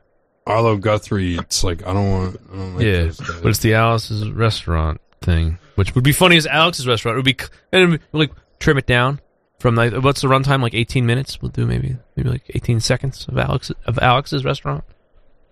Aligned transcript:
Arlo 0.46 0.77
Guthrie. 0.77 1.36
It's 1.36 1.64
like 1.64 1.84
I 1.86 1.92
don't 1.92 2.10
want. 2.10 2.40
I 2.52 2.56
don't 2.56 2.74
like 2.77 2.84
yeah, 2.84 3.10
but 3.42 3.48
it's 3.48 3.60
the 3.60 3.74
Alice's 3.74 4.28
restaurant 4.30 5.00
thing, 5.20 5.58
which 5.76 5.94
would 5.94 6.04
be 6.04 6.12
funny 6.12 6.36
as 6.36 6.46
Alex's 6.46 6.86
restaurant. 6.86 7.16
It 7.16 7.18
would 7.18 7.36
be 7.36 7.44
and 7.72 7.82
it 7.82 7.86
would 7.88 8.00
be, 8.12 8.18
like 8.18 8.30
trim 8.58 8.78
it 8.78 8.86
down 8.86 9.20
from 9.58 9.74
like 9.74 9.92
what's 9.94 10.20
the 10.22 10.28
runtime 10.28 10.62
like 10.62 10.74
eighteen 10.74 11.06
minutes. 11.06 11.40
We'll 11.40 11.50
do 11.50 11.66
maybe 11.66 11.96
maybe 12.16 12.28
like 12.30 12.42
eighteen 12.55 12.80
seconds 12.80 13.27
of 13.28 13.38
Alex 13.38 13.70
of 13.86 13.98
Alex's 13.98 14.44
restaurant. 14.44 14.84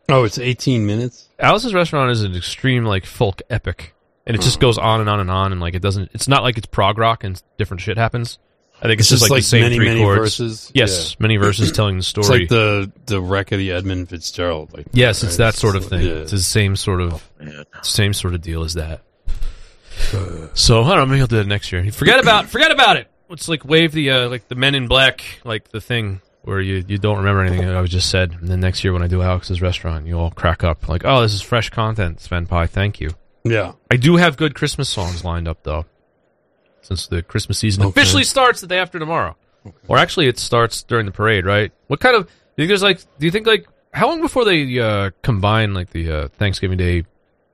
oh, 0.08 0.24
it's 0.24 0.38
18 0.38 0.86
minutes. 0.86 1.28
Alex's 1.38 1.72
restaurant 1.72 2.10
is 2.10 2.22
an 2.24 2.34
extreme 2.34 2.84
like 2.84 3.06
folk 3.06 3.42
epic, 3.48 3.94
and 4.26 4.34
it 4.34 4.40
just 4.42 4.56
Hmm. 4.56 4.62
goes 4.62 4.76
on 4.78 5.00
and 5.00 5.08
on 5.08 5.20
and 5.20 5.30
on, 5.30 5.52
and 5.52 5.60
like 5.60 5.74
it 5.74 5.82
doesn't. 5.82 6.10
It's 6.14 6.26
not 6.28 6.42
like 6.42 6.58
it's 6.58 6.66
prog 6.66 6.98
rock 6.98 7.22
and 7.24 7.40
different 7.58 7.80
shit 7.80 7.96
happens. 7.96 8.38
I 8.82 8.84
think 8.88 8.98
it's, 9.00 9.12
It's 9.12 9.20
just, 9.20 9.20
just 9.24 9.30
like, 9.30 9.36
like 9.36 9.42
the 9.42 9.48
same 9.48 9.60
many, 9.62 9.76
three 9.76 9.84
many 9.88 10.00
chords. 10.00 10.20
verses? 10.38 10.72
Yes, 10.74 11.14
many 11.20 11.36
verses 11.36 11.70
telling 11.70 11.98
the 11.98 12.02
story. 12.02 12.22
It's 12.22 12.30
like 12.30 12.48
the 12.48 12.90
the 13.06 13.20
wreck 13.20 13.52
of 13.52 13.58
the 13.58 13.72
Edmund 13.72 14.08
Fitzgerald. 14.08 14.72
Like 14.72 14.86
yes, 14.92 15.22
right? 15.22 15.28
it's 15.28 15.36
that 15.36 15.54
sort 15.54 15.76
of 15.76 15.84
thing. 15.84 16.00
Yeah. 16.06 16.12
It's 16.14 16.30
the 16.32 16.38
same 16.38 16.76
sort 16.76 17.02
of 17.02 17.22
Man. 17.38 17.64
same 17.82 18.12
sort 18.14 18.34
of 18.34 18.40
deal 18.40 18.64
as 18.64 18.74
that. 18.74 19.02
So 20.54 20.82
I 20.82 20.88
don't 20.96 20.98
know. 20.98 21.06
Maybe 21.06 21.20
I'll 21.20 21.26
do 21.26 21.38
it 21.40 21.46
next 21.46 21.70
year. 21.72 21.90
Forget 21.92 22.18
about 22.20 22.46
forget 22.46 22.70
about 22.70 22.96
it. 22.96 23.08
Let's 23.28 23.48
like 23.48 23.64
wave 23.64 23.92
the 23.92 24.10
uh, 24.10 24.28
like 24.28 24.48
the 24.48 24.54
Men 24.56 24.74
in 24.74 24.88
Black 24.88 25.22
like 25.44 25.68
the 25.70 25.80
thing 25.80 26.20
where 26.42 26.60
you 26.60 26.84
you 26.86 26.98
don't 26.98 27.18
remember 27.18 27.42
anything 27.42 27.66
that 27.66 27.76
I 27.76 27.84
just 27.84 28.10
said, 28.10 28.32
and 28.32 28.48
then 28.48 28.60
next 28.60 28.82
year 28.82 28.92
when 28.92 29.02
I 29.02 29.06
do 29.06 29.22
Alex's 29.22 29.62
restaurant, 29.62 30.06
you 30.06 30.18
all 30.18 30.30
crack 30.30 30.64
up 30.64 30.88
like, 30.88 31.02
oh, 31.04 31.22
this 31.22 31.34
is 31.34 31.42
fresh 31.42 31.70
content, 31.70 32.20
Sven 32.20 32.46
Pie. 32.46 32.66
Thank 32.66 32.98
you. 33.00 33.10
Yeah. 33.44 33.72
I 33.90 33.96
do 33.96 34.16
have 34.16 34.36
good 34.36 34.54
Christmas 34.54 34.88
songs 34.88 35.24
lined 35.24 35.46
up 35.48 35.62
though, 35.62 35.86
since 36.82 37.06
the 37.06 37.22
Christmas 37.22 37.58
season 37.58 37.82
Okay. 37.84 37.90
officially 37.90 38.24
starts 38.24 38.60
the 38.60 38.66
day 38.66 38.78
after 38.78 38.98
tomorrow, 38.98 39.36
or 39.86 39.98
actually 39.98 40.26
it 40.28 40.38
starts 40.38 40.82
during 40.82 41.06
the 41.06 41.12
parade, 41.12 41.44
right? 41.46 41.72
What 41.86 42.00
kind 42.00 42.16
of? 42.16 42.24
Do 42.26 42.30
you 42.56 42.62
think 42.64 42.68
there's 42.68 42.82
like? 42.82 42.98
Do 43.18 43.26
you 43.26 43.30
think 43.30 43.46
like 43.46 43.66
how 43.92 44.08
long 44.08 44.20
before 44.20 44.44
they 44.44 44.78
uh, 44.80 45.10
combine 45.22 45.72
like 45.74 45.90
the 45.90 46.10
uh, 46.10 46.28
Thanksgiving 46.28 46.78
Day 46.78 47.04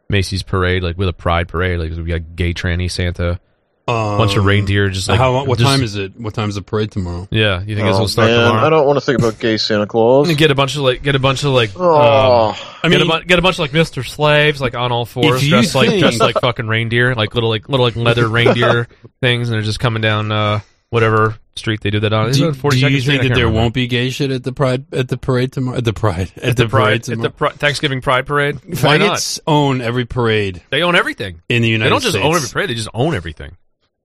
Macy's 0.09 0.43
parade 0.43 0.83
like 0.83 0.97
with 0.97 1.09
a 1.09 1.13
Pride 1.13 1.49
parade? 1.49 1.79
Like 1.81 1.91
we 1.97 2.05
got 2.05 2.37
gay 2.37 2.53
tranny 2.55 2.91
Santa, 2.91 3.41
Um, 3.89 4.19
bunch 4.19 4.37
of 4.37 4.45
reindeer, 4.45 4.89
just 4.89 5.09
like 5.09 5.19
how? 5.19 5.45
What 5.45 5.59
just- 5.59 5.69
time 5.71 5.83
is 5.83 5.97
it? 5.97 6.19
What 6.19 6.35
time 6.35 6.49
is 6.49 6.55
the 6.57 6.63
parade 6.63 6.91
tomorrow? 6.91 7.29
Yeah, 7.31 7.61
you 7.61 7.75
think 7.77 7.87
it's 7.89 7.95
Oh, 7.97 8.01
gonna 8.01 8.09
start 8.09 8.31
man, 8.31 8.41
tomorrow? 8.47 8.67
I 8.67 8.71
don't 8.71 8.87
want 8.87 8.99
to 8.99 9.05
think 9.05 9.19
about 9.19 9.39
gay 9.39 9.57
Santa 9.57 9.87
Claus. 9.87 10.29
And 10.29 10.37
get 10.39 10.51
a 10.51 10.55
bunch 10.55 10.75
of 10.77 10.83
like 10.83 11.03
get 11.03 11.15
a 11.15 11.19
bunch 11.19 11.45
of 11.45 11.51
like 11.53 11.71
Oh, 11.77 12.49
um, 12.51 12.55
I 12.83 12.89
get 12.89 13.01
mean, 13.01 13.11
a 13.11 13.19
bu- 13.21 13.25
get 13.27 13.39
a 13.39 13.43
bunch 13.43 13.57
of 13.57 13.61
like 13.61 13.73
Mister 13.73 14.03
Slaves 14.05 14.61
like 14.61 14.75
on 14.75 14.93
all 14.93 15.05
fours, 15.07 15.37
If 15.39 15.43
you 15.45 15.51
dressed 15.51 15.75
like 15.75 15.89
think- 15.89 16.01
dressed 16.01 16.21
like 16.21 16.41
fucking 16.41 16.67
reindeer, 16.69 17.15
like 17.15 17.35
little 17.35 17.49
like 17.51 17.69
little 17.69 17.87
like 17.87 17.97
leather 17.97 18.29
reindeer 18.29 18.89
things, 19.21 19.49
and 19.49 19.55
they're 19.55 19.63
just 19.63 19.81
coming 19.81 20.03
down 20.03 20.31
uh, 20.33 20.61
whatever 20.91 21.37
street 21.57 21.81
they 21.81 21.91
do 21.91 22.01
that 22.01 22.13
on. 22.13 22.31
Do, 22.33 22.53
do 22.53 22.79
you? 22.89 23.01
Think 23.01 23.23
that 23.23 23.29
there 23.29 23.47
remember. 23.47 23.51
won't 23.53 23.75
be 23.75 23.87
gay 23.87 24.11
shit 24.11 24.31
at 24.31 24.45
the 24.45 24.53
pride 24.53 24.85
at 24.93 25.09
the 25.09 25.17
parade 25.17 25.53
tomorrow? 25.53 25.79
At 25.79 25.85
the 25.85 25.93
pride 25.93 26.33
at, 26.37 26.45
at 26.45 26.57
the, 26.57 26.69
parade 26.69 26.71
pride 26.71 26.95
at 26.95 27.03
tomorrow? 27.05 27.23
the 27.23 27.31
pri- 27.31 27.51
Thanksgiving 27.53 28.01
Pride 28.01 28.27
parade? 28.27 28.57
Why 28.83 28.97
not? 28.99 29.19
Faggots 29.19 29.41
own 29.47 29.81
every 29.81 30.05
parade 30.05 30.63
They 30.71 30.83
own 30.83 30.95
everything. 30.97 31.43
in 31.49 31.63
the 31.63 31.69
United. 31.69 31.87
They 31.87 31.91
don't 31.91 32.01
just 32.03 32.13
States. 32.15 32.25
own 32.27 32.37
every 32.37 32.49
parade; 32.49 32.71
they 32.71 32.75
just 32.75 32.89
own 32.95 33.15
everything. 33.15 33.57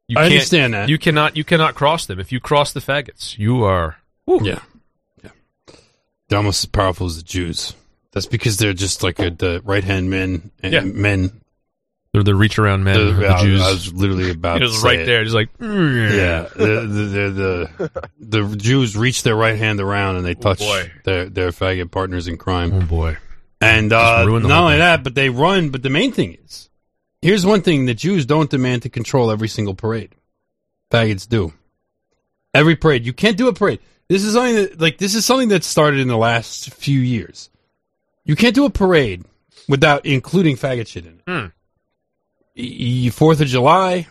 You 0.07 0.17
I 0.19 0.25
understand 0.25 0.73
that. 0.73 0.89
You 0.89 0.97
cannot 0.97 1.37
you 1.37 1.43
cannot 1.43 1.75
cross 1.75 2.05
them. 2.05 2.19
If 2.19 2.31
you 2.31 2.39
cross 2.39 2.73
the 2.73 2.79
faggots, 2.79 3.37
you 3.37 3.63
are. 3.63 3.97
Yeah, 4.27 4.59
yeah. 5.23 5.29
They're 6.29 6.37
almost 6.37 6.63
as 6.63 6.69
powerful 6.69 7.07
as 7.07 7.17
the 7.17 7.23
Jews. 7.23 7.75
That's 8.13 8.25
because 8.25 8.57
they're 8.57 8.73
just 8.73 9.03
like 9.03 9.19
a, 9.19 9.29
the 9.29 9.61
right 9.63 9.83
hand 9.83 10.09
men 10.09 10.51
and 10.61 10.73
Yeah. 10.73 10.81
men. 10.81 11.40
They're 12.13 12.23
the 12.23 12.35
reach 12.35 12.59
around 12.59 12.83
men, 12.83 12.97
The- 12.97 13.11
the, 13.13 13.27
I, 13.29 13.41
Jews. 13.41 13.61
I 13.61 13.71
was 13.71 13.93
literally 13.93 14.31
about 14.31 14.57
to 14.59 14.67
just 14.67 14.81
say 14.81 14.87
right 14.87 14.99
it. 14.99 15.05
there, 15.05 15.23
just 15.23 15.33
like 15.35 15.49
Yeah, 15.61 16.47
the 16.55 16.85
the, 16.87 17.69
the 17.79 18.01
the 18.19 18.55
Jews 18.57 18.97
reach 18.97 19.23
their 19.23 19.35
right 19.35 19.57
hand 19.57 19.79
around 19.79 20.17
and 20.17 20.25
they 20.25 20.33
touch 20.35 20.59
boy. 20.59 20.91
their 21.05 21.29
their 21.29 21.51
faggot 21.51 21.89
partners 21.91 22.27
in 22.27 22.37
crime. 22.37 22.73
Oh 22.73 22.81
boy. 22.81 23.17
And 23.61 23.93
uh, 23.93 24.25
not 24.25 24.51
only 24.63 24.77
that, 24.79 25.03
but 25.03 25.15
they 25.15 25.29
run. 25.29 25.69
But 25.69 25.83
the 25.83 25.89
main 25.89 26.11
thing 26.11 26.37
is, 26.45 26.69
here's 27.21 27.45
one 27.45 27.61
thing: 27.61 27.85
the 27.85 27.93
Jews 27.93 28.25
don't 28.25 28.49
demand 28.49 28.81
to 28.81 28.89
control 28.89 29.31
every 29.31 29.47
single 29.47 29.75
parade. 29.75 30.13
Faggots 30.89 31.29
do. 31.29 31.53
Every 32.53 32.75
parade, 32.75 33.05
you 33.05 33.13
can't 33.13 33.37
do 33.37 33.47
a 33.47 33.53
parade. 33.53 33.79
This 34.09 34.25
is 34.25 34.33
something 34.33 34.55
that, 34.55 34.81
like, 34.81 34.97
this 34.97 35.15
is 35.15 35.25
something 35.25 35.47
that 35.49 35.63
started 35.63 36.01
in 36.01 36.09
the 36.09 36.17
last 36.17 36.73
few 36.73 36.99
years. 36.99 37.49
You 38.25 38.35
can't 38.35 38.53
do 38.55 38.65
a 38.65 38.69
parade 38.69 39.23
without 39.69 40.05
including 40.05 40.57
faggot 40.57 40.87
shit 40.87 41.05
in 41.05 41.13
it. 41.13 41.21
Hmm. 41.31 41.45
Y- 42.61 43.03
y- 43.05 43.09
Fourth 43.09 43.41
of 43.41 43.47
July, 43.47 44.07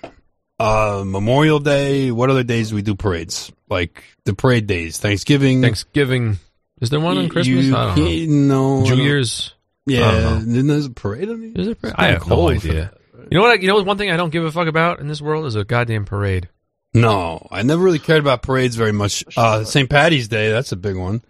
uh, 0.58 1.02
Memorial 1.06 1.58
Day. 1.60 2.10
What 2.10 2.30
other 2.30 2.42
days 2.42 2.70
do 2.70 2.74
we 2.76 2.82
do 2.82 2.94
parades? 2.94 3.52
Like 3.68 4.02
the 4.24 4.34
parade 4.34 4.66
days, 4.66 4.98
Thanksgiving. 4.98 5.62
Thanksgiving. 5.62 6.38
Is 6.80 6.90
there 6.90 7.00
one 7.00 7.18
on 7.18 7.28
Christmas? 7.28 7.64
You 7.66 7.76
I 7.76 7.86
don't 7.86 7.96
know. 7.98 8.04
can't- 8.06 8.30
No, 8.30 8.78
I 8.78 8.82
New 8.82 8.88
don't- 8.90 8.98
Year's. 8.98 9.54
Yeah, 9.86 10.08
I 10.08 10.12
don't 10.12 10.22
know. 10.48 10.54
then 10.54 10.66
there's 10.66 10.86
a 10.86 10.90
parade. 10.90 11.28
On 11.30 11.40
the, 11.40 11.60
Is 11.60 11.68
it? 11.68 11.78
It's 11.82 11.92
I 11.96 12.06
have 12.08 12.26
no 12.26 12.34
cold 12.36 12.52
idea. 12.52 12.92
You 13.30 13.38
know 13.38 13.42
what? 13.42 13.50
I, 13.52 13.54
you 13.62 13.68
know 13.68 13.82
one 13.82 13.96
thing 13.98 14.10
I 14.10 14.16
don't 14.16 14.30
give 14.30 14.44
a 14.44 14.50
fuck 14.52 14.66
about 14.68 15.00
in 15.00 15.08
this 15.08 15.20
world 15.22 15.46
is 15.46 15.54
a 15.54 15.64
goddamn 15.64 16.04
parade. 16.04 16.48
No, 16.92 17.46
I 17.50 17.62
never 17.62 17.82
really 17.82 17.98
cared 18.00 18.20
about 18.20 18.42
parades 18.42 18.74
very 18.76 18.92
much. 18.92 19.24
Uh, 19.36 19.62
St. 19.64 19.88
Patty's 19.88 20.26
Day, 20.28 20.50
that's 20.50 20.72
a 20.72 20.76
big 20.76 20.96
one. 20.96 21.22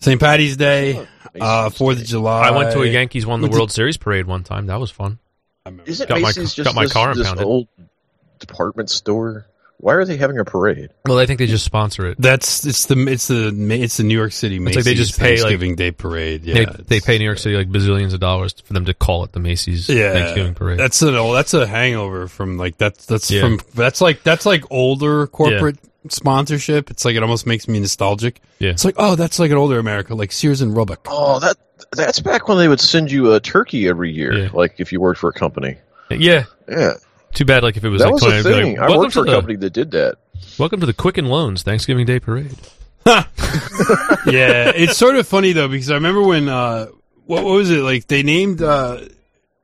St. 0.00 0.18
Patty's 0.18 0.56
Day, 0.56 1.06
uh, 1.38 1.68
Fourth 1.68 1.98
of 2.00 2.06
July. 2.06 2.48
I 2.48 2.50
went 2.52 2.72
to 2.72 2.80
a 2.82 2.86
Yankees 2.86 3.26
won 3.26 3.42
the 3.42 3.48
World 3.48 3.70
Series 3.70 3.98
parade 3.98 4.26
one 4.26 4.42
time. 4.44 4.66
That 4.66 4.80
was 4.80 4.90
fun. 4.90 5.18
I 5.66 5.68
remember 5.70 5.90
Isn't 5.90 6.08
Got 6.08 6.20
my- 6.20 6.28
Macy's 6.28 6.54
got 6.54 6.64
just 6.64 6.74
my 6.76 6.82
this, 6.84 6.92
car 6.92 7.14
this 7.14 7.18
impounded. 7.26 7.44
old 7.46 7.68
department 8.38 8.88
store 8.90 9.46
Why 9.82 9.94
are 9.94 10.04
they 10.04 10.18
having 10.18 10.38
a 10.38 10.44
parade? 10.44 10.90
Well, 11.06 11.18
I 11.18 11.24
think 11.24 11.38
they 11.38 11.46
just 11.46 11.64
sponsor 11.64 12.06
it. 12.06 12.16
That's 12.20 12.66
it's 12.66 12.84
the 12.86 12.98
it's 13.08 13.28
the 13.28 13.48
it's 13.70 13.96
the 13.96 14.02
New 14.04 14.14
York 14.16 14.32
City 14.32 14.56
It's 14.56 14.62
Macy's 14.64 14.76
like 14.76 14.84
they 14.84 14.94
just 14.94 15.18
pay, 15.18 15.30
like- 15.30 15.38
Thanksgiving 15.40 15.74
Day 15.74 15.90
parade. 15.90 16.44
Yeah, 16.44 16.54
they, 16.66 16.82
they 16.84 17.00
pay 17.00 17.16
New 17.18 17.24
York 17.24 17.38
City 17.38 17.56
like 17.56 17.68
bazillions 17.70 18.12
of 18.12 18.20
dollars 18.20 18.52
for 18.62 18.72
them 18.74 18.84
to 18.84 18.94
call 18.94 19.24
it 19.24 19.32
the 19.32 19.40
Macy's 19.40 19.88
yeah, 19.88 20.12
Thanksgiving 20.12 20.54
parade. 20.54 20.78
That's 20.78 21.00
an 21.02 21.14
old, 21.14 21.34
that's 21.34 21.54
a 21.54 21.66
hangover 21.66 22.28
from 22.28 22.58
like 22.58 22.76
that's 22.78 23.06
that's 23.06 23.30
Yeah. 23.30 23.40
from 23.40 23.60
that's 23.74 24.00
like 24.02 24.22
that's 24.22 24.44
like 24.44 24.64
older 24.70 25.26
corporate 25.26 25.78
sponsorship. 26.08 26.90
It's 26.90 27.04
like 27.04 27.16
it 27.16 27.22
almost 27.22 27.46
makes 27.46 27.66
me 27.68 27.80
nostalgic. 27.80 28.40
Yeah. 28.58 28.70
It's 28.70 28.84
like 28.84 28.94
oh, 28.98 29.14
that's 29.16 29.38
like 29.38 29.50
an 29.50 29.56
older 29.56 29.78
America, 29.78 30.14
like 30.14 30.32
Sears 30.32 30.60
and 30.60 30.76
Roebuck. 30.76 31.06
Oh, 31.08 31.40
that 31.40 31.56
that's 31.92 32.20
back 32.20 32.48
when 32.48 32.58
they 32.58 32.68
would 32.68 32.80
send 32.80 33.10
you 33.10 33.32
a 33.34 33.40
turkey 33.40 33.88
every 33.88 34.12
year, 34.12 34.32
Yeah. 34.44 34.48
like 34.52 34.74
if 34.78 34.92
you 34.92 35.00
worked 35.00 35.20
for 35.20 35.30
a 35.30 35.32
company. 35.32 35.76
yeah. 36.10 36.44
Yeah, 36.68 36.92
Too 37.34 37.44
bad. 37.44 37.62
Like 37.62 37.76
if 37.76 37.84
it 37.84 37.88
was 37.88 38.02
that 38.02 38.06
like 38.06 38.14
was 38.14 38.22
20, 38.22 38.34
a 38.34 38.38
I'd 38.38 38.44
be 38.44 38.50
thing. 38.52 38.72
Like, 38.72 38.78
I 38.78 38.82
welcome 38.82 38.98
worked 39.00 39.12
for 39.14 39.20
a 39.20 39.24
the 39.24 39.32
company 39.32 39.56
that 39.56 39.72
did 39.72 39.90
that. 39.92 40.16
welcome 40.58 40.80
to 40.80 40.86
the 40.86 40.94
Quicken 40.94 41.26
Loans 41.26 41.62
Thanksgiving 41.62 42.06
Day 42.06 42.20
parade. 42.20 42.56
yeah, 43.06 44.72
it's 44.74 44.96
sort 44.96 45.16
of 45.16 45.26
funny 45.26 45.52
though 45.52 45.68
because 45.68 45.90
I 45.90 45.94
remember 45.94 46.22
when 46.22 46.48
uh, 46.48 46.86
what, 47.24 47.44
what 47.44 47.54
was 47.54 47.70
it 47.70 47.82
like? 47.82 48.06
They 48.06 48.22
named 48.22 48.60
uh, 48.62 49.00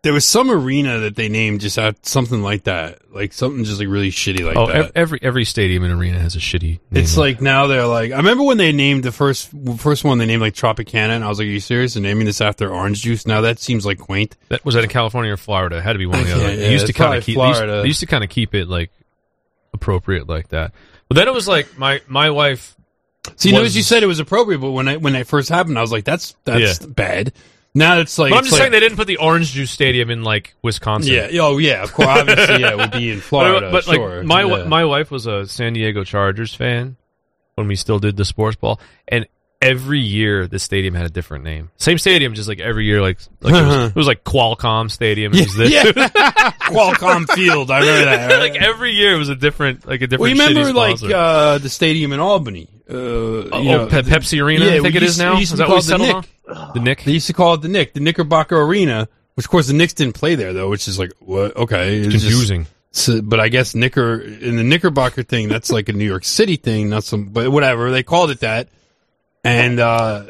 there 0.06 0.12
was 0.12 0.24
some 0.24 0.52
arena 0.52 1.00
that 1.00 1.16
they 1.16 1.28
named 1.28 1.60
just 1.60 1.76
out 1.80 2.06
something 2.06 2.40
like 2.40 2.62
that, 2.62 3.00
like 3.12 3.32
something 3.32 3.64
just 3.64 3.80
like 3.80 3.88
really 3.88 4.12
shitty 4.12 4.46
like 4.46 4.56
oh, 4.56 4.68
that. 4.68 4.76
ev- 4.76 4.92
every 4.94 5.18
every 5.20 5.44
stadium 5.44 5.82
and 5.82 5.92
arena 5.92 6.20
has 6.20 6.36
a 6.36 6.38
shitty. 6.38 6.78
Name 6.92 7.02
It's 7.02 7.16
like 7.16 7.40
now 7.40 7.66
they're 7.66 7.88
like 7.88 8.12
I 8.12 8.18
remember 8.18 8.44
when 8.44 8.56
they 8.56 8.70
named 8.70 9.02
the 9.02 9.10
first 9.10 9.50
first 9.78 10.04
one 10.04 10.18
they 10.18 10.26
named 10.26 10.42
like 10.42 10.54
Tropicana 10.54 11.08
and 11.10 11.24
I 11.24 11.28
was 11.28 11.40
like, 11.40 11.46
Are 11.46 11.50
you 11.50 11.58
serious? 11.58 11.94
They're 11.94 12.02
naming 12.04 12.24
this 12.24 12.40
after 12.40 12.72
orange 12.72 13.02
juice? 13.02 13.26
Now 13.26 13.40
that 13.40 13.58
seems 13.58 13.84
like 13.84 13.98
quaint. 13.98 14.36
that 14.48 14.64
was 14.64 14.76
that 14.76 14.84
in 14.84 14.90
California 14.90 15.32
or 15.32 15.36
Florida. 15.36 15.78
It 15.78 15.82
had 15.82 15.94
to 15.94 15.98
be 15.98 16.06
one 16.06 16.20
of 16.20 16.26
the 16.28 16.34
other. 16.36 16.50
yeah, 16.50 16.54
they 16.54 16.72
used 16.72 16.86
to 16.86 16.92
kind 16.92 17.18
of 17.18 17.24
keep. 17.24 17.36
They 17.36 17.48
used, 17.48 17.60
they 17.62 17.86
used 17.86 18.00
to 18.00 18.06
kind 18.06 18.22
of 18.22 18.30
keep 18.30 18.54
it 18.54 18.68
like 18.68 18.92
appropriate 19.74 20.28
like 20.28 20.48
that. 20.50 20.72
But 21.08 21.16
then 21.16 21.26
it 21.26 21.34
was 21.34 21.48
like 21.48 21.76
my 21.76 22.00
my 22.06 22.30
wife. 22.30 22.76
See, 23.34 23.48
you 23.48 23.54
know, 23.54 23.58
notice 23.62 23.74
you 23.74 23.82
said 23.82 24.04
it 24.04 24.06
was 24.06 24.20
appropriate, 24.20 24.58
but 24.60 24.70
when 24.70 24.86
I 24.86 24.98
when 24.98 25.16
it 25.16 25.26
first 25.26 25.48
happened, 25.48 25.76
I 25.78 25.80
was 25.80 25.90
like, 25.90 26.04
That's 26.04 26.36
that's 26.44 26.80
Yeah. 26.80 26.86
bad. 26.86 27.32
Now 27.76 27.99
it's 27.99 28.19
like 28.19 28.31
But 28.31 28.38
I'm 28.38 28.44
just 28.44 28.52
like- 28.52 28.61
saying 28.61 28.73
they 28.73 28.81
didn't 28.81 28.96
put 28.96 29.06
the 29.06 29.19
Orange 29.19 29.52
Juice 29.52 29.70
Stadium 29.70 30.11
in 30.11 30.23
like 30.23 30.55
Wisconsin. 30.62 31.12
Yeah, 31.12 31.28
oh 31.43 31.58
yeah, 31.58 31.82
of 31.82 31.93
course 31.93 32.08
obviously 32.08 32.61
yeah, 32.61 32.70
it 32.73 32.76
would 32.78 32.90
be 32.93 33.11
in 33.11 33.20
Florida. 33.20 33.70
but, 33.70 33.84
but 33.84 33.94
sure. 33.94 34.19
like 34.19 34.26
my 34.26 34.43
yeah. 34.44 34.64
my 34.64 34.84
wife 34.84 35.11
was 35.11 35.26
a 35.26 35.46
San 35.46 35.75
Diego 35.75 36.02
Chargers 36.02 36.55
fan 36.55 36.96
when 37.55 37.69
we 37.69 37.76
still 37.76 37.99
did 37.99 38.17
the 38.17 38.25
sports 38.25 38.56
ball, 38.56 38.81
and 39.08 39.26
every 39.62 40.00
year 40.00 40.46
the 40.46 40.58
stadium 40.58 40.94
had 40.94 41.06
a 41.06 41.10
different 41.10 41.44
name. 41.44 41.70
Same 41.76 41.98
stadium, 41.98 42.34
just 42.34 42.48
like 42.48 42.60
every 42.60 42.84
year, 42.84 43.00
like 43.00 43.18
like 43.40 43.54
it, 43.54 43.66
was, 43.66 43.90
it 43.90 43.96
was 43.96 44.06
like 44.06 44.24
Qualcomm 44.24 44.90
Stadium. 44.90 45.32
It 45.34 45.46
was 45.46 45.54
this. 45.56 45.70
yeah. 45.72 45.82
Qualcomm 46.66 47.28
Field. 47.32 47.70
I 47.70 47.80
remember 47.80 48.04
that. 48.04 48.30
right? 48.30 48.50
like 48.52 48.60
every 48.62 48.92
year 48.92 49.14
it 49.14 49.18
was 49.18 49.28
a 49.28 49.36
different 49.36 49.86
like 49.86 50.02
a 50.02 50.06
different. 50.06 50.20
well, 50.20 50.30
you 50.30 50.54
remember 50.54 50.70
shitty 50.72 51.02
like 51.02 51.14
uh, 51.14 51.58
the 51.58 51.68
stadium 51.68 52.12
in 52.12 52.20
Albany? 52.20 52.68
Uh, 52.88 52.92
oh, 52.94 53.60
you 53.62 53.70
know, 53.70 53.86
Pe- 53.88 54.02
Pepsi 54.02 54.40
Arena, 54.42 54.64
yeah, 54.66 54.70
I 54.72 54.80
think 54.80 54.92
we 54.92 54.96
it 54.98 55.02
is 55.02 55.08
used- 55.10 55.18
now. 55.18 55.38
Is 55.38 55.50
that 55.50 55.68
what 55.68 55.70
we 55.70 55.74
it 55.74 55.76
the 55.78 55.82
settled 55.82 56.08
Nick. 56.48 56.56
on? 56.56 56.72
The 56.74 56.80
Nick. 56.80 57.02
They 57.04 57.12
used 57.12 57.26
to 57.26 57.32
call 57.32 57.54
it 57.54 57.62
the 57.62 57.68
Nick, 57.68 57.94
the 57.94 58.00
Knickerbocker 58.00 58.60
Arena, 58.60 59.08
which 59.34 59.46
of 59.46 59.50
course 59.50 59.66
the 59.66 59.72
Knicks 59.72 59.94
didn't 59.94 60.14
play 60.14 60.34
there 60.36 60.52
though, 60.52 60.68
which 60.70 60.86
is 60.86 60.98
like 60.98 61.12
what? 61.18 61.56
Okay, 61.56 61.98
it's 61.98 62.08
just- 62.12 62.24
confusing. 62.24 62.66
so, 62.92 63.20
but 63.22 63.40
I 63.40 63.48
guess 63.48 63.74
Knicker 63.74 64.20
in 64.20 64.56
the 64.56 64.62
Knickerbocker 64.64 65.22
thing, 65.24 65.48
that's 65.48 65.72
like 65.72 65.88
a 65.88 65.92
New 65.92 66.04
York 66.06 66.24
City 66.24 66.56
thing, 66.56 66.88
not 66.90 67.02
some. 67.04 67.24
But 67.30 67.50
whatever, 67.50 67.90
they 67.90 68.02
called 68.04 68.30
it 68.30 68.40
that. 68.40 68.68
And 69.46 69.81
uh 69.81 70.25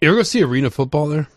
you 0.00 0.08
ever 0.08 0.16
go 0.18 0.22
see 0.22 0.42
arena 0.42 0.70
football 0.70 1.08
there? 1.08 1.28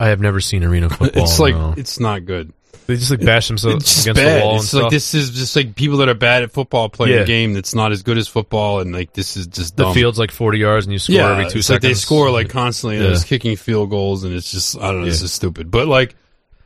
I 0.00 0.08
have 0.08 0.20
never 0.20 0.40
seen 0.40 0.64
arena 0.64 0.88
football. 0.90 1.22
it's 1.22 1.38
like 1.38 1.54
no. 1.54 1.74
it's 1.76 1.98
not 2.00 2.24
good. 2.24 2.52
they 2.86 2.96
just 2.96 3.10
like 3.10 3.24
bash 3.24 3.46
themselves 3.48 3.84
It's 3.84 4.02
against 4.02 4.20
bad. 4.20 4.40
the 4.40 4.44
wall 4.44 4.50
and 4.54 4.60
it's 4.60 4.68
stuff. 4.68 4.82
like 4.82 4.90
this 4.90 5.14
is 5.14 5.30
just 5.30 5.54
like 5.54 5.74
people 5.76 5.98
that 5.98 6.08
are 6.08 6.14
bad 6.14 6.42
at 6.42 6.50
football 6.52 6.88
playing 6.88 7.14
Yeah. 7.14 7.20
a 7.22 7.26
game 7.26 7.52
that's 7.54 7.74
not 7.74 7.92
as 7.92 8.02
good 8.02 8.18
as 8.18 8.26
football, 8.28 8.80
and 8.80 8.92
like 8.92 9.12
this 9.12 9.36
is 9.36 9.46
just 9.46 9.76
the 9.76 9.92
field's 9.92 10.18
like 10.18 10.30
40 10.32 10.58
yards 10.58 10.86
and 10.86 10.92
you 10.92 10.98
score 10.98 11.16
yeah, 11.16 11.30
every 11.32 11.48
two 11.50 11.58
it's 11.58 11.68
seconds. 11.68 11.84
like 11.84 11.90
they 11.90 11.94
score 11.94 12.30
like 12.30 12.48
constantly, 12.48 12.96
and 12.96 13.06
Yeah. 13.06 13.12
it's 13.12 13.24
kicking 13.24 13.56
field 13.56 13.90
goals, 13.90 14.24
and 14.24 14.34
it's 14.34 14.50
just 14.50 14.76
I 14.78 14.90
don't 14.90 15.00
know, 15.00 15.06
this 15.06 15.20
Yeah. 15.20 15.26
is 15.26 15.32
stupid. 15.32 15.70
But 15.70 15.86
like, 15.88 16.14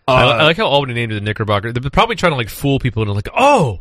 uh, 0.09 0.12
I, 0.12 0.23
I 0.25 0.43
like 0.44 0.56
how 0.56 0.67
Albany 0.67 0.94
named 0.94 1.12
it 1.12 1.17
the 1.17 1.21
Knickerbocker. 1.21 1.73
They're 1.73 1.91
probably 1.91 2.17
trying 2.17 2.32
to 2.32 2.37
like 2.37 2.49
fool 2.49 2.79
people 2.79 3.03
into 3.03 3.12
like, 3.12 3.29
oh, 3.37 3.81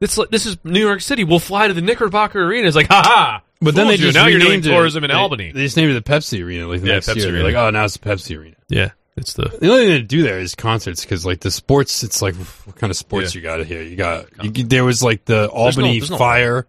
this 0.00 0.18
this 0.30 0.44
is 0.46 0.56
New 0.64 0.80
York 0.80 1.00
City. 1.00 1.24
We'll 1.24 1.38
fly 1.38 1.68
to 1.68 1.74
the 1.74 1.80
Knickerbocker 1.82 2.42
Arena. 2.42 2.66
It's 2.66 2.76
like, 2.76 2.88
ha 2.88 3.02
ha. 3.04 3.42
But 3.62 3.74
then 3.74 3.86
they 3.86 3.92
you. 3.92 3.98
just 3.98 4.14
now 4.14 4.26
you're 4.26 4.38
doing 4.40 4.50
renamed 4.50 4.66
it. 4.66 4.70
tourism 4.70 5.04
in 5.04 5.08
They- 5.08 5.14
Albany. 5.16 5.52
They 5.52 5.62
just 5.62 5.76
named 5.76 5.92
it 5.92 6.04
the 6.04 6.10
Pepsi 6.12 6.44
Arena. 6.44 6.66
Like 6.66 6.80
the 6.80 6.88
Yeah, 6.88 6.94
next 6.94 7.08
Pepsi 7.08 7.16
year, 7.16 7.24
They're 7.26 7.34
Arena. 7.44 7.44
like, 7.44 7.54
oh, 7.66 7.70
now 7.70 7.84
it's 7.84 7.96
the 7.96 8.08
Pepsi 8.08 8.38
Arena. 8.38 8.56
yeah, 8.68 8.90
it's 9.16 9.34
the 9.34 9.44
The 9.44 9.70
only 9.70 9.84
thing 9.84 9.90
they 9.90 10.02
do 10.02 10.22
there 10.22 10.38
is 10.40 10.54
concerts 10.54 11.02
because 11.02 11.24
like 11.24 11.40
the 11.40 11.50
sports, 11.50 12.02
it's 12.02 12.20
like 12.20 12.34
what 12.34 12.76
kind 12.76 12.90
of 12.90 12.96
sports 12.96 13.34
you 13.34 13.40
got 13.40 13.64
here? 13.64 13.82
You 13.82 13.96
got 13.96 14.26
you, 14.42 14.50
there 14.64 14.84
was 14.84 15.02
like 15.02 15.24
the 15.24 15.48
Albany 15.48 15.98
there's 15.98 16.10
no- 16.10 16.18
Fire, 16.18 16.66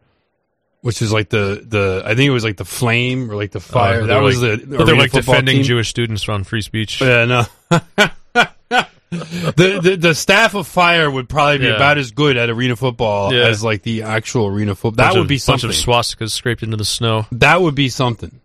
which 0.81 1.01
was 1.01 1.11
like 1.13 1.29
the 1.29 1.63
the 1.67 2.03
I 2.05 2.09
think 2.15 2.27
it 2.27 2.31
was 2.31 2.43
like 2.43 2.57
the 2.57 2.65
Flame 2.65 3.31
or 3.31 3.35
like 3.35 3.51
the 3.51 3.59
Fire. 3.59 4.01
Uh, 4.03 4.05
that 4.07 4.21
was 4.21 4.41
like- 4.41 4.61
the 4.61 4.67
but 4.67 4.69
they're 4.85 4.87
arena 4.95 4.99
like 5.01 5.11
football 5.11 5.33
defending 5.35 5.55
team. 5.57 5.63
Jewish 5.65 5.89
students 5.89 6.27
on 6.29 6.43
free 6.43 6.61
speech. 6.61 7.01
Yeah, 7.01 7.25
no. 7.25 7.45
the, 9.19 9.79
the 9.81 9.95
the 9.97 10.15
staff 10.15 10.53
of 10.55 10.67
Fire 10.67 11.09
would 11.09 11.29
probably 11.29 11.59
be 11.59 11.65
Yeah. 11.65 11.75
about 11.75 11.97
as 11.97 12.11
good 12.11 12.37
at 12.37 12.49
arena 12.49 12.75
football 12.75 13.33
Yeah. 13.33 13.45
as 13.47 13.63
like 13.63 13.83
the 13.83 14.03
actual 14.03 14.47
arena 14.47 14.75
football. 14.75 14.91
That 15.03 15.09
Bunch 15.11 15.15
would 15.15 15.21
of- 15.23 15.27
be 15.27 15.35
bunch 15.35 15.61
something. 15.61 15.69
of 15.69 15.75
swastikas 15.75 16.31
scraped 16.31 16.63
into 16.63 16.77
the 16.77 16.85
snow. 16.85 17.25
That 17.31 17.61
would 17.61 17.75
be 17.75 17.89
something. 17.89 18.39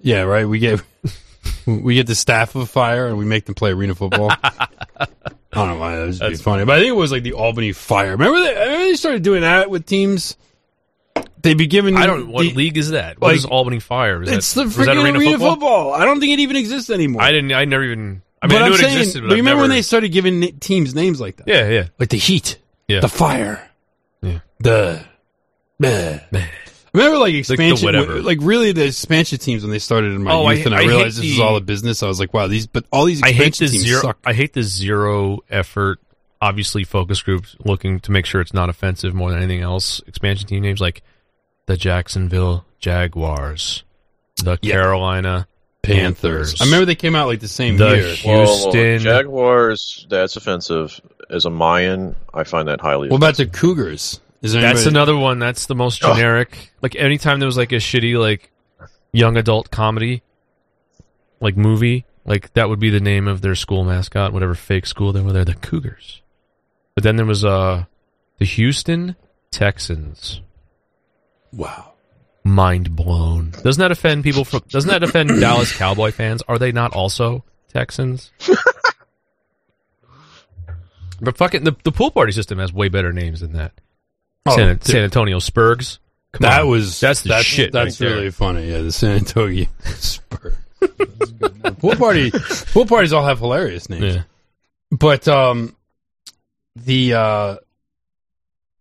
Yeah, 0.00 0.22
right. 0.22 0.46
We 0.48 0.58
get 0.58 0.80
we 1.66 1.94
get 1.94 2.06
the 2.06 2.14
staff 2.14 2.54
of 2.54 2.68
fire 2.70 3.06
and 3.08 3.18
we 3.18 3.24
make 3.24 3.44
them 3.46 3.54
play 3.54 3.72
arena 3.72 3.94
football. 3.94 4.30
I 4.42 5.06
don't 5.52 5.68
know 5.68 5.76
why 5.78 5.96
that 5.96 6.20
would 6.20 6.30
be 6.30 6.36
funny, 6.36 6.64
but 6.64 6.76
I 6.76 6.78
think 6.80 6.90
it 6.90 6.96
was 6.96 7.10
like 7.12 7.22
the 7.24 7.32
Albany 7.32 7.72
Fire. 7.72 8.12
Remember 8.12 8.40
they, 8.40 8.54
remember 8.54 8.84
they 8.84 8.94
started 8.94 9.22
doing 9.22 9.42
that 9.42 9.68
with 9.68 9.84
teams. 9.84 10.36
They'd 11.42 11.56
be 11.58 11.66
giving. 11.66 11.96
I 11.96 12.06
don't. 12.06 12.28
What 12.28 12.42
the- 12.42 12.52
league 12.54 12.76
is 12.76 12.90
that? 12.90 13.18
What 13.20 13.28
like, 13.28 13.36
is 13.38 13.46
Albany 13.46 13.80
Fire? 13.80 14.22
Is 14.22 14.30
It's 14.30 14.54
that, 14.54 14.60
the 14.60 14.66
was 14.66 14.76
that 14.76 14.86
freaking 14.96 15.16
arena, 15.18 15.30
football? 15.32 15.50
football? 15.52 15.94
I 15.94 16.04
don't 16.04 16.20
think 16.20 16.32
it 16.34 16.38
even 16.40 16.54
exists 16.56 16.90
anymore. 16.90 17.22
I 17.22 17.32
didn't. 17.32 17.52
I 17.52 17.64
never 17.64 17.82
even. 17.84 18.22
I 18.42 18.46
mean, 18.46 18.58
but 18.58 18.62
I 18.62 18.68
it 18.74 18.76
saying, 18.78 18.98
existed, 18.98 19.20
but 19.22 19.28
but 19.28 19.32
I've 19.34 19.38
remember 19.38 19.60
when 19.62 19.70
they 19.70 19.82
started 19.82 20.10
giving 20.10 20.40
na- 20.40 20.46
teams 20.60 20.94
names 20.94 21.20
like 21.20 21.36
that? 21.36 21.48
Yeah, 21.48 21.68
yeah, 21.68 21.88
like 21.98 22.08
the 22.08 22.16
Heat, 22.18 22.58
yeah. 22.88 23.00
the 23.00 23.08
Fire, 23.08 23.68
Yeah. 24.22 24.40
the. 24.58 25.04
Bleh. 25.82 26.22
Remember, 26.92 27.18
like 27.18 27.34
expansion, 27.34 27.86
whatever. 27.86 28.20
like 28.20 28.38
really 28.42 28.72
the 28.72 28.86
expansion 28.86 29.38
teams 29.38 29.62
when 29.62 29.70
they 29.70 29.78
started 29.78 30.12
in 30.12 30.24
my 30.24 30.32
Oh, 30.32 30.44
I- 30.44 30.54
youth, 30.54 30.66
and 30.66 30.74
I, 30.74 30.80
I 30.80 30.86
realized 30.86 31.18
this 31.18 31.24
is 31.26 31.38
all 31.40 31.56
a 31.56 31.60
business. 31.60 32.02
I 32.02 32.08
was 32.08 32.18
like, 32.18 32.34
wow, 32.34 32.48
these, 32.48 32.66
but 32.66 32.84
all 32.92 33.04
these 33.04 33.22
I 33.22 33.30
hate 33.32 33.48
expansion 33.48 33.66
the 33.66 33.72
teams 33.72 33.84
zero. 33.84 34.00
suck. 34.02 34.18
I 34.24 34.32
hate 34.32 34.52
the 34.54 34.62
zero 34.62 35.38
effort. 35.48 36.00
Obviously, 36.42 36.84
focus 36.84 37.22
groups 37.22 37.54
looking 37.64 38.00
to 38.00 38.10
make 38.10 38.26
sure 38.26 38.40
it's 38.40 38.52
not 38.54 38.68
offensive 38.70 39.14
more 39.14 39.30
than 39.30 39.38
anything 39.42 39.60
else. 39.62 40.00
Expansion 40.06 40.48
team 40.48 40.62
names 40.62 40.80
like 40.80 41.02
the 41.66 41.76
Jacksonville 41.76 42.64
Jaguars, 42.80 43.84
the 44.36 44.58
Yeah. 44.62 44.72
Carolina 44.72 45.46
Panthers. 45.82 46.60
I 46.60 46.64
remember 46.64 46.86
they 46.86 46.94
came 46.94 47.14
out 47.14 47.26
like 47.26 47.40
the 47.40 47.48
same 47.48 47.76
The 47.76 47.88
year. 47.88 48.14
Hu- 48.16 48.28
Whoa, 48.28 48.34
whoa, 48.44 48.44
whoa. 48.44 48.72
Houston- 48.72 48.98
Jaguars. 49.00 50.06
That's 50.10 50.36
offensive. 50.36 51.00
As 51.30 51.44
a 51.44 51.50
Mayan, 51.50 52.16
I 52.34 52.44
find 52.44 52.68
that 52.68 52.80
highly. 52.80 53.08
What 53.08 53.16
about 53.18 53.36
the 53.36 53.46
Cougars? 53.46 54.20
Is 54.42 54.52
there 54.52 54.62
That's 54.62 54.86
another 54.86 55.16
one. 55.16 55.38
That's 55.38 55.66
the 55.66 55.74
most 55.74 56.00
generic. 56.00 56.72
Like 56.82 56.96
anytime 56.96 57.40
there 57.40 57.46
was 57.46 57.56
like 57.58 57.72
a 57.72 57.76
shitty 57.76 58.18
like 58.18 58.50
young 59.12 59.36
adult 59.36 59.70
comedy, 59.70 60.22
like 61.40 61.56
movie, 61.56 62.04
like 62.24 62.52
that 62.54 62.68
would 62.68 62.80
be 62.80 62.90
the 62.90 63.00
name 63.00 63.28
of 63.28 63.42
their 63.42 63.54
school 63.54 63.84
mascot, 63.84 64.32
whatever 64.32 64.54
fake 64.54 64.86
school 64.86 65.12
they 65.12 65.20
were. 65.20 65.32
They're 65.32 65.44
the 65.44 65.54
Cougars. 65.54 66.22
But 66.94 67.04
then 67.04 67.16
there 67.16 67.26
was 67.26 67.44
uh 67.44 67.84
the 68.38 68.44
Houston 68.46 69.14
Texans. 69.50 70.40
wow. 71.52 71.89
Mind 72.44 72.96
blown. 72.96 73.50
Doesn't 73.62 73.80
that 73.80 73.90
offend 73.90 74.24
people 74.24 74.44
from? 74.44 74.62
Doesn't 74.68 74.90
that 74.90 75.02
offend 75.02 75.28
Dallas 75.40 75.76
Cowboy 75.76 76.10
fans? 76.10 76.42
Are 76.48 76.58
they 76.58 76.72
not 76.72 76.92
also 76.92 77.44
Texans? 77.68 78.32
but 81.20 81.36
fucking 81.36 81.64
the 81.64 81.76
the 81.84 81.92
pool 81.92 82.10
party 82.10 82.32
system 82.32 82.58
has 82.58 82.72
way 82.72 82.88
better 82.88 83.12
names 83.12 83.40
than 83.40 83.52
that. 83.52 83.72
Oh, 84.46 84.56
San, 84.56 84.80
San 84.80 85.02
Antonio 85.04 85.38
Spurgs. 85.38 85.98
Come 86.32 86.48
that 86.48 86.62
on. 86.62 86.68
was 86.68 86.98
that's 86.98 87.22
the 87.22 87.30
that's, 87.30 87.44
shit. 87.44 87.72
That's 87.72 88.00
right 88.00 88.08
there. 88.08 88.16
really 88.16 88.30
funny. 88.30 88.70
Yeah, 88.70 88.78
the 88.82 88.92
San 88.92 89.16
Antonio 89.18 89.66
Spurs. 89.84 90.54
Pool 91.78 91.96
party. 91.96 92.30
Pool 92.30 92.86
parties 92.86 93.12
all 93.12 93.24
have 93.24 93.38
hilarious 93.38 93.90
names. 93.90 94.14
Yeah. 94.16 94.22
But 94.90 95.28
um, 95.28 95.76
the 96.76 97.14
uh, 97.14 97.56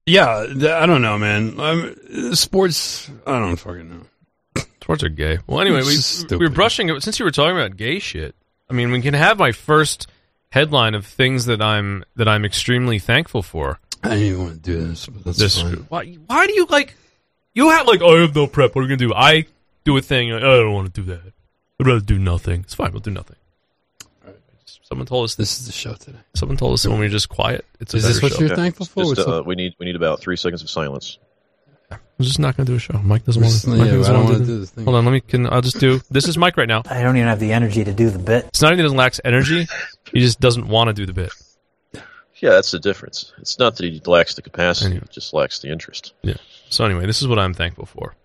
yeah, 0.09 0.79
I 0.81 0.85
don't 0.85 1.01
know, 1.01 1.17
man. 1.17 1.59
Um, 1.59 2.35
sports, 2.35 3.09
I 3.25 3.39
don't 3.39 3.55
fucking 3.57 3.89
know. 3.89 4.63
Sports 4.81 5.03
are 5.03 5.09
gay. 5.09 5.37
Well, 5.47 5.61
anyway, 5.61 5.79
It's 5.81 6.25
we, 6.29 6.37
we 6.37 6.45
were 6.47 6.53
brushing 6.53 6.89
it 6.89 7.03
since 7.03 7.19
you 7.19 7.25
were 7.25 7.31
talking 7.31 7.55
about 7.55 7.77
gay 7.77 7.99
shit. 7.99 8.35
I 8.69 8.73
mean, 8.73 8.91
we 8.91 9.01
can 9.01 9.13
have 9.13 9.37
my 9.37 9.51
first 9.51 10.07
headline 10.51 10.95
of 10.95 11.05
things 11.05 11.45
that 11.45 11.61
I'm 11.61 12.03
that 12.15 12.27
I'm 12.27 12.43
extremely 12.45 12.97
thankful 12.99 13.43
for. 13.43 13.79
I 14.03 14.09
didn't 14.09 14.23
even 14.23 14.39
want 14.41 14.53
to 14.55 14.59
do 14.71 14.87
this, 14.87 15.05
but 15.07 15.23
that's 15.25 15.37
This 15.37 15.61
fine. 15.61 15.85
why 15.89 16.05
why 16.27 16.47
do 16.47 16.53
you 16.53 16.65
like 16.69 16.95
you 17.53 17.69
have 17.69 17.85
like 17.87 18.01
oh, 18.01 18.17
I 18.17 18.21
have 18.21 18.35
no 18.35 18.47
prep. 18.47 18.73
What 18.75 18.81
are 18.81 18.83
we 18.85 18.87
gonna 18.87 18.97
do? 18.97 19.13
I 19.13 19.45
do 19.83 19.95
a 19.97 20.01
thing. 20.01 20.29
Like, 20.29 20.41
oh, 20.43 20.53
I 20.53 20.63
don't 20.63 20.73
want 20.73 20.93
to 20.93 21.01
do 21.01 21.07
that. 21.13 21.33
I'd 21.79 21.87
rather 21.87 21.99
do 22.01 22.17
nothing. 22.17 22.61
It's 22.61 22.73
fine. 22.73 22.91
We'll 22.91 23.01
do 23.01 23.11
nothing. 23.11 23.35
Someone 24.89 25.05
told 25.05 25.25
us 25.25 25.35
this. 25.35 25.49
This 25.51 25.59
is 25.61 25.65
the 25.67 25.71
show 25.71 25.93
today. 25.93 26.17
Someone 26.33 26.57
told 26.57 26.73
us 26.73 26.81
that 26.83 26.89
when 26.89 26.99
we're 26.99 27.09
just 27.09 27.29
quiet, 27.29 27.63
it's 27.79 27.93
a 27.93 27.97
Is 27.97 28.03
this 28.07 28.15
better 28.19 28.25
what 28.25 28.33
show. 28.33 28.39
you're 28.39 28.49
Yeah. 28.49 28.55
thankful 28.55 28.85
for? 28.87 29.13
Just, 29.13 29.27
uh, 29.27 29.43
we 29.45 29.53
need 29.53 29.75
we 29.79 29.85
need 29.85 29.95
about 29.95 30.19
three 30.19 30.35
seconds 30.35 30.63
of 30.63 30.69
silence. 30.69 31.19
I'm 31.91 31.99
just 32.25 32.39
not 32.39 32.57
going 32.57 32.65
to 32.65 32.71
do 32.71 32.75
a 32.75 32.79
show. 32.79 32.99
Mike 33.03 33.23
doesn't 33.23 33.41
Just- 33.43 33.67
want 33.67 33.79
to. 33.81 33.85
yeah, 33.85 34.03
I 34.03 34.11
don't 34.11 34.23
wanna 34.25 34.39
do 34.39 34.59
this 34.59 34.71
thing. 34.71 34.83
Hold 34.85 34.97
on, 34.97 35.05
let 35.05 35.11
me. 35.11 35.21
Can 35.21 35.45
I'll 35.47 35.61
just 35.61 35.79
do. 35.79 36.01
This 36.09 36.27
is 36.27 36.37
Mike 36.39 36.57
right 36.57 36.67
now. 36.67 36.81
I 36.89 37.01
don't 37.03 37.15
even 37.15 37.27
have 37.29 37.39
the 37.39 37.53
energy 37.53 37.83
to 37.83 37.93
do 37.93 38.09
the 38.09 38.17
bit. 38.19 38.45
It's 38.47 38.61
not 38.63 38.69
even 38.73 38.77
that 38.77 38.81
he 38.81 38.85
doesn't 38.87 38.97
lacks 38.97 39.21
energy. 39.23 39.67
He 40.11 40.19
just 40.21 40.39
doesn't 40.39 40.67
want 40.67 40.87
to 40.87 40.93
do 40.93 41.05
the 41.05 41.13
bit. 41.13 41.31
Yeah, 42.41 42.51
that's 42.51 42.71
the 42.71 42.79
difference. 42.79 43.31
It's 43.37 43.59
not 43.59 43.75
that 43.75 43.83
he 43.85 44.01
lacks 44.05 44.33
the 44.33 44.41
capacity; 44.41 44.87
Anyway. 44.87 45.03
he 45.07 45.13
just 45.13 45.33
lacks 45.33 45.59
the 45.59 45.69
interest. 45.69 46.13
Yeah. 46.23 46.35
So 46.69 46.83
anyway, 46.83 47.05
this 47.05 47.21
is 47.21 47.27
what 47.27 47.37
I'm 47.37 47.53
thankful 47.53 47.85
for. 47.85 48.15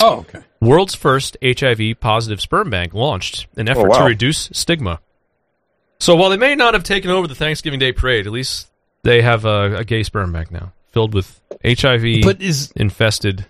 Oh, 0.00 0.20
okay. 0.20 0.40
World's 0.60 0.94
first 0.94 1.36
HIV 1.42 2.00
positive 2.00 2.40
sperm 2.40 2.70
bank 2.70 2.94
launched 2.94 3.46
in 3.58 3.68
effort 3.68 3.88
wow. 3.88 3.98
to 3.98 4.04
reduce 4.04 4.48
stigma. 4.52 5.00
So 6.04 6.16
while 6.16 6.28
they 6.28 6.36
may 6.36 6.54
not 6.54 6.74
have 6.74 6.84
taken 6.84 7.10
over 7.10 7.26
the 7.26 7.34
Thanksgiving 7.34 7.80
Day 7.80 7.90
parade, 7.90 8.26
at 8.26 8.32
least 8.32 8.68
they 9.04 9.22
have 9.22 9.46
a, 9.46 9.76
a 9.76 9.84
gay 9.84 10.02
sperm 10.02 10.34
bank 10.34 10.50
now, 10.50 10.74
filled 10.90 11.14
with 11.14 11.40
HIV 11.64 12.22
But 12.22 12.42
is 12.42 12.70
infested, 12.76 13.46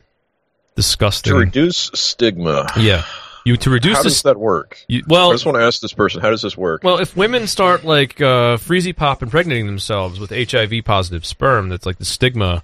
disgusting. 0.76 1.32
To 1.32 1.38
reduce 1.40 1.90
stigma, 1.94 2.68
yeah, 2.78 3.06
you 3.44 3.56
to 3.56 3.70
reduce 3.70 3.96
how 3.96 4.04
the 4.04 4.08
does 4.08 4.22
that 4.22 4.38
work? 4.38 4.78
you, 4.86 5.02
I 5.10 5.32
just 5.32 5.44
want 5.44 5.56
to 5.56 5.64
ask 5.64 5.80
this 5.80 5.94
person: 5.94 6.20
How 6.20 6.30
does 6.30 6.42
this 6.42 6.56
work? 6.56 6.84
Well, 6.84 7.00
if 7.00 7.16
women 7.16 7.48
start 7.48 7.82
like 7.82 8.20
uh, 8.20 8.56
freezy 8.58 8.94
pop 8.94 9.20
and 9.20 9.26
impregnating 9.26 9.66
themselves 9.66 10.20
with 10.20 10.30
HIV 10.30 10.84
positive 10.84 11.26
sperm, 11.26 11.70
that's 11.70 11.86
like 11.86 11.98
the 11.98 12.04
stigma 12.04 12.62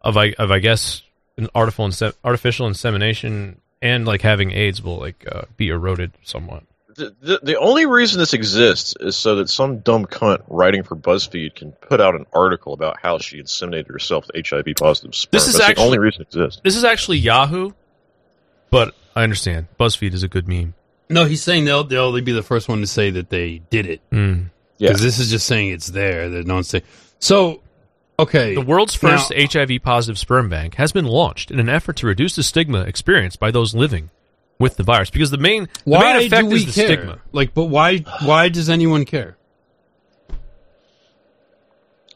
of 0.00 0.16
I 0.16 0.32
of 0.32 0.50
I 0.50 0.58
guess 0.58 1.02
an 1.36 1.46
artificial 1.54 1.86
inse- 1.86 2.14
artificial 2.24 2.66
insemination 2.66 3.60
and 3.80 4.04
like 4.04 4.22
having 4.22 4.50
AIDS 4.50 4.82
will 4.82 4.98
like 4.98 5.24
uh, 5.30 5.42
be 5.56 5.68
eroded 5.68 6.10
somewhat. 6.24 6.64
The, 6.98 7.16
the, 7.22 7.40
the 7.42 7.58
only 7.58 7.86
reason 7.86 8.18
this 8.18 8.34
exists 8.34 8.94
is 9.00 9.16
so 9.16 9.36
that 9.36 9.48
some 9.48 9.78
dumb 9.78 10.04
cunt 10.04 10.42
writing 10.48 10.82
for 10.82 10.96
BuzzFeed 10.96 11.54
can 11.54 11.72
put 11.72 12.00
out 12.00 12.14
an 12.14 12.26
article 12.34 12.72
about 12.74 12.98
how 13.00 13.18
she 13.18 13.40
inseminated 13.40 13.86
herself 13.88 14.26
with 14.32 14.46
HIV 14.46 14.66
positive 14.76 15.14
sperm. 15.14 15.30
This 15.32 15.46
is 15.48 15.54
That's 15.54 15.70
actually- 15.70 15.82
the 15.82 15.86
only 15.86 15.98
reason 15.98 16.22
it 16.22 16.26
exists. 16.34 16.60
This 16.62 16.76
is 16.76 16.84
actually 16.84 17.18
Yahoo, 17.18 17.70
but 18.70 18.94
I 19.16 19.22
understand 19.22 19.66
BuzzFeed 19.80 20.12
is 20.12 20.22
a 20.22 20.28
good 20.28 20.46
meme. 20.48 20.74
no? 21.08 21.24
He's 21.24 21.42
saying 21.42 21.64
they'll 21.64 21.84
they'll 21.84 22.20
be 22.20 22.32
the 22.32 22.42
first 22.42 22.68
one 22.68 22.80
to 22.80 22.86
say 22.86 23.10
that 23.10 23.30
they 23.30 23.62
did 23.70 23.86
it 23.86 24.00
Mm. 24.10 24.50
Yeah. 24.78 24.88
because 24.88 25.02
this 25.02 25.18
is 25.18 25.30
just 25.30 25.46
saying 25.46 25.70
it's 25.70 25.88
there. 25.88 26.28
That 26.28 26.46
no 26.46 26.54
one's 26.54 26.68
saying. 26.68 26.84
So, 27.18 27.62
okay, 28.18 28.54
The 28.54 28.60
world's 28.60 28.94
first 28.94 29.30
Now- 29.30 29.46
HIV 29.50 29.82
positive 29.82 30.18
sperm 30.18 30.48
bank 30.48 30.74
has 30.76 30.92
been 30.92 31.06
launched 31.06 31.50
in 31.50 31.58
an 31.58 31.68
effort 31.68 31.96
to 31.96 32.06
reduce 32.06 32.36
the 32.36 32.42
stigma 32.42 32.82
experienced 32.82 33.40
by 33.40 33.50
those 33.50 33.74
living 33.74 34.10
with 34.58 34.76
the 34.76 34.82
virus. 34.82 35.10
Because 35.10 35.30
the 35.30 35.38
main 35.38 35.68
the 35.84 35.98
main 35.98 36.26
effect 36.26 36.48
do 36.48 36.54
we 36.54 36.56
is 36.56 36.66
the 36.66 36.72
care? 36.72 36.86
stigma. 36.86 37.20
Like, 37.32 37.54
but 37.54 37.64
why 37.64 37.98
why 38.24 38.48
does 38.48 38.68
anyone 38.68 39.04
care? 39.04 39.36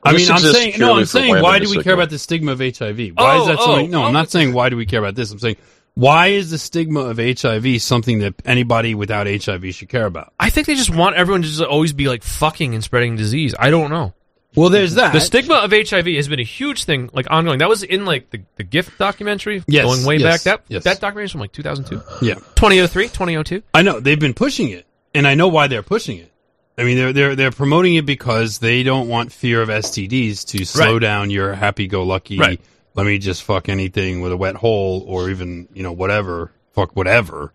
I 0.05 0.13
This 0.13 0.23
mean, 0.23 0.31
I'm 0.31 0.37
exists 0.39 0.59
saying 0.59 0.71
no. 0.73 0.77
purely 0.77 0.93
I'm 0.93 1.05
for 1.05 1.11
saying 1.11 1.43
why 1.43 1.59
do 1.61 1.71
we 1.71 1.77
the 1.77 1.85
care 1.85 1.95
about 1.95 2.11
the 2.11 2.19
stigma 2.19 2.53
of 2.53 2.59
HIV? 2.59 2.99
Why 3.15 3.37
Oh, 3.37 3.41
is 3.43 3.47
that 3.47 3.59
oh, 3.61 3.67
something? 3.67 3.91
No, 3.91 4.03
oh, 4.03 4.07
I'm 4.07 4.13
not 4.13 4.31
saying 4.31 4.53
why 4.53 4.69
do 4.69 4.77
we 4.77 4.87
care 4.87 4.99
about 4.99 5.15
this. 5.15 5.31
I'm 5.31 5.39
saying 5.39 5.57
why 5.95 6.29
is 6.29 6.51
the 6.51 6.59
stigma 6.59 7.01
of 7.01 7.19
HIV 7.19 7.83
something 7.83 8.21
that 8.21 8.35
anybody 8.45 8.95
without 8.95 9.27
HIV 9.27 9.75
should 9.75 9.89
care 9.91 10.07
about? 10.07 10.33
I 10.41 10.51
think 10.51 10.67
they 10.67 10.75
just 10.75 10.95
want 10.95 11.17
everyone 11.17 11.43
to 11.43 11.49
just 11.49 11.61
always 11.63 11.93
be 11.93 12.09
like 12.09 12.23
fucking 12.23 12.75
and 12.75 12.83
spreading 12.83 13.15
disease. 13.15 13.55
I 13.59 13.71
don't 13.71 13.91
know. 13.91 14.15
Well, 14.55 14.69
there's 14.69 14.95
that. 14.95 15.13
The 15.13 15.21
stigma 15.21 15.55
of 15.55 15.71
HIV 15.73 16.07
has 16.07 16.29
been 16.29 16.41
a 16.41 16.45
huge 16.45 16.85
thing, 16.85 17.09
like 17.13 17.27
ongoing. 17.31 17.59
That 17.61 17.69
was 17.69 17.83
in 17.83 18.05
like 18.05 18.31
the, 18.31 18.43
the 18.57 18.65
gift 18.65 18.99
documentary 18.99 19.65
Yes, 19.67 19.85
going 19.85 20.05
way 20.05 20.17
yes, 20.17 20.23
back. 20.23 20.41
That 20.43 20.65
yes. 20.69 20.85
that 20.85 21.01
documentary 21.01 21.25
is 21.25 21.33
from 21.33 21.41
like 21.41 21.53
2002, 21.53 22.27
yeah, 22.27 22.35
2003, 22.35 23.05
2002. 23.09 23.63
I 23.73 23.83
know 23.83 23.99
they've 24.01 24.21
been 24.21 24.35
pushing 24.35 24.69
it, 24.69 24.87
and 25.15 25.27
I 25.27 25.35
know 25.35 25.49
why 25.49 25.69
they're 25.69 25.83
pushing 25.83 26.19
it. 26.19 26.31
I 26.77 26.85
mean, 26.85 26.97
they're 26.97 27.13
they're 27.13 27.37
they're 27.37 27.51
promoting 27.51 27.95
it 27.95 28.05
because 28.07 28.59
they 28.59 28.83
don't 28.83 29.09
want 29.09 29.33
fear 29.33 29.63
of 29.63 29.69
STDs 29.69 30.47
to 30.49 30.65
slow 30.65 30.95
Right. 30.95 31.01
down 31.03 31.31
your 31.31 31.55
happy-go-lucky. 31.55 32.39
Right. 32.39 32.61
Let 32.95 33.07
me 33.07 33.19
just 33.19 33.43
fuck 33.45 33.69
anything 33.71 34.21
with 34.21 34.33
a 34.33 34.37
wet 34.37 34.57
hole, 34.57 35.03
or 35.07 35.31
even 35.31 35.69
you 35.73 35.83
know 35.83 35.93
whatever, 35.93 36.53
fuck 36.73 36.95
whatever. 36.95 37.53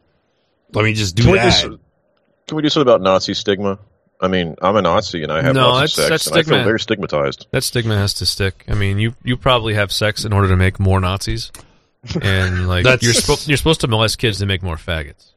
Let 0.73 0.83
me 0.83 0.93
just 0.93 1.15
do 1.15 1.23
Can 1.23 1.31
we, 1.31 1.39
do, 1.39 1.79
can 2.47 2.55
we 2.57 2.61
do 2.63 2.69
something 2.69 2.87
about 2.89 3.01
Nazi 3.01 3.33
stigma? 3.33 3.79
I 4.19 4.27
mean, 4.27 4.55
I'm 4.61 4.75
a 4.75 4.81
Nazi 4.81 5.21
and 5.23 5.31
I 5.31 5.41
have 5.43 5.53
No, 5.53 5.69
lots 5.69 5.95
that's- 5.95 5.97
of 5.97 6.03
sex, 6.03 6.09
that's 6.09 6.27
and 6.27 6.35
I 6.37 6.41
stigma. 6.41 6.57
feel 6.57 6.65
very 6.65 6.79
stigmatized. 6.79 7.47
That 7.51 7.63
stigma 7.63 7.95
has 7.97 8.13
to 8.15 8.25
stick. 8.25 8.65
I 8.67 8.73
mean, 8.73 8.97
you 8.99 9.15
you 9.23 9.37
probably 9.37 9.75
have 9.75 9.91
sex 9.91 10.25
in 10.25 10.33
order 10.33 10.47
to 10.49 10.55
make 10.55 10.79
more 10.79 10.99
Nazis, 10.99 11.51
and 12.21 12.67
like 12.73 12.83
That's- 12.83 13.03
you're 13.03 13.13
supposed 13.13 13.47
you're 13.47 13.57
supposed 13.57 13.81
to 13.81 13.87
molest 13.87 14.17
kids 14.17 14.39
to 14.39 14.45
make 14.47 14.63
more 14.63 14.75
faggots, 14.75 15.33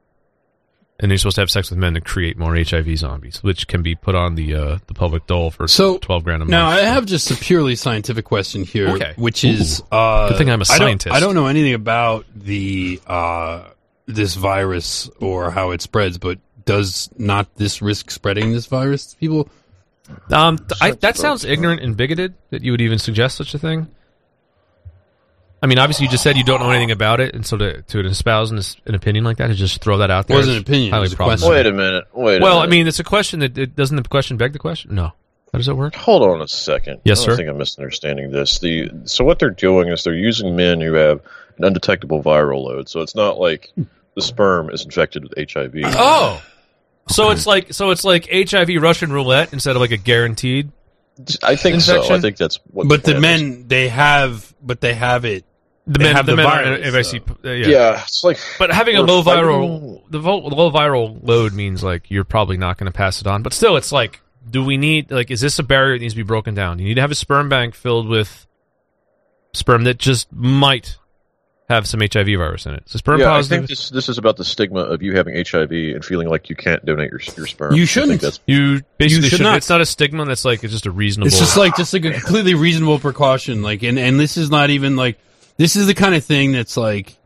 and 0.98 1.10
you're 1.10 1.18
supposed 1.18 1.34
to 1.34 1.42
have 1.42 1.50
sex 1.50 1.68
with 1.70 1.78
men 1.78 1.92
to 1.94 2.00
create 2.00 2.38
more 2.38 2.56
HIV 2.56 2.96
zombies, 2.98 3.42
which 3.42 3.66
can 3.68 3.82
be 3.82 3.94
put 3.94 4.14
on 4.14 4.34
the 4.34 4.54
uh, 4.54 4.78
the 4.86 4.94
public 4.94 5.26
dole 5.26 5.50
for 5.50 5.68
So, 5.68 5.98
twelve 5.98 6.24
grand 6.24 6.42
a 6.42 6.44
month. 6.46 6.50
Now 6.50 6.66
I 6.68 6.80
have 6.80 7.04
just 7.04 7.30
a 7.30 7.34
purely 7.36 7.76
scientific 7.76 8.24
question 8.24 8.64
here, 8.64 8.88
Okay. 8.92 9.12
which 9.16 9.44
is 9.44 9.82
uh, 9.92 10.28
Good 10.30 10.38
thing 10.38 10.48
I'm 10.50 10.60
a 10.60 10.64
I 10.70 10.78
don't- 10.78 10.86
scientist. 10.86 11.14
I 11.14 11.20
don't, 11.20 11.34
know 11.34 11.46
anything 11.48 11.74
about 11.74 12.24
the 12.34 12.98
uh, 13.06 13.64
this 14.06 14.34
virus 14.36 15.10
or 15.20 15.50
how 15.50 15.70
it 15.72 15.82
spreads, 15.82 16.16
but 16.18 16.38
does 16.64 17.08
not 17.16 17.54
this 17.56 17.80
risk 17.82 18.10
spreading 18.10 18.52
this 18.52 18.66
virus 18.66 19.06
to 19.06 19.16
people? 19.16 19.48
Um, 20.30 20.58
I, 20.80 20.92
that 20.92 21.16
sounds 21.16 21.44
ignorant 21.44 21.80
and 21.82 21.96
bigoted 21.96 22.34
that 22.50 22.62
you 22.62 22.72
would 22.72 22.80
even 22.80 22.98
suggest 22.98 23.36
such 23.36 23.54
a 23.54 23.58
thing. 23.58 23.86
I 25.62 25.66
mean, 25.66 25.78
obviously, 25.78 26.06
you 26.06 26.10
just 26.10 26.22
said 26.22 26.38
you 26.38 26.44
don't 26.44 26.60
know 26.60 26.70
anything 26.70 26.90
about 26.90 27.20
it, 27.20 27.34
and 27.34 27.44
so 27.44 27.58
to 27.58 27.82
to 27.82 28.00
espouse 28.06 28.50
an, 28.50 28.60
an 28.86 28.94
opinion 28.94 29.24
like 29.24 29.36
that, 29.36 29.48
to 29.48 29.54
just 29.54 29.82
throw 29.82 29.98
that 29.98 30.10
out 30.10 30.26
there, 30.26 30.36
Wasn't 30.38 30.56
an 30.56 30.62
opinion, 30.62 30.88
it 30.88 30.90
highly 30.92 31.02
was 31.02 31.12
a 31.12 31.16
problematic. 31.16 31.44
question. 31.46 31.54
Wait 31.54 31.66
a 31.66 31.72
minute. 31.72 32.04
Wait. 32.14 32.42
Well, 32.42 32.56
a 32.56 32.60
I 32.60 32.62
minute. 32.62 32.70
mean, 32.70 32.86
it's 32.88 32.98
a 32.98 33.04
question 33.04 33.40
that 33.40 33.58
it, 33.58 33.76
doesn't 33.76 33.94
the 33.96 34.02
question 34.08 34.38
beg 34.38 34.54
the 34.54 34.58
question? 34.58 34.94
No. 34.94 35.12
How 35.52 35.58
does 35.58 35.66
that 35.66 35.74
work? 35.74 35.94
Hold 35.96 36.22
on 36.22 36.40
a 36.40 36.48
second. 36.48 37.00
Yes, 37.04 37.20
I 37.22 37.26
don't 37.26 37.32
sir. 37.32 37.36
think 37.36 37.48
I'm 37.50 37.58
misunderstanding 37.58 38.30
this. 38.30 38.58
The 38.60 38.90
so 39.04 39.24
what 39.24 39.38
they're 39.38 39.50
doing 39.50 39.88
is 39.88 40.02
they're 40.04 40.14
using 40.14 40.56
men 40.56 40.80
who 40.80 40.94
have 40.94 41.20
an 41.58 41.64
undetectable 41.64 42.22
viral 42.22 42.64
load. 42.64 42.88
So 42.88 43.00
it's 43.00 43.14
not 43.14 43.38
like 43.38 43.70
the 44.14 44.22
sperm 44.22 44.70
is 44.70 44.84
infected 44.84 45.24
with 45.24 45.34
HIV. 45.52 45.74
Oh, 45.84 46.42
so 47.10 47.30
it's 47.30 47.46
like 47.46 47.72
so 47.72 47.90
it's 47.90 48.04
like 48.04 48.28
HIV 48.30 48.68
Russian 48.80 49.12
roulette 49.12 49.52
instead 49.52 49.76
of 49.76 49.80
like 49.82 49.90
a 49.90 49.96
guaranteed. 49.96 50.72
I 51.42 51.56
think 51.56 51.82
so. 51.82 52.02
I 52.12 52.18
think 52.20 52.36
that's 52.38 52.58
what. 52.70 52.88
But 52.88 53.04
the 53.04 53.12
plan 53.12 53.16
is. 53.34 53.42
men 53.42 53.68
they 53.68 53.88
have, 53.88 54.54
but 54.62 54.80
they 54.80 54.94
have 54.94 55.24
it. 55.24 55.44
The 55.86 55.98
They 55.98 56.04
men, 56.04 56.16
have 56.16 56.26
the 56.26 56.32
the 56.32 56.36
men 56.36 56.46
virus, 56.46 56.80
are, 56.80 56.88
if 56.88 56.94
I 56.94 57.02
so. 57.02 57.10
see, 57.10 57.20
uh, 57.44 57.50
yeah. 57.50 57.66
Yeah. 57.68 58.02
it's 58.02 58.22
like. 58.24 58.38
But 58.58 58.72
having 58.72 58.96
a 58.96 59.00
we're 59.00 59.06
low 59.08 59.22
fighting- 59.22 59.44
viral, 59.44 60.02
the 60.10 60.18
low 60.20 60.70
viral 60.70 61.18
load 61.22 61.52
means 61.52 61.82
like 61.82 62.10
you're 62.10 62.24
probably 62.24 62.56
not 62.56 62.78
going 62.78 62.86
to 62.90 62.96
pass 62.96 63.20
it 63.20 63.26
on. 63.26 63.42
But 63.42 63.52
still, 63.52 63.76
it's 63.76 63.90
like, 63.92 64.20
do 64.48 64.64
we 64.64 64.76
need 64.76 65.10
like, 65.10 65.30
is 65.30 65.40
this 65.40 65.58
a 65.58 65.62
barrier 65.62 65.96
that 65.96 66.00
needs 66.02 66.14
to 66.14 66.18
be 66.18 66.22
broken 66.22 66.54
down? 66.54 66.78
You 66.78 66.84
need 66.86 66.94
to 66.94 67.00
have 67.00 67.10
a 67.10 67.14
sperm 67.16 67.48
bank 67.48 67.74
filled 67.74 68.06
with 68.08 68.46
sperm 69.52 69.84
that 69.84 69.98
just 69.98 70.32
might 70.32 70.96
have 71.70 71.86
some 71.86 72.00
HIV 72.00 72.26
virus 72.36 72.66
in 72.66 72.74
it. 72.74 72.82
So 72.86 72.98
sperm 72.98 73.20
Yeah, 73.20 73.32
I 73.32 73.42
think 73.42 73.68
this 73.68 73.90
this 73.90 74.08
is 74.08 74.18
about 74.18 74.36
the 74.36 74.44
stigma 74.44 74.80
of 74.80 75.02
you 75.02 75.14
having 75.14 75.34
HIV 75.34 75.70
and 75.70 76.04
feeling 76.04 76.28
like 76.28 76.50
you 76.50 76.56
can't 76.56 76.84
donate 76.84 77.12
your 77.12 77.20
your 77.36 77.46
sperm. 77.46 77.74
You 77.74 77.86
shouldn't. 77.86 78.10
think 78.10 78.22
that's 78.22 78.40
you 78.46 78.82
basically 78.98 79.28
should 79.28 79.38
should 79.38 79.44
not. 79.44 79.56
It's 79.56 79.68
not 79.68 79.80
a 79.80 79.86
stigma. 79.86 80.24
That's 80.24 80.44
like 80.44 80.64
it's 80.64 80.72
just 80.72 80.86
a 80.86 80.90
reasonable. 80.90 81.28
It's 81.28 81.38
just 81.38 81.56
like 81.56 81.76
just 81.76 81.92
like 81.92 82.04
a 82.04 82.12
completely 82.12 82.54
reasonable 82.54 82.98
precaution. 82.98 83.62
Like, 83.62 83.84
and 83.84 83.98
and 83.98 84.18
this 84.18 84.36
is 84.36 84.50
not 84.50 84.70
even 84.70 84.96
like 84.96 85.18
this 85.56 85.76
is 85.76 85.86
the 85.86 85.94
kind 85.94 86.14
of 86.14 86.24
thing 86.24 86.50
that's 86.50 86.76
like 86.76 87.16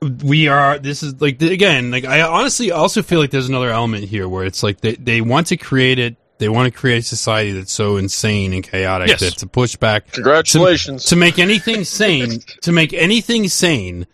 we 0.00 0.46
are. 0.46 0.78
This 0.78 1.02
is 1.02 1.20
like 1.20 1.42
again, 1.42 1.90
like 1.90 2.04
I 2.04 2.22
honestly 2.22 2.70
also 2.70 3.02
feel 3.02 3.18
like 3.18 3.32
there's 3.32 3.48
another 3.48 3.70
element 3.70 4.04
here 4.04 4.28
where 4.28 4.44
it's 4.44 4.62
like 4.62 4.80
they 4.80 4.94
they 4.94 5.20
want 5.20 5.48
to 5.48 5.56
create 5.56 5.98
it. 5.98 6.16
They 6.40 6.48
want 6.48 6.72
to 6.72 6.76
create 6.76 6.98
a 6.98 7.02
society 7.02 7.52
that's 7.52 7.70
so 7.70 7.96
insane 7.98 8.52
and 8.54 8.64
chaotic 8.64 9.08
Yes. 9.08 9.20
that 9.20 9.36
to 9.38 9.46
push 9.46 9.76
back 9.76 10.10
congratulations. 10.10 11.04
to 11.04 11.16
make 11.16 11.38
anything 11.38 11.84
sane 11.84 12.40
to 12.62 12.72
make 12.72 12.92
anything 12.92 13.46
sane. 13.48 14.06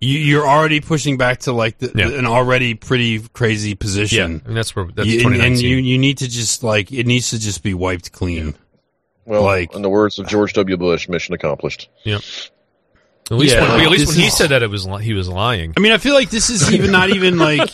You, 0.00 0.18
you're 0.18 0.46
already 0.46 0.80
pushing 0.80 1.16
back 1.16 1.38
to 1.40 1.52
like 1.52 1.78
the, 1.78 1.90
Yeah. 1.94 2.10
an 2.18 2.26
already 2.26 2.74
pretty 2.74 3.20
crazy 3.32 3.70
yeah. 3.70 3.74
position. 3.80 4.42
I 4.44 4.48
mean 4.48 4.54
that's 4.54 4.76
where 4.76 4.86
that's 4.94 5.08
You- 5.08 5.26
and, 5.26 5.36
and 5.40 5.58
you 5.58 5.76
you 5.78 5.96
need 5.98 6.18
to 6.18 6.28
just 6.28 6.62
like 6.62 6.92
it 6.92 7.06
needs 7.06 7.30
to 7.30 7.38
just 7.38 7.62
be 7.62 7.72
wiped 7.74 8.12
clean. 8.12 8.54
well, 9.24 9.42
like- 9.42 9.74
in 9.74 9.80
the 9.80 9.88
words 9.88 10.18
of 10.18 10.26
George 10.28 10.52
W. 10.52 10.76
Bush, 10.76 11.08
mission 11.08 11.34
accomplished. 11.34 11.88
Yep. 12.04 12.20
At 13.30 13.38
least, 13.38 13.54
Yeah, 13.54 13.62
when, 13.62 13.70
like, 13.70 13.82
at 13.84 13.90
least 13.90 14.06
when 14.08 14.16
he 14.16 14.26
is- 14.26 14.36
said 14.36 14.50
that 14.50 14.62
it 14.62 14.68
was 14.68 14.86
li- 14.86 15.02
he 15.02 15.14
was 15.14 15.28
lying. 15.30 15.72
I 15.76 15.80
mean, 15.80 15.92
I 15.92 15.98
feel 15.98 16.12
like 16.14 16.28
this 16.28 16.50
is 16.50 16.70
even 16.74 16.90
not 16.92 17.08
even 17.08 17.38
like 17.38 17.70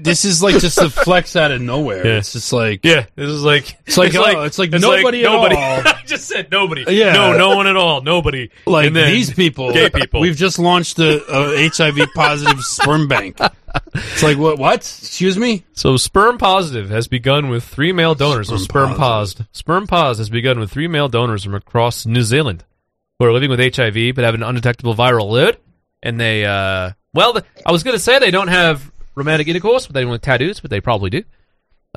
this 0.00 0.24
is 0.24 0.42
like 0.42 0.58
just 0.60 0.78
a 0.78 0.88
flex 0.88 1.36
out 1.36 1.50
of 1.50 1.60
nowhere. 1.60 2.06
Yeah. 2.06 2.16
It's 2.18 2.32
just 2.32 2.52
like 2.54 2.80
Yeah, 2.84 3.04
this 3.14 3.28
is 3.28 3.42
like 3.42 3.76
It's 3.86 3.98
like, 3.98 4.14
oh, 4.14 4.42
it's 4.44 4.58
like 4.58 4.70
nobody 4.70 5.24
at 5.26 5.30
nobody. 5.30 5.56
all. 5.56 5.62
I 5.84 6.02
just 6.06 6.26
said 6.26 6.50
nobody. 6.50 6.84
Yeah. 6.88 7.12
no, 7.12 7.36
no 7.36 7.54
one 7.54 7.66
at 7.66 7.76
all. 7.76 8.00
Nobody. 8.00 8.48
like 8.64 8.86
And 8.86 8.96
then 8.96 9.10
these 9.12 9.30
people, 9.30 9.72
gay 9.74 9.90
people. 9.90 10.20
We've 10.22 10.36
just 10.36 10.58
launched 10.58 10.98
a, 10.98 11.22
a 11.30 11.68
HIV 11.68 11.98
positive 12.14 12.60
sperm 12.62 13.06
bank. 13.06 13.36
It's 13.94 14.22
like 14.22 14.38
what? 14.38 14.58
What? 14.58 14.76
Excuse 14.76 15.36
me? 15.36 15.64
So 15.74 15.98
sperm 15.98 16.38
positive 16.38 16.88
has 16.88 17.08
begun 17.08 17.50
with 17.50 17.62
three 17.64 17.92
male 17.92 18.14
donors. 18.14 18.48
So 18.48 18.56
Sperm 18.56 18.86
sperm 18.92 18.98
paused. 18.98 19.42
Sperm 19.52 19.86
pause 19.86 20.16
has 20.16 20.30
begun 20.30 20.58
with 20.60 20.70
three 20.70 20.88
male 20.88 21.08
donors 21.08 21.44
from 21.44 21.54
across 21.54 22.06
New 22.06 22.22
Zealand 22.22 22.64
who 23.18 23.24
are 23.26 23.32
living 23.32 23.50
with 23.50 23.60
HIV 23.60 24.14
but 24.14 24.24
have 24.24 24.34
an 24.34 24.42
undetectable 24.42 24.94
viral 24.94 25.30
load. 25.30 25.58
And 26.02 26.20
they, 26.20 26.44
uh, 26.44 26.90
well, 27.14 27.38
I 27.64 27.72
was 27.72 27.82
going 27.82 27.96
to 27.96 28.00
say 28.02 28.18
they 28.18 28.30
don't 28.30 28.48
have 28.48 28.92
romantic 29.14 29.48
intercourse, 29.48 29.86
but 29.86 29.94
they 29.94 30.02
don't 30.02 30.12
have 30.12 30.20
tattoos, 30.20 30.60
but 30.60 30.70
they 30.70 30.80
probably 30.80 31.10
do. 31.10 31.22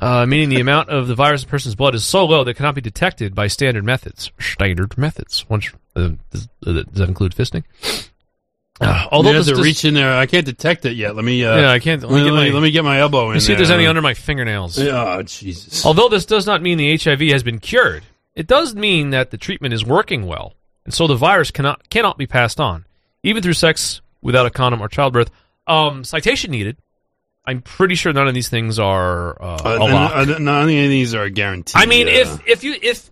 Uh, 0.00 0.24
meaning 0.26 0.48
the 0.48 0.60
amount 0.60 0.88
of 0.90 1.08
the 1.08 1.14
virus 1.16 1.42
in 1.42 1.48
a 1.48 1.50
person's 1.50 1.74
blood 1.74 1.94
is 1.94 2.04
so 2.04 2.24
low 2.24 2.44
that 2.44 2.52
it 2.52 2.54
cannot 2.56 2.74
be 2.76 2.80
detected 2.80 3.34
by 3.34 3.48
standard 3.48 3.84
methods. 3.84 4.30
Standard 4.38 4.96
methods. 4.96 5.44
Once, 5.48 5.70
uh, 5.96 6.10
does, 6.30 6.48
uh, 6.66 6.72
does 6.72 6.84
that 6.94 7.08
include 7.08 7.34
fisting? 7.34 7.64
Uh, 8.80 8.84
Although 9.10 9.16
although 9.16 9.30
you 9.30 9.36
have 9.38 9.46
this 9.46 9.56
does- 9.56 9.64
reach 9.66 9.84
in 9.84 9.94
there. 9.94 10.14
I 10.16 10.26
can't 10.26 10.46
detect 10.46 10.84
it 10.84 10.92
yet. 10.96 11.16
Let 11.16 11.24
me. 11.24 11.44
Uh, 11.44 11.58
Yeah, 11.58 11.70
I 11.72 11.80
can't- 11.80 12.00
Let, 12.02 12.12
let 12.12 12.16
me 12.18 12.22
me, 12.22 12.28
get 12.28 12.32
let 12.32 12.48
my- 12.48 12.54
let 12.54 12.62
me 12.62 12.70
get 12.70 12.84
my 12.84 13.00
elbow 13.00 13.30
in. 13.32 13.40
See 13.40 13.50
if 13.52 13.58
there's 13.58 13.68
there. 13.70 13.76
any 13.76 13.88
under 13.88 14.00
my 14.00 14.14
fingernails. 14.14 14.78
Oh 14.78 15.20
Jesus! 15.24 15.84
Although 15.84 16.08
this 16.08 16.24
does 16.24 16.46
not 16.46 16.62
mean 16.62 16.78
the 16.78 16.96
HIV 16.96 17.20
has 17.32 17.42
been 17.42 17.58
cured, 17.58 18.04
it 18.36 18.46
does 18.46 18.76
mean 18.76 19.10
that 19.10 19.32
the 19.32 19.36
treatment 19.36 19.74
is 19.74 19.84
working 19.84 20.28
well, 20.28 20.54
and 20.88 20.94
so 20.94 21.06
the 21.06 21.16
virus 21.16 21.50
cannot 21.50 21.90
cannot 21.90 22.16
be 22.16 22.26
passed 22.26 22.58
on, 22.58 22.86
even 23.22 23.42
through 23.42 23.52
sex 23.52 24.00
without 24.22 24.46
a 24.46 24.50
condom 24.50 24.80
or 24.80 24.88
childbirth. 24.88 25.30
Um, 25.66 26.02
citation 26.02 26.50
needed. 26.50 26.78
I'm 27.44 27.60
pretty 27.60 27.94
sure 27.94 28.10
none 28.14 28.26
of 28.26 28.32
these 28.32 28.48
things 28.48 28.78
are 28.78 29.36
uh, 29.38 29.58
Uh, 29.66 30.32
uh, 30.32 30.38
none 30.38 30.62
of 30.62 30.68
these 30.68 31.14
are 31.14 31.28
guaranteed. 31.28 31.76
I 31.76 31.84
mean, 31.84 32.08
uh, 32.08 32.12
if 32.12 32.48
if 32.48 32.64
you 32.64 32.74
if 32.80 33.10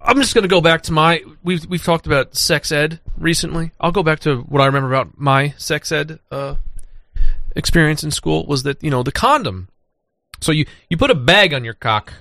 I'm 0.00 0.16
just 0.16 0.34
going 0.34 0.44
to 0.44 0.48
go 0.48 0.62
back 0.62 0.84
to 0.84 0.92
my 0.92 1.22
we've 1.42 1.66
we've 1.66 1.84
talked 1.84 2.06
about 2.06 2.34
sex 2.34 2.72
ed 2.72 2.98
recently. 3.18 3.72
I'll 3.78 3.92
go 3.92 4.02
back 4.02 4.20
to 4.20 4.38
what 4.38 4.62
I 4.62 4.64
remember 4.64 4.88
about 4.88 5.18
my 5.18 5.50
sex 5.58 5.92
ed 5.92 6.18
uh, 6.30 6.54
experience 7.54 8.02
in 8.02 8.10
school 8.10 8.46
was 8.46 8.62
that 8.62 8.82
you 8.82 8.88
know 8.90 9.02
the 9.02 9.12
condom. 9.12 9.68
So 10.40 10.50
you 10.50 10.64
you 10.88 10.96
put 10.96 11.10
a 11.10 11.14
bag 11.14 11.52
on 11.52 11.62
your 11.62 11.74
cock. 11.74 12.14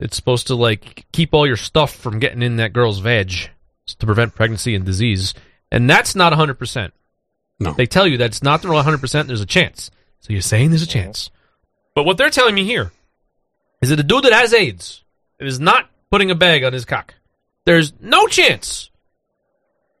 It's 0.00 0.16
supposed 0.16 0.48
to 0.48 0.54
like 0.54 1.06
keep 1.12 1.32
all 1.32 1.46
your 1.46 1.56
stuff 1.56 1.94
from 1.94 2.18
getting 2.18 2.42
in 2.42 2.56
that 2.56 2.74
girl's 2.74 2.98
veg 2.98 3.48
to 3.86 4.06
prevent 4.06 4.34
pregnancy 4.34 4.74
and 4.74 4.84
disease, 4.84 5.34
and 5.70 5.88
that's 5.88 6.14
not 6.14 6.32
100. 6.32 6.54
percent 6.54 6.94
No. 7.58 7.72
they 7.72 7.86
tell 7.86 8.06
you 8.06 8.16
that's 8.16 8.42
not 8.42 8.62
the 8.62 8.68
100. 8.68 9.00
percent 9.00 9.28
There's 9.28 9.40
a 9.40 9.46
chance. 9.46 9.90
So 10.20 10.32
you're 10.32 10.42
saying 10.42 10.70
there's 10.70 10.82
a 10.82 10.86
chance, 10.86 11.30
but 11.94 12.04
what 12.04 12.16
they're 12.16 12.30
telling 12.30 12.54
me 12.54 12.64
here 12.64 12.92
is 13.82 13.90
that 13.90 14.00
a 14.00 14.02
dude 14.02 14.24
that 14.24 14.32
has 14.32 14.54
AIDS 14.54 15.04
is 15.38 15.60
not 15.60 15.90
putting 16.10 16.30
a 16.30 16.34
bag 16.34 16.64
on 16.64 16.72
his 16.72 16.84
cock. 16.84 17.14
There's 17.66 17.92
no 18.00 18.26
chance 18.26 18.90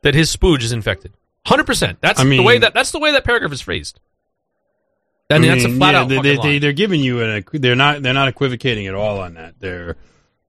that 0.02 0.14
his 0.14 0.34
spooge 0.34 0.62
is 0.62 0.72
infected. 0.72 1.12
Hundred 1.46 1.66
percent. 1.66 1.98
That's 2.00 2.20
I 2.20 2.24
the 2.24 2.42
way 2.42 2.58
that 2.58 2.72
that's 2.72 2.92
the 2.92 2.98
way 2.98 3.12
that 3.12 3.24
paragraph 3.24 3.52
is 3.52 3.60
phrased. 3.60 4.00
I 5.30 5.38
mean, 5.38 5.50
that's 5.50 5.64
a 5.64 5.70
flat 5.70 5.94
yeah, 5.94 6.00
out 6.00 6.22
they, 6.22 6.36
they, 6.36 6.58
they're 6.58 6.72
giving 6.72 7.00
you 7.00 7.22
an. 7.22 7.44
They're 7.52 7.74
not. 7.74 8.02
They're 8.02 8.14
not 8.14 8.28
equivocating 8.28 8.86
at 8.86 8.94
all 8.94 9.20
on 9.20 9.34
that. 9.34 9.54
They're. 9.58 9.96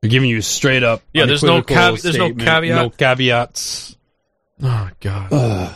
They're 0.06 0.12
giving 0.12 0.30
you 0.30 0.42
straight 0.42 0.84
up. 0.84 1.02
Yeah, 1.14 1.26
there's 1.26 1.44
no 1.44 1.56
unequivocal 1.56 1.96
cav- 1.98 2.02
there's 2.02 2.18
no 2.18 2.34
caveat? 2.34 2.76
No 2.76 2.90
caveats. 2.90 3.96
oh 4.64 4.90
god. 5.00 5.72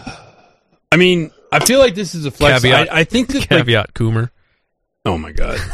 I 0.92 0.96
mean, 0.98 1.32
I 1.52 1.60
feel 1.66 1.80
like 1.80 1.96
this 1.96 2.16
is 2.16 2.26
a 2.26 2.32
flex. 2.32 2.62
Caveat. 2.62 2.92
I, 2.94 3.00
I 3.00 3.04
think 3.04 3.28
that. 3.30 3.40
Like, 3.40 3.50
Caveat, 3.50 3.94
Coomer. 3.94 4.30
oh 5.06 5.18
my 5.18 5.32
god. 5.32 5.60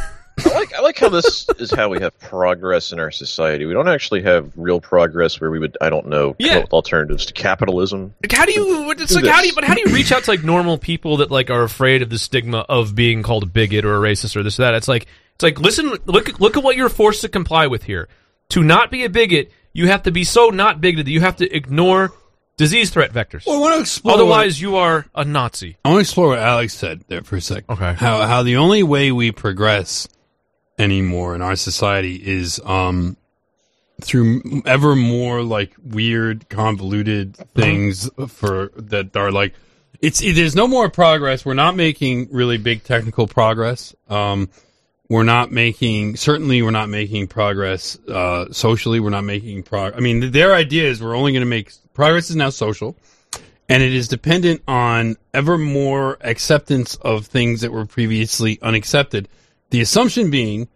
I 0.45 0.49
like 0.53 0.73
I 0.75 0.81
like 0.81 0.99
how 0.99 1.07
this 1.07 1.47
is 1.59 1.71
how 1.71 1.87
we 1.87 2.01
have 2.01 2.17
progress 2.19 2.91
in 2.91 2.99
our 2.99 3.09
society. 3.09 3.65
We 3.65 3.71
don't 3.73 3.87
actually 3.87 4.21
have 4.23 4.51
real 4.57 4.81
progress 4.81 5.39
where 5.39 5.49
we 5.49 5.59
would 5.59 5.77
I 5.79 5.89
don't 5.89 6.07
know 6.07 6.35
Yeah. 6.39 6.57
up 6.57 6.73
alternatives 6.73 7.25
to 7.27 7.33
capitalism. 7.33 8.13
Like, 8.21 8.33
how 8.33 8.45
do 8.45 8.51
you? 8.51 8.91
It's 8.91 9.13
Do 9.13 9.21
like 9.21 9.31
how 9.33 9.41
do 9.41 9.47
you? 9.47 9.55
But 9.55 9.63
how 9.63 9.75
do 9.75 9.81
you 9.85 9.95
reach 9.95 10.11
out 10.11 10.25
to 10.25 10.31
like 10.31 10.43
normal 10.43 10.77
people 10.77 11.17
that 11.17 11.31
like 11.31 11.49
are 11.49 11.63
afraid 11.63 12.01
of 12.01 12.09
the 12.09 12.17
stigma 12.17 12.65
of 12.67 12.95
being 12.95 13.23
called 13.23 13.43
a 13.43 13.45
bigot 13.45 13.85
or 13.85 13.95
a 13.95 13.99
racist 14.09 14.35
or 14.35 14.43
this 14.43 14.59
or 14.59 14.63
that? 14.63 14.73
It's 14.73 14.89
like 14.89 15.07
it's 15.35 15.43
like 15.43 15.57
listen, 15.61 15.89
look 16.05 16.37
look 16.39 16.57
at 16.57 16.63
what 16.63 16.75
you're 16.75 16.89
forced 16.89 17.21
to 17.21 17.29
comply 17.29 17.67
with 17.67 17.83
here. 17.83 18.09
To 18.49 18.63
not 18.63 18.91
be 18.91 19.03
a 19.03 19.09
bigot, 19.09 19.51
you 19.73 19.87
have 19.87 20.03
to 20.03 20.11
be 20.11 20.23
so 20.23 20.49
not 20.49 20.79
bigoted 20.81 21.07
that 21.07 21.11
you 21.11 21.21
have 21.21 21.37
to 21.37 21.55
ignore 21.55 22.13
disease 22.57 22.89
threat 22.89 23.11
vectors. 23.11 23.45
Well, 23.45 23.57
I 23.57 23.59
want 23.59 23.75
to 23.75 23.81
explore. 23.81 24.15
Otherwise, 24.15 24.61
you 24.61 24.77
are 24.77 25.05
a 25.13 25.25
Nazi. 25.25 25.77
I 25.83 25.89
want 25.89 25.97
to 25.97 26.01
explore 26.01 26.29
what 26.29 26.39
Alex 26.39 26.73
said 26.73 27.03
there 27.07 27.21
for 27.21 27.35
a 27.35 27.41
second. 27.41 27.65
Okay. 27.69 27.93
How 27.93 28.25
how 28.25 28.43
the 28.43 28.57
only 28.57 28.83
way 28.83 29.11
we 29.11 29.31
progress 29.31 30.07
anymore 30.77 31.35
in 31.35 31.41
our 31.41 31.55
society 31.55 32.15
is 32.15 32.59
um 32.65 33.17
through 34.01 34.41
ever 34.65 34.95
more 34.95 35.41
like 35.41 35.73
weird 35.81 36.49
convoluted 36.49 37.35
things 37.55 38.09
for 38.27 38.71
that 38.75 39.15
are 39.15 39.31
like 39.31 39.53
it's 40.01 40.21
it, 40.21 40.35
there's 40.35 40.55
no 40.55 40.67
more 40.67 40.89
progress. 40.89 41.45
We're 41.45 41.53
not 41.53 41.75
making 41.75 42.29
really 42.31 42.57
big 42.57 42.83
technical 42.83 43.27
progress. 43.27 43.95
Um 44.09 44.49
we're 45.09 45.23
not 45.23 45.51
making 45.51 46.15
certainly 46.15 46.61
we're 46.61 46.71
not 46.71 46.89
making 46.89 47.27
progress 47.27 47.97
uh 48.07 48.51
socially. 48.51 48.99
We're 48.99 49.09
not 49.09 49.23
making 49.23 49.63
progress. 49.63 49.97
I 49.97 50.01
mean 50.01 50.31
their 50.31 50.53
idea 50.53 50.89
is 50.89 51.01
we're 51.01 51.15
only 51.15 51.31
going 51.31 51.41
to 51.41 51.49
make 51.49 51.71
progress 51.93 52.29
is 52.29 52.35
now 52.35 52.49
social 52.49 52.97
and 53.67 53.81
it 53.81 53.93
is 53.93 54.07
dependent 54.07 54.61
on 54.67 55.15
ever 55.33 55.57
more 55.57 56.17
acceptance 56.21 56.95
of 56.95 57.25
things 57.25 57.61
that 57.61 57.71
were 57.71 57.85
previously 57.85 58.59
unaccepted. 58.61 59.27
The 59.71 59.81
assumption 59.81 60.29
being 60.29 60.67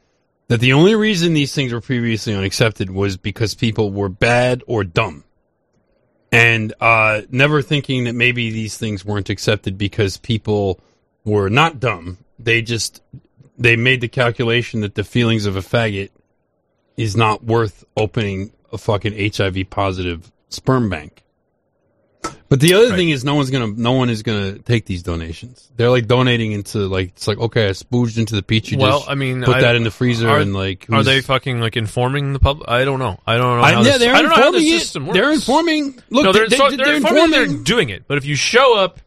that 0.48 0.60
the 0.60 0.74
only 0.74 0.96
reason 0.96 1.34
these 1.34 1.54
things 1.54 1.72
were 1.72 1.82
previously 1.82 2.34
unaccepted 2.34 2.90
was 2.90 3.18
because 3.18 3.54
people 3.54 3.92
were 3.92 4.10
bad 4.10 4.64
or 4.66 4.84
dumb. 4.84 5.24
And 6.32 6.74
uh, 6.80 7.22
never 7.30 7.62
thinking 7.62 8.06
that 8.06 8.14
maybe 8.14 8.52
these 8.52 8.78
things 8.78 9.06
weren't 9.06 9.30
accepted 9.30 9.78
because 9.78 10.18
people 10.18 10.80
were 11.24 11.50
not 11.50 11.80
dumb. 11.80 12.18
They 12.40 12.62
just 12.62 13.02
they 13.60 13.76
made 13.76 14.02
the 14.02 14.08
calculation 14.08 14.82
that 14.82 14.96
the 14.96 15.04
feelings 15.04 15.46
of 15.46 15.56
a 15.56 15.62
faggot 15.62 16.10
is 16.98 17.16
not 17.16 17.44
worth 17.44 17.84
opening 17.96 18.52
a 18.72 18.78
fucking 18.78 19.32
HIV 19.34 19.70
positive 19.70 20.32
sperm 20.50 20.90
bank. 20.90 21.24
But 22.50 22.60
the 22.60 22.74
other 22.74 22.96
thing 22.96 23.10
is, 23.10 23.24
no 23.24 23.36
one's 23.36 23.52
gonna, 23.52 23.68
no 23.68 23.92
one 23.92 24.10
is 24.10 24.24
gonna 24.24 24.58
take 24.58 24.86
these 24.86 25.04
donations. 25.04 25.72
They're 25.78 25.92
like 25.92 26.08
donating 26.08 26.52
into 26.52 26.80
like, 26.88 27.10
it's 27.10 27.28
like 27.28 27.38
okay, 27.38 27.68
I 27.68 27.72
spooged 27.72 28.18
into 28.18 28.36
the 28.36 28.42
petri 28.42 28.76
dish. 28.76 28.82
Well, 28.82 29.06
I 29.08 29.14
mean, 29.16 29.44
put 29.44 29.58
I- 29.58 29.62
that 29.62 29.76
in 29.76 29.84
the 29.84 29.92
freezer 29.92 30.28
are- 30.28 30.40
and 30.40 30.54
like, 30.54 30.88
Are 30.92 31.04
they 31.04 31.22
fucking 31.22 31.60
like 31.62 31.78
informing 31.78 32.34
the 32.34 32.40
public? 32.40 32.68
I 32.68 32.86
don't 32.86 32.98
know. 33.00 33.20
I 33.28 33.38
don't 33.38 33.58
know. 33.60 33.64
I, 33.64 33.72
yeah, 33.74 33.84
this- 33.84 34.00
they're 34.00 34.16
I 34.16 34.22
don't 34.22 34.30
know 34.32 34.36
how 34.36 34.48
informing 34.48 34.62
the 34.72 34.80
system 34.80 35.06
works. 35.08 35.20
They're 35.20 35.32
informing. 35.32 36.02
Look, 36.10 36.24
no, 36.26 36.34
they're, 36.34 36.50
they, 36.50 36.58
so- 36.58 36.70
they, 36.72 36.76
they're, 36.78 36.86
they're 36.88 36.96
informing 36.96 37.24
informing. 37.26 37.54
they're 37.56 37.64
doing 37.64 37.90
it. 37.90 38.06
But 38.08 38.18
if 38.18 38.26
you 38.26 38.36
show 38.36 38.78
up 38.78 39.00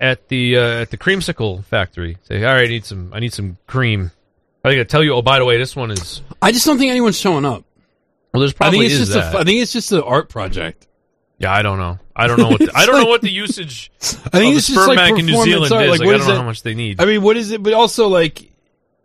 at 0.00 0.28
the 0.28 0.56
uh, 0.56 0.80
at 0.82 0.90
the 0.90 0.96
creamsicle 0.98 1.64
factory, 1.64 2.16
say, 2.22 2.44
"All 2.44 2.54
right, 2.54 2.64
I 2.64 2.68
need 2.68 2.84
some. 2.84 3.12
I 3.12 3.20
need 3.20 3.32
some 3.32 3.58
cream." 3.66 4.10
I 4.64 4.68
think 4.70 4.80
I 4.80 4.84
tell 4.84 5.02
you. 5.04 5.14
Oh, 5.14 5.22
by 5.22 5.38
the 5.38 5.44
way, 5.44 5.56
this 5.58 5.74
one 5.76 5.90
is. 5.90 6.22
I 6.42 6.52
just 6.52 6.66
don't 6.66 6.78
think 6.78 6.90
anyone's 6.90 7.18
showing 7.18 7.44
up. 7.44 7.64
Well, 8.32 8.40
there's 8.40 8.52
I 8.52 8.56
probably 8.56 8.78
think 8.80 8.92
it's 8.92 9.00
is 9.00 9.08
just 9.08 9.12
that. 9.32 9.34
a, 9.34 9.38
I 9.40 9.44
think 9.44 9.60
it's 9.62 9.72
just 9.72 9.90
an 9.92 10.02
art 10.02 10.28
project. 10.28 10.86
yeah, 11.38 11.52
I 11.52 11.62
don't 11.62 11.78
know. 11.78 11.98
I 12.14 12.26
don't 12.26 12.38
know 12.38 12.48
what. 12.48 12.58
The, 12.60 12.70
I 12.74 12.84
don't 12.86 13.02
know 13.02 13.08
what 13.08 13.22
the 13.22 13.30
usage 13.44 13.90
I 14.00 14.04
think 14.04 14.24
of 14.26 14.32
the 14.32 14.48
it's 14.50 14.66
just 14.66 14.72
sperm 14.78 14.88
like 14.88 14.96
bank 14.98 15.18
in 15.18 15.26
New 15.26 15.42
Zealand 15.42 15.72
art. 15.72 15.84
is. 15.84 15.90
Like, 15.90 16.00
Like, 16.00 16.06
what 16.06 16.14
I 16.14 16.18
don't 16.18 16.26
know 16.28 16.34
it? 16.34 16.36
how 16.38 16.44
much 16.44 16.62
they 16.62 16.74
need. 16.74 17.00
I 17.00 17.06
mean, 17.06 17.22
what 17.22 17.36
is 17.36 17.50
it? 17.50 17.62
But 17.62 17.72
also, 17.72 18.08
like, 18.08 18.49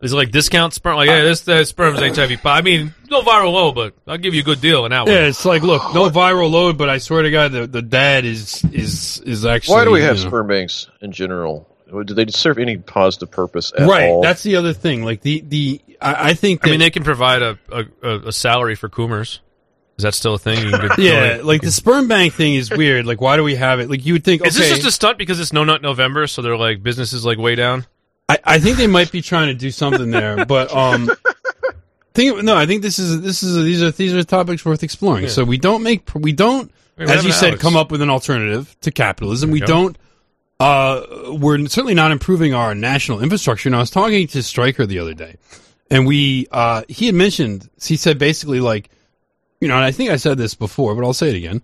Is 0.02 0.12
it 0.12 0.16
like 0.16 0.30
discount 0.30 0.74
sperm? 0.74 0.96
Like, 0.96 1.08
yeah, 1.08 1.22
this 1.22 1.48
uh, 1.48 1.64
sperm's 1.64 1.98
HIV. 2.00 2.42
po- 2.42 2.50
I 2.50 2.60
mean, 2.60 2.94
no 3.10 3.22
viral 3.22 3.52
load, 3.54 3.74
but 3.74 3.94
I'll 4.06 4.18
give 4.18 4.34
you 4.34 4.40
a 4.40 4.44
good 4.44 4.60
deal 4.60 4.84
on 4.84 4.90
that 4.90 5.04
one. 5.06 5.12
yeah, 5.12 5.22
it's 5.26 5.44
like, 5.44 5.62
look, 5.62 5.82
no 5.94 6.10
viral 6.10 6.50
load, 6.50 6.76
but 6.76 6.90
I 6.90 6.98
swear 6.98 7.22
to 7.22 7.30
God, 7.30 7.52
the, 7.52 7.66
the 7.66 7.80
dad 7.82 8.24
is 8.26 8.62
is 8.72 9.20
is 9.20 9.46
actually. 9.46 9.74
Why 9.74 9.84
do 9.84 9.90
we 9.90 10.02
have 10.02 10.16
you 10.18 10.24
know- 10.24 10.28
sperm 10.30 10.48
banks 10.48 10.88
in 11.00 11.12
general? 11.12 11.68
Do 12.04 12.14
they 12.14 12.26
serve 12.26 12.58
any 12.58 12.76
positive 12.78 13.30
purpose 13.30 13.72
at 13.78 13.88
Right, 13.88 14.08
all? 14.10 14.20
that's 14.20 14.42
the 14.42 14.56
other 14.56 14.72
thing. 14.72 15.04
Like 15.04 15.20
the 15.22 15.40
the 15.46 15.80
I, 16.00 16.30
I 16.30 16.34
think. 16.34 16.66
I 16.66 16.70
mean, 16.70 16.80
they 16.80 16.90
can 16.90 17.04
provide 17.04 17.42
a, 17.42 17.58
a, 17.70 17.84
a, 18.02 18.18
a 18.28 18.32
salary 18.32 18.74
for 18.74 18.88
Coomers. 18.88 19.40
Is 19.96 20.02
that 20.02 20.12
still 20.12 20.34
a 20.34 20.38
thing? 20.38 20.62
You 20.62 20.70
can 20.72 20.88
get- 20.88 20.98
yeah, 20.98 21.12
donate- 21.28 21.44
like 21.46 21.60
the 21.62 21.70
sperm 21.72 22.06
bank 22.06 22.34
thing 22.34 22.54
is 22.54 22.70
weird. 22.70 23.06
Like, 23.06 23.20
why 23.22 23.36
do 23.36 23.44
we 23.44 23.54
have 23.54 23.80
it? 23.80 23.88
Like, 23.88 24.04
you 24.04 24.12
would 24.12 24.24
think, 24.24 24.42
okay, 24.42 24.48
Is 24.48 24.56
this 24.56 24.68
just 24.74 24.86
a 24.86 24.90
stunt 24.92 25.16
because 25.16 25.40
it's 25.40 25.54
No 25.54 25.64
Nut 25.64 25.80
November, 25.80 26.26
so 26.26 26.42
they're 26.42 26.56
like 26.56 26.82
business 26.82 27.12
is 27.14 27.24
like 27.24 27.38
way 27.38 27.54
down? 27.54 27.86
I, 28.28 28.38
I 28.44 28.58
think 28.58 28.76
they 28.76 28.86
might 28.86 29.12
be 29.12 29.22
trying 29.22 29.48
to 29.48 29.54
do 29.54 29.70
something 29.70 30.10
there, 30.10 30.44
but 30.46 30.74
um, 30.74 31.10
think 32.16 32.42
no, 32.42 32.56
I 32.56 32.66
think 32.66 32.82
this 32.82 32.98
is 32.98 33.20
this 33.20 33.42
is 33.42 33.62
these 33.64 33.82
are 33.82 33.92
these 33.92 34.14
are 34.14 34.24
topics 34.24 34.64
worth 34.64 34.82
exploring. 34.82 35.24
Yeah. 35.24 35.30
So 35.30 35.44
we 35.44 35.58
don't 35.58 35.82
make 35.82 36.12
we 36.14 36.32
don't, 36.32 36.72
Wait, 36.96 37.08
as 37.08 37.24
you 37.24 37.32
said, 37.32 37.48
Alex? 37.48 37.62
come 37.62 37.76
up 37.76 37.92
with 37.92 38.02
an 38.02 38.10
alternative 38.10 38.74
to 38.80 38.90
capitalism. 38.90 39.50
We 39.50 39.60
go. 39.60 39.66
don't. 39.66 39.98
Uh, 40.58 41.02
we're 41.38 41.58
certainly 41.66 41.94
not 41.94 42.10
improving 42.10 42.54
our 42.54 42.74
national 42.74 43.22
infrastructure. 43.22 43.68
And 43.68 43.76
I 43.76 43.80
was 43.80 43.90
talking 43.90 44.26
to 44.28 44.42
Stryker 44.42 44.86
the 44.86 44.98
other 44.98 45.14
day, 45.14 45.36
and 45.90 46.06
we 46.06 46.48
uh, 46.50 46.82
he 46.88 47.06
had 47.06 47.14
mentioned 47.14 47.68
he 47.80 47.96
said 47.96 48.18
basically 48.18 48.60
like, 48.60 48.90
you 49.60 49.68
know, 49.68 49.76
and 49.76 49.84
I 49.84 49.92
think 49.92 50.10
I 50.10 50.16
said 50.16 50.38
this 50.38 50.54
before, 50.54 50.94
but 50.94 51.04
I'll 51.04 51.12
say 51.12 51.28
it 51.28 51.36
again. 51.36 51.62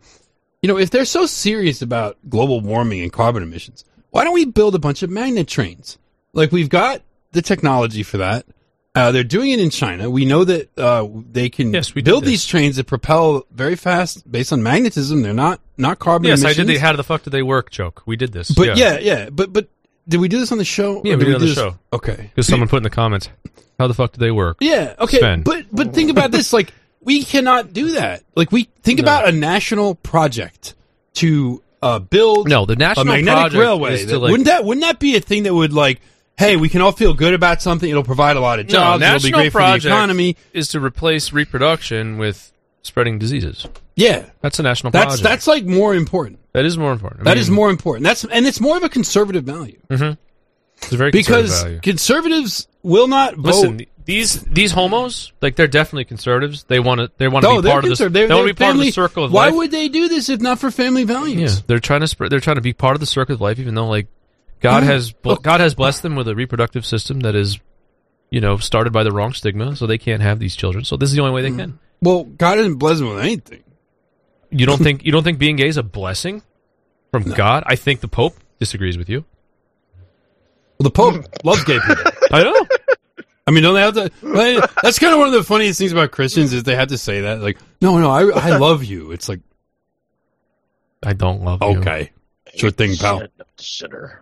You 0.61 0.69
know, 0.69 0.79
if 0.79 0.91
they're 0.91 1.05
so 1.05 1.27
serious 1.27 1.83
about 1.83 2.19
global 2.29 2.61
warming 2.61 3.01
and 3.01 3.13
carbon 3.13 3.43
emissions, 3.43 3.85
why 4.11 4.23
don't 4.23 4.35
we 4.35 4.45
build 4.45 4.77
a 4.77 4.79
bunch 4.79 5.03
of 5.03 5.11
magnet 5.11 5.49
trains? 5.49 5.99
Like 6.35 6.53
we've 6.53 6.69
got 6.69 7.03
the 7.33 7.43
technology 7.43 8.03
for 8.03 8.19
that. 8.19 8.47
Uh, 8.95 9.11
they're 9.11 9.25
doing 9.25 9.51
it 9.51 9.59
in 9.61 9.71
China. 9.71 10.11
We 10.11 10.27
know 10.27 10.45
that 10.45 10.79
uh, 10.79 11.09
they 11.31 11.49
can 11.49 11.73
Yes, 11.73 11.95
we 11.95 12.03
build 12.03 12.25
these 12.25 12.45
trains 12.45 12.77
that 12.77 12.85
propel 12.87 13.47
very 13.51 13.75
fast 13.75 14.31
based 14.31 14.53
on 14.53 14.63
magnetism. 14.63 15.23
They're 15.23 15.33
not 15.33 15.61
not 15.79 15.99
carbon 15.99 16.29
Yes, 16.29 16.45
I 16.45 16.53
did 16.53 16.67
the 16.67 16.77
how 16.77 16.93
the 16.93 17.03
fuck 17.05 17.23
do 17.23 17.31
they 17.31 17.43
work 17.43 17.71
joke. 17.71 18.03
We 18.05 18.17
did 18.17 18.33
this. 18.33 18.51
But 18.51 18.77
yeah. 18.77 18.99
yeah, 18.99 19.31
but 19.31 19.51
but 19.53 19.69
did 20.07 20.21
we 20.21 20.29
do 20.29 20.39
this 20.39 20.53
on 20.53 20.59
the 20.59 20.65
show? 20.65 21.01
Yeah, 21.05 21.15
Or 21.15 21.19
we 21.19 21.25
did 21.25 21.35
on 21.37 21.41
the 21.41 21.47
this- 21.47 21.55
show. 21.55 21.79
Okay. 21.93 22.31
Because 22.35 22.47
someone 22.47 22.69
put 22.69 22.79
in 22.79 22.83
the 22.83 22.91
comments, 22.91 23.31
how 23.79 23.87
the 23.87 23.95
fuck 23.95 24.13
do 24.13 24.19
they 24.21 24.31
work? 24.31 24.59
Yeah, 24.61 24.95
okay. 24.99 25.37
But 25.43 25.67
but 25.73 25.95
think 25.95 26.11
about 26.11 26.31
this 26.31 26.53
like 26.53 26.73
we 27.01 27.25
cannot 27.25 27.73
do 27.73 27.93
that. 27.93 28.25
Like 28.37 28.53
we 28.53 28.69
think 28.83 29.01
about 29.01 29.27
a 29.27 29.33
national 29.33 29.95
project 29.95 30.75
to 31.15 31.63
uh, 31.81 31.99
build 31.99 32.47
No, 32.49 32.67
the 32.67 32.75
a 32.75 32.77
national 32.77 33.07
magnetic 33.07 33.41
project 33.41 33.59
railway. 33.61 33.95
is 33.95 34.01
to 34.03 34.07
That- 34.09 34.19
like 34.19 34.31
wouldn't 34.33 34.47
that 34.49 34.65
wouldn't 34.67 34.85
that 34.85 34.99
be 35.01 35.17
a 35.17 35.21
thing 35.21 35.45
that 35.45 35.55
would 35.55 35.73
like 35.73 36.01
hey, 36.39 36.57
we 36.57 36.69
can 36.69 36.81
all 36.81 36.93
feel 36.93 37.15
good 37.15 37.35
about 37.35 37.63
something. 37.63 37.89
It'll 37.89 38.03
provide 38.03 38.37
a 38.37 38.41
lot 38.41 38.59
of 38.59 38.67
no, 38.67 38.73
jobs. 38.73 39.03
It'll 39.03 39.15
be 39.15 39.15
national 39.15 39.41
great 39.41 39.53
for 39.53 39.59
the 39.59 39.65
project 39.65 39.85
economy. 39.87 40.37
is 40.53 40.69
to 40.69 40.81
replace 40.81 41.33
reproduction 41.33 42.19
with 42.19 42.53
spreading 42.83 43.19
diseases. 43.19 43.67
Yeah. 43.97 44.27
That's 44.41 44.59
a 44.59 44.63
national 44.63 44.91
That's 44.91 45.05
project. 45.05 45.23
that's 45.23 45.47
like 45.47 45.65
more 45.65 45.95
important. 45.95 46.41
That 46.53 46.65
is 46.65 46.77
more 46.77 46.93
important. 46.93 47.23
I 47.23 47.25
That 47.25 47.37
mean, 47.37 47.43
is 47.43 47.51
more 47.51 47.71
important. 47.71 48.05
That's 48.05 48.25
and 48.25 48.47
it's 48.47 48.61
more 48.61 48.77
of 48.77 48.83
a 48.83 48.89
conservative 48.89 49.45
value 49.45 49.79
mm-hmm. 49.89 50.15
It's 50.77 50.93
a 50.93 50.97
very 50.97 51.11
because 51.13 51.51
conservative 51.51 51.65
value. 51.65 51.81
conservatives 51.81 52.69
will 52.83 53.07
not 53.07 53.37
vote. 53.37 53.45
Listen, 53.45 53.87
these 54.05 54.43
these 54.43 54.73
homos, 54.73 55.33
like 55.41 55.55
they're 55.55 55.69
definitely 55.69 56.07
conservatives. 56.07 56.65
They 56.65 56.81
want 56.81 57.01
to 57.01 57.11
they 57.19 57.29
want 57.29 57.45
to 57.45 57.55
no, 57.55 57.63
be 57.63 57.69
part 57.69 57.85
of 57.85 57.91
this. 57.91 57.99
They 58.01 58.27
want 58.27 58.49
to 58.49 58.53
be 58.53 58.53
part 58.53 58.75
of 58.75 58.81
the 58.81 58.91
circle 58.91 59.25
of 59.25 59.33
Why 59.33 59.45
life. 59.47 59.53
Why 59.53 59.59
would 59.59 59.71
they 59.71 59.89
do 59.89 60.09
this 60.09 60.29
if 60.29 60.41
not 60.41 60.59
for 60.59 60.73
family 60.73 61.05
values? 61.05 61.57
Yeah, 61.57 61.63
they're 61.69 61.79
trying 61.79 62.01
to 62.01 62.09
spread. 62.09 62.33
They're 62.33 62.41
trying 62.41 62.57
to 62.57 62.63
be 62.63 62.73
part 62.73 62.97
of 62.97 63.01
the 63.01 63.07
circle 63.07 63.35
of 63.35 63.41
life, 63.41 63.61
even 63.61 63.75
though 63.77 63.87
like 63.87 64.09
God 64.63 64.83
Mm. 64.83 64.87
has 64.87 65.13
bl- 65.13 65.35
God 65.35 65.61
has 65.61 65.75
blessed 65.75 66.03
them 66.03 66.17
with 66.17 66.29
a 66.29 66.35
reproductive 66.35 66.87
system 66.87 67.21
that 67.21 67.35
is, 67.35 67.59
you 68.31 68.41
know, 68.41 68.57
started 68.57 68.93
by 68.93 69.03
the 69.03 69.13
wrong 69.13 69.33
stigma, 69.35 69.77
so 69.77 69.87
they 69.87 69.99
can't 69.99 70.23
have 70.23 70.39
these 70.39 70.57
children. 70.57 70.85
So 70.85 70.97
this 70.97 71.11
is 71.11 71.17
the 71.17 71.23
only 71.23 71.35
way 71.35 71.43
Mm. 71.49 71.57
they 71.57 71.63
can. 71.63 71.79
Well, 72.01 72.25
God 72.25 72.55
didn't 72.57 72.77
bless 72.77 72.99
them 72.99 73.11
with 73.11 73.21
anything. 73.21 73.63
You 74.51 74.65
don't 74.67 74.79
think 74.83 75.05
you 75.05 75.13
don't 75.13 75.23
think 75.25 75.39
being 75.39 75.57
gay 75.57 75.69
is 75.69 75.77
a 75.77 75.83
blessing 75.83 76.43
from 77.11 77.25
God? 77.25 77.65
I 77.67 77.77
think 77.77 78.01
the 78.01 78.09
Pope 78.09 78.37
disagrees 78.59 78.97
with 78.97 79.09
you. 79.09 79.25
Well, 80.79 80.85
the 80.85 80.91
Pope 80.91 81.27
loves 81.45 81.65
gay 81.65 81.79
people. 81.87 82.05
I 82.31 82.43
know. 82.43 82.67
I 83.47 83.51
mean, 83.51 83.63
don't 83.65 83.75
they 83.75 83.81
have 83.81 83.95
to? 83.95 84.11
well, 84.23 84.67
That's 84.83 84.99
kind 85.01 85.13
of 85.13 85.19
one 85.19 85.27
of 85.29 85.35
the 85.35 85.43
funniest 85.43 85.79
things 85.79 85.91
about 85.93 86.13
Christians 86.13 86.53
is 86.53 86.63
they 86.63 86.77
have 86.77 86.89
to 86.89 86.99
say 86.99 87.23
that. 87.23 87.41
Like, 87.41 87.59
no, 87.81 87.99
no, 87.99 88.11
I, 88.11 88.23
I 88.53 88.57
love 88.57 88.85
you. 88.85 89.11
It's 89.11 89.29
like, 89.29 89.41
I 91.03 91.13
don't 91.13 91.43
love 91.43 91.61
you. 91.63 91.79
okay, 91.81 92.13
sure 92.55 92.71
thing, 92.71 92.97
pal. 92.97 93.23
Sinner. 93.59 94.21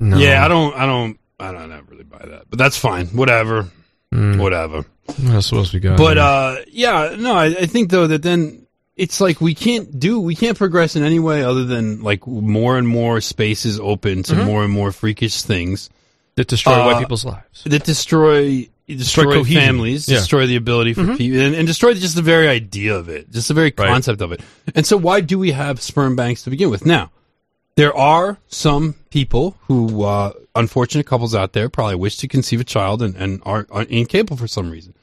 No. 0.00 0.16
Yeah, 0.18 0.44
I 0.44 0.48
don't, 0.48 0.74
I 0.74 0.86
don't, 0.86 1.18
I 1.38 1.52
don't 1.52 1.70
ever 1.72 1.84
really 1.90 2.04
buy 2.04 2.24
that, 2.26 2.44
but 2.50 2.58
that's 2.58 2.76
fine. 2.76 3.06
Whatever, 3.08 3.70
Mm. 4.12 4.38
whatever. 4.38 4.84
That's 5.18 5.48
to 5.50 5.68
be 5.72 5.80
God. 5.80 5.96
But 5.96 6.18
uh, 6.18 6.56
yeah, 6.68 7.16
no, 7.18 7.34
I, 7.34 7.46
I 7.46 7.66
think 7.66 7.90
though 7.90 8.06
that 8.08 8.22
then 8.22 8.66
it's 8.94 9.20
like 9.22 9.40
we 9.40 9.54
can't 9.54 9.98
do, 9.98 10.20
we 10.20 10.34
can't 10.34 10.58
progress 10.58 10.96
in 10.96 11.02
any 11.02 11.18
way 11.18 11.42
other 11.42 11.64
than 11.64 12.02
like 12.02 12.26
more 12.26 12.76
and 12.76 12.86
more 12.86 13.20
spaces 13.22 13.80
open 13.80 14.22
to 14.24 14.34
Mhm. 14.34 14.44
more 14.44 14.64
and 14.64 14.72
more 14.72 14.92
freakish 14.92 15.42
things 15.42 15.88
that 16.34 16.46
destroy 16.46 16.74
uh, 16.74 16.84
white 16.86 17.00
people's 17.00 17.24
lives. 17.24 17.64
that 17.64 17.84
destroy 17.84 18.68
destroy, 18.86 19.36
cohesion. 19.36 19.60
families, 19.62 20.08
Yeah. 20.08 20.18
destroy 20.18 20.46
the 20.46 20.56
ability 20.56 20.92
for 20.92 21.02
Mhm. 21.04 21.16
people, 21.16 21.40
and, 21.40 21.54
and 21.54 21.66
destroy 21.66 21.94
just 21.94 22.14
the 22.16 22.20
very 22.22 22.48
idea 22.48 22.94
of 22.94 23.08
it, 23.08 23.30
just 23.32 23.48
the 23.48 23.54
very 23.54 23.72
Right. 23.76 23.88
concept 23.88 24.20
of 24.20 24.32
it. 24.32 24.40
And 24.74 24.84
so, 24.86 24.98
why 24.98 25.22
do 25.22 25.38
we 25.38 25.52
have 25.52 25.80
sperm 25.80 26.16
banks 26.16 26.42
to 26.42 26.50
begin 26.50 26.68
with? 26.68 26.84
Now, 26.84 27.10
there 27.74 27.94
are 27.96 28.38
some 28.48 28.94
people 29.10 29.56
who, 29.68 30.02
uh, 30.02 30.32
unfortunate 30.54 31.06
couples 31.06 31.34
out 31.34 31.52
there, 31.52 31.68
probably 31.68 31.96
wish 31.96 32.16
to 32.18 32.28
conceive 32.28 32.60
a 32.60 32.64
child 32.64 33.02
and, 33.02 33.14
and 33.16 33.40
are, 33.44 33.66
are 33.70 33.82
incapable 33.84 34.36
for 34.36 34.46
some 34.46 34.70
reason. 34.70 34.94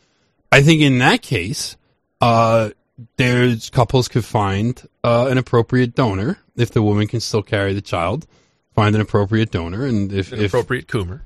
I 0.51 0.61
think 0.61 0.81
in 0.81 0.99
that 0.99 1.21
case, 1.21 1.77
uh, 2.21 2.69
there's 3.17 3.69
couples 3.69 4.07
could 4.07 4.25
find 4.25 4.81
uh, 5.03 5.27
an 5.29 5.37
appropriate 5.37 5.95
donor 5.95 6.39
if 6.55 6.71
the 6.71 6.81
woman 6.81 7.07
can 7.07 7.19
still 7.19 7.43
carry 7.43 7.73
the 7.73 7.81
child. 7.81 8.27
Find 8.75 8.95
an 8.95 9.01
appropriate 9.01 9.51
donor, 9.51 9.85
and 9.85 10.11
if, 10.11 10.31
An 10.31 10.39
if 10.39 10.51
appropriate 10.51 10.87
coomer. 10.87 11.21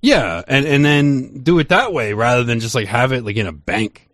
yeah, 0.00 0.42
and 0.46 0.64
and 0.66 0.84
then 0.84 1.42
do 1.42 1.58
it 1.58 1.68
that 1.68 1.92
way 1.92 2.12
rather 2.14 2.42
than 2.44 2.60
just 2.60 2.74
like 2.74 2.86
have 2.86 3.12
it 3.12 3.24
like 3.24 3.36
in 3.36 3.46
a 3.46 3.52
bank. 3.52 4.05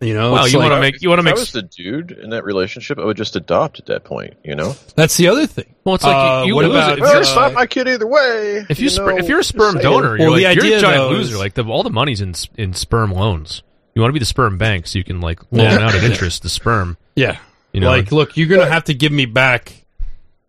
Yeah. 0.00 0.08
You 0.08 0.14
know, 0.14 0.32
Well, 0.32 0.46
you 0.46 0.58
like- 0.58 0.70
want 0.70 0.76
to 0.76 0.80
make 0.80 1.02
you 1.02 1.08
want 1.08 1.18
to 1.20 1.22
if 1.22 1.24
make 1.24 1.36
I 1.36 1.40
was 1.40 1.52
the 1.52 1.62
dude 1.62 2.10
in 2.12 2.30
that 2.30 2.44
relationship, 2.44 2.98
I 2.98 3.04
would 3.04 3.16
just 3.16 3.34
adopt 3.34 3.78
at 3.78 3.86
that 3.86 4.04
point. 4.04 4.34
You 4.44 4.54
know. 4.54 4.74
that's 4.94 5.16
the 5.16 5.28
other 5.28 5.46
thing. 5.46 5.74
Well, 5.84 5.94
it's 5.94 6.04
like 6.04 6.14
Uh, 6.14 6.40
you, 6.42 6.48
you 6.48 6.54
what 6.54 6.64
lose 6.66 6.74
about- 6.74 6.92
it. 6.92 6.98
If 6.98 7.00
Well, 7.02 7.12
you're, 7.12 7.22
it's 7.22 7.34
not 7.34 7.54
my 7.54 7.66
kid 7.66 7.88
either 7.88 8.06
way. 8.06 8.66
if 8.68 8.78
you, 8.78 8.88
sper- 8.90 9.12
know, 9.14 9.18
if 9.18 9.28
you're 9.28 9.40
a 9.40 9.44
sperm 9.44 9.78
donor, 9.78 10.16
you're 10.18 10.28
Well, 10.28 10.36
the 10.38 10.44
like 10.44 10.56
you're 10.56 10.66
a 10.76 10.80
giant 10.80 10.96
though, 10.96 11.08
loser. 11.10 11.32
is- 11.34 11.38
Like 11.38 11.54
the, 11.54 11.64
all 11.64 11.82
the 11.82 11.90
money's 11.90 12.20
in 12.20 12.34
in 12.58 12.74
sperm 12.74 13.10
loans. 13.12 13.62
You 13.94 14.02
want 14.02 14.10
to 14.10 14.12
be 14.14 14.18
the 14.18 14.26
sperm 14.26 14.58
bank, 14.58 14.86
so 14.86 14.98
you 14.98 15.04
can 15.04 15.22
like 15.22 15.40
loan 15.50 15.64
Yeah. 15.70 15.86
out 15.86 15.94
at 15.94 16.04
interest 16.04 16.42
the 16.42 16.50
sperm. 16.50 16.98
Yeah, 17.14 17.38
You 17.72 17.80
know, 17.80 17.88
like 17.88 18.12
look, 18.12 18.36
you're 18.36 18.48
gonna 18.48 18.66
have 18.70 18.84
to 18.84 18.94
give 18.94 19.12
me 19.12 19.24
back. 19.24 19.72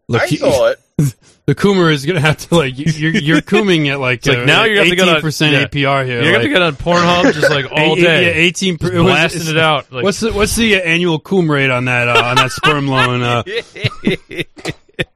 Look, 0.10 0.24
I 0.24 0.28
saw 0.28 0.68
it. 0.68 0.80
the 1.48 1.56
coomer 1.56 1.92
is 1.94 2.06
gonna 2.06 2.20
have 2.20 2.38
to 2.38 2.56
like 2.56 2.78
you- 2.78 2.92
you're 2.92 3.14
you're 3.16 3.42
cooming 3.42 3.88
at 3.90 4.00
like 4.00 4.20
It's 4.20 4.28
like 4.28 4.46
now 4.46 4.66
you 4.66 4.78
have 4.80 4.90
to 4.90 4.96
get 4.96 5.08
on- 5.10 5.22
percent 5.22 5.54
yeah. 5.54 5.66
APR 5.66 6.06
here. 6.06 6.22
you're 6.22 6.34
gonna 6.34 6.44
like, 6.44 6.52
get 6.54 6.62
on 6.62 6.76
Pornhub 6.76 7.34
just 7.34 7.50
like 7.50 7.72
all 7.72 7.96
day, 7.96 8.26
Yeah, 8.28 8.34
eighteen. 8.34 8.78
per- 8.78 8.92
Just 8.92 9.02
blasting 9.04 9.48
it 9.48 9.58
out. 9.58 9.92
Like, 9.92 10.04
what's 10.04 10.20
the 10.20 10.32
what's 10.34 10.56
the 10.58 10.76
annual 10.84 11.18
coom 11.20 11.50
rate 11.50 11.70
on 11.72 11.86
that 11.86 12.08
uh, 12.10 12.22
on 12.22 12.36
that 12.36 12.52
sperm 12.52 12.88
loan? 12.88 13.24
Uh, 13.24 13.44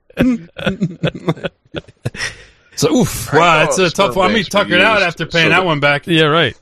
so 2.76 2.96
oof, 2.96 3.34
wow, 3.34 3.66
thought 3.66 3.78
that's 3.78 3.80
a 3.80 3.90
tough 3.90 4.16
one. 4.16 4.26
I 4.26 4.34
mean, 4.34 4.38
banks 4.44 4.50
tuck 4.50 4.70
it 4.70 4.82
out 4.82 4.96
used 4.96 5.08
after 5.08 5.26
so 5.26 5.32
paying 5.38 5.50
that 5.50 5.60
that- 5.60 5.66
one 5.66 5.80
back. 5.80 6.08
yeah, 6.08 6.26
right. 6.26 6.58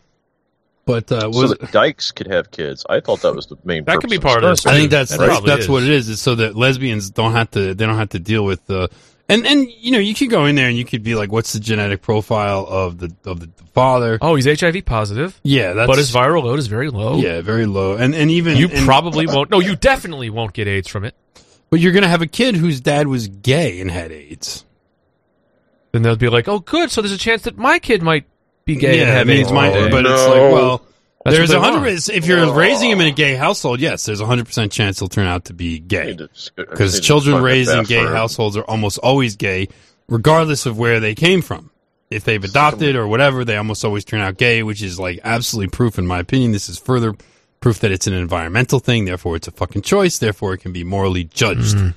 But 0.86 1.12
uh, 1.12 1.32
So 1.32 1.47
that 1.49 1.71
dykes 1.71 2.10
could 2.12 2.25
have 2.27 2.49
kids. 2.49 2.84
I 2.89 2.99
thought 2.99 3.21
that 3.21 3.36
was 3.36 3.45
the 3.45 3.58
main. 3.63 3.84
That 3.84 3.99
could 3.99 4.10
be 4.10 4.17
part 4.17 4.43
of 4.43 4.49
this. 4.49 4.62
sperm 4.62 4.73
I 4.73 4.77
think 4.77 4.89
that's 4.89 5.12
That 5.15 5.19
that's, 5.19 5.45
that's 5.45 5.62
is. 5.65 5.69
what 5.69 5.84
it 5.84 5.89
is. 5.89 6.10
Is 6.10 6.19
so 6.19 6.34
that 6.36 6.55
lesbians 6.55 7.12
don't 7.12 7.34
have 7.34 7.51
to 7.51 7.75
they 7.75 7.86
don't 7.86 7.97
have 7.97 8.10
to 8.10 8.19
deal 8.19 8.43
with 8.43 8.65
the 8.65 8.89
and 9.30 9.46
and 9.48 9.70
you 9.72 9.92
know 9.92 10.00
you 10.00 10.13
could 10.13 10.30
go 10.30 10.46
in 10.46 10.56
there 10.56 10.68
and 10.68 10.78
you 10.78 10.84
could 10.86 11.04
be 11.04 11.15
like, 11.15 11.32
what's 11.32 11.54
the 11.54 11.60
genetic 11.60 12.02
profile 12.02 12.65
of 12.68 12.98
the 12.98 13.15
of 13.26 13.39
the 13.39 13.50
father? 13.74 14.18
Oh, 14.22 14.36
he's 14.36 14.46
HIV 14.46 14.84
positive, 14.86 15.39
Yeah, 15.44 15.74
that's 15.74 15.88
but 15.88 15.98
his 15.98 16.12
viral 16.12 16.44
load 16.44 16.60
is 16.60 16.68
very 16.68 16.89
low. 16.89 17.18
yeah 17.18 17.42
very 17.42 17.65
low. 17.65 17.96
And 17.96 18.13
and 18.15 18.30
even 18.32 18.58
You 18.58 18.68
and- 18.70 18.86
probably 18.86 19.26
won't. 19.28 19.50
No, 19.50 19.60
you 19.60 19.76
definitely 19.76 20.30
won't 20.30 20.54
get 20.54 20.68
AIDS 20.68 20.88
from 20.88 21.06
it. 21.06 21.15
but 21.70 21.80
you're 21.80 21.92
gonna 21.94 22.08
have 22.08 22.22
a 22.24 22.28
kid 22.28 22.56
whose 22.56 22.82
dad 22.82 23.08
was 23.08 23.28
gay 23.28 23.80
and 23.80 23.89
had 23.92 24.12
AIDS. 24.12 24.65
Then 25.92 26.02
they'll 26.04 26.15
be 26.15 26.30
like, 26.30 26.48
"Oh, 26.48 26.60
good. 26.60 26.92
So 26.92 27.02
there's 27.02 27.12
a 27.12 27.18
chance 27.18 27.44
that 27.44 27.58
my 27.58 27.80
kid 27.80 28.02
might 28.04 28.26
be 28.65 28.76
gay 28.76 29.00
and 29.00 29.10
have 29.10 29.28
it 29.30 29.34
means 29.34 29.48
AIDS." 29.48 29.52
my, 29.54 29.70
one 29.70 29.80
day." 29.80 29.89
but 29.89 30.06
it's 30.06 30.28
like 30.28 30.52
well. 30.52 30.82
That's 31.25 31.36
there's 31.36 31.51
a 31.51 31.60
hundred. 31.60 31.88
If 32.10 32.25
you're 32.27 32.53
raising 32.53 32.89
him 32.89 33.01
in 33.01 33.08
a 33.08 33.12
gay 33.12 33.36
household, 33.36 33.82
yes, 33.82 34.05
there's 34.05 34.21
a 34.21 34.25
hundred 34.25 34.45
percent 34.45 34.71
chance 34.71 34.99
he'll 34.99 35.10
turn 35.10 35.27
out 35.27 35.45
to 35.45 35.53
be 35.53 35.79
gay. 35.79 36.08
need 36.08 36.19
to 36.19 36.27
just 36.29 36.55
go- 36.55 36.63
I 36.63 36.71
because 36.71 36.99
children 37.01 37.43
raised 37.43 37.69
in 37.71 37.84
gay 37.84 38.05
households 38.05 38.55
are 38.55 38.63
almost 38.63 38.97
always 38.99 39.36
gay, 39.36 39.67
regardless 40.08 40.65
of 40.65 40.77
where 40.77 40.99
they 40.99 41.15
came 41.15 41.41
from. 41.41 41.71
If 42.10 42.23
they've 42.23 42.43
adopted 42.43 42.95
or 42.95 43.08
whatever, 43.08 43.45
they 43.45 43.58
almost 43.58 43.86
always 43.86 44.03
turn 44.03 44.21
out 44.21 44.38
gay, 44.38 44.63
which 44.63 44.82
is 44.82 44.99
like 44.99 45.19
absolutely 45.23 45.69
proof, 45.71 45.99
in 45.99 46.08
my 46.08 46.19
opinion. 46.19 46.53
This 46.53 46.67
is 46.69 46.79
further 46.79 47.13
proof 47.60 47.79
that 47.79 47.91
it's 47.91 48.08
an 48.08 48.13
environmental 48.13 48.79
thing. 48.79 49.05
Therefore, 49.05 49.36
it's 49.36 49.47
a 49.47 49.51
fucking 49.51 49.82
choice. 49.84 50.17
Therefore, 50.17 50.53
it 50.53 50.60
can 50.60 50.71
be 50.73 50.84
morally 50.84 51.25
judged. 51.25 51.75
Mm-hmm. 51.75 51.89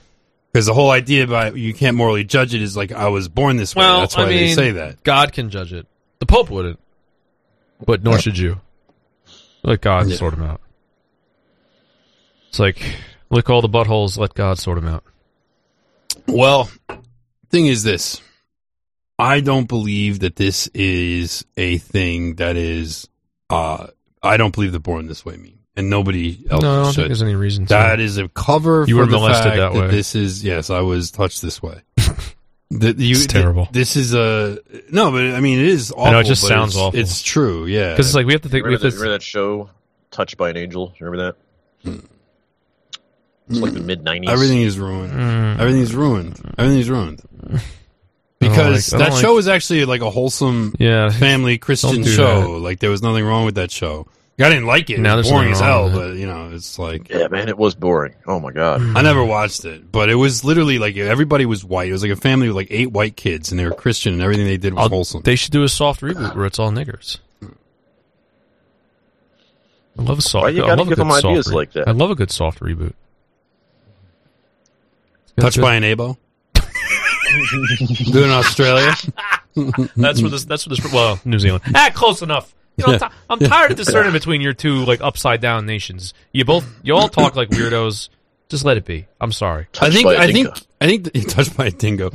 Because 0.53 0.67
the 0.67 0.75
whole 0.75 0.91
idea 0.91 1.25
about 1.25 1.57
you 1.57 1.73
can't 1.73 1.97
morally 1.97 2.25
judge 2.25 2.53
it 2.55 2.61
is 2.61 2.77
like 2.77 2.93
I 2.93 3.09
was 3.09 3.29
born 3.29 3.57
this 3.57 3.75
way. 3.75 3.81
Well, 3.85 4.01
That's 4.01 4.15
why 4.17 4.25
I 4.25 4.27
they 4.27 4.53
say 4.53 4.73
that. 4.73 5.03
God 5.03 5.33
can 5.33 5.49
judge 5.49 5.73
it. 5.73 5.87
The 6.19 6.27
Pope 6.27 6.51
wouldn't, 6.51 6.79
but 7.87 8.03
nor 8.03 8.19
should 8.19 8.37
you. 8.37 8.61
Let 9.65 9.81
God 9.81 10.09
Yeah. 10.09 10.17
sort 10.17 10.35
him 10.35 10.43
out. 10.43 10.61
It's 12.49 12.59
like 12.59 12.83
lick 13.31 13.49
all 13.49 13.63
the 13.63 13.69
buttholes, 13.69 14.19
let 14.19 14.35
God 14.35 14.59
sort 14.59 14.81
them 14.81 14.89
out. 14.89 15.05
Well, 16.27 16.71
thing 17.51 17.67
is 17.67 17.83
this. 17.83 18.21
I 19.19 19.41
don't 19.41 19.69
believe 19.69 20.21
that 20.21 20.37
this 20.37 20.67
is 20.75 21.45
a 21.57 21.79
thing 21.79 22.37
that 22.37 22.57
is 22.57 23.09
uh 23.51 23.87
I 24.23 24.37
don't 24.37 24.55
believe 24.55 24.73
the 24.73 24.81
born 24.81 25.07
this 25.07 25.25
way 25.25 25.37
meme. 25.37 25.59
And 25.75 25.89
nobody 25.89 26.45
else 26.51 26.63
no, 26.63 26.81
I 26.81 26.85
don't 26.85 26.93
think 26.95 27.09
there's 27.09 27.23
any 27.23 27.35
reason 27.35 27.65
to. 27.65 27.69
That 27.71 27.99
is 27.99 28.19
a 28.19 28.29
cover 28.29 28.85
You 28.87 28.97
for 28.97 29.01
were 29.01 29.07
the 29.07 29.13
molested 29.13 29.45
fact 29.55 29.57
that 29.57 29.73
way. 29.73 29.87
this 29.91 30.15
is 30.15 30.45
yes, 30.45 30.69
I 30.69 30.81
was 30.81 31.11
touched 31.11 31.41
this 31.41 31.63
way. 31.63 31.81
That 32.81 32.99
you, 32.99 33.13
It's 33.17 33.27
terrible. 33.27 33.69
This 33.73 33.97
is 33.97 34.15
a 34.15 34.59
no, 34.91 35.11
but 35.11 35.25
I 35.35 35.41
mean 35.41 35.59
it 35.61 35.67
is 35.67 35.93
awful. 35.93 36.13
know, 36.13 36.19
it 36.21 36.25
just 36.25 36.47
sounds 36.47 36.75
it's- 36.75 36.87
awful. 36.87 36.99
It's 37.01 37.23
true, 37.23 37.67
yeah. 37.67 37.91
Because 37.91 38.07
it's 38.07 38.15
like 38.15 38.27
we 38.27 38.33
have 38.33 38.43
to 38.43 38.49
think. 38.49 38.65
We 38.65 38.71
Remember, 38.71 38.85
have 38.87 38.93
that, 38.93 38.97
to, 38.99 39.03
remember 39.03 39.19
that 39.19 39.23
show, 39.23 39.71
Touched 40.11 40.37
by 40.37 40.51
an 40.51 40.57
Angel? 40.57 40.93
Remember 41.01 41.35
that? 41.85 42.03
It's 43.49 43.59
like 43.59 43.73
the 43.75 43.81
mid 43.81 44.05
'90s. 44.05 44.29
Everything 44.29 44.63
is 44.63 44.79
ruined. 44.79 45.13
Mm. 45.13 45.59
Everything's 45.59 45.95
ruined. 45.95 46.41
Everything's 46.59 46.89
ruined. 46.91 47.21
Because 48.39 48.93
I 48.93 48.99
don't 48.99 49.07
that 49.07 49.13
like- 49.15 49.21
show 49.23 49.35
was 49.37 49.47
actually 49.47 49.85
like 49.85 50.01
a 50.01 50.11
wholesome 50.11 50.75
yeah, 50.77 51.11
family 51.11 51.59
Christian 51.59 51.93
Don't 51.93 52.03
do 52.03 52.11
show. 52.11 52.59
Like 52.61 52.81
there 52.81 52.91
was 52.91 53.01
nothing 53.01 53.25
wrong 53.25 53.45
with 53.45 53.55
that 53.55 53.71
show. 53.71 54.09
I 54.43 54.49
didn't 54.49 54.67
like 54.67 54.91
it. 54.91 54.95
It 54.95 55.01
Now 55.01 55.17
was 55.17 55.29
boring 55.31 55.53
as 55.53 55.61
hell, 55.61 55.91
but 55.91 56.15
you 56.17 56.27
know, 56.27 56.51
it's 56.53 56.79
like 56.79 57.09
Yeah, 57.09 57.29
man, 57.29 57.49
it 57.49 57.57
was 57.59 57.75
boring. 57.75 58.15
Oh 58.27 58.41
my 58.41 58.51
god. 58.53 58.81
I 58.97 59.03
never 59.03 59.25
watched 59.25 59.65
it, 59.65 59.91
but 59.91 60.11
it 60.11 60.15
was 60.17 60.45
literally 60.45 60.79
like 60.79 60.97
everybody 60.97 61.47
was 61.47 61.65
white. 61.65 61.89
It 61.89 61.93
was 61.93 62.03
like 62.03 62.13
a 62.13 62.17
family 62.17 62.49
with 62.49 62.57
like 62.57 62.69
eight 62.71 62.93
white 62.93 63.17
kids, 63.17 63.51
and 63.51 63.59
they 63.59 63.65
were 63.65 63.75
Christian, 63.75 64.13
and 64.15 64.23
everything 64.23 64.47
they 64.47 64.57
did 64.59 64.75
was 64.75 64.83
I'll- 64.83 64.89
wholesome. 64.89 65.23
They 65.23 65.37
should 65.37 65.53
do 65.53 65.63
a 65.63 65.69
soft 65.69 66.01
reboot 66.01 66.35
where 66.37 66.47
it's 66.47 66.59
all 66.59 66.71
niggers. 66.71 67.19
I 69.99 70.03
love 70.03 70.19
a 70.19 70.23
soft. 70.23 70.43
Why 70.45 70.49
you 70.51 70.65
I 70.65 70.69
gotta 70.69 70.79
love 70.83 70.87
a 70.87 70.91
give 70.91 70.97
good 70.97 71.03
them 71.07 71.11
soft 71.11 71.25
ideas 71.27 71.49
re- 71.49 71.55
like 71.55 71.73
that? 71.73 71.89
I 71.89 71.91
love 71.93 72.11
a 72.11 72.15
good 72.15 72.31
soft 72.31 72.61
reboot. 72.61 72.95
Touched 75.39 75.61
by 75.61 75.75
an 75.77 75.83
abo. 75.83 76.17
Doing 78.13 78.25
in 78.27 78.31
Australia. 78.31 78.95
That's 79.97 80.21
where 80.21 80.31
this. 80.31 80.45
That's 80.45 80.67
where 80.67 80.77
this. 80.77 80.93
Well, 80.93 81.21
New 81.25 81.39
Zealand. 81.39 81.63
Ah, 81.75 81.91
close 81.95 82.23
enough. 82.23 82.55
You 82.77 82.87
know, 82.87 82.93
I'm, 82.95 82.99
ti- 82.99 83.17
I'm 83.31 83.39
tired 83.39 83.71
of 83.73 83.77
discerning 83.77 84.13
between 84.13 84.41
your 84.41 84.55
two 84.55 84.85
like 84.85 85.01
upside 85.03 85.41
down 85.41 85.67
nations. 85.67 86.15
You 86.33 86.45
both, 86.45 86.67
you 86.83 86.95
all 86.95 87.09
talk 87.09 87.37
like 87.37 87.51
weirdos. 87.51 88.09
Just 88.49 88.65
let 88.67 88.77
it 88.77 88.85
be. 88.85 89.07
I'm 89.19 89.33
sorry. 89.33 89.67
I 89.81 89.89
think 89.91 90.05
by 90.05 90.15
a 90.15 90.19
I 90.19 90.27
dingo. 90.27 90.51
think 90.53 90.67
I 90.81 90.87
think 90.87 91.05
the, 91.13 91.21
touched 91.29 91.57
by 91.57 91.67
a 91.67 91.71
dingo. 91.71 92.11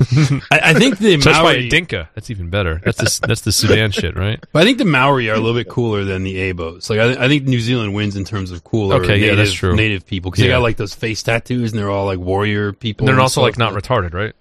I, 0.51 0.59
I 0.65 0.73
think 0.75 0.99
the 0.99 1.17
Touched 1.17 1.25
by 1.41 1.53
a 1.53 1.55
Maori. 1.55 1.69
dinka. 1.69 2.09
That's 2.13 2.29
even 2.29 2.51
better. 2.51 2.79
That's 2.85 2.97
the 3.19 3.27
that's 3.27 3.41
the 3.41 3.51
Sudan 3.51 3.89
shit, 3.89 4.15
right? 4.15 4.43
But 4.51 4.61
I 4.61 4.65
think 4.65 4.77
the 4.77 4.85
Maori 4.85 5.31
are 5.31 5.33
a 5.33 5.39
little 5.39 5.55
bit 5.55 5.67
cooler 5.67 6.03
than 6.03 6.21
the 6.23 6.35
Abos. 6.53 6.91
Like 6.91 6.99
I, 6.99 7.25
I 7.25 7.27
think 7.27 7.45
New 7.45 7.59
Zealand 7.59 7.95
wins 7.95 8.15
in 8.15 8.23
terms 8.23 8.51
of 8.51 8.63
cooler. 8.63 8.97
Okay, 9.01 9.17
yeah, 9.17 9.33
that's 9.33 9.51
true. 9.53 9.75
Native 9.75 10.05
people 10.05 10.29
because 10.29 10.43
they 10.43 10.49
Yeah. 10.49 10.57
got 10.57 10.61
like 10.63 10.77
those 10.77 10.93
face 10.93 11.23
tattoos 11.23 11.71
and 11.71 11.79
they're 11.79 11.89
all 11.89 12.05
like 12.05 12.19
warrior 12.19 12.71
people. 12.71 13.05
And 13.05 13.07
they're 13.07 13.15
and 13.15 13.21
also 13.21 13.41
like 13.41 13.55
stuff. 13.55 13.73
not 13.73 13.81
retarded, 13.83 14.13
right? 14.13 14.33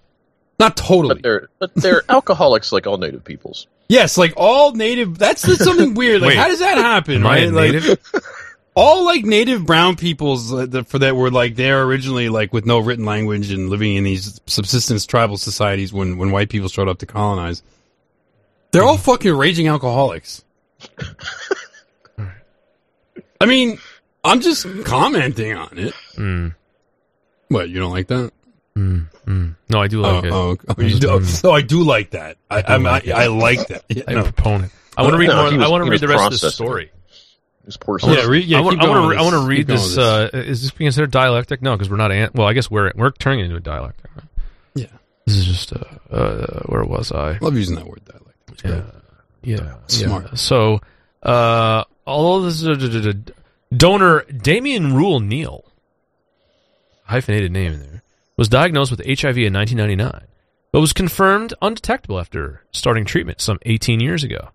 not 0.59 0.75
totally. 0.77 1.15
But 1.15 1.23
they're 1.23 1.49
but 1.57 1.73
they're 1.75 2.03
alcoholics 2.09 2.71
like 2.71 2.85
all 2.85 2.97
native 2.99 3.23
peoples. 3.23 3.65
Yes, 3.89 4.17
like 4.17 4.33
all 4.35 4.73
native. 4.73 5.17
That's 5.17 5.41
something 5.63 5.93
weird. 5.93 6.21
Like 6.21 6.27
Wait. 6.31 6.37
how 6.37 6.47
does 6.47 6.59
that 6.59 6.77
happen? 6.77 7.23
Right? 7.23 7.49
Like, 7.51 7.99
all 8.75 9.05
like 9.05 9.23
native 9.25 9.65
brown 9.65 9.95
peoples 9.95 10.49
that, 10.51 10.85
for 10.87 10.99
that 10.99 11.15
were 11.15 11.31
like 11.31 11.55
there 11.55 11.81
originally 11.83 12.29
like 12.29 12.53
with 12.53 12.65
no 12.65 12.77
written 12.77 13.05
language 13.05 13.51
and 13.51 13.69
living 13.69 13.95
in 13.95 14.03
these 14.03 14.39
subsistence 14.45 15.05
tribal 15.07 15.35
societies 15.37 15.91
when 15.91 16.17
when 16.19 16.29
white 16.29 16.49
people 16.49 16.69
showed 16.69 16.87
up 16.87 16.99
to 16.99 17.07
colonize 17.07 17.63
they're 18.71 18.83
all 18.83 18.97
fucking 18.97 19.33
raging 19.35 19.67
alcoholics 19.67 20.43
i 23.41 23.45
mean 23.47 23.79
i'm 24.23 24.41
just 24.41 24.67
commenting 24.85 25.55
on 25.55 25.75
it 25.79 25.93
Mm, 26.15 26.53
what 27.47 27.69
you 27.69 27.79
don't 27.79 27.91
like 27.91 28.07
that 28.09 28.31
mm, 28.77 29.05
mm. 29.25 29.55
No, 29.69 29.81
I 29.81 29.87
do 29.87 30.05
oh, 30.05 30.13
like 30.13 30.23
it. 30.25 30.31
oh, 30.31 30.57
oh, 30.67 30.75
I 30.77 30.81
you 30.81 30.99
do, 30.99 31.07
mm, 31.07 31.45
oh, 31.45 31.51
i 31.51 31.61
do 31.61 31.83
like 31.83 32.11
that 32.11 32.37
i 32.49 32.61
do 32.61 32.73
I'm, 32.73 32.83
like 32.83 33.07
I. 33.07 33.23
I 33.23 33.27
like 33.27 33.67
that 33.67 33.83
yeah, 33.89 34.03
I'm 34.07 34.15
no. 34.15 34.19
a 34.21 34.23
proponent. 34.31 34.71
I 34.95 35.01
want 35.01 35.13
to 35.13 35.19
read 35.19 35.27
No, 35.27 35.35
more. 35.35 35.43
was- 35.45 35.53
I 35.53 35.67
want 35.69 35.83
to 35.85 35.89
read 35.91 35.99
the 36.01 36.07
rest 36.07 36.33
of 36.33 36.39
the 36.39 36.51
story. 36.51 36.91
These 37.65 37.77
poor 37.77 37.99
yeah, 38.01 38.25
re- 38.25 38.39
yeah 38.39 38.59
I 38.59 38.61
want. 38.61 38.79
I 38.81 38.87
want 38.87 38.95
going 38.95 39.17
to. 39.17 39.21
I 39.21 39.21
want 39.23 39.33
to 39.43 39.45
read 39.47 39.57
Keep 39.57 39.67
going 39.67 39.79
this. 39.79 39.97
Uh, 39.97 40.29
is 40.31 40.61
this 40.61 40.71
being 40.71 40.87
considered 40.87 41.11
dialectic? 41.11 41.61
No, 41.61 41.75
because 41.75 41.89
we're 41.89 41.97
not. 41.97 42.13
An- 42.13 42.31
well, 42.33 42.47
I 42.47 42.53
guess 42.53 42.71
we're 42.71 42.93
we're 42.95 43.11
turning 43.11 43.41
it 43.41 43.43
into 43.43 43.57
a 43.57 43.59
dialectic. 43.59 44.09
Right? 44.15 44.25
Yeah. 44.73 44.85
This 45.25 45.35
is 45.35 45.45
just. 45.45 45.73
Uh, 45.73 45.83
uh, 46.09 46.61
where 46.67 46.85
was 46.85 47.11
I? 47.11 47.37
love 47.39 47.57
using 47.57 47.75
that 47.75 47.85
word 47.85 48.05
dialect 48.05 48.37
It's 48.53 48.61
great. 48.61 48.83
Yeah. 49.43 49.57
Yeah. 49.57 49.73
Smart. 49.87 50.23
yeah. 50.29 50.35
So, 50.35 50.79
uh, 51.23 51.83
although 52.05 52.45
this 52.45 52.61
is 52.61 52.67
a 52.67 52.77
d- 52.77 53.01
d- 53.01 53.11
d- 53.13 53.33
donor 53.75 54.21
Damien 54.31 54.95
Rule 54.95 55.19
Neal, 55.19 55.65
hyphenated 57.03 57.51
name 57.51 57.73
in 57.73 57.79
there, 57.81 58.03
was 58.37 58.47
diagnosed 58.49 58.91
with 58.91 58.99
HIV 59.05 59.37
in 59.37 59.53
1999, 59.53 60.27
but 60.71 60.79
was 60.81 60.93
confirmed 60.93 61.53
undetectable 61.61 62.19
after 62.19 62.61
starting 62.71 63.05
treatment 63.05 63.41
some 63.41 63.57
18 63.65 63.99
years 63.99 64.23
ago. 64.23 64.49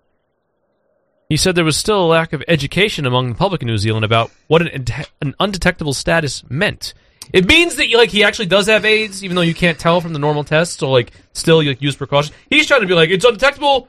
He 1.28 1.36
said 1.36 1.54
there 1.54 1.64
was 1.64 1.76
still 1.78 2.04
a 2.04 2.06
lack 2.06 2.32
of 2.32 2.42
education 2.46 3.06
among 3.06 3.30
the 3.30 3.34
public 3.34 3.62
in 3.62 3.66
New 3.68 3.78
Zealand 3.78 4.04
about 4.04 4.30
what 4.48 4.60
an, 4.62 4.84
an 5.22 5.34
undetectable 5.40 5.94
status 5.94 6.44
meant. 6.50 6.92
It 7.32 7.46
means 7.46 7.76
that 7.76 7.90
like 7.92 8.10
he 8.10 8.22
actually 8.24 8.46
does 8.46 8.66
have 8.66 8.84
AIDS, 8.84 9.24
even 9.24 9.36
though 9.36 9.42
you 9.42 9.54
can't 9.54 9.78
tell 9.78 10.00
from 10.00 10.12
the 10.12 10.18
normal 10.18 10.44
tests. 10.44 10.76
So 10.78 10.90
like, 10.90 11.12
still 11.32 11.62
you 11.62 11.70
like, 11.70 11.80
use 11.80 11.96
precautions. 11.96 12.36
He's 12.50 12.66
trying 12.66 12.82
to 12.82 12.86
be 12.86 12.92
like 12.94 13.08
it's 13.10 13.24
undetectable, 13.24 13.88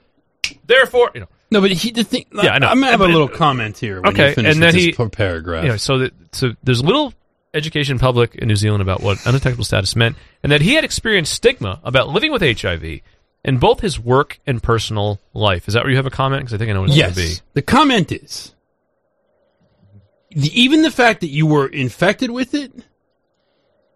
therefore 0.65 1.11
you 1.13 1.21
know. 1.21 1.27
No, 1.51 1.59
but 1.61 1.71
he 1.71 1.91
the 1.91 2.03
thing. 2.03 2.25
Yeah, 2.33 2.51
I 2.53 2.59
know. 2.59 2.67
I'm 2.67 2.79
gonna 2.79 2.91
have 2.91 3.01
a 3.01 3.05
But- 3.05 3.11
little 3.11 3.27
comment 3.27 3.77
here. 3.77 4.01
When 4.01 4.13
Okay, 4.13 4.29
you 4.29 4.35
finish 4.35 4.53
and 4.53 4.63
then 4.63 4.73
this 4.73 4.83
he- 4.83 4.91
par- 4.93 5.09
paragraph. 5.09 5.63
you 5.65 5.69
know, 5.71 5.77
so 5.77 5.97
that 5.99 6.13
so 6.31 6.53
there's 6.63 6.83
little 6.83 7.13
education 7.53 7.99
public 7.99 8.35
in 8.35 8.47
New 8.47 8.55
Zealand 8.55 8.81
about 8.81 9.01
what 9.01 9.25
undetectable 9.25 9.63
status 9.63 9.95
meant, 9.95 10.15
and 10.41 10.51
that 10.51 10.61
he 10.61 10.73
had 10.73 10.83
experienced 10.83 11.33
stigma 11.33 11.79
about 11.83 12.09
living 12.09 12.31
with 12.31 12.41
HIV 12.41 13.01
in 13.45 13.57
both 13.57 13.81
his 13.81 13.99
work 13.99 14.39
and 14.47 14.61
personal 14.61 15.19
life. 15.33 15.67
Is 15.67 15.73
that 15.73 15.83
where 15.83 15.91
you 15.91 15.97
have 15.97 16.05
a 16.05 16.11
comment? 16.11 16.41
Because 16.41 16.53
I 16.53 16.57
think 16.57 16.69
I 16.69 16.73
know 16.73 16.81
what 16.81 16.89
it's 16.89 16.97
yes. 16.97 17.15
going 17.15 17.27
to 17.27 17.35
be. 17.35 17.41
The 17.53 17.61
comment 17.61 18.11
is 18.11 18.53
the, 20.31 20.61
even 20.61 20.81
the 20.81 20.91
fact 20.91 21.21
that 21.21 21.27
you 21.27 21.45
were 21.45 21.67
infected 21.67 22.31
with 22.31 22.53
it, 22.53 22.71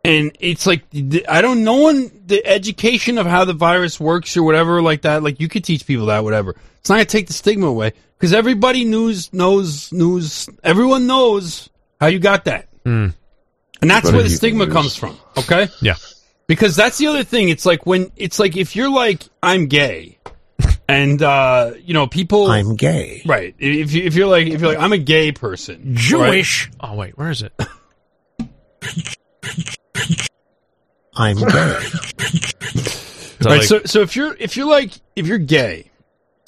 and 0.04 0.32
it's 0.40 0.66
like 0.66 0.84
I 1.28 1.42
don't 1.42 1.64
know 1.64 1.82
one 1.82 2.12
the 2.26 2.46
education 2.46 3.18
of 3.18 3.26
how 3.26 3.46
the 3.46 3.54
virus 3.54 4.00
works 4.00 4.38
or 4.38 4.44
whatever 4.44 4.82
like 4.82 5.02
that. 5.02 5.24
Like 5.24 5.40
you 5.40 5.50
could 5.50 5.64
teach 5.64 5.86
people 5.86 6.08
that, 6.08 6.24
whatever. 6.24 6.56
It's 6.80 6.90
not 6.90 6.96
gonna 6.96 7.06
take 7.06 7.28
the 7.28 7.34
stigma 7.34 7.68
away 7.68 7.94
because 8.18 8.34
everybody 8.34 8.86
knows 8.86 9.34
knows 9.34 9.92
knows 9.92 10.50
everyone 10.64 11.08
knows 11.08 11.70
how 12.00 12.08
you 12.08 12.20
got 12.20 12.46
that, 12.46 12.68
Mm. 12.86 13.14
And 13.82 13.90
that's 13.90 14.12
where 14.12 14.24
the 14.24 14.30
stigma 14.30 14.66
can 14.66 14.74
comes 14.74 14.96
from. 14.96 15.18
Okay. 15.38 15.68
Yeah. 15.82 15.96
Because 16.48 16.76
that's 16.76 16.98
the 16.98 17.08
other 17.08 17.24
thing. 17.24 17.50
It's 17.50 17.66
like 17.66 17.86
when 17.86 18.12
it's 18.16 18.40
like 18.40 18.56
if 18.58 18.76
you're 18.76 18.90
like 18.92 19.24
I'm 19.44 19.68
gay, 19.68 20.18
and 20.88 21.22
uh, 21.22 21.74
you 21.84 21.94
know 21.94 22.08
people. 22.08 22.48
I'm 22.48 22.76
gay. 22.76 23.22
right. 23.26 23.54
If 23.60 23.92
you, 23.94 24.04
if 24.04 24.16
you're 24.16 24.28
like 24.28 24.48
if 24.48 24.62
you're 24.62 24.70
like 24.74 24.80
I'm 24.82 24.94
a 24.94 24.98
gay 24.98 25.32
person, 25.34 25.96
Jewish. 25.96 26.72
Oh 26.80 26.96
wait, 26.96 27.18
where 27.18 27.30
is 27.30 27.42
it? 27.42 27.54
I'm 31.16 31.38
gay. 31.38 31.80
So, 33.40 33.52
right? 33.52 33.58
like- 33.60 33.68
so 33.68 33.84
so 33.86 34.02
if 34.02 34.16
you're 34.16 34.36
if 34.40 34.58
you're 34.58 34.66
like 34.68 34.94
if 35.16 35.28
you're 35.28 35.38
gay, 35.38 35.92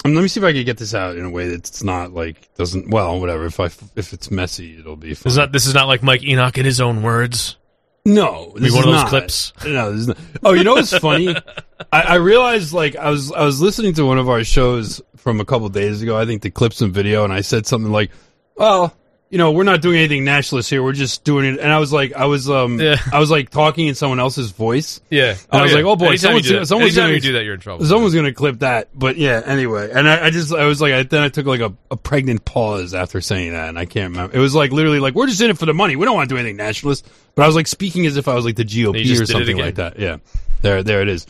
let 0.04 0.22
me 0.22 0.28
see 0.28 0.40
if 0.40 0.44
I 0.44 0.52
can 0.52 0.64
get 0.64 0.78
this 0.78 0.94
out 0.94 1.16
in 1.16 1.24
a 1.24 1.30
way 1.30 1.48
that's 1.48 1.82
not 1.82 2.12
like 2.12 2.52
doesn't 2.54 2.90
well 2.90 3.20
whatever. 3.20 3.46
If 3.46 3.60
I 3.60 3.66
if 3.96 4.12
it's 4.12 4.30
messy, 4.30 4.78
it'll 4.78 4.96
be. 4.96 5.14
Fine. 5.14 5.22
This 5.24 5.32
is 5.32 5.36
not. 5.36 5.52
This 5.52 5.66
is 5.66 5.74
not 5.74 5.88
like 5.88 6.02
Mike 6.02 6.22
Enoch 6.22 6.56
in 6.56 6.64
his 6.64 6.80
own 6.80 7.02
words. 7.02 7.56
No, 8.04 8.52
this 8.56 8.72
one 8.72 8.80
is 8.80 8.86
of 8.86 8.92
those 8.92 8.94
not. 8.94 9.08
clips? 9.08 9.52
No, 9.64 9.92
this 9.92 10.00
is 10.00 10.08
not. 10.08 10.18
Oh, 10.42 10.52
you 10.54 10.64
know 10.64 10.72
what's 10.74 10.96
funny? 10.96 11.36
I, 11.92 12.00
I 12.00 12.14
realized 12.14 12.72
like 12.72 12.96
I 12.96 13.10
was 13.10 13.30
I 13.30 13.44
was 13.44 13.60
listening 13.60 13.92
to 13.94 14.04
one 14.06 14.18
of 14.18 14.28
our 14.30 14.42
shows 14.42 15.02
from 15.16 15.38
a 15.38 15.44
couple 15.44 15.68
days 15.68 16.00
ago. 16.00 16.18
I 16.18 16.24
think 16.24 16.40
the 16.40 16.50
clips 16.50 16.80
and 16.80 16.94
video, 16.94 17.24
and 17.24 17.32
I 17.32 17.42
said 17.42 17.66
something 17.66 17.92
like, 17.92 18.10
"Well, 18.56 18.94
you 19.30 19.38
know, 19.38 19.52
we're 19.52 19.62
not 19.64 19.80
doing 19.80 19.96
anything 19.96 20.24
nationalist 20.24 20.68
here. 20.68 20.82
We're 20.82 20.92
just 20.92 21.22
doing 21.22 21.44
it." 21.54 21.60
And 21.60 21.72
I 21.72 21.78
was 21.78 21.92
like, 21.92 22.12
I 22.14 22.26
was 22.26 22.50
um, 22.50 22.80
Yeah. 22.80 22.96
I 23.12 23.20
was 23.20 23.30
like 23.30 23.48
talking 23.50 23.86
in 23.86 23.94
someone 23.94 24.18
else's 24.18 24.50
voice. 24.50 25.00
Yeah. 25.08 25.36
I 25.50 25.62
was 25.62 25.72
like, 25.72 25.84
oh, 25.84 25.94
boy, 25.94 26.06
Anytime 26.08 26.36
you 26.36 26.42
someone's- 26.42 26.48
that, 26.48 26.66
someone's 26.66 26.98
anytime 26.98 27.10
gonna- 27.12 27.20
do 27.20 27.32
that, 27.34 27.44
you're 27.44 27.54
in 27.54 27.60
trouble. 27.60 27.84
Someone's 27.86 28.14
gonna 28.14 28.32
clip 28.34 28.58
that, 28.58 28.88
but 28.92 29.16
yeah. 29.16 29.40
Anyway, 29.46 29.88
and 29.94 30.08
I, 30.08 30.26
I 30.26 30.30
just 30.30 30.52
I 30.52 30.64
was 30.66 30.80
like, 30.80 30.92
I, 30.92 31.02
then 31.04 31.22
I 31.22 31.28
took 31.28 31.46
like 31.46 31.60
a, 31.60 31.72
a 31.92 31.96
pregnant 31.96 32.44
pause 32.44 32.92
after 32.92 33.20
saying 33.20 33.52
that, 33.52 33.68
and 33.68 33.78
I 33.78 33.84
can't 33.86 34.10
remember. 34.10 34.36
It 34.36 34.40
was 34.40 34.54
like 34.54 34.72
literally 34.72 34.98
like 34.98 35.14
we're 35.14 35.28
just 35.28 35.40
in 35.40 35.48
it 35.50 35.58
for 35.58 35.66
the 35.66 35.74
money. 35.74 35.94
We 35.94 36.04
don't 36.04 36.16
want 36.16 36.28
to 36.28 36.34
do 36.34 36.38
anything 36.38 36.56
nationalist. 36.56 37.08
But 37.36 37.44
I 37.44 37.46
was 37.46 37.54
like 37.54 37.68
speaking 37.68 38.06
as 38.06 38.16
if 38.16 38.26
I 38.26 38.34
was 38.34 38.44
like 38.44 38.56
the 38.56 38.64
GOP 38.64 39.20
or 39.20 39.26
something 39.26 39.56
like 39.56 39.76
that. 39.76 39.96
Yeah, 39.98 40.16
there, 40.62 40.82
there 40.82 41.02
it 41.02 41.08
is. 41.08 41.26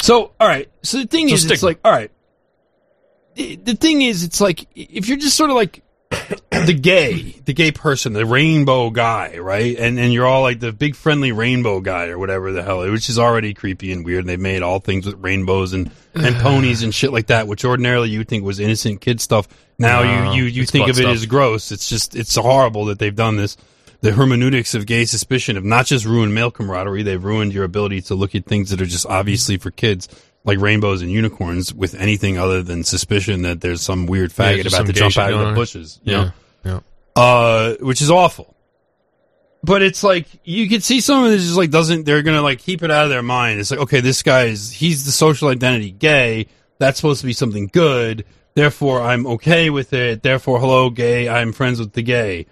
So 0.00 0.30
all 0.38 0.46
right. 0.48 0.70
So 0.84 0.98
the 0.98 1.06
thing 1.08 1.28
So 1.28 1.34
is, 1.34 1.50
it's 1.50 1.62
like 1.64 1.80
all 1.84 1.90
right. 1.90 2.12
The, 3.34 3.56
the 3.56 3.74
thing 3.74 4.02
is, 4.02 4.22
it's 4.22 4.40
like 4.40 4.66
if 4.76 5.08
you're 5.08 5.18
just 5.18 5.36
sort 5.36 5.50
of 5.50 5.56
like 5.56 5.82
the 6.50 6.74
gay, 6.74 7.36
the 7.44 7.52
gay 7.52 7.70
person, 7.70 8.12
the 8.12 8.26
rainbow 8.26 8.90
guy, 8.90 9.38
right? 9.38 9.76
And 9.78 9.98
and 9.98 10.12
you're 10.12 10.26
all 10.26 10.42
like 10.42 10.60
the 10.60 10.72
big 10.72 10.94
friendly 10.96 11.32
rainbow 11.32 11.80
guy 11.80 12.08
or 12.08 12.18
whatever 12.18 12.52
the 12.52 12.62
hell, 12.62 12.90
which 12.90 13.08
is 13.08 13.18
already 13.18 13.54
creepy 13.54 13.92
and 13.92 14.04
weird. 14.04 14.20
And 14.20 14.28
they 14.28 14.36
made 14.36 14.62
all 14.62 14.80
things 14.80 15.06
with 15.06 15.16
rainbows 15.18 15.72
and 15.72 15.90
and 16.14 16.36
ponies 16.40 16.82
and 16.82 16.94
shit 16.94 17.12
like 17.12 17.28
that, 17.28 17.46
which 17.46 17.64
ordinarily 17.64 18.08
you 18.10 18.24
think 18.24 18.44
was 18.44 18.58
innocent 18.58 19.00
kid 19.00 19.20
stuff. 19.20 19.46
Now 19.78 20.02
No, 20.02 20.32
you 20.32 20.42
you 20.42 20.44
you 20.44 20.66
think 20.66 20.88
of 20.88 20.98
it 20.98 21.02
stuff. 21.02 21.14
as 21.14 21.26
gross. 21.26 21.70
It's 21.72 21.88
just 21.88 22.16
it's 22.16 22.34
horrible 22.34 22.86
that 22.86 22.98
they've 22.98 23.14
done 23.14 23.36
this. 23.36 23.56
The 24.02 24.12
hermeneutics 24.12 24.74
of 24.74 24.86
gay 24.86 25.04
suspicion 25.04 25.56
have 25.56 25.64
not 25.64 25.84
just 25.84 26.06
ruined 26.06 26.34
male 26.34 26.50
camaraderie; 26.50 27.02
they've 27.02 27.22
ruined 27.22 27.52
your 27.52 27.64
ability 27.64 28.00
to 28.02 28.14
look 28.14 28.34
at 28.34 28.46
things 28.46 28.70
that 28.70 28.80
are 28.80 28.86
just 28.86 29.04
obviously 29.06 29.58
for 29.58 29.70
kids, 29.70 30.08
like 30.44 30.58
rainbows 30.58 31.02
and 31.02 31.10
unicorns, 31.10 31.72
with 31.72 31.94
anything 31.94 32.38
other 32.38 32.62
than 32.62 32.84
suspicion 32.84 33.42
that 33.42 33.60
there's 33.60 33.82
some 33.82 34.06
weird 34.06 34.32
Yeah, 34.36 34.52
faggot 34.52 34.62
just 34.62 34.76
about 34.76 34.86
to 34.86 34.92
jump 34.92 35.16
out 35.18 35.32
of 35.32 35.48
the 35.48 35.54
bushes. 35.54 36.00
You 36.02 36.12
know? 36.12 36.32
Yeah. 36.64 36.80
uh, 37.16 37.74
which 37.80 38.00
is 38.00 38.10
awful. 38.10 38.54
But 39.62 39.82
it's 39.82 40.02
like 40.02 40.26
you 40.44 40.68
can 40.68 40.80
see 40.80 41.00
someone 41.00 41.30
that 41.30 41.36
just 41.36 41.56
like 41.56 41.70
doesn't. 41.70 42.04
They're 42.04 42.22
gonna 42.22 42.40
like 42.42 42.60
keep 42.60 42.82
it 42.82 42.90
out 42.90 43.04
of 43.04 43.10
their 43.10 43.22
mind. 43.22 43.60
It's 43.60 43.70
like 43.70 43.80
okay, 43.80 44.00
this 44.00 44.22
guy 44.22 44.44
is 44.44 44.72
he's 44.72 45.04
the 45.04 45.12
social 45.12 45.48
identity 45.48 45.90
gay. 45.90 46.46
That's 46.78 46.96
supposed 46.96 47.20
to 47.20 47.26
be 47.26 47.34
something 47.34 47.68
good. 47.70 48.24
Therefore, 48.54 49.02
I'm 49.02 49.26
okay 49.26 49.68
with 49.68 49.92
it. 49.92 50.22
Therefore, 50.22 50.58
hello, 50.60 50.88
gay. 50.88 51.28
I'm 51.28 51.52
friends 51.52 51.78
with 51.78 51.92
the 51.92 52.02
gay. 52.02 52.46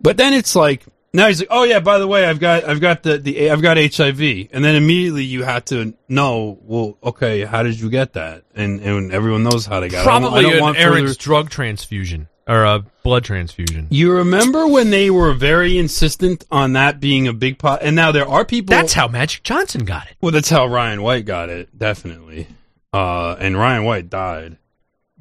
But 0.00 0.18
then 0.18 0.34
it's 0.34 0.54
like 0.54 0.84
now 1.12 1.28
he's 1.28 1.40
like, 1.40 1.48
oh 1.50 1.64
yeah, 1.64 1.80
by 1.80 1.98
the 1.98 2.06
way, 2.06 2.24
I've 2.24 2.40
got 2.40 2.64
I've 2.64 2.80
got 2.80 3.02
the 3.02 3.18
the 3.18 3.50
I've 3.50 3.62
got 3.62 3.76
HIV, 3.76 4.20
and 4.52 4.64
then 4.64 4.74
immediately 4.76 5.24
you 5.24 5.42
have 5.44 5.64
to 5.66 5.94
know. 6.08 6.58
Well, 6.62 6.96
okay, 7.02 7.44
how 7.44 7.62
did 7.62 7.78
you 7.80 7.90
get 7.90 8.14
that? 8.14 8.44
And 8.54 8.80
and 8.80 9.12
everyone 9.12 9.42
knows 9.42 9.66
how 9.66 9.80
to 9.80 9.88
get. 9.88 10.04
it. 10.04 10.08
I 10.08 10.18
don't- 10.18 10.24
I 10.24 10.26
Probably 10.28 10.42
don't 10.42 10.54
an 10.54 10.60
want 10.60 10.78
errant 10.78 11.06
further- 11.08 11.14
drug 11.18 11.50
transfusion 11.50 12.28
or 12.48 12.64
a 12.64 12.84
blood 13.04 13.24
transfusion. 13.24 13.86
you 13.90 14.12
remember 14.12 14.66
when 14.66 14.90
they 14.90 15.10
were 15.10 15.32
very 15.32 15.78
insistent 15.78 16.44
on 16.50 16.72
that 16.72 16.98
being 16.98 17.28
a 17.28 17.32
big 17.32 17.58
pot? 17.58 17.80
And 17.82 17.94
now 17.94 18.10
there 18.10 18.26
are 18.28 18.44
people. 18.44 18.74
That's 18.74 18.92
how 18.94 19.06
Magic 19.08 19.42
Johnson 19.44 19.84
got 19.84 20.06
it. 20.08 20.16
Well, 20.20 20.32
that's 20.32 20.50
how 20.50 20.66
Ryan 20.66 21.02
White 21.02 21.24
got 21.24 21.50
it, 21.50 21.76
definitely. 21.78 22.48
Uh, 22.92 23.36
and 23.38 23.56
Ryan 23.56 23.84
White 23.84 24.10
died. 24.10 24.56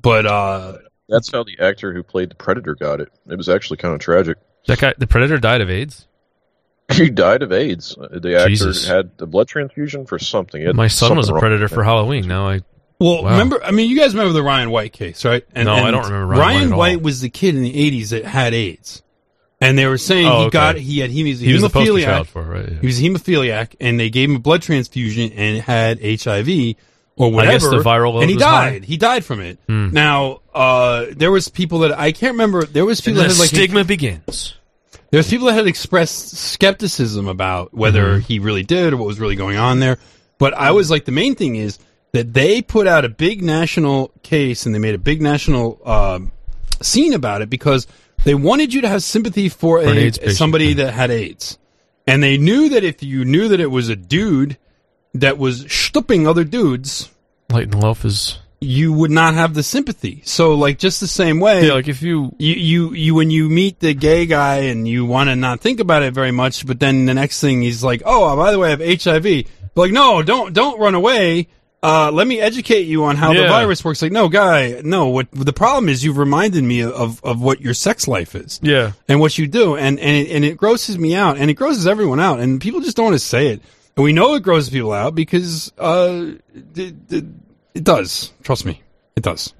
But 0.01 0.25
uh, 0.25 0.77
That's 1.10 1.32
how 1.32 1.43
the 1.43 1.58
actor 1.60 1.93
who 1.93 2.01
played 2.01 2.32
the 2.32 2.36
Predator 2.36 2.73
got 2.75 3.01
it. 3.01 3.10
It 3.30 3.36
was 3.38 3.49
actually 3.49 3.77
kind 3.77 3.93
of 3.93 3.99
tragic. 3.99 4.38
That 4.67 4.80
guy, 4.80 4.93
the 4.97 5.08
Predator, 5.08 5.38
died 5.39 5.62
of 5.62 5.69
AIDS. 5.69 6.08
He 6.91 7.10
died 7.10 7.41
of 7.41 7.54
AIDS. 7.54 7.97
Uh, 7.97 8.19
The 8.19 8.36
actor 8.38 8.50
Jesus. 8.50 8.86
had 8.88 9.12
a 9.19 9.26
blood 9.26 9.47
transfusion 9.47 10.06
for 10.06 10.19
something. 10.19 10.76
My 10.76 10.88
son 10.88 11.15
was 11.15 11.30
a 11.30 11.34
predator 11.34 11.69
for. 11.69 11.84
Halloween. 11.84 12.28
Now 12.28 12.50
I 12.50 12.62
well, 13.00 13.24
Wow. 13.24 13.32
remember? 13.32 13.63
I 13.63 13.71
mean, 13.71 13.89
you 13.89 13.97
guys 13.97 14.13
remember 14.13 14.34
the 14.34 14.43
Ryan 14.43 14.69
White 14.71 14.91
case, 14.93 15.24
right? 15.26 15.43
And, 15.56 15.65
No, 15.67 15.74
I 15.74 15.89
don't 15.91 16.04
remember 16.04 16.26
Ryan 16.28 16.76
White 16.76 16.91
at 16.93 16.95
all. 16.97 17.04
was 17.04 17.21
the 17.21 17.30
kid 17.30 17.56
in 17.56 17.63
the 17.63 17.74
'80s 17.74 18.10
that 18.10 18.26
had 18.26 18.54
AIDS. 18.54 19.02
and 19.62 19.78
they 19.78 19.86
were 19.88 19.97
saying 19.97 20.28
Oh, 20.28 20.39
he 20.39 20.45
okay. 20.47 20.50
got 20.54 20.76
he 20.76 21.00
had 21.00 21.12
he 21.12 21.24
was 21.24 21.41
a 21.41 21.45
He 21.45 21.54
was 21.54 21.62
the 21.62 21.69
poster 21.69 22.02
child 22.02 22.28
for 22.28 22.41
it, 22.41 22.45
right? 22.60 22.69
yeah. 22.74 22.80
He 22.82 22.88
was 22.88 23.00
a 23.00 23.04
hemophiliac, 23.04 23.76
and 23.80 23.97
they 24.00 24.10
gave 24.10 24.30
him 24.30 24.36
a 24.36 24.39
blood 24.39 24.62
transfusion 24.62 25.32
and 25.32 25.62
had 25.62 26.00
HIV 26.04 26.76
or 27.27 27.31
whatever. 27.31 27.51
I 27.51 27.55
guess 27.55 27.69
the 27.69 27.77
viral 27.89 28.13
load 28.13 28.21
and 28.21 28.29
he 28.29 28.36
was 28.36 28.43
high. 28.43 28.67
Hmm. 28.69 28.73
died. 28.75 28.84
He 28.86 28.97
died 28.97 29.25
from 29.25 29.39
it. 29.41 29.60
Now, 29.67 30.39
uh, 30.53 31.05
there 31.12 31.31
was 31.31 31.47
people 31.49 31.79
that 31.79 31.97
I 31.97 32.12
can't 32.12 32.34
remember. 32.34 32.63
There 32.63 32.86
was 32.86 32.99
And 32.99 33.05
people 33.05 33.21
the 33.23 33.27
that 33.29 33.34
had 33.36 33.39
like 33.39 33.49
stigma 33.49 33.84
begins. 33.84 34.55
there's 35.12 35.29
people 35.29 35.47
that 35.47 35.53
had 35.53 35.67
expressed 35.67 36.38
skepticism 36.38 37.27
about 37.27 37.73
whether 37.73 38.15
Mm-hmm. 38.15 38.19
he 38.21 38.39
really 38.39 38.63
did 38.63 38.93
or 38.93 38.97
what 38.97 39.07
was 39.07 39.19
really 39.19 39.36
going 39.36 39.57
on 39.57 39.79
there. 39.79 39.97
But 40.38 40.53
I 40.53 40.71
was 40.71 40.89
like, 40.89 41.05
the 41.05 41.12
main 41.12 41.36
thing 41.36 41.55
is 41.55 41.77
that 42.13 42.34
they 42.34 42.62
put 42.62 42.88
out 42.88 43.05
a 43.05 43.10
big 43.10 43.41
national 43.43 44.12
case 44.23 44.65
and 44.65 44.73
they 44.75 44.79
made 44.79 44.95
a 44.95 44.99
big 44.99 45.21
national 45.21 45.79
um, 45.88 46.31
scene 46.81 47.13
about 47.13 47.41
it 47.41 47.49
because 47.49 47.88
they 48.23 48.36
wanted 48.36 48.73
you 48.73 48.81
to 48.81 48.88
have 48.89 49.03
sympathy 49.03 49.49
for, 49.49 49.81
For 49.81 49.88
an 49.89 49.97
a, 49.97 50.01
AIDS 50.01 50.17
patient, 50.17 50.38
somebody 50.38 50.65
yeah. 50.67 50.86
that 50.86 50.91
had 50.93 51.12
AIDS. 51.12 51.57
And 52.07 52.21
they 52.23 52.38
knew 52.38 52.69
that 52.69 52.84
if 52.84 53.03
you 53.03 53.23
knew 53.25 53.47
that 53.49 53.60
it 53.60 53.67
was 53.67 53.89
a 53.89 53.95
dude 53.95 54.57
that 55.13 55.38
was 55.38 55.65
stooping 55.71 56.28
other 56.28 56.43
dudes, 56.43 57.10
Light 57.50 57.63
and 57.74 57.82
loaf 57.82 58.06
is 58.06 58.39
you 58.62 58.93
would 58.93 59.12
not 59.12 59.34
have 59.34 59.54
the 59.56 59.63
sympathy. 59.63 60.21
So, 60.24 60.54
like, 60.54 60.78
just 60.78 61.00
the 61.02 61.08
same 61.08 61.39
way 61.39 61.67
yeah. 61.67 61.74
Like 61.74 61.88
if 61.88 62.02
you 62.02 62.34
you, 62.38 62.54
you, 62.54 62.93
you, 62.93 63.15
when 63.15 63.32
you 63.32 63.50
meet 63.50 63.80
the 63.80 63.93
gay 63.93 64.26
guy 64.26 64.58
and 64.71 64.88
you 64.88 65.06
want 65.06 65.30
to 65.30 65.36
not 65.36 65.60
think 65.62 65.80
about 65.80 66.04
it 66.04 66.13
very 66.13 66.32
much, 66.32 66.65
but 66.65 66.80
then 66.80 67.06
the 67.06 67.13
next 67.13 67.41
thing 67.41 67.62
he's 67.62 67.84
like, 67.84 68.04
"Oh, 68.06 68.36
by 68.38 68.52
the 68.52 68.60
way, 68.60 68.67
I 68.67 68.78
have 68.78 68.80
HIV." 69.04 69.24
But 69.74 69.82
like, 69.82 69.91
no, 69.91 70.21
don't, 70.21 70.54
don't 70.54 70.80
run 70.80 70.95
away. 70.95 71.47
Uh, 71.84 72.12
let 72.12 72.28
me 72.28 72.39
educate 72.39 72.82
you 72.84 73.06
on 73.06 73.15
how 73.15 73.34
the 73.34 73.39
Yeah. 73.39 73.50
virus 73.50 73.84
works. 73.84 74.04
Like, 74.04 74.12
no, 74.12 74.30
guy, 74.30 74.82
no. 74.84 75.08
What 75.08 75.30
the 75.32 75.54
problem 75.54 75.89
is? 75.89 76.04
You've 76.06 76.19
reminded 76.19 76.63
me 76.63 76.84
of 76.84 77.19
of 77.24 77.41
what 77.41 77.60
your 77.60 77.74
sex 77.74 78.08
life 78.08 78.36
is 78.36 78.60
yeah. 78.62 78.91
and 79.08 79.19
what 79.19 79.38
you 79.39 79.47
do, 79.47 79.76
and 79.76 80.00
and 80.00 80.15
it, 80.28 80.32
and 80.32 80.45
it 80.45 80.58
grosses 80.58 81.00
me 81.00 81.15
out, 81.15 81.38
and 81.38 81.50
it 81.50 81.56
grosses 81.56 81.88
everyone 81.88 82.19
out, 82.19 82.39
and 82.39 82.62
people 82.62 82.82
just 82.82 82.95
don't 82.95 83.06
want 83.08 83.15
to 83.15 83.19
say 83.19 83.47
it, 83.47 83.62
and 83.95 84.04
we 84.04 84.13
know 84.13 84.36
it 84.36 84.43
grosses 84.43 84.69
people 84.69 84.93
out 84.93 85.15
because 85.15 85.71
uh, 85.77 86.34
it, 86.75 86.95
it, 87.12 87.25
it 87.73 87.84
does. 87.84 88.32
Trust 88.43 88.65
me, 88.65 88.82
it 89.15 89.23
does. 89.23 89.54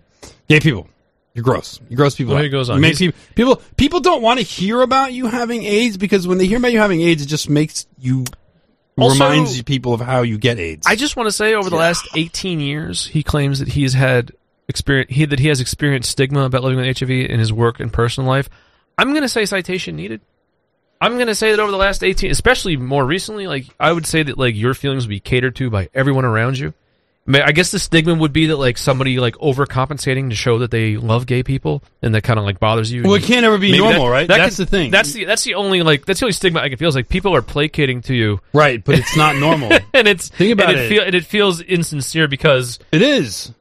Gay 0.48 0.60
people, 0.60 0.88
you're 1.34 1.44
gross. 1.44 1.80
You 1.90 1.96
gross 1.96 2.16
people. 2.16 2.36
Well, 2.36 2.44
out. 2.44 2.52
goes 2.52 2.70
on. 2.70 2.82
People, 2.82 3.18
people 3.36 3.62
people 3.78 4.00
don't 4.02 4.22
want 4.22 4.40
to 4.40 4.46
hear 4.46 4.82
about 4.82 5.14
you 5.14 5.28
having 5.28 5.64
AIDS 5.64 5.98
because 5.98 6.28
when 6.28 6.38
they 6.38 6.48
hear 6.48 6.58
about 6.58 6.72
you 6.72 6.80
having 6.80 7.02
AIDS, 7.02 7.24
it 7.24 7.28
just 7.28 7.50
makes 7.50 7.86
you 7.98 8.26
Also- 8.98 9.14
reminds 9.14 9.62
people 9.64 9.94
of 9.94 10.02
how 10.02 10.24
you 10.24 10.38
get 10.38 10.60
AIDS. 10.60 10.86
I 10.88 10.96
just 10.96 11.16
want 11.16 11.28
to 11.28 11.32
say, 11.32 11.54
over 11.54 11.70
the 11.70 11.78
last 11.78 12.08
18 12.16 12.60
years, 12.60 13.06
he 13.06 13.24
claims 13.24 13.60
that 13.60 13.70
he 13.70 13.84
has 13.84 13.94
had 13.94 14.32
experience. 14.68 15.12
He, 15.12 15.26
that 15.26 15.40
he 15.40 15.48
has 15.48 15.62
experienced 15.62 16.12
stigma 16.12 16.42
about 16.44 16.64
living 16.64 16.80
with 16.80 16.98
HIV 16.98 17.10
in 17.10 17.40
his 17.40 17.54
work 17.54 17.80
and 17.80 17.92
personal 17.92 18.30
life. 18.30 18.50
I'm 18.98 19.12
going 19.12 19.22
to 19.22 19.30
say 19.30 19.46
citation 19.46 19.96
needed. 19.96 20.22
I'm 21.02 21.16
going 21.16 21.28
to 21.28 21.36
say 21.36 21.50
that 21.52 21.60
over 21.60 21.72
the 21.72 21.78
last 21.78 22.04
18, 22.04 22.30
especially 22.32 22.78
more 22.78 23.04
recently, 23.06 23.48
like 23.48 23.66
I 23.80 23.92
would 23.92 24.06
say 24.06 24.22
that 24.24 24.38
like 24.38 24.56
your 24.56 24.74
feelings 24.76 25.06
would 25.06 25.10
be 25.10 25.20
catered 25.20 25.56
to 25.58 25.70
by 25.72 25.90
everyone 25.94 26.24
around 26.26 26.60
you. 26.60 26.74
I, 27.28 27.32
mean, 27.32 27.42
I 27.44 27.52
guess 27.52 27.70
the 27.72 27.78
stigma 27.80 28.16
would 28.16 28.34
be 28.34 28.48
that 28.48 28.58
like 28.58 28.78
somebody 28.80 29.20
like 29.20 29.36
overcompensating 29.36 30.30
to 30.30 30.36
show 30.36 30.58
that 30.60 30.72
they 30.72 30.98
love 30.98 31.26
gay 31.28 31.44
people 31.44 31.84
and 32.02 32.16
that 32.16 32.24
kind 32.24 32.40
of 32.40 32.46
like 32.46 32.60
bothers 32.60 32.92
you. 32.92 33.04
well, 33.04 33.14
it 33.14 33.24
can't 33.24 33.46
ever 33.46 33.58
be 33.60 33.72
Maybe 33.72 33.84
normal, 33.84 34.06
that- 34.06 34.12
right? 34.12 34.28
that 34.28 34.38
That's 34.38 34.58
could- 34.58 34.68
the 34.68 34.70
thing. 34.72 34.92
That's 34.92 35.14
the 35.14 35.26
that's 35.26 35.44
the 35.44 35.54
only 35.56 35.82
like 35.84 36.06
that's 36.06 36.20
the 36.20 36.26
only 36.26 36.34
stigma 36.34 36.60
I 36.62 36.70
can 36.70 36.78
feel 36.78 36.90
is 36.90 36.96
like 36.96 37.10
people 37.10 37.36
are 37.36 37.42
placating 37.44 38.02
to 38.04 38.16
you 38.16 38.40
right, 38.54 38.84
but 38.84 38.98
it's 38.98 39.16
not 39.16 39.36
normal. 39.36 39.72
and 39.94 40.08
it's 40.08 40.30
Think 40.30 40.54
about 40.54 40.70
and 40.72 40.80
it, 40.80 40.86
it. 40.86 40.90
Feel, 40.90 41.04
and 41.04 41.16
it 41.16 41.26
feels 41.26 41.62
insincere 41.62 42.28
because 42.28 42.80
it 42.92 43.02
is 43.04 43.52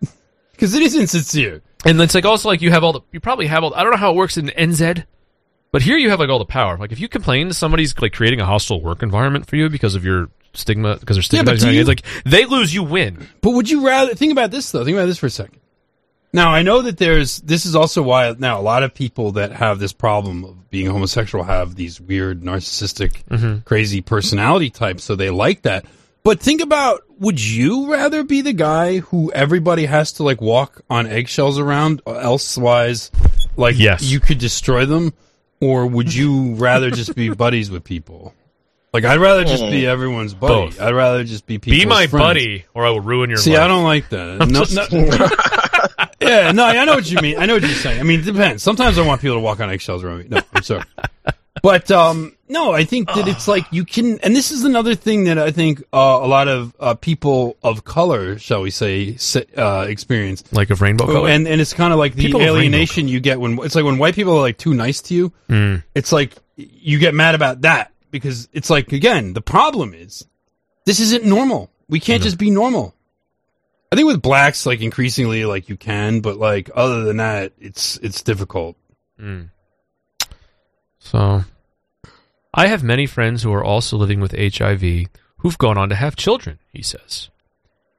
because 0.52 0.74
it 0.74 0.82
is 0.82 0.94
insincere. 0.96 1.62
and 1.84 2.00
it's 2.00 2.14
like 2.14 2.24
also 2.24 2.48
like 2.48 2.62
you 2.62 2.70
have 2.70 2.84
all 2.84 2.92
the 2.94 3.00
you 3.12 3.20
probably 3.20 3.46
have 3.46 3.64
all 3.64 3.74
I 3.74 3.82
don't 3.82 3.92
know 3.92 3.98
how 3.98 4.10
it 4.12 4.16
works 4.16 4.36
in 4.38 4.46
NZ, 4.48 5.04
but 5.70 5.82
here 5.82 5.96
you 5.96 6.10
have 6.10 6.20
like 6.20 6.28
all 6.28 6.38
the 6.38 6.44
power. 6.44 6.76
Like 6.78 6.92
if 6.92 7.00
you 7.00 7.08
complain 7.08 7.48
to 7.48 7.54
somebody's 7.54 7.98
like 8.00 8.12
creating 8.12 8.40
a 8.40 8.46
hostile 8.46 8.80
work 8.80 9.02
environment 9.02 9.46
for 9.46 9.56
you 9.56 9.68
because 9.68 9.94
of 9.94 10.04
your 10.04 10.28
stigma 10.54 10.96
because 10.96 11.16
they're 11.16 11.22
Yeah, 11.22 11.42
stigmatizing 11.42 11.68
do 11.70 11.74
you, 11.74 11.80
it's 11.80 11.88
like 11.88 12.02
they 12.24 12.44
lose, 12.46 12.74
you 12.74 12.82
win. 12.82 13.28
But 13.42 13.50
would 13.52 13.68
you 13.70 13.86
rather 13.86 14.14
think 14.14 14.32
about 14.32 14.50
this 14.50 14.70
though? 14.72 14.84
Think 14.84 14.96
about 14.96 15.06
this 15.06 15.18
for 15.18 15.26
a 15.26 15.30
second. 15.30 15.60
Now 16.32 16.50
I 16.50 16.62
know 16.62 16.82
that 16.82 16.98
there's 16.98 17.38
this 17.40 17.64
is 17.64 17.74
also 17.74 18.02
why 18.02 18.34
now 18.38 18.60
a 18.60 18.62
lot 18.62 18.82
of 18.82 18.94
people 18.94 19.32
that 19.32 19.52
have 19.52 19.78
this 19.78 19.92
problem 19.92 20.44
of 20.44 20.70
being 20.70 20.86
homosexual 20.86 21.44
have 21.44 21.74
these 21.74 22.00
weird 22.00 22.42
narcissistic 22.42 23.24
mm-hmm. 23.24 23.60
crazy 23.60 24.00
personality 24.02 24.70
types 24.70 25.04
so 25.04 25.16
they 25.16 25.30
like 25.30 25.62
that. 25.62 25.86
But 26.24 26.40
think 26.40 26.60
about 26.60 27.04
would 27.18 27.42
you 27.42 27.90
rather 27.90 28.22
be 28.24 28.42
the 28.42 28.52
guy 28.52 28.98
who 28.98 29.32
everybody 29.32 29.86
has 29.86 30.12
to 30.14 30.22
like 30.22 30.40
walk 30.42 30.82
on 30.90 31.06
eggshells 31.06 31.58
around 31.58 32.02
elsewise 32.06 33.10
like 33.56 33.78
Yes. 33.78 34.02
you 34.02 34.20
could 34.20 34.38
destroy 34.38 34.84
them 34.84 35.14
or 35.60 35.86
would 35.86 36.14
you 36.14 36.54
rather 36.54 36.90
just 36.90 37.14
be 37.14 37.30
buddies 37.30 37.70
with 37.70 37.84
people? 37.84 38.34
Like 38.92 39.04
I'd 39.04 39.20
rather 39.20 39.44
just 39.44 39.62
be 39.64 39.82
hmm. 39.82 39.88
everyone's 39.88 40.34
buddy. 40.34 40.70
Both. 40.70 40.80
I'd 40.80 40.94
rather 40.94 41.22
just 41.22 41.46
be 41.46 41.58
people's 41.58 41.82
Be 41.82 41.86
my 41.86 42.06
friends. 42.06 42.24
buddy, 42.24 42.64
or 42.74 42.86
I 42.86 42.90
will 42.90 43.00
ruin 43.00 43.28
your 43.28 43.38
See, 43.38 43.52
life. 43.52 43.60
I 43.60 43.68
don't 43.68 43.84
like 43.84 44.08
that. 44.10 44.48
No, 44.48 44.64
no. 44.70 46.08
yeah, 46.20 46.52
no, 46.52 46.64
I 46.64 46.84
know 46.84 46.94
what 46.94 47.10
you 47.10 47.20
mean. 47.20 47.38
I 47.38 47.46
know 47.46 47.54
what 47.54 47.62
you're 47.62 47.70
saying. 47.72 48.00
I 48.00 48.02
mean, 48.02 48.20
it 48.20 48.24
depends. 48.24 48.62
Sometimes 48.62 48.98
I 48.98 49.06
want 49.06 49.20
people 49.20 49.36
to 49.36 49.40
walk 49.40 49.60
on 49.60 49.70
eggshells 49.70 50.02
around 50.02 50.18
me. 50.18 50.26
No, 50.28 50.40
I'm 50.52 50.62
sorry. 50.62 50.84
But 51.62 51.90
um, 51.90 52.36
no, 52.48 52.72
I 52.72 52.84
think 52.84 53.08
that 53.08 53.28
it's 53.28 53.46
like 53.46 53.64
you 53.70 53.84
can, 53.84 54.18
and 54.20 54.34
this 54.34 54.50
is 54.50 54.64
another 54.64 54.94
thing 54.94 55.24
that 55.24 55.38
I 55.38 55.50
think 55.50 55.82
uh, 55.92 56.20
a 56.22 56.26
lot 56.26 56.48
of 56.48 56.74
uh, 56.80 56.94
people 56.94 57.56
of 57.62 57.84
color, 57.84 58.38
shall 58.38 58.62
we 58.62 58.70
say, 58.70 59.16
uh, 59.56 59.86
experience. 59.88 60.44
like 60.52 60.70
of 60.70 60.80
rainbow 60.80 61.06
color. 61.06 61.28
And 61.28 61.46
and 61.46 61.60
it's 61.60 61.72
kind 61.72 61.92
of 61.92 61.98
like 61.98 62.14
the 62.14 62.26
People 62.26 62.42
alienation 62.42 63.08
you 63.08 63.20
get 63.20 63.40
when 63.40 63.58
it's 63.62 63.74
like 63.74 63.84
when 63.84 63.98
white 63.98 64.14
people 64.14 64.36
are 64.36 64.40
like 64.40 64.58
too 64.58 64.74
nice 64.74 65.00
to 65.02 65.14
you. 65.14 65.32
Mm. 65.48 65.82
It's 65.94 66.12
like 66.12 66.34
you 66.56 66.98
get 66.98 67.14
mad 67.14 67.34
about 67.34 67.62
that 67.62 67.92
because 68.10 68.48
it's 68.52 68.70
like 68.70 68.92
again 68.92 69.32
the 69.32 69.42
problem 69.42 69.94
is 69.94 70.26
this 70.86 71.00
isn't 71.00 71.24
normal. 71.24 71.70
We 71.88 72.00
can't 72.00 72.22
just 72.22 72.38
be 72.38 72.50
normal. 72.50 72.94
I 73.90 73.96
think 73.96 74.06
with 74.06 74.20
blacks, 74.20 74.66
like 74.66 74.82
increasingly, 74.82 75.46
like 75.46 75.68
you 75.68 75.76
can, 75.76 76.20
but 76.20 76.36
like 76.36 76.70
other 76.74 77.04
than 77.04 77.18
that, 77.18 77.52
it's 77.58 77.96
it's 77.98 78.22
difficult. 78.22 78.76
So, 81.10 81.44
I 82.52 82.66
have 82.66 82.82
many 82.82 83.06
friends 83.06 83.42
who 83.42 83.52
are 83.52 83.64
also 83.64 83.96
living 83.96 84.20
with 84.20 84.32
HIV 84.36 85.06
who've 85.38 85.58
gone 85.58 85.78
on 85.78 85.88
to 85.88 85.94
have 85.94 86.16
children, 86.16 86.58
he 86.72 86.82
says. 86.82 87.30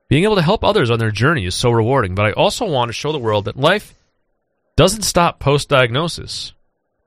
Being 0.09 0.23
able 0.23 0.35
to 0.35 0.41
help 0.41 0.63
others 0.63 0.89
on 0.91 0.99
their 0.99 1.11
journey 1.11 1.45
is 1.45 1.55
so 1.55 1.71
rewarding, 1.71 2.15
but 2.15 2.25
I 2.25 2.31
also 2.33 2.65
want 2.69 2.89
to 2.89 2.93
show 2.93 3.11
the 3.11 3.17
world 3.19 3.45
that 3.45 3.57
life 3.57 3.93
doesn't 4.75 5.03
stop 5.03 5.39
post 5.39 5.69
diagnosis 5.69 6.53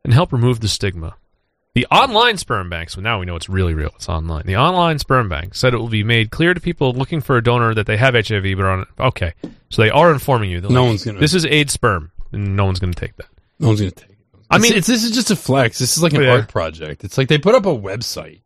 and 0.04 0.12
help 0.12 0.32
remove 0.32 0.60
the 0.60 0.68
stigma. 0.68 1.14
The 1.74 1.86
online 1.86 2.36
sperm 2.36 2.68
bank, 2.68 2.90
so 2.90 3.00
now 3.00 3.18
we 3.18 3.24
know 3.26 3.34
it's 3.36 3.48
really 3.48 3.72
real, 3.74 3.92
it's 3.96 4.08
online. 4.08 4.44
The 4.44 4.56
online 4.56 4.98
sperm 4.98 5.28
bank 5.28 5.54
said 5.54 5.72
it 5.72 5.78
will 5.78 5.88
be 5.88 6.04
made 6.04 6.30
clear 6.30 6.52
to 6.52 6.60
people 6.60 6.92
looking 6.92 7.20
for 7.20 7.36
a 7.36 7.42
donor 7.42 7.74
that 7.74 7.86
they 7.86 7.96
have 7.96 8.14
HIV, 8.14 8.42
but 8.56 8.60
are 8.64 8.70
on. 8.70 8.86
Okay, 9.00 9.32
so 9.70 9.80
they 9.82 9.88
are 9.90 10.12
informing 10.12 10.50
you. 10.50 10.60
They're 10.60 10.70
No 10.70 10.82
like, 10.82 10.88
one's 10.90 11.04
gonna- 11.04 11.18
This 11.20 11.32
is 11.34 11.46
AIDS 11.46 11.72
sperm, 11.72 12.10
and 12.30 12.56
no 12.56 12.66
one's 12.66 12.78
going 12.78 12.92
to 12.92 13.00
take 13.00 13.16
that. 13.16 13.26
No 13.58 13.68
one's 13.68 13.80
gonna 13.80 13.90
take 13.92 14.10
it. 14.10 14.11
I 14.52 14.58
mean- 14.58 14.74
it's, 14.74 14.86
this 14.86 15.04
is 15.04 15.10
just 15.12 15.30
a 15.30 15.36
flex. 15.36 15.78
This 15.78 15.96
is 15.96 16.02
like 16.02 16.12
an 16.12 16.22
Yeah. 16.22 16.32
art 16.32 16.48
project. 16.48 17.04
It's 17.04 17.16
like 17.18 17.28
they 17.28 17.38
put 17.38 17.54
up 17.54 17.66
a 17.66 17.74
website. 17.76 18.40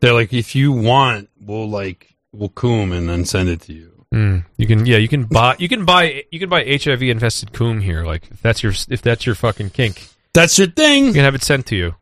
They're 0.00 0.12
like, 0.14 0.32
if 0.32 0.54
you 0.54 0.72
want, 0.72 1.28
we'll 1.40 1.68
like 1.70 2.14
we'll 2.32 2.48
coom 2.48 2.92
and 2.92 3.08
then 3.08 3.24
send 3.24 3.48
it 3.48 3.60
to 3.62 3.72
you. 3.72 3.88
Mm, 4.12 4.44
you 4.58 4.66
can, 4.66 4.84
yeah, 4.84 4.98
you 4.98 5.08
can 5.08 5.24
buy, 5.24 5.56
you 5.58 5.68
can 5.68 5.84
buy, 5.86 6.24
you 6.30 6.38
can 6.38 6.48
buy 6.50 6.64
HIV 6.64 7.02
infested 7.02 7.52
coom 7.52 7.80
here. 7.80 8.04
Like 8.04 8.24
if 8.30 8.42
that's 8.42 8.62
your, 8.62 8.72
if 8.90 9.00
that's 9.00 9.24
your 9.24 9.34
fucking 9.34 9.70
kink, 9.70 10.06
That's 10.34 10.58
your 10.58 10.66
thing. 10.68 11.06
you 11.06 11.12
can 11.14 11.24
have 11.24 11.34
it 11.34 11.42
sent 11.42 11.66
to 11.66 11.76
you. 11.76 11.94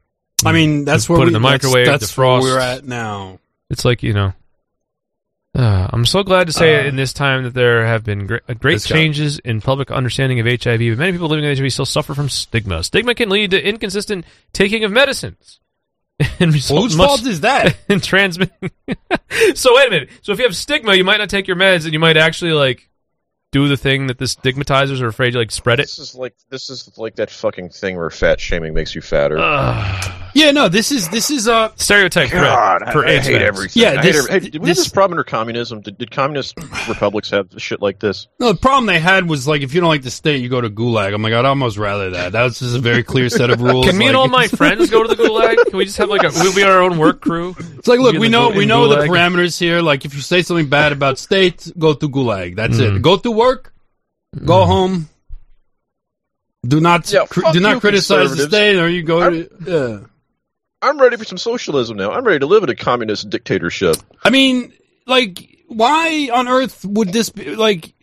I 0.45 0.53
mean, 0.53 0.85
that's 0.85 1.09
You 1.09 1.13
where 1.15 1.21
put 1.21 1.23
it 1.23 1.27
we, 1.27 1.29
in 1.31 1.33
the 1.35 1.41
microwave, 1.41 1.87
That's, 1.87 2.01
that's 2.07 2.17
where 2.17 2.41
we're 2.41 2.59
at 2.59 2.85
now. 2.85 3.39
It's 3.69 3.85
like 3.85 4.03
you 4.03 4.13
know. 4.13 4.33
Uh, 5.53 5.89
I'm 5.93 6.07
so 6.07 6.23
glad 6.23 6.47
to 6.47 6.53
say 6.53 6.87
in 6.87 6.95
this 6.95 7.13
time 7.13 7.43
that 7.43 7.55
there 7.55 7.85
have 7.85 8.05
been 8.05 8.27
great, 8.27 8.43
uh, 8.49 8.55
great 8.55 8.83
guy. 8.83 8.95
changes 8.95 9.41
in 9.41 9.61
public 9.61 9.91
understanding 9.91 10.39
of 10.39 10.47
HIV, 10.47 10.79
but 10.79 10.99
many 10.99 11.13
people 11.13 11.29
living 11.29 11.45
with 11.45 11.59
HIV 11.59 11.73
still 11.73 11.87
suffer 11.87 12.15
from 12.15 12.29
stigma. 12.29 12.85
Stigma 12.85 13.15
can 13.17 13.31
lead 13.31 13.51
to 13.51 13.69
inconsistent 13.69 14.25
taking 14.53 14.85
of 14.85 14.93
medicines. 14.93 15.59
and 16.39 16.53
result 16.53 16.83
Whose 16.83 16.97
fault 16.97 17.27
is 17.27 17.41
that? 17.41 17.77
in 17.89 18.01
transmitting. 18.01 18.71
so 19.55 19.75
wait 19.75 19.89
a 19.89 19.91
minute. 19.91 20.11
So 20.23 20.33
if 20.33 20.39
you 20.39 20.45
have 20.45 20.55
stigma, 20.55 20.95
you 20.95 21.05
might 21.05 21.17
not 21.17 21.31
take 21.31 21.49
your 21.49 21.57
meds, 21.57 21.85
and 21.85 21.93
you 21.93 21.99
might 21.99 22.17
actually 22.17 22.53
like 22.53 22.90
do 23.53 23.67
the 23.67 23.77
thing 23.77 24.07
that 24.07 24.19
the 24.19 24.29
stigmatizers 24.29 25.01
are 25.03 25.09
afraid 25.09 25.33
to 25.33 25.39
like 25.39 25.51
spread 25.51 25.81
it. 25.81 25.85
This 25.85 25.99
is 25.99 26.15
like 26.15 26.35
this 26.51 26.71
is 26.71 26.91
like 26.97 27.17
that 27.17 27.31
fucking 27.31 27.71
thing 27.71 27.97
where 27.97 28.09
fat 28.11 28.41
shaming 28.41 28.75
makes 28.75 28.95
you 28.95 29.01
fatter. 29.01 29.37
Yeah, 30.33 30.53
no, 30.53 30.69
this 30.69 30.93
is 30.93 31.09
this 31.09 31.31
is 31.31 31.49
uh 31.49 31.73
Stereotype 31.75 32.31
God, 32.31 32.79
threat 32.83 32.93
for 32.93 33.05
I, 33.05 33.15
I 33.15 33.19
hate 33.19 33.43
everything. 33.43 33.83
Yeah, 33.83 33.89
I 33.89 33.97
hate 33.97 34.03
this- 34.13 34.17
every- 34.29 34.33
hey, 34.33 34.39
did 34.51 34.63
we 34.63 34.69
have 34.69 34.77
this- 34.77 34.85
this 34.85 34.93
problem 34.93 35.15
under 35.19 35.25
communism? 35.25 35.81
Did, 35.81 35.99
did 35.99 36.11
communist 36.13 36.55
republics 36.89 37.31
have 37.31 37.49
shit 37.59 37.83
like 37.83 37.99
this? 37.99 38.29
no. 38.39 38.53
The 38.53 38.59
problem 38.59 38.87
they 38.87 39.01
had 39.01 39.29
was 39.29 39.49
like 39.49 39.63
if 39.63 39.75
you 39.75 39.81
don't 39.81 39.89
like 39.91 40.03
the 40.03 40.11
state, 40.13 40.41
you 40.41 40.49
go 40.49 40.61
to 40.61 40.71
gulag. 40.71 41.13
I'm 41.13 41.21
like, 41.23 41.33
I'd 41.33 41.45
almost 41.45 41.77
rather 41.77 42.11
that. 42.11 42.33
That 42.33 42.45
was 42.45 42.61
just 42.61 42.77
a 42.77 42.81
very 42.81 43.03
clear 43.03 43.29
set 43.29 43.51
of 43.51 43.61
rules. 43.61 43.87
Can 43.87 43.99
me 43.99 44.07
and 44.07 44.17
all 44.17 44.29
my 44.29 44.47
friends 44.61 44.89
go 44.91 45.03
to 45.03 45.09
the 45.13 45.21
gulag? 45.21 45.57
Can 45.67 45.77
we 45.77 45.85
just 45.85 45.99
have 45.99 46.09
like 46.09 46.23
a 46.23 46.31
we'll 46.35 46.55
be 46.55 46.63
our 46.63 46.81
own 46.81 46.99
work 46.99 47.21
crew? 47.21 47.57
It's 47.79 47.89
like, 47.89 47.99
look, 47.99 48.13
Be 48.13 48.19
we 48.21 48.29
know 48.29 48.51
we 48.51 48.63
in 48.63 48.69
know 48.69 48.87
the 48.89 48.97
parameters 49.07 49.59
here. 49.59 49.81
Like, 49.83 50.05
if 50.05 50.15
you 50.15 50.21
say 50.21 50.43
something 50.43 50.69
bad 50.69 50.93
about 50.93 51.19
state, 51.19 51.73
go 51.77 51.95
to 51.95 52.09
gulag. 52.09 52.55
That's 52.55 52.77
Mm. 52.79 52.97
it. 52.99 53.03
Go 53.03 53.17
to 53.17 53.31
work, 53.41 53.73
go 54.45 54.61
mm-hmm. 54.61 54.71
home, 54.71 55.09
Do 56.67 56.81
not 56.81 57.11
Yeah, 57.11 57.27
cr- 57.27 57.53
do 57.53 57.61
not 57.61 57.81
criticize 57.81 58.37
the 58.37 58.45
state, 58.45 58.79
or 58.79 58.89
you 58.89 59.03
go. 59.03 59.31
To, 59.31 59.51
yeah. 59.67 60.07
I'm 60.83 61.01
ready 61.01 61.17
for 61.17 61.25
some 61.25 61.39
socialism 61.39 61.97
now. 61.97 62.13
I'm 62.13 62.25
ready 62.25 62.39
to 62.41 62.47
live 62.47 62.63
in 62.63 62.71
a 62.71 62.75
communist 62.75 63.29
dictatorship. 63.31 63.97
I 64.23 64.31
mean, 64.31 64.73
like, 65.07 65.65
why 65.69 66.31
on 66.33 66.49
earth 66.49 66.85
would 66.85 67.13
this 67.13 67.31
be 67.31 67.57
like? 67.57 67.95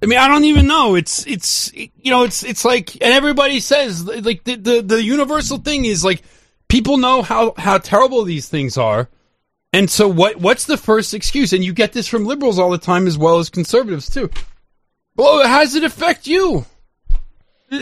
I 0.00 0.06
mean, 0.06 0.18
I 0.18 0.28
don't 0.28 0.44
even 0.44 0.66
know. 0.66 0.94
It's 0.94 1.26
it's 1.26 1.72
you 1.74 2.10
know, 2.10 2.24
it's 2.24 2.42
it's 2.42 2.64
like, 2.64 2.94
and 2.94 3.12
everybody 3.12 3.60
says 3.60 4.04
like 4.04 4.44
the 4.44 4.56
the, 4.56 4.82
the 4.82 5.02
universal 5.02 5.58
thing 5.58 5.84
is 5.84 6.04
like 6.04 6.22
people 6.68 6.96
know 6.96 7.22
how 7.22 7.54
how 7.56 7.78
terrible 7.78 8.24
these 8.24 8.48
things 8.48 8.76
are, 8.76 9.08
and 9.72 9.90
so 9.90 10.08
what 10.08 10.36
what's 10.36 10.64
the 10.66 10.76
first 10.76 11.14
excuse? 11.14 11.52
And 11.52 11.64
you 11.64 11.72
get 11.72 11.92
this 11.92 12.06
from 12.08 12.24
liberals 12.24 12.58
all 12.58 12.70
the 12.70 12.78
time 12.78 13.06
as 13.06 13.16
well 13.18 13.38
as 13.38 13.50
conservatives 13.50 14.08
too. 14.10 14.30
Well, 15.16 15.46
how 15.46 15.60
does 15.60 15.74
it 15.74 15.84
affect 15.84 16.26
you? 16.26 16.64
Uh, 17.70 17.78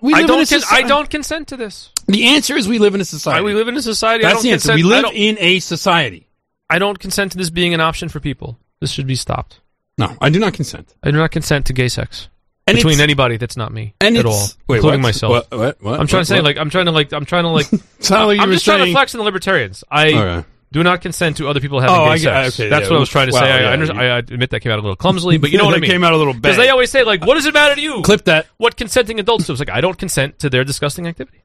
we 0.00 0.14
I 0.14 0.20
live 0.22 0.30
in 0.30 0.40
a 0.40 0.44
don't. 0.46 0.48
Con- 0.48 0.62
I 0.70 0.82
don't 0.82 1.10
consent 1.10 1.48
to 1.48 1.56
this. 1.56 1.90
The 2.06 2.28
answer 2.28 2.56
is 2.56 2.66
we 2.68 2.78
live 2.78 2.94
in 2.94 3.00
a 3.00 3.04
society. 3.04 3.40
I, 3.40 3.42
we 3.42 3.54
live 3.54 3.68
in 3.68 3.76
a 3.76 3.82
society. 3.82 4.24
I 4.24 4.28
That's 4.28 4.38
don't 4.38 4.42
the 4.44 4.52
answer. 4.52 4.72
consent- 4.72 4.76
We 4.76 4.82
live 4.82 5.04
in 5.14 5.36
a 5.38 5.58
society. 5.60 6.26
I 6.70 6.78
don't 6.78 6.98
consent 6.98 7.32
to 7.32 7.38
this 7.38 7.50
being 7.50 7.74
an 7.74 7.80
option 7.80 8.08
for 8.08 8.20
people. 8.20 8.58
This 8.80 8.90
should 8.90 9.06
be 9.06 9.16
stopped. 9.16 9.60
No, 9.98 10.16
I 10.20 10.30
do 10.30 10.38
not 10.38 10.54
consent. 10.54 10.94
I 11.02 11.10
do 11.10 11.18
not 11.18 11.30
consent 11.32 11.66
to 11.66 11.72
gay 11.74 11.88
sex 11.88 12.28
And 12.70 12.76
between 12.76 13.00
anybody 13.00 13.36
that's 13.36 13.56
not 13.56 13.72
me 13.72 13.94
And 14.00 14.16
at 14.16 14.26
all, 14.26 14.46
wait, 14.66 14.76
including 14.78 15.00
what? 15.00 15.08
myself. 15.08 15.30
What- 15.32 15.50
what- 15.58 15.82
what? 15.82 16.00
I'm 16.00 16.06
trying 16.06 16.18
What- 16.20 16.22
to 16.22 16.24
say, 16.26 16.34
what? 16.36 16.44
like, 16.44 16.56
I'm 16.58 16.70
trying 16.70 16.86
to, 16.86 16.92
like, 16.92 17.12
I'm 17.12 17.24
trying 17.24 17.44
to, 17.44 17.50
like, 17.50 17.66
Sounded 18.00 18.26
like 18.26 18.36
you 18.36 18.42
I'm 18.42 18.48
were 18.48 18.54
just 18.54 18.64
trying 18.64 18.78
to 18.78 18.84
saying- 18.84 18.94
flex 18.94 19.14
on 19.14 19.18
the 19.18 19.24
libertarians. 19.24 19.84
I 19.90 20.12
Okay. 20.12 20.46
do 20.72 20.82
not 20.82 21.00
consent 21.00 21.36
to 21.38 21.48
other 21.48 21.60
people 21.60 21.80
having 21.80 21.94
Oh, 21.96 22.04
gay 22.06 22.10
I 22.12 22.18
get- 22.18 22.22
sex. 22.44 22.60
okay, 22.60 22.68
That's 22.70 22.84
yeah. 22.84 22.90
what 22.90 22.96
I 22.96 23.00
was 23.00 23.08
trying 23.08 23.28
to 23.28 23.34
Wow, 23.34 23.40
say. 23.40 23.50
I, 23.50 23.60
yeah, 23.60 23.70
under- 23.70 23.86
you- 23.86 23.92
I 24.00 24.18
admit 24.18 24.50
that 24.50 24.60
came 24.60 24.72
out 24.72 24.78
a 24.78 24.82
little 24.82 24.96
clumsily, 24.96 25.36
but 25.38 25.50
you 25.50 25.58
know 25.58 25.64
what 25.64 25.72
I 25.72 25.76
That 25.76 25.80
mean. 25.82 25.90
came 25.90 26.04
out 26.04 26.12
a 26.12 26.16
little 26.16 26.32
Because 26.34 26.56
bad. 26.56 26.62
they 26.64 26.68
always 26.70 26.90
say, 26.90 27.02
like, 27.04 27.24
what 27.26 27.34
does 27.34 27.46
it 27.46 27.54
matter 27.54 27.74
to 27.74 27.80
you? 27.80 28.02
Clip 28.02 28.24
that. 28.24 28.46
What 28.56 28.76
consenting 28.76 29.18
adults 29.20 29.46
do? 29.46 29.52
It's 29.52 29.60
like, 29.60 29.70
I 29.70 29.80
don't 29.80 29.98
consent 29.98 30.38
to 30.40 30.50
their 30.50 30.64
disgusting 30.64 31.06
activity. 31.06 31.38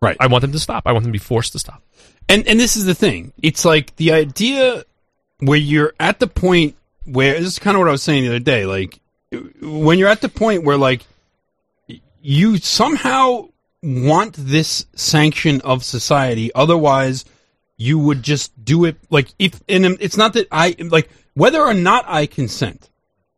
Right. 0.00 0.16
I 0.18 0.26
want 0.26 0.42
them 0.42 0.52
to 0.52 0.58
stop. 0.58 0.84
I 0.86 0.92
want 0.92 1.04
them 1.04 1.12
to 1.12 1.18
be 1.18 1.22
forced 1.22 1.52
to 1.52 1.58
stop. 1.58 1.82
And 2.28 2.46
and 2.48 2.58
this 2.58 2.76
is 2.76 2.84
the 2.86 2.94
thing. 2.94 3.32
It's 3.42 3.64
like 3.64 3.94
the 3.96 4.12
idea 4.12 4.84
where 5.40 5.58
you're 5.58 5.92
at 6.00 6.18
the 6.20 6.26
point 6.28 6.76
where 7.04 7.34
this 7.38 7.46
is 7.48 7.58
kind 7.58 7.76
of 7.76 7.80
what 7.80 7.88
I 7.88 7.92
was 7.92 8.02
saying 8.02 8.22
the 8.22 8.28
other 8.30 8.38
day. 8.38 8.64
Like 8.64 8.98
when 9.60 9.98
you're 9.98 10.08
at 10.08 10.20
the 10.20 10.28
point 10.28 10.64
where 10.64 10.76
like 10.76 11.06
you 12.20 12.58
somehow 12.58 13.48
want 13.82 14.34
this 14.38 14.86
sanction 14.94 15.60
of 15.62 15.84
society, 15.84 16.52
otherwise 16.54 17.24
you 17.76 17.98
would 17.98 18.22
just 18.22 18.64
do 18.64 18.84
it. 18.84 18.96
Like 19.10 19.28
if 19.38 19.60
and 19.68 19.84
it's 20.00 20.16
not 20.16 20.34
that 20.34 20.48
I 20.50 20.76
like 20.78 21.10
whether 21.34 21.60
or 21.60 21.74
not 21.74 22.04
I 22.06 22.26
consent 22.26 22.88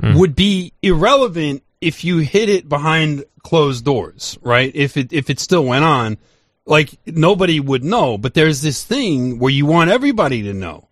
hmm. 0.00 0.16
would 0.18 0.34
be 0.36 0.72
irrelevant 0.82 1.62
if 1.80 2.04
you 2.04 2.18
hid 2.18 2.48
it 2.48 2.68
behind 2.68 3.24
closed 3.42 3.84
doors, 3.84 4.38
right? 4.42 4.70
If 4.74 4.96
it 4.96 5.12
if 5.12 5.30
it 5.30 5.38
still 5.40 5.64
went 5.64 5.84
on, 5.84 6.18
like 6.66 6.90
nobody 7.06 7.60
would 7.60 7.84
know. 7.84 8.18
But 8.18 8.34
there's 8.34 8.62
this 8.62 8.84
thing 8.84 9.38
where 9.38 9.52
you 9.52 9.66
want 9.66 9.90
everybody 9.90 10.42
to 10.42 10.52
know. 10.52 10.88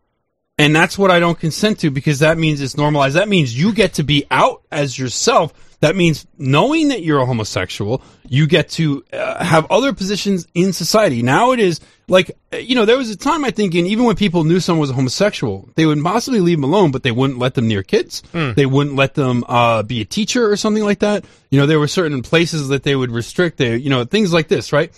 And 0.63 0.77
that's 0.77 0.97
what 0.97 1.11
I 1.11 1.19
don't 1.19 1.39
consent 1.39 1.81
to 1.81 1.91
because 1.91 2.21
that 2.21 2.39
means 2.39 2.61
it's 2.61 2.77
normalized. 2.77 3.17
That 3.17 3.29
means 3.29 3.59
you 3.59 3.73
get 3.73 3.95
to 3.95 4.05
be 4.05 4.27
out 4.31 4.63
as 4.71 4.97
yourself. 4.97 5.53
That 5.81 5.97
means 5.97 6.25
knowing 6.39 6.89
that 6.89 7.03
you're 7.03 7.19
a 7.19 7.27
homosexual, 7.27 8.01
you 8.29 8.47
get 8.47 8.69
to 8.71 9.05
uh, 9.13 9.43
have 9.43 9.67
other 9.73 9.93
positions 9.93 10.47
in 10.55 10.73
society. 10.73 11.21
Now 11.23 11.51
it 11.51 11.59
is 11.59 11.81
like, 12.07 12.31
uh, 12.53 12.59
you 12.59 12.77
know, 12.77 12.85
there 12.85 12.97
was 12.97 13.11
a 13.11 13.17
time 13.17 13.45
I 13.45 13.51
think, 13.51 13.75
and 13.75 13.89
even 13.89 14.05
when 14.05 14.15
people 14.15 14.45
knew 14.45 14.61
someone 14.61 14.83
was 14.83 14.91
a 14.91 14.95
homosexual, 14.95 15.69
they 15.75 15.85
would 15.85 16.01
possibly 16.01 16.39
leave 16.39 16.59
them 16.59 16.65
alone, 16.65 16.93
but 16.93 17.03
they 17.03 17.11
wouldn't 17.11 17.41
let 17.41 17.55
them 17.55 17.67
near 17.67 17.83
kids. 17.83 18.23
They 18.55 18.65
wouldn't 18.65 18.95
let 18.95 19.15
them 19.15 19.43
uh, 19.49 19.83
be 19.83 20.01
a 20.01 20.05
teacher 20.05 20.49
or 20.49 20.57
something 20.57 20.85
like 20.85 21.01
that. 21.01 21.25
You 21.51 21.59
know, 21.59 21.67
there 21.67 21.81
were 21.81 21.89
certain 21.89 22.23
places 22.23 22.69
that 22.69 22.85
they 22.85 22.95
would 22.95 23.11
restrict. 23.11 23.59
They, 23.59 23.77
you 23.77 23.91
know, 23.91 24.05
things 24.05 24.33
like 24.33 24.47
this, 24.47 24.73
right? 24.73 24.93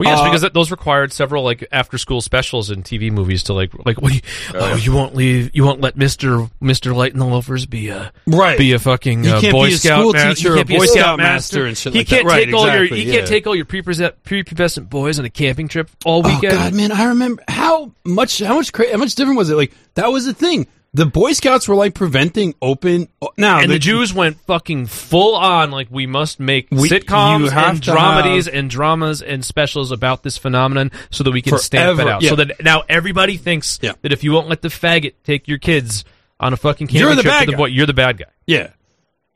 Well, 0.00 0.08
yes, 0.10 0.20
Uh, 0.20 0.24
because 0.26 0.40
that, 0.42 0.54
those 0.54 0.70
required 0.70 1.12
several 1.12 1.42
like 1.42 1.66
after 1.72 1.98
school 1.98 2.20
specials 2.20 2.70
and 2.70 2.84
TV 2.84 3.10
movies 3.10 3.42
to 3.44 3.52
like 3.52 3.72
like 3.84 4.00
what 4.00 4.12
do 4.12 4.14
you, 4.18 4.22
oh 4.54 4.76
you 4.76 4.92
won't 4.92 5.16
leave 5.16 5.50
you 5.54 5.64
won't 5.64 5.80
let 5.80 5.96
Mister 5.96 6.46
Mister 6.60 6.94
Light 6.94 7.12
and 7.14 7.20
the 7.20 7.26
Loafers 7.26 7.66
be 7.66 7.88
a 7.88 8.12
Right. 8.24 8.56
be 8.56 8.74
a 8.74 8.78
fucking 8.78 9.26
uh, 9.26 9.40
Boy 9.50 9.70
Scout 9.70 9.98
school 10.00 10.12
ma- 10.12 10.28
teacher 10.34 10.54
he 10.54 10.60
or 10.60 10.64
Boy 10.64 10.86
Scout 10.86 11.02
Scout 11.02 11.18
master 11.18 11.66
and 11.66 11.76
shit 11.76 11.94
he 11.94 11.98
like 12.00 12.06
can't 12.06 12.24
Right, 12.26 12.44
take 12.44 12.54
all 12.54 12.66
your 12.66 12.84
exactly, 12.84 13.00
he 13.04 13.08
yeah. 13.10 13.14
can't 13.16 13.26
take 13.26 13.46
all 13.48 13.56
your 13.56 13.64
prepubescent 13.64 14.12
prepubescent 14.24 14.88
boys 14.88 15.18
on 15.18 15.24
a 15.24 15.30
camping 15.30 15.66
trip 15.66 15.90
all 16.04 16.24
Oh 16.24 16.28
weekend. 16.32 16.52
God, 16.54 16.74
man, 16.74 16.92
I 16.92 17.06
remember 17.06 17.42
how 17.48 17.92
much 18.04 18.38
how 18.38 18.54
much 18.54 18.72
cra- 18.72 18.92
how 18.92 18.98
much 18.98 19.16
different 19.16 19.36
was 19.38 19.50
it? 19.50 19.56
Like 19.56 19.72
that 19.94 20.12
was 20.12 20.26
the 20.26 20.32
thing. 20.32 20.68
The 20.98 21.06
Boy 21.06 21.32
Scouts 21.32 21.68
were 21.68 21.76
like 21.76 21.94
preventing 21.94 22.54
open. 22.60 23.08
Now 23.36 23.60
and 23.60 23.70
the, 23.70 23.78
Jews 23.78 24.12
went 24.12 24.40
fucking 24.42 24.86
full 24.86 25.34
on 25.36 25.70
like 25.70 25.86
we 25.90 26.06
must 26.06 26.40
make 26.40 26.66
We- 26.70 26.88
sitcoms 26.90 27.52
and 27.52 27.80
dramedies 27.80 28.46
have- 28.46 28.54
and 28.54 28.68
dramas 28.68 29.22
and 29.22 29.44
specials 29.44 29.92
about 29.92 30.22
this 30.24 30.36
phenomenon 30.36 30.90
so 31.10 31.22
that 31.24 31.30
we 31.30 31.40
can 31.40 31.56
stamp 31.58 32.00
it 32.00 32.08
out. 32.08 32.22
yeah. 32.22 32.30
So 32.30 32.36
that 32.36 32.62
now 32.64 32.82
everybody 32.88 33.36
thinks 33.36 33.78
Yeah. 33.80 33.92
that 34.02 34.12
if 34.12 34.24
you 34.24 34.32
won't 34.32 34.48
let 34.48 34.60
the 34.62 34.68
faggot 34.68 35.12
take 35.24 35.46
your 35.46 35.58
kids 35.58 36.04
on 36.40 36.52
a 36.52 36.56
fucking 36.56 36.88
camping 36.88 37.00
You're 37.00 37.14
the 37.14 37.22
trip 37.22 37.32
bad 37.34 37.46
the 37.48 37.52
guy. 37.52 37.58
boy, 37.58 37.66
you're 37.66 37.86
the 37.86 37.94
bad 37.94 38.18
guy. 38.18 38.26
Yeah. 38.46 38.70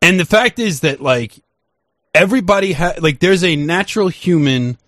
And 0.03 0.19
the 0.19 0.25
fact 0.25 0.59
is 0.59 0.81
that 0.81 1.01
like 1.01 1.33
everybody 2.15 2.73
ha- 2.73 2.95
like 2.99 3.21
there's 3.21 3.45
a 3.45 3.55
natural 3.57 4.09
human 4.09 4.79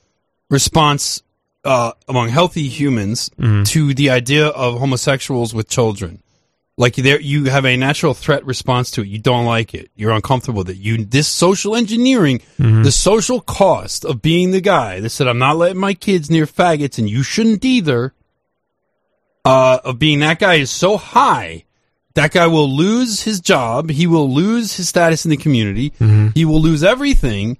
response 0.51 1.23
uh, 1.65 1.93
among 2.09 2.29
healthy 2.31 2.69
humans 2.69 3.31
to 3.65 3.95
the 3.95 4.11
idea 4.11 4.49
of 4.49 4.79
homosexuals 4.81 5.55
with 5.55 5.69
children. 5.69 6.21
Like 6.77 6.97
there, 6.97 7.21
you 7.21 7.45
have 7.45 7.65
a 7.65 7.77
natural 7.77 8.15
threat 8.15 8.45
response 8.45 8.91
to 8.93 9.03
it. 9.03 9.07
You 9.07 9.19
don't 9.19 9.47
like 9.47 9.75
it. 9.75 9.91
You're 9.95 10.11
uncomfortable 10.11 10.59
with 10.59 10.71
it. 10.71 10.77
You 10.77 11.05
this 11.05 11.29
social 11.29 11.77
engineering, 11.77 12.41
the 12.83 12.91
social 12.91 13.41
cost 13.41 14.05
of 14.05 14.23
being 14.23 14.51
the 14.51 14.61
guy 14.61 14.99
that 15.01 15.11
said, 15.11 15.29
"I'm 15.29 15.39
not 15.39 15.57
letting 15.57 15.79
my 15.81 15.95
kids 15.95 16.31
near 16.31 16.47
faggots," 16.47 16.99
and 16.99 17.09
you 17.09 17.23
shouldn't 17.23 17.65
either. 17.65 18.13
Uh, 19.47 19.79
of 19.85 19.99
being 19.99 20.21
that 20.21 20.39
guy 20.39 20.55
is 20.55 20.71
so 20.71 20.97
high 20.97 21.65
that 22.15 22.33
guy 22.33 22.47
will 22.47 22.69
lose 22.69 23.23
his 23.23 23.41
job. 23.41 23.91
He 23.91 24.07
will 24.07 24.33
lose 24.33 24.77
his 24.77 24.89
status 24.89 25.25
in 25.25 25.31
the 25.31 25.37
community. 25.37 25.93
He 26.35 26.45
will 26.45 26.61
lose 26.61 26.85
everything 26.85 27.59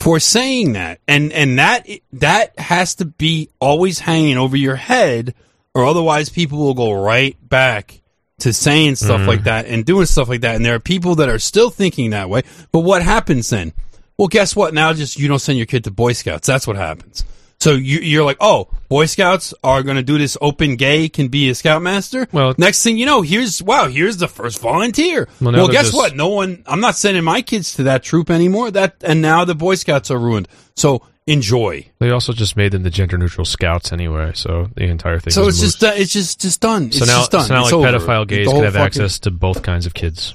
for 0.00 0.18
saying 0.18 0.72
that. 0.72 1.00
And, 1.06 1.32
and 1.32 1.58
that, 1.58 1.86
that 2.14 2.58
has 2.58 2.94
to 2.96 3.04
be 3.04 3.50
always 3.60 4.00
hanging 4.00 4.38
over 4.38 4.56
your 4.56 4.76
head 4.76 5.34
or 5.74 5.84
otherwise 5.84 6.30
people 6.30 6.58
will 6.58 6.74
go 6.74 6.92
right 6.92 7.36
back 7.46 7.99
to 8.40 8.52
saying 8.52 8.96
stuff 8.96 9.26
like 9.26 9.40
mm-hmm. 9.40 9.44
that 9.44 9.66
and 9.66 9.84
doing 9.84 10.06
stuff 10.06 10.28
like 10.28 10.42
that. 10.42 10.56
And 10.56 10.64
there 10.64 10.74
are 10.74 10.80
people 10.80 11.16
that 11.16 11.28
are 11.28 11.38
still 11.38 11.70
thinking 11.70 12.10
that 12.10 12.28
way. 12.28 12.42
But 12.72 12.80
what 12.80 13.02
happens 13.02 13.50
then? 13.50 13.72
Well, 14.16 14.28
guess 14.28 14.54
what? 14.54 14.74
Now 14.74 14.92
just 14.92 15.18
you 15.18 15.28
don't 15.28 15.38
send 15.38 15.58
your 15.58 15.66
kid 15.66 15.84
to 15.84 15.90
Boy 15.90 16.12
Scouts. 16.12 16.46
That's 16.46 16.66
what 16.66 16.76
happens. 16.76 17.24
So 17.60 17.72
you, 17.74 17.98
you're 17.98 18.24
like, 18.24 18.38
oh, 18.40 18.68
Boy 18.88 19.04
Scouts 19.04 19.52
are 19.62 19.82
going 19.82 19.96
to 19.96 20.02
do 20.02 20.16
this 20.16 20.36
open 20.40 20.76
gay 20.76 21.10
can 21.10 21.28
be 21.28 21.50
a 21.50 21.54
scoutmaster. 21.54 22.26
Well- 22.32 22.54
next 22.56 22.82
thing 22.82 22.96
you 22.96 23.04
know, 23.06 23.20
here's 23.20 23.62
wow, 23.62 23.86
here's 23.88 24.16
the 24.16 24.28
first 24.28 24.60
volunteer. 24.60 25.28
Well, 25.40 25.52
Well, 25.52 25.68
guess 25.68 25.86
just- 25.86 25.94
what? 25.96 26.16
No 26.16 26.28
one. 26.28 26.62
I'm 26.66 26.80
not 26.80 26.96
sending 26.96 27.22
my 27.22 27.42
kids 27.42 27.74
to 27.74 27.82
that 27.84 28.02
troop 28.02 28.30
anymore. 28.30 28.70
That 28.70 28.96
and 29.02 29.20
now 29.20 29.44
the 29.44 29.54
Boy 29.54 29.74
Scouts 29.74 30.10
are 30.10 30.18
ruined. 30.18 30.48
So 30.74 31.02
enjoy. 31.26 31.86
They 31.98 32.10
also 32.10 32.32
just 32.32 32.56
made 32.56 32.72
them 32.72 32.82
the 32.82 32.90
gender 32.90 33.18
neutral 33.18 33.44
scouts 33.44 33.92
anyway, 33.92 34.32
so 34.34 34.68
the 34.74 34.84
entire 34.84 35.18
thing. 35.20 35.32
So 35.32 35.46
is 35.46 35.56
it's 35.62 35.72
just 35.72 35.80
done. 35.80 35.94
It's 35.98 36.12
just 36.12 36.40
just 36.40 36.60
done. 36.62 36.90
so 36.92 37.04
it's 37.04 37.06
now, 37.12 37.18
just 37.18 37.30
done. 37.30 37.46
so 37.46 37.54
now 37.54 37.60
It's 37.64 37.72
like 37.72 37.86
over. 37.94 37.98
pedophile 37.98 38.26
gays 38.26 38.48
can 38.48 38.64
have 38.64 38.72
fucking- 38.72 38.86
access 38.86 39.18
to 39.20 39.30
both 39.30 39.62
kinds 39.62 39.84
of 39.84 39.92
kids 39.92 40.34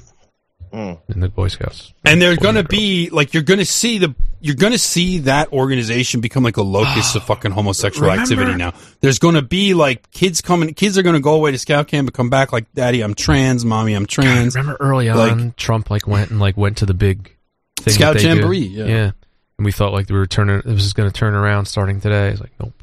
Mm. 0.76 0.98
in 1.08 1.20
the 1.20 1.28
Boy 1.30 1.48
Scouts. 1.48 1.94
and 2.04 2.20
they're 2.20 2.36
going 2.36 2.56
to 2.56 2.62
be 2.64 3.08
like 3.08 3.32
you're 3.32 3.42
going 3.42 3.60
to 3.60 3.64
see 3.64 3.96
the 3.96 4.14
you're 4.42 4.54
going 4.54 4.72
to 4.72 4.78
see 4.78 5.20
that 5.20 5.50
organization 5.52 6.20
become 6.20 6.42
like 6.42 6.58
a 6.58 6.62
locus 6.62 7.14
of 7.14 7.22
fucking 7.26 7.50
homosexual 7.52 8.08
Remember- 8.10 8.22
activity 8.22 8.56
now 8.56 8.74
there's 9.00 9.18
going 9.18 9.36
to 9.36 9.42
be 9.42 9.72
like 9.72 10.10
kids 10.10 10.42
coming 10.42 10.74
kids 10.74 10.98
are 10.98 11.02
going 11.02 11.14
to 11.14 11.20
go 11.20 11.32
away 11.34 11.50
to 11.52 11.58
scout 11.58 11.88
camp 11.88 12.08
and 12.08 12.14
come 12.14 12.28
back 12.28 12.52
like 12.52 12.70
daddy 12.74 13.00
i'm 13.00 13.14
trans 13.14 13.64
mommy 13.64 13.94
i'm 13.94 14.04
trans 14.04 14.54
Remember 14.54 14.76
early 14.78 15.08
Like- 15.08 15.32
on, 15.32 15.54
Trump 15.56 15.88
like 15.90 16.06
went 16.06 16.30
and 16.30 16.40
like 16.40 16.58
went 16.58 16.76
to 16.78 16.86
the 16.86 16.94
big 16.94 17.34
thing 17.78 17.94
Scout 17.94 18.14
that 18.14 18.22
they 18.22 18.28
do? 18.28 18.34
Jamboree, 18.34 18.58
yeah. 18.58 19.12
and 19.58 19.64
we 19.64 19.72
thought 19.72 19.92
like 19.94 20.10
we 20.10 20.16
were 20.16 20.26
turning. 20.26 20.58
It 20.58 20.66
was 20.66 20.92
going 20.92 21.10
to 21.10 21.14
turn 21.18 21.32
around 21.34 21.64
starting 21.66 22.00
today. 22.02 22.28
It's 22.28 22.40
like 22.40 22.52
nope. 22.60 22.74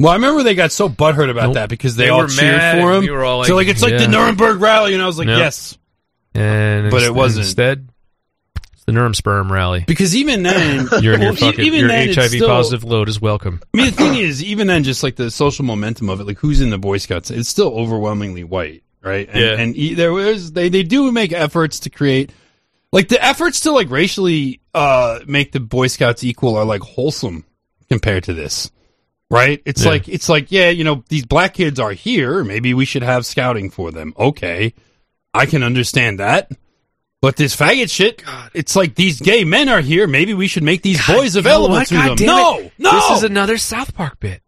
well 0.00 0.10
i 0.12 0.16
remember 0.16 0.42
they 0.42 0.54
got 0.54 0.70
so 0.72 0.88
butthurt 0.90 1.30
about 1.30 1.44
Nope. 1.46 1.54
that 1.54 1.68
because 1.70 1.96
they, 1.96 2.04
They 2.04 2.10
all 2.10 2.20
were 2.20 2.28
cheered 2.28 2.56
mad 2.58 2.80
for 2.82 2.88
and 2.92 2.96
him 2.98 3.04
we 3.04 3.10
were 3.10 3.24
all 3.24 3.42
so 3.44 3.54
like, 3.56 3.66
like 3.68 3.72
it's 3.74 3.82
like 3.82 3.92
yeah. 3.92 3.98
the 4.00 4.08
nuremberg 4.08 4.60
rally 4.60 4.92
and 4.92 5.02
i 5.02 5.06
was 5.06 5.18
like 5.18 5.28
Yep. 5.28 5.38
yes 5.38 5.78
And 6.38 6.90
But 6.90 7.02
it 7.02 7.14
wasn't. 7.14 7.46
Instead, 7.46 7.88
it's 8.72 8.84
the 8.84 8.92
Nuremsperm 8.92 9.50
rally. 9.50 9.84
because 9.86 10.14
even 10.16 10.42
then 10.42 10.86
Your, 11.02 11.02
your 11.02 11.18
well, 11.18 11.34
fucking 11.34 11.64
even 11.64 11.80
your 11.80 11.88
then, 11.88 12.08
it's 12.08 12.16
HIV 12.16 12.30
still- 12.30 12.48
positive 12.48 12.84
load 12.84 13.08
is 13.08 13.20
welcome. 13.20 13.60
I 13.74 13.76
mean, 13.76 13.86
the 13.86 13.92
thing 13.96 14.14
is, 14.16 14.42
even 14.42 14.66
then, 14.66 14.84
just 14.84 15.02
like 15.02 15.16
the 15.16 15.30
social 15.30 15.64
momentum 15.64 16.08
of 16.08 16.20
it, 16.20 16.26
like 16.26 16.38
who's 16.38 16.60
in 16.60 16.70
the 16.70 16.78
Boy 16.78 16.98
Scouts, 16.98 17.30
it's 17.30 17.48
still 17.48 17.68
overwhelmingly 17.74 18.44
white, 18.44 18.82
right? 19.02 19.28
And, 19.28 19.40
Yeah. 19.40 19.52
and 19.62 19.76
e- 19.76 19.94
there 19.94 20.12
was 20.12 20.52
they 20.52 20.68
they 20.68 20.82
do 20.82 21.10
make 21.12 21.32
efforts 21.32 21.80
to 21.80 21.90
create, 21.90 22.30
like 22.92 23.08
the 23.08 23.22
efforts 23.22 23.60
to 23.60 23.72
like 23.72 23.90
racially 23.90 24.60
uh 24.74 25.20
make 25.26 25.52
the 25.52 25.60
Boy 25.60 25.88
Scouts 25.88 26.22
equal 26.24 26.56
are 26.56 26.64
like 26.64 26.82
wholesome 26.82 27.44
compared 27.88 28.24
to 28.24 28.32
this, 28.34 28.70
right? 29.30 29.60
It's 29.66 29.84
Yeah. 29.84 29.90
like 29.90 30.08
it's 30.08 30.28
like 30.28 30.50
yeah, 30.52 30.70
you 30.70 30.84
know, 30.84 31.02
these 31.08 31.26
black 31.26 31.54
kids 31.54 31.78
are 31.80 31.92
here, 31.92 32.44
maybe 32.44 32.74
we 32.74 32.84
should 32.84 33.02
have 33.02 33.26
scouting 33.26 33.70
for 33.70 33.90
them. 33.90 34.14
Okay, 34.18 34.72
I 35.34 35.46
can 35.46 35.62
understand 35.62 36.20
that. 36.20 36.50
But 37.20 37.34
this 37.36 37.56
faggot 37.56 37.90
shit, 37.90 38.22
it's 38.54 38.76
like 38.76 38.94
these 38.94 39.20
gay 39.20 39.42
men 39.44 39.68
are 39.68 39.80
here. 39.80 40.06
Maybe 40.06 40.34
we 40.34 40.46
should 40.46 40.62
make 40.62 40.82
these 40.82 41.04
boys 41.04 41.34
You 41.34 41.42
know 41.42 41.48
available 41.48 41.84
to 41.84 41.94
God 41.94 42.18
them. 42.18 42.26
No, 42.26 42.58
it. 42.60 42.72
no. 42.78 42.92
This 42.92 43.18
is 43.18 43.22
another 43.24 43.58
South 43.58 43.92
Park 43.94 44.20
bit. 44.20 44.40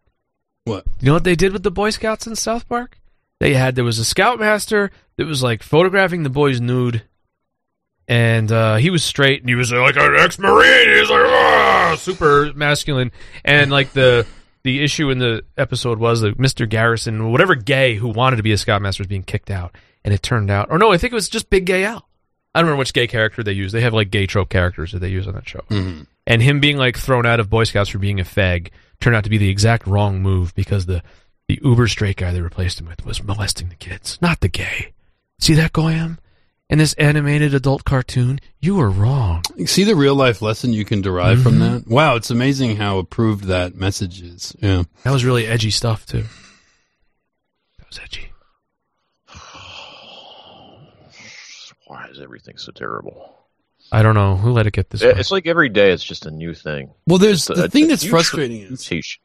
what? 0.63 0.85
You 1.01 1.07
know 1.07 1.13
what 1.13 1.25
they 1.25 1.35
did 1.35 1.51
with 1.51 1.63
the 1.63 1.71
Boy 1.71 1.89
Scouts 1.89 2.27
in 2.27 2.35
South 2.37 2.67
Park? 2.69 2.97
They 3.39 3.55
had 3.55 3.75
there 3.75 3.83
was 3.83 3.99
a 3.99 4.05
scoutmaster 4.05 4.89
that 5.17 5.27
was 5.27 5.43
like 5.43 5.63
photographing 5.63 6.23
the 6.23 6.29
boys 6.29 6.61
nude, 6.61 7.01
and 8.07 8.49
uh, 8.51 8.75
he 8.77 8.89
was 8.89 9.03
straight 9.03 9.41
and 9.41 9.49
he 9.49 9.55
was 9.55 9.71
like 9.71 9.97
an 9.97 10.15
ex-marine. 10.17 10.89
He's 10.97 11.09
like 11.09 11.25
"Ah," 11.25 11.95
super 11.97 12.53
masculine, 12.53 13.11
and 13.43 13.69
like 13.71 13.91
the 13.93 14.25
the 14.63 14.83
issue 14.83 15.09
in 15.09 15.17
the 15.17 15.43
episode 15.57 15.97
was 15.99 16.21
that 16.21 16.37
Mr. 16.37 16.69
Garrison, 16.69 17.31
whatever 17.31 17.55
gay 17.55 17.95
who 17.95 18.09
wanted 18.09 18.37
to 18.37 18.43
be 18.43 18.51
a 18.51 18.57
scoutmaster, 18.57 19.01
was 19.01 19.07
being 19.07 19.23
kicked 19.23 19.49
out, 19.49 19.75
and 20.03 20.13
it 20.13 20.21
turned 20.23 20.49
out, 20.51 20.67
or 20.71 20.77
no, 20.77 20.91
I 20.91 20.97
think 20.97 21.11
it 21.11 21.15
was 21.15 21.29
just 21.29 21.49
Big 21.49 21.65
Gay 21.65 21.83
Al. 21.85 22.07
I 22.53 22.59
don't 22.59 22.65
remember 22.67 22.79
which 22.79 22.93
gay 22.93 23.07
character 23.07 23.43
they 23.43 23.53
use. 23.53 23.71
They 23.71 23.81
have 23.81 23.93
like 23.93 24.11
gay 24.11 24.25
trope 24.25 24.49
characters 24.49 24.91
that 24.91 24.99
they 24.99 25.07
use 25.09 25.25
on 25.27 25.35
that 25.35 25.47
show 25.47 25.61
and 26.27 26.41
him 26.41 26.59
being 26.59 26.75
like 26.77 26.97
thrown 26.97 27.25
out 27.25 27.39
of 27.39 27.49
Boy 27.49 27.63
Scouts 27.63 27.89
for 27.89 27.97
being 27.97 28.19
a 28.19 28.23
fag 28.23 28.71
turned 28.99 29.15
out 29.15 29.23
to 29.23 29.29
be 29.29 29.37
the 29.37 29.49
exact 29.49 29.87
wrong 29.87 30.21
move 30.21 30.53
because 30.53 30.85
the 30.85 31.01
the 31.47 31.59
uber 31.63 31.87
straight 31.87 32.17
guy 32.17 32.31
they 32.33 32.41
replaced 32.41 32.79
him 32.81 32.87
with 32.87 33.05
was 33.05 33.23
molesting 33.23 33.69
the 33.69 33.75
kids, 33.75 34.17
not 34.21 34.41
the 34.41 34.47
gay. 34.49 34.91
See 35.39 35.53
that 35.55 35.71
Goyim? 35.73 36.19
In 36.69 36.77
this 36.77 36.93
animated 36.93 37.53
adult 37.53 37.83
cartoon, 37.83 38.39
you 38.59 38.75
were 38.75 38.89
wrong. 38.89 39.43
See 39.65 39.83
the 39.83 39.95
real 39.95 40.15
life 40.15 40.41
lesson 40.41 40.71
you 40.73 40.85
can 40.85 41.01
derive 41.01 41.41
from 41.43 41.55
Mm-hmm. 41.55 41.73
that? 41.79 41.87
Wow, 41.87 42.15
it's 42.15 42.29
amazing 42.31 42.77
how 42.77 42.97
approved 42.99 43.45
that 43.45 43.75
message 43.75 44.21
is. 44.21 44.55
Yeah. 44.59 44.83
That 45.03 45.11
was 45.11 45.25
really 45.25 45.47
edgy 45.47 45.71
stuff 45.71 46.05
too. 46.05 46.23
That 47.79 47.87
was 47.89 47.99
edgy. 48.01 48.30
Why 51.91 52.07
is 52.09 52.21
everything 52.21 52.55
so 52.55 52.71
terrible? 52.71 53.35
I 53.91 54.01
don't 54.01 54.15
know 54.15 54.37
who 54.37 54.53
let 54.53 54.65
it 54.65 54.71
get 54.71 54.91
this. 54.91 55.01
Yeah, 55.01 55.09
way. 55.09 55.19
It's 55.19 55.29
like 55.29 55.45
every 55.45 55.67
day 55.67 55.91
it's 55.91 56.05
just 56.05 56.25
a 56.25 56.31
new 56.31 56.53
thing. 56.53 56.93
Well, 57.05 57.17
there's 57.17 57.49
It's 57.49 57.59
a- 57.59 57.63
the 57.63 57.69
thing 57.69 57.83
a 57.83 57.87
that's 57.87 58.05
new 58.05 58.11
frustrating 58.11 58.61
is 58.61 58.69
mutation. 58.69 59.21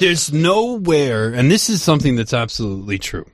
there's 0.00 0.32
nowhere, 0.32 1.32
and 1.32 1.48
this 1.48 1.70
is 1.70 1.80
something 1.80 2.16
that's 2.16 2.34
absolutely 2.34 2.98
true. 2.98 3.24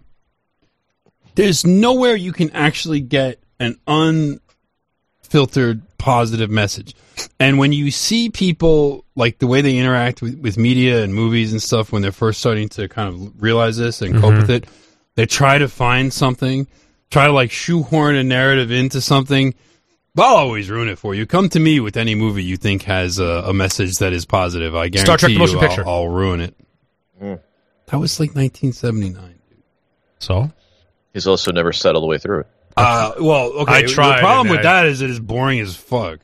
There's 1.35 1.64
nowhere 1.64 2.14
you 2.14 2.31
can 2.31 2.51
actually 2.51 3.01
get 3.01 3.43
an 3.59 3.79
unfiltered 3.87 5.81
positive 5.97 6.51
message. 6.51 6.95
And 7.41 7.59
when 7.59 7.73
you 7.73 7.91
see 7.91 8.29
people 8.29 9.07
like 9.16 9.39
the 9.39 9.47
way 9.47 9.62
they 9.62 9.79
interact 9.79 10.21
with, 10.21 10.39
with 10.41 10.59
media 10.59 11.03
and 11.03 11.14
movies 11.14 11.53
and 11.53 11.62
stuff 11.62 11.91
when 11.91 12.03
they're 12.03 12.12
first 12.12 12.41
starting 12.41 12.69
to 12.71 12.87
kind 12.87 13.14
of 13.14 13.43
realize 13.43 13.79
this 13.79 14.03
and 14.03 14.12
cope 14.16 14.33
mm-hmm. 14.33 14.41
with 14.43 14.51
it, 14.51 14.66
they 15.14 15.25
try 15.25 15.57
to 15.57 15.69
find 15.69 16.12
something, 16.12 16.66
try 17.11 17.27
to 17.27 17.33
like 17.33 17.51
shoehorn 17.51 18.17
a 18.17 18.23
narrative 18.25 18.71
into 18.71 19.01
something. 19.01 19.55
I'll 20.17 20.35
always 20.37 20.69
ruin 20.69 20.89
it 20.89 20.99
for 20.99 21.15
you. 21.15 21.27
Come 21.27 21.49
to 21.51 21.61
me 21.61 21.79
with 21.79 21.97
any 21.97 22.17
movie 22.17 22.43
you 22.43 22.57
think 22.57 22.83
has 22.85 23.21
a, 23.21 23.25
a 23.47 23.53
message 23.55 23.99
that 23.99 24.13
is 24.13 24.25
positive. 24.25 24.75
I 24.75 24.89
guarantee 24.89 24.99
Star 25.05 25.17
Trek: 25.17 25.29
The 25.29 25.33
you 25.35 25.39
Motion 25.39 25.85
I'll- 25.85 25.89
I'll 25.89 26.09
ruin 26.09 26.41
it. 26.41 26.55
That 27.21 27.99
was 27.99 28.19
like 28.21 28.35
1979. 28.35 29.41
Dude. 29.49 29.59
so 30.19 30.51
He's 31.15 31.27
also 31.27 31.53
never 31.53 31.73
sat 31.73 31.95
all 31.95 32.01
the 32.01 32.07
way 32.07 32.19
through 32.19 32.41
it. 32.41 32.47
Uh, 32.77 33.13
well, 33.21 33.47
okay. 33.63 33.73
I 33.79 33.83
tried, 33.83 34.17
The 34.19 34.21
problem 34.21 34.49
with 34.49 34.61
I- 34.61 34.63
that 34.63 34.87
is 34.87 35.01
it 35.01 35.11
is 35.11 35.19
boring 35.21 35.59
as 35.61 35.75
fuck. 35.75 36.21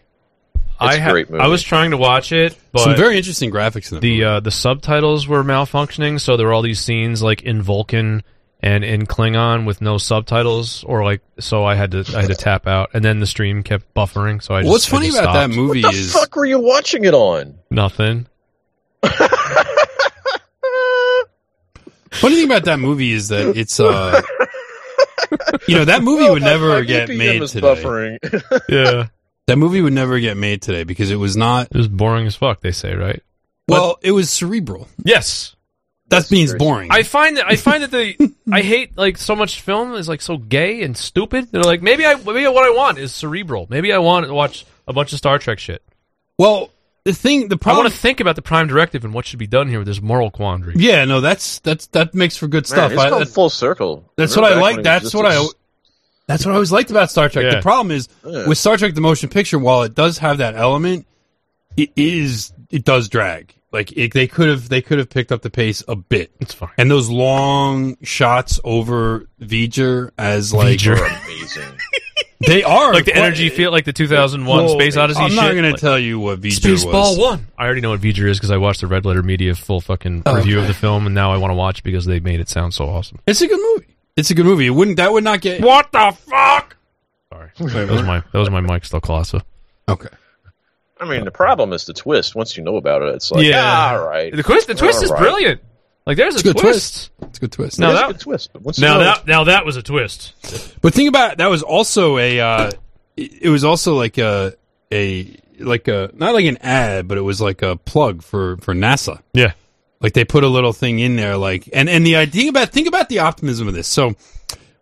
I 0.78 0.96
a 0.96 1.00
ha- 1.00 1.10
great 1.12 1.30
movie. 1.30 1.42
I 1.42 1.46
was 1.46 1.62
trying 1.62 1.92
to 1.92 1.96
watch 1.96 2.32
it, 2.32 2.56
but 2.72 2.80
Some 2.82 2.96
very 2.96 3.16
interesting 3.16 3.50
graphics 3.50 3.90
in 3.92 3.96
the, 3.96 4.00
the 4.00 4.10
movie. 4.10 4.24
uh, 4.24 4.40
the 4.40 4.50
subtitles 4.50 5.26
were 5.28 5.42
malfunctioning, 5.44 6.20
so 6.20 6.36
there 6.36 6.46
were 6.46 6.52
all 6.52 6.62
these 6.62 6.80
scenes 6.80 7.22
like 7.22 7.42
in 7.42 7.62
Vulcan 7.62 8.22
and 8.64 8.82
in 8.82 9.06
Klingon 9.06 9.66
with 9.66 9.80
no 9.82 9.98
subtitles, 9.98 10.82
or 10.84 11.04
like 11.04 11.20
so 11.38 11.64
I 11.64 11.74
had 11.74 11.90
to 11.92 12.04
I 12.16 12.22
had 12.22 12.30
to 12.30 12.34
tap 12.34 12.66
out, 12.66 12.90
and 12.94 13.04
then 13.04 13.20
the 13.20 13.26
stream 13.26 13.62
kept 13.62 13.92
buffering. 13.94 14.42
So 14.42 14.54
I 14.54 14.62
just, 14.62 14.70
What's 14.72 14.88
I 14.88 14.90
funny 14.90 15.06
just 15.08 15.18
about 15.20 15.34
that 15.34 15.50
movie 15.50 15.82
What 15.82 15.92
the 15.92 15.98
is 15.98 16.12
fuck 16.12 16.34
were 16.34 16.46
you 16.46 16.58
watching 16.58 17.04
it 17.04 17.12
on? 17.14 17.58
Nothing. 17.70 18.26
funny 22.12 22.36
thing 22.36 22.44
about 22.46 22.64
that 22.64 22.78
movie 22.78 23.12
is 23.12 23.28
that 23.28 23.56
it's 23.56 23.78
uh, 23.80 24.22
you 25.68 25.76
know, 25.76 25.84
that 25.84 26.02
movie 26.02 26.28
would 26.28 26.42
my- 26.42 26.48
never 26.48 26.68
my 26.68 26.80
get 26.82 27.08
VPN 27.08 27.18
made 27.18 27.46
today. 27.48 27.66
buffering. 27.66 28.18
Yeah, 28.68 29.08
That 29.46 29.56
movie 29.56 29.80
would 29.82 29.92
never 29.92 30.18
get 30.20 30.36
made 30.36 30.62
today 30.62 30.84
because 30.84 31.10
it 31.10 31.16
was 31.16 31.36
not. 31.36 31.66
it 31.70 31.76
was 31.76 31.88
boring 31.88 32.26
as 32.26 32.34
fuck. 32.36 32.60
They 32.60 32.72
say, 32.72 32.94
right? 32.94 33.22
Well, 33.68 33.98
it 34.02 34.12
was 34.12 34.30
cerebral. 34.30 34.88
Yes. 35.04 35.53
That 36.22 36.30
means 36.30 36.50
very- 36.50 36.58
boring. 36.58 36.90
I 36.90 37.02
find 37.02 37.36
that 37.36 37.46
I 37.46 37.56
find 37.56 37.82
that 37.82 37.90
the 37.90 38.32
I 38.50 38.62
hate 38.62 38.96
like 38.96 39.18
so 39.18 39.34
much 39.36 39.60
film 39.60 39.94
is 39.94 40.08
like 40.08 40.20
so 40.22 40.36
gay 40.36 40.82
and 40.82 40.96
stupid. 40.96 41.48
They're 41.52 41.62
like 41.62 41.82
maybe 41.82 42.04
I 42.06 42.14
maybe 42.14 42.46
what 42.46 42.64
I 42.64 42.70
want 42.74 42.98
is 42.98 43.12
cerebral. 43.14 43.66
Maybe 43.70 43.92
I 43.92 43.98
want 43.98 44.26
to 44.26 44.34
watch 44.34 44.64
a 44.88 44.92
bunch 44.92 45.12
of 45.12 45.18
Star 45.18 45.38
Trek 45.38 45.58
shit. 45.58 45.82
well, 46.38 46.70
the 47.04 47.12
thing, 47.12 47.48
the 47.48 47.58
problem 47.58 47.80
I 47.80 47.84
want 47.84 47.94
to 47.94 48.00
think 48.00 48.20
about 48.20 48.34
the 48.34 48.40
Prime 48.42 48.66
Directive 48.66 49.04
and 49.04 49.12
what 49.12 49.26
should 49.26 49.38
be 49.38 49.46
done 49.46 49.68
here 49.68 49.78
with 49.78 49.86
this 49.86 50.00
moral 50.00 50.30
quandary. 50.30 50.74
yeah, 50.78 51.04
no, 51.04 51.20
that's 51.20 51.58
that's 51.58 51.86
that 51.88 52.14
makes 52.14 52.36
for 52.38 52.46
good 52.48 52.64
Man, 52.64 52.64
stuff. 52.64 52.92
it's 52.92 53.00
I- 53.00 53.10
come 53.10 53.24
full 53.26 53.50
circle. 53.50 54.10
That's 54.16 54.34
Remember 54.36 54.60
what 54.60 54.72
I 54.72 54.74
like. 54.76 54.82
That's 54.84 55.12
what 55.14 55.26
I. 55.26 55.44
That's 56.26 56.46
what 56.46 56.52
I 56.52 56.54
always 56.54 56.72
liked 56.72 56.90
about 56.90 57.10
Star 57.10 57.28
Trek. 57.28 57.44
Yeah. 57.44 57.56
The 57.56 57.60
problem 57.62 57.90
is 57.90 58.08
Yeah. 58.26 58.46
with 58.48 58.56
Star 58.56 58.78
Trek: 58.78 58.94
The 58.94 59.02
Motion 59.02 59.28
Picture, 59.28 59.58
while 59.58 59.82
it 59.82 59.94
does 59.94 60.16
have 60.18 60.38
that 60.38 60.54
element, 60.54 61.06
it 61.76 61.90
is 61.96 62.52
it 62.70 62.84
does 62.84 63.10
drag. 63.10 63.52
Like 63.74 63.90
it, 63.96 64.12
they 64.14 64.28
could 64.28 64.48
have 64.48 64.68
they 64.68 64.80
could 64.80 64.98
have 64.98 65.10
picked 65.10 65.32
up 65.32 65.42
the 65.42 65.50
pace 65.50 65.82
a 65.88 65.96
bit. 65.96 66.30
It's 66.38 66.54
fine. 66.54 66.70
And 66.78 66.88
those 66.88 67.10
long 67.10 67.96
shots 68.04 68.60
over 68.62 69.26
V'ger 69.40 70.12
as 70.16 70.54
like 70.54 70.78
V'ger. 70.78 70.94
amazing. 71.24 71.76
they 72.46 72.62
are 72.62 72.92
like 72.94 73.04
the 73.04 73.16
energy 73.16 73.48
feel 73.48 73.72
like 73.72 73.84
the 73.84 73.92
2001 73.92 74.64
Well, 74.64 74.68
Space 74.74 74.96
Odyssey 74.96 75.20
I'm 75.20 75.34
not 75.34 75.56
going 75.56 75.74
to 75.74 75.80
tell 75.80 75.98
you 75.98 76.20
what 76.20 76.40
V'ger 76.40 76.70
was. 76.70 76.84
Spaceball 76.84 77.18
One. 77.18 77.48
I 77.58 77.64
already 77.64 77.80
know 77.80 77.90
what 77.90 78.00
V'ger 78.00 78.28
is 78.28 78.38
because 78.38 78.52
I 78.52 78.58
watched 78.58 78.80
the 78.80 78.86
Red 78.86 79.04
Letter 79.04 79.24
Media 79.24 79.56
full 79.56 79.80
fucking 79.80 80.22
oh, 80.24 80.36
review 80.36 80.60
of 80.60 80.68
the 80.68 80.74
film, 80.74 81.06
and 81.06 81.14
now 81.14 81.32
I 81.32 81.38
want 81.38 81.50
to 81.50 81.56
watch 81.56 81.82
because 81.82 82.04
they 82.04 82.20
made 82.20 82.38
it 82.38 82.48
sound 82.48 82.74
so 82.74 82.88
awesome. 82.88 83.18
It's 83.26 83.40
a 83.40 83.48
good 83.48 83.60
movie. 83.60 83.96
It's 84.14 84.30
a 84.30 84.36
good 84.36 84.46
movie. 84.46 84.66
It 84.66 84.70
wouldn't 84.70 84.98
that 84.98 85.10
would 85.12 85.24
not 85.24 85.40
get 85.40 85.62
What 85.62 85.90
the 85.90 86.16
fuck? 86.16 86.76
Sorry, 87.28 87.50
that 87.56 87.90
was 87.90 88.02
my 88.04 88.20
that 88.20 88.38
was 88.38 88.50
my 88.50 88.60
mic 88.60 88.84
still 88.84 89.00
colossal. 89.00 89.42
okay. 89.88 90.10
I 91.00 91.06
mean, 91.08 91.24
the 91.24 91.30
problem 91.30 91.72
is 91.72 91.84
the 91.86 91.92
twist. 91.92 92.34
Once 92.36 92.56
you 92.56 92.62
know 92.62 92.76
about 92.76 93.02
it, 93.02 93.14
it's 93.14 93.30
like, 93.30 93.44
Yeah. 93.44 93.56
yeah, 93.92 93.98
all 93.98 94.06
right. 94.06 94.34
The 94.34 94.42
twist, 94.42 94.68
the 94.68 94.74
twist 94.74 95.02
is 95.02 95.10
All 95.10 95.16
right. 95.16 95.22
brilliant. 95.22 95.60
Like 96.06 96.16
there's 96.18 96.34
a, 96.34 96.38
It's 96.38 96.48
a 96.48 96.52
good 96.52 96.58
twist. 96.60 97.10
It's 97.22 97.38
a 97.38 97.40
good 97.40 97.52
twist. 97.52 97.78
No, 97.78 97.88
It 97.88 97.94
is 97.94 97.98
that- 98.00 98.10
a 98.10 98.12
good 98.12 98.20
twist. 98.20 98.50
But 98.52 98.62
once 98.62 98.78
you 98.78 98.84
Now 98.86 98.94
know, 98.98 99.04
that 99.04 99.26
now 99.26 99.44
that 99.44 99.64
was 99.66 99.76
a 99.76 99.82
twist. 99.82 100.34
But 100.82 100.94
think 100.94 101.08
about 101.08 101.38
that 101.38 101.48
was 101.50 101.62
also 101.62 102.18
a 102.18 102.40
uh, 102.40 102.70
it 103.16 103.42
it 103.44 103.48
was 103.48 103.64
also 103.64 103.94
like 103.94 104.18
a 104.18 104.54
a 104.92 105.36
like 105.58 105.88
a 105.88 106.10
not 106.14 106.34
like 106.34 106.44
an 106.44 106.58
ad, 106.58 107.08
but 107.08 107.16
it 107.18 107.22
was 107.22 107.40
like 107.40 107.62
a 107.62 107.76
plug 107.76 108.22
for 108.22 108.56
for 108.58 108.74
NASA. 108.74 109.20
Yeah. 109.32 109.52
Like 110.00 110.12
they 110.12 110.24
put 110.26 110.44
a 110.44 110.48
little 110.48 110.74
thing 110.74 110.98
in 110.98 111.16
there, 111.16 111.36
like 111.38 111.68
and 111.72 111.88
and 111.88 112.04
the 112.06 112.16
idea 112.16 112.50
about 112.50 112.68
think 112.68 112.86
about 112.86 113.08
the 113.08 113.20
optimism 113.20 113.66
of 113.66 113.72
this. 113.74 113.88
So 113.88 114.14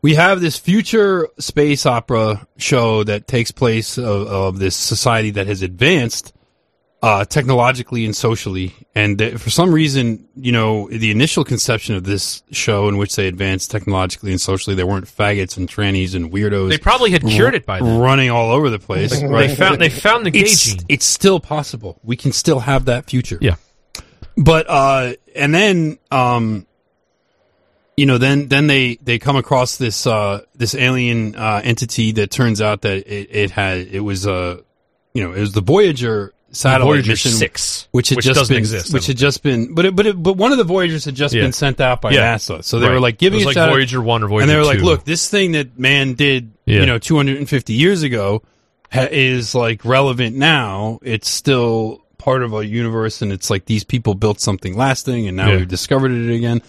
we 0.02 0.16
have 0.16 0.40
this 0.40 0.58
future 0.58 1.28
space 1.38 1.86
opera 1.86 2.46
show 2.58 3.04
that 3.04 3.28
takes 3.28 3.52
place 3.52 3.96
of, 3.96 4.26
of 4.26 4.58
this 4.58 4.74
society 4.76 5.30
that 5.30 5.46
has 5.46 5.62
advanced 5.62 6.34
uh, 7.02 7.24
technologically 7.24 8.04
and 8.04 8.14
socially, 8.14 8.72
and 8.94 9.18
that 9.18 9.40
for 9.40 9.50
some 9.50 9.72
reason, 9.72 10.28
you 10.36 10.52
know, 10.52 10.88
the 10.88 11.10
initial 11.10 11.42
conception 11.42 11.96
of 11.96 12.04
this 12.04 12.44
show 12.52 12.88
in 12.88 12.96
which 12.96 13.16
they 13.16 13.26
advanced 13.26 13.72
technologically 13.72 14.30
and 14.30 14.40
socially, 14.40 14.76
there 14.76 14.86
weren't 14.86 15.06
faggots 15.06 15.56
and 15.56 15.68
trannies 15.68 16.14
and 16.14 16.32
weirdos. 16.32 16.68
They 16.68 16.78
probably 16.78 17.10
had 17.10 17.22
cured 17.22 17.56
it 17.56 17.66
by 17.66 17.80
then. 17.80 17.98
running 17.98 18.30
all 18.30 18.52
over 18.52 18.70
the 18.70 18.78
place. 18.78 19.20
They 19.20 19.54
found 19.54 19.80
they 19.80 19.88
found 19.88 20.24
the 20.24 20.30
gay 20.30 20.40
it's, 20.40 20.64
gene. 20.64 20.86
it's 20.88 21.04
still 21.04 21.40
possible. 21.40 21.98
We 22.04 22.16
can 22.16 22.30
still 22.30 22.60
have 22.60 22.84
that 22.84 23.06
future. 23.06 23.38
Yeah. 23.40 23.56
But 24.36 24.66
uh 24.68 25.14
and 25.34 25.52
then 25.52 25.98
um 26.12 26.66
you 27.96 28.06
know 28.06 28.18
then 28.18 28.48
then 28.48 28.66
they 28.66 28.96
they 29.02 29.18
come 29.18 29.36
across 29.36 29.76
this 29.76 30.06
uh 30.06 30.40
this 30.54 30.74
alien 30.74 31.34
uh 31.36 31.60
entity 31.62 32.12
that 32.12 32.30
turns 32.30 32.60
out 32.60 32.82
that 32.82 32.98
it, 33.06 33.28
it 33.30 33.50
had 33.50 33.78
it 33.78 34.00
was 34.00 34.26
uh 34.26 34.60
you 35.14 35.22
know 35.22 35.32
it 35.32 35.40
was 35.40 35.52
the 35.52 35.60
Voyager 35.60 36.32
satellite 36.54 36.96
Voyager 36.96 37.12
mission 37.12 37.30
6, 37.30 37.88
which 37.92 38.10
had 38.10 38.16
which 38.16 38.26
just 38.26 38.48
been 38.50 38.58
exist, 38.58 38.92
which 38.92 39.06
had 39.06 39.16
just 39.16 39.42
been 39.42 39.74
but 39.74 39.86
it, 39.86 39.96
but 39.96 40.06
it, 40.06 40.22
but 40.22 40.34
one 40.36 40.52
of 40.52 40.58
the 40.58 40.64
Voyagers 40.64 41.04
had 41.06 41.14
just 41.14 41.34
Yeah. 41.34 41.42
been 41.42 41.52
sent 41.52 41.80
out 41.80 42.00
by 42.02 42.10
Yeah. 42.12 42.34
NASA 42.34 42.62
so 42.62 42.78
they 42.78 42.86
Right. 42.88 42.94
were 42.94 43.00
like 43.00 43.16
giving 43.18 43.40
It 43.40 43.44
was 43.44 43.44
a 43.44 43.48
like 43.48 43.54
shout 43.54 43.68
out- 43.70 43.72
Voyager 43.72 44.00
1 44.02 44.22
or 44.22 44.28
Voyager 44.28 44.42
and 44.42 44.50
they 44.50 44.56
were 44.56 44.64
like 44.64 44.80
look 44.80 45.04
this 45.04 45.28
thing 45.30 45.52
that 45.52 45.78
man 45.78 46.14
did 46.14 46.52
Yeah. 46.66 46.80
you 46.80 46.86
know 46.86 46.98
250 46.98 47.72
years 47.72 48.02
ago 48.02 48.42
ha- 48.90 49.08
is 49.10 49.54
like 49.54 49.84
relevant 49.84 50.36
now 50.36 50.98
it's 51.02 51.28
still 51.28 52.00
part 52.18 52.42
of 52.42 52.52
a 52.54 52.64
universe 52.66 53.20
and 53.22 53.32
it's 53.32 53.48
like 53.50 53.64
these 53.64 53.82
people 53.84 54.14
built 54.14 54.38
something 54.40 54.76
lasting 54.76 55.26
and 55.28 55.36
now 55.36 55.50
we've 55.56 55.68
discovered 55.68 56.12
it 56.12 56.34
again 56.34 56.60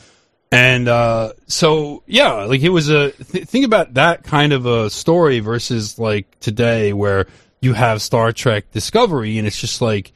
and 0.54 0.88
uh 0.88 1.34
so 1.48 2.04
yeah 2.08 2.44
like 2.46 2.62
it 2.62 2.70
was 2.70 2.90
a 2.90 3.12
th- 3.12 3.46
think 3.48 3.66
about 3.66 3.96
that 3.96 4.24
kind 4.24 4.54
of 4.54 4.66
a 4.66 4.90
story 4.90 5.40
versus 5.40 5.98
like 6.00 6.40
today 6.40 6.94
where 6.94 7.28
you 7.62 7.74
have 7.74 8.02
Star 8.02 8.32
Trek 8.32 8.72
Discovery 8.72 9.38
and 9.38 9.48
it's 9.48 9.60
just 9.60 9.82
like 9.82 10.14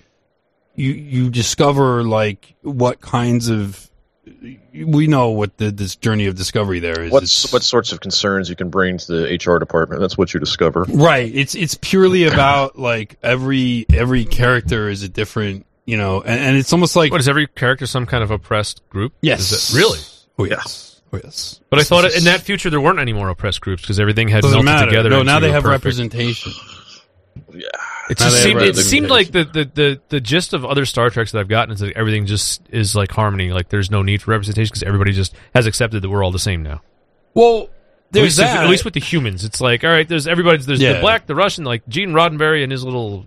you 0.76 0.92
you 0.92 1.30
discover 1.30 2.04
like 2.04 2.56
what 2.62 3.02
kinds 3.02 3.50
of 3.50 3.84
we 4.74 5.08
know 5.08 5.30
what 5.30 5.58
the 5.58 5.72
this 5.72 5.96
journey 5.96 6.26
of 6.28 6.36
discovery 6.36 6.80
there 6.80 7.02
is. 7.02 7.12
What's 7.12 7.52
what 7.54 7.64
sorts 7.64 7.92
of 7.94 8.02
concerns 8.02 8.50
you 8.50 8.56
can 8.56 8.70
bring 8.70 8.98
to 8.98 9.08
the 9.08 9.36
HR 9.44 9.58
department? 9.58 10.02
That's 10.02 10.18
what 10.18 10.34
you 10.34 10.40
discover. 10.40 10.86
Right. 10.90 11.34
It's 11.34 11.56
it's 11.56 11.76
purely 11.82 12.26
about 12.26 12.78
like 12.78 13.18
every 13.24 13.86
every 13.92 14.26
character 14.26 14.90
is 14.90 15.02
a 15.04 15.10
different, 15.10 15.66
you 15.86 15.98
know, 15.98 16.22
and, 16.22 16.40
and 16.42 16.58
it's 16.58 16.74
almost 16.74 16.96
like 16.98 17.12
What 17.12 17.22
is 17.22 17.30
every 17.30 17.48
character 17.48 17.88
some 17.88 18.06
kind 18.06 18.22
of 18.24 18.30
oppressed 18.32 18.88
group? 18.90 19.14
yes, 19.22 19.52
Is 19.52 19.74
it, 19.74 19.78
really? 19.78 20.00
Oh 20.40 20.44
yes, 20.46 21.02
oh 21.14 21.20
yes. 21.24 21.60
But 21.70 21.80
I 21.80 21.84
thought 21.84 22.06
in 22.16 22.26
that 22.26 22.42
future 22.42 22.70
there 22.70 22.82
weren't 22.82 23.00
any 23.00 23.14
more 23.14 23.30
oppressed 23.30 23.62
groups 23.62 23.82
because 23.82 24.00
everything 24.00 24.28
had 24.28 24.42
doesn't 24.44 24.64
melted 24.64 24.66
matter. 24.66 24.92
together. 24.92 25.10
No, 25.10 25.24
now 25.24 25.40
they 25.40 25.52
have 25.52 25.64
perfect- 25.64 25.84
representation. 25.84 26.52
Yeah. 27.54 27.68
It 28.10 28.18
just 28.18 28.42
seemed, 28.42 28.62
it 28.62 28.76
seemed 28.78 29.10
like 29.10 29.32
the, 29.32 29.44
the, 29.44 29.66
the, 29.66 30.02
the 30.10 30.20
gist 30.22 30.54
of 30.54 30.64
other 30.64 30.86
Star 30.86 31.10
Treks 31.10 31.34
that 31.34 31.40
I've 31.40 31.48
gotten 31.50 31.74
is 31.74 31.82
that 31.82 31.96
everything 31.98 32.26
just 32.26 32.62
is 32.70 32.96
like 32.96 33.12
harmony. 33.12 33.52
Like 33.52 33.68
there's 33.70 33.92
no 33.92 34.02
need 34.02 34.22
for 34.22 34.32
representation 34.32 34.70
because 34.72 34.84
everybody 34.84 35.12
just 35.12 35.36
has 35.54 35.66
accepted 35.66 36.02
that 36.02 36.10
we're 36.10 36.24
all 36.24 36.32
the 36.32 36.40
same 36.40 36.64
now. 36.64 36.82
Well, 37.34 37.64
At 37.64 37.70
there's 38.12 38.24
least, 38.24 38.38
that. 38.38 38.64
at 38.64 38.70
least 38.70 38.86
with 38.86 38.94
the 38.94 39.00
humans, 39.02 39.44
it's 39.44 39.60
like 39.60 39.84
all 39.84 39.90
right. 39.90 40.08
There's 40.08 40.26
everybody's 40.26 40.66
there's 40.66 40.80
the 40.80 41.00
black, 41.02 41.28
the 41.28 41.36
Russian, 41.36 41.64
like 41.66 41.86
Gene 41.88 42.12
Roddenberry 42.12 42.64
and 42.64 42.72
his 42.72 42.84
little. 42.84 43.26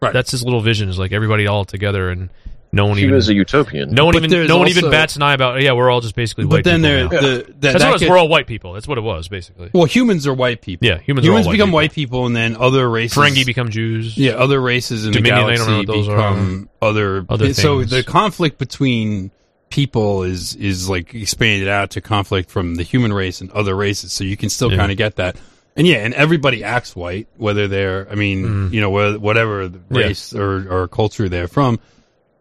Right. 0.00 0.12
That's 0.12 0.30
his 0.30 0.42
little 0.42 0.60
vision 0.60 0.88
is 0.88 0.98
like 0.98 1.12
everybody 1.12 1.46
all 1.46 1.64
together 1.64 2.10
and 2.10 2.30
no 2.72 2.86
one 2.86 2.96
He 2.98 3.04
even 3.04 3.14
was 3.14 3.28
a 3.28 3.34
utopian. 3.34 3.90
no 3.94 4.04
one 4.06 4.14
But 4.14 4.24
even 4.24 4.46
no 4.48 4.58
one 4.58 4.68
even 4.68 4.90
bats 4.90 5.14
an 5.16 5.22
eye 5.22 5.34
about 5.34 5.60
yeah 5.62 5.72
we're 5.72 5.90
all 5.90 6.00
just 6.00 6.14
basically 6.16 6.46
but 6.46 6.64
then 6.64 6.82
people 6.82 6.90
there 6.90 7.04
now. 7.04 7.08
the 7.08 7.36
that, 7.44 7.60
That's 7.60 7.60
that 7.60 7.72
what 7.74 7.82
it 7.88 7.92
was. 7.92 8.00
gets- 8.00 8.10
We're 8.10 8.18
all 8.18 8.28
white 8.28 8.46
people. 8.46 8.72
That's 8.72 8.88
what 8.88 8.98
it 8.98 9.02
was 9.02 9.28
basically. 9.28 9.70
well, 9.72 9.84
humans 9.84 10.26
are 10.26 10.34
white 10.34 10.60
people. 10.60 10.86
Yeah, 10.88 10.98
humans 10.98 11.26
are 11.26 11.30
all 11.30 11.34
humans 11.34 11.46
white 11.46 11.52
become 11.52 11.68
people. 11.68 11.74
white 11.76 11.92
people, 11.92 12.26
and 12.26 12.34
then 12.36 12.56
other 12.56 12.88
races. 12.90 13.16
Ferengi 13.16 13.46
become 13.46 13.70
Jews. 13.70 14.16
Yeah, 14.18 14.32
other 14.32 14.60
races 14.60 15.06
in 15.06 15.12
Dominion, 15.12 15.34
the 15.46 15.52
I 15.52 15.56
don't 15.56 15.66
galaxy 15.66 15.70
know 15.70 15.78
what 15.78 15.86
those 15.86 16.08
are. 16.08 16.16
become 16.16 16.68
other. 16.82 17.26
Other 17.28 17.54
so 17.54 17.84
the 17.84 18.02
conflict 18.02 18.58
between 18.58 19.30
people 19.70 20.22
is 20.22 20.54
is 20.56 20.88
like 20.88 21.14
expanded 21.14 21.68
out 21.68 21.90
to 21.90 22.00
conflict 22.00 22.50
from 22.50 22.76
the 22.76 22.82
human 22.82 23.12
race 23.12 23.40
and 23.40 23.50
other 23.52 23.74
races. 23.74 24.12
So 24.12 24.24
you 24.24 24.36
can 24.36 24.48
still 24.48 24.70
Yeah. 24.70 24.78
kind 24.78 24.92
of 24.92 24.98
get 24.98 25.16
that. 25.16 25.36
And 25.76 25.86
yeah, 25.88 25.96
and 25.96 26.14
everybody 26.14 26.62
acts 26.62 26.94
white, 26.94 27.26
whether 27.36 27.66
they're, 27.66 28.06
I 28.08 28.14
mean, 28.14 28.70
you 28.72 28.80
know, 28.80 28.90
whatever 28.90 29.66
the 29.66 29.78
Mm. 29.78 29.82
Yeah. 29.90 30.06
race 30.06 30.32
or, 30.32 30.68
or 30.82 30.86
culture 30.86 31.28
they're 31.28 31.48
from. 31.48 31.80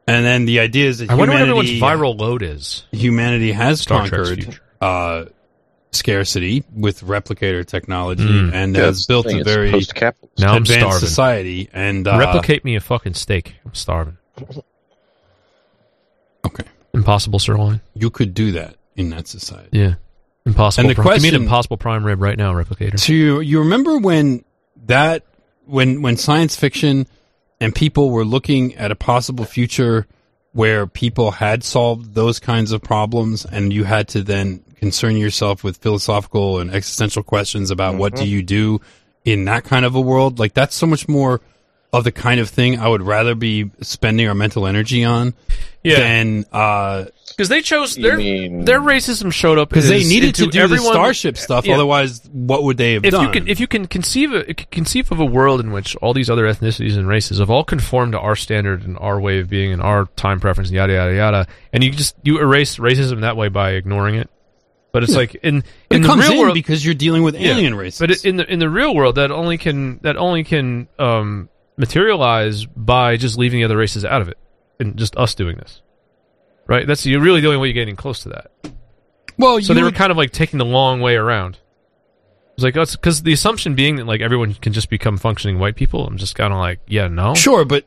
And 0.08 0.26
then 0.26 0.46
the 0.46 0.60
idea 0.60 0.90
is 0.90 0.98
that 1.00 1.10
I 1.10 1.16
wonder 1.16 1.34
what 1.34 1.42
everyone's 1.42 1.70
humanity, 1.70 2.02
viral 2.02 2.20
load 2.20 2.44
is. 2.44 2.84
humanity 2.92 3.52
has 3.54 3.80
Star 3.82 4.00
Trek's 4.08 4.12
conquered 4.12 4.44
future. 4.44 4.62
uh, 4.82 5.26
scarcity 5.92 6.64
with 6.76 7.02
replicator 7.02 7.66
technology 7.66 8.24
Mm. 8.28 8.54
and 8.54 8.76
Yeah, 8.76 8.82
has 8.86 9.06
built 9.06 9.28
a 9.28 9.44
very 9.44 9.72
post-capitalist. 9.72 10.40
Now 10.40 10.56
I'm 10.56 10.64
advanced 10.64 10.82
starving. 10.82 11.00
society. 11.08 11.70
And 11.72 12.08
uh, 12.08 12.18
Replicate 12.18 12.66
me 12.66 12.76
a 12.76 12.80
fucking 12.82 13.14
steak. 13.14 13.56
I'm 13.66 13.74
starving. 13.76 14.18
Okay. 16.46 16.64
Impossible 16.94 17.40
sirloin. 17.40 17.82
you 17.96 18.10
could 18.10 18.34
do 18.34 18.52
that 18.54 18.76
in 18.96 19.10
that 19.10 19.28
society. 19.28 19.70
Yeah. 19.72 19.96
Impossible. 20.46 20.90
And 20.90 20.98
the 20.98 21.02
prime. 21.02 21.14
Give 21.16 21.22
me 21.24 21.30
an 21.30 21.32
question- 21.34 21.44
impossible 21.44 21.78
prime 21.78 22.06
rib 22.06 22.22
right 22.22 22.38
now, 22.38 22.54
replicator. 22.54 23.00
So 23.00 23.14
you, 23.14 23.40
you 23.40 23.60
remember 23.60 23.98
when 23.98 24.44
that 24.88 25.24
when 25.66 26.02
when 26.02 26.18
science 26.18 26.56
fiction 26.58 27.08
and 27.64 27.74
people 27.74 28.10
were 28.10 28.26
looking 28.26 28.76
at 28.76 28.92
a 28.92 28.96
possible 28.96 29.46
future 29.46 30.06
where 30.52 30.86
people 30.86 31.32
had 31.32 31.64
solved 31.64 32.14
those 32.14 32.38
kinds 32.38 32.74
of 32.74 32.82
problems 32.82 33.46
and 33.46 33.72
you 33.72 33.86
had 33.86 34.10
to 34.10 34.22
then 34.22 34.62
concern 34.76 35.16
yourself 35.16 35.64
with 35.64 35.78
philosophical 35.78 36.60
and 36.60 36.72
existential 36.72 37.24
questions 37.24 37.72
about 37.72 37.96
what 37.96 38.16
do 38.16 38.24
mm-hmm. 38.24 38.32
you 38.32 38.44
do 38.44 38.82
in 39.24 39.46
that 39.46 39.64
kind 39.64 39.86
of 39.86 39.96
a 39.96 40.02
world. 40.02 40.40
Like 40.40 40.54
that's 40.54 40.76
so 40.76 40.86
much 40.86 41.08
more 41.08 41.40
of 41.94 42.04
the 42.04 42.12
kind 42.12 42.40
of 42.42 42.50
thing 42.50 42.80
I 42.80 42.88
would 42.90 43.04
rather 43.04 43.36
be 43.36 43.70
spending 43.82 44.28
our 44.28 44.34
mental 44.34 44.66
energy 44.66 45.04
on 45.04 45.36
Yeah. 45.84 46.00
than 46.00 46.46
uh 46.52 47.06
Because 47.30 47.50
they 47.50 47.62
chose 47.62 47.96
their 47.96 48.18
mean- 48.18 48.66
their 48.66 48.80
racism 48.82 49.32
showed 49.32 49.60
up 49.60 49.70
because 49.70 49.88
they 49.88 50.04
needed 50.04 50.34
to 50.36 50.48
do 50.48 50.60
everyone, 50.60 50.88
the 50.88 50.92
starship 50.94 51.38
stuff 51.38 51.66
Yeah. 51.68 51.76
otherwise 51.76 52.22
what 52.32 52.64
would 52.64 52.78
they 52.78 52.94
have 52.94 53.06
If 53.06 53.12
done 53.12 53.26
you 53.26 53.30
can, 53.32 53.48
if 53.48 53.60
you 53.60 53.68
can 53.68 53.86
conceive 53.86 54.34
of, 54.34 54.44
conceive 54.72 55.12
of 55.12 55.20
a 55.20 55.26
world 55.26 55.60
in 55.62 55.72
which 55.72 55.96
all 55.98 56.14
these 56.14 56.30
other 56.32 56.46
ethnicities 56.48 56.98
and 56.98 57.08
races 57.08 57.38
have 57.38 57.52
all 57.52 57.64
conformed 57.64 58.14
to 58.14 58.20
our 58.20 58.36
standard 58.36 58.84
and 58.84 58.98
our 59.00 59.22
way 59.22 59.40
of 59.40 59.48
being 59.48 59.72
and 59.72 59.82
our 59.82 60.08
time 60.16 60.40
preference, 60.40 60.70
and 60.70 60.76
yada 60.76 60.94
yada 60.94 61.14
yada, 61.14 61.48
and 61.72 61.84
you 61.84 61.92
just 61.92 62.16
you 62.24 62.40
erase 62.40 62.78
racism 62.78 63.22
that 63.22 63.38
way 63.38 63.50
by 63.50 63.72
ignoring 63.74 64.16
it. 64.16 64.30
But 64.92 65.04
it's 65.04 65.16
like 65.16 65.36
in 65.44 65.64
But 65.90 65.96
in 65.96 66.02
it 66.02 66.02
the 66.04 66.08
comes 66.08 66.24
real 66.24 66.32
in 66.34 66.40
world 66.40 66.54
because 66.56 66.86
you're 66.86 66.94
dealing 66.96 67.24
with 67.24 67.36
Yeah, 67.36 67.52
alien 67.54 67.76
races. 67.76 68.00
But 68.00 68.24
in 68.26 68.38
the 68.38 68.52
in 68.52 68.58
the 68.60 68.70
real 68.70 68.96
world, 68.96 69.16
that 69.16 69.32
only 69.32 69.58
can 69.58 70.00
that 70.04 70.18
only 70.18 70.44
can 70.44 70.88
um, 71.00 71.50
materialize 71.78 72.66
by 72.66 73.18
just 73.18 73.38
leaving 73.38 73.60
the 73.60 73.66
other 73.66 73.78
races 73.78 74.06
out 74.06 74.22
of 74.22 74.30
it, 74.30 74.38
and 74.80 74.98
just 74.98 75.16
us 75.18 75.36
doing 75.36 75.58
this. 75.58 75.82
Right? 76.68 76.88
That's 76.88 77.06
you're 77.06 77.22
really 77.22 77.42
the 77.42 77.48
only 77.48 77.58
way 77.60 77.68
you're 77.68 77.74
getting 77.74 77.96
close 77.96 78.24
to 78.24 78.30
that. 78.30 78.52
well, 79.38 79.60
So 79.62 79.74
they 79.74 79.82
were 79.82 79.88
would- 79.88 79.96
kind 79.96 80.12
of 80.12 80.18
like 80.18 80.32
taking 80.32 80.60
the 80.60 80.66
long 80.66 81.02
way 81.02 81.16
around. 81.16 81.60
It's 82.56 82.64
like 82.64 82.78
oh, 82.78 82.86
because 82.86 83.24
the 83.24 83.34
assumption 83.34 83.74
being 83.74 83.96
that 83.96 84.06
like 84.06 84.22
everyone 84.22 84.54
can 84.54 84.74
just 84.74 84.90
become 84.90 85.18
functioning 85.18 85.58
white 85.60 85.76
people. 85.76 86.06
I'm 86.06 86.18
just 86.18 86.36
kind 86.36 86.54
of 86.54 86.60
like, 86.60 86.80
yeah, 86.88 87.08
no. 87.08 87.34
sure, 87.34 87.66
but 87.66 87.86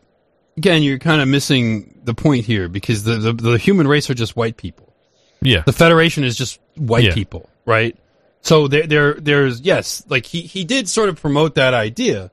again, 0.56 0.82
you're 0.82 0.98
kind 0.98 1.20
of 1.22 1.28
missing 1.28 2.00
the 2.02 2.14
point 2.14 2.44
here 2.46 2.68
because 2.68 3.04
the, 3.04 3.14
the 3.16 3.32
the 3.32 3.58
human 3.58 3.86
race 3.86 4.10
are 4.10 4.14
just 4.14 4.36
white 4.36 4.56
people. 4.56 4.92
Yeah, 5.40 5.62
The 5.64 5.72
Federation 5.72 6.24
is 6.24 6.36
just 6.36 6.58
white 6.76 7.04
Yeah. 7.04 7.14
people, 7.14 7.48
right? 7.64 7.96
So 8.40 8.66
there, 8.68 8.86
there, 8.86 9.14
there's 9.14 9.60
yes, 9.60 10.02
like 10.08 10.26
he 10.26 10.40
he 10.40 10.64
did 10.64 10.88
sort 10.88 11.08
of 11.10 11.20
promote 11.20 11.54
that 11.54 11.72
idea, 11.72 12.32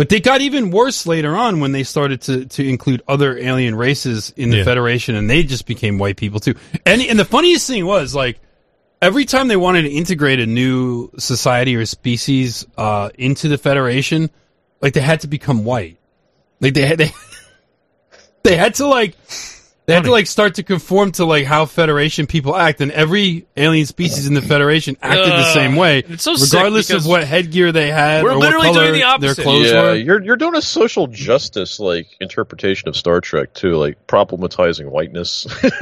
but 0.00 0.08
they 0.08 0.18
got 0.18 0.40
even 0.40 0.70
worse 0.70 1.06
later 1.06 1.36
on 1.36 1.60
when 1.60 1.72
they 1.72 1.82
started 1.82 2.22
to 2.22 2.46
to 2.46 2.66
include 2.66 3.02
other 3.06 3.36
alien 3.36 3.74
races 3.74 4.32
in 4.34 4.48
the 4.48 4.56
Yeah. 4.56 4.64
Federation, 4.64 5.14
and 5.14 5.28
they 5.28 5.42
just 5.42 5.66
became 5.66 5.98
white 5.98 6.16
people 6.16 6.40
too. 6.40 6.54
And 6.86 7.02
and 7.02 7.18
the 7.18 7.24
funniest 7.26 7.66
thing 7.66 7.84
was 7.84 8.14
like 8.14 8.40
every 9.02 9.26
time 9.26 9.48
they 9.48 9.58
wanted 9.58 9.82
to 9.82 9.90
integrate 9.90 10.40
a 10.40 10.46
new 10.46 11.10
society 11.18 11.76
or 11.76 11.84
species 11.84 12.66
uh, 12.78 13.10
into 13.18 13.48
the 13.48 13.58
Federation, 13.58 14.30
like 14.80 14.94
they 14.94 15.02
had 15.02 15.20
to 15.20 15.26
become 15.26 15.64
white. 15.64 15.98
Like 16.62 16.72
they 16.72 16.86
had 16.86 16.96
they 17.04 17.12
they 18.42 18.56
had 18.56 18.76
to 18.76 18.86
like 18.86 19.18
they 19.86 19.94
had 19.94 20.04
to 20.04 20.10
like 20.12 20.26
start 20.28 20.54
to 20.56 20.62
conform 20.62 21.10
to 21.12 21.24
like 21.24 21.46
how 21.46 21.66
Federation 21.66 22.26
people 22.26 22.54
act, 22.54 22.80
and 22.80 22.92
every 22.92 23.46
alien 23.56 23.86
species 23.86 24.26
in 24.28 24.34
the 24.34 24.42
Federation 24.42 24.96
acted 25.02 25.26
the 25.32 25.52
same 25.52 25.74
way, 25.76 25.98
it's 26.08 26.22
so 26.22 26.34
sick 26.36 26.52
regardless 26.52 26.90
of 26.90 26.94
because 26.94 27.08
what 27.08 27.24
headgear 27.24 27.72
they 27.72 27.90
had 27.90 28.22
we're 28.22 28.30
or 28.32 28.38
what 28.38 28.42
literally 28.44 28.66
color 28.68 28.80
doing 28.86 28.92
the 28.92 28.98
their 29.00 29.08
opposite. 29.08 29.42
clothes 29.42 29.70
yeah, 29.72 29.82
were. 29.82 29.94
you're 29.96 30.22
you're 30.22 30.36
doing 30.36 30.54
a 30.54 30.62
social 30.62 31.06
justice 31.08 31.80
like 31.80 32.06
interpretation 32.20 32.88
of 32.88 32.96
Star 32.96 33.20
Trek 33.20 33.52
too, 33.54 33.76
like 33.76 34.06
problematizing 34.06 34.88
whiteness. 34.90 35.46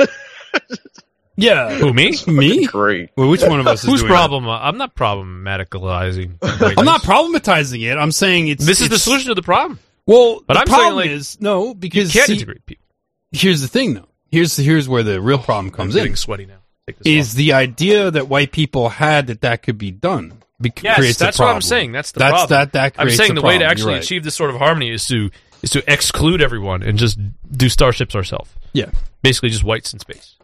Yeah, 1.41 1.73
Who 1.77 1.93
me? 1.95 2.15
me? 2.27 2.67
Great. 2.67 3.11
Well, 3.17 3.29
which 3.29 3.43
one 3.45 3.61
of 3.61 3.69
us 3.69 3.85
is 3.85 3.89
Who's 3.89 4.01
doing 4.01 4.11
that? 4.11 4.17
problem? 4.17 4.49
I'm 4.49 4.77
not 4.77 4.97
problematicalizing. 4.97 6.33
I'm 6.43 6.85
not 6.85 7.03
problematizing 7.03 7.89
it. 7.89 7.97
I'm 7.97 8.11
saying 8.11 8.49
it's 8.49 8.67
This 8.67 8.81
is 8.81 8.89
the 8.89 8.95
it's- 8.97 9.05
solution 9.05 9.29
to 9.29 9.37
the 9.37 9.43
problem. 9.43 9.79
Well, 10.05 10.43
But 10.45 10.55
the 10.55 10.61
I'm 10.63 10.67
saying, 10.67 10.77
problem 10.81 10.97
like, 10.97 11.11
is 11.11 11.41
no 11.41 11.75
because 11.75 12.13
You 12.13 12.19
can't 12.23 12.27
see, 12.27 12.35
integrate 12.35 12.67
people. 12.67 12.85
Here's 13.33 13.61
the 13.61 13.69
thing 13.69 13.95
though. 13.95 14.09
Here's 14.31 14.57
here's 14.57 14.89
where 14.89 15.03
the 15.03 15.21
real 15.21 15.39
problem 15.39 15.71
comes 15.73 15.95
I'm 15.95 16.01
in. 16.01 16.05
getting 16.05 16.17
sweaty 16.17 16.47
now. 16.47 16.59
Is 17.05 17.31
off. 17.31 17.37
the 17.37 17.53
idea 17.53 18.11
that 18.11 18.29
white 18.29 18.51
people 18.51 18.89
had 18.89 19.27
that 19.27 19.43
that 19.43 19.63
could 19.63 19.77
be 19.79 19.91
done? 19.91 20.43
Be- 20.61 20.73
yes, 20.83 21.19
that's 21.19 21.39
what 21.39 21.55
I'm 21.55 21.63
saying. 21.63 21.93
That's 21.93 22.13
the 22.13 22.21
that's 22.21 22.33
problem. 22.33 22.49
that 22.51 22.73
that 22.73 22.95
I'm 22.99 23.11
saying 23.11 23.35
the 23.35 23.43
way 23.43 23.59
to 23.59 23.65
actually 23.65 23.95
right. 23.95 24.03
achieve 24.03 24.25
this 24.25 24.35
sort 24.35 24.51
of 24.51 24.57
harmony 24.57 24.91
is 24.91 25.07
to 25.07 25.31
is 25.63 25.71
to 25.71 25.93
exclude 25.93 26.41
everyone 26.43 26.83
and 26.83 26.99
just 26.99 27.19
do 27.51 27.69
starships 27.69 28.15
ourselves. 28.15 28.51
yeah 28.73 28.91
Basically, 29.23 29.51
just 29.51 29.65
whites 29.65 29.93
in 29.93 29.99
space. 29.99 30.37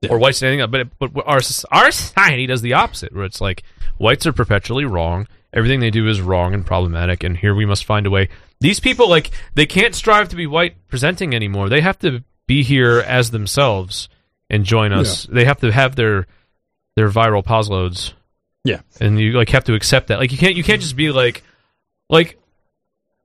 Yeah. 0.00 0.10
or 0.12 0.18
whites 0.18 0.40
in 0.42 0.48
anything 0.48 0.60
else. 0.60 0.86
But 0.98 1.12
but 1.14 1.26
our 1.26 1.40
our 1.70 1.90
society 1.90 2.46
does 2.46 2.62
the 2.62 2.74
opposite, 2.74 3.12
where 3.14 3.24
it's 3.24 3.40
like 3.40 3.62
whites 3.98 4.26
are 4.26 4.32
perpetually 4.32 4.84
wrong. 4.84 5.26
Everything 5.52 5.80
they 5.80 5.90
do 5.90 6.06
is 6.06 6.20
wrong 6.20 6.54
and 6.54 6.64
problematic, 6.64 7.24
and 7.24 7.36
here 7.36 7.54
we 7.54 7.66
must 7.66 7.84
find 7.84 8.06
a 8.06 8.10
way. 8.10 8.28
These 8.60 8.80
people 8.80 9.08
like 9.08 9.30
they 9.54 9.66
can't 9.66 9.94
strive 9.94 10.28
to 10.28 10.36
be 10.36 10.46
white 10.46 10.76
presenting 10.88 11.34
anymore. 11.34 11.68
They 11.68 11.80
have 11.80 11.98
to 12.00 12.22
be 12.48 12.64
here 12.64 12.98
as 13.06 13.30
themselves 13.30 14.08
and 14.50 14.64
join 14.64 14.92
us. 14.92 15.24
They 15.26 15.44
have 15.44 15.60
to 15.60 15.70
have 15.70 15.94
their 15.94 16.26
their 16.96 17.08
viral 17.08 17.44
posloads. 17.44 18.14
Yeah. 18.64 18.80
and 19.00 19.20
you 19.20 19.32
like 19.32 19.50
have 19.50 19.64
to 19.64 19.74
accept 19.74 20.08
that. 20.08 20.18
Like 20.18 20.32
you 20.32 20.38
can't 20.38 20.56
you 20.56 20.64
can't 20.64 20.82
just 20.82 20.96
be 20.96 21.12
like 21.12 21.44
like 22.10 22.36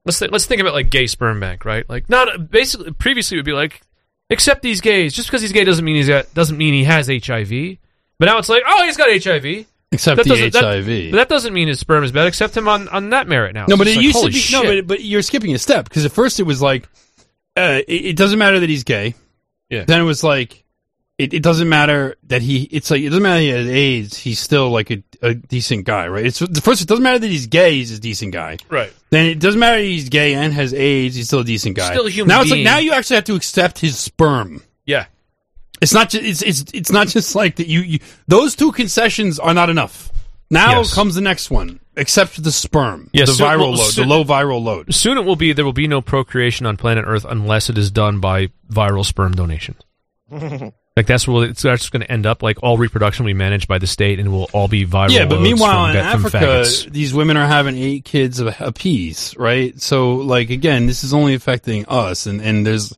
let's 0.05 0.19
th- 0.19 0.29
let's 0.29 0.45
think 0.45 0.61
about 0.61 0.73
like 0.73 0.91
gay 0.91 1.07
sperm 1.07 1.39
bank, 1.39 1.65
right? 1.65 1.89
Like 1.89 2.07
not 2.09 2.51
basically 2.51 2.91
previously 2.91 3.37
it 3.37 3.39
would 3.39 3.45
be 3.45 3.53
like 3.53 3.81
accept 4.29 4.61
these 4.61 4.79
gays. 4.81 5.13
Just 5.13 5.27
because 5.29 5.41
he's 5.41 5.51
gay 5.51 5.63
doesn't 5.63 5.83
mean 5.83 5.95
he's 5.95 6.07
got, 6.07 6.31
doesn't 6.33 6.57
mean 6.57 6.73
he 6.73 6.83
has 6.83 7.07
HIV. 7.07 7.77
But 8.19 8.25
now 8.25 8.37
it's 8.37 8.47
like, 8.49 8.63
oh, 8.67 8.85
he's 8.85 8.95
got 8.95 9.09
HIV. 9.09 9.65
except 9.91 10.17
That 10.17 10.23
the 10.23 10.29
doesn't- 10.29 10.53
that- 10.53 10.63
HIV. 10.85 11.11
But 11.11 11.17
that 11.17 11.29
doesn't 11.29 11.53
mean 11.53 11.67
his 11.67 11.79
sperm 11.79 12.03
is 12.03 12.11
bad. 12.11 12.27
Accept 12.27 12.55
him 12.55 12.67
on, 12.67 12.87
on 12.89 13.09
that 13.09 13.27
merit 13.27 13.53
now. 13.53 13.65
no, 13.67 13.75
but 13.75 13.87
it 13.87 13.95
like, 13.97 14.03
used 14.05 14.19
to 14.21 14.27
be 14.27 14.33
shit. 14.33 14.63
no, 14.63 14.69
but 14.75 14.87
but 14.87 15.03
you're 15.03 15.21
skipping 15.23 15.53
a 15.55 15.59
step 15.59 15.85
because 15.85 16.05
at 16.05 16.11
first 16.11 16.39
it 16.39 16.43
was 16.43 16.61
like 16.61 16.87
uh, 17.57 17.81
it, 17.87 18.05
it 18.05 18.15
doesn't 18.17 18.39
matter 18.39 18.59
that 18.59 18.69
he's 18.69 18.83
gay. 18.83 19.15
Yeah. 19.69 19.85
Then 19.85 20.01
it 20.01 20.03
was 20.03 20.23
like 20.23 20.63
it, 21.17 21.33
it 21.33 21.43
doesn't 21.43 21.69
matter 21.69 22.15
that 22.23 22.41
he. 22.41 22.63
It's 22.63 22.89
like 22.91 23.01
it 23.01 23.09
doesn't 23.09 23.23
matter 23.23 23.39
he 23.41 23.49
has 23.49 23.67
AIDS. 23.67 24.17
He's 24.17 24.39
still 24.39 24.69
like 24.71 24.91
a, 24.91 25.03
a 25.21 25.33
decent 25.35 25.85
guy, 25.85 26.07
right? 26.07 26.25
It's 26.25 26.39
the 26.39 26.61
first. 26.61 26.81
It 26.81 26.87
doesn't 26.87 27.03
matter 27.03 27.19
that 27.19 27.27
he's 27.29 27.47
gay. 27.47 27.75
He's 27.75 27.91
a 27.91 27.99
decent 27.99 28.33
guy. 28.33 28.57
right. 28.69 28.91
Then 29.09 29.27
it 29.27 29.39
doesn't 29.39 29.59
matter 29.59 29.77
he's 29.79 30.09
gay 30.09 30.33
and 30.33 30.51
has 30.53 30.73
AIDS. 30.73 31.15
He's 31.15 31.27
still 31.27 31.41
a 31.41 31.43
decent 31.43 31.75
guy. 31.75 31.91
Still 31.91 32.07
a 32.07 32.09
human 32.09 32.29
now 32.29 32.41
it's 32.41 32.51
like 32.51 32.63
now 32.63 32.79
you 32.79 32.93
actually 32.93 33.15
have 33.15 33.25
to 33.25 33.35
accept 33.35 33.77
his 33.79 33.97
sperm. 33.97 34.63
Yeah. 34.85 35.05
It's 35.81 35.93
not 35.93 36.09
just 36.09 36.23
it's 36.23 36.41
it's 36.41 36.71
it's 36.73 36.91
not 36.91 37.07
just 37.07 37.35
like 37.35 37.57
that. 37.57 37.67
You, 37.67 37.81
you 37.81 37.99
those 38.27 38.55
two 38.55 38.71
concessions 38.71 39.37
are 39.37 39.53
not 39.53 39.69
enough. 39.69 40.11
Now 40.49 40.79
Yes. 40.79 40.93
comes 40.93 41.15
the 41.15 41.21
next 41.21 41.51
one, 41.51 41.79
except 41.95 42.31
for 42.31 42.41
the 42.41 42.51
sperm, 42.51 43.09
Yes, 43.13 43.29
the 43.29 43.35
so- 43.35 43.45
viral 43.45 43.59
well, 43.59 43.71
load, 43.75 43.91
so- 43.91 44.01
the 44.01 44.07
low 44.07 44.23
viral 44.23 44.63
load. 44.63 44.93
Soon 44.93 45.17
it 45.17 45.25
will 45.25 45.35
be 45.35 45.53
there 45.53 45.65
will 45.65 45.73
be 45.73 45.87
no 45.87 46.01
procreation 46.01 46.65
on 46.65 46.77
planet 46.77 47.05
Earth 47.07 47.25
unless 47.27 47.69
it 47.69 47.77
is 47.77 47.91
done 47.91 48.19
by 48.19 48.49
viral 48.71 49.05
sperm 49.05 49.33
donation. 49.33 49.75
like 50.31 51.05
that's 51.05 51.27
what 51.27 51.49
it's 51.49 51.61
that's 51.61 51.89
going 51.89 52.01
to 52.01 52.11
end 52.11 52.25
up. 52.25 52.41
Like 52.41 52.61
all 52.63 52.77
reproduction 52.77 53.25
will 53.25 53.29
be 53.29 53.33
managed 53.37 53.67
by 53.67 53.77
the 53.77 53.87
state, 53.87 54.19
and 54.19 54.27
it 54.27 54.31
will 54.31 54.49
all 54.53 54.67
be 54.67 54.85
viral. 54.85 55.11
Yeah, 55.11 55.25
but 55.25 55.41
meanwhile 55.41 55.87
from, 55.91 55.97
in 55.97 56.03
from 56.03 56.25
Africa, 56.25 56.37
faggots. 56.37 56.91
these 56.91 57.13
women 57.13 57.37
are 57.37 57.47
having 57.47 57.77
eight 57.77 58.05
kids 58.05 58.39
a, 58.39 58.55
a 58.59 58.71
piece, 58.71 59.35
right? 59.37 59.79
So, 59.79 60.15
like 60.15 60.49
again, 60.49 60.87
this 60.87 61.03
is 61.03 61.13
only 61.13 61.33
affecting 61.35 61.85
us, 61.87 62.25
and 62.25 62.41
and 62.41 62.65
there's, 62.65 62.93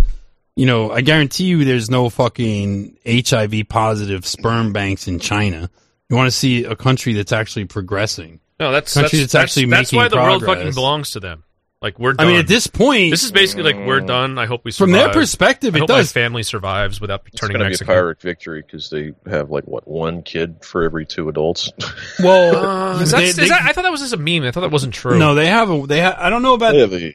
you 0.55 0.65
know, 0.65 0.91
I 0.91 1.01
guarantee 1.01 1.45
you, 1.45 1.65
there's 1.65 1.89
no 1.89 2.09
fucking 2.09 2.97
HIV 3.05 3.67
positive 3.67 4.25
sperm 4.25 4.71
banks 4.71 5.07
in 5.07 5.19
China. 5.19 5.69
You 6.09 6.15
want 6.15 6.27
to 6.27 6.37
see 6.37 6.63
a 6.65 6.75
country 6.75 7.13
that's 7.13 7.31
actually 7.33 7.65
progressing. 7.65 8.39
No, 8.59 8.71
that's 8.71 8.93
country 8.93 9.19
that's, 9.19 9.33
that's 9.33 9.43
actually 9.43 9.65
that's 9.65 9.91
making 9.91 9.99
That's 10.03 10.13
why 10.15 10.21
the 10.21 10.25
world 10.25 10.43
fucking 10.45 10.73
belongs 10.73 11.11
to 11.11 11.19
them. 11.19 11.43
Like 11.81 11.99
we're. 11.99 12.15
I 12.17 12.25
mean, 12.25 12.37
at 12.37 12.47
this 12.47 12.65
point, 12.67 13.11
this 13.11 13.23
is 13.23 13.31
basically 13.31 13.63
like 13.63 13.75
we're 13.85 13.99
done. 13.99 14.39
I 14.39 14.45
hope 14.47 14.63
we 14.63 14.71
survive. 14.71 14.85
From 14.87 14.91
their 14.93 15.13
perspective, 15.13 15.75
I 15.75 15.79
it 15.79 15.87
does. 15.87 16.15
my 16.15 16.19
family 16.21 16.41
survives 16.41 16.99
without 17.01 17.23
It's 17.27 17.39
turning 17.39 17.57
going 17.57 17.59
to 17.59 17.63
be 17.65 17.67
a 17.67 17.69
Mexican. 17.73 17.93
Pyrrhic 17.93 18.21
victory 18.21 18.61
because 18.61 18.89
they 18.89 19.11
have 19.29 19.51
like 19.51 19.65
what 19.65 19.85
one 19.87 20.23
kid 20.23 20.63
for 20.63 20.83
every 20.83 21.05
two 21.05 21.27
adults. 21.29 21.69
well, 22.23 22.55
Uh, 22.95 23.01
is 23.01 23.11
that, 23.11 23.17
they- 23.17 23.23
is 23.25 23.35
they- 23.35 23.49
that- 23.49 23.61
I 23.63 23.73
thought 23.73 23.83
that 23.83 23.91
was 23.91 24.01
just 24.01 24.13
a 24.13 24.17
meme. 24.17 24.43
I 24.45 24.51
thought 24.51 24.61
that 24.61 24.71
wasn't 24.71 24.93
true. 24.95 25.19
no, 25.19 25.35
they 25.35 25.47
have 25.47 25.69
a 25.69 25.85
they. 25.85 25.99
Ha- 26.01 26.15
I 26.17 26.29
don't 26.31 26.41
know 26.41 26.53
about 26.55 26.71
they 26.71 26.79
have 26.79 26.93
a 26.93 27.13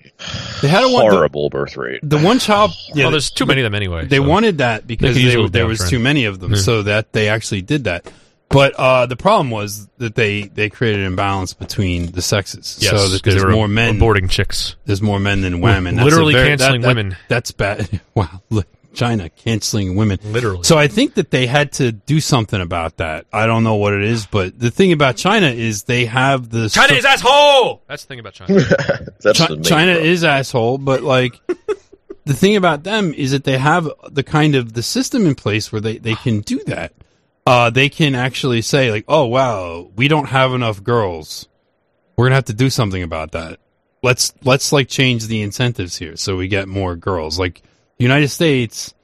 they 0.62 0.68
had 0.68 0.84
a 0.84 0.88
one 0.88 1.06
the, 1.06 1.12
horrible 1.16 1.48
birth 1.50 1.76
rate. 1.76 2.00
the 2.02 2.18
one 2.20 2.38
child. 2.38 2.70
Yeah, 2.94 3.04
well, 3.04 3.12
there's 3.12 3.30
too 3.30 3.46
many 3.46 3.62
of 3.62 3.64
them 3.64 3.74
anyway. 3.74 4.04
They 4.06 4.18
so. 4.18 4.28
wanted 4.28 4.58
that 4.58 4.86
because 4.86 5.14
They 5.16 5.22
could 5.22 5.32
use 5.32 5.34
a 5.34 5.42
they, 5.44 5.58
there 5.60 5.66
was 5.66 5.80
downtrend. 5.80 5.88
too 5.90 5.98
many 6.00 6.24
of 6.26 6.38
them, 6.38 6.52
Yeah. 6.52 6.58
so 6.58 6.82
that 6.82 7.12
they 7.12 7.28
actually 7.28 7.62
did 7.62 7.84
that. 7.84 8.12
But 8.50 8.74
uh, 8.74 9.06
the 9.06 9.16
problem 9.16 9.50
was 9.50 9.86
that 9.98 10.16
they 10.16 10.42
they 10.42 10.68
created 10.70 11.00
an 11.00 11.06
imbalance 11.06 11.54
between 11.54 12.10
the 12.12 12.20
sexes, 12.20 12.78
Yes, 12.80 12.90
so 12.90 13.08
that 13.08 13.22
'cause 13.22 13.34
there's 13.34 13.44
were 13.44 13.52
more 13.52 13.68
men 13.68 13.98
boarding 14.00 14.26
chicks. 14.28 14.74
There's 14.86 15.00
more 15.00 15.20
men 15.20 15.40
than 15.40 15.60
women. 15.60 15.94
That's 15.94 16.04
literally 16.04 16.34
very- 16.34 16.48
canceling 16.48 16.80
that- 16.80 16.88
that- 16.88 16.96
women. 16.96 17.16
That's 17.28 17.52
bad. 17.52 18.00
Wow, 18.14 18.42
China 18.92 19.30
canceling 19.30 19.94
women. 19.94 20.18
Literally. 20.24 20.64
So 20.64 20.76
I 20.76 20.88
think 20.88 21.14
that 21.14 21.30
they 21.30 21.46
had 21.46 21.70
to 21.74 21.92
do 21.92 22.18
something 22.20 22.60
about 22.60 22.96
that. 22.96 23.24
I 23.32 23.46
don't 23.46 23.62
know 23.62 23.76
what 23.76 23.92
it 23.94 24.02
is, 24.02 24.26
but 24.26 24.58
the 24.58 24.72
thing 24.72 24.90
about 24.90 25.16
China 25.16 25.46
is 25.46 25.84
they 25.84 26.06
have 26.06 26.50
the 26.50 26.68
China 26.68 26.94
is 26.94 27.04
asshole. 27.04 27.82
That's 27.86 28.02
the 28.02 28.08
thing 28.08 28.18
about 28.18 28.32
China. 28.34 28.54
That's 29.22 29.38
Chi- 29.38 29.46
the 29.46 29.62
China 29.62 29.92
problem. 29.92 30.06
is 30.12 30.24
asshole, 30.24 30.78
but 30.78 31.04
like 31.04 31.40
the 32.24 32.34
thing 32.34 32.56
about 32.56 32.82
them 32.82 33.14
is 33.14 33.30
that 33.30 33.44
they 33.44 33.58
have 33.58 33.88
the 34.10 34.24
kind 34.24 34.56
of 34.56 34.72
the 34.72 34.82
system 34.82 35.24
in 35.24 35.36
place 35.36 35.70
where 35.70 35.80
they, 35.80 35.98
they 35.98 36.16
can 36.16 36.40
do 36.40 36.58
that. 36.64 36.92
Uh, 37.46 37.70
they 37.70 37.88
can 37.88 38.14
actually 38.14 38.62
say 38.62 38.90
like, 38.90 39.04
"Oh 39.08 39.26
wow, 39.26 39.90
we 39.96 40.08
don't 40.08 40.28
have 40.28 40.52
enough 40.52 40.82
girls. 40.82 41.48
We're 42.16 42.26
gonna 42.26 42.34
have 42.36 42.44
to 42.46 42.52
do 42.52 42.70
something 42.70 43.02
about 43.02 43.32
that. 43.32 43.58
Let's 44.02 44.34
let's 44.44 44.72
like 44.72 44.88
change 44.88 45.26
the 45.26 45.42
incentives 45.42 45.96
here 45.96 46.16
so 46.16 46.36
we 46.36 46.48
get 46.48 46.68
more 46.68 46.96
girls." 46.96 47.38
Like 47.38 47.62
the 47.96 48.04
United 48.04 48.28
States, 48.28 48.94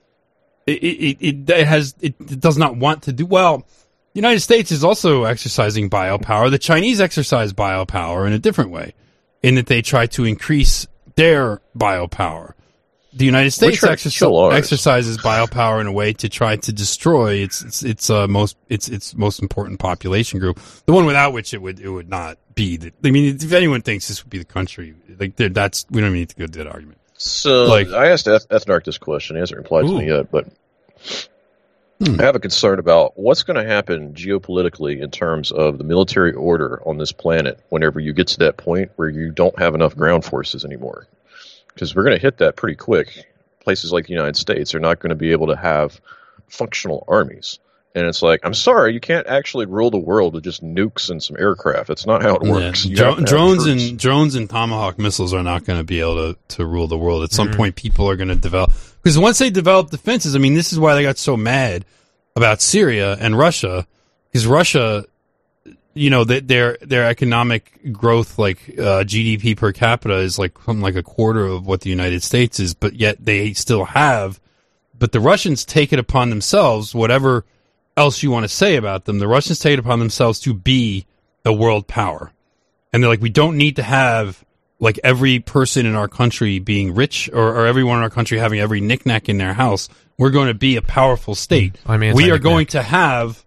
it 0.67 0.83
it, 0.83 1.19
it, 1.21 1.51
it 1.51 1.67
has 1.67 1.95
it, 2.01 2.15
it 2.21 2.41
does 2.41 2.59
not 2.59 2.77
want 2.77 3.05
to 3.05 3.13
do 3.13 3.27
well. 3.27 3.59
The 3.59 4.21
United 4.21 4.41
States 4.41 4.71
is 4.71 4.85
also 4.85 5.25
exercising 5.25 5.91
biopower. 5.91 6.51
The 6.51 6.59
Chinese 6.59 7.01
exercise 7.01 7.53
biopower 7.53 8.27
in 8.27 8.33
a 8.33 8.39
different 8.39 8.71
way, 8.71 8.95
in 9.43 9.57
that 9.57 9.67
they 9.67 9.83
try 9.83 10.07
to 10.07 10.25
increase 10.25 10.87
their 11.17 11.61
biopower. 11.77 12.53
The 13.17 13.25
United 13.25 13.51
States 13.53 13.81
exerci- 13.81 14.53
exercises 14.53 15.17
biopower 15.19 15.81
in 15.81 15.87
a 15.87 15.93
way 15.93 16.13
to 16.15 16.29
try 16.29 16.57
to 16.57 16.73
destroy 16.73 17.35
its 17.37 17.63
its 17.63 17.83
its 17.83 18.11
uh, 18.11 18.27
most 18.29 18.57
its 18.69 18.89
its 18.89 19.15
most 19.17 19.41
important 19.41 19.79
population 19.81 20.39
group, 20.39 20.61
the 20.85 20.93
one 20.93 21.07
without 21.07 21.33
which 21.33 21.55
it 21.55 21.63
would 21.63 21.81
it 21.81 21.89
would 21.89 22.11
not 22.11 22.37
be. 22.55 22.77
The, 22.77 22.93
I 23.05 23.11
mean, 23.11 23.35
if 23.37 23.53
anyone 23.53 23.81
thinks 23.81 24.09
this 24.09 24.23
would 24.23 24.31
be 24.31 24.39
the 24.39 24.45
country, 24.45 24.95
like 25.19 25.37
that's 25.37 25.87
we 25.91 26.01
don't 26.03 26.11
even 26.11 26.19
need 26.21 26.29
to 26.29 26.37
go 26.37 26.47
to 26.47 26.59
that 26.59 26.67
argument. 26.67 26.99
So 27.17 27.65
Like- 27.65 27.89
I 27.89 28.11
asked 28.11 28.29
Eth- 28.29 28.49
Ethnarch 28.51 28.85
this 28.85 28.99
question. 28.99 29.37
He 29.37 29.41
hasn't 29.41 29.57
replied 29.59 29.87
to 29.87 29.99
me 29.99 30.09
yet, 30.09 30.31
but 30.31 30.47
Hmm. 32.05 32.21
I 32.21 32.25
have 32.25 32.37
a 32.37 32.41
concern 32.41 32.79
about 32.79 33.19
what's 33.19 33.43
going 33.43 33.57
to 33.57 33.65
happen 33.65 34.13
geopolitically 34.13 35.01
in 35.01 35.11
terms 35.11 35.51
of 35.51 35.79
the 35.79 35.85
military 35.85 36.35
order 36.35 36.83
on 36.87 36.99
this 36.99 37.11
planet 37.11 37.59
whenever 37.71 38.01
you 38.01 38.13
get 38.13 38.27
to 38.29 38.39
that 38.41 38.59
point 38.59 38.91
where 38.97 39.09
you 39.09 39.31
don't 39.31 39.59
have 39.59 39.75
enough 39.75 39.97
ground 39.97 40.23
forces 40.23 40.63
anymore. 40.67 41.07
Because 41.77 41.95
we're 41.95 42.03
going 42.05 42.17
to 42.17 42.23
hit 42.23 42.39
that 42.39 42.57
pretty 42.57 42.75
quick. 42.75 43.27
Places 43.61 43.93
like 43.93 44.07
the 44.07 44.13
United 44.15 44.35
States 44.37 44.75
are 44.75 44.81
not 44.81 44.99
going 44.99 45.11
to 45.11 45.15
be 45.17 45.31
able 45.33 45.49
to 45.49 45.57
have 45.57 46.01
functional 46.49 47.05
armies. 47.07 47.59
And 47.95 48.07
it's 48.07 48.23
like, 48.23 48.41
I'm 48.45 48.55
sorry, 48.55 48.93
you 48.95 49.01
can't 49.01 49.27
actually 49.27 49.67
rule 49.67 49.91
the 49.91 49.99
world 49.99 50.35
with 50.35 50.45
just 50.45 50.63
nukes 50.65 51.11
and 51.11 51.23
some 51.23 51.37
aircraft. 51.39 51.89
That's 51.89 52.07
not 52.07 52.23
how 52.23 52.37
it 52.37 52.43
works. 52.43 52.85
Yeah. 52.85 52.91
You 52.91 52.97
Dro- 52.97 53.05
have 53.07 53.15
to 53.17 53.21
have 53.23 53.29
drones 53.29 53.67
and 53.67 53.99
drones 53.99 54.35
and 54.35 54.49
tomahawk 54.51 54.99
missiles 54.99 55.33
are 55.35 55.43
not 55.43 55.65
going 55.65 55.79
to 55.79 55.85
be 55.85 56.01
able 56.01 56.35
to, 56.35 56.39
to 56.57 56.67
rule 56.67 56.89
the 56.89 56.99
world. 56.99 57.23
At 57.25 57.33
some 57.33 57.49
Mhm. 57.49 57.57
point, 57.57 57.77
people 57.77 58.09
are 58.09 58.17
going 58.17 58.29
to 58.29 58.35
develop 58.35 58.73
because 59.03 59.19
once 59.19 59.39
they 59.39 59.51
develop 59.51 59.91
defenses, 59.91 60.35
I 60.35 60.39
mean, 60.39 60.55
this 60.55 60.73
is 60.73 60.79
why 60.79 60.95
they 60.95 61.03
got 61.03 61.19
so 61.19 61.37
mad 61.37 61.85
about 62.35 62.61
Syria 62.61 63.17
and 63.21 63.37
Russia 63.39 63.87
because 64.31 64.47
Russia, 64.47 65.05
you 65.97 66.11
know, 66.11 66.25
that 66.25 66.47
their 66.47 66.77
their 66.81 67.05
economic 67.05 67.93
growth, 67.93 68.39
like 68.39 68.59
uh, 68.79 69.03
GDP 69.05 69.57
per 69.57 69.73
capita, 69.73 70.17
is 70.17 70.39
like 70.39 70.57
something 70.65 70.83
like 70.83 70.97
a 70.97 71.03
quarter 71.03 71.45
of 71.47 71.67
what 71.67 71.81
the 71.81 71.91
United 71.91 72.23
States 72.23 72.61
is, 72.61 72.75
but 72.75 72.95
yet 72.95 73.25
they 73.25 73.53
still 73.55 73.85
have. 73.85 74.41
But 74.99 75.13
the 75.13 75.21
Russians 75.21 75.65
take 75.65 75.93
it 75.93 75.99
upon 75.99 76.31
themselves, 76.31 76.95
whatever 76.95 77.45
else 77.97 78.23
you 78.23 78.31
want 78.31 78.45
to 78.45 78.49
say 78.49 78.77
about 78.77 79.05
them, 79.07 79.19
the 79.19 79.29
Russians 79.29 79.59
take 79.59 79.75
it 79.75 79.79
upon 79.79 79.99
themselves 79.99 80.41
to 80.41 80.55
be 80.55 81.07
the 81.43 81.53
world 81.53 81.87
power. 81.87 82.33
And 82.93 83.03
they're 83.03 83.11
like, 83.11 83.21
we 83.21 83.31
don't 83.31 83.57
need 83.57 83.77
to 83.77 83.83
have 83.83 84.45
like 84.79 85.01
every 85.03 85.41
person 85.41 85.87
in 85.87 85.95
our 85.95 86.09
country 86.09 86.59
being 86.59 86.95
rich 86.95 87.31
or, 87.33 87.49
or 87.49 87.67
everyone 87.67 87.99
in 87.99 88.03
our 88.03 88.11
country 88.11 88.39
having 88.39 88.61
every 88.61 88.81
knickknack 88.81 89.29
in 89.29 89.39
their 89.39 89.55
house. 89.55 89.89
We're 90.19 90.31
going 90.31 90.49
to 90.49 90.55
be 90.55 90.77
a 90.77 90.83
powerful 90.83 91.35
state. 91.35 91.77
I'm 91.87 92.01
we 92.15 92.31
are 92.31 92.39
going 92.39 92.67
to 92.69 92.83
have 92.83 93.45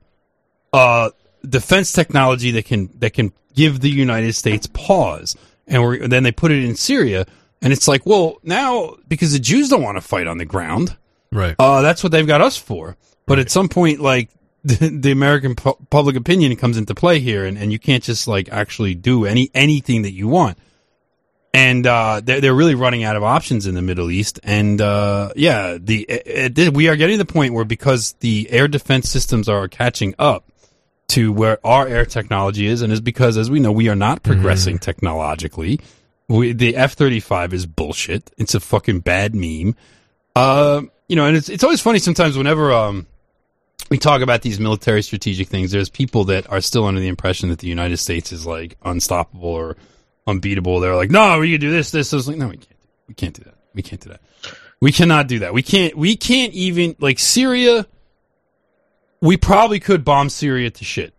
uh, 0.73 1.09
defense 1.47 1.91
technology 1.91 2.51
that 2.51 2.65
can 2.65 2.89
that 2.99 3.13
can 3.13 3.31
give 3.53 3.79
the 3.79 3.89
United 3.89 4.33
States 4.33 4.67
pause. 4.67 5.35
And 5.67 5.83
we're, 5.83 6.07
then 6.07 6.23
they 6.23 6.31
put 6.31 6.51
it 6.51 6.63
in 6.63 6.75
Syria, 6.75 7.25
and 7.61 7.71
it's 7.73 7.87
like, 7.87 8.05
well, 8.05 8.39
now 8.43 8.95
because 9.07 9.33
the 9.33 9.39
Jews 9.39 9.69
don't 9.69 9.83
want 9.83 9.97
to 9.97 10.01
fight 10.01 10.27
on 10.27 10.37
the 10.37 10.45
ground, 10.45 10.97
right. 11.31 11.55
uh, 11.59 11.81
that's 11.81 12.03
what 12.03 12.11
they've 12.11 12.25
got 12.25 12.41
us 12.41 12.57
for. 12.57 12.97
But 13.27 13.37
at 13.37 13.51
some 13.51 13.69
point, 13.69 13.99
like 13.99 14.29
the, 14.63 14.89
the 14.89 15.11
American 15.11 15.55
pu- 15.55 15.77
public 15.89 16.15
opinion 16.15 16.55
comes 16.55 16.77
into 16.77 16.95
play 16.95 17.19
here, 17.19 17.45
and, 17.45 17.57
and 17.57 17.71
you 17.71 17.79
can't 17.79 18.03
just 18.03 18.27
like 18.27 18.49
actually 18.49 18.95
do 18.95 19.25
any 19.25 19.51
anything 19.53 20.03
that 20.03 20.11
you 20.11 20.27
want. 20.27 20.57
And 21.53 21.85
uh, 21.85 22.21
they're 22.23 22.41
they're 22.41 22.55
really 22.55 22.75
running 22.75 23.03
out 23.03 23.15
of 23.15 23.23
options 23.23 23.67
in 23.67 23.75
the 23.75 23.81
Middle 23.81 24.11
East. 24.11 24.39
And 24.43 24.79
uh, 24.79 25.31
yeah, 25.35 25.77
the 25.79 26.03
it, 26.03 26.57
it, 26.57 26.73
we 26.73 26.87
are 26.87 26.95
getting 26.95 27.17
to 27.17 27.23
the 27.23 27.31
point 27.31 27.53
where 27.53 27.65
because 27.65 28.13
the 28.19 28.49
air 28.51 28.67
defense 28.67 29.09
systems 29.09 29.49
are 29.49 29.67
catching 29.67 30.15
up 30.17 30.48
to 31.09 31.31
where 31.31 31.65
our 31.65 31.87
air 31.87 32.05
technology 32.05 32.67
is, 32.67 32.81
and 32.81 32.93
is 32.93 33.01
because 33.01 33.37
as 33.37 33.49
we 33.51 33.59
know 33.59 33.71
we 33.71 33.89
are 33.89 33.95
not 33.95 34.23
progressing 34.23 34.79
technologically. 34.79 35.79
We, 36.27 36.53
the 36.53 36.75
F 36.75 36.93
thirty 36.93 37.19
five 37.19 37.53
is 37.53 37.65
bullshit. 37.65 38.31
It's 38.37 38.53
a 38.53 38.59
fucking 38.59 38.99
bad 38.99 39.33
meme. 39.33 39.75
Uh, 40.35 40.83
you 41.07 41.15
know, 41.15 41.25
and 41.25 41.35
it's 41.35 41.49
it's 41.49 41.63
always 41.63 41.81
funny 41.81 41.99
sometimes 41.99 42.37
whenever 42.37 42.71
um 42.71 43.07
we 43.89 43.97
talk 43.97 44.21
about 44.21 44.43
these 44.43 44.59
military 44.59 45.01
strategic 45.01 45.47
things. 45.47 45.71
There's 45.71 45.89
people 45.89 46.25
that 46.25 46.49
are 46.51 46.61
still 46.61 46.85
under 46.85 47.01
the 47.01 47.07
impression 47.07 47.49
that 47.49 47.59
the 47.59 47.67
United 47.67 47.97
States 47.97 48.31
is 48.31 48.45
like 48.45 48.77
unstoppable 48.83 49.49
or 49.49 49.77
unbeatable. 50.27 50.79
They're 50.79 50.95
like, 50.95 51.09
no, 51.09 51.39
we 51.39 51.51
can 51.51 51.59
do 51.59 51.71
this, 51.71 51.91
this. 51.91 52.11
this. 52.11 52.27
Like, 52.27 52.37
no, 52.37 52.49
we 52.49 52.57
can't. 52.57 52.77
We 53.07 53.13
can't 53.15 53.33
do 53.33 53.43
that. 53.43 53.55
We 53.73 53.81
can't 53.81 54.01
do 54.01 54.09
that. 54.09 54.21
We 54.79 54.91
cannot 54.91 55.27
do 55.27 55.39
that. 55.39 55.53
We 55.53 55.63
can't. 55.63 55.95
We 55.97 56.15
can't 56.15 56.53
even 56.53 56.95
like 56.99 57.17
Syria. 57.17 57.87
We 59.21 59.37
probably 59.37 59.79
could 59.79 60.05
bomb 60.05 60.29
Syria 60.29 60.69
to 60.71 60.85
shit, 60.85 61.13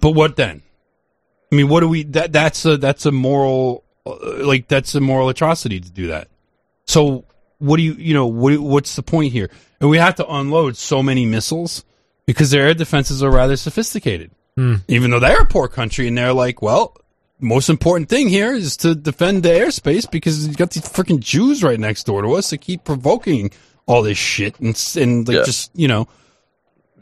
but 0.00 0.12
what 0.12 0.36
then? 0.36 0.62
I 1.52 1.54
mean, 1.56 1.68
what 1.68 1.80
do 1.80 1.88
we? 1.88 2.04
That 2.04 2.32
that's 2.32 2.64
a 2.64 2.76
that's 2.76 3.06
a 3.06 3.12
moral 3.12 3.84
uh, 4.04 4.44
like 4.44 4.68
that's 4.68 4.94
a 4.94 5.00
moral 5.00 5.28
atrocity 5.28 5.80
to 5.80 5.90
do 5.90 6.08
that. 6.08 6.28
So 6.86 7.24
what 7.58 7.78
do 7.78 7.82
you 7.82 7.94
you 7.94 8.14
know 8.14 8.26
what 8.26 8.58
what's 8.58 8.94
the 8.96 9.02
point 9.02 9.32
here? 9.32 9.50
And 9.80 9.90
we 9.90 9.98
have 9.98 10.14
to 10.16 10.26
unload 10.28 10.76
so 10.76 11.02
many 11.02 11.26
missiles 11.26 11.84
because 12.26 12.50
their 12.50 12.66
air 12.68 12.74
defenses 12.74 13.22
are 13.22 13.30
rather 13.30 13.56
sophisticated. 13.56 14.30
Hmm. 14.56 14.76
Even 14.88 15.10
though 15.10 15.20
they're 15.20 15.42
a 15.42 15.46
poor 15.46 15.68
country 15.68 16.08
and 16.08 16.16
they're 16.16 16.32
like, 16.32 16.62
well, 16.62 16.96
most 17.40 17.68
important 17.68 18.08
thing 18.08 18.28
here 18.28 18.52
is 18.54 18.76
to 18.78 18.94
defend 18.94 19.42
the 19.42 19.50
airspace 19.50 20.10
because 20.10 20.46
you 20.48 20.54
got 20.54 20.70
these 20.70 20.84
freaking 20.84 21.20
Jews 21.20 21.62
right 21.62 21.78
next 21.78 22.04
door 22.04 22.22
to 22.22 22.32
us 22.34 22.50
that 22.50 22.58
keep 22.58 22.84
provoking 22.84 23.50
all 23.86 24.02
this 24.02 24.16
shit 24.18 24.58
and 24.60 24.70
s- 24.70 24.96
and 24.96 25.28
like 25.28 25.36
Yeah. 25.38 25.44
just 25.44 25.70
you 25.74 25.88
know 25.88 26.08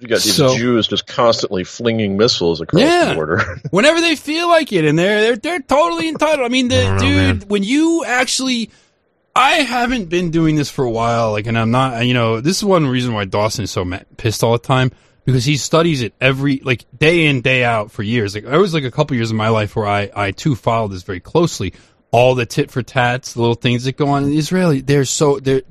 You 0.04 0.08
got 0.10 0.20
these 0.20 0.34
So- 0.36 0.54
Jews 0.56 0.86
just 0.86 1.06
constantly 1.06 1.64
flinging 1.64 2.18
missiles 2.18 2.60
across 2.60 2.82
Yeah. 2.82 3.08
the 3.08 3.14
border. 3.14 3.60
whenever 3.70 4.02
they 4.02 4.16
feel 4.16 4.48
like 4.48 4.70
it, 4.70 4.84
and 4.84 4.98
they're 4.98 5.20
they're 5.22 5.36
they're 5.36 5.60
totally 5.62 6.08
entitled. 6.08 6.44
I 6.44 6.50
mean, 6.50 6.68
the 6.68 6.80
I 6.80 6.84
don't 6.84 6.94
know, 6.96 7.00
dude, 7.00 7.38
man. 7.40 7.48
when 7.48 7.62
you 7.62 8.04
actually 8.04 8.70
I 9.34 9.52
haven't 9.62 10.10
been 10.10 10.30
doing 10.30 10.56
this 10.56 10.70
for 10.70 10.84
a 10.84 10.90
while, 10.90 11.32
like, 11.32 11.46
and 11.46 11.58
I'm 11.58 11.70
not. 11.70 12.04
You 12.06 12.12
know, 12.12 12.40
this 12.42 12.58
is 12.58 12.64
one 12.64 12.86
reason 12.86 13.14
why 13.14 13.24
Dawson 13.24 13.64
is 13.64 13.70
so 13.70 13.82
ma- 13.84 14.00
pissed 14.18 14.44
all 14.44 14.52
the 14.52 14.58
time 14.58 14.92
because 15.24 15.44
he 15.46 15.56
studies 15.56 16.02
it 16.02 16.12
every 16.20 16.60
like 16.62 16.84
day 16.98 17.24
in 17.26 17.40
day 17.40 17.64
out 17.64 17.90
for 17.90 18.02
years. 18.02 18.34
Like, 18.34 18.44
there 18.44 18.60
was 18.60 18.74
like 18.74 18.84
a 18.84 18.90
couple 18.90 19.16
years 19.16 19.30
of 19.30 19.36
my 19.38 19.48
life 19.48 19.74
where 19.74 19.86
I 19.86 20.10
I 20.14 20.30
too 20.32 20.54
followed 20.54 20.88
this 20.92 21.02
very 21.02 21.20
closely. 21.20 21.72
All 22.10 22.34
the 22.36 22.46
tit 22.46 22.70
for 22.70 22.82
tats, 22.82 23.32
the 23.32 23.40
little 23.40 23.56
things 23.56 23.84
that 23.84 23.96
go 23.96 24.08
on 24.08 24.22
in 24.24 24.32
Israeli, 24.34 24.82
they're 24.82 25.06
so 25.06 25.40
they're 25.40 25.62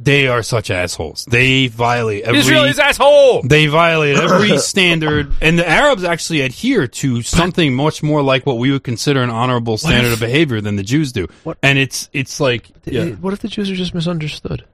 they 0.00 0.28
are 0.28 0.42
such 0.42 0.70
assholes. 0.70 1.24
They 1.24 1.66
violate 1.66 2.24
every 2.24 2.38
Israel's 2.38 2.78
asshole. 2.78 3.42
They 3.42 3.66
violate 3.66 4.16
every 4.16 4.56
standard, 4.58 5.32
and 5.40 5.58
the 5.58 5.68
Arabs 5.68 6.04
actually 6.04 6.42
adhere 6.42 6.86
to 6.86 7.22
something 7.22 7.74
much 7.74 8.02
more 8.02 8.22
like 8.22 8.46
what 8.46 8.58
we 8.58 8.70
would 8.70 8.84
consider 8.84 9.22
an 9.22 9.30
honorable 9.30 9.76
standard 9.76 10.12
of 10.12 10.20
behavior 10.20 10.60
than 10.60 10.76
the 10.76 10.84
Jews 10.84 11.12
do. 11.12 11.26
And 11.62 11.78
it's 11.78 12.08
it's 12.12 12.38
like, 12.38 12.68
yeah. 12.84 13.10
What 13.10 13.32
if 13.32 13.40
the 13.40 13.48
Jews 13.48 13.70
are 13.70 13.74
just 13.74 13.94
misunderstood? 13.94 14.64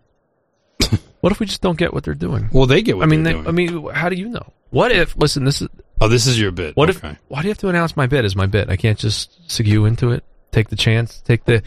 what 1.20 1.32
if 1.32 1.40
we 1.40 1.46
just 1.46 1.62
don't 1.62 1.78
get 1.78 1.94
what 1.94 2.04
they're 2.04 2.14
doing? 2.14 2.50
well, 2.52 2.66
they 2.66 2.82
get 2.82 2.96
what 2.96 3.04
I 3.04 3.06
mean, 3.06 3.22
they're 3.22 3.32
they, 3.32 3.38
doing. 3.38 3.48
I 3.48 3.52
mean, 3.52 3.94
how 3.94 4.08
do 4.08 4.16
you 4.16 4.28
know? 4.28 4.52
What 4.70 4.92
if? 4.92 5.16
Listen, 5.16 5.44
this 5.44 5.62
is 5.62 5.68
oh, 6.00 6.08
this 6.08 6.26
is 6.26 6.38
your 6.38 6.50
bit. 6.50 6.76
what 6.76 6.90
okay. 6.90 7.10
if? 7.10 7.18
Why 7.28 7.40
do 7.40 7.48
you 7.48 7.50
have 7.50 7.58
to 7.58 7.68
announce 7.68 7.96
my 7.96 8.06
bit 8.06 8.24
as 8.24 8.36
my 8.36 8.46
bit? 8.46 8.68
I 8.68 8.76
can't 8.76 8.98
just 8.98 9.48
segue 9.48 9.88
into 9.88 10.10
it. 10.10 10.22
Take 10.52 10.68
the 10.68 10.76
chance. 10.76 11.20
Take 11.20 11.44
the. 11.44 11.62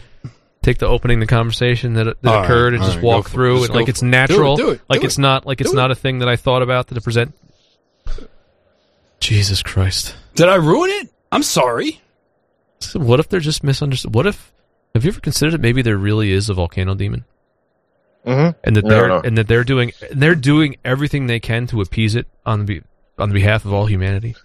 Take 0.68 0.76
the 0.76 0.86
opening 0.86 1.18
the 1.18 1.26
conversation 1.26 1.94
that, 1.94 2.04
that 2.20 2.28
All 2.28 2.34
right, 2.36 2.44
occurred 2.44 2.74
and 2.74 2.82
just 2.82 2.96
right, 2.96 3.02
walk 3.04 3.24
for 3.24 3.28
it. 3.30 3.32
through 3.32 3.56
Just 3.60 3.70
it 3.70 3.74
like 3.74 3.88
it's 3.88 4.00
for 4.00 4.06
it. 4.06 4.10
natural, 4.10 4.56
Do 4.56 4.62
it, 4.64 4.66
do 4.66 4.72
it, 4.74 4.80
like 4.90 5.00
do 5.00 5.06
it's 5.06 5.16
it. 5.16 5.20
not 5.22 5.46
like 5.46 5.60
it's 5.62 5.70
Do 5.70 5.76
not 5.76 5.90
a 5.90 5.94
thing 5.94 6.18
that 6.18 6.28
I 6.28 6.36
thought 6.36 6.60
about 6.60 6.88
that 6.88 6.94
to 6.96 7.00
present. 7.00 7.34
Jesus 9.20 9.62
Christ! 9.62 10.14
Did 10.34 10.48
I 10.50 10.56
ruin 10.56 10.90
it? 10.90 11.08
I'm 11.32 11.42
sorry. 11.42 12.02
So 12.80 13.00
what 13.00 13.18
if 13.18 13.30
they're 13.30 13.40
just 13.40 13.64
misunderstood? 13.64 14.14
What 14.14 14.26
if 14.26 14.52
have 14.94 15.04
you 15.06 15.10
ever 15.10 15.20
considered 15.20 15.54
it? 15.54 15.60
Maybe 15.62 15.80
there 15.80 15.96
really 15.96 16.32
is 16.32 16.50
a 16.50 16.54
volcano 16.54 16.94
demon, 16.94 17.24
Mm-hmm. 18.26 18.58
and 18.62 18.76
that 18.76 18.84
No, 18.84 18.90
they're 18.90 19.08
no. 19.08 19.20
and 19.20 19.38
that 19.38 19.48
they're 19.48 19.64
doing 19.64 19.92
they're 20.10 20.34
doing 20.34 20.76
everything 20.84 21.28
they 21.28 21.40
can 21.40 21.66
to 21.68 21.80
appease 21.80 22.14
it 22.14 22.26
on 22.44 22.66
the 22.66 22.82
on 23.18 23.30
the 23.30 23.34
behalf 23.34 23.64
of 23.64 23.72
all 23.72 23.86
humanity. 23.86 24.36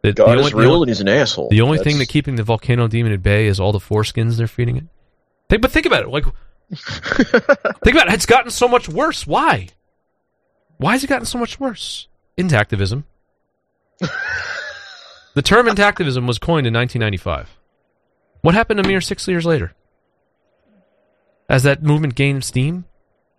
That 0.00 0.16
God 0.16 0.26
the 0.26 0.32
is 0.32 0.38
only- 0.38 0.50
the 0.52 0.56
real 0.56 0.72
only- 0.72 0.82
and 0.84 0.88
he's 0.90 1.00
an 1.02 1.08
asshole. 1.08 1.48
The 1.50 1.60
only 1.60 1.76
thing 1.78 1.96
That's- 1.98 2.08
that 2.08 2.12
keeping 2.12 2.36
the 2.36 2.42
volcano 2.44 2.88
demon 2.88 3.12
at 3.12 3.22
bay 3.22 3.46
is 3.46 3.60
all 3.60 3.72
the 3.72 3.78
foreskins 3.78 4.36
they're 4.36 4.46
feeding 4.46 4.76
it. 4.78 4.84
Think, 5.48 5.62
but 5.62 5.70
think 5.70 5.86
about 5.86 6.02
it. 6.02 6.08
Like, 6.08 6.24
think 6.74 7.94
about 7.96 8.08
it. 8.08 8.14
It's 8.14 8.26
gotten 8.26 8.50
so 8.50 8.68
much 8.68 8.88
worse. 8.88 9.26
Why? 9.26 9.68
Why 10.78 10.92
has 10.92 11.04
it 11.04 11.08
gotten 11.08 11.26
so 11.26 11.38
much 11.38 11.60
worse? 11.60 12.08
Intactivism. 12.36 13.04
the 14.00 15.42
term 15.42 15.66
intactivism 15.66 16.26
was 16.26 16.38
coined 16.38 16.66
in 16.66 16.74
1995. 16.74 17.50
What 18.40 18.54
happened 18.54 18.80
a 18.80 18.82
mere 18.86 19.00
six 19.00 19.26
years 19.28 19.46
later? 19.46 19.72
As 21.48 21.62
that 21.62 21.82
movement 21.82 22.14
gained 22.14 22.44
steam, 22.44 22.84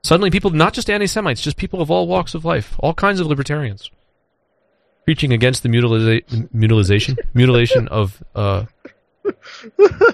suddenly 0.03 0.30
people, 0.30 0.51
not 0.51 0.74
just 0.74 0.89
anti 0.89 1.08
Semites, 1.08 1.41
just 1.41 1.58
people 1.58 1.82
of 1.82 1.91
all 1.91 2.08
walks 2.08 2.34
of 2.36 2.45
life, 2.45 2.76
all 2.80 2.93
kinds 2.93 3.20
of 3.20 3.28
libertarians, 3.28 3.89
preaching 5.03 5.34
against 5.34 5.64
the 5.64 5.70
mutiliza- 5.70 6.53
mutilization, 6.53 7.18
mutilation 7.34 7.88
of 7.89 8.24
uh, 8.36 8.66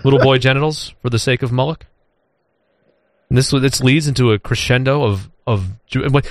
little 0.04 0.20
boy 0.20 0.38
genitals 0.38 0.94
for 1.02 1.10
the 1.10 1.20
sake 1.20 1.42
of 1.44 1.52
Moloch. 1.52 1.86
And 3.30 3.38
this 3.38 3.50
this 3.52 3.82
leads 3.82 4.08
into 4.08 4.32
a 4.32 4.40
crescendo 4.40 5.04
of 5.04 5.30
of 5.48 5.70
what 6.12 6.30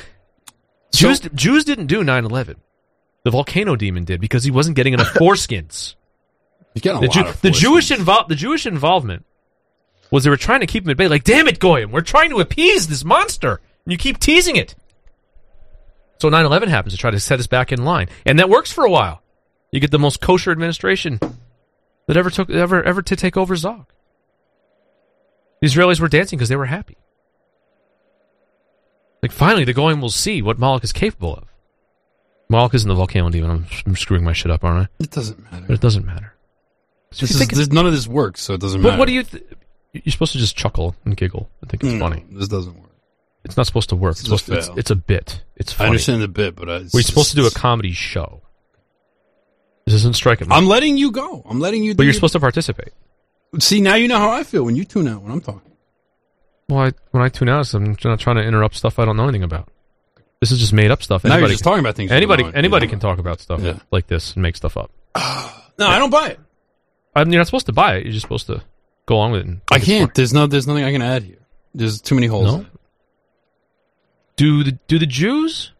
Jews 0.92 1.20
Jews 1.34 1.64
didn't 1.64 1.86
do 1.86 2.02
9/11. 2.02 2.56
The 3.24 3.30
volcano 3.30 3.76
demon 3.76 4.04
did 4.04 4.20
because 4.20 4.44
he 4.44 4.50
wasn't 4.50 4.76
getting 4.76 4.94
enough 4.94 5.08
foreskins. 5.14 5.94
You 6.74 6.80
get 6.82 6.96
a 6.96 7.00
The, 7.00 7.06
lot 7.06 7.14
Jew- 7.14 7.26
of 7.26 7.40
the. 7.42 7.50
Jewish 7.50 7.90
involve 7.90 8.28
the 8.28 8.34
Jewish 8.34 8.66
involvement 8.66 9.24
was 10.10 10.24
they 10.24 10.30
were 10.30 10.36
trying 10.36 10.60
to 10.60 10.66
keep 10.66 10.84
him 10.84 10.90
at 10.90 10.96
bay. 10.96 11.08
Like, 11.08 11.24
damn 11.24 11.46
it, 11.48 11.58
Goyim, 11.58 11.90
we're 11.92 12.00
trying 12.00 12.30
to 12.30 12.40
appease 12.40 12.88
this 12.88 13.04
monster, 13.04 13.60
and 13.84 13.92
you 13.92 13.96
keep 13.98 14.18
teasing 14.18 14.56
it. 14.56 14.74
So 16.18 16.28
9/11 16.28 16.68
happens 16.68 16.92
to 16.94 16.98
try 16.98 17.10
to 17.10 17.20
set 17.20 17.38
us 17.40 17.46
back 17.46 17.72
in 17.72 17.84
line, 17.84 18.08
and 18.26 18.38
that 18.38 18.50
works 18.50 18.70
for 18.72 18.84
a 18.84 18.90
while. 18.90 19.22
You 19.72 19.80
get 19.80 19.90
the 19.90 19.98
most 19.98 20.20
kosher 20.20 20.50
administration 20.50 21.18
that 22.10 22.18
ever 22.18 22.28
took 22.30 22.50
ever 22.50 22.82
ever 22.82 23.02
to 23.02 23.14
take 23.14 23.36
over 23.36 23.54
Zog. 23.54 23.86
The 25.60 25.68
Israelis 25.68 26.00
were 26.00 26.08
dancing 26.08 26.38
because 26.38 26.48
they 26.48 26.56
were 26.56 26.66
happy. 26.66 26.96
Like 29.22 29.30
finally, 29.32 29.64
the 29.64 29.72
Goyim 29.74 30.00
will 30.00 30.10
see 30.10 30.42
what 30.42 30.58
Moloch 30.58 30.82
is 30.82 30.92
capable 30.92 31.34
of. 31.34 31.44
Moloch 32.48 32.74
isn't 32.74 32.88
the 32.88 32.94
volcano 32.94 33.28
demon. 33.30 33.50
I'm, 33.50 33.66
I'm 33.86 33.94
screwing 33.96 34.24
my 34.24 34.32
shit 34.32 34.50
up, 34.50 34.64
aren't 34.64 34.88
I? 34.88 35.04
It 35.04 35.10
doesn't 35.10 35.38
matter. 35.52 35.66
But 35.68 35.74
it 35.74 35.80
doesn't 35.80 36.04
matter. 36.04 36.34
So 37.12 37.26
This 37.26 37.40
is, 37.40 37.48
this, 37.48 37.68
none 37.68 37.86
of 37.86 37.92
this 37.92 38.08
works, 38.08 38.40
so 38.40 38.54
it 38.54 38.60
doesn't 38.60 38.82
but 38.82 38.88
matter. 38.90 38.98
what 38.98 39.06
do 39.06 39.12
you? 39.12 39.22
Th- 39.22 39.44
you're 39.92 40.10
supposed 40.12 40.32
to 40.32 40.38
just 40.38 40.56
chuckle 40.56 40.96
and 41.04 41.16
giggle. 41.16 41.48
I 41.62 41.66
think 41.66 41.84
it's 41.84 41.92
No, 41.92 42.00
funny. 42.00 42.24
This 42.30 42.48
doesn't 42.48 42.74
work. 42.74 42.90
It's 43.44 43.56
not 43.56 43.66
supposed 43.66 43.88
to 43.90 43.96
work. 43.96 44.12
It's 44.18 44.28
a 44.30 44.36
to. 44.36 44.58
It's, 44.58 44.68
it's 44.76 44.90
a 44.90 44.96
bit. 44.96 45.42
It's 45.56 45.78
I 45.80 45.86
understand 45.86 46.22
the 46.22 46.28
bit, 46.28 46.56
but 46.56 46.68
I, 46.68 46.76
it's 46.76 46.94
We're 46.94 47.02
supposed 47.02 47.30
to 47.30 47.36
do 47.36 47.46
a 47.46 47.50
comedy 47.50 47.92
show. 47.92 48.42
This 49.90 50.02
doesn't 50.02 50.14
strike 50.14 50.40
me. 50.40 50.46
I'm 50.50 50.66
letting 50.66 50.96
you 50.96 51.10
go. 51.10 51.42
I'm 51.48 51.58
letting 51.60 51.82
you. 51.82 51.94
but 51.94 52.04
you're 52.04 52.08
your- 52.08 52.14
supposed 52.14 52.32
to 52.34 52.40
participate. 52.40 52.92
See, 53.58 53.80
now 53.80 53.96
you 53.96 54.06
know 54.06 54.18
how 54.18 54.30
I 54.30 54.44
feel 54.44 54.62
when 54.64 54.76
you 54.76 54.84
tune 54.84 55.08
out 55.08 55.22
when 55.22 55.32
I'm 55.32 55.40
talking. 55.40 55.72
Well, 56.68 56.78
I, 56.86 56.92
when 57.10 57.22
I 57.22 57.28
tune 57.28 57.48
out, 57.48 57.72
I'm 57.74 57.96
not 58.04 58.20
trying 58.20 58.36
to 58.36 58.42
interrupt 58.42 58.76
stuff 58.76 58.98
I 59.00 59.04
don't 59.04 59.16
know 59.16 59.24
anything 59.24 59.42
about. 59.42 59.68
This 60.40 60.52
is 60.52 60.58
just 60.60 60.72
made 60.72 60.90
up 60.92 61.02
stuff. 61.02 61.24
Now 61.24 61.30
you're 61.30 61.34
Anybody 61.38 61.54
just 61.54 61.64
can- 61.64 61.70
talking 61.72 61.80
about 61.84 61.96
things 61.96 62.12
Anybody, 62.12 62.44
anybody 62.54 62.86
Yeah. 62.86 62.90
can 62.90 63.00
talk 63.00 63.18
about 63.18 63.40
stuff 63.40 63.60
Yeah. 63.60 63.80
like 63.90 64.06
this 64.06 64.34
and 64.34 64.42
make 64.42 64.56
stuff 64.56 64.76
up. 64.76 64.90
No, 65.78 65.86
I 65.88 65.98
don't 65.98 66.10
buy 66.10 66.28
it. 66.28 66.40
I 67.16 67.24
mean, 67.24 67.32
you're 67.32 67.40
not 67.40 67.46
supposed 67.46 67.64
to 67.66 67.72
buy 67.72 67.96
it. 67.96 68.04
You're 68.04 68.12
just 68.12 68.22
supposed 68.22 68.46
to 68.48 68.62
go 69.06 69.16
along 69.16 69.32
with 69.32 69.40
it. 69.40 69.46
and 69.46 69.60
I 69.72 69.78
can't. 69.78 70.14
There's 70.14 70.34
no. 70.34 70.46
There's 70.46 70.66
nothing 70.66 70.84
I 70.84 70.92
can 70.92 71.00
add 71.00 71.22
here. 71.22 71.38
There's 71.74 72.02
too 72.02 72.14
many 72.14 72.26
holes. 72.26 72.44
No? 72.52 72.66
Do 74.36 74.62
the 74.62 74.72
do 74.88 74.98
the 74.98 75.06
Jews, 75.06 75.72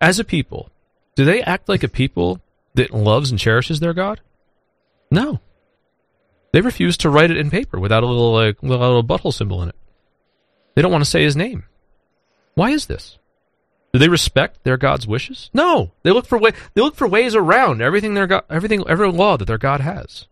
as 0.00 0.18
a 0.20 0.24
people, 0.24 0.70
do 1.16 1.24
they 1.24 1.42
act 1.42 1.68
like 1.68 1.82
a 1.82 1.88
people 1.88 2.40
that 2.80 2.94
loves 2.94 3.30
and 3.30 3.38
cherishes 3.38 3.80
their 3.80 3.94
God? 3.94 4.20
No. 5.10 5.40
They 6.52 6.60
refuse 6.60 6.96
to 6.98 7.10
write 7.10 7.30
it 7.30 7.36
in 7.36 7.50
paper 7.50 7.78
without 7.78 8.02
a 8.02 8.06
little 8.06 8.32
like 8.32 8.62
without 8.62 8.80
a 8.80 8.86
little 8.86 9.04
butthole 9.04 9.34
symbol 9.34 9.62
in 9.62 9.68
it. 9.68 9.76
They 10.74 10.82
don't 10.82 10.92
want 10.92 11.04
to 11.04 11.10
say 11.10 11.22
his 11.22 11.36
name. 11.36 11.64
Why 12.54 12.70
is 12.70 12.86
this? 12.86 13.18
Do 13.92 13.98
they 13.98 14.08
respect 14.08 14.62
their 14.64 14.76
God's 14.76 15.06
wishes? 15.06 15.50
No. 15.52 15.92
They 16.02 16.10
look 16.10 16.26
for 16.26 16.38
way 16.38 16.52
they 16.74 16.82
look 16.82 16.96
for 16.96 17.06
ways 17.06 17.34
around 17.34 17.82
everything 17.82 18.14
their 18.14 18.26
God 18.26 18.44
everything 18.50 18.84
every 18.88 19.10
law 19.10 19.36
that 19.36 19.44
their 19.44 19.58
God 19.58 19.80
has. 19.80 20.26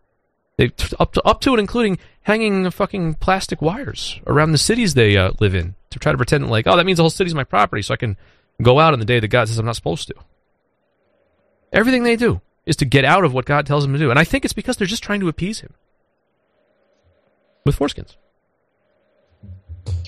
They 0.57 0.71
up 0.99 1.13
to 1.13 1.21
up 1.23 1.39
to 1.41 1.51
and 1.51 1.59
including 1.59 1.99
hanging 2.23 2.69
fucking 2.69 3.15
plastic 3.15 3.61
wires 3.61 4.19
around 4.27 4.51
the 4.51 4.57
cities 4.57 4.93
they 4.93 5.15
uh, 5.15 5.31
live 5.39 5.55
in 5.55 5.75
to 5.89 5.99
try 5.99 6.11
to 6.11 6.17
pretend 6.17 6.49
like, 6.49 6.67
oh, 6.67 6.75
that 6.75 6.85
means 6.85 6.97
the 6.97 7.03
whole 7.03 7.09
city's 7.09 7.33
my 7.33 7.43
property, 7.43 7.81
so 7.81 7.93
I 7.93 7.97
can 7.97 8.17
go 8.61 8.79
out 8.79 8.93
on 8.93 8.99
the 8.99 9.05
day 9.05 9.19
that 9.19 9.29
God 9.29 9.47
says 9.47 9.57
I'm 9.57 9.65
not 9.65 9.75
supposed 9.75 10.07
to. 10.09 10.15
Everything 11.71 12.03
they 12.03 12.15
do 12.15 12.41
is 12.65 12.75
to 12.77 12.85
get 12.85 13.05
out 13.05 13.23
of 13.23 13.33
what 13.33 13.45
God 13.45 13.65
tells 13.65 13.83
them 13.83 13.93
to 13.93 13.99
do, 13.99 14.09
and 14.09 14.19
I 14.19 14.23
think 14.23 14.43
it's 14.45 14.53
because 14.53 14.77
they're 14.77 14.87
just 14.87 15.03
trying 15.03 15.19
to 15.21 15.27
appease 15.27 15.59
Him 15.61 15.73
with 17.65 17.77
foreskins. 17.77 18.15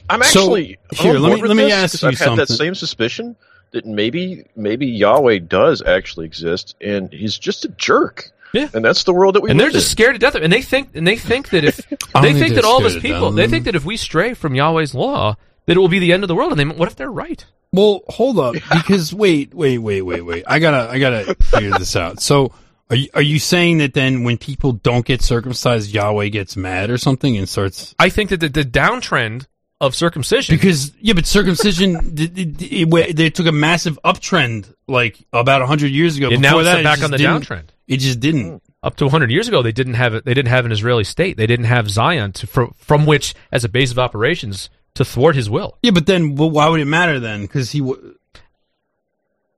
I'm 0.10 0.22
So, 0.24 0.42
actually 0.42 0.78
here, 0.94 1.14
let 1.14 1.22
me- 1.22 1.28
board 1.30 1.42
with 1.42 1.50
let 1.50 1.58
me 1.58 1.64
this, 1.64 1.74
ask 1.74 1.92
'cause 1.94 2.04
you 2.04 2.08
I've 2.10 2.38
had 2.40 2.48
that 2.48 2.50
same 2.54 2.76
suspicion 2.76 3.36
that 3.72 3.86
maybe 3.86 4.46
maybe 4.56 4.86
Yahweh 4.88 5.40
does 5.40 5.82
actually 5.82 6.26
exist, 6.26 6.76
and 6.82 7.12
he's 7.14 7.38
just 7.38 7.64
a 7.66 7.70
jerk. 7.70 8.30
Yeah. 8.54 8.68
and 8.74 8.84
that's 8.84 9.06
the 9.06 9.14
world 9.14 9.36
that 9.36 9.44
we 9.44 9.50
and 9.50 9.58
they're 9.58 9.68
live 9.68 9.76
just 9.76 9.88
in. 9.88 9.92
scared 9.92 10.16
to 10.16 10.20
death, 10.20 10.36
of 10.36 10.44
and 10.44 10.52
they 10.52 10.62
think 10.62 10.90
and 10.94 11.08
they 11.08 11.16
think 11.16 11.52
that 11.52 11.64
if 11.64 11.78
they 11.88 11.96
think 12.34 12.40
think 12.40 12.56
that 12.56 12.66
all 12.66 12.80
of 12.80 12.86
us 12.86 13.02
people, 13.02 13.30
death. 13.30 13.38
they 13.38 13.48
think 13.48 13.64
that 13.64 13.76
if 13.76 13.86
we 13.86 13.96
stray 13.96 14.34
from 14.34 14.56
Yahweh's 14.56 14.94
law, 14.94 15.38
that 15.68 15.78
it 15.78 15.80
will 15.80 15.88
be 15.88 16.00
the 16.00 16.12
end 16.12 16.24
of 16.26 16.28
the 16.28 16.36
world. 16.36 16.52
And 16.52 16.60
they, 16.60 16.66
what 16.76 16.90
if 16.90 16.96
they're 16.98 17.10
right? 17.10 17.46
Well, 17.74 18.02
hold 18.10 18.38
up, 18.40 18.54
because 18.54 19.14
wait, 19.14 19.54
wait, 19.54 19.78
wait, 19.78 20.02
wait, 20.02 20.22
wait. 20.22 20.44
I 20.46 20.60
gotta, 20.60 20.92
I 20.92 21.00
gotta 21.00 21.36
figure 21.36 21.72
this 21.72 21.96
out. 21.96 22.22
So, 22.22 22.52
are 22.90 22.98
you, 22.98 23.10
are 23.14 23.22
you 23.22 23.40
saying 23.40 23.78
that 23.78 23.94
then 23.94 24.24
when 24.24 24.38
people 24.38 24.74
don't 24.74 25.06
get 25.06 25.22
circumcised, 25.22 25.94
Yahweh 25.94 26.28
gets 26.28 26.58
mad 26.58 26.90
or 26.90 26.98
something 26.98 27.38
and 27.38 27.48
starts? 27.48 27.96
I 27.98 28.10
think 28.10 28.32
that 28.32 28.42
the, 28.42 28.50
the 28.50 28.66
downtrend 28.66 29.48
of 29.80 29.96
circumcision 29.96 30.56
Because 30.56 30.92
yeah, 31.00 31.14
but 31.14 31.26
circumcision, 31.26 31.96
it, 32.18 32.38
it, 32.38 32.62
it, 32.62 32.94
it- 32.94 33.16
they 33.16 33.30
took 33.30 33.48
a 33.48 33.52
massive 33.54 33.98
uptrend 34.04 34.74
like 34.88 35.26
about 35.32 35.62
hundred 35.66 35.92
years 35.92 36.18
ago. 36.18 36.30
And 36.30 36.42
now 36.42 36.60
it's 36.60 36.68
that, 36.68 36.84
back 36.84 37.02
on 37.04 37.12
the 37.12 37.18
downtrend. 37.18 37.70
It 37.88 37.98
just 37.98 38.20
didn't. 38.20 38.50
Hmm. 38.50 38.58
up 38.84 38.96
to 38.98 39.06
100 39.06 39.32
years 39.32 39.48
ago 39.48 39.62
they 39.62 39.72
didn't 39.72 39.96
have 39.96 40.14
it 40.14 40.24
they 40.26 40.34
didn't 40.34 40.50
have 40.50 40.66
an 40.66 40.72
israeli 40.72 41.04
state 41.04 41.36
they 41.36 41.46
didn't 41.48 41.66
have 41.66 41.90
zion 41.90 42.32
to, 42.32 42.48
from, 42.48 42.74
from 42.78 43.06
which 43.06 43.34
as 43.52 43.64
a 43.66 43.70
base 43.70 43.92
of 43.92 44.00
operations 44.00 44.70
to 44.96 45.06
thwart 45.06 45.36
his 45.36 45.50
will 45.50 45.78
Yeah, 45.84 45.92
but 45.92 46.06
then, 46.06 46.36
well, 46.36 46.50
why 46.50 46.68
would 46.70 46.80
it 46.82 46.86
matter 46.86 47.20
then? 47.20 47.42
Because 47.44 47.72
he, 47.72 47.80
w- 47.80 48.16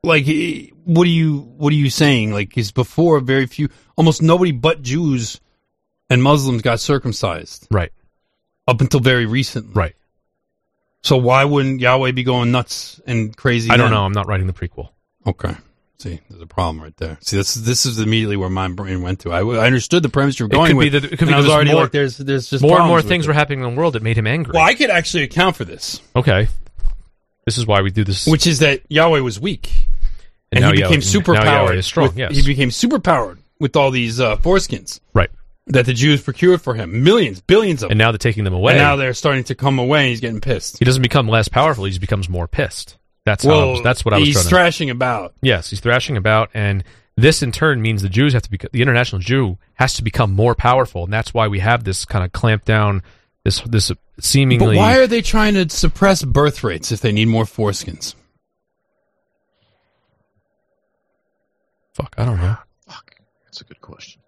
like, 0.04 0.28
eh, 0.28 0.68
what 0.86 1.06
are 1.06 1.10
you, 1.10 1.40
what 1.40 1.72
are 1.72 1.76
you 1.78 1.90
saying? 1.90 2.32
Like, 2.34 2.58
is 2.58 2.72
before 2.72 3.20
very 3.20 3.46
few, 3.48 3.70
almost 3.96 4.22
nobody 4.22 4.52
but 4.52 4.82
Jews 4.82 5.40
and 6.10 6.22
Muslims 6.22 6.62
got 6.62 6.80
circumcised 6.80 7.68
right 7.72 7.92
up 8.68 8.82
until 8.82 9.00
very 9.00 9.26
recently. 9.26 9.74
right 9.74 9.96
So 11.02 11.18
why 11.18 11.46
wouldn't 11.46 11.80
Yahweh 11.82 12.12
be 12.12 12.24
going 12.24 12.52
nuts 12.52 13.02
and 13.08 13.36
crazy? 13.36 13.72
i 13.72 13.78
don't 13.78 13.86
then? 13.88 13.94
know 13.94 14.06
i'm 14.06 14.12
not 14.14 14.28
writing 14.28 14.48
the 14.48 14.54
prequel 14.54 14.90
Okay. 15.26 15.56
See, 16.04 16.20
there's 16.30 16.42
a 16.42 16.46
problem 16.46 16.82
right 16.84 16.96
there. 16.98 17.18
See, 17.22 17.38
this 17.38 17.56
is 17.56 17.64
this 17.64 17.86
is 17.86 17.98
immediately 17.98 18.36
where 18.36 18.50
my 18.50 18.68
brain 18.68 19.02
went 19.02 19.22
to. 19.22 19.32
I, 19.32 19.40
I 19.40 19.66
understood 19.66 20.04
the 20.04 20.10
premise 20.10 20.38
you're 20.38 20.50
going 20.50 20.76
with. 20.76 20.94
it 20.94 21.18
could 21.18 21.30
be 21.30 21.34
I 21.34 21.38
was 21.38 21.48
already 21.48 21.72
more- 21.72 21.84
like, 21.84 21.92
there's 21.94 22.18
there's 22.18 22.50
just 22.50 22.62
more 22.62 22.78
and 22.78 22.90
more 22.90 23.02
things 23.02 23.26
were 23.26 23.32
happening 23.34 23.64
in 23.64 23.74
the 23.74 23.80
world 23.80 23.94
that 23.94 24.04
made 24.04 24.18
him 24.18 24.28
angry. 24.28 24.52
Well, 24.54 24.64
I 24.66 24.74
could 24.76 24.90
actually 24.90 25.24
account 25.24 25.56
for 25.56 25.64
this, 25.64 26.02
okay, 26.14 26.50
this 27.46 27.58
is 27.58 27.66
why 27.66 27.82
we 27.82 27.90
do 27.90 28.04
this. 28.04 28.28
which 28.28 28.46
is 28.48 28.60
that 28.60 28.82
Yahweh 28.90 29.22
was 29.22 29.40
weak, 29.40 29.72
and, 30.52 30.60
now 30.62 30.72
he 30.72 30.78
became 30.78 30.92
Yahweh- 30.92 31.02
super 31.04 31.34
now 31.36 31.44
Yahweh 31.46 31.58
powered. 31.68 31.78
is 31.78 31.86
strong. 31.86 32.08
with- 32.10 32.18
yes, 32.18 32.36
He 32.36 32.42
became 32.46 32.70
super 32.70 33.00
powered 33.00 33.40
with 33.62 33.78
all 33.78 33.90
these 33.90 34.20
uh, 34.20 34.36
foreskins 34.38 35.00
right. 35.14 35.30
that 35.68 35.86
the 35.86 35.94
Jews 35.94 36.22
procured 36.22 36.62
for 36.62 36.74
him, 36.74 37.02
millions, 37.02 37.40
billions 37.40 37.82
of 37.82 37.92
And 37.92 38.00
them. 38.00 38.06
now 38.08 38.12
they're 38.12 38.18
taking 38.18 38.44
them 38.44 38.54
away. 38.54 38.74
And 38.74 38.80
now 38.82 38.98
they're 38.98 39.14
starting 39.14 39.46
to 39.46 39.56
come 39.56 39.80
away, 39.80 40.02
and 40.02 40.10
he's 40.10 40.20
getting 40.20 40.42
pissed. 40.42 40.80
he 40.80 40.86
doesn't 40.86 41.02
become 41.02 41.30
less 41.30 41.48
powerful; 41.48 41.86
he 41.86 41.92
just 41.92 42.02
becomes 42.02 42.28
more 42.28 42.48
pissed. 42.50 42.98
That's 43.26 43.44
how. 43.44 43.52
Well, 43.52 43.72
was- 43.72 43.84
that's 43.84 44.04
what 44.04 44.14
I 44.14 44.20
was 44.20 44.28
he's 44.28 44.36
trying 44.36 44.44
to. 44.44 44.50
thrashing 44.50 44.90
about. 44.90 45.34
Yes, 45.42 45.70
he's 45.70 45.80
thrashing 45.80 46.18
about, 46.18 46.50
and 46.54 46.84
this 47.16 47.44
in 47.44 47.52
turn 47.52 47.82
means 47.82 48.02
the 48.02 48.10
Jews 48.10 48.34
have 48.34 48.42
to 48.44 48.52
be 48.52 48.60
the 48.72 48.82
international 48.82 49.20
Jew 49.20 49.58
has 49.76 49.94
to 49.96 50.04
become 50.04 50.34
more 50.34 50.56
powerful, 50.56 51.04
and 51.04 51.14
that's 51.14 51.34
why 51.34 51.48
we 51.48 51.60
have 51.60 51.84
this 51.84 52.06
kind 52.06 52.26
of 52.26 52.32
clamp 52.32 52.66
down, 52.66 53.04
this 53.44 53.62
this 53.62 53.92
seemingly. 54.20 54.58
But 54.58 54.72
seemingly. 54.72 54.78
why 54.78 54.98
are 54.98 55.08
they 55.08 55.22
trying 55.22 55.54
to 55.54 55.70
suppress 55.70 56.24
birth 56.24 56.64
rates 56.64 56.92
if 56.92 57.02
they 57.02 57.12
need 57.12 57.28
more 57.28 57.46
foreskins? 57.46 58.16
fuck? 61.94 62.16
I 62.18 62.26
don't 62.26 62.42
know. 62.42 62.58
Fuck, 62.88 63.16
that's 63.46 63.62
a 63.62 63.64
good 63.64 63.82
question. 63.82 64.22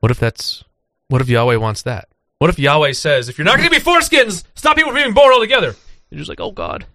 What 0.00 0.10
if 0.10 0.18
that's? 0.18 0.64
What 1.08 1.20
if 1.20 1.28
Yahweh 1.28 1.56
wants 1.56 1.82
that? 1.82 2.08
What 2.38 2.50
if 2.50 2.58
Yahweh 2.58 2.92
says, 2.92 3.28
if 3.28 3.38
you're 3.38 3.44
not 3.44 3.58
going 3.58 3.70
to 3.70 3.74
be 3.74 3.82
foreskins, 3.82 4.44
stop 4.54 4.76
people 4.76 4.90
from 4.90 5.00
being 5.00 5.14
born 5.14 5.32
altogether? 5.32 5.76
You're 6.10 6.18
just 6.18 6.28
like, 6.28 6.40
oh 6.40 6.50
God, 6.50 6.86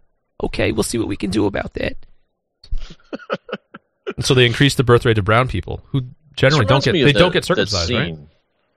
okay, 0.44 0.72
we'll 0.72 0.84
see 0.84 0.98
what 0.98 1.08
we 1.08 1.16
can 1.18 1.30
do 1.30 1.46
about 1.46 1.74
that. 1.76 1.98
so 4.20 4.34
they 4.34 4.46
increase 4.46 4.76
the 4.76 4.84
birth 4.84 5.06
rate 5.06 5.18
of 5.18 5.26
brown 5.26 5.48
people 5.48 5.82
who 5.88 6.02
generally 6.36 6.66
don't 6.66 6.84
get 6.84 6.94
they 6.94 7.02
of 7.04 7.14
don't 7.14 7.30
that- 7.30 7.34
get 7.34 7.46
circumcised, 7.46 7.90
that 7.90 7.96
right? 7.98 8.06
scene, 8.08 8.30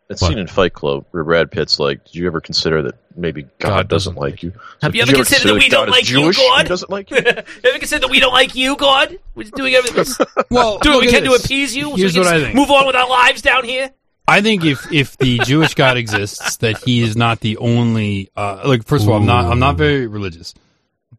That 0.09 0.21
What? 0.21 0.29
scene 0.29 0.39
in 0.39 0.47
Fight 0.47 0.73
Club 0.75 1.05
where 1.11 1.25
Brad 1.25 1.51
Pitt's 1.51 1.79
like, 1.79 2.05
"Did 2.05 2.15
you 2.17 2.27
ever 2.27 2.41
consider 2.41 2.83
that 2.83 2.95
maybe 3.17 3.43
God, 3.43 3.51
God 3.61 3.89
doesn't, 3.89 4.15
doesn't 4.15 4.17
like 4.17 4.43
you? 4.43 4.53
Have 4.83 4.93
Did 4.93 4.99
you 4.99 5.03
ever 5.03 5.13
considered 5.25 5.49
that 5.49 5.55
we 5.55 5.69
God 5.69 5.87
don't 5.87 5.89
is 5.89 5.93
like 5.95 6.11
you, 6.11 6.33
God? 6.35 6.67
Doesn't 6.67 6.91
like 6.91 7.11
you. 7.11 7.17
Have 7.17 7.27
you 7.63 7.71
ever 7.71 7.79
considered 7.79 8.03
that 8.03 8.11
we 8.11 8.21
don't 8.21 8.33
like 8.33 8.55
you, 8.55 8.77
God? 8.77 9.19
We're 9.35 9.45
just 9.45 9.55
doing 9.55 9.75
everything. 9.75 10.27
Well, 10.51 10.79
Do 10.81 10.91
what 10.91 11.01
we 11.01 11.09
at 11.09 11.15
can 11.15 11.25
to 11.25 11.33
appease 11.35 11.75
you. 11.75 11.95
Here's 11.97 12.15
so 12.15 12.21
we 12.21 12.27
what 12.27 12.35
I 12.37 12.41
think. 12.43 12.55
Move 12.55 12.71
on 12.71 12.87
with 12.87 12.97
our 12.97 13.09
lives 13.09 13.41
down 13.43 13.65
here. 13.65 13.91
I 14.29 14.41
think 14.43 14.65
if 14.65 14.91
if 14.93 15.17
the 15.19 15.39
Jewish 15.39 15.75
God 15.75 15.97
exists, 15.97 16.59
that 16.59 16.79
he 16.85 17.03
is 17.03 17.17
not 17.17 17.41
the 17.41 17.57
only. 17.57 18.31
Uh, 18.37 18.63
like, 18.65 18.85
first 18.85 19.05
of 19.05 19.11
all, 19.11 19.17
I'm 19.17 19.27
not 19.27 19.47
I'm 19.47 19.59
not 19.59 19.77
very 19.77 20.07
religious, 20.07 20.55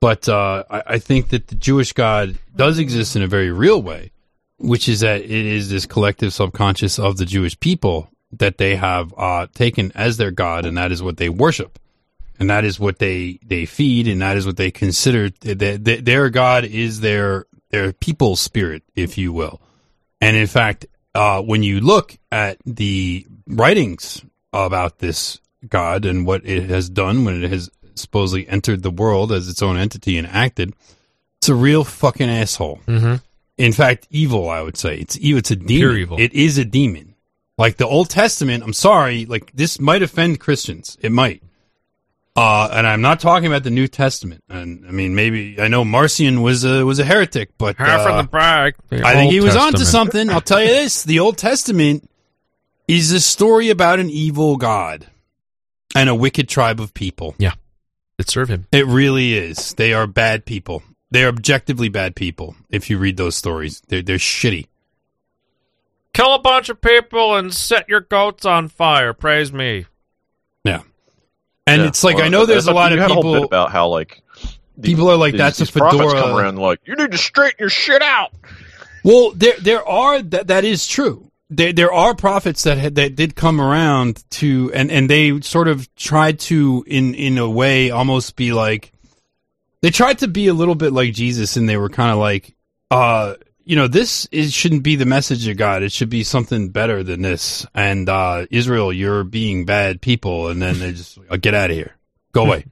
but 0.03 0.27
uh, 0.27 0.65
I, 0.69 0.83
I 0.85 0.99
think 0.99 1.29
that 1.29 1.47
the 1.47 1.55
Jewish 1.55 1.93
God 1.93 2.37
does 2.53 2.77
exist 2.77 3.15
in 3.15 3.21
a 3.21 3.27
very 3.27 3.53
real 3.53 3.81
way, 3.81 4.11
which 4.57 4.89
is 4.89 4.99
that 4.99 5.21
it 5.21 5.31
is 5.31 5.69
this 5.69 5.85
collective 5.85 6.33
subconscious 6.33 6.99
of 6.99 7.15
the 7.15 7.23
Jewish 7.23 7.57
people 7.57 8.09
that 8.33 8.57
they 8.57 8.75
have 8.75 9.13
uh, 9.15 9.47
taken 9.53 9.93
as 9.95 10.17
their 10.17 10.31
God, 10.31 10.65
and 10.65 10.77
that 10.77 10.91
is 10.91 11.01
what 11.01 11.15
they 11.15 11.29
worship, 11.29 11.79
and 12.37 12.49
that 12.49 12.65
is 12.65 12.81
what 12.81 12.99
they 12.99 13.39
they 13.45 13.65
feed, 13.65 14.09
and 14.09 14.21
that 14.21 14.35
is 14.35 14.45
what 14.45 14.57
they 14.57 14.71
consider. 14.71 15.29
That 15.29 16.01
their 16.03 16.29
God 16.29 16.65
is 16.65 16.99
their 16.99 17.45
their 17.69 17.93
people 17.93 18.35
spirit, 18.35 18.83
if 18.97 19.17
you 19.17 19.31
will. 19.31 19.61
And 20.19 20.35
in 20.35 20.47
fact, 20.47 20.85
uh, 21.15 21.41
when 21.41 21.63
you 21.63 21.79
look 21.79 22.17
at 22.29 22.57
the 22.65 23.25
writings 23.47 24.21
about 24.51 24.99
this 24.99 25.39
God 25.65 26.03
and 26.03 26.27
what 26.27 26.45
it 26.45 26.69
has 26.69 26.89
done 26.89 27.23
when 27.23 27.41
it 27.41 27.49
has 27.49 27.69
supposedly 27.99 28.47
entered 28.47 28.83
the 28.83 28.91
world 28.91 29.31
as 29.31 29.47
its 29.47 29.61
own 29.61 29.77
entity 29.77 30.17
and 30.17 30.27
acted, 30.27 30.73
it's 31.39 31.49
a 31.49 31.55
real 31.55 31.83
fucking 31.83 32.29
asshole. 32.29 32.79
Mhm. 32.87 33.21
In 33.57 33.73
fact, 33.73 34.07
evil. 34.09 34.49
I 34.49 34.61
would 34.61 34.77
say 34.77 34.97
it's 34.97 35.17
evil. 35.19 35.39
It's 35.39 35.51
a 35.51 35.55
demon. 35.55 35.67
Pure 35.67 35.97
evil. 35.97 36.17
It 36.19 36.33
is 36.33 36.57
a 36.57 36.65
demon. 36.65 37.15
Like 37.57 37.77
the 37.77 37.85
Old 37.87 38.09
Testament. 38.09 38.63
I'm 38.63 38.73
sorry. 38.73 39.25
Like 39.25 39.51
this 39.53 39.79
might 39.79 40.01
offend 40.01 40.39
Christians. 40.39 40.97
It 41.01 41.11
might. 41.11 41.43
Uh, 42.35 42.67
and 42.71 42.87
I'm 42.87 43.01
not 43.01 43.19
talking 43.19 43.45
about 43.45 43.61
the 43.63 43.69
New 43.69 43.87
Testament. 43.87 44.43
And 44.49 44.85
I 44.87 44.91
mean, 44.91 45.13
maybe 45.13 45.57
I 45.61 45.67
know 45.67 45.85
Marcion 45.85 46.41
was 46.41 46.63
a 46.63 46.83
was 46.83 46.97
a 46.97 47.05
heretic, 47.05 47.51
but 47.59 47.75
uh, 47.79 48.23
bag. 48.23 48.75
I 48.91 49.13
think 49.13 49.31
he 49.31 49.39
was 49.39 49.55
onto 49.55 49.83
something. 49.85 50.29
I'll 50.31 50.41
tell 50.41 50.59
you 50.61 50.67
this: 50.81 51.03
the 51.03 51.19
Old 51.19 51.37
Testament 51.37 52.09
is 52.87 53.11
a 53.11 53.19
story 53.19 53.69
about 53.69 53.99
an 53.99 54.09
evil 54.09 54.57
God 54.57 55.07
and 55.95 56.09
a 56.09 56.15
wicked 56.15 56.49
tribe 56.49 56.79
of 56.81 56.95
people. 56.95 57.35
That 58.26 58.32
serve 58.32 58.49
him. 58.49 58.67
It 58.71 58.86
really 58.88 59.34
is. 59.36 59.74
They 59.74 59.93
are 59.93 60.07
bad 60.07 60.45
people. 60.45 60.84
They 61.11 61.24
are 61.24 61.30
objectively 61.30 61.89
bad 61.89 62.15
people. 62.15 62.55
If 62.69 62.89
you 62.89 62.97
read 62.97 63.17
those 63.17 63.36
stories, 63.36 63.82
they're 63.88 64.01
they're 64.01 64.17
shitty. 64.17 64.67
Kill 66.13 66.34
a 66.36 66.39
bunch 66.39 66.69
of 66.69 66.80
people 66.80 67.36
and 67.36 67.53
set 67.53 67.89
your 67.89 68.01
goats 68.01 68.45
on 68.45 68.67
fire. 68.67 69.13
Praise 69.13 69.51
me. 69.51 69.86
Yeah, 70.63 70.82
and 71.67 71.82
Yeah, 71.82 71.88
it's 71.88 72.03
like 72.03 72.15
well, 72.17 72.26
I 72.26 72.30
know 72.30 72.45
there's 72.45 72.67
a 72.67 72.74
lot 72.74 72.91
you 72.91 72.97
of 72.97 73.01
had 73.01 73.11
a 73.11 73.13
whole 73.15 73.24
bit 73.24 73.32
people. 73.34 73.45
about 73.45 73.71
how 73.71 73.88
like 73.89 74.21
the- 74.78 74.88
People 74.88 75.09
are 75.11 75.17
like, 75.17 75.34
these- 75.34 75.39
"That's 75.39 75.59
a 75.59 75.63
these 75.63 75.71
prophets 75.71 76.01
fedora." 76.03 76.21
come 76.21 76.36
around 76.38 76.57
like 76.59 76.80
you 76.86 76.95
need 76.95 77.11
to 77.11 77.17
straighten 77.17 77.57
your 77.59 77.69
shit 77.69 78.01
out. 78.01 78.32
Well, 79.03 79.32
there 79.36 79.55
there 79.59 79.88
are 79.88 80.21
that 80.21 80.47
that 80.47 80.63
is 80.65 80.88
true. 80.88 81.30
There 81.55 81.73
there 81.73 81.93
are 81.93 82.15
prophets 82.15 82.63
that 82.63 82.77
had, 82.77 82.95
that 82.95 83.15
did 83.15 83.35
come 83.35 83.61
around 83.61 84.23
to 84.31 84.71
and 84.73 84.91
and 84.91 85.09
they 85.09 85.41
sort 85.41 85.67
of 85.67 85.93
tried 85.95 86.39
to 86.41 86.83
in 86.87 87.15
in 87.15 87.37
a 87.37 87.49
way 87.49 87.91
almost 87.91 88.35
be 88.35 88.53
like 88.53 88.91
they 89.81 89.89
tried 89.89 90.19
to 90.19 90.27
be 90.27 90.47
a 90.47 90.53
little 90.53 90.75
bit 90.75 90.93
like 90.93 91.13
Jesus 91.13 91.57
and 91.57 91.67
they 91.67 91.77
were 91.77 91.89
kind 91.89 92.11
of 92.11 92.17
like 92.17 92.55
uh 92.91 93.35
you 93.63 93.75
know 93.75 93.87
this 93.87 94.27
is 94.31 94.53
shouldn't 94.53 94.83
be 94.83 94.95
the 94.95 95.05
message 95.05 95.47
of 95.47 95.57
God. 95.57 95.83
It 95.83 95.91
should 95.91 96.09
be 96.09 96.23
something 96.23 96.69
better 96.69 97.03
than 97.03 97.21
this. 97.21 97.65
And 97.73 98.09
uh 98.09 98.45
Israel, 98.49 98.91
you're 98.91 99.23
being 99.23 99.65
bad 99.65 100.01
people 100.01 100.47
and 100.47 100.61
then 100.61 100.79
they 100.79 100.91
just 100.91 101.19
get 101.41 101.53
out 101.53 101.69
of 101.69 101.75
here. 101.75 101.95
Go 102.31 102.45
away. 102.45 102.65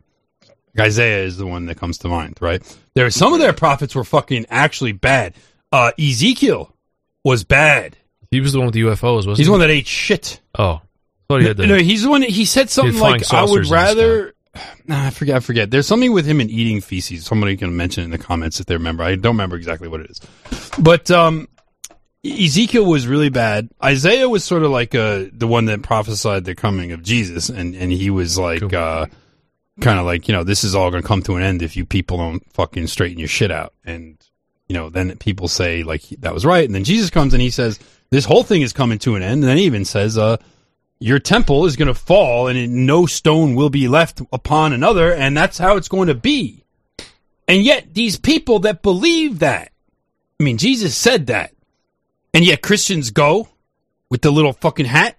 Isaiah 0.79 1.23
is 1.23 1.38
the 1.38 1.45
one 1.45 1.65
that 1.65 1.77
comes 1.77 1.97
to 1.99 2.07
mind, 2.07 2.38
right? 2.39 2.61
There 2.93 3.09
some 3.09 3.34
of 3.34 3.39
their 3.39 3.53
prophets 3.53 3.95
were 3.95 4.03
fucking 4.03 4.45
actually 4.49 4.93
bad. 4.93 5.34
Uh, 5.71 5.91
Ezekiel 5.99 6.75
was 7.23 7.43
bad. 7.43 7.97
He 8.32 8.39
was 8.39 8.53
the 8.53 8.59
one 8.59 8.67
with 8.67 8.73
the 8.73 8.82
UFOs, 8.82 9.01
wasn't 9.01 9.25
he? 9.25 9.32
He's 9.32 9.38
he? 9.39 9.43
the 9.45 9.51
one 9.51 9.59
that 9.59 9.69
ate 9.69 9.88
shit. 9.88 10.41
Oh, 10.57 10.82
thought 11.27 11.41
he 11.41 11.47
had 11.47 11.57
the. 11.57 11.67
No, 11.67 11.75
he's 11.75 12.03
the 12.03 12.09
one. 12.09 12.21
He 12.21 12.45
said 12.45 12.69
something 12.69 12.93
flying 12.93 13.19
like, 13.19 13.34
"I 13.34 13.41
would 13.43 13.65
saucers 13.65 13.67
in 13.67 13.71
the 13.71 13.75
rather." 13.75 14.34
Nah, 14.86 15.05
I 15.05 15.09
forget. 15.11 15.38
I 15.38 15.39
forget. 15.39 15.71
There's 15.71 15.88
something 15.88 16.11
with 16.11 16.25
him 16.25 16.41
and 16.41 16.49
eating 16.49 16.82
feces. 16.82 17.25
Somebody 17.25 17.55
can 17.55 17.77
mention 17.77 18.03
in 18.03 18.09
the 18.09 18.17
comments 18.17 18.59
if 18.59 18.65
they 18.65 18.73
remember. 18.73 19.01
I 19.01 19.15
don't 19.15 19.36
remember 19.36 19.55
exactly 19.55 19.88
what 19.88 20.01
it 20.01 20.11
is, 20.11 20.19
but 20.77 21.09
um, 21.09 21.47
Ezekiel 22.25 22.86
was 22.86 23.07
really 23.07 23.29
bad. 23.29 23.69
Isaiah 23.82 24.27
was 24.27 24.43
sort 24.43 24.63
of 24.63 24.71
like 24.71 24.93
uh, 24.93 25.25
the 25.32 25.47
one 25.47 25.65
that 25.65 25.82
prophesied 25.84 26.43
the 26.43 26.53
coming 26.53 26.91
of 26.91 27.01
Jesus, 27.01 27.47
and 27.47 27.73
and 27.75 27.93
he 27.93 28.09
was 28.09 28.38
like 28.38 28.73
uh, 28.73 29.05
kind 29.79 29.99
of 29.99 30.05
like 30.05 30.27
you 30.27 30.34
know 30.34 30.43
this 30.43 30.65
is 30.65 30.75
all 30.75 30.91
going 30.91 31.01
to 31.01 31.07
come 31.07 31.23
to 31.23 31.38
an 31.38 31.43
end 31.43 31.61
if 31.61 31.77
you 31.77 31.86
people 31.86 32.17
don't 32.17 32.43
fucking 32.53 32.88
straighten 32.88 33.19
your 33.19 33.29
shit 33.29 33.51
out, 33.51 33.73
and 33.86 34.17
you 34.67 34.75
know 34.75 34.89
then 34.89 35.17
people 35.17 35.47
say 35.47 35.84
like 35.84 36.03
that 36.19 36.34
was 36.34 36.45
right, 36.45 36.65
and 36.65 36.75
then 36.75 36.84
Jesus 36.84 37.09
comes 37.09 37.34
and 37.34 37.41
he 37.41 37.51
says 37.51 37.79
this 38.12 38.26
whole 38.26 38.43
thing 38.43 38.62
is 38.62 38.74
coming 38.74 38.99
to 38.99 39.16
an 39.16 39.24
end, 39.24 39.41
and 39.41 39.43
then 39.43 39.57
he 39.57 39.64
even 39.64 39.86
says 39.86 40.18
uh 40.18 40.38
your 41.01 41.18
temple 41.18 41.66
is 41.66 41.76
going 41.76 41.88
to 41.88 41.95
fall 41.95 42.47
and 42.47 42.86
no 42.86 43.07
stone 43.07 43.55
will 43.55 43.72
be 43.72 43.88
left 43.88 44.22
upon 44.32 44.72
another 44.72 45.12
and 45.12 45.36
that's 45.36 45.57
how 45.57 45.76
it's 45.76 45.88
going 45.88 46.07
to 46.07 46.14
be. 46.14 46.64
And 47.47 47.64
yet 47.64 47.95
these 47.95 48.20
people 48.20 48.59
that 48.59 48.84
believe 48.84 49.39
that 49.39 49.72
i 50.39 50.43
mean 50.43 50.57
jesus 50.57 50.95
said 50.95 51.28
that. 51.28 51.53
And 52.34 52.45
yet 52.45 52.62
christians 52.62 53.09
go 53.09 53.49
with 54.09 54.22
the 54.22 54.32
little 54.32 54.53
fucking 54.53 54.86
hat 54.86 55.18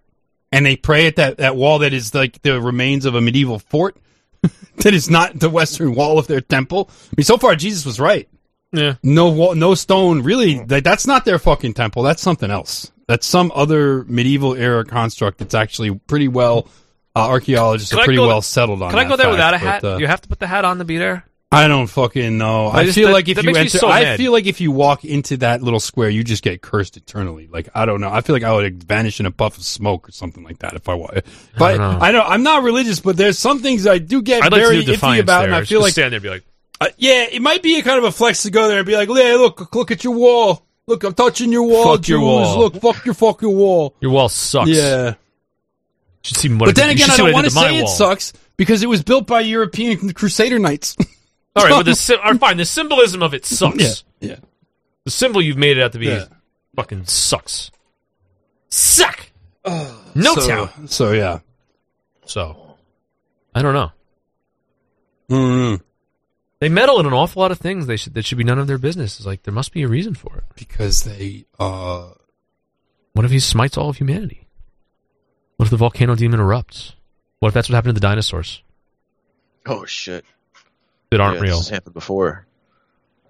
and 0.52 0.64
they 0.64 0.76
pray 0.76 1.08
at 1.08 1.16
that, 1.16 1.38
that 1.38 1.56
wall 1.56 1.80
that 1.80 1.92
is 1.92 2.14
like 2.14 2.40
the 2.42 2.60
remains 2.60 3.04
of 3.04 3.16
a 3.16 3.20
medieval 3.20 3.58
fort 3.58 3.96
that 4.76 4.94
is 4.94 5.10
not 5.10 5.38
the 5.38 5.50
western 5.50 5.94
wall 5.94 6.18
of 6.18 6.28
their 6.28 6.40
temple. 6.40 6.90
I 6.90 7.14
mean 7.16 7.24
so 7.24 7.38
far 7.38 7.56
jesus 7.56 7.84
was 7.84 7.98
right 7.98 8.28
yeah. 8.72 8.94
no 9.02 9.30
wall, 9.30 9.54
no 9.54 9.74
stone. 9.74 10.22
Really, 10.22 10.64
like, 10.64 10.84
that's 10.84 11.06
not 11.06 11.24
their 11.24 11.38
fucking 11.38 11.74
temple. 11.74 12.02
That's 12.02 12.22
something 12.22 12.50
else. 12.50 12.90
That's 13.08 13.26
some 13.26 13.52
other 13.54 14.04
medieval 14.04 14.54
era 14.54 14.84
construct. 14.84 15.38
That's 15.38 15.54
actually 15.54 15.94
pretty 16.06 16.28
well. 16.28 16.68
Uh, 17.14 17.28
archaeologists 17.28 17.90
Can 17.90 17.98
are 17.98 18.02
I 18.02 18.04
pretty 18.06 18.16
go- 18.16 18.26
well 18.28 18.40
settled 18.42 18.80
on. 18.82 18.90
Can 18.90 18.98
I 18.98 19.04
go 19.04 19.16
there 19.16 19.26
fact, 19.26 19.32
without 19.32 19.54
a 19.54 19.58
but, 19.58 19.60
hat? 19.60 19.84
uh, 19.84 19.96
you 19.98 20.06
have 20.06 20.22
to 20.22 20.28
put 20.28 20.38
the 20.38 20.46
hat 20.46 20.64
on 20.64 20.78
to 20.78 20.84
be 20.84 20.96
there. 20.96 21.26
I 21.54 21.68
don't 21.68 21.86
fucking 21.88 22.38
know. 22.38 22.68
I 22.68 22.78
I, 22.78 22.84
just- 22.84 22.94
feel 22.94 23.08
that- 23.08 23.12
like 23.12 23.28
if 23.28 23.36
that 23.36 23.42
you 23.44 23.48
makes 23.48 23.56
me 23.58 23.60
enter, 23.64 23.78
so 23.80 23.88
I 23.90 24.16
feel 24.16 24.32
like 24.32 24.46
if 24.46 24.62
you 24.62 24.70
walk 24.72 25.04
into 25.04 25.36
that 25.38 25.60
little 25.62 25.80
square, 25.80 26.08
you 26.08 26.24
just 26.24 26.42
get 26.42 26.62
cursed 26.62 26.96
eternally. 26.96 27.48
Like 27.52 27.68
I 27.74 27.84
don't 27.84 28.00
know. 28.00 28.08
I 28.10 28.22
feel 28.22 28.34
like 28.34 28.44
I 28.44 28.54
would 28.54 28.82
vanish 28.84 29.20
in 29.20 29.26
a 29.26 29.30
puff 29.30 29.58
of 29.58 29.62
smoke 29.64 30.08
or 30.08 30.12
something 30.12 30.42
like 30.42 30.60
that 30.60 30.72
if 30.72 30.88
I 30.88 30.94
was. 30.94 31.20
But 31.58 31.76
don't 31.76 31.92
know. 31.92 31.98
I 32.00 32.12
know 32.12 32.22
I'm 32.22 32.42
not 32.42 32.62
religious, 32.62 33.00
but 33.00 33.18
there's 33.18 33.38
some 33.38 33.58
things 33.58 33.86
I 33.86 33.98
do 33.98 34.22
get 34.22 34.42
I'd 34.42 34.54
very 34.54 34.76
to 34.78 34.84
do 34.84 34.92
iffy 34.94 35.20
about, 35.20 35.40
there. 35.40 35.48
and 35.48 35.54
I 35.54 35.60
Just 35.60 35.68
feel 35.68 35.82
like 35.82 35.92
stand 35.92 36.12
there 36.12 36.16
and 36.16 36.22
be 36.22 36.30
like, 36.30 36.44
uh, 36.82 36.88
yeah, 36.98 37.26
it 37.30 37.42
might 37.42 37.62
be 37.62 37.78
a 37.78 37.82
kind 37.82 37.98
of 37.98 38.04
a 38.04 38.12
flex 38.12 38.42
to 38.44 38.50
go 38.50 38.68
there 38.68 38.78
and 38.78 38.86
be 38.86 38.94
like, 38.96 39.08
"Hey, 39.08 39.34
look, 39.36 39.74
look 39.74 39.90
at 39.90 40.04
your 40.04 40.14
wall. 40.14 40.64
Look, 40.86 41.04
I'm 41.04 41.14
touching 41.14 41.52
your 41.52 41.62
wall. 41.64 41.96
Fuck 41.96 42.08
your 42.08 42.18
Jews. 42.18 42.24
wall." 42.26 42.58
Look, 42.58 42.80
fuck 42.80 43.04
your 43.04 43.14
fucking 43.14 43.54
wall." 43.56 43.94
your 44.00 44.10
wall 44.12 44.28
sucks. 44.28 44.68
Yeah, 44.70 45.14
should 46.22 46.36
see 46.36 46.48
what 46.48 46.66
but 46.66 46.76
then 46.76 46.90
again, 46.90 47.10
I 47.10 47.16
don't 47.16 47.32
want 47.32 47.44
to 47.46 47.50
say 47.50 47.78
it 47.78 47.84
wall. 47.84 47.92
sucks 47.92 48.32
because 48.56 48.82
it 48.82 48.88
was 48.88 49.02
built 49.02 49.26
by 49.26 49.40
European 49.40 50.12
Crusader 50.12 50.58
knights. 50.58 50.96
All 51.56 51.64
right, 51.64 51.70
but 51.70 51.82
the 51.84 52.18
right, 52.24 52.40
fine. 52.40 52.56
The 52.56 52.64
symbolism 52.64 53.22
of 53.22 53.34
it 53.34 53.44
sucks. 53.44 54.04
yeah, 54.20 54.36
The 55.04 55.10
symbol 55.10 55.42
you've 55.42 55.58
made 55.58 55.76
it 55.78 55.82
out 55.82 55.92
to 55.92 55.98
be 55.98 56.06
Yeah. 56.06 56.24
fucking 56.76 57.04
sucks. 57.06 57.70
Suck. 58.70 59.26
Uh, 59.64 59.94
no 60.14 60.34
so, 60.34 60.48
town. 60.48 60.88
So 60.88 61.12
yeah. 61.12 61.40
So, 62.24 62.76
I 63.54 63.60
don't 63.62 63.74
know. 63.74 63.92
Mm, 65.28 65.80
They 66.62 66.68
meddle 66.68 67.00
in 67.00 67.06
an 67.06 67.12
awful 67.12 67.42
lot 67.42 67.50
of 67.50 67.58
things. 67.58 67.88
They 67.88 67.96
should 67.96 68.14
that 68.14 68.24
should 68.24 68.38
be 68.38 68.44
none 68.44 68.60
of 68.60 68.68
their 68.68 68.78
business. 68.78 69.18
It's 69.18 69.26
like 69.26 69.42
there 69.42 69.52
must 69.52 69.72
be 69.72 69.82
a 69.82 69.88
reason 69.88 70.14
for 70.14 70.36
it. 70.38 70.44
because 70.54 71.02
they 71.02 71.44
uh 71.58 72.10
What 73.14 73.24
if 73.24 73.32
he 73.32 73.40
smites 73.40 73.76
all 73.76 73.88
of 73.88 73.96
humanity? 73.96 74.46
What 75.56 75.64
if 75.66 75.70
the 75.70 75.76
volcano 75.76 76.14
demon 76.14 76.38
erupts? 76.38 76.92
What 77.40 77.48
if 77.48 77.54
that's 77.54 77.68
what 77.68 77.74
happened 77.74 77.96
to 77.96 78.00
the 78.00 78.06
dinosaurs 78.06 78.62
Oh 79.66 79.84
shit! 79.86 80.24
that 81.10 81.20
aren't 81.20 81.38
yeah, 81.38 81.42
real? 81.42 81.56
This 81.56 81.66
has 81.68 81.74
happened 81.74 81.94
before. 81.94 82.46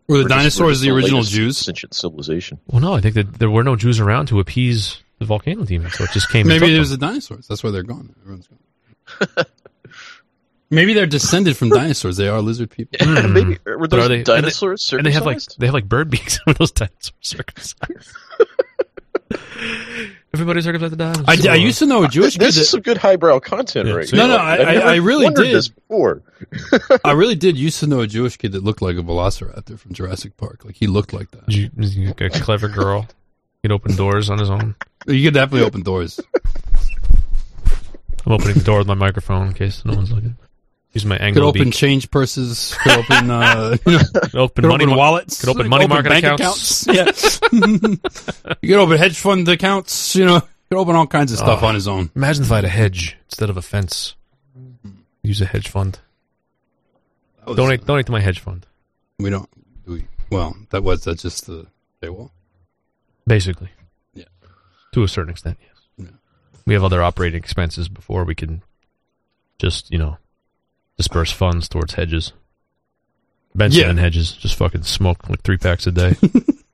were 0.09 0.19
the 0.19 0.25
We're 0.25 0.29
just- 0.29 0.31
we're 0.31 0.37
dinosaurs 0.37 0.73
just 0.81 0.83
the 0.85 0.91
original 0.91 1.23
Jews? 1.23 1.57
Sentient 1.57 1.95
civilization. 1.95 2.61
Well, 2.67 2.83
no, 2.83 2.93
I 2.93 3.01
think 3.01 3.15
that 3.15 3.39
there 3.39 3.49
were 3.51 3.65
no 3.65 3.77
Jews 3.77 3.99
around 3.99 4.27
to 4.27 4.41
appease 4.41 4.99
the 5.21 5.25
volcano 5.25 5.65
demon, 5.65 5.91
so 5.91 6.05
it 6.05 6.11
just 6.13 6.29
came. 6.31 6.47
Maybe 6.53 6.77
it 6.77 6.79
was 6.79 6.91
them. 6.91 7.01
the 7.01 7.07
dinosaurs. 7.07 7.47
That's 7.49 7.65
why 7.65 7.71
they're 7.71 7.83
gone. 7.83 8.15
Everyone's 8.21 8.47
gone. 8.49 9.47
Maybe 10.73 10.95
they're 10.95 11.07
descended 11.07 11.57
from 11.57 11.69
dinosaurs. 11.69 12.17
They 12.17 12.29
are 12.29 12.41
lizard 12.41 12.71
people. 12.71 12.99
Hmm. 13.07 13.33
Maybe 13.35 13.59
were 13.65 13.87
those 13.87 14.07
are 14.07 14.09
they- 14.09 14.17
and 14.17 14.25
dinosaurs 14.25 14.91
and 14.93 15.05
they 15.05 15.13
have 15.13 15.27
like 15.27 15.39
they 15.59 15.67
have 15.67 15.75
like 15.75 15.87
bird 15.89 16.09
beaks 16.11 16.39
on 16.47 16.55
those 16.59 16.73
dinosaurs 16.73 17.13
circumcised. 17.21 18.11
Everybody 20.35 20.63
circumcised 20.63 20.93
the 20.93 20.97
dinosaurs. 20.97 21.47
I, 21.47 21.53
I 21.53 21.55
used 21.57 21.79
to 21.81 21.87
know 21.87 22.05
a 22.05 22.09
Jewish 22.09 22.33
kid. 22.35 22.41
This 22.41 22.57
is 22.57 22.63
That, 22.63 22.71
some 22.71 22.81
good 22.81 22.97
highbrow 22.97 23.39
content 23.41 23.87
Yeah, 23.87 23.95
right 23.95 24.09
so- 24.09 24.17
here. 24.17 24.27
No, 24.27 24.35
no, 24.35 24.43
I- 24.43 24.57
I- 24.57 24.93
I 24.93 24.97
really 24.97 25.29
did. 25.29 25.55
this 25.55 25.69
before. 25.69 26.23
I 27.05 27.13
really 27.13 27.35
did 27.35 27.59
used 27.59 27.81
to 27.81 27.87
know 27.87 28.01
a 28.01 28.07
Jewish 28.07 28.39
kid 28.39 28.53
that 28.53 28.65
looked 28.65 28.81
like 28.81 28.97
a 28.97 29.01
velociraptor 29.03 29.79
from 29.79 29.93
Jurassic 29.93 30.39
Park. 30.39 30.65
Like 30.65 30.77
he 30.77 30.87
looked 30.87 31.13
like 31.13 31.31
that. 31.33 31.49
You, 31.49 31.69
you 31.77 32.15
a 32.19 32.31
clever 32.31 32.69
girl. 32.69 33.07
He'd 33.63 33.73
open 33.73 33.95
doors 33.95 34.31
on 34.31 34.39
his 34.39 34.49
own. 34.49 34.75
You 35.07 35.23
could 35.27 35.35
definitely 35.35 35.67
open 35.67 35.83
doors. 35.83 36.19
I'm 38.25 38.33
opening 38.33 38.55
the 38.55 38.65
door 38.65 38.79
with 38.79 38.87
my 38.87 38.95
microphone 38.95 39.49
in 39.49 39.53
case 39.55 39.85
no 39.85 39.95
one's 39.95 40.11
looking. 40.13 40.37
Use 40.93 41.07
my 41.07 41.17
Could 41.17 41.25
angle 41.25 41.45
open 41.49 41.65
beak. 41.65 41.75
change 41.75 42.11
purses. 42.11 42.77
Could 42.83 42.99
open, 42.99 43.31
uh, 43.31 43.77
you 43.87 43.93
know, 43.93 43.99
Could 44.15 44.35
open 44.35 44.63
could 44.63 44.69
money 44.69 44.85
open 44.85 44.97
wallets. 44.97 45.41
Could 45.41 45.49
open 45.51 45.69
money 45.69 45.87
market 45.87 46.11
bank 46.11 46.25
accounts. 46.25 46.87
accounts. 46.87 47.41
Yeah. 47.53 47.59
you 48.61 48.69
could 48.69 48.79
open 48.79 48.99
hedge 48.99 49.19
fund 49.19 49.49
accounts. 49.49 50.15
You 50.15 50.27
know, 50.27 50.41
could 50.69 50.79
open 50.79 50.95
all 50.95 51.07
kinds 51.07 51.33
of 51.33 51.39
stuff 51.39 51.63
Oh. 51.63 51.67
on 51.67 51.75
his 51.75 51.89
own. 51.89 52.11
Imagine 52.15 52.45
if 52.45 52.53
I 52.53 52.57
had 52.57 52.65
a 52.67 52.69
hedge 52.69 53.17
instead 53.27 53.49
of 53.49 53.57
a 53.57 53.63
fence. 53.63 54.15
Use 55.23 55.41
a 55.41 55.47
hedge 55.47 55.69
fund. 55.69 55.99
Donate 57.47 57.85
donate 57.87 58.07
to 58.07 58.13
my 58.13 58.21
hedge 58.21 58.41
fund. 58.41 58.67
We 59.19 59.31
don't. 59.31 59.49
do 59.87 59.93
We 59.95 60.05
well, 60.31 60.55
that 60.71 60.83
was 60.83 61.05
that's 61.05 61.23
just 61.23 61.47
the 61.47 61.67
paywall. 62.03 62.31
Basically. 63.27 63.71
Yeah. 64.15 64.25
To 64.93 65.03
a 65.05 65.09
certain 65.09 65.31
extent, 65.31 65.59
yes. 65.61 65.77
Yeah. 65.97 66.17
We 66.67 66.75
have 66.75 66.85
other 66.85 67.03
operating 67.03 67.39
expenses 67.39 67.89
before 67.89 68.25
we 68.25 68.35
can 68.35 68.63
just, 69.59 69.91
you 69.91 69.99
know, 69.99 70.19
disperse 70.97 71.33
funds 71.33 71.69
towards 71.69 71.95
hedges. 71.95 72.33
Benson 73.55 73.83
Yeah. 73.83 73.91
and 73.91 73.99
hedges. 73.99 74.33
Just 74.33 74.55
fucking 74.57 74.83
smoke 74.85 75.29
like 75.29 75.43
three 75.43 75.59
packs 75.59 75.87
a 75.87 75.93
day. 75.93 76.15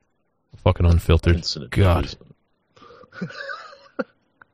fucking 0.63 0.85
unfiltered. 0.85 1.45
God. 1.71 2.03
news. 2.03 2.15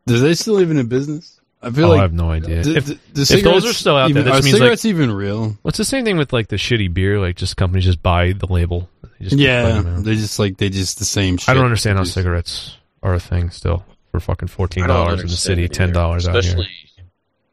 Do 0.08 0.20
they 0.20 0.34
still 0.36 0.62
even 0.62 0.78
in 0.78 0.88
business? 0.88 1.40
I 1.62 1.72
feel 1.72 1.86
Oh, 1.86 1.90
like 1.90 2.00
I 2.00 2.02
have 2.04 2.14
no 2.14 2.30
idea. 2.30 2.64
d- 2.64 2.76
If- 2.78 2.86
d- 2.86 3.00
the 3.14 3.22
if 3.22 3.28
those 3.28 3.28
cigarettes 3.30 3.66
are 3.66 3.74
still 3.74 3.96
out 3.98 4.02
there, 4.14 4.22
even, 4.22 4.26
that 4.26 4.32
are 4.32 4.34
means, 4.36 4.46
like- 4.54 4.54
cigarettes 4.60 4.86
even 4.86 5.12
real? 5.12 5.42
Well, 5.42 5.58
it's 5.66 5.80
the 5.80 5.86
same 5.86 6.06
thing 6.06 6.18
with 6.18 6.32
like 6.32 6.48
the 6.48 6.58
shitty 6.58 6.94
beer. 6.94 7.20
Like, 7.20 7.36
just 7.38 7.58
companies 7.58 7.86
just 7.86 8.04
buy 8.04 8.34
the 8.34 8.46
label. 8.46 8.88
They 9.20 9.26
just 9.26 9.38
Yeah, 9.38 9.64
putting 9.64 9.84
them 9.94 10.04
they 10.04 10.16
just 10.16 10.38
like 10.38 10.58
they 10.58 10.70
just 10.70 11.00
the 11.00 11.06
same. 11.06 11.38
shit 11.38 11.50
I 11.50 11.54
don't 11.56 11.66
understand 11.66 11.98
how 11.98 12.04
cigarettes 12.04 12.78
are 13.02 13.16
a 13.16 13.20
thing 13.20 13.50
still 13.50 13.84
for 14.12 14.20
fucking 14.20 14.48
fourteen 14.50 14.86
dollars 14.86 15.22
in 15.22 15.28
the 15.28 15.34
city, 15.36 15.64
it 15.66 15.74
ten 15.74 15.92
dollars 15.92 16.28
out 16.28 16.44
here. 16.44 16.66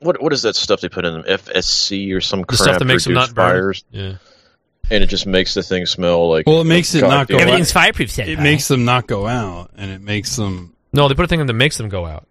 Especially 0.03 0.07
what 0.07 0.22
what 0.22 0.32
is 0.32 0.42
that 0.42 0.57
stuff 0.57 0.80
they 0.80 0.88
put 0.88 1.05
in 1.05 1.12
them? 1.14 1.22
FSC 1.24 2.14
or 2.14 2.20
some 2.20 2.40
The 2.40 2.46
crap 2.46 2.59
stuff 2.59 2.78
that 2.78 2.84
makes 2.84 3.05
them 3.05 3.14
reduce 3.14 3.28
not 3.28 3.34
burn. 3.34 3.74
Yeah, 3.90 4.12
and 4.90 5.03
it 5.05 5.07
just 5.07 5.26
makes 5.26 5.55
the 5.55 5.62
thing 5.62 5.86
smell 5.86 6.28
like. 6.30 6.46
Well, 6.46 6.61
it 6.61 6.64
makes 6.66 6.94
it 6.94 7.03
not 7.03 7.28
go 7.28 7.38
goddamn- 7.38 7.61
out. 7.62 7.66
fireproof. 7.68 8.18
It 8.18 8.38
makes 8.38 8.68
them 8.68 8.84
not 8.84 9.07
go 9.07 9.26
out, 9.26 9.70
and 9.76 9.90
it 9.90 10.00
makes 10.00 10.36
them. 10.36 10.74
no. 10.92 11.09
They 11.09 11.14
put 11.14 11.24
a 11.24 11.28
thing 11.28 11.40
in 11.40 11.46
that 11.46 11.53
makes 11.55 11.76
them 11.78 11.88
go 11.88 12.05
out. 12.07 12.26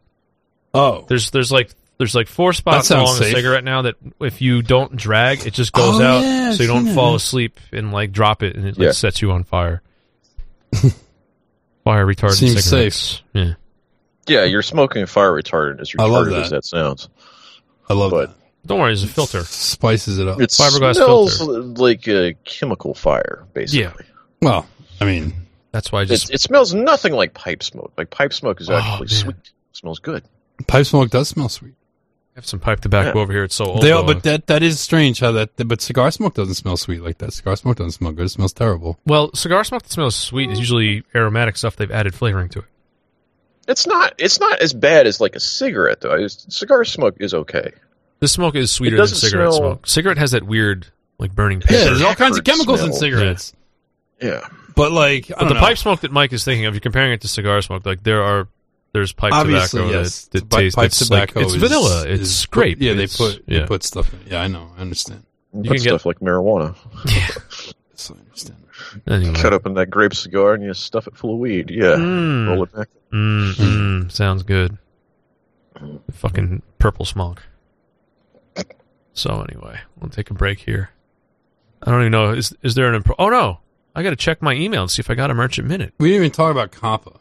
Oh, 0.74 1.05
There's 1.07 1.32
there's 1.32 1.51
like 1.51 1.69
there's 1.97 2.15
like 2.15 2.28
four 2.28 2.53
spots 2.53 2.88
sounds 2.88 3.09
along 3.19 3.22
a 3.24 3.32
cigarette 3.36 3.63
now 3.63 3.82
that 3.84 3.95
if 4.22 4.41
you 4.41 4.61
don't 4.61 4.95
drag, 4.95 5.45
it 5.45 5.53
just 5.53 5.72
goes 5.74 5.99
Oh, 5.99 6.03
out, 6.03 6.22
yeah, 6.24 6.53
so 6.53 6.63
you 6.63 6.67
don't 6.67 6.86
seen 6.86 6.95
fall 6.95 7.11
that. 7.11 7.17
asleep 7.17 7.59
and 7.74 7.91
like 7.91 8.11
drop 8.11 8.41
it, 8.43 8.55
and 8.55 8.65
it 8.65 8.78
like 8.78 8.86
Yeah. 8.86 8.91
sets 8.91 9.22
you 9.22 9.32
on 9.32 9.43
fire. 9.43 9.82
fire 11.84 12.05
retardant 12.05 12.34
Seems 12.34 12.63
cigarettes. 12.63 13.22
Yeah. 13.34 13.53
Yeah, 14.28 14.43
you're 14.45 14.61
smoking 14.61 15.05
fire 15.07 15.32
retardant 15.32 15.82
as 15.82 15.93
I 15.97 16.05
love 16.05 16.28
retarded 16.28 16.41
as 16.43 16.49
that. 16.51 16.55
that 16.57 16.65
sounds. 16.65 17.09
I 17.92 17.94
love 17.94 18.14
it. 18.14 18.30
Don't 18.66 18.80
worry, 18.80 18.94
it's 18.94 19.04
a 19.04 19.08
filter. 19.08 19.42
Spices 19.44 20.20
it 20.20 20.28
up. 20.28 20.39
It 20.39 20.50
Fiberglass 20.52 20.96
smells 20.96 21.38
filter. 21.39 21.62
like 21.82 22.08
a 22.08 22.34
chemical 22.44 22.94
fire, 22.94 23.46
basically. 23.54 23.82
Yeah. 23.82 24.14
well, 24.42 24.68
I 25.00 25.06
mean, 25.06 25.34
That's 25.72 25.92
why 25.92 26.00
I 26.00 26.04
It, 26.04 26.08
just 26.08 26.32
it 26.32 26.42
smells 26.42 26.74
nothing 26.74 27.14
like 27.14 27.34
pipe 27.34 27.64
smoke. 27.64 27.92
Like 27.98 28.10
pipe 28.12 28.34
smoke 28.34 28.62
is 28.62 28.70
Oh, 28.70 28.76
actually 28.76 29.08
man. 29.08 29.08
sweet. 29.08 29.36
It 29.38 29.52
smells 29.78 30.00
good. 30.00 30.24
pipe 30.68 30.86
smoke 30.86 31.10
does 31.10 31.30
smell 31.30 31.50
sweet. 31.50 31.74
I 32.36 32.39
have 32.39 32.46
some 32.46 32.60
pipe 32.60 32.80
tobacco 32.82 33.18
Yeah. 33.18 33.24
over 33.24 33.34
here. 33.34 33.44
It's 33.46 33.56
so 33.56 33.66
old. 33.66 33.82
They 33.82 33.92
all, 33.92 34.04
though. 34.04 34.14
but 34.14 34.24
that 34.24 34.48
that 34.48 34.64
is 34.64 34.80
strange 34.80 35.20
how 35.20 35.32
that. 35.34 35.50
But 35.68 35.82
cigar 35.82 36.12
smoke 36.12 36.36
doesn't 36.36 36.54
smell 36.54 36.78
sweet 36.78 37.02
like 37.02 37.18
that. 37.18 37.34
Cigar 37.34 37.56
smoke 37.58 37.78
doesn't 37.78 37.92
smell 37.92 38.12
good. 38.14 38.28
It 38.28 38.30
smells 38.30 38.54
terrible. 38.54 39.00
Well, 39.06 39.34
cigar 39.34 39.64
smoke 39.66 39.82
that 39.84 39.92
smells 39.92 40.16
sweet 40.16 40.50
is 40.52 40.60
usually 40.60 41.04
aromatic 41.16 41.58
stuff 41.58 41.76
they've 41.76 41.92
added 41.92 42.14
flavoring 42.16 42.48
to 42.50 42.60
it. 42.60 42.66
It's 43.68 43.86
not. 43.88 44.14
It's 44.18 44.39
not 44.39 44.59
as 44.62 44.74
bad 44.74 45.07
as 45.07 45.22
like 45.22 45.36
a 45.36 45.39
cigarette 45.39 46.01
though. 46.01 46.14
It's, 46.14 46.45
cigar 46.55 46.84
smoke 46.86 47.18
is 47.20 47.34
okay. 47.34 47.72
This 48.20 48.32
smoke 48.32 48.55
is 48.55 48.72
sweeter 48.72 48.97
than 48.97 49.07
cigarette 49.07 49.53
smell- 49.53 49.57
smoke. 49.57 49.88
Cigarette 49.88 50.18
has 50.18 50.32
that 50.32 50.43
weird, 50.43 50.88
like 51.20 51.34
burning 51.34 51.62
paper. 51.62 51.74
Yeah, 51.74 51.84
there's 51.86 52.01
all 52.01 52.16
kinds 52.16 52.38
of 52.38 52.43
Peppered 52.43 52.59
chemicals 52.59 52.82
in 52.84 52.93
cigarettes. 52.93 53.53
Yeah. 54.22 54.47
But 54.76 54.91
like, 54.91 55.26
I 55.32 55.34
but 55.34 55.39
don't 55.39 55.47
the 55.49 55.53
know. 55.55 55.59
pipe 55.59 55.78
smoke 55.78 56.01
that 56.01 56.12
Mike 56.12 56.32
is 56.34 56.43
thinking 56.43 56.66
of, 56.66 56.74
you're 56.74 56.82
comparing 56.82 57.14
it 57.14 57.22
to 57.22 57.28
cigar 57.28 57.62
smoke. 57.62 57.86
Like 57.86 58.03
there 58.03 58.22
are, 58.24 58.47
there's 58.93 59.12
pipe 59.14 59.34
Obviously, 59.34 59.80
tobacco 59.82 59.99
yes. 59.99 60.26
that, 60.28 60.49
that 60.49 60.55
tastes. 60.57 60.76
pipe 60.76 60.86
it's 60.88 61.09
like- 61.09 61.36
it's 61.36 61.53
is- 61.53 61.62
vanilla. 61.62 62.03
It's 62.07 62.22
is- 62.22 62.45
grape. 62.45 62.80
Yeah, 62.82 62.93
they 62.93 63.07
put 63.07 63.43
yeah. 63.47 63.59
they 63.62 63.66
put 63.66 63.84
stuff 63.84 64.14
in. 64.14 64.20
Yeah, 64.28 64.41
I 64.41 64.47
know. 64.47 64.70
I 64.78 64.82
understand. 64.82 65.24
You 65.53 65.64
can 65.64 65.70
put 65.72 65.78
get- 65.82 65.89
stuff 65.89 66.05
like 66.05 66.20
marijuana. 66.20 66.76
Yes, 67.05 68.12
I 68.16 68.20
understand. 68.20 68.61
Anyway. 69.08 69.34
Cut 69.36 69.54
open 69.54 69.74
that 69.76 69.90
grape 69.90 70.14
cigar 70.14 70.54
and 70.54 70.64
you 70.64 70.74
stuff 70.74 71.08
it 71.08 71.16
full 71.16 71.34
of 71.34 71.40
weed. 71.40 71.70
Yeah. 71.70 71.96
Mm. 71.96 72.48
Roll 72.48 72.64
it 72.64 72.74
back. 72.74 72.90
Mm, 73.12 73.54
mm, 73.54 74.12
sounds 74.12 74.44
good. 74.44 74.78
Fucking 76.12 76.62
purple 76.80 77.06
smoke. 77.06 77.44
So 79.14 79.46
anyway, 79.50 79.80
we'll 80.00 80.10
take 80.10 80.30
a 80.30 80.34
break 80.34 80.60
here. 80.60 80.92
I 81.84 81.92
don't 81.92 82.02
even 82.02 82.12
know. 82.12 82.32
Is 82.32 82.56
is 82.62 82.76
there 82.76 82.92
an? 82.92 83.02
Impro- 83.02 83.16
oh 83.20 83.30
no, 83.30 83.60
I 83.96 84.04
got 84.04 84.12
to 84.12 84.16
check 84.16 84.42
my 84.42 84.54
email 84.54 84.82
and 84.82 84.92
see 84.92 85.02
if 85.02 85.10
I 85.10 85.16
got 85.16 85.32
a 85.32 85.34
merchant 85.34 85.68
minute. 85.68 85.94
We 86.00 86.10
didn't 86.10 86.24
even 86.24 86.32
talk 86.32 86.52
about 86.52 86.72
COPPA. 86.72 87.20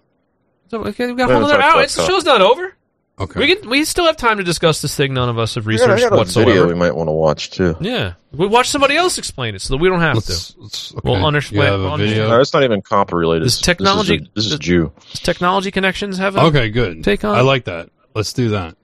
So 0.71 0.85
okay, 0.85 1.07
we 1.09 1.15
got 1.15 1.29
We 1.29 1.35
a 1.35 1.39
whole 1.39 1.49
haven't 1.49 1.63
other 1.63 1.63
hour. 1.63 1.83
It's, 1.83 1.97
the 1.97 2.07
show's 2.07 2.25
not 2.25 2.43
over. 2.43 2.77
Okay. 3.21 3.39
We 3.39 3.55
can 3.55 3.69
we 3.69 3.85
still 3.85 4.07
have 4.07 4.17
time 4.17 4.39
to 4.39 4.45
discuss 4.45 4.81
this 4.81 4.97
thing. 4.97 5.13
None 5.13 5.29
of 5.29 5.39
us 5.39 5.55
have 5.57 5.69
I 5.69 5.77
got, 5.77 5.91
I 5.91 5.93
researched 5.93 6.03
got 6.11 6.13
a 6.15 6.17
whatsoever. 6.17 6.51
video 6.51 6.67
we 6.69 6.75
might 6.75 6.95
want 6.97 7.09
to 7.09 7.13
watch 7.13 7.51
too. 7.51 7.77
Yeah, 7.79 8.15
we 8.33 8.47
watch 8.47 8.69
somebody 8.71 8.97
else 8.97 9.19
explain 9.19 9.55
it 9.55 9.61
so 9.61 9.75
that 9.75 9.79
we 9.79 9.89
don't 9.91 10.01
have 10.01 10.15
Let's, 10.15 10.55
to. 10.55 10.61
let's, 10.63 10.95
We'll 11.05 11.27
understand- 11.27 11.57
You 11.57 11.63
have 11.71 11.81
a 11.81 11.83
we'll 11.83 11.97
video. 11.99 12.29
No, 12.29 12.41
it's 12.41 12.55
not 12.55 12.63
even 12.65 12.81
COPPA 12.81 13.13
related. 13.13 13.45
This 13.45 13.61
technology- 13.61 14.19
This 14.19 14.23
is, 14.23 14.29
a- 14.29 14.35
this 14.35 14.45
is 14.47 14.51
this- 14.53 14.59
Jew. 14.61 14.93
Does 15.11 15.21
technology 15.21 15.71
connections 15.71 16.17
have 16.17 16.35
a 16.37 16.45
Okay, 16.45 16.71
good. 16.71 17.05
Take 17.05 17.23
on- 17.25 17.37
I 17.37 17.43
like 17.43 17.65
that. 17.67 17.91
Let's 18.15 18.33
do 18.33 18.49
that. 18.51 18.75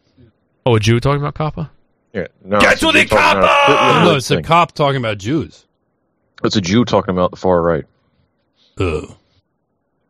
Oh, 0.67 0.77
a 0.77 0.81
Jew 0.81 1.01
talking 1.01 1.23
about 1.25 1.35
COPPA? 1.35 1.71
Yeah. 2.13 2.27
No, 2.45 2.61
Get 2.61 2.73
it's 2.73 2.81
to 2.83 2.89
a 2.89 2.93
the 2.93 2.99
Jew 3.05 3.09
talking 3.09 3.39
about- 3.39 3.69
COPPA! 3.69 3.69
Yeah, 3.69 4.05
no, 4.05 4.11
yeah, 4.11 4.17
it's 4.19 4.31
a 4.31 4.43
cop 4.43 4.73
talking 4.73 4.97
about 4.99 5.17
Jews. 5.17 5.65
It's 6.45 6.57
a 6.57 6.61
Jew 6.61 6.85
talking 6.85 7.13
about 7.15 7.31
the 7.31 7.37
far 7.39 7.63
right. 7.63 7.85
Ugh. 8.79 9.15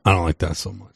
I 0.05 0.13
don't 0.13 0.25
like 0.25 0.39
that 0.39 0.57
so 0.57 0.73
much. 0.73 0.89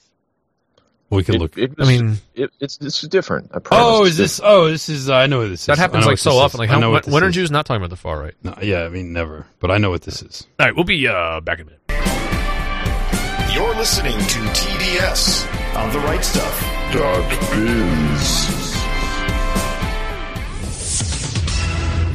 We 1.11 1.25
can 1.25 1.35
It- 1.35 1.41
look. 1.41 1.59
it 1.59 1.73
I 1.79 1.85
mean- 1.87 2.19
it, 2.35 2.51
it's 2.61 2.77
this 2.77 3.03
is 3.03 3.09
different. 3.09 3.51
I 3.53 3.59
promise. 3.59 3.85
oh, 3.87 4.05
is 4.05 4.17
this? 4.17 4.41
Oh, 4.43 4.69
this 4.71 4.89
is. 4.89 5.11
I 5.11 5.27
know 5.27 5.41
what 5.41 5.49
this 5.49 5.61
is. 5.63 5.67
That 5.67 5.79
happens 5.79 6.07
like 6.07 6.19
so 6.19 6.31
this 6.31 6.37
is. 6.37 6.43
often. 6.43 6.59
Like 6.59 6.69
how, 6.71 6.79
when, 6.93 7.03
when 7.03 7.25
are. 7.25 7.31
Jews 7.31 7.51
not 7.51 7.67
talking 7.67 7.81
about 7.81 7.91
the 7.91 7.97
far 7.97 8.21
right? 8.21 8.35
No, 8.45 8.55
yeah, 8.63 8.85
I 8.85 8.89
mean 8.91 9.13
never. 9.13 9.47
But 9.59 9.71
I 9.73 9.79
know 9.79 9.91
what 9.91 10.03
this 10.03 10.23
is. 10.23 10.47
All 10.61 10.67
right, 10.67 10.75
we'll 10.77 10.85
be 10.85 11.09
uh, 11.09 11.41
back 11.41 11.59
in 11.59 11.67
a 11.67 11.71
minute. 11.71 11.81
You're 13.53 13.75
listening 13.75 14.17
to 14.17 14.39
TDS 14.55 15.75
on 15.77 15.93
the 15.93 15.99
right 16.01 16.25
stuff. 16.25 16.61
Dot 16.93 17.29
biz. 17.53 18.71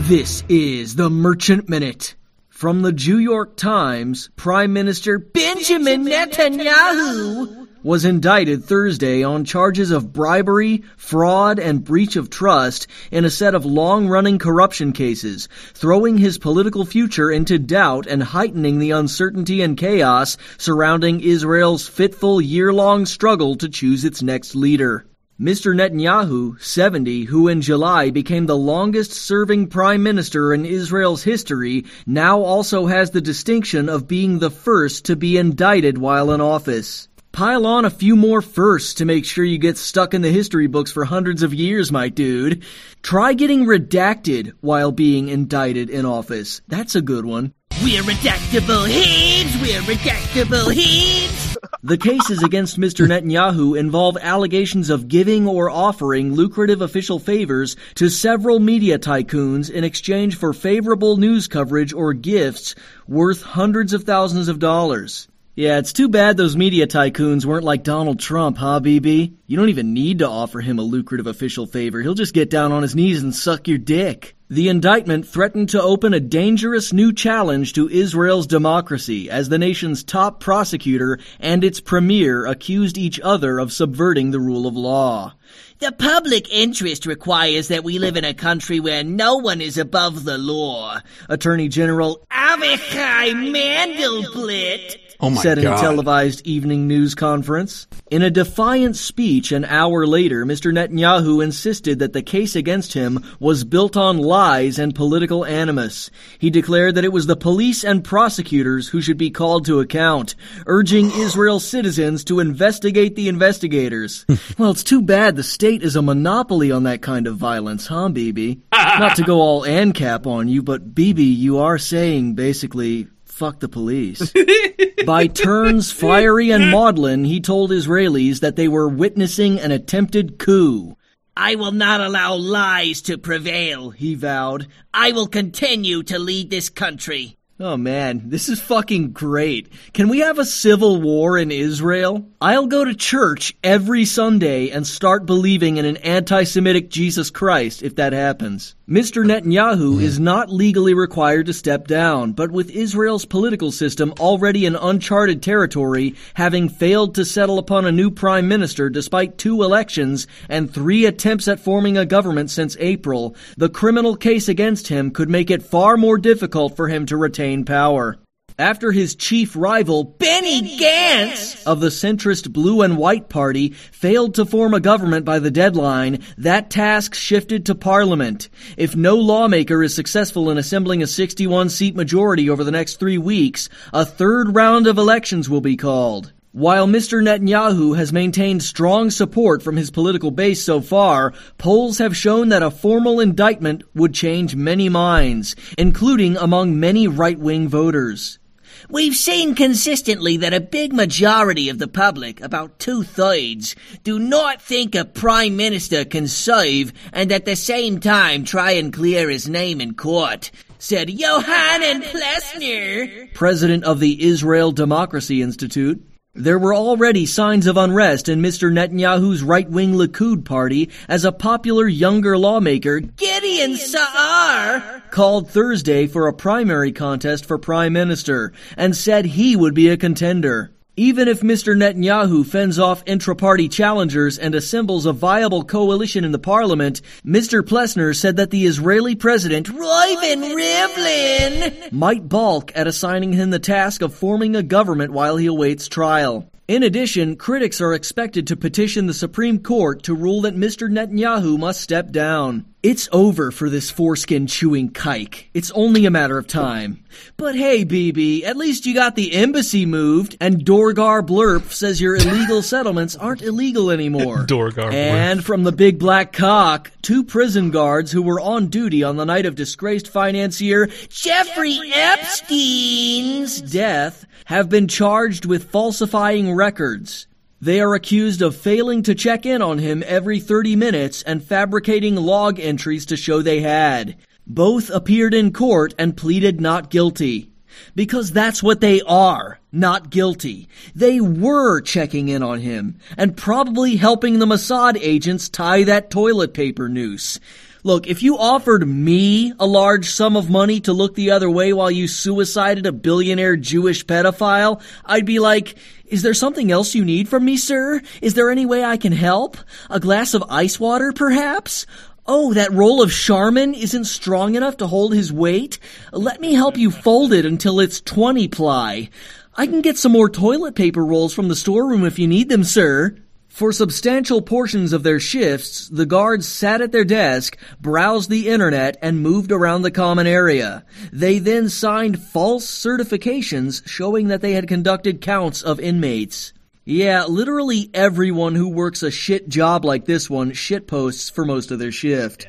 This 0.08 0.44
is 0.50 0.96
the 0.96 1.10
Merchant 1.10 1.68
Minute. 1.68 2.16
From 2.50 2.84
the 2.84 2.92
New 2.94 3.18
York 3.18 3.58
Times, 3.58 4.30
Prime 4.38 4.72
Minister 4.72 5.18
Benjamin 5.20 6.06
Netanyahu 6.06 7.65
was 7.86 8.04
indicted 8.04 8.66
Thursday 8.66 9.22
on 9.22 9.46
charges 9.46 9.92
of 9.92 10.12
bribery, 10.12 10.82
fraud, 10.98 11.60
and 11.60 11.84
breach 11.84 12.16
of 12.16 12.32
trust 12.32 12.88
in 13.12 13.24
a 13.24 13.30
set 13.30 13.54
of 13.54 13.64
long-running 13.64 14.40
corruption 14.40 14.92
cases, 14.92 15.48
throwing 15.76 16.18
his 16.18 16.40
political 16.40 16.84
future 16.84 17.30
into 17.30 17.60
doubt 17.60 18.08
and 18.08 18.24
heightening 18.24 18.80
the 18.80 18.90
uncertainty 18.90 19.62
and 19.62 19.78
chaos 19.78 20.36
surrounding 20.58 21.22
Israel's 21.22 21.88
fitful 21.88 22.42
year-long 22.42 23.06
struggle 23.06 23.56
to 23.56 23.70
choose 23.70 24.04
its 24.04 24.24
next 24.24 24.56
leader. 24.56 25.06
Mr. 25.40 25.76
Netanyahu, 25.76 26.60
70, 26.60 27.26
who 27.26 27.48
in 27.48 27.62
July 27.62 28.10
became 28.10 28.48
the 28.48 28.58
longest 28.58 29.12
serving 29.12 29.68
prime 29.68 30.02
minister 30.02 30.56
in 30.56 30.66
Israel's 30.66 31.22
history, 31.22 31.86
now 32.08 32.42
also 32.42 32.88
has 32.88 33.12
the 33.12 33.22
distinction 33.22 33.90
of 33.90 34.08
being 34.08 34.40
the 34.40 34.50
first 34.50 35.06
to 35.06 35.16
be 35.16 35.38
indicted 35.38 36.00
while 36.00 36.32
in 36.32 36.42
office. 36.42 37.08
Pile 37.36 37.66
on 37.66 37.84
a 37.84 37.90
few 37.90 38.16
more 38.16 38.42
firsts 38.42 38.94
to 38.94 39.04
make 39.04 39.26
sure 39.26 39.44
you 39.44 39.58
get 39.58 39.78
stuck 39.78 40.14
in 40.14 40.22
the 40.22 40.32
history 40.32 40.68
books 40.68 40.90
for 40.90 41.04
hundreds 41.04 41.44
of 41.44 41.54
years, 41.54 41.92
my 41.92 42.08
dude. 42.08 42.64
Try 43.02 43.34
getting 43.34 43.66
redacted 43.66 44.54
while 44.62 44.94
being 44.94 45.28
indicted 45.28 45.90
in 45.90 46.06
office. 46.06 46.62
That's 46.70 46.96
a 46.96 47.02
good 47.02 47.26
one. 47.26 47.54
We're 47.84 48.04
redactable 48.04 48.90
heads! 48.90 49.54
We're 49.62 49.82
redactable 49.82 50.74
heads! 50.74 51.58
The 51.84 51.98
cases 51.98 52.42
against 52.42 52.80
Mr. 52.80 53.06
Netanyahu 53.06 53.78
involve 53.78 54.18
allegations 54.22 54.90
of 54.90 55.10
giving 55.10 55.46
or 55.46 55.70
offering 55.70 56.34
lucrative 56.34 56.82
official 56.82 57.20
favors 57.20 57.76
to 57.96 58.10
several 58.10 58.60
media 58.60 58.98
tycoons 58.98 59.70
in 59.70 59.84
exchange 59.84 60.38
for 60.38 60.54
favorable 60.54 61.18
news 61.18 61.50
coverage 61.50 61.92
or 61.92 62.14
gifts 62.14 62.76
worth 63.08 63.42
hundreds 63.42 63.92
of 63.92 64.04
thousands 64.04 64.48
of 64.48 64.60
dollars. 64.60 65.28
Yeah, 65.58 65.78
it's 65.78 65.94
too 65.94 66.10
bad 66.10 66.36
those 66.36 66.58
media 66.58 66.86
tycoons 66.86 67.46
weren't 67.46 67.64
like 67.64 67.82
Donald 67.82 68.20
Trump, 68.20 68.58
huh, 68.58 68.82
BB? 68.82 69.36
You 69.48 69.56
don't 69.56 69.70
even 69.70 69.94
need 69.94 70.20
to 70.20 70.28
offer 70.28 70.60
him 70.60 70.80
a 70.80 70.82
lucrative 70.82 71.28
official 71.28 71.66
favor. 71.66 72.02
He'll 72.02 72.14
just 72.14 72.34
get 72.34 72.50
down 72.50 72.74
on 72.74 72.82
his 72.82 72.94
knees 72.94 73.24
and 73.24 73.34
suck 73.34 73.66
your 73.70 73.78
dick. 73.78 74.36
The 74.50 74.68
indictment 74.68 75.26
threatened 75.26 75.70
to 75.70 75.82
open 75.82 76.14
a 76.14 76.20
dangerous 76.20 76.92
new 76.92 77.14
challenge 77.14 77.72
to 77.74 77.88
Israel's 77.88 78.48
democracy 78.48 79.30
as 79.30 79.48
the 79.48 79.58
nation's 79.58 80.04
top 80.04 80.42
prosecutor 80.42 81.20
and 81.40 81.64
its 81.64 81.80
premier 81.80 82.46
accused 82.46 82.98
each 82.98 83.22
other 83.22 83.58
of 83.58 83.72
subverting 83.72 84.32
the 84.32 84.42
rule 84.42 84.68
of 84.68 84.76
law. 84.76 85.36
The 85.80 85.94
public 85.94 86.52
interest 86.52 87.06
requires 87.06 87.70
that 87.70 87.86
we 87.86 87.98
live 87.98 88.18
in 88.18 88.26
a 88.26 88.34
country 88.34 88.82
where 88.82 89.06
no 89.06 89.38
one 89.38 89.62
is 89.62 89.78
above 89.78 90.26
the 90.26 90.38
law. 90.38 91.00
Attorney 91.30 91.70
General 91.70 92.20
Avichai 92.30 93.32
Mandelblit 93.32 95.05
Oh 95.20 95.30
my 95.30 95.42
said 95.42 95.58
in 95.58 95.68
a 95.68 95.78
televised 95.78 96.46
evening 96.46 96.88
news 96.88 97.16
conference. 97.16 97.88
In 98.12 98.22
a 98.22 98.30
defiant 98.30 98.96
speech 98.98 99.52
an 99.52 99.64
hour 99.66 100.06
later, 100.06 100.46
Mr. 100.46 100.74
Netanyahu 100.74 101.44
insisted 101.44 102.00
that 102.00 102.14
the 102.14 102.22
case 102.22 102.56
against 102.56 102.94
him 102.94 103.24
was 103.40 103.64
built 103.64 103.96
on 103.96 104.18
lies 104.18 104.78
and 104.78 104.94
political 104.94 105.46
animus. 105.46 106.10
He 106.38 106.50
declared 106.50 106.96
that 106.96 107.06
it 107.06 107.14
was 107.14 107.28
the 107.28 107.36
police 107.36 107.84
and 107.84 108.04
prosecutors 108.04 108.90
who 108.90 109.02
should 109.02 109.18
be 109.18 109.32
called 109.32 109.66
to 109.66 109.80
account, 109.80 110.36
urging 110.66 111.12
Israel 111.16 111.60
citizens 111.60 112.24
to 112.26 112.40
investigate 112.40 113.16
the 113.16 113.30
investigators. 113.30 114.26
well, 114.58 114.72
it's 114.72 114.84
too 114.84 115.02
bad 115.02 115.36
the 115.36 115.44
state 115.44 115.82
is 115.82 115.96
a 115.96 116.02
monopoly 116.02 116.72
on 116.72 116.84
that 116.84 117.02
kind 117.02 117.28
of 117.28 117.38
violence, 117.38 117.88
huh, 117.88 118.10
Bibi? 118.10 118.62
Not 118.74 119.16
to 119.16 119.24
go 119.24 119.40
all 119.40 119.62
ANCAP 119.66 120.28
on 120.28 120.48
you, 120.48 120.62
but 120.62 120.94
Bibi, 120.94 121.24
you 121.24 121.60
are 121.60 121.78
saying 121.78 122.36
basically, 122.36 123.08
fuck 123.36 123.60
the 123.60 123.68
police. 123.68 124.32
By 125.06 125.28
turns 125.28 125.92
fiery 125.92 126.52
and 126.52 126.72
maudlin, 126.72 127.26
he 127.26 127.42
told 127.42 127.70
Israelis 127.70 128.40
that 128.40 128.56
they 128.56 128.70
were 128.70 128.88
witnessing 128.88 129.60
an 129.60 129.74
attempted 129.74 130.40
coup. 130.40 130.96
I 131.36 131.56
will 131.56 131.74
not 131.74 132.00
allow 132.00 132.36
lies 132.36 133.02
to 133.04 133.18
prevail. 133.18 133.90
He 133.90 134.16
vowed. 134.16 134.68
I 134.94 135.12
will 135.12 135.28
continue 135.28 136.02
to 136.04 136.18
lead 136.18 136.50
this 136.50 136.70
country. 136.70 137.36
Oh 137.60 137.76
man, 137.76 138.30
this 138.30 138.48
is 138.48 138.62
fucking 138.62 139.12
great. 139.12 139.70
Can 139.94 140.08
we 140.08 140.20
have 140.20 140.40
a 140.40 140.46
civil 140.46 141.02
war 141.02 141.38
in 141.38 141.52
Israel? 141.52 142.26
I'll 142.46 142.68
go 142.68 142.86
to 142.86 142.94
church 142.94 143.56
every 143.64 144.06
Sunday 144.06 144.70
and 144.70 144.86
start 144.86 145.26
believing 145.26 145.78
in 145.78 145.86
an 145.86 145.98
anti-Semitic 145.98 146.92
Jesus 146.92 147.32
Christ 147.32 147.82
if 147.82 147.96
that 147.96 148.14
happens. 148.14 148.76
Mr. 148.88 149.26
Netanyahu 149.26 150.00
is 150.00 150.20
not 150.20 150.52
legally 150.52 150.94
required 150.94 151.48
to 151.48 151.54
step 151.54 151.88
down, 151.88 152.34
but 152.34 152.52
with 152.52 152.70
Israel's 152.70 153.26
political 153.26 153.72
system 153.72 154.14
already 154.20 154.68
in 154.68 154.76
uncharted 154.76 155.42
territory, 155.42 156.14
having 156.36 156.70
failed 156.70 157.16
to 157.16 157.26
settle 157.26 157.58
upon 157.58 157.86
a 157.86 157.92
new 157.92 158.12
prime 158.12 158.48
minister 158.48 158.92
despite 158.92 159.40
two 159.40 159.64
elections 159.64 160.28
and 160.48 160.72
three 160.72 161.08
attempts 161.08 161.48
at 161.48 161.60
forming 161.60 161.98
a 161.98 162.06
government 162.06 162.52
since 162.52 162.78
April, 162.80 163.36
the 163.58 163.70
criminal 163.70 164.16
case 164.16 164.48
against 164.48 164.90
him 164.90 165.10
could 165.10 165.32
make 165.32 165.50
it 165.50 165.64
far 165.64 165.98
more 165.98 166.20
difficult 166.20 166.76
for 166.76 166.90
him 166.90 167.08
to 167.08 167.18
retain 167.18 167.66
power. 167.66 168.20
After 168.58 168.94
his 168.94 169.16
chief 169.16 169.54
rival, 169.54 170.06
Benny 170.06 170.78
Gantz 170.80 171.62
of 171.66 171.82
the 171.82 171.90
centrist 171.90 172.54
Blue 172.54 172.84
and 172.84 172.96
White 172.96 173.28
Party 173.28 173.72
failed 173.92 174.36
to 174.36 174.46
form 174.46 174.74
a 174.74 174.80
government 174.80 175.26
by 175.26 175.40
the 175.40 175.52
deadline, 175.52 176.24
that 176.38 176.70
task 176.70 177.16
shifted 177.16 177.66
to 177.66 177.76
Parliament. 177.76 178.48
If 178.78 178.96
no 178.96 179.18
lawmaker 179.18 179.84
is 179.84 179.94
successful 179.94 180.50
in 180.50 180.58
assembling 180.58 181.04
a 181.04 181.08
61 181.08 181.68
seat 181.68 181.98
majority 181.98 182.50
over 182.50 182.64
the 182.64 182.72
next 182.72 182.96
three 182.96 183.18
weeks, 183.18 183.68
a 183.92 184.06
third 184.06 184.56
round 184.56 184.88
of 184.88 184.98
elections 184.98 185.50
will 185.50 185.60
be 185.60 185.76
called. 185.76 186.32
While 186.54 186.88
Mr. 186.88 187.22
Netanyahu 187.22 187.98
has 187.98 188.14
maintained 188.14 188.64
strong 188.64 189.12
support 189.12 189.64
from 189.64 189.76
his 189.76 189.92
political 189.92 190.32
base 190.32 190.64
so 190.64 190.80
far, 190.80 191.34
polls 191.58 191.98
have 191.98 192.16
shown 192.16 192.48
that 192.50 192.64
a 192.64 192.72
formal 192.72 193.20
indictment 193.20 193.84
would 193.94 194.14
change 194.14 194.56
many 194.56 194.88
minds, 194.88 195.58
including 195.78 196.38
among 196.38 196.80
many 196.80 197.10
right-wing 197.10 197.68
voters. 197.68 198.40
We've 198.90 199.16
seen 199.16 199.56
consistently 199.56 200.38
that 200.38 200.54
a 200.54 200.60
big 200.60 200.94
majority 200.94 201.70
of 201.70 201.80
the 201.80 201.88
public, 201.88 202.42
about 202.42 202.80
two 202.80 203.04
thirds, 203.04 203.76
do 204.04 204.20
not 204.20 204.62
think 204.62 204.96
a 204.96 205.06
prime 205.06 205.56
minister 205.56 206.06
can 206.06 206.28
serve 206.28 206.94
and 207.12 207.32
at 207.32 207.46
the 207.46 207.56
same 207.56 208.00
time 208.00 208.44
try 208.44 208.72
and 208.72 208.94
clear 208.94 209.30
his 209.30 209.50
name 209.50 209.82
in 209.82 209.94
court, 209.94 210.52
said 210.80 211.10
Yohanan 211.10 212.02
Plesner. 212.02 213.28
president 213.34 213.84
of 213.84 214.00
the 214.00 214.24
Israel 214.24 214.72
Democracy 214.72 215.42
Institute. 215.42 216.04
There 216.38 216.60
were 216.60 216.76
already 216.76 217.26
signs 217.26 217.66
of 217.66 217.78
unrest 217.78 218.28
in 218.28 218.42
Mr. 218.42 218.70
Netanyahu's 218.70 219.42
right-wing 219.42 219.94
Likud 219.94 220.44
party 220.44 220.90
as 221.08 221.24
a 221.24 221.32
popular 221.32 221.88
younger 221.88 222.38
lawmaker, 222.38 223.00
Gideon 223.00 223.78
Saar, 223.78 225.02
called 225.12 225.50
Thursday 225.50 226.08
for 226.08 226.28
a 226.28 226.34
primary 226.34 226.92
contest 226.92 227.46
for 227.46 227.58
prime 227.58 227.94
minister 227.94 228.52
and 228.76 228.94
said 228.98 229.24
he 229.24 229.56
would 229.56 229.74
be 229.74 229.88
a 229.88 229.96
contender. 229.96 230.75
Even 230.98 231.28
if 231.28 231.42
Mr. 231.42 231.76
Netanyahu 231.76 232.46
fends 232.46 232.80
off 232.80 233.04
intra-party 233.06 233.68
challengers 233.68 234.38
and 234.38 234.56
assembles 234.56 235.06
a 235.06 235.12
viable 235.12 235.62
coalition 235.62 236.24
in 236.24 236.32
the 236.32 236.40
parliament, 236.40 237.02
Mr. 237.26 237.68
Plesner 237.68 238.14
said 238.14 238.38
that 238.38 238.50
the 238.50 238.66
Israeli 238.66 239.14
president, 239.14 239.68
Reuven 239.68 240.56
Rivlin, 240.56 241.92
might 241.92 242.30
balk 242.30 242.72
at 242.76 242.88
assigning 242.88 243.34
him 243.34 243.50
the 243.50 243.60
task 243.60 244.02
of 244.02 244.16
forming 244.16 244.56
a 244.56 244.64
government 244.64 245.12
while 245.12 245.36
he 245.36 245.48
awaits 245.48 245.90
trial. 245.90 246.50
In 246.68 246.82
addition, 246.82 247.36
critics 247.36 247.80
are 247.80 247.94
expected 247.94 248.48
to 248.48 248.56
petition 248.56 249.06
the 249.06 249.14
Supreme 249.14 249.60
Court 249.60 250.02
to 250.04 250.16
rule 250.16 250.42
that 250.42 250.56
Mr. 250.56 250.90
Netanyahu 250.90 251.60
must 251.60 251.80
step 251.80 252.10
down. 252.10 252.66
It's 252.82 253.08
over 253.12 253.52
for 253.52 253.70
this 253.70 253.92
foreskin 253.92 254.48
chewing 254.48 254.90
kike. 254.90 255.46
It's 255.54 255.70
only 255.72 256.08
a 256.08 256.12
matter 256.12 256.40
of 256.40 256.48
time. 256.48 257.04
But 257.38 257.56
hey, 257.56 257.86
BB, 257.86 258.46
at 258.46 258.58
least 258.58 258.88
you 258.88 258.96
got 258.96 259.16
the 259.16 259.34
embassy 259.34 259.86
moved, 259.86 260.38
and 260.42 260.66
Dorgar 260.66 261.24
Blurp 261.24 261.72
says 261.72 262.02
your 262.02 262.16
illegal 262.16 262.62
settlements 262.64 263.16
aren't 263.16 263.44
illegal 263.44 263.92
anymore. 263.92 264.38
Dorgar 264.48 264.90
Blurp. 264.90 264.94
And 264.94 265.46
from 265.46 265.64
the 265.64 265.72
big 265.72 266.00
black 266.00 266.34
cock, 266.34 266.92
two 267.04 267.24
prison 267.24 267.70
guards 267.70 268.12
who 268.12 268.24
were 268.24 268.40
on 268.40 268.68
duty 268.68 269.04
on 269.04 269.18
the 269.18 269.26
night 269.26 269.46
of 269.46 269.54
disgraced 269.54 270.08
financier 270.08 270.88
Jeffrey 271.10 271.80
Epstein's 271.94 273.62
death 273.62 274.26
have 274.46 274.70
been 274.70 274.88
charged 274.88 275.46
with 275.46 275.70
falsifying 275.70 276.54
records. 276.54 277.28
They 277.62 277.80
are 277.80 277.96
accused 277.96 278.42
of 278.42 278.56
failing 278.56 279.02
to 279.04 279.16
check 279.16 279.46
in 279.46 279.62
on 279.62 279.80
him 279.80 280.04
every 280.06 280.40
30 280.40 280.76
minutes 280.76 281.24
and 281.24 281.44
fabricating 281.44 282.16
log 282.16 282.60
entries 282.60 283.08
to 283.08 283.18
show 283.18 283.42
they 283.42 283.62
had. 283.62 284.16
Both 284.46 284.92
appeared 284.92 285.34
in 285.34 285.52
court 285.52 285.96
and 285.98 286.16
pleaded 286.16 286.62
not 286.62 286.92
guilty. 286.92 287.50
Because 287.96 288.32
that's 288.32 288.62
what 288.62 288.82
they 288.82 289.02
are, 289.02 289.60
not 289.72 290.10
guilty. 290.10 290.70
They 290.94 291.20
were 291.20 291.82
checking 291.82 292.30
in 292.30 292.44
on 292.44 292.60
him 292.60 293.00
and 293.18 293.36
probably 293.36 293.96
helping 293.96 294.40
the 294.40 294.46
Mossad 294.46 294.98
agents 295.02 295.50
tie 295.50 295.84
that 295.84 296.10
toilet 296.10 296.54
paper 296.54 296.88
noose. 296.88 297.40
Look, 297.86 298.08
if 298.08 298.24
you 298.24 298.36
offered 298.36 298.88
me 298.88 299.54
a 299.60 299.68
large 299.68 300.10
sum 300.10 300.36
of 300.36 300.50
money 300.50 300.80
to 300.80 300.92
look 300.92 301.14
the 301.14 301.30
other 301.30 301.52
way 301.52 301.72
while 301.72 301.92
you 301.92 302.08
suicided 302.08 302.88
a 302.88 302.92
billionaire 302.92 303.56
Jewish 303.58 304.04
pedophile, 304.08 304.82
I'd 305.06 305.28
be 305.28 305.38
like, 305.38 305.76
is 306.08 306.24
there 306.24 306.34
something 306.34 306.72
else 306.72 306.96
you 306.96 307.06
need 307.06 307.30
from 307.30 307.46
me, 307.46 307.58
sir? 307.58 308.02
Is 308.24 308.34
there 308.34 308.50
any 308.50 308.66
way 308.66 308.84
I 308.84 308.98
can 308.98 309.12
help? 309.12 309.58
A 309.88 310.00
glass 310.00 310.34
of 310.34 310.44
ice 310.50 310.80
water, 310.80 311.12
perhaps? 311.12 311.86
Oh, 312.26 312.56
that 312.56 312.74
roll 312.74 313.04
of 313.04 313.12
Charmin 313.12 313.76
isn't 313.76 314.06
strong 314.06 314.56
enough 314.56 314.78
to 314.78 314.88
hold 314.88 315.14
his 315.14 315.32
weight? 315.32 315.78
Let 316.12 316.42
me 316.42 316.56
help 316.56 316.78
you 316.78 316.90
fold 316.90 317.34
it 317.34 317.46
until 317.46 317.80
it's 317.80 318.02
20 318.02 318.48
ply. 318.48 319.12
I 319.54 319.68
can 319.68 319.82
get 319.82 320.00
some 320.00 320.12
more 320.12 320.28
toilet 320.28 320.74
paper 320.74 321.06
rolls 321.06 321.36
from 321.36 321.50
the 321.50 321.56
storeroom 321.56 322.04
if 322.04 322.18
you 322.18 322.28
need 322.28 322.50
them, 322.50 322.64
sir. 322.64 323.16
For 323.56 323.72
substantial 323.72 324.42
portions 324.42 324.92
of 324.92 325.04
their 325.04 325.18
shifts, 325.18 325.88
the 325.88 326.06
guards 326.06 326.46
sat 326.46 326.82
at 326.82 326.92
their 326.92 327.06
desk, 327.06 327.56
browsed 327.80 328.30
the 328.30 328.50
internet, 328.50 328.98
and 329.02 329.22
moved 329.22 329.50
around 329.50 329.84
the 329.84 329.92
common 329.92 330.28
area. 330.28 330.84
They 331.14 331.40
then 331.40 331.70
signed 331.70 332.22
false 332.22 332.66
certifications 332.66 333.82
showing 333.88 334.28
that 334.28 334.42
they 334.42 334.52
had 334.52 334.68
conducted 334.68 335.22
counts 335.22 335.62
of 335.62 335.80
inmates. 335.80 336.52
Yeah, 336.84 337.24
literally 337.28 337.90
everyone 337.94 338.56
who 338.56 338.68
works 338.68 339.02
a 339.04 339.10
shit 339.10 339.48
job 339.48 339.86
like 339.86 340.04
this 340.04 340.30
one 340.30 340.52
shitposts 340.52 341.32
for 341.32 341.46
most 341.46 341.72
of 341.72 341.80
their 341.80 341.94
shift. 341.94 342.46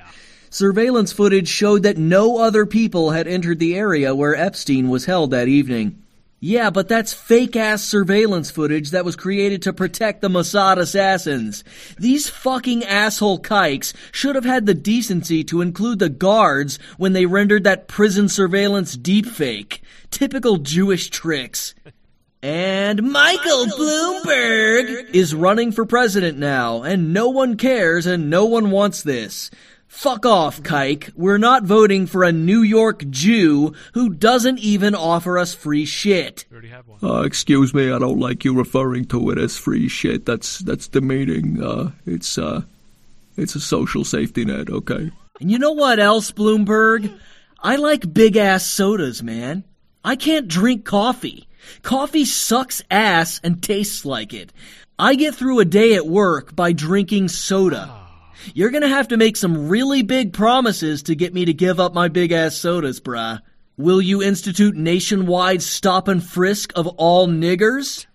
Surveillance 0.50 1.12
footage 1.12 1.46
showed 1.46 1.84
that 1.84 1.98
no 1.98 2.38
other 2.38 2.66
people 2.66 3.12
had 3.12 3.28
entered 3.28 3.60
the 3.60 3.76
area 3.76 4.12
where 4.12 4.34
Epstein 4.34 4.88
was 4.88 5.04
held 5.04 5.30
that 5.30 5.46
evening. 5.46 6.02
Yeah, 6.46 6.70
but 6.70 6.86
that's 6.86 7.12
fake 7.12 7.56
ass 7.56 7.82
surveillance 7.82 8.52
footage 8.52 8.90
that 8.90 9.04
was 9.04 9.16
created 9.16 9.62
to 9.62 9.72
protect 9.72 10.20
the 10.20 10.28
Mossad 10.28 10.76
assassins. 10.76 11.64
These 11.98 12.28
fucking 12.28 12.84
asshole 12.84 13.40
kikes 13.40 13.92
should 14.12 14.36
have 14.36 14.44
had 14.44 14.64
the 14.64 14.72
decency 14.72 15.42
to 15.42 15.60
include 15.60 15.98
the 15.98 16.08
guards 16.08 16.78
when 16.98 17.14
they 17.14 17.26
rendered 17.26 17.64
that 17.64 17.88
prison 17.88 18.28
surveillance 18.28 18.96
deepfake. 18.96 19.80
Typical 20.12 20.58
Jewish 20.58 21.10
tricks. 21.10 21.74
And 22.44 23.10
Michael 23.10 23.66
Bloomberg 23.66 25.12
is 25.12 25.34
running 25.34 25.72
for 25.72 25.84
president 25.84 26.38
now, 26.38 26.84
and 26.84 27.12
no 27.12 27.28
one 27.28 27.56
cares 27.56 28.06
and 28.06 28.30
no 28.30 28.44
one 28.44 28.70
wants 28.70 29.02
this. 29.02 29.50
Fuck 29.88 30.26
off, 30.26 30.62
Kike. 30.62 31.12
We're 31.14 31.38
not 31.38 31.62
voting 31.62 32.06
for 32.06 32.22
a 32.22 32.32
New 32.32 32.60
York 32.60 33.08
Jew 33.08 33.74
who 33.94 34.10
doesn't 34.10 34.58
even 34.58 34.94
offer 34.94 35.38
us 35.38 35.54
free 35.54 35.84
shit. 35.84 36.44
Uh, 37.02 37.22
excuse 37.22 37.72
me, 37.72 37.90
I 37.90 37.98
don't 37.98 38.18
like 38.18 38.44
you 38.44 38.54
referring 38.54 39.06
to 39.06 39.30
it 39.30 39.38
as 39.38 39.56
free 39.56 39.88
shit. 39.88 40.26
That's 40.26 40.58
that's 40.58 40.88
demeaning. 40.88 41.62
Uh, 41.62 41.92
it's 42.04 42.36
uh, 42.36 42.62
it's 43.36 43.54
a 43.54 43.60
social 43.60 44.04
safety 44.04 44.44
net. 44.44 44.70
Okay. 44.70 45.10
And 45.40 45.50
you 45.50 45.58
know 45.58 45.72
what 45.72 45.98
else, 45.98 46.30
Bloomberg? 46.32 47.12
I 47.62 47.76
like 47.76 48.12
big 48.12 48.36
ass 48.36 48.66
sodas, 48.66 49.22
man. 49.22 49.64
I 50.04 50.16
can't 50.16 50.48
drink 50.48 50.84
coffee. 50.84 51.48
Coffee 51.82 52.24
sucks 52.24 52.82
ass 52.90 53.40
and 53.42 53.62
tastes 53.62 54.04
like 54.04 54.32
it. 54.32 54.52
I 54.98 55.14
get 55.14 55.34
through 55.34 55.60
a 55.60 55.64
day 55.64 55.94
at 55.94 56.06
work 56.06 56.54
by 56.54 56.72
drinking 56.72 57.28
soda. 57.28 58.05
You're 58.54 58.70
gonna 58.70 58.88
have 58.88 59.08
to 59.08 59.16
make 59.16 59.36
some 59.36 59.68
really 59.68 60.02
big 60.02 60.32
promises 60.32 61.02
to 61.04 61.14
get 61.14 61.34
me 61.34 61.44
to 61.44 61.54
give 61.54 61.80
up 61.80 61.94
my 61.94 62.08
big 62.08 62.32
ass 62.32 62.56
sodas, 62.56 63.00
brah. 63.00 63.40
Will 63.76 64.00
you 64.00 64.22
institute 64.22 64.74
nationwide 64.74 65.62
stop 65.62 66.08
and 66.08 66.24
frisk 66.24 66.72
of 66.76 66.86
all 66.86 67.28
niggers? 67.28 68.06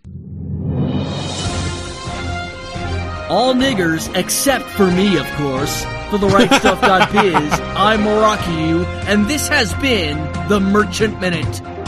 All 3.30 3.54
niggers 3.54 4.14
except 4.16 4.66
for 4.66 4.88
me, 4.88 5.18
of 5.18 5.26
course. 5.34 5.86
For 6.10 6.18
the 6.18 6.28
right 6.28 6.52
stuff.biz, 6.52 7.60
I'm 7.76 8.02
Morocco, 8.02 8.84
and 9.08 9.28
this 9.28 9.48
has 9.48 9.74
been 9.76 10.18
the 10.50 10.60
Merchant 10.60 11.22
Minute. 11.22 11.81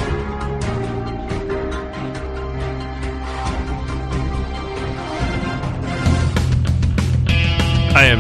I 7.95 8.05
am 8.05 8.19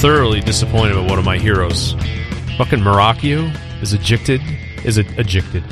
thoroughly 0.00 0.40
disappointed 0.40 0.96
with 0.96 1.08
one 1.10 1.18
of 1.18 1.24
my 1.24 1.38
heroes. 1.38 1.94
Fucking 2.56 2.80
Morocco 2.80 3.46
is 3.82 3.92
addicted, 3.92 4.40
is 4.84 4.96
it 4.96 5.06
addicted, 5.18 5.62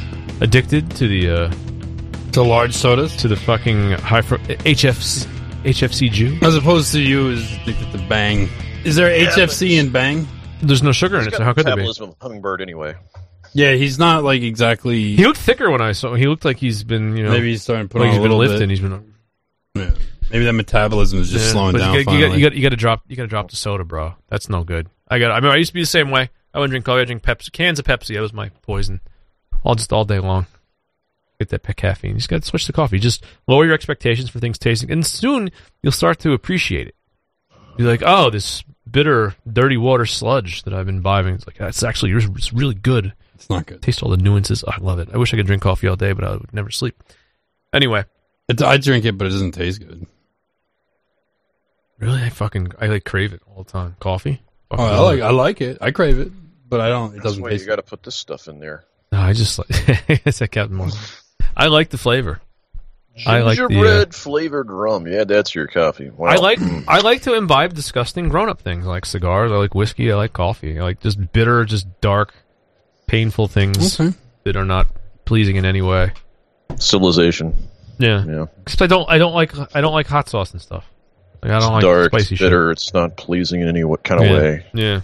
addicted 0.42 0.90
to 0.96 1.08
the 1.08 1.30
uh, 1.30 1.52
to 2.32 2.42
large 2.42 2.74
sodas, 2.74 3.16
to 3.16 3.28
the 3.28 3.36
fucking 3.36 3.92
high 3.92 4.20
fr- 4.20 4.34
HFC, 4.36 5.26
HFC 5.64 6.10
Jew. 6.10 6.38
As 6.42 6.54
opposed 6.54 6.92
to 6.92 7.00
you 7.00 7.30
is 7.30 7.50
addicted 7.62 7.92
to 7.92 7.98
Bang. 8.08 8.48
Is 8.84 8.96
there 8.96 9.14
Yeah, 9.16 9.30
HFC 9.30 9.78
in 9.80 9.90
Bang? 9.90 10.26
There's 10.60 10.82
no 10.82 10.92
sugar 10.92 11.16
in 11.18 11.26
it, 11.26 11.30
got 11.30 11.38
so 11.38 11.44
how 11.44 11.54
could 11.54 11.64
there 11.66 11.74
be? 11.76 11.82
metabolism 11.82 12.10
of 12.10 12.16
a 12.20 12.24
hummingbird 12.24 12.60
anyway. 12.60 12.94
Yeah, 13.54 13.72
he's 13.72 13.98
not 13.98 14.22
like 14.24 14.42
exactly. 14.42 15.14
He 15.16 15.24
looked 15.24 15.38
thicker 15.38 15.70
when 15.70 15.80
I 15.80 15.92
saw. 15.92 16.12
him. 16.12 16.18
He 16.18 16.26
looked 16.26 16.44
like 16.44 16.58
he's 16.58 16.84
been, 16.84 17.16
you 17.16 17.22
know, 17.24 17.30
Maybe 17.30 17.50
he's 17.50 17.62
starting 17.62 17.88
to 17.88 17.92
put 17.92 18.00
like 18.00 18.08
on 18.08 18.12
he's 18.14 18.18
a 18.18 18.22
been 18.22 18.30
little 18.36 18.38
lifting. 18.52 18.68
bit. 18.68 18.70
He's 18.70 18.80
been. 18.80 19.14
Yeah. 19.76 19.90
Maybe 20.30 20.44
that 20.44 20.52
metabolism 20.52 21.20
is 21.20 21.30
just 21.30 21.46
Yeah, 21.46 21.52
slowing 21.52 21.72
but 21.72 21.78
down. 21.78 21.94
You 21.94 22.04
got, 22.04 22.12
you, 22.12 22.20
got, 22.28 22.36
you 22.36 22.42
got 22.42 22.56
you 22.56 22.62
got 22.62 22.68
to 22.70 22.76
drop 22.76 23.02
you 23.08 23.16
got 23.16 23.22
to 23.22 23.28
drop 23.28 23.50
the 23.50 23.56
soda, 23.56 23.84
bro. 23.84 24.14
That's 24.28 24.48
no 24.48 24.64
good. 24.64 24.88
I 25.08 25.18
got. 25.18 25.30
I 25.32 25.40
mean, 25.40 25.50
I 25.50 25.56
used 25.56 25.70
to 25.70 25.74
be 25.74 25.82
the 25.82 25.86
same 25.86 26.10
way. 26.10 26.30
I 26.52 26.58
wouldn't 26.58 26.70
drink 26.70 26.84
coffee. 26.84 27.00
I 27.00 27.04
drink 27.04 27.22
Pepsi, 27.22 27.52
cans 27.52 27.78
of 27.78 27.84
Pepsi. 27.84 28.14
That 28.14 28.20
was 28.20 28.32
my 28.32 28.48
poison. 28.62 29.00
All 29.62 29.74
just 29.74 29.92
all 29.92 30.04
day 30.04 30.18
long. 30.18 30.46
Get 31.38 31.48
that 31.48 31.76
caffeine. 31.76 32.12
You 32.12 32.16
just 32.18 32.28
got 32.28 32.42
to 32.42 32.46
switch 32.48 32.66
to 32.66 32.72
coffee. 32.72 32.98
Just 32.98 33.24
lower 33.48 33.64
your 33.64 33.74
expectations 33.74 34.30
for 34.30 34.38
things 34.38 34.58
tasting, 34.58 34.90
and 34.90 35.04
soon 35.04 35.50
you'll 35.82 35.92
start 35.92 36.20
to 36.20 36.32
appreciate 36.32 36.88
it. 36.88 36.94
Be 37.76 37.82
like, 37.82 38.02
oh, 38.06 38.30
this 38.30 38.62
bitter, 38.88 39.34
dirty 39.50 39.76
water 39.76 40.06
sludge 40.06 40.62
that 40.62 40.72
I've 40.72 40.86
been 40.86 40.96
imbibing. 40.96 41.34
It's 41.34 41.46
like 41.46 41.58
that's 41.58 41.82
actually 41.82 42.12
it's 42.12 42.52
really 42.52 42.74
good. 42.74 43.12
It's 43.34 43.50
not 43.50 43.66
good. 43.66 43.82
Taste 43.82 44.02
all 44.02 44.10
the 44.10 44.16
nuances. 44.16 44.62
I 44.66 44.78
love 44.78 45.00
it. 45.00 45.08
I 45.12 45.16
wish 45.18 45.34
I 45.34 45.36
could 45.36 45.46
drink 45.46 45.62
coffee 45.62 45.88
all 45.88 45.96
day, 45.96 46.12
but 46.12 46.24
I 46.24 46.32
would 46.36 46.54
never 46.54 46.70
sleep. 46.70 47.02
Anyway, 47.72 48.04
It's, 48.48 48.62
I 48.62 48.76
drink 48.76 49.04
it, 49.04 49.18
but 49.18 49.26
it 49.26 49.30
doesn't 49.30 49.52
taste 49.52 49.80
good. 49.80 50.06
Really, 51.98 52.22
I 52.22 52.28
fucking 52.30 52.72
I 52.80 52.86
like 52.86 53.04
crave 53.04 53.32
it 53.32 53.40
all 53.46 53.62
the 53.62 53.70
time. 53.70 53.96
Coffee. 54.00 54.40
Oh, 54.70 54.76
I 54.82 54.90
love 54.96 55.04
like 55.06 55.18
it. 55.18 55.22
I 55.22 55.30
like 55.30 55.60
it. 55.60 55.78
I 55.80 55.90
crave 55.90 56.18
it, 56.18 56.32
but 56.68 56.80
I 56.80 56.88
don't. 56.88 57.10
It 57.10 57.14
That's 57.14 57.24
doesn't 57.24 57.42
why 57.42 57.50
taste. 57.50 57.62
you 57.62 57.68
got 57.68 57.76
to 57.76 57.82
put 57.82 58.02
this 58.02 58.16
stuff 58.16 58.48
in 58.48 58.58
there. 58.60 58.84
No, 59.12 59.20
I 59.20 59.32
just 59.32 59.58
like 59.58 59.68
it's 60.26 60.40
a 60.40 60.48
Captain 60.48 60.76
Morgan. 60.76 60.96
I 61.56 61.66
like 61.68 61.90
the 61.90 61.98
flavor. 61.98 62.40
I 63.26 63.42
like 63.42 63.56
the. 63.58 63.64
uh, 63.64 63.68
Gingerbread 63.68 64.14
flavored 64.14 64.70
rum. 64.72 65.06
Yeah, 65.06 65.22
that's 65.22 65.54
your 65.54 65.68
coffee. 65.68 66.10
Wow. 66.10 66.30
I 66.30 66.34
like 66.36 66.58
I 66.88 66.98
like 66.98 67.22
to 67.22 67.34
imbibe 67.34 67.72
disgusting 67.74 68.28
grown 68.28 68.48
up 68.48 68.60
things. 68.60 68.86
I 68.86 68.90
like 68.90 69.06
cigars. 69.06 69.52
I 69.52 69.56
like 69.56 69.72
whiskey. 69.74 70.10
I 70.10 70.16
like 70.16 70.32
coffee. 70.32 70.80
I 70.80 70.82
like 70.82 70.98
just 71.00 71.32
bitter, 71.32 71.64
just 71.64 71.86
dark, 72.00 72.34
painful 73.06 73.46
things 73.46 74.00
Okay. 74.00 74.16
that 74.42 74.56
are 74.56 74.64
not 74.64 74.88
pleasing 75.26 75.54
in 75.56 75.64
any 75.64 75.80
way. 75.82 76.12
civilization. 76.78 77.54
Yeah. 77.98 78.24
Yeah. 78.24 78.46
Except 78.62 78.82
I 78.82 78.86
don't 78.88 79.08
I 79.08 79.18
don't 79.18 79.32
like 79.34 79.52
I 79.76 79.80
don't 79.80 79.92
like 79.92 80.06
hot 80.08 80.28
sauce 80.28 80.50
and 80.52 80.60
stuff. 80.60 80.84
Like 81.44 81.52
I 81.52 81.56
It's 81.56 81.64
don't 81.66 81.74
like 81.74 81.82
dark, 81.82 82.10
spicy 82.12 82.34
it's 82.34 82.40
bitter. 82.42 82.70
It's 82.70 82.92
not 82.94 83.16
pleasing 83.16 83.60
in 83.60 83.68
any 83.68 83.84
what 83.84 84.02
kind 84.02 84.20
of 84.22 84.26
yeah. 84.28 84.36
way. 84.36 84.66
Yeah. 84.74 85.00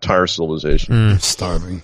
Tire 0.00 0.26
civilization. 0.26 0.94
Mm. 0.94 1.20
Starving. 1.20 1.82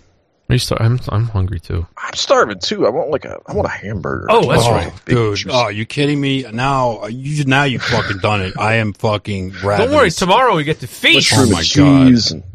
Are 0.51 0.53
you 0.55 0.59
start, 0.59 0.83
I'm 0.83 1.01
I'm 1.09 1.25
hungry 1.29 1.59
too. 1.59 1.87
I'm 1.97 2.13
starving 2.15 2.59
too. 2.59 2.87
I 2.87 2.91
want 2.91 3.09
like 3.11 3.25
a. 3.25 3.39
I 3.47 3.55
want 3.55 3.67
a 3.67 3.71
hamburger. 3.71 4.27
Oh, 4.29 4.51
that's 4.51 4.65
Oh, 4.67 4.73
right. 4.73 4.93
dude. 5.07 5.37
juicy- 5.39 5.49
Oh, 5.51 5.69
you 5.69 5.87
kidding 5.87 6.21
me? 6.21 6.45
Now 6.53 7.07
you 7.07 7.45
now 7.45 7.65
you 7.65 7.79
fucking 7.79 8.19
done 8.19 8.43
it. 8.43 8.53
I 8.59 8.75
am 8.75 8.93
fucking. 8.93 9.51
Ravenous. 9.53 9.79
Don't 9.79 9.91
worry, 9.93 10.11
tomorrow 10.11 10.55
we 10.55 10.65
get 10.65 10.81
to 10.81 10.87
feast. 10.87 11.33
Oh 11.35 11.47
my 11.51 11.61
and 11.61 11.75
god, 11.75 12.09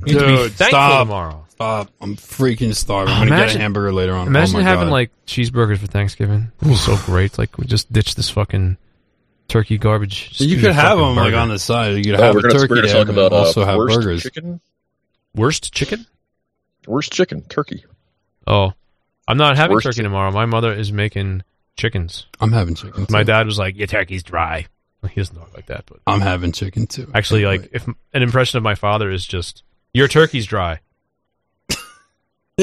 You 0.08 0.20
have 0.20 0.28
to 0.28 0.50
dude, 0.50 0.52
stop. 0.54 1.08
tomorrow. 1.08 1.46
Stop! 1.50 1.90
I'm 2.00 2.16
freaking 2.16 2.74
starving. 2.76 3.12
Oh, 3.12 3.18
I'm 3.18 3.28
gonna 3.28 3.32
get 3.32 3.40
imagine- 3.40 3.58
a 3.60 3.64
hamburger 3.64 3.92
later 3.92 4.14
on. 4.14 4.28
Imagine 4.28 4.58
oh 4.58 4.60
my 4.60 4.64
having 4.64 4.86
God. 4.86 4.92
like 4.94 5.12
cheeseburgers 5.26 5.80
for 5.80 5.88
Thanksgiving. 5.88 6.52
It'd 6.62 6.78
so 6.78 6.96
great. 7.06 7.38
Like 7.40 7.58
we 7.58 7.66
just 7.66 7.92
ditch 7.92 8.14
this 8.16 8.30
fucking 8.30 8.78
turkey 9.50 9.78
garbage. 9.78 10.30
Just 10.30 10.42
You 10.50 10.58
could 10.60 10.72
have 10.72 10.98
fucking 10.98 11.16
them 11.16 11.16
like 11.18 11.34
on 11.34 11.50
the 11.50 11.60
side. 11.60 11.98
You 11.98 12.04
could 12.12 12.16
Oh, 12.20 12.24
have 12.24 12.36
a 12.38 12.42
gonna, 12.42 12.54
turkey 12.54 12.68
we're 12.70 12.76
gonna 12.76 12.88
there, 12.88 12.96
talk 13.06 13.08
but 13.08 13.14
about 13.28 13.34
also 13.34 13.62
uh, 13.62 13.66
have 13.66 13.78
worst 13.78 13.96
burgers. 14.00 14.24
chicken. 14.24 14.62
worst 15.36 15.74
chicken. 15.74 16.06
Worst 16.88 17.12
chicken, 17.12 17.42
turkey. 17.44 17.84
Oh, 18.48 18.74
I'm 19.28 19.38
not 19.38 19.58
having 19.58 19.74
Worst 19.76 19.84
turkey 19.84 19.96
chicken. 19.98 20.06
tomorrow. 20.06 20.32
My 20.32 20.46
mother 20.46 20.74
is 20.74 20.92
making 20.92 21.44
chickens. 21.76 22.26
I'm 22.40 22.52
having 22.52 22.76
chicken. 22.76 23.06
Too. 23.06 23.12
My 23.14 23.24
dad 23.24 23.46
was 23.46 23.60
like, 23.60 23.76
"Your 23.78 23.88
turkey's 23.88 24.24
dry." 24.24 24.68
He 25.12 25.22
doesn't 25.22 25.36
talk 25.38 25.54
like 25.56 25.68
that, 25.68 25.86
but 25.86 26.00
I'm 26.08 26.20
having 26.20 26.52
chicken 26.52 26.86
too. 26.88 27.10
actually, 27.14 27.44
Can't 27.44 27.62
like 27.62 27.70
if 27.74 27.88
an 27.88 28.22
impression 28.22 28.58
of 28.58 28.64
my 28.64 28.76
father 28.76 29.10
is 29.12 29.26
just, 29.26 29.64
"Your 29.94 30.08
turkey's 30.10 30.46
dry," 30.46 30.80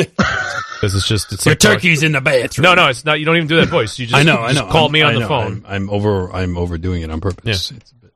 because 0.05 0.95
it's 0.95 1.09
just 1.09 1.33
it's 1.33 1.45
Your 1.47 1.53
like 1.53 1.61
turkey's 1.61 2.03
in 2.03 2.13
the 2.13 2.21
bathroom. 2.21 2.63
No, 2.65 2.75
no, 2.75 2.89
it's 2.89 3.05
not. 3.05 3.19
You 3.19 3.25
don't 3.27 3.37
even 3.37 3.49
do 3.49 3.57
that 3.57 3.69
voice. 3.69 3.99
You 3.99 4.07
just 4.07 4.19
I 4.19 4.23
know. 4.23 4.41
you 4.41 4.47
I 4.47 4.53
know. 4.53 4.67
Call 4.71 4.85
I'm- 4.85 4.93
me 4.93 5.03
on 5.03 5.11
I 5.11 5.15
the 5.15 5.21
know. 5.21 5.29
phone. 5.29 5.65
I'm, 5.67 5.67
I'm 5.67 5.91
over. 5.91 6.33
I'm 6.33 6.57
overdoing 6.57 7.03
it 7.03 7.11
on 7.11 7.21
purpose. 7.21 7.71
It's 7.71 7.91
a 7.93 7.95
bit- 7.95 8.13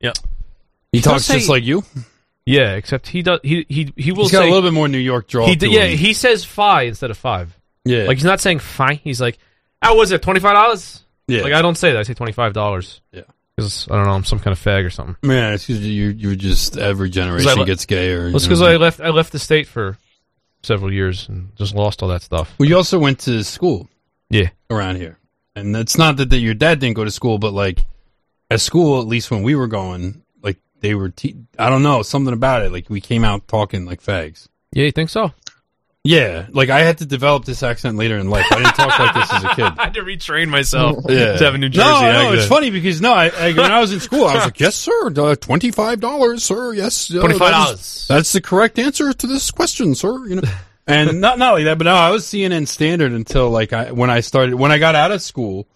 Yeah. 0.00 0.12
He 0.92 1.00
Don't 1.00 1.14
talks 1.14 1.24
say- 1.26 1.36
just 1.38 1.48
like 1.48 1.64
you. 1.64 1.82
Yeah, 2.46 2.74
except 2.74 3.06
he 3.08 3.22
does. 3.22 3.40
He 3.42 3.64
he 3.68 3.92
he 3.96 4.12
will 4.12 4.24
He's 4.24 4.32
got 4.32 4.40
say 4.40 4.48
a 4.48 4.52
little 4.52 4.68
bit 4.68 4.74
more 4.74 4.86
New 4.86 4.98
York 4.98 5.28
drawl. 5.28 5.46
He 5.48 5.56
to 5.56 5.68
yeah, 5.68 5.84
him. 5.84 5.96
he 5.98 6.12
says 6.12 6.44
five 6.44 6.88
instead 6.88 7.10
of 7.10 7.16
five. 7.16 7.58
Yeah. 7.86 8.04
like 8.04 8.18
he's 8.18 8.24
not 8.24 8.40
saying 8.40 8.58
fi. 8.58 8.94
He's 8.94 9.18
like, 9.20 9.38
"How 9.80 9.96
was 9.96 10.10
it? 10.12 10.20
Twenty 10.22 10.40
five 10.40 10.52
dollars." 10.54 11.02
Yeah. 11.26 11.40
like 11.42 11.54
I 11.54 11.62
don't 11.62 11.76
say 11.76 11.92
that. 11.92 11.98
I 12.00 12.02
say 12.02 12.12
twenty 12.12 12.32
five 12.32 12.52
dollars. 12.52 13.00
Yeah. 13.12 13.22
because 13.56 13.88
I 13.90 13.94
don't 13.96 14.04
know, 14.04 14.12
I'm 14.12 14.24
some 14.24 14.40
kind 14.40 14.52
of 14.52 14.62
fag 14.62 14.84
or 14.84 14.90
something. 14.90 15.16
Man, 15.22 15.54
it's 15.54 15.66
'cause 15.66 15.78
you 15.80 16.08
you're 16.10 16.34
just 16.34 16.76
every 16.76 17.08
generation 17.08 17.58
le- 17.60 17.64
gets 17.64 17.86
gay 17.86 18.10
or. 18.10 18.30
That's 18.30 18.44
because. 18.44 18.60
I 18.60 18.76
left 18.76 19.00
I 19.00 19.08
left 19.08 19.32
the 19.32 19.38
state 19.38 19.66
for 19.66 19.96
several 20.64 20.92
years 20.92 21.28
and 21.28 21.54
just 21.56 21.74
lost 21.74 22.02
all 22.02 22.08
that 22.08 22.22
stuff. 22.22 22.54
Well, 22.58 22.68
you 22.68 22.76
also 22.76 22.98
went 22.98 23.20
to 23.20 23.42
school. 23.44 23.88
Yeah. 24.30 24.50
Around 24.70 24.96
here. 24.96 25.18
And 25.54 25.76
it's 25.76 25.96
not 25.96 26.16
that, 26.16 26.30
that 26.30 26.38
your 26.38 26.54
dad 26.54 26.80
didn't 26.80 26.96
go 26.96 27.04
to 27.04 27.10
school, 27.10 27.38
but 27.38 27.52
like 27.52 27.78
at 28.50 28.60
school, 28.60 29.00
at 29.00 29.06
least 29.06 29.30
when 29.30 29.42
we 29.42 29.54
were 29.54 29.68
going, 29.68 30.22
like 30.42 30.58
they 30.80 30.94
were, 30.94 31.10
te- 31.10 31.36
I 31.58 31.70
don't 31.70 31.82
know, 31.82 32.02
something 32.02 32.34
about 32.34 32.62
it. 32.62 32.72
Like 32.72 32.90
we 32.90 33.00
came 33.00 33.24
out 33.24 33.46
talking 33.46 33.84
like 33.84 34.02
fags. 34.02 34.48
Yeah, 34.72 34.84
you 34.84 34.92
think 34.92 35.10
so? 35.10 35.32
Yeah. 36.06 36.46
Like 36.50 36.68
I 36.68 36.80
had 36.80 36.98
to 36.98 37.06
develop 37.06 37.46
this 37.46 37.62
accent 37.62 37.96
later 37.96 38.18
in 38.18 38.28
life. 38.28 38.44
I 38.50 38.56
didn't 38.56 38.74
talk 38.74 38.98
like 38.98 39.14
this 39.14 39.32
as 39.32 39.44
a 39.44 39.48
kid. 39.54 39.64
I 39.78 39.84
had 39.84 39.94
to 39.94 40.02
retrain 40.02 40.48
myself 40.48 41.04
Yeah. 41.08 41.36
to 41.38 41.44
have 41.44 41.54
a 41.54 41.58
New 41.58 41.70
Jersey 41.70 41.88
no, 41.88 42.00
no, 42.02 42.06
accent. 42.08 42.34
it's 42.40 42.46
funny 42.48 42.70
because 42.70 43.00
no, 43.00 43.12
I, 43.14 43.28
I, 43.28 43.52
when 43.54 43.72
I 43.72 43.80
was 43.80 43.92
in 43.92 44.00
school, 44.08 44.26
I 44.26 44.34
was 44.34 44.44
like, 44.44 44.60
"Yes, 44.60 44.74
sir, 44.76 45.10
uh, 45.16 45.34
twenty 45.36 45.70
five 45.70 46.00
dollars, 46.00 46.44
sir. 46.44 46.74
Yes, 46.74 47.10
uh, 47.10 47.14
$25. 47.14 47.38
that 47.38 47.70
is- 47.74 48.06
That's 48.08 48.32
the 48.32 48.40
correct 48.42 48.78
answer 48.78 49.12
to 49.14 49.26
this 49.26 49.50
question, 49.50 49.94
sir." 49.94 50.26
You 50.26 50.36
know, 50.36 50.42
and 50.86 51.20
not 51.22 51.38
not 51.38 51.54
like 51.54 51.64
that, 51.64 51.78
but 51.78 51.84
no, 51.84 51.94
I 51.94 52.10
was 52.10 52.24
CNN 52.26 52.68
standard 52.68 53.12
until 53.12 53.48
like 53.48 53.72
I 53.72 53.92
when 53.92 54.10
I 54.10 54.20
started 54.20 54.54
when 54.56 54.72
I 54.72 54.76
got 54.78 54.94
out 54.94 55.10
of 55.10 55.22
school, 55.22 55.66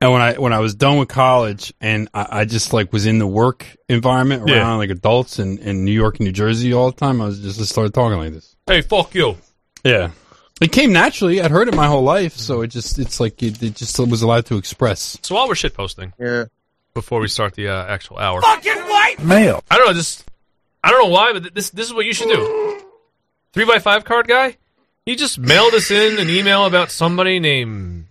and 0.00 0.10
when 0.12 0.20
I 0.20 0.32
when 0.34 0.52
I 0.52 0.58
was 0.58 0.74
done 0.74 0.98
with 0.98 1.08
college, 1.08 1.72
and 1.80 2.08
I, 2.12 2.26
I 2.40 2.44
just 2.44 2.72
like 2.72 2.92
was 2.92 3.06
in 3.06 3.18
the 3.20 3.26
work 3.28 3.64
environment 3.88 4.42
around 4.42 4.48
Yeah. 4.48 4.74
like 4.74 4.90
adults 4.90 5.38
in, 5.38 5.58
in 5.58 5.84
New 5.84 5.92
York 5.92 6.16
and 6.18 6.26
New 6.26 6.32
Jersey 6.32 6.72
all 6.72 6.90
the 6.90 6.96
time. 6.96 7.20
I 7.20 7.26
was 7.26 7.38
just 7.38 7.60
I 7.60 7.64
started 7.64 7.94
talking 7.94 8.18
like 8.18 8.32
this. 8.32 8.53
Hey, 8.66 8.80
fuck 8.80 9.14
you. 9.14 9.36
Yeah. 9.84 10.10
It 10.60 10.72
came 10.72 10.92
naturally. 10.92 11.42
I'd 11.42 11.50
heard 11.50 11.68
it 11.68 11.74
my 11.74 11.86
whole 11.86 12.02
life, 12.02 12.36
so 12.36 12.62
it 12.62 12.68
just 12.68 12.98
it's 12.98 13.20
like 13.20 13.42
it, 13.42 13.62
it 13.62 13.74
just 13.74 13.98
was 13.98 14.22
allowed 14.22 14.46
to 14.46 14.56
express. 14.56 15.18
So 15.22 15.34
while 15.34 15.48
we're 15.48 15.54
shit 15.56 15.74
posting, 15.74 16.12
Yeah. 16.18 16.44
before 16.94 17.20
we 17.20 17.28
start 17.28 17.54
the 17.54 17.68
uh, 17.68 17.84
actual 17.86 18.18
hour, 18.18 18.40
Fucking 18.40 18.72
white 18.82 19.16
Male. 19.22 19.62
I 19.70 19.76
don't 19.76 19.88
know, 19.88 19.92
just 19.92 20.24
I 20.82 20.90
don't 20.90 21.02
know 21.04 21.10
why, 21.10 21.32
but 21.34 21.54
this 21.54 21.70
this 21.70 21.86
is 21.88 21.92
what 21.92 22.06
you 22.06 22.14
should 22.14 22.28
do. 22.28 22.80
Three 23.52 23.64
by 23.66 23.80
five 23.80 24.04
card 24.04 24.28
guy, 24.28 24.56
he 25.04 25.16
just 25.16 25.38
mailed 25.38 25.74
us 25.74 25.90
in 25.90 26.18
an 26.18 26.30
email 26.30 26.64
about 26.66 26.90
somebody 26.90 27.40
named 27.40 28.06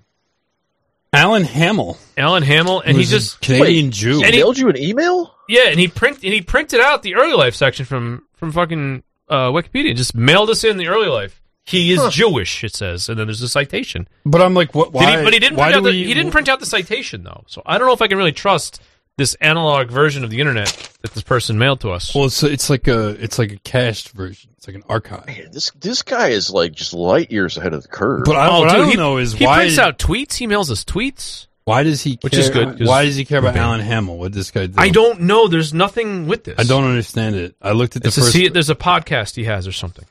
Alan 1.14 1.46
Hamel. 1.46 1.98
Alan 2.18 2.44
Hamel, 2.44 2.82
and 2.82 2.98
he 2.98 3.06
just 3.06 3.40
Canadian 3.42 3.86
Wait, 3.86 3.94
Jew. 3.94 4.24
And 4.24 4.34
he- 4.34 4.42
mailed 4.42 4.58
you 4.58 4.70
an 4.70 4.78
email? 4.78 5.34
yeah, 5.50 5.70
and 5.70 5.80
he 5.80 5.88
print 5.88 6.18
and 6.24 6.34
he 6.34 6.42
printed 6.42 6.82
out 6.82 7.02
the 7.04 7.16
early 7.16 7.34
life 7.34 7.56
section 7.56 7.86
from 7.86 8.28
from 8.36 8.52
fucking 8.52 9.02
uh, 9.34 9.51
Wikipedia, 9.51 9.95
just 9.95 10.15
mailed 10.15 10.49
us 10.49 10.64
in 10.64 10.77
the 10.77 10.88
early 10.88 11.07
life. 11.07 11.41
He 11.65 11.93
is 11.93 12.14
Jewish, 12.14 12.64
it 12.64 12.76
says, 12.76 13.07
and 13.07 13.18
then 13.18 13.27
there's 13.27 13.41
a 13.41 13.47
citation. 13.47 14.07
But 14.26 14.41
I'm 14.41 14.53
like, 14.53 14.76
what? 14.76 14.88
Did 14.91 14.95
Why? 14.95 15.18
he, 15.19 15.23
but 15.23 15.34
he 15.34 15.39
didn't 15.39 15.57
why 15.57 15.72
print 15.72 15.77
out 15.77 15.84
the, 15.84 15.89
we- 15.91 16.03
he 16.05 16.14
didn't 16.14 16.31
print 16.31 16.49
out 16.49 16.60
the 16.60 16.65
citation 16.65 17.23
though. 17.23 17.43
So 17.47 17.61
I 17.65 17.77
don't 17.77 17.88
know 17.88 17.93
if 17.93 18.01
I 18.01 18.07
can 18.10 18.18
really 18.18 18.34
trust 18.34 18.81
this 19.15 19.35
analog 19.35 19.89
version 19.89 20.23
of 20.23 20.30
the 20.30 20.39
internet 20.41 20.68
that 21.03 21.14
this 21.14 21.23
person 21.23 21.57
mailed 21.57 21.80
to 21.81 21.91
us. 21.91 22.14
Well, 22.14 22.26
it's 22.26 22.43
it's 22.43 22.69
like 22.69 22.88
a 22.89 23.10
it's 23.23 23.39
like 23.39 23.51
a 23.53 23.57
cached 23.60 24.10
version. 24.10 24.49
It's 24.57 24.68
like 24.68 24.76
an 24.76 24.84
archive. 24.89 25.26
Man, 25.27 25.51
this 25.53 25.72
this 25.80 26.01
guy 26.01 26.30
is 26.30 26.49
like 26.49 26.73
just 26.73 26.93
light 26.93 27.31
years 27.31 27.57
ahead 27.57 27.73
of 27.73 27.81
the 27.84 27.88
curve. 27.88 28.23
But 28.26 28.35
I, 28.35 28.47
Oh, 28.49 28.60
what 28.61 28.69
I 28.69 28.77
don't 28.77 28.89
he, 28.89 28.95
know 28.97 29.18
is 29.18 29.31
he 29.34 29.45
why 29.45 29.60
prints 29.60 29.77
out 29.80 29.97
tweets. 29.99 30.35
He 30.35 30.47
mails 30.47 30.69
us 30.69 30.84
tweets. 30.84 31.47
Why 31.65 31.84
does 31.84 32.02
he 32.02 32.18
Care, 32.18 32.19
Which 32.23 32.34
care, 32.34 32.41
is 32.41 32.49
good, 32.49 32.77
'cause 32.80 32.88
Why 32.88 33.06
does 33.06 33.15
he 33.15 33.23
care 33.26 33.40
about. 33.40 33.56
Alan 33.56 33.80
Hamel? 33.80 34.18
What 34.18 34.34
this 34.34 34.52
guy 34.52 34.65
do? 34.68 34.73
I 34.77 34.90
don't 34.90 35.22
know. 35.22 35.48
There's 35.48 35.73
nothing 35.73 36.27
with 36.27 36.44
this. 36.44 36.56
I 36.57 36.64
don't 36.64 36.84
understand 36.84 37.35
it. 37.35 37.56
I 37.61 37.72
looked 37.72 37.95
at 37.95 38.02
the 38.03 38.10
It's 38.10 38.18
a, 38.18 38.22
first, 38.22 38.34
see, 38.34 38.48
there's 38.49 38.69
a 38.69 38.76
podcast 38.76 39.35
he 39.35 39.45
has 39.45 39.65
or 39.65 39.72
something. 39.72 40.03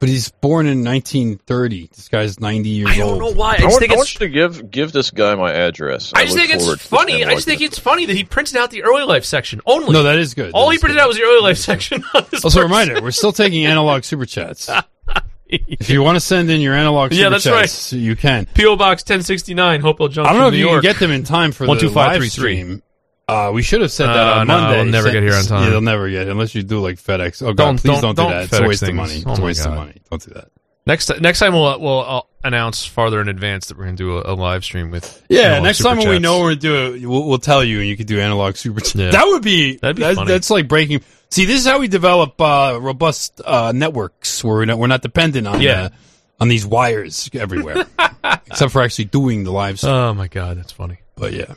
but 0.00 0.08
he's 0.10 0.28
born 0.30 0.66
in 0.66 0.84
1930. 0.84 1.88
This 1.94 2.08
guy's 2.08 2.38
90 2.38 2.68
years 2.68 2.88
old. 2.90 2.94
I 2.94 2.98
don't 2.98 3.08
old. 3.08 3.20
know 3.20 3.30
why. 3.40 3.52
I 3.52 3.52
I, 3.52 3.56
just 3.56 3.64
want, 3.70 3.78
think 3.80 3.92
I 3.92 3.96
want 3.96 4.14
you 4.14 4.18
to 4.20 4.28
give 4.28 4.70
give 4.70 4.92
this 4.92 5.10
guy 5.10 5.34
my 5.34 5.52
address. 5.52 6.12
I 6.14 6.24
just 6.24 6.36
think 6.36 6.50
it's 6.50 6.82
funny. 6.86 7.24
I 7.24 7.34
just 7.34 7.46
think 7.46 7.62
it's 7.62 7.78
funny 7.78 8.04
that 8.06 8.14
he 8.14 8.22
printed 8.24 8.58
out 8.58 8.70
the 8.70 8.82
early 8.84 9.02
life 9.04 9.24
section 9.24 9.60
only. 9.66 9.92
No, 9.92 10.02
that 10.04 10.18
is 10.18 10.34
good. 10.34 10.52
All 10.52 10.66
That 10.68 10.74
he 10.74 10.78
printed 10.78 10.98
good. 10.98 11.02
out 11.02 11.08
was 11.08 11.16
the 11.16 11.22
early 11.24 11.40
life 11.40 11.58
section. 11.58 12.04
On 12.14 12.24
this 12.30 12.44
Also, 12.44 12.60
a 12.60 12.64
reminder: 12.64 13.00
we're 13.02 13.10
still 13.10 13.32
taking 13.32 13.64
analog 13.66 14.04
super 14.04 14.26
chats. 14.26 14.68
if 15.48 15.88
you 15.90 16.02
want 16.02 16.16
to 16.16 16.20
send 16.20 16.50
in 16.50 16.60
your 16.60 16.74
analog 16.74 17.12
Yeah, 17.12 17.28
that's 17.30 17.44
chats, 17.44 17.92
you 17.92 18.14
can. 18.16 18.46
PO 18.54 18.76
Box 18.76 19.02
1069, 19.02 19.80
Hopewell 19.80 20.08
Junction, 20.08 20.28
I 20.28 20.32
don't 20.32 20.42
know 20.42 20.48
if 20.48 20.52
New 20.52 20.58
you 20.58 20.68
York. 20.70 20.82
can 20.82 20.92
get 20.92 20.98
them 21.00 21.10
in 21.10 21.24
time 21.24 21.52
for 21.52 21.64
the 21.64 21.72
live 21.72 21.80
12533. 21.80 22.28
stream. 22.28 22.82
Uh, 23.26 23.50
we 23.52 23.62
should 23.62 23.82
have 23.82 23.92
said 23.92 24.06
that 24.06 24.16
Uh, 24.16 24.40
on 24.40 24.46
no, 24.46 24.58
Monday. 24.58 24.76
they'll 24.76 24.84
never 24.92 25.10
get 25.12 25.22
here 25.22 25.34
on 25.34 25.44
time. 25.44 25.64
Yeah, 25.64 25.70
they'll 25.70 25.80
never 25.82 26.08
get 26.08 26.28
unless 26.28 26.54
you 26.54 26.62
do 26.62 26.80
like 26.80 26.96
FedEx. 26.96 27.42
Oh 27.42 27.52
God, 27.52 27.56
Don't- 27.56 27.76
please 27.82 28.00
don't- 28.00 28.14
don't, 28.14 28.16
do 28.16 28.22
don't 28.22 28.30
that. 28.32 28.44
It's 28.44 28.58
a 28.58 28.62
waste 28.66 28.82
of 28.84 28.94
money. 28.94 29.22
Oh 29.26 29.30
It's 29.32 29.38
a 29.38 29.42
waste 29.42 29.66
of 29.66 29.74
money. 29.74 29.94
Don't 30.10 30.24
do 30.24 30.30
that. 30.34 30.48
Next 30.88 31.20
next 31.20 31.38
time 31.38 31.52
we'll 31.52 31.78
we'll 31.80 32.00
uh, 32.00 32.22
announce 32.42 32.84
farther 32.84 33.20
in 33.20 33.28
advance 33.28 33.66
that 33.68 33.76
we're 33.76 33.84
going 33.84 33.96
to 33.96 34.02
do 34.02 34.18
a, 34.18 34.32
a 34.32 34.34
live 34.34 34.64
stream 34.64 34.90
with. 34.90 35.22
Yeah, 35.28 35.60
next 35.60 35.78
time 35.82 35.98
when 35.98 36.08
we 36.08 36.18
know 36.18 36.40
we're 36.40 36.54
gonna 36.54 36.56
do 36.56 36.94
it, 36.94 37.06
we'll, 37.06 37.28
we'll 37.28 37.38
tell 37.38 37.62
you, 37.62 37.78
and 37.80 37.88
you 37.88 37.96
can 37.96 38.06
do 38.06 38.18
analog 38.18 38.56
super. 38.56 38.80
Chats. 38.80 38.94
Yeah. 38.96 39.10
That 39.10 39.26
would 39.26 39.42
be 39.42 39.76
That'd 39.76 39.96
be 39.96 40.02
that- 40.02 40.14
funny. 40.16 40.28
That's 40.28 40.50
like 40.50 40.66
breaking. 40.66 41.02
See, 41.30 41.44
this 41.44 41.60
is 41.60 41.66
how 41.66 41.78
we 41.78 41.88
develop 41.88 42.40
uh, 42.40 42.78
robust 42.80 43.40
uh, 43.44 43.70
networks 43.72 44.42
where 44.42 44.54
we're 44.56 44.64
not, 44.64 44.78
we're 44.78 44.86
not 44.86 45.02
dependent 45.02 45.46
on 45.46 45.60
Yeah. 45.60 45.82
uh, 45.82 45.88
on 46.40 46.48
these 46.48 46.64
wires 46.64 47.28
everywhere, 47.34 47.84
except 48.46 48.72
for 48.72 48.80
actually 48.80 49.04
doing 49.06 49.44
the 49.44 49.50
live 49.52 49.76
stream. 49.78 49.92
Oh 49.92 50.14
my 50.14 50.28
god, 50.28 50.56
that's 50.56 50.72
funny. 50.72 51.00
but 51.16 51.34
yeah, 51.34 51.52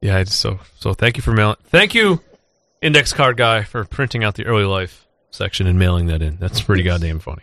Yeah, 0.00 0.18
it's 0.18 0.32
so 0.34 0.60
so. 0.78 0.94
Thank 0.94 1.16
you 1.16 1.22
for 1.24 1.32
mailing. 1.32 1.56
Thank 1.70 1.94
you, 1.96 2.20
index 2.80 3.12
card 3.12 3.36
guy, 3.36 3.64
for 3.64 3.84
printing 3.84 4.22
out 4.22 4.36
the 4.36 4.46
early 4.46 4.64
life 4.64 5.08
section 5.32 5.66
and 5.66 5.76
mailing 5.76 6.06
that 6.06 6.22
in. 6.22 6.36
That's 6.36 6.60
pretty 6.60 6.84
goddamn 6.84 7.18
funny. 7.18 7.42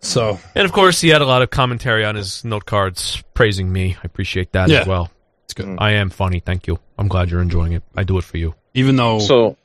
So 0.00 0.38
And 0.54 0.64
of 0.64 0.72
course, 0.72 1.00
he 1.00 1.08
had 1.08 1.20
a 1.22 1.26
lot 1.26 1.42
of 1.42 1.50
commentary 1.50 2.04
on 2.04 2.14
his 2.14 2.44
note 2.44 2.64
cards 2.66 3.22
praising 3.34 3.72
me. 3.72 3.96
I 3.96 4.00
appreciate 4.04 4.52
that 4.52 4.68
Yeah. 4.68 4.80
as 4.80 4.86
well. 4.86 5.10
it's 5.44 5.54
good. 5.54 5.76
I 5.78 5.92
am 5.92 6.10
funny. 6.10 6.40
Thank 6.40 6.66
you. 6.66 6.78
I'm 6.98 7.08
glad 7.08 7.30
you're 7.30 7.42
enjoying 7.42 7.72
it. 7.72 7.82
I 7.96 8.04
do 8.04 8.16
it 8.18 8.24
for 8.24 8.36
you. 8.38 8.54
Even 8.74 8.96
though 8.96 9.18
So 9.18 9.56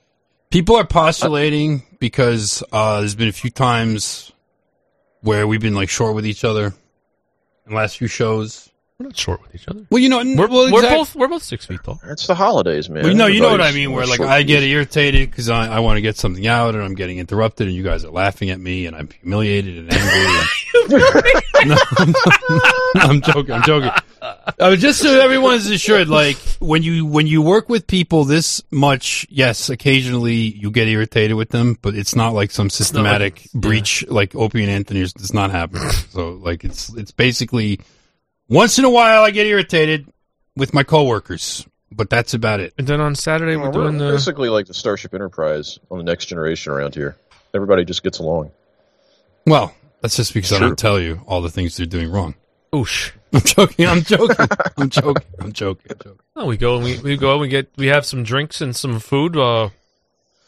people 0.49 0.75
are 0.77 0.85
postulating 0.85 1.83
because 1.99 2.63
uh, 2.71 2.99
there's 2.99 3.15
been 3.15 3.27
a 3.29 3.31
few 3.33 3.49
times 3.51 4.31
where 5.21 5.47
we've 5.47 5.61
been 5.61 5.75
like 5.75 5.89
short 5.89 6.15
with 6.15 6.25
each 6.25 6.43
other 6.43 6.65
in 6.67 6.73
the 7.71 7.75
last 7.75 7.97
few 7.97 8.07
shows. 8.07 8.69
We're 8.97 9.07
not 9.07 9.17
short 9.17 9.41
with 9.41 9.53
each 9.53 9.67
other. 9.67 9.85
Well, 9.91 10.01
you 10.01 10.07
know, 10.07 10.19
We're, 10.19 10.47
well, 10.47 10.71
we're 10.71 10.79
exact- 10.79 10.95
both 10.95 11.15
we're 11.17 11.27
both 11.27 11.43
six 11.43 11.65
feet 11.65 11.81
tall. 11.83 11.99
it's 12.05 12.27
the 12.27 12.35
holidays, 12.35 12.89
man. 12.89 13.03
Well, 13.03 13.13
no, 13.13 13.25
you 13.27 13.41
know 13.41 13.51
what 13.51 13.59
I 13.59 13.73
mean. 13.73 13.91
Where 13.91 14.05
like 14.05 14.21
I 14.21 14.43
get 14.43 14.63
irritated 14.63 15.29
because 15.29 15.49
I, 15.49 15.67
I 15.67 15.79
want 15.79 15.97
to 15.97 16.01
get 16.01 16.15
something 16.15 16.47
out, 16.47 16.75
and 16.75 16.83
I'm 16.83 16.95
getting 16.95 17.17
interrupted, 17.17 17.67
and 17.67 17.75
you 17.75 17.83
guys 17.83 18.05
are 18.05 18.11
laughing 18.11 18.51
at 18.51 18.59
me, 18.59 18.85
and 18.85 18.95
I'm 18.95 19.09
humiliated 19.09 19.79
and 19.79 19.91
angry. 19.91 21.31
and- 21.61 21.69
no, 21.75 21.75
I'm 22.95 23.21
joking. 23.21 23.51
I'm 23.51 23.63
joking. 23.63 23.91
Uh, 24.21 24.75
just 24.77 25.01
so 25.01 25.19
everyone's 25.19 25.69
assured, 25.69 26.07
like 26.07 26.37
when 26.59 26.81
you 26.81 27.05
when 27.05 27.27
you 27.27 27.41
work 27.41 27.67
with 27.67 27.87
people 27.87 28.23
this 28.23 28.63
much, 28.71 29.27
yes, 29.29 29.69
occasionally 29.69 30.35
you 30.35 30.71
get 30.71 30.87
irritated 30.87 31.35
with 31.35 31.49
them, 31.49 31.77
but 31.81 31.95
it's 31.95 32.15
not 32.15 32.33
like 32.33 32.49
some 32.49 32.69
systematic 32.69 33.45
breach 33.53 34.07
like 34.07 34.33
Opie 34.35 34.61
and 34.63 34.71
Anthony. 34.71 35.01
It's 35.01 35.33
not 35.33 35.51
happening. 35.51 35.89
so 36.11 36.29
like 36.35 36.63
it's 36.63 36.93
it's 36.95 37.11
basically 37.11 37.81
once 38.49 38.77
in 38.79 38.85
a 38.85 38.89
while 38.89 39.23
I 39.23 39.31
get 39.31 39.45
irritated 39.45 40.07
with 40.55 40.73
my 40.73 40.83
coworkers, 40.83 41.65
but 41.91 42.09
that's 42.09 42.33
about 42.33 42.59
it. 42.59 42.73
And 42.77 42.87
then 42.87 43.01
on 43.01 43.15
Saturday 43.15 43.55
Well, 43.55 43.67
we're 43.67 43.71
doing 43.71 43.97
we're 43.99 44.07
the. 44.07 44.11
basically 44.13 44.49
like 44.49 44.67
the 44.67 44.73
Starship 44.73 45.13
Enterprise 45.13 45.79
on 45.91 45.97
the 45.97 46.03
next 46.03 46.25
generation 46.25 46.71
around 46.71 46.95
here. 46.95 47.15
Everybody 47.53 47.85
just 47.85 48.03
gets 48.03 48.19
along. 48.19 48.51
Well, 49.45 49.73
that's 50.01 50.15
just 50.17 50.33
because 50.33 50.51
I 50.53 50.59
don't 50.59 50.77
tell 50.77 50.99
you 50.99 51.21
all 51.27 51.41
the 51.41 51.49
things 51.49 51.77
they're 51.77 51.85
doing 51.85 52.11
wrong. 52.11 52.35
Oosh. 52.73 53.11
I'm 53.33 53.41
joking. 53.41 53.85
I'm 53.87 54.01
joking. 54.01 54.47
I'm 54.77 54.89
joking. 54.89 55.23
I'm 55.39 55.51
joking. 55.51 55.91
I'm 55.91 55.97
joking. 55.99 56.19
Oh, 56.37 56.47
we 56.47 56.57
go 56.57 56.75
and 56.75 56.83
we, 56.83 56.99
we 56.99 57.15
go 57.15 57.31
and 57.31 57.39
we 57.39 57.47
get 57.47 57.69
we 57.77 57.87
have 57.87 58.05
some 58.05 58.21
drinks 58.23 58.59
and 58.59 58.75
some 58.75 58.99
food. 58.99 59.37
Uh, 59.37 59.69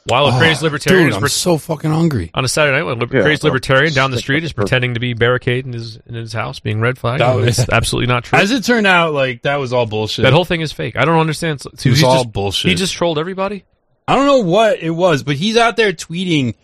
while 0.07 0.25
a 0.27 0.35
Oh, 0.35 0.39
crazy 0.39 0.63
libertarian 0.63 1.03
dude, 1.03 1.09
is 1.11 1.15
I'm 1.15 1.21
pre- 1.21 1.29
so 1.29 1.57
fucking 1.57 1.91
hungry. 1.91 2.31
on 2.34 2.43
a 2.43 2.47
Saturday 2.47 2.77
night, 2.77 2.84
when 2.84 2.97
a 2.97 2.99
lib- 2.99 3.13
Yeah, 3.13 3.21
crazy 3.21 3.41
well, 3.43 3.51
libertarian 3.53 3.93
down 3.93 4.11
the 4.11 4.17
street 4.19 4.43
is 4.43 4.53
pretending 4.53 4.93
to 4.95 4.99
be 4.99 5.13
barricade 5.13 5.65
in 5.65 5.73
his 5.73 5.97
in 6.07 6.15
his 6.15 6.34
house, 6.34 6.59
being 6.59 6.79
red 6.81 6.97
flag. 6.97 7.19
That 7.19 7.35
was- 7.35 7.67
absolutely 7.71 8.07
not 8.07 8.23
true. 8.23 8.39
As 8.39 8.51
it 8.51 8.63
turned 8.63 8.88
out, 8.88 9.13
like 9.13 9.43
that 9.43 9.57
was 9.57 9.73
all 9.73 9.85
bullshit. 9.85 10.23
that 10.23 10.34
whole 10.34 10.45
thing 10.45 10.61
is 10.61 10.71
fake. 10.71 10.95
I 10.95 11.05
don't 11.05 11.19
understand. 11.19 11.61
So, 11.61 11.69
it 11.73 11.85
was 11.85 12.03
all 12.03 12.23
just, 12.23 12.34
bullshit. 12.34 12.69
He 12.69 12.75
just 12.75 12.93
trolled 12.93 13.19
everybody. 13.19 13.63
I 14.07 14.15
don't 14.15 14.25
know 14.25 14.39
what 14.49 14.79
it 14.81 14.89
was, 14.91 15.23
but 15.23 15.35
he's 15.35 15.57
out 15.57 15.75
there 15.77 15.91
tweeting. 15.93 16.55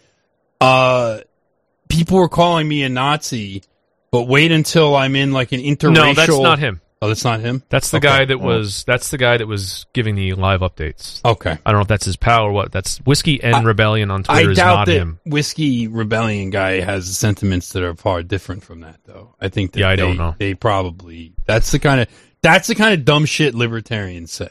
Uh, 0.62 1.20
people 1.90 2.18
were 2.18 2.30
calling 2.30 2.68
me 2.68 2.84
a 2.84 2.90
Nazi, 2.90 3.64
but 4.12 4.24
wait 4.30 4.52
until 4.52 4.96
I'm 4.96 5.16
in 5.16 5.34
like 5.34 5.52
an 5.52 5.60
interracial. 5.60 5.94
No, 5.94 6.14
that's 6.14 6.40
not 6.40 6.60
him. 6.60 6.80
Oh, 7.04 7.08
that's 7.10 7.24
not 7.26 7.42
him. 7.42 7.64
That's 7.70 7.92
the 7.92 7.98
Okay. 7.98 8.08
guy 8.08 8.26
that 8.26 8.36
oh. 8.36 8.38
was. 8.38 8.84
That's 8.86 9.10
the 9.10 9.18
guy 9.18 9.38
that 9.38 9.48
was 9.48 9.86
giving 9.94 10.16
the 10.16 10.34
live 10.34 10.62
updates. 10.62 11.20
Okay. 11.26 11.52
I 11.66 11.72
don't 11.72 11.80
know 11.80 11.82
if 11.82 11.88
that's 11.90 12.06
his 12.06 12.16
pal 12.16 12.44
or 12.44 12.52
what. 12.52 12.72
That's 12.72 12.98
whiskey 13.00 13.44
and 13.44 13.56
I- 13.56 13.64
rebellion 13.64 14.10
on 14.12 14.24
I 14.30 14.36
Twitter 14.36 14.52
is 14.52 14.58
doubt 14.58 14.76
not 14.76 14.86
that 14.88 14.94
him. 14.94 15.20
whiskey 15.26 15.88
rebellion 15.88 16.50
guy 16.50 16.80
has 16.80 17.18
sentiments 17.18 17.70
that 17.74 17.84
are 17.84 17.96
far 17.96 18.24
different 18.24 18.64
from 18.64 18.82
that, 18.82 19.00
though. 19.06 19.36
I 19.42 19.50
think 19.50 19.74
that 19.74 19.80
Yeah, 19.82 19.90
I 19.90 19.96
they, 19.96 20.02
don't 20.04 20.18
know. 20.18 20.36
They 20.38 20.54
probably 20.54 21.34
that's 21.46 21.72
the 21.72 21.80
kind 21.80 22.00
of 22.02 22.08
that's 22.42 22.68
the 22.68 22.76
kind 22.76 22.94
of 22.94 23.04
dumb 23.06 23.26
shit 23.26 23.54
libertarians 23.56 24.32
say 24.32 24.50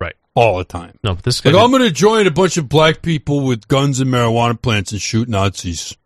Right. 0.00 0.14
all 0.34 0.58
the 0.58 0.64
time. 0.64 0.98
No, 1.02 1.14
but 1.14 1.24
this 1.24 1.40
guy. 1.40 1.50
Like 1.50 1.58
did- 1.58 1.64
I'm 1.64 1.70
going 1.70 1.82
to 1.82 1.90
join 1.90 2.26
a 2.26 2.30
bunch 2.30 2.56
of 2.56 2.68
black 2.68 3.02
people 3.02 3.40
with 3.44 3.66
guns 3.68 4.00
and 4.00 4.10
marijuana 4.12 4.60
plants 4.60 4.92
and 4.92 5.00
shoot 5.02 5.28
Nazis. 5.28 5.96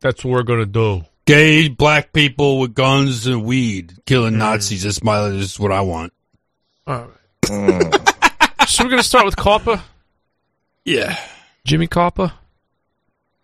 that's 0.00 0.22
what 0.24 0.32
we're 0.32 0.42
gonna 0.42 0.66
do. 0.66 1.04
Gay 1.26 1.68
black 1.68 2.12
people 2.12 2.60
with 2.60 2.74
guns 2.74 3.26
and 3.26 3.44
weed 3.44 3.92
Hmm. 3.92 3.98
killing 4.06 4.38
Nazis. 4.38 4.82
That's 4.84 5.02
my. 5.02 5.28
This 5.30 5.52
is 5.52 5.60
what 5.60 5.72
I 5.72 5.80
want. 5.80 6.12
All 6.86 7.00
right. 7.00 7.10
Mm. 7.44 8.66
so 8.68 8.84
we're 8.84 8.90
gonna 8.90 9.02
start 9.02 9.24
with 9.24 9.36
Coppa. 9.36 9.80
Yeah, 10.84 11.18
Jimmy 11.64 11.88
Coppa. 11.88 12.32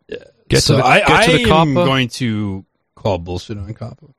Yeah. 0.08 0.16
Get 0.48 0.62
so 0.62 0.76
to 0.76 0.82
the, 0.82 0.86
I, 0.86 0.98
get 0.98 1.10
I 1.10 1.26
to 1.26 1.32
the 1.32 1.42
am 1.44 1.48
Coppa. 1.48 1.74
going 1.86 2.08
to 2.08 2.64
call 2.96 3.18
bullshit 3.18 3.56
on 3.56 3.72
Coppa. 3.72 4.12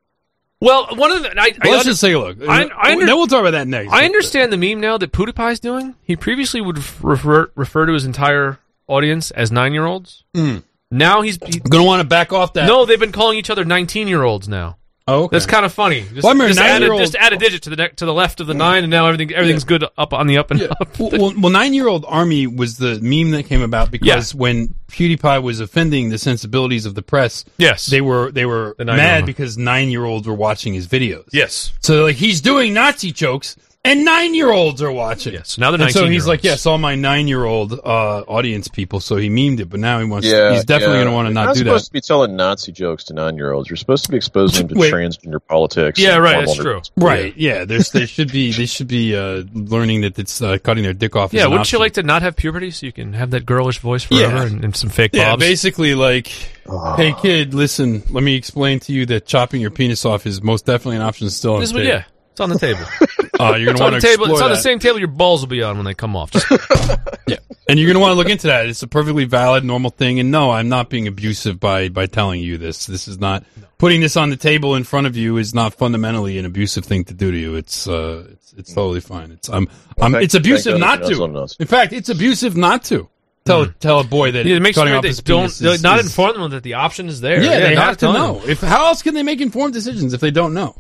well, 0.60 0.88
one 0.96 1.12
of 1.12 1.22
the. 1.22 1.30
I, 1.40 1.44
I 1.44 1.46
let's 1.46 1.66
under- 1.68 1.84
just 1.84 2.02
take 2.02 2.16
a 2.16 2.18
look. 2.20 2.38
I, 2.42 2.64
I 2.64 2.92
under- 2.94 3.06
then 3.06 3.16
we'll 3.16 3.28
talk 3.28 3.42
about 3.42 3.52
that 3.52 3.68
next. 3.68 3.92
I 3.94 4.06
understand 4.06 4.52
the 4.52 4.58
meme 4.58 4.80
now 4.80 4.98
that 4.98 5.12
PewDiePie's 5.12 5.60
doing. 5.60 5.94
He 6.02 6.16
previously 6.16 6.62
would 6.62 6.78
refer 7.04 7.52
refer 7.56 7.86
to 7.86 7.94
his 7.94 8.06
entire 8.06 8.58
audience 8.88 9.30
as 9.32 9.52
nine 9.52 9.74
year 9.74 9.86
olds. 9.86 10.24
Mm. 10.34 10.64
Now 10.92 11.22
he's 11.22 11.38
he, 11.46 11.60
Going 11.60 11.84
to 11.84 11.88
want 11.88 12.02
to 12.02 12.08
back 12.08 12.34
off 12.34 12.54
that. 12.54 12.68
no. 12.68 12.86
They've 12.86 13.00
been 13.00 13.12
calling 13.12 13.38
each 13.38 13.50
other 13.50 13.64
nineteen 13.66 14.08
year 14.08 14.24
olds 14.24 14.48
now. 14.48 14.78
Oh, 15.08 15.24
okay. 15.24 15.36
That's 15.36 15.48
kind 15.48 15.66
of 15.66 15.74
funny. 15.74 16.02
Just, 16.14 16.24
Well, 16.24 16.36
just, 16.48 16.60
add 16.60 16.84
a, 16.84 16.88
just 16.98 17.16
add 17.16 17.34
a 17.34 17.38
digit 17.38 17.64
to 17.64 17.72
the 17.72 17.76
ne- 17.76 17.90
to 17.90 18.06
the 18.06 18.14
left 18.14 18.40
of 18.40 18.46
the 18.48 18.54
nine, 18.54 18.84
and 18.84 18.92
now 18.92 19.08
everything 19.08 19.34
everything's 19.34 19.64
good 19.64 19.84
up 19.98 20.14
on 20.14 20.28
the 20.28 20.38
up 20.38 20.52
and 20.52 20.60
Yeah. 20.62 20.68
up. 20.80 20.98
well, 21.00 21.10
well, 21.12 21.34
well, 21.40 21.52
nine-year-old 21.52 22.06
army 22.08 22.46
was 22.46 22.78
the 22.78 23.00
meme 23.02 23.32
that 23.32 23.48
came 23.48 23.62
about 23.64 23.90
because 23.90 24.36
when 24.36 24.76
PewDiePie 24.92 25.42
was 25.42 25.60
offending 25.60 26.10
the 26.10 26.20
sensibilities 26.20 26.86
of 26.86 26.94
the 26.94 27.02
press, 27.02 27.44
Yes. 27.58 27.88
they 27.88 28.00
were 28.00 28.32
they 28.32 28.46
were 28.46 28.76
The 28.78 28.86
mad 28.86 29.26
because 29.26 29.58
nine-year-olds 29.58 30.28
were 30.28 30.36
watching 30.36 30.74
his 30.76 30.88
videos. 30.88 31.26
Yes. 31.34 31.74
So 31.80 32.04
like 32.04 32.16
he's 32.18 32.40
doing 32.40 32.74
Nazi 32.74 33.12
jokes 33.12 33.56
and 33.84 34.06
nine-year-olds 34.06 34.82
are 34.84 34.92
watching. 34.92 35.34
Yes. 35.34 35.58
Now 35.58 35.72
they're 35.72 35.82
And 35.82 35.92
so 35.92 36.08
he's 36.08 36.28
like, 36.28 36.44
yes, 36.44 36.66
all 36.68 36.78
my 36.78 36.94
nine-year-old 36.96 37.74
uh, 37.74 38.22
audience 38.28 38.68
people. 38.68 39.00
So 39.00 39.16
he 39.18 39.28
memed 39.30 39.60
it, 39.60 39.70
but 39.70 39.80
now 39.80 40.00
he 40.00 40.06
wants. 40.06 40.28
Yeah, 40.28 40.54
he's 40.54 40.66
definitely 40.66 40.98
yeah. 40.98 41.04
going 41.06 41.12
to 41.12 41.16
want 41.16 41.28
to 41.30 41.34
not 41.34 41.46
not 41.46 41.54
do 41.56 41.60
supposed 41.60 41.86
that. 41.86 41.88
to 41.88 41.94
be 41.94 42.02
telling 42.02 42.36
Nazi 42.36 42.72
jokes 42.72 43.06
to 43.06 43.14
nine-year-olds. 43.16 43.70
You're 43.70 43.78
supposed 43.78 44.06
to 44.06 44.12
be 44.12 44.18
exposing 44.18 44.68
them 44.68 44.76
to 44.76 44.82
Wait. 44.82 44.94
transgender 44.94 45.40
politics. 45.48 46.00
Yeah, 46.00 46.18
right, 46.18 46.46
that's 46.46 46.60
hormonal- 46.60 46.62
true. 46.62 46.82
Right? 46.98 47.36
Yeah. 47.36 47.66
There's 47.66 47.92
they 47.92 48.06
should 48.06 48.32
be 48.32 48.52
they 48.52 48.68
should 48.68 48.88
be 48.88 49.16
uh, 49.16 49.44
learning 49.54 50.02
that 50.02 50.20
it's 50.20 50.42
uh, 50.42 50.60
cutting 50.60 50.84
their 50.84 50.94
dick 50.94 51.16
off. 51.16 51.34
Yeah, 51.34 51.46
wouldn't 51.46 51.62
option. 51.62 51.78
you 51.78 51.80
like 51.82 51.94
to 51.94 52.04
not 52.04 52.22
have 52.22 52.36
puberty 52.36 52.70
so 52.70 52.86
you 52.86 52.92
can 52.94 53.14
have 53.14 53.32
that 53.32 53.46
girlish 53.48 53.80
voice 53.80 54.04
forever 54.04 54.36
Yeah. 54.36 54.44
and, 54.44 54.64
and 54.64 54.76
some 54.76 54.92
fake 54.92 55.12
Yeah, 55.14 55.32
bobs? 55.32 55.40
basically 55.40 55.96
like, 55.96 56.28
hey 56.28 57.16
kid, 57.20 57.54
listen, 57.56 58.04
let 58.12 58.24
me 58.24 58.36
explain 58.36 58.80
to 58.82 58.94
you 58.94 59.06
that 59.08 59.26
chopping 59.26 59.60
your 59.60 59.72
penis 59.72 60.06
off 60.06 60.28
is 60.28 60.42
most 60.44 60.66
definitely 60.68 60.98
an 60.98 61.02
option 61.02 61.30
still 61.32 61.56
on 61.56 61.62
This 61.62 61.72
the 61.72 61.80
is 61.80 61.86
what, 61.86 61.92
table. 61.92 61.98
yeah, 62.00 62.04
it's 62.32 62.40
on 62.40 62.50
the 62.50 62.60
table. 62.60 62.82
Uh, 63.40 63.56
you're 63.56 63.72
it's 63.72 63.80
gonna 63.80 63.86
on 63.88 63.92
want 63.94 64.02
the 64.04 64.08
to 64.08 64.14
table. 64.14 64.26
It's 64.26 64.32
explore 64.34 64.44
on 64.44 64.56
the 64.56 64.62
same 64.62 64.78
table 64.78 65.00
your 65.00 65.08
balls 65.08 65.42
will 65.42 65.48
be 65.48 65.64
on 65.64 65.76
when 65.76 65.84
they 65.86 65.96
come 65.96 66.16
off. 66.16 66.30
Just, 66.30 66.46
Yeah, 67.28 67.38
and 67.68 67.80
you're 67.80 67.88
gonna 67.92 68.00
want 68.00 68.12
to 68.12 68.16
look 68.16 68.30
into 68.30 68.46
that. 68.48 68.68
It's 68.68 68.84
a 68.84 68.88
perfectly 68.88 69.26
valid, 69.26 69.64
normal 69.64 69.90
thing. 69.90 70.20
And 70.20 70.30
no, 70.30 70.52
I'm 70.52 70.70
not 70.70 70.90
being 70.90 71.08
abusive 71.08 71.60
by 71.60 71.90
by 71.90 72.06
telling 72.06 72.40
you 72.42 72.60
this. 72.60 72.86
This 72.86 73.08
is 73.08 73.18
not 73.18 73.44
putting 73.80 74.00
this 74.00 74.16
on 74.16 74.30
the 74.30 74.36
table 74.38 74.76
in 74.76 74.84
front 74.84 75.08
of 75.08 75.18
you 75.18 75.38
is 75.38 75.56
not 75.56 75.74
fundamentally 75.74 76.38
an 76.38 76.46
abusive 76.46 76.86
thing 76.86 77.04
to 77.06 77.16
do 77.16 77.32
to 77.32 77.38
you. 77.38 77.56
It's 77.56 77.88
uh, 77.88 78.28
it's 78.32 78.54
it's 78.54 78.74
totally 78.76 79.00
fine. 79.02 79.32
It's 79.32 79.50
um, 79.50 79.68
um 80.00 80.12
Thank- 80.12 80.26
it's 80.26 80.36
abusive 80.36 80.74
thank 80.74 80.84
God 80.84 81.00
not 81.00 81.32
not 81.32 81.50
to. 81.50 81.56
In 81.60 81.68
fact, 81.68 81.94
it's 81.94 82.10
abusive 82.10 82.56
not 82.56 82.84
to 82.86 83.10
tell 83.44 83.66
tell 83.80 84.02
a 84.02 84.04
boy 84.04 84.34
that 84.34 84.46
yeah, 84.46 84.60
make 84.60 84.76
cutting 84.76 84.92
sure 84.92 84.98
off 84.98 85.02
they 85.02 85.08
his 85.08 85.22
don't 85.24 85.40
penis 85.50 85.62
is- 85.62 85.82
not 85.82 85.98
is- 86.00 86.06
inform 86.06 86.40
them 86.40 86.52
that 86.52 86.62
the 86.62 86.76
option 86.76 87.08
is 87.08 87.22
there. 87.22 87.42
Yeah, 87.42 87.60
they 87.60 87.74
not 87.74 87.86
have 87.86 87.98
to 87.98 88.14
know. 88.14 88.34
them. 88.40 88.50
If 88.52 88.62
how 88.62 88.86
else 88.86 89.02
can 89.02 89.16
they 89.16 89.24
make 89.24 89.42
informed 89.42 89.74
decisions 89.74 90.14
if 90.14 90.22
they 90.22 90.30
don't 90.32 90.54
know? 90.54 90.76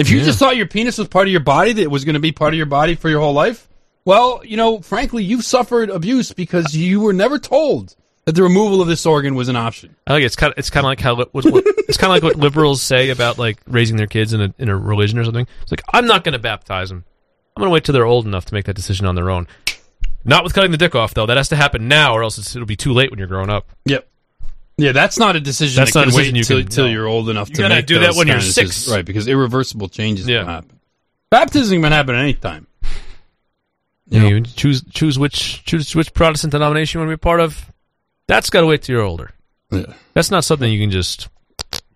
If 0.00 0.10
you 0.10 0.18
Yeah. 0.18 0.24
just 0.24 0.38
thought 0.38 0.56
your 0.56 0.66
penis 0.66 0.98
was 0.98 1.08
part 1.08 1.26
of 1.26 1.30
your 1.32 1.40
body, 1.40 1.72
that 1.72 1.82
it 1.82 1.90
was 1.90 2.04
going 2.04 2.14
to 2.14 2.20
be 2.20 2.32
part 2.32 2.52
of 2.54 2.56
your 2.56 2.66
body 2.66 2.94
for 2.94 3.08
your 3.08 3.20
whole 3.20 3.32
life, 3.34 3.68
well, 4.04 4.40
you 4.44 4.56
know, 4.56 4.80
frankly, 4.80 5.22
you've 5.22 5.44
suffered 5.44 5.90
abuse 5.90 6.32
because 6.32 6.74
you 6.76 7.00
were 7.00 7.12
never 7.12 7.38
told 7.38 7.94
that 8.24 8.32
the 8.34 8.42
removal 8.42 8.80
of 8.82 8.88
this 8.88 9.04
organ 9.06 9.34
was 9.34 9.48
an 9.48 9.56
option. 9.56 9.94
I 10.06 10.14
like 10.14 10.22
it. 10.22 10.26
it's 10.26 10.36
kind 10.36 10.52
of 10.52 10.58
it's 10.58 10.70
kind 10.70 10.84
of 10.84 10.88
like 10.88 11.00
how 11.00 11.16
what, 11.16 11.32
what, 11.34 11.44
it's 11.88 11.96
kind 11.98 12.10
of 12.10 12.14
like 12.16 12.22
what 12.22 12.36
liberals 12.36 12.82
say 12.82 13.10
about 13.10 13.38
like 13.38 13.58
raising 13.66 13.96
their 13.96 14.06
kids 14.06 14.32
in 14.32 14.40
a 14.40 14.54
in 14.58 14.68
a 14.68 14.76
religion 14.76 15.18
or 15.18 15.24
something. 15.24 15.46
It's 15.62 15.70
like 15.70 15.82
I'm 15.92 16.06
not 16.06 16.24
going 16.24 16.32
to 16.32 16.38
baptize 16.38 16.88
them. 16.88 17.04
I'm 17.56 17.60
going 17.62 17.70
to 17.70 17.74
wait 17.74 17.84
till 17.84 17.92
they're 17.92 18.04
old 18.06 18.26
enough 18.26 18.46
to 18.46 18.54
make 18.54 18.64
that 18.66 18.74
decision 18.76 19.06
on 19.06 19.14
their 19.14 19.30
own. 19.30 19.46
Not 20.24 20.44
with 20.44 20.52
cutting 20.54 20.70
the 20.70 20.76
dick 20.76 20.94
off 20.94 21.14
though. 21.14 21.26
That 21.26 21.36
has 21.36 21.48
to 21.50 21.56
happen 21.56 21.88
now, 21.88 22.14
or 22.14 22.22
else 22.22 22.38
it's, 22.38 22.54
it'll 22.54 22.66
be 22.66 22.76
too 22.76 22.92
late 22.92 23.10
when 23.10 23.18
you're 23.18 23.28
growing 23.28 23.50
up. 23.50 23.66
Yep. 23.86 24.06
Yeah, 24.80 24.92
that's 24.92 25.18
not 25.18 25.36
a 25.36 25.40
decision 25.40 25.76
That's 25.80 25.92
that 25.92 25.98
not 26.00 26.08
a 26.08 26.10
can 26.10 26.16
decision 26.18 26.34
wait 26.34 26.38
you 26.38 26.44
till, 26.44 26.58
can- 26.62 26.68
till 26.68 26.84
no. 26.86 26.90
you're 26.90 27.06
old 27.06 27.28
enough 27.28 27.48
You 27.50 27.56
to 27.56 27.62
gotta 27.62 27.74
make 27.76 27.86
do 27.86 27.98
that 28.00 28.14
when 28.14 28.26
you're 28.28 28.40
six. 28.40 28.70
decisions. 28.70 28.94
right? 28.94 29.04
Because 29.04 29.28
irreversible 29.28 29.88
changes 29.88 30.26
Yeah. 30.28 30.40
can 30.40 30.48
happen. 30.48 30.80
Baptism 31.30 31.82
can 31.82 31.92
happen 31.92 32.14
at 32.14 32.22
any 32.22 32.34
time. 32.34 32.66
Yeah, 34.08 34.24
you 34.26 34.40
choose 34.42 34.82
choose 34.90 35.18
which 35.18 35.64
choose 35.64 35.94
which 35.94 36.12
Protestant 36.12 36.50
denomination 36.52 36.98
you 36.98 37.06
want 37.06 37.12
to 37.12 37.16
be 37.16 37.20
part 37.20 37.38
of. 37.40 37.70
That's 38.26 38.50
got 38.50 38.62
to 38.62 38.66
wait 38.66 38.82
till 38.82 38.96
you're 38.96 39.04
older. 39.04 39.30
Yeah. 39.70 39.92
That's 40.14 40.30
not 40.32 40.44
something 40.44 40.70
you 40.70 40.80
can 40.80 40.90
just 40.90 41.28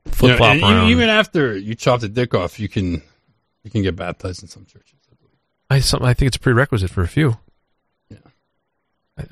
flip 0.07 0.37
flop 0.39 0.53
and 0.55 0.63
around. 0.63 0.89
e- 0.89 0.93
even 0.93 1.09
after 1.09 1.57
you 1.57 1.75
chop 1.75 2.01
the 2.01 2.09
dick 2.09 2.33
off, 2.35 2.61
you 2.61 2.69
can 2.69 3.03
you 3.65 3.71
can 3.71 3.83
get 3.83 3.97
baptized 3.97 4.43
in 4.43 4.49
some 4.49 4.65
churches. 4.67 4.91
I 5.71 5.81
something 5.81 6.07
I 6.09 6.15
think 6.15 6.29
it's 6.29 6.37
a 6.37 6.41
prerequisite 6.41 6.91
for 6.91 7.03
a 7.03 7.09
few. 7.09 7.39
Yeah. 8.11 8.19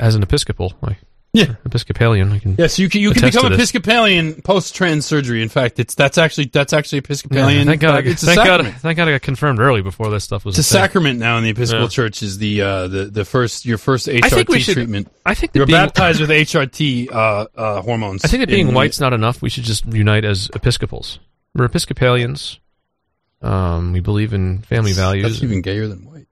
As 0.01 0.16
an 0.16 0.23
Episcopal, 0.24 0.73
like 0.83 0.97
Yeah. 1.34 1.54
Episcopalian, 1.64 2.30
I 2.30 2.38
can. 2.40 2.56
Yes, 2.59 2.78
you 2.78 2.90
can. 2.90 3.00
You 3.00 3.12
can 3.12 3.22
become. 3.30 3.50
Episcopalian 3.52 4.42
post 4.42 4.74
trans 4.74 5.06
surgery. 5.06 5.42
In 5.42 5.48
fact, 5.48 5.78
it's 5.78 5.94
that's 5.94 6.18
actually 6.18 6.46
that's 6.52 6.74
actually 6.74 6.98
Yeah, 6.98 7.04
Episcopalian. 7.04 7.66
thank 7.66 7.80
God! 7.80 7.94
I, 7.94 8.10
it's 8.10 8.22
thank 8.22 8.36
God! 8.36 8.66
Thank 8.80 8.98
God! 8.98 9.09
I 9.09 9.12
got 9.12 9.22
confirmed 9.22 9.59
early 9.59 9.80
before 9.80 10.10
this 10.10 10.24
stuff 10.24 10.44
was. 10.44 10.59
It's 10.59 10.68
a 10.70 10.74
thing. 10.74 10.82
sacrament 10.82 11.18
now 11.18 11.38
in 11.38 11.44
the 11.44 11.48
Episcopal 11.50 11.84
Yeah. 11.84 11.88
Church. 11.88 12.22
Is 12.22 12.36
the 12.36 12.60
uh, 12.60 12.88
the 12.88 13.04
the 13.06 13.24
first 13.24 13.64
your 13.64 13.78
first 13.78 14.09
HRT 14.09 14.24
I 14.24 14.28
think 14.28 14.48
we 14.50 14.60
should. 14.60 14.74
treatment? 14.74 15.09
I 15.24 15.32
think 15.32 15.52
You're 15.54 15.64
being, 15.64 15.78
baptized 15.78 16.20
with 16.20 16.28
HRT 16.28 17.10
uh, 17.10 17.46
uh, 17.56 17.80
hormones. 17.80 18.24
I 18.24 18.28
think 18.28 18.42
that 18.42 18.48
being 18.50 18.68
in- 18.68 18.74
white's 18.74 19.00
not 19.00 19.14
enough. 19.14 19.40
We 19.40 19.48
should 19.48 19.64
just 19.64 19.86
unite 19.86 20.26
as 20.26 20.50
Episcopals. 20.54 21.18
We're 21.54 21.64
Episcopalians. 21.64 22.60
Um, 23.40 23.94
we 23.94 24.00
believe 24.00 24.34
in 24.34 24.59
family 24.62 24.92
values. 24.92 25.24
That's 25.32 25.42
even 25.42 25.62
gayer 25.62 25.88
than 25.88 26.04
white. 26.04 26.26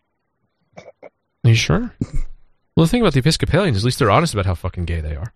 Are 0.76 1.48
you 1.48 1.54
sure? 1.54 1.90
well, 2.80 2.86
the 2.86 2.90
thing 2.92 3.02
about 3.02 3.12
the 3.12 3.18
Episcopalians, 3.18 3.76
is 3.76 3.82
at 3.82 3.84
least 3.84 3.98
they're 3.98 4.10
honest 4.10 4.32
about 4.32 4.46
how 4.46 4.54
fucking 4.54 4.86
gay 4.86 5.02
they 5.02 5.14
are. 5.14 5.34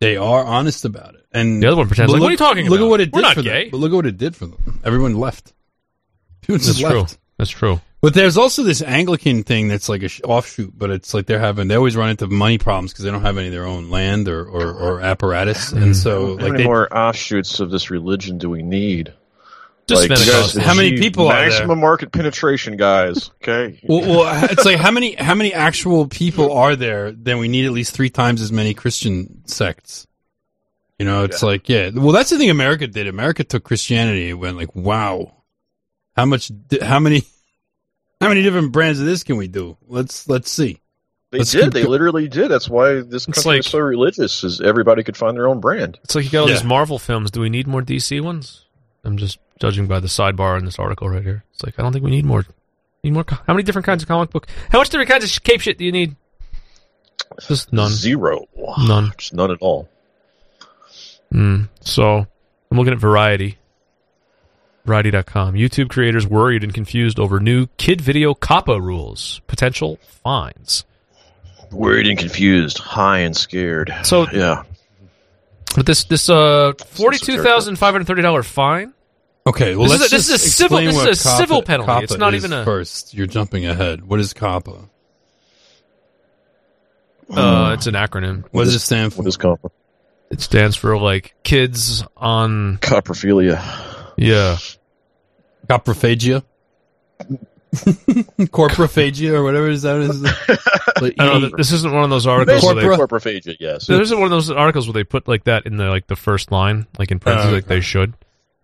They 0.00 0.16
are 0.16 0.44
honest 0.44 0.84
about 0.84 1.16
it, 1.16 1.26
and 1.32 1.60
The 1.60 1.66
other 1.66 1.76
one 1.76 1.88
pretends 1.88 2.12
but 2.12 2.18
like, 2.18 2.20
"What 2.22 2.28
are 2.28 2.30
you 2.30 2.36
talking 2.36 2.66
Look 2.66 2.78
about? 2.78 2.84
at 2.84 2.90
what 2.90 3.00
it 3.00 3.12
We're 3.12 3.20
did 3.20 3.26
not 3.26 3.34
for 3.34 3.42
gay." 3.42 3.62
them. 3.64 3.70
But 3.72 3.76
look 3.78 3.90
at 3.92 3.96
what 3.96 4.06
it 4.06 4.16
did 4.16 4.36
for 4.36 4.46
them. 4.46 4.80
Everyone 4.84 5.16
left. 5.16 5.52
People 6.42 6.58
just 6.58 6.68
That's 6.68 6.78
true. 6.78 7.00
left. 7.00 7.18
That's 7.36 7.50
true. 7.50 7.80
But 8.00 8.14
there's 8.14 8.36
also 8.36 8.62
this 8.62 8.80
Anglican 8.80 9.42
thing 9.42 9.66
that's 9.66 9.88
like 9.88 10.04
a 10.04 10.08
sh- 10.08 10.20
offshoot, 10.22 10.72
but 10.78 10.90
it's 10.90 11.14
like 11.14 11.26
they're 11.26 11.40
having 11.40 11.66
they 11.66 11.74
always 11.74 11.96
run 11.96 12.10
into 12.10 12.28
money 12.28 12.58
problems 12.58 12.92
because 12.92 13.04
they 13.04 13.10
don't 13.10 13.22
have 13.22 13.38
any 13.38 13.48
of 13.48 13.52
their 13.52 13.66
own 13.66 13.90
land 13.90 14.28
or, 14.28 14.44
or, 14.44 14.72
or 14.72 15.00
apparatus, 15.00 15.72
and 15.72 15.82
hmm. 15.82 15.92
so 15.94 16.36
How 16.36 16.44
like 16.44 16.52
many 16.52 16.58
they, 16.58 16.64
more 16.64 16.96
offshoots 16.96 17.58
of 17.58 17.72
this 17.72 17.90
religion 17.90 18.38
do 18.38 18.50
we 18.50 18.62
need? 18.62 19.12
Just 19.86 20.08
Like, 20.08 20.18
you 20.18 20.32
guys 20.32 20.54
How 20.54 20.72
many 20.72 20.96
people 20.98 21.28
are 21.28 21.34
there? 21.34 21.48
Maximum 21.50 21.80
market 21.80 22.10
penetration, 22.10 22.76
guys. 22.78 23.30
Okay. 23.42 23.78
well, 23.84 24.00
well, 24.00 24.44
it's 24.50 24.64
like 24.64 24.78
how 24.78 24.90
many 24.90 25.14
how 25.14 25.34
many 25.34 25.52
actual 25.52 26.08
people 26.08 26.52
are 26.54 26.74
there? 26.74 27.12
Then 27.12 27.38
we 27.38 27.48
need 27.48 27.66
at 27.66 27.72
least 27.72 27.92
three 27.94 28.08
times 28.08 28.40
as 28.40 28.50
many 28.50 28.72
Christian 28.72 29.46
sects. 29.46 30.06
You 30.98 31.04
know, 31.04 31.24
it's 31.24 31.42
like 31.42 31.68
yeah. 31.68 31.90
Well, 31.92 32.12
that's 32.12 32.30
the 32.30 32.38
thing 32.38 32.48
America 32.50 32.86
did. 32.86 33.08
America 33.08 33.44
took 33.44 33.64
Christianity 33.64 34.30
and 34.30 34.40
went 34.40 34.56
like, 34.56 34.74
wow, 34.74 35.42
how 36.16 36.24
much? 36.24 36.50
How 36.80 36.98
many? 37.00 37.22
How 38.20 38.28
many 38.28 38.42
different 38.42 38.72
brands 38.72 39.00
of 39.00 39.06
this 39.06 39.22
can 39.22 39.36
we 39.36 39.48
do? 39.48 39.76
Let's 39.86 40.26
let's 40.30 40.50
see. 40.50 40.80
They 41.30 41.38
Let's 41.38 41.50
did. 41.50 41.64
keep 41.64 41.72
They 41.74 41.82
go- 41.82 41.90
literally 41.90 42.28
did. 42.28 42.48
That's 42.50 42.70
why 42.70 43.00
this 43.02 43.26
country 43.26 43.42
like- 43.50 43.60
is 43.60 43.66
so 43.66 43.80
religious, 43.80 44.44
is 44.44 44.60
everybody 44.62 45.02
could 45.02 45.16
find 45.16 45.36
their 45.36 45.48
own 45.48 45.60
brand. 45.60 45.98
It's 46.04 46.14
like 46.14 46.24
you 46.24 46.30
got 46.30 46.42
all 46.42 46.48
Yeah. 46.48 46.54
these 46.54 46.64
Marvel 46.64 46.98
films. 46.98 47.30
Do 47.32 47.40
we 47.40 47.50
need 47.50 47.66
more 47.66 47.82
DC 47.82 48.20
ones? 48.22 48.64
I'm 49.02 49.16
just 49.18 49.38
judging 49.60 49.86
by 49.86 50.00
the 50.00 50.06
sidebar 50.08 50.58
in 50.58 50.64
this 50.64 50.78
article 50.78 51.08
right 51.08 51.22
here. 51.22 51.44
It's 51.52 51.62
like 51.62 51.78
I 51.78 51.82
don't 51.82 51.92
think 51.92 52.04
we 52.04 52.10
need 52.10 52.24
more. 52.24 52.44
Need 53.02 53.12
more? 53.12 53.24
How 53.28 53.52
many 53.54 53.62
different 53.62 53.86
kinds 53.86 54.02
of 54.02 54.08
comic 54.08 54.30
book? 54.30 54.46
How 54.70 54.78
much 54.78 54.88
different 54.90 55.10
kinds 55.10 55.24
of 55.24 55.42
cape 55.44 55.60
shit 55.60 55.78
do 55.78 55.84
you 55.84 55.92
need? 55.92 56.16
Just 57.46 57.72
none. 57.72 57.90
Zero. 57.90 58.46
None. 58.78 59.12
Just 59.18 59.34
none 59.34 59.50
at 59.50 59.58
all. 59.60 59.88
Mm. 61.32 61.68
So 61.80 62.26
I'm 62.70 62.76
looking 62.78 62.92
at 62.92 62.98
Variety. 62.98 63.58
Variety.com. 64.86 65.54
YouTube 65.54 65.88
creators 65.88 66.26
worried 66.26 66.62
and 66.62 66.72
confused 66.74 67.18
over 67.18 67.40
new 67.40 67.66
kid 67.78 68.00
video 68.00 68.34
COPPA 68.34 68.80
rules. 68.82 69.40
Potential 69.46 69.98
fines. 70.22 70.84
Worried 71.72 72.06
and 72.06 72.18
confused, 72.18 72.78
high 72.78 73.20
and 73.20 73.36
scared. 73.36 73.92
So- 74.02 74.26
yeah. 74.30 74.62
But 75.74 75.86
this 75.86 76.04
this 76.04 76.30
uh 76.30 76.72
forty 76.86 77.18
two 77.18 77.42
thousand 77.42 77.76
five 77.80 77.92
hundred 77.94 78.06
thirty 78.06 78.22
dollar 78.22 78.44
fine. 78.44 78.93
Okay, 79.46 79.76
well 79.76 79.88
This 79.88 79.94
is 79.94 80.00
let's 80.00 80.12
a- 80.12 80.16
this 80.16 80.28
just 80.28 80.42
is 80.44 80.46
a 80.46 80.50
civil- 80.50 80.78
explain 80.78 80.86
this 80.86 80.96
what 80.96 81.08
is 81.10 81.24
a 81.26 81.28
civil 81.36 81.62
COPPA 81.62 81.66
penalty. 81.66 82.04
It's 82.04 82.16
not 82.16 82.34
is 82.34 82.44
even 82.44 82.58
a- 82.58 82.64
first. 82.64 83.12
You're 83.14 83.26
jumping 83.26 83.66
ahead. 83.66 84.02
What 84.06 84.18
is 84.20 84.32
COPPA? 84.32 84.88
Uh, 87.30 87.72
it's 87.76 87.86
an 87.86 87.94
acronym. 87.94 88.44
What 88.50 88.64
does 88.64 88.74
it 88.74 88.80
stand 88.80 89.12
for? 89.14 89.22
What 89.22 89.28
is 89.28 89.36
comp? 89.36 89.60
It 90.30 90.40
stands 90.40 90.76
for 90.76 90.96
like 90.98 91.34
kids 91.42 92.04
on 92.16 92.78
Coprophilia. 92.78 93.62
yeah. 94.16 94.56
Coprophagia? 95.68 96.42
Corprophagia 97.74 99.32
or 99.32 99.42
whatever 99.42 99.68
is 99.68 99.82
that 99.82 99.96
is. 100.00 100.22
Like, 101.02 101.14
I 101.18 101.24
don't 101.26 101.42
know. 101.42 101.50
This 101.56 101.72
isn't 101.72 101.92
one 101.92 102.04
of 102.04 102.10
those 102.10 102.26
articles. 102.26 102.62
Where 102.62 102.74
they, 102.74 102.82
Corpora- 102.82 103.08
Corprophagia, 103.08 103.56
yes. 103.58 103.86
there 103.86 104.00
isn't 104.00 104.16
one 104.16 104.26
of 104.26 104.30
those 104.30 104.50
articles 104.50 104.86
where 104.86 104.92
they 104.94 105.04
put 105.04 105.26
like 105.28 105.44
that 105.44 105.66
in 105.66 105.76
the 105.76 105.88
like 105.88 106.06
the 106.06 106.16
first 106.16 106.50
line, 106.52 106.86
like 106.98 107.10
in 107.10 107.18
parentheses, 107.18 107.52
Oh, 107.52 107.54
like 107.54 107.66
they 107.66 107.80
should. 107.80 108.14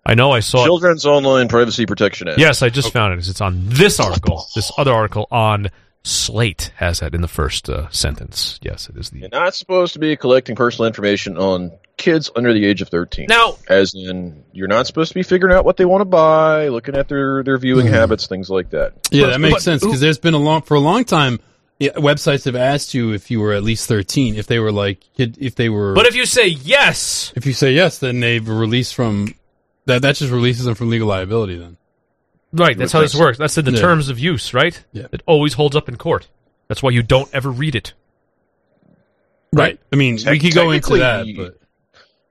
I 0.04 0.14
know 0.14 0.30
I 0.30 0.40
saw. 0.40 0.62
it. 0.62 0.66
Children's 0.66 1.04
Online 1.06 1.48
Privacy 1.48 1.86
Protection 1.86 2.28
Act. 2.28 2.38
Yes, 2.38 2.62
I 2.62 2.68
just 2.70 2.92
found 2.92 3.14
it. 3.14 3.28
It's 3.28 3.40
on 3.40 3.68
this 3.68 4.00
article, 4.00 4.46
this 4.54 4.72
other 4.78 4.92
article 4.92 5.26
on 5.30 5.68
Slate 6.02 6.72
has 6.76 7.00
that 7.00 7.14
in 7.14 7.20
the 7.20 7.28
first 7.28 7.68
uh, 7.68 7.90
sentence. 7.90 8.58
Yes, 8.62 8.88
it 8.88 8.96
is 8.96 9.10
the. 9.10 9.20
You're 9.20 9.28
not 9.28 9.54
supposed 9.54 9.92
to 9.92 9.98
be 9.98 10.16
collecting 10.16 10.56
personal 10.56 10.86
information 10.86 11.36
on 11.36 11.72
kids 11.98 12.30
under 12.34 12.54
the 12.54 12.64
age 12.64 12.80
of 12.80 12.88
13. 12.88 13.26
Now, 13.28 13.58
as 13.68 13.92
in, 13.94 14.42
you're 14.52 14.66
not 14.68 14.86
supposed 14.86 15.10
to 15.10 15.14
be 15.14 15.22
figuring 15.22 15.54
out 15.54 15.66
what 15.66 15.76
they 15.76 15.84
want 15.84 16.00
to 16.00 16.06
buy, 16.06 16.68
looking 16.68 16.96
at 16.96 17.08
their, 17.08 17.42
their 17.44 17.58
viewing 17.58 17.86
habits, 17.86 18.26
things 18.26 18.48
like 18.48 18.70
that. 18.70 18.94
Yeah, 19.10 19.26
that 19.26 19.40
makes 19.40 19.62
sense 19.62 19.82
because 19.82 20.00
there's 20.00 20.18
been 20.18 20.32
a 20.32 20.38
long 20.38 20.62
for 20.62 20.74
a 20.74 20.80
long 20.80 21.04
time. 21.04 21.38
yeah, 21.78 21.90
websites 21.92 22.46
have 22.46 22.56
asked 22.56 22.94
you 22.94 23.12
if 23.12 23.30
you 23.30 23.38
were 23.40 23.52
at 23.52 23.62
least 23.62 23.86
13. 23.86 24.36
If 24.36 24.46
they 24.46 24.58
were 24.58 24.72
like, 24.72 25.04
if 25.18 25.54
they 25.56 25.68
were, 25.68 25.92
But 25.94 26.06
if 26.06 26.14
you 26.14 26.24
say 26.24 26.46
yes, 26.46 27.34
if 27.36 27.44
you 27.44 27.52
say 27.52 27.72
yes, 27.72 27.98
then 27.98 28.20
they've 28.20 28.48
released 28.48 28.94
from 28.94 29.34
that. 29.90 30.02
That 30.02 30.16
just 30.16 30.32
releases 30.32 30.64
them 30.64 30.74
from 30.74 30.88
legal 30.90 31.06
liability. 31.08 31.56
Then, 31.56 31.76
right, 32.52 32.76
that's 32.76 32.92
how 32.92 33.00
this 33.00 33.14
works. 33.14 33.38
That's 33.38 33.56
in 33.58 33.64
the 33.64 33.72
Yeah. 33.72 33.80
terms 33.80 34.08
of 34.08 34.18
use, 34.18 34.52
right? 34.54 34.82
Yeah. 34.92 35.06
It 35.12 35.22
always 35.26 35.52
holds 35.54 35.76
up 35.76 35.88
in 35.88 35.96
court. 35.96 36.28
That's 36.68 36.82
why 36.82 36.90
you 36.90 37.02
don't 37.02 37.28
ever 37.34 37.50
read 37.50 37.74
it. 37.76 37.92
right? 39.52 39.78
I 39.92 39.96
mean, 39.96 40.14
we 40.14 40.22
Tec- 40.22 40.40
could 40.40 40.54
go 40.54 40.70
into 40.70 40.88
technically, 40.98 41.00
that, 41.00 41.36
but 41.36 41.59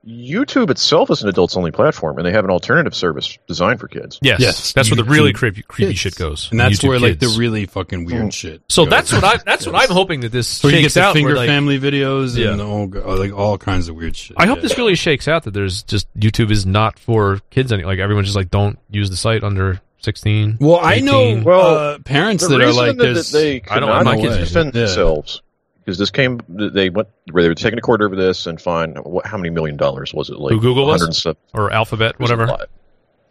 YouTube 0.07 0.69
itself 0.69 1.09
is 1.11 1.21
an 1.23 1.30
adults 1.30 1.57
only 1.57 1.71
platform, 1.71 2.17
and 2.17 2.26
they 2.26 2.31
have 2.31 2.45
an 2.45 2.51
alternative 2.51 2.95
service 2.95 3.38
designed 3.47 3.80
for 3.81 3.88
kids. 3.89 4.17
Yes, 4.21 4.39
Yes, 4.39 4.73
that's 4.73 4.89
where 4.89 4.95
the 4.95 5.03
really 5.03 5.34
creepy, 5.34 5.61
creepy 5.61 5.91
Kids. 5.91 5.99
shit 5.99 6.15
goes. 6.15 6.47
and 6.51 6.59
that's 6.59 6.80
YouTube 6.80 6.88
where 6.88 6.99
like 6.99 7.19
the 7.19 7.35
really 7.38 7.65
fucking 7.65 8.05
weird 8.05 8.34
shit. 8.34 8.61
So 8.69 8.85
goes. 8.85 8.91
that's 8.91 9.11
what 9.13 9.23
I 9.26 9.38
that's 9.45 9.65
what 9.65 9.76
I'm 9.76 9.89
hoping 9.89 10.21
that 10.21 10.31
this 10.31 10.47
So 10.47 10.69
you 10.69 10.76
get 10.76 10.81
shakes 10.84 10.93
the 10.93 11.01
out. 11.03 11.13
finger 11.13 11.30
where, 11.30 11.35
like, 11.38 11.47
family 11.49 11.80
videos 11.80 12.38
Yeah. 12.38 12.53
and 12.53 12.61
all, 12.61 12.88
like 13.17 13.34
all 13.34 13.57
kinds 13.57 13.89
of 13.89 13.95
weird 13.95 14.15
shit. 14.15 14.38
I 14.39 14.45
hope 14.45 14.57
Yeah. 14.57 14.61
this 14.63 14.77
really 14.77 14.95
shakes 14.95 15.27
out 15.27 15.43
that 15.43 15.53
there's 15.53 15.84
just 15.84 16.07
YouTube 16.17 16.49
is 16.51 16.65
not 16.65 16.97
for 16.97 17.39
kids 17.49 17.71
any 17.73 17.84
like 17.84 17.99
everyone's 17.99 18.27
just 18.27 18.38
like 18.38 18.49
don't 18.49 18.80
use 18.89 19.09
the 19.09 19.17
site 19.17 19.43
under 19.43 19.81
16. 20.01 20.59
Well, 20.61 20.80
I 20.81 20.99
know 21.01 21.41
Well, 21.43 21.77
uh, 21.77 21.99
parents 21.99 22.47
the 22.47 22.57
that 22.57 22.61
are 22.61 22.71
like 22.71 22.95
that, 22.97 23.13
this. 23.15 23.31
they 23.31 23.61
I 23.69 23.81
don't 23.81 23.89
want 23.89 24.05
not 24.05 24.15
my 24.15 24.21
kids 24.21 24.38
defend. 24.38 24.73
Yeah. 24.73 24.84
themselves 24.85 25.41
because 25.90 25.98
this 25.98 26.11
came. 26.11 26.40
They 26.48 26.91
went 26.91 27.07
where 27.32 27.41
they 27.41 27.49
were 27.49 27.56
taking 27.56 27.80
a 27.80 27.82
court 27.82 28.02
over 28.02 28.16
this 28.16 28.45
and 28.45 28.61
fined. 28.61 28.98
What? 28.99 29.26
How 29.26 29.38
many 29.38 29.49
million 29.49 29.76
dollars 29.76 30.14
was 30.14 30.30
it? 30.30 30.38
Like 30.38 30.53
Who, 30.53 30.61
Google 30.61 30.86
was? 30.86 31.26
or 31.53 31.74
Alphabet, 31.74 32.11
It 32.11 32.20
was 32.20 32.30
a 32.30 32.38
whatever. 32.38 32.68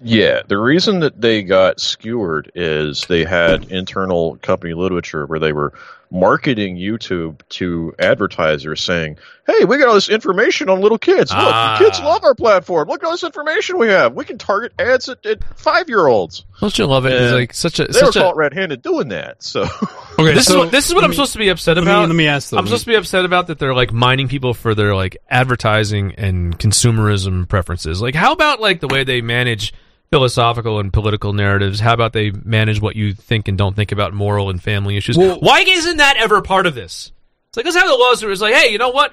Yeah, 0.00 0.42
the 0.46 0.58
reason 0.58 1.00
that 1.00 1.20
they 1.20 1.42
got 1.42 1.80
skewered 1.80 2.50
is 2.54 3.04
they 3.06 3.24
had 3.24 3.70
internal 3.70 4.36
company 4.42 4.74
literature 4.74 5.26
where 5.26 5.38
they 5.38 5.52
were 5.52 5.72
marketing 6.10 6.76
YouTube 6.76 7.40
to 7.50 7.94
advertisers 7.98 8.80
saying, 8.82 9.18
"Hey, 9.46 9.64
we 9.64 9.76
got 9.78 9.88
all 9.88 9.94
this 9.94 10.08
information 10.08 10.68
on 10.70 10.80
little 10.80 10.98
kids. 10.98 11.30
Look, 11.30 11.38
Ah. 11.40 11.76
kids 11.78 12.00
love 12.00 12.24
our 12.24 12.34
platform. 12.34 12.88
Look 12.88 13.02
at 13.02 13.06
all 13.06 13.12
this 13.12 13.24
information 13.24 13.78
we 13.78 13.88
have. 13.88 14.14
We 14.14 14.24
can 14.24 14.38
target 14.38 14.72
ads 14.78 15.08
at, 15.08 15.24
at 15.26 15.38
five-year-olds." 15.58 16.44
Don't 16.60 16.78
you 16.78 16.86
love 16.86 17.06
it? 17.06 17.12
It's 17.12 17.32
like 17.32 17.54
such 17.54 17.78
a 17.78 17.84
They 17.84 18.00
were 18.00 18.06
such 18.06 18.16
a 18.16 18.20
caught 18.20 18.36
red-handed 18.36 18.82
doing 18.82 19.08
that. 19.08 19.42
So, 19.42 19.62
okay, 20.18 20.34
this 20.34 20.46
so 20.46 20.52
is 20.52 20.56
what 20.58 20.70
this 20.70 20.88
is 20.88 20.94
what 20.94 21.04
I'm 21.04 21.10
me- 21.10 21.16
supposed 21.16 21.32
to 21.34 21.38
be 21.38 21.48
upset 21.50 21.76
let 21.76 21.84
me- 21.84 21.90
about. 21.90 22.08
let 22.08 22.16
me 22.16 22.26
ask, 22.26 22.50
though. 22.50 22.58
I'm 22.58 22.66
supposed 22.66 22.84
to 22.84 22.90
be 22.90 22.96
upset 22.96 23.24
about 23.24 23.46
that 23.48 23.58
they're 23.58 23.74
like 23.74 23.92
mining 23.92 24.28
people 24.28 24.54
for 24.54 24.74
their 24.74 24.94
like 24.96 25.18
advertising 25.30 26.14
and 26.16 26.58
consumerism 26.58 27.48
preferences. 27.48 28.00
Like, 28.02 28.14
how 28.14 28.32
about 28.32 28.60
like 28.60 28.80
the 28.80 28.88
way 28.88 29.04
they 29.04 29.20
manage 29.20 29.72
philosophical 30.10 30.78
and 30.80 30.92
political 30.92 31.32
narratives? 31.32 31.80
How 31.80 31.92
about 31.92 32.12
they 32.12 32.30
manage 32.30 32.80
what 32.80 32.96
you 32.96 33.12
think 33.14 33.48
and 33.48 33.56
don't 33.58 33.74
think 33.76 33.92
about 33.92 34.14
moral 34.14 34.50
and 34.50 34.62
family 34.62 34.96
issues? 34.96 35.16
Well- 35.18 35.38
Why 35.40 35.60
isn't 35.60 35.98
that 35.98 36.16
ever 36.18 36.42
part 36.42 36.66
of 36.66 36.74
this? 36.74 37.12
It's 37.50 37.56
like 37.56 37.64
let's 37.64 37.76
have 37.76 37.88
the 37.88 37.94
laws 37.94 38.22
where 38.22 38.30
it's 38.32 38.40
like, 38.40 38.54
hey, 38.54 38.70
you 38.72 38.78
know 38.78 38.90
what? 38.90 39.12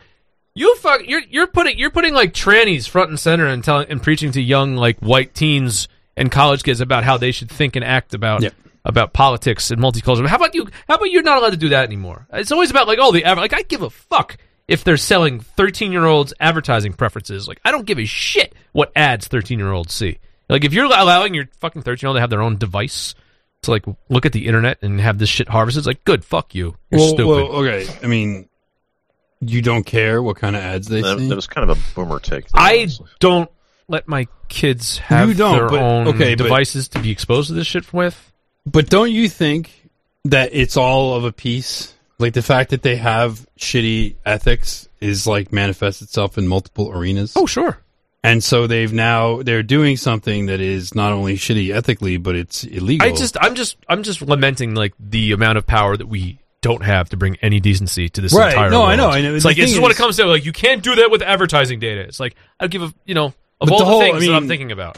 You 0.56 0.76
fuck, 0.78 1.02
you're 1.08 1.22
you're 1.30 1.48
putting 1.48 1.78
you're 1.78 1.90
putting 1.92 2.14
like 2.14 2.34
trannies 2.34 2.88
front 2.88 3.10
and 3.10 3.20
center 3.20 3.46
and 3.46 3.64
telling 3.64 3.88
and 3.90 4.02
preaching 4.02 4.32
to 4.34 4.42
young 4.42 4.76
like 4.78 5.00
white 5.00 5.34
teens 5.34 5.88
and 6.16 6.32
college 6.32 6.64
kids 6.64 6.80
about 6.80 7.04
how 7.04 7.18
they 7.18 7.32
should 7.34 7.50
think 7.52 7.76
and 7.76 7.84
act 7.84 8.14
about 8.14 8.42
Yep. 8.42 8.54
about 8.86 9.12
politics 9.14 9.70
and 9.72 9.82
multicultural. 9.82 10.28
How 10.28 10.38
about 10.38 10.56
you? 10.56 10.68
How 10.88 10.96
about 10.96 11.12
you're 11.12 11.24
not 11.24 11.38
allowed 11.40 11.50
to 11.52 11.58
do 11.58 11.70
that 11.70 11.84
anymore? 11.86 12.26
It's 12.32 12.54
always 12.54 12.72
about 12.72 12.88
like, 12.88 13.00
oh, 13.02 13.12
the 13.12 13.22
like 13.24 13.54
I 13.54 13.64
give 13.64 13.82
a 13.82 13.90
fuck 13.90 14.38
if 14.68 14.84
they're 14.86 14.96
selling 14.98 15.42
13 15.42 15.92
year 15.92 16.06
olds 16.06 16.34
advertising 16.40 16.94
preferences. 16.94 17.48
Like 17.50 17.60
I 17.66 17.72
don't 17.72 17.86
give 17.86 18.00
a 18.00 18.06
shit 18.06 18.56
what 18.72 18.94
ads 18.96 19.28
13 19.28 19.60
year 19.60 19.72
olds 19.74 19.94
see. 19.94 20.20
Like 20.50 20.64
if 20.64 20.74
you're 20.74 20.86
allowing 20.86 21.34
your 21.34 21.48
fucking 21.60 21.82
13 21.82 22.06
year 22.06 22.10
old 22.10 22.18
to 22.18 22.22
have 22.22 22.30
their 22.30 22.42
own 22.42 22.58
device 22.58 23.16
to 23.64 23.72
like 23.72 23.86
look 24.10 24.26
at 24.26 24.32
the 24.34 24.48
internet 24.48 24.78
and 24.82 25.00
have 25.02 25.18
this 25.18 25.30
shit 25.30 25.50
harvested, 25.50 25.80
it's 25.82 25.88
like 25.88 26.04
good, 26.06 26.24
fuck 26.24 26.54
you. 26.54 26.76
You're 26.92 27.00
well, 27.02 27.08
stupid. 27.10 27.28
well, 27.28 27.48
okay. 27.66 27.88
I 28.04 28.08
mean, 28.08 28.48
you 29.42 29.62
don't 29.62 29.84
care 29.86 30.22
what 30.22 30.38
kind 30.38 30.56
of 30.56 30.62
ads 30.62 30.88
they 30.88 31.02
that, 31.02 31.18
see. 31.20 31.28
that 31.30 31.36
was 31.36 31.48
kind 31.48 31.70
of 31.70 31.78
a 31.78 31.82
boomer 31.96 32.20
take. 32.20 32.46
I 32.54 32.88
don't 33.20 33.50
let 33.88 34.08
my 34.08 34.28
kids 34.48 34.98
have 35.00 35.30
You 35.30 35.36
don't, 35.36 35.58
their 35.58 35.70
but- 35.70 35.82
own 35.82 36.08
okay, 36.10 36.36
but- 36.36 36.44
devices 36.44 36.88
to 36.90 37.00
be 37.00 37.12
exposed 37.12 37.48
to 37.50 37.54
this 37.54 37.68
shit 37.68 37.92
with. 37.94 38.32
But 38.66 38.90
don't 38.90 39.12
you 39.12 39.30
think 39.30 39.90
that 40.26 40.50
it's 40.54 40.78
all 40.78 41.16
of 41.16 41.24
a 41.24 41.32
piece? 41.32 41.94
Like 42.18 42.34
the 42.34 42.42
fact 42.42 42.70
that 42.70 42.82
they 42.82 42.96
have 42.96 43.46
shitty 43.60 44.16
ethics 44.26 44.88
is 45.02 45.28
like 45.28 45.52
manifests 45.52 46.02
itself 46.02 46.38
in 46.38 46.48
multiple 46.48 46.90
arenas. 46.92 47.34
Oh, 47.36 47.46
sure. 47.46 47.78
And 48.26 48.44
so 48.44 48.68
they've 48.68 48.92
now 48.92 49.42
they're 49.44 49.64
doing 49.64 49.98
something 49.98 50.48
that 50.48 50.60
is 50.62 50.96
not 50.96 51.12
only 51.14 51.36
shitty 51.36 51.74
ethically, 51.74 52.18
but 52.18 52.36
it's 52.36 52.64
illegal. 52.64 53.08
I 53.08 53.12
just, 53.12 53.38
I'm 53.40 53.56
just, 53.56 53.78
I'm 53.88 54.04
just 54.04 54.22
lamenting 54.22 54.74
like 54.76 54.94
the 55.00 55.32
amount 55.32 55.58
of 55.58 55.68
power 55.68 55.96
that 55.96 56.08
we 56.08 56.40
don't 56.62 56.84
have 56.84 57.10
to 57.10 57.18
bring 57.18 57.38
any 57.42 57.60
decency 57.60 58.10
to 58.10 58.22
this 58.22 58.34
Right. 58.34 58.52
entire. 58.52 58.70
No, 58.72 58.84
I 58.84 58.96
know, 58.96 59.10
I 59.10 59.22
know. 59.22 59.36
It's 59.36 59.44
The 59.44 59.50
like 59.50 59.58
this 59.58 59.72
is 59.72 59.80
what 59.80 59.92
it 59.92 59.98
comes 59.98 60.18
to. 60.18 60.26
Like 60.26 60.46
you 60.46 60.52
can't 60.54 60.82
do 60.82 60.96
that 60.96 61.12
with 61.12 61.22
advertising 61.22 61.80
data. 61.80 62.02
It's 62.02 62.20
like 62.20 62.36
I 62.60 62.68
give 62.68 62.82
a, 62.82 62.94
you 63.06 63.14
know, 63.14 63.34
of 63.62 63.72
all 63.72 63.78
the 63.78 63.84
the, 63.84 63.86
whole- 63.86 64.02
things 64.02 64.24
I 64.24 64.28
that 64.28 64.36
I'm 64.36 64.48
thinking 64.48 64.72
about. 64.72 64.98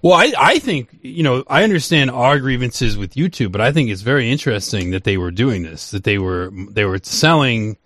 Well, 0.00 0.14
I, 0.14 0.32
I 0.36 0.58
think, 0.58 0.88
you 1.02 1.22
know, 1.22 1.44
I 1.48 1.62
understand 1.62 2.10
our 2.10 2.38
grievances 2.40 2.96
with 2.96 3.14
YouTube, 3.14 3.52
but 3.52 3.60
I 3.60 3.72
think 3.72 3.88
it's 3.88 4.00
very 4.02 4.30
interesting 4.30 4.90
that 4.92 5.04
they 5.04 5.16
were 5.16 5.30
doing 5.30 5.62
this, 5.62 5.90
that 5.92 6.02
they 6.02 6.18
were, 6.18 6.50
they 6.52 6.84
were 6.84 6.98
selling 7.02 7.76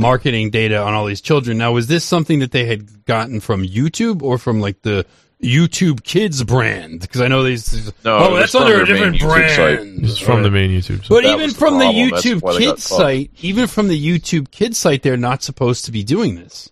marketing 0.00 0.50
data 0.50 0.78
on 0.82 0.94
all 0.94 1.06
these 1.06 1.20
children. 1.20 1.58
Now, 1.58 1.72
was 1.72 1.86
this 1.86 2.04
something 2.04 2.40
that 2.40 2.50
they 2.52 2.64
had 2.66 3.04
gotten 3.04 3.40
from 3.40 3.62
YouTube 3.64 4.22
or 4.22 4.38
from 4.38 4.60
like 4.60 4.82
the 4.82 5.06
YouTube 5.42 6.02
Kids 6.02 6.42
brand? 6.44 7.00
Because 7.00 7.20
I 7.20 7.28
know 7.28 7.42
these, 7.44 7.92
No, 8.04 8.16
oh, 8.16 8.36
that's 8.36 8.52
from 8.52 8.62
under 8.64 8.82
a 8.82 8.86
main 8.86 9.12
different 9.12 9.16
YouTube 9.16 9.48
site. 9.48 9.56
brand. 9.78 10.04
It's 10.04 10.18
from 10.18 10.42
the 10.42 10.50
main 10.50 10.70
YouTube. 10.70 11.08
But 11.08 11.22
That 11.22 11.28
even 11.34 11.40
was 11.42 11.52
the 11.54 11.58
from 11.58 11.78
the 11.78 11.84
YouTube 11.84 12.42
why 12.42 12.52
they 12.54 12.64
got 12.64 12.74
Kids 12.76 12.82
site, 12.84 13.30
even 13.40 13.66
from 13.66 13.88
the 13.88 14.18
YouTube 14.18 14.50
Kids 14.50 14.78
site, 14.78 15.02
they're 15.02 15.16
not 15.16 15.42
supposed 15.42 15.84
to 15.86 15.92
be 15.92 16.02
doing 16.02 16.34
this. 16.34 16.70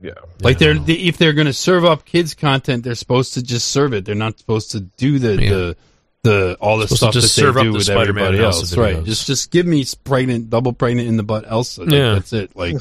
Yeah. 0.00 0.12
Like 0.40 0.58
they're 0.58 0.78
they, 0.78 0.92
if 0.94 1.16
they're 1.18 1.32
going 1.32 1.46
to 1.48 1.52
serve 1.52 1.84
up 1.84 2.04
kids 2.04 2.32
content, 2.34 2.84
they're 2.84 2.94
supposed 2.94 3.34
to 3.34 3.42
just 3.42 3.68
serve 3.68 3.92
it. 3.92 4.04
They're 4.04 4.14
not 4.14 4.38
supposed 4.38 4.70
to 4.70 4.80
do 4.80 5.18
the 5.18 5.42
Yeah. 5.42 5.50
the 5.50 5.76
the 6.22 6.56
all 6.60 6.78
the 6.78 6.88
stuff 6.88 7.12
just 7.12 7.34
that 7.36 7.40
serve 7.42 7.54
they 7.54 7.60
up 7.60 7.64
do 7.64 7.72
the 7.72 7.78
with 7.78 7.86
Spider-Man 7.86 8.24
everybody 8.24 8.44
else. 8.44 8.76
Right? 8.76 9.04
Just 9.04 9.26
just 9.26 9.50
give 9.50 9.66
me 9.66 9.84
pregnant, 10.04 10.50
double 10.50 10.72
pregnant 10.72 11.08
in 11.08 11.16
the 11.16 11.22
butt. 11.22 11.44
Elsa. 11.46 11.82
Like, 11.82 11.90
Yeah. 11.92 12.14
that's 12.14 12.32
it. 12.32 12.56
Like, 12.56 12.76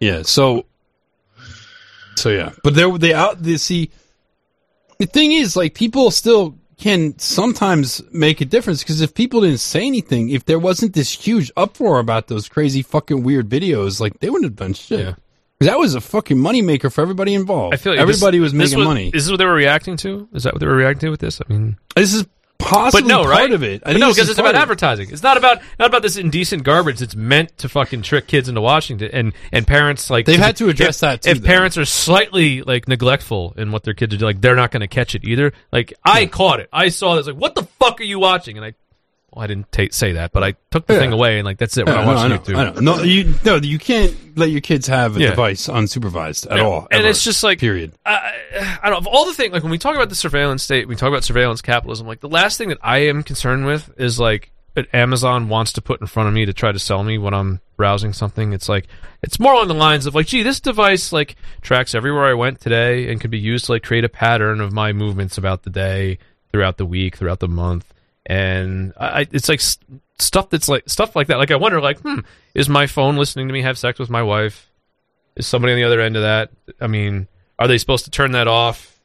yeah. 0.00 0.22
So, 0.22 0.66
so 2.16 2.30
yeah. 2.30 2.52
But 2.62 2.74
they 2.74 2.90
they 2.98 3.14
out. 3.14 3.42
They 3.42 3.56
see. 3.56 3.90
The 4.98 5.06
thing 5.06 5.32
is, 5.32 5.56
like, 5.56 5.74
people 5.74 6.10
still 6.10 6.56
can 6.76 7.18
sometimes 7.18 8.02
make 8.12 8.40
a 8.40 8.44
difference 8.44 8.82
because 8.82 9.00
if 9.00 9.14
people 9.14 9.40
didn't 9.40 9.58
say 9.58 9.86
anything, 9.86 10.30
if 10.30 10.44
there 10.44 10.58
wasn't 10.58 10.92
this 10.92 11.12
huge 11.12 11.50
uproar 11.56 11.98
about 11.98 12.26
those 12.26 12.48
crazy 12.48 12.82
fucking 12.82 13.22
weird 13.22 13.48
videos, 13.48 14.00
like 14.00 14.18
they 14.20 14.28
wouldn't 14.28 14.50
have 14.50 14.56
done 14.56 14.74
shit. 14.74 15.00
Yeah. 15.00 15.14
That 15.60 15.78
was 15.78 15.94
a 15.94 16.00
fucking 16.00 16.36
moneymaker 16.36 16.92
for 16.92 17.00
everybody 17.00 17.34
involved. 17.34 17.74
I 17.74 17.76
feel 17.78 17.92
like 17.92 18.00
everybody 18.00 18.38
this, 18.38 18.52
was 18.52 18.54
making 18.54 18.82
money. 18.84 19.06
Is 19.14 19.24
this 19.24 19.30
what 19.30 19.36
they 19.38 19.44
were 19.46 19.54
reacting 19.54 19.96
to? 19.98 20.28
Is 20.34 20.42
that 20.44 20.52
what 20.52 20.60
they 20.60 20.66
were 20.66 20.76
reacting 20.76 21.06
to 21.06 21.10
with 21.10 21.20
this? 21.20 21.40
I 21.40 21.50
mean, 21.52 21.76
This 21.96 22.12
is 22.12 22.26
possibly 22.58 23.02
but 23.02 23.08
no, 23.08 23.22
part 23.24 23.28
right? 23.30 23.52
of 23.52 23.62
it. 23.62 23.82
I 23.86 23.92
But 23.92 24.00
no, 24.00 24.08
because 24.10 24.28
it's 24.28 24.38
about 24.38 24.54
of 24.54 24.60
it. 24.60 24.62
advertising. 24.62 25.10
It's 25.10 25.22
not 25.22 25.36
about 25.36 25.60
not 25.78 25.88
about 25.88 26.02
this 26.02 26.16
indecent 26.16 26.64
garbage. 26.64 27.00
It's 27.02 27.14
meant 27.16 27.56
to 27.58 27.68
fucking 27.68 28.02
trick 28.02 28.26
kids 28.26 28.48
into 28.48 28.60
Washington 28.60 29.10
and 29.12 29.32
and 29.52 29.66
parents 29.66 30.10
like 30.10 30.26
They've 30.26 30.38
had 30.38 30.56
to 30.56 30.68
address 30.68 30.96
if, 30.96 31.00
that, 31.00 31.22
too, 31.22 31.30
If 31.30 31.40
though. 31.40 31.46
parents 31.46 31.78
are 31.78 31.84
slightly 31.84 32.62
like 32.62 32.88
neglectful 32.88 33.54
in 33.56 33.70
what 33.72 33.84
their 33.84 33.94
kids 33.94 34.14
are 34.14 34.18
doing, 34.18 34.34
like 34.34 34.40
they're 34.40 34.56
not 34.56 34.70
going 34.70 34.80
to 34.82 34.88
catch 34.88 35.14
it 35.14 35.24
either. 35.24 35.52
Like 35.72 35.94
I 36.04 36.26
caught 36.26 36.60
it. 36.60 36.68
I 36.72 36.88
saw 36.88 37.16
this. 37.16 37.26
Like, 37.26 37.36
what 37.36 37.54
the 37.54 37.62
fuck 37.78 38.00
are 38.00 38.04
you 38.04 38.18
watching? 38.18 38.56
And 38.56 38.66
I, 38.66 38.74
well, 39.34 39.44
I 39.44 39.46
didn't 39.46 39.70
ta 39.72 39.84
say 39.90 40.12
that, 40.12 40.32
but 40.32 40.42
I 40.44 40.54
took 40.70 40.86
the 40.86 40.94
Yeah. 40.94 40.98
thing 41.00 41.12
away, 41.12 41.38
and 41.38 41.44
like 41.44 41.58
that's 41.58 41.76
it. 41.76 41.86
When 41.86 41.94
Yeah, 41.94 42.02
I 42.02 42.04
no, 42.04 42.10
I 42.12 42.28
know, 42.28 42.38
YouTube, 42.38 42.56
I 42.56 42.64
know. 42.80 42.80
No, 42.96 43.02
you 43.02 43.34
no, 43.44 43.56
you 43.56 43.78
can't 43.78 44.14
let 44.38 44.50
your 44.50 44.60
kids 44.60 44.86
have 44.86 45.16
a 45.16 45.20
Yeah. 45.20 45.30
device 45.30 45.66
unsupervised 45.66 46.50
at 46.50 46.60
all. 46.60 46.86
And 46.90 47.00
ever. 47.00 47.08
it's 47.08 47.24
just 47.24 47.42
like 47.42 47.58
period. 47.58 47.92
I, 48.06 48.32
I 48.82 48.90
don't. 48.90 48.98
Of 48.98 49.06
all 49.06 49.26
the 49.26 49.34
things, 49.34 49.52
like 49.52 49.62
when 49.62 49.70
we 49.72 49.78
talk 49.78 49.96
about 49.96 50.08
the 50.08 50.14
surveillance 50.14 50.62
state, 50.62 50.88
we 50.88 50.96
talk 50.96 51.08
about 51.08 51.24
surveillance 51.24 51.60
capitalism. 51.62 52.06
Like 52.06 52.20
the 52.20 52.28
last 52.28 52.58
thing 52.58 52.68
that 52.68 52.78
I 52.82 52.98
am 52.98 53.22
concerned 53.22 53.66
with 53.66 53.90
is 53.98 54.18
like 54.20 54.50
that 54.74 54.92
Amazon 54.92 55.48
wants 55.48 55.72
to 55.74 55.80
put 55.82 56.00
in 56.00 56.06
front 56.06 56.28
of 56.28 56.34
me 56.34 56.44
to 56.46 56.52
try 56.52 56.72
to 56.72 56.78
sell 56.78 57.04
me 57.04 57.16
when 57.16 57.32
I'm 57.32 57.60
browsing 57.76 58.12
something. 58.12 58.52
It's 58.52 58.68
like 58.68 58.86
it's 59.22 59.38
more 59.40 59.52
along 59.52 59.68
the 59.68 59.74
lines 59.74 60.06
of 60.06 60.14
like, 60.14 60.26
gee, 60.26 60.42
this 60.42 60.60
device 60.60 61.12
like 61.12 61.36
tracks 61.62 61.94
everywhere 61.94 62.24
I 62.24 62.34
went 62.34 62.60
today 62.60 63.10
and 63.10 63.20
could 63.20 63.30
be 63.30 63.38
used 63.38 63.66
to 63.66 63.72
like 63.72 63.82
create 63.84 64.04
a 64.04 64.08
pattern 64.08 64.60
of 64.60 64.72
my 64.72 64.92
movements 64.92 65.38
about 65.38 65.62
the 65.62 65.70
day, 65.70 66.18
throughout 66.52 66.76
the 66.76 66.86
week, 66.86 67.16
throughout 67.16 67.40
the 67.40 67.48
month. 67.48 67.92
And 68.26 68.92
I, 68.98 69.06
I- 69.20 69.26
it's 69.32 69.48
like 69.48 69.60
stuff 70.18 70.50
that's 70.50 70.68
like 70.68 70.88
stuff 70.88 71.14
like 71.16 71.26
that. 71.28 71.38
Like 71.38 71.50
I 71.50 71.56
wonder, 71.56 71.80
like, 71.80 71.98
hmm, 72.00 72.20
is 72.54 72.68
my 72.68 72.86
phone 72.86 73.16
listening 73.16 73.48
to 73.48 73.52
me 73.54 73.62
have 73.62 73.78
sex 73.78 73.98
with 73.98 74.10
my 74.10 74.22
wife? 74.22 74.70
Is 75.36 75.46
somebody 75.46 75.72
on 75.72 75.78
the 75.78 75.84
other 75.84 76.00
end 76.00 76.16
of 76.16 76.22
that? 76.22 76.50
I 76.80 76.86
mean, 76.86 77.26
are 77.58 77.66
they 77.68 77.78
supposed 77.78 78.04
to 78.04 78.10
turn 78.10 78.32
that 78.32 78.46
off? 78.48 78.98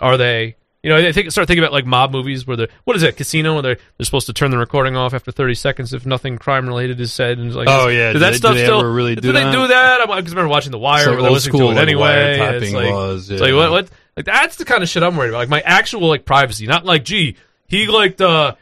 Are 0.00 0.16
they? 0.16 0.56
You 0.82 0.90
know, 0.90 0.96
I 0.96 1.10
think 1.12 1.30
start 1.32 1.48
thinking 1.48 1.62
about 1.64 1.72
like 1.72 1.86
mob 1.86 2.12
movies 2.12 2.46
where 2.46 2.56
they're 2.56 2.68
what 2.84 2.96
is 2.96 3.02
it, 3.02 3.16
casino 3.16 3.54
where 3.54 3.62
they're 3.62 3.74
they're 3.98 4.04
supposed 4.04 4.26
to 4.28 4.32
turn 4.32 4.52
the 4.52 4.58
recording 4.58 4.96
off 4.96 5.12
after 5.12 5.32
thirty 5.32 5.54
seconds 5.54 5.92
if 5.92 6.06
nothing 6.06 6.38
crime 6.38 6.66
related 6.68 7.00
is 7.00 7.12
said. 7.12 7.36
And 7.38 7.48
it's 7.48 7.56
like, 7.56 7.66
Oh, 7.68 7.88
yeah, 7.88 8.12
does 8.12 8.14
do 8.14 8.18
that 8.20 8.30
they- 8.30 8.36
stuff 8.38 8.54
do 8.54 8.64
still 8.64 8.78
ever 8.80 8.92
really 8.92 9.16
do 9.16 9.32
they 9.32 9.50
do 9.50 9.66
that? 9.66 10.00
I'm, 10.02 10.10
I 10.10 10.20
just 10.20 10.30
remember 10.34 10.48
watching 10.50 10.70
The 10.70 10.78
Wire 10.78 11.04
So 11.04 11.10
where 11.10 11.20
old 11.20 11.32
listening 11.32 11.50
school, 11.56 11.66
to 11.68 11.72
it 11.72 11.74
like, 11.74 11.82
anyway. 11.82 12.56
It's 12.62 12.72
like, 12.72 12.90
laws, 12.92 13.28
it's 13.28 13.42
like 13.42 13.54
what 13.54 13.70
what 13.72 13.88
like 14.16 14.24
that's 14.26 14.56
the 14.56 14.64
kind 14.64 14.82
of 14.84 14.88
shit 14.88 15.02
I'm 15.02 15.16
worried 15.16 15.30
about. 15.30 15.38
Like 15.38 15.48
my 15.48 15.60
actual 15.62 16.06
like 16.08 16.24
privacy, 16.24 16.66
not 16.66 16.84
like 16.84 17.04
gee 17.04 17.36
he 17.68 17.86
liked 17.86 18.20
uh 18.20 18.54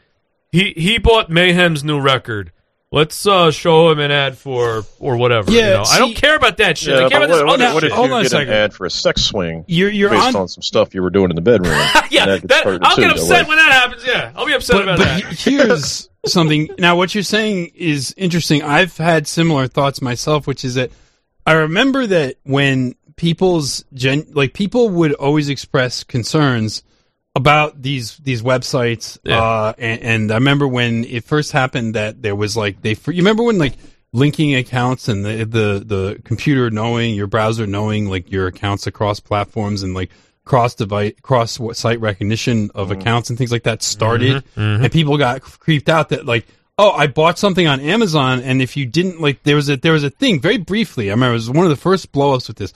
he 0.51 0.73
he 0.75 0.97
bought 0.99 1.29
Mayhem's 1.29 1.83
new 1.83 1.99
record. 1.99 2.51
Let's 2.89 3.27
uh, 3.27 3.51
show 3.51 3.91
him 3.91 3.99
an 3.99 4.11
ad 4.11 4.37
for 4.37 4.83
or 4.99 5.17
whatever. 5.17 5.51
you 5.51 5.57
Yeah, 5.59 5.73
know? 5.73 5.83
I 5.85 5.99
don't 5.99 6.15
care 6.15 6.37
about 6.37 6.55
that 6.57 6.77
shit. 6.77 6.97
Yeah, 6.97 7.07
I 7.07 7.09
care 7.09 7.19
but 7.19 7.25
about 7.25 7.27
this 7.27 7.37
what, 7.43 7.45
what, 7.47 7.61
other 7.61 7.73
what 7.73 7.83
if. 7.83 7.91
Hold 7.91 8.07
you 8.09 8.15
on 8.15 8.25
a 8.25 8.29
get 8.29 8.41
an 8.43 8.49
ad 8.49 8.73
for 8.73 8.85
a 8.85 8.89
sex 8.89 9.23
swing 9.23 9.65
You're 9.67 9.89
you're 9.89 10.09
based 10.09 10.27
on 10.27 10.35
on 10.37 10.47
some 10.47 10.61
stuff 10.61 10.95
you 10.95 11.01
were 11.01 11.09
doing 11.09 11.29
in 11.29 11.35
the 11.35 11.41
bedroom? 11.41 11.73
yeah, 12.09 12.25
that 12.27 12.47
that, 12.47 12.65
I'll 12.81 12.95
too, 12.95 13.01
get 13.01 13.11
upset 13.11 13.43
way. 13.43 13.49
when 13.49 13.57
that 13.57 13.71
happens. 13.73 14.05
Yeah, 14.07 14.31
I'll 14.35 14.45
be 14.45 14.53
upset 14.53 14.77
but, 14.77 14.83
about 14.83 14.97
but 14.99 15.03
that. 15.05 15.21
he- 15.33 15.57
here's 15.57 16.07
something. 16.25 16.69
Now, 16.79 16.95
what 16.95 17.13
you're 17.13 17.23
saying 17.25 17.71
is 17.75 18.13
interesting. 18.15 18.63
I've 18.63 18.95
had 18.95 19.27
similar 19.27 19.67
thoughts 19.67 20.01
myself, 20.01 20.47
which 20.47 20.63
is 20.63 20.75
that 20.75 20.89
I 21.45 21.53
remember 21.53 22.07
that 22.07 22.35
when 22.43 22.95
people's 23.17 23.83
gen, 23.93 24.27
like 24.31 24.53
people 24.53 24.87
would 24.91 25.11
always 25.13 25.49
express 25.49 26.05
concerns 26.05 26.83
about 27.37 27.81
these 27.81 28.17
these 28.17 28.41
websites. 28.41 29.17
Yeah. 29.23 29.41
Uh, 29.41 29.73
and, 29.77 30.01
and 30.01 30.31
I 30.31 30.35
remember 30.35 30.67
when 30.67 31.05
it 31.05 31.23
first 31.23 31.53
happened 31.53 31.95
that 31.95 32.21
there 32.21 32.35
was 32.35 32.57
like 32.57 32.81
they. 32.81 32.91
You 32.91 33.17
remember 33.17 33.43
when 33.43 33.57
like 33.57 33.75
linking 34.11 34.55
accounts 34.55 35.07
and 35.07 35.23
the 35.23 35.45
the 35.45 35.83
the 35.85 36.21
computer 36.23 36.69
knowing 36.69 37.13
your 37.13 37.27
browser 37.27 37.67
knowing 37.67 38.09
like 38.09 38.31
your 38.31 38.47
accounts 38.47 38.87
across 38.87 39.19
platforms 39.19 39.83
and 39.83 39.93
like 39.93 40.09
cross 40.43 40.75
device 40.75 41.13
cross 41.21 41.59
site 41.73 41.99
recognition 41.99 42.71
of 42.73 42.89
mm-hmm. 42.89 42.99
accounts 42.99 43.29
and 43.29 43.37
things 43.37 43.51
like 43.51 43.63
that 43.63 43.83
started 43.83 44.37
mm-hmm. 44.37 44.59
Mm-hmm. 44.59 44.83
and 44.83 44.93
people 44.93 45.17
got 45.17 45.41
creeped 45.41 45.89
out 45.89 46.09
that 46.09 46.25
like 46.25 46.47
oh 46.77 46.91
I 46.91 47.07
bought 47.07 47.37
something 47.37 47.67
on 47.67 47.81
Amazon 47.81 48.39
and 48.39 48.61
if 48.61 48.77
you 48.77 48.85
didn't 48.85 49.21
like 49.21 49.43
there 49.43 49.57
was 49.57 49.69
a 49.69 49.75
there 49.75 49.93
was 49.93 50.05
a 50.05 50.09
thing 50.09 50.39
very 50.39 50.57
briefly 50.57 51.09
I 51.09 51.13
remember 51.13 51.33
it 51.33 51.43
was 51.43 51.49
one 51.49 51.65
of 51.65 51.69
the 51.69 51.75
first 51.75 52.11
blowups 52.11 52.47
with 52.47 52.57
this 52.57 52.73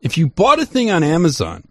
if 0.00 0.16
you 0.16 0.28
bought 0.28 0.60
a 0.60 0.66
thing 0.66 0.90
on 0.90 1.04
Amazon 1.04 1.62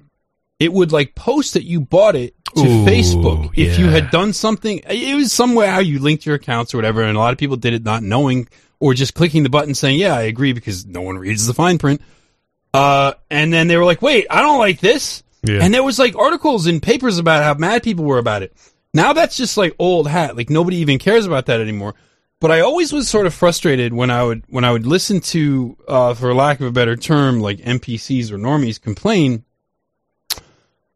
it 0.60 0.74
would 0.74 0.92
like 0.92 1.16
post 1.16 1.54
that 1.54 1.64
you 1.64 1.80
bought 1.80 2.16
it 2.16 2.36
to 2.56 2.62
Ooh, 2.62 2.86
Facebook 2.86 3.52
if 3.56 3.80
you 3.80 3.88
had 3.88 4.12
done 4.12 4.34
something. 4.34 4.80
It 4.90 5.16
was 5.16 5.32
somewhere 5.32 5.72
how 5.72 5.80
you 5.80 6.00
linked 6.00 6.26
your 6.26 6.36
accounts 6.36 6.74
or 6.74 6.78
whatever, 6.78 7.02
and 7.02 7.16
a 7.16 7.20
lot 7.20 7.32
of 7.32 7.40
people 7.40 7.56
did 7.58 7.74
it 7.74 7.84
not 7.84 8.04
knowing 8.04 8.48
or 8.80 8.94
just 8.94 9.14
clicking 9.14 9.44
the 9.44 9.50
button 9.50 9.74
saying, 9.76 10.00
"Yeah, 10.00 10.16
I 10.16 10.24
agree," 10.24 10.54
because 10.54 10.86
no 10.86 11.02
one 11.02 11.18
reads 11.18 11.48
the 11.48 11.54
fine 11.54 11.78
print. 11.78 12.02
Uh, 12.74 13.14
and 13.32 13.52
then 13.52 13.68
they 13.68 13.78
were 13.78 13.86
like, 13.86 14.02
"Wait, 14.02 14.28
I 14.30 14.42
don't 14.42 14.60
like 14.60 14.80
this," 14.80 15.24
Yeah. 15.44 15.60
and 15.62 15.74
there 15.74 15.84
was 15.84 15.98
like 16.00 16.16
articles 16.16 16.68
and 16.68 16.82
papers 16.82 17.18
about 17.18 17.44
how 17.44 17.54
mad 17.56 17.84
people 17.84 18.06
were 18.06 18.20
about 18.20 18.44
it. 18.44 18.54
Now 18.94 19.14
that's 19.14 19.38
just 19.38 19.58
like 19.58 19.76
old 19.80 20.08
hat. 20.08 20.36
Like 20.36 20.50
nobody 20.50 20.78
even 20.78 21.00
cares 21.00 21.26
about 21.26 21.46
that 21.48 21.62
anymore. 21.62 21.96
But 22.42 22.52
I 22.52 22.62
always 22.62 22.94
was 22.94 23.10
sort 23.10 23.26
of 23.26 23.34
frustrated 23.34 23.94
when 23.94 24.10
I 24.10 24.24
would 24.24 24.44
when 24.50 24.64
I 24.64 24.72
would 24.72 24.86
listen 24.86 25.20
to, 25.22 25.78
uh, 25.88 26.14
for 26.14 26.34
lack 26.34 26.60
of 26.60 26.68
a 26.68 26.72
better 26.72 26.96
term, 26.96 27.40
like 27.42 27.60
NPCs 27.60 28.32
or 28.32 28.38
normies 28.38 28.82
complain 28.82 29.44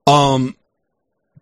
um, 0.08 0.56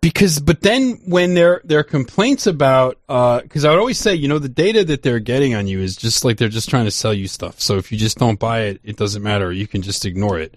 because 0.00 0.40
but 0.40 0.60
then 0.60 1.00
when 1.06 1.34
their 1.34 1.62
their 1.64 1.84
complaints 1.84 2.46
about 2.46 2.98
uh, 3.08 3.40
because 3.40 3.64
I 3.64 3.70
would 3.70 3.78
always 3.78 3.98
say 3.98 4.14
you 4.14 4.28
know 4.28 4.38
the 4.38 4.48
data 4.48 4.84
that 4.84 5.02
they're 5.02 5.20
getting 5.20 5.54
on 5.54 5.66
you 5.66 5.80
is 5.80 5.96
just 5.96 6.24
like 6.24 6.36
they're 6.36 6.48
just 6.48 6.68
trying 6.68 6.84
to 6.84 6.90
sell 6.90 7.14
you 7.14 7.28
stuff. 7.28 7.60
So 7.60 7.76
if 7.78 7.92
you 7.92 7.98
just 7.98 8.18
don't 8.18 8.38
buy 8.38 8.62
it, 8.62 8.80
it 8.82 8.96
doesn't 8.96 9.22
matter. 9.22 9.50
You 9.52 9.66
can 9.66 9.80
just 9.80 10.04
ignore 10.04 10.38
it. 10.38 10.56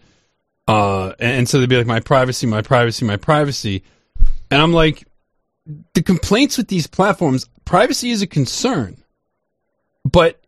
Uh, 0.67 1.09
and, 1.19 1.39
and 1.39 1.49
so 1.49 1.59
they'd 1.59 1.69
be 1.69 1.77
like 1.77 1.85
my 1.85 1.99
privacy, 1.99 2.47
my 2.47 2.63
privacy, 2.63 3.05
my 3.05 3.17
privacy, 3.17 3.83
and 4.49 4.61
I'm 4.61 4.73
like 4.73 5.07
the 5.93 6.01
complaints 6.01 6.57
with 6.57 6.67
these 6.67 6.87
platforms. 6.87 7.47
Privacy 7.65 8.09
is 8.09 8.21
a 8.21 8.27
concern, 8.27 9.03
but 10.03 10.39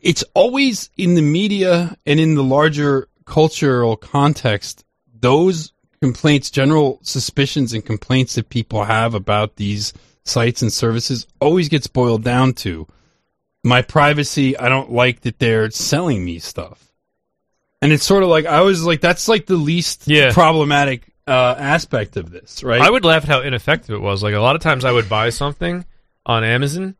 it's 0.00 0.24
always 0.34 0.90
in 0.96 1.14
the 1.14 1.22
media 1.22 1.96
and 2.04 2.18
in 2.18 2.34
the 2.34 2.44
larger 2.44 3.08
cultural 3.24 3.96
context. 3.96 4.84
Those 5.20 5.72
complaints, 6.04 6.50
general 6.50 6.98
suspicions 7.02 7.72
and 7.72 7.82
complaints 7.84 8.34
that 8.34 8.50
people 8.50 8.84
have 8.84 9.14
about 9.14 9.56
these 9.56 9.94
sites 10.24 10.60
and 10.60 10.70
services 10.70 11.26
always 11.40 11.70
gets 11.70 11.86
boiled 11.86 12.22
down 12.22 12.52
to 12.52 12.86
my 13.62 13.80
privacy. 13.80 14.54
I 14.58 14.68
don't 14.68 14.92
like 14.92 15.22
that 15.22 15.38
they're 15.38 15.70
selling 15.70 16.22
me 16.22 16.38
stuff. 16.40 16.92
And 17.80 17.90
it's 17.90 18.04
sort 18.04 18.22
of 18.22 18.28
like, 18.28 18.44
I 18.44 18.60
was 18.60 18.84
like, 18.84 19.00
that's 19.00 19.28
like 19.28 19.46
the 19.46 19.56
least 19.56 20.02
Yeah. 20.06 20.30
problematic 20.32 21.10
uh, 21.26 21.54
aspect 21.58 22.18
of 22.18 22.30
this, 22.30 22.62
right? 22.62 22.82
I 22.82 22.90
would 22.90 23.04
laugh 23.06 23.22
at 23.22 23.28
how 23.30 23.40
ineffective 23.40 23.94
it 23.94 24.00
was. 24.02 24.22
Like 24.22 24.34
a 24.34 24.40
lot 24.40 24.56
of 24.56 24.62
times, 24.62 24.84
I 24.84 24.92
would 24.92 25.08
buy 25.08 25.30
something 25.30 25.86
on 26.26 26.44
Amazon, 26.44 26.96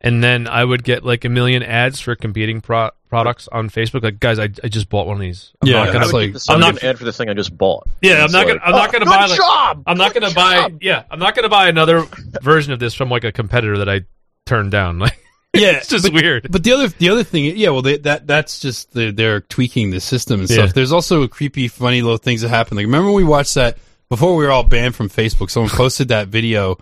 and 0.00 0.22
then 0.22 0.46
I 0.48 0.64
would 0.64 0.84
get 0.84 1.04
like 1.04 1.24
a 1.24 1.28
million 1.28 1.62
ads 1.62 2.00
for 2.00 2.14
competing 2.16 2.60
pro- 2.60 2.90
products 3.08 3.48
on 3.50 3.70
Facebook. 3.70 4.02
Like, 4.02 4.20
guys, 4.20 4.38
I, 4.38 4.44
I 4.62 4.68
just 4.68 4.88
bought 4.88 5.06
one 5.06 5.16
of 5.16 5.20
these. 5.20 5.52
I'm 5.62 5.68
Yeah, 5.68 5.84
not 5.84 5.92
gonna, 5.92 6.06
like, 6.06 6.32
the 6.32 6.36
I'm 6.48 6.60
same 6.60 6.60
not- 6.60 6.82
ad 6.84 6.98
for 6.98 7.04
the 7.04 7.12
thing 7.12 7.28
I 7.28 7.34
just 7.34 7.56
bought. 7.56 7.88
Yeah, 8.02 8.24
I'm 8.24 8.30
not 8.32 8.46
like, 8.46 8.48
gonna. 8.48 8.60
I'm 8.64 8.72
not 8.72 8.88
"Oh, 8.88 8.92
gonna 8.92 9.04
good 9.04 9.10
buy. 9.10 9.26
Like! 9.26 9.78
I'm 9.86 9.96
not 9.98 10.12
Good 10.12 10.22
gonna 10.22 10.34
buy. 10.34 10.70
Yeah, 10.80 11.04
I'm 11.10 11.18
not 11.18 11.34
gonna 11.34 11.48
buy 11.48 11.68
another 11.68 12.04
version 12.42 12.72
of 12.72 12.78
this 12.78 12.94
from 12.94 13.08
like 13.08 13.24
a 13.24 13.32
competitor 13.32 13.78
that 13.78 13.88
I 13.88 14.02
turned 14.44 14.70
down. 14.70 14.98
Like, 15.54 15.62
yeah, 15.62 15.78
it's 15.78 15.88
just 15.88 16.04
but- 16.04 16.12
weird. 16.12 16.48
But 16.52 16.64
the 16.64 16.72
other 16.72 16.88
the 16.88 17.08
other 17.08 17.24
thing, 17.24 17.56
yeah, 17.56 17.70
well, 17.70 17.80
they, 17.80 17.96
that 17.98 18.26
that's 18.26 18.60
just 18.60 18.92
the, 18.92 19.10
they're 19.10 19.40
tweaking 19.40 19.88
the 19.90 20.00
system 20.00 20.40
and 20.40 20.50
Yeah. 20.50 20.56
stuff. 20.56 20.74
There's 20.74 20.92
also 20.92 21.26
creepy, 21.28 21.68
funny 21.68 22.02
little 22.02 22.18
things 22.18 22.42
that 22.42 22.50
happen. 22.50 22.76
Like 22.76 22.84
remember 22.84 23.06
when 23.06 23.14
we 23.16 23.24
watched 23.24 23.54
that 23.54 23.78
before 24.10 24.36
we 24.36 24.44
were 24.44 24.50
all 24.50 24.64
banned 24.64 24.94
from 24.94 25.08
Facebook? 25.08 25.48
Someone 25.48 25.70
posted 25.70 26.08
that 26.08 26.28
video 26.28 26.76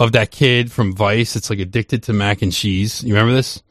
of 0.00 0.12
that 0.12 0.30
kid 0.30 0.70
from 0.72 0.94
Vice. 0.94 1.36
It's 1.36 1.50
like 1.50 1.58
addicted 1.58 2.04
to 2.04 2.12
mac 2.12 2.42
and 2.42 2.52
cheese. 2.52 3.02
You 3.04 3.14
remember 3.14 3.34
this? 3.34 3.62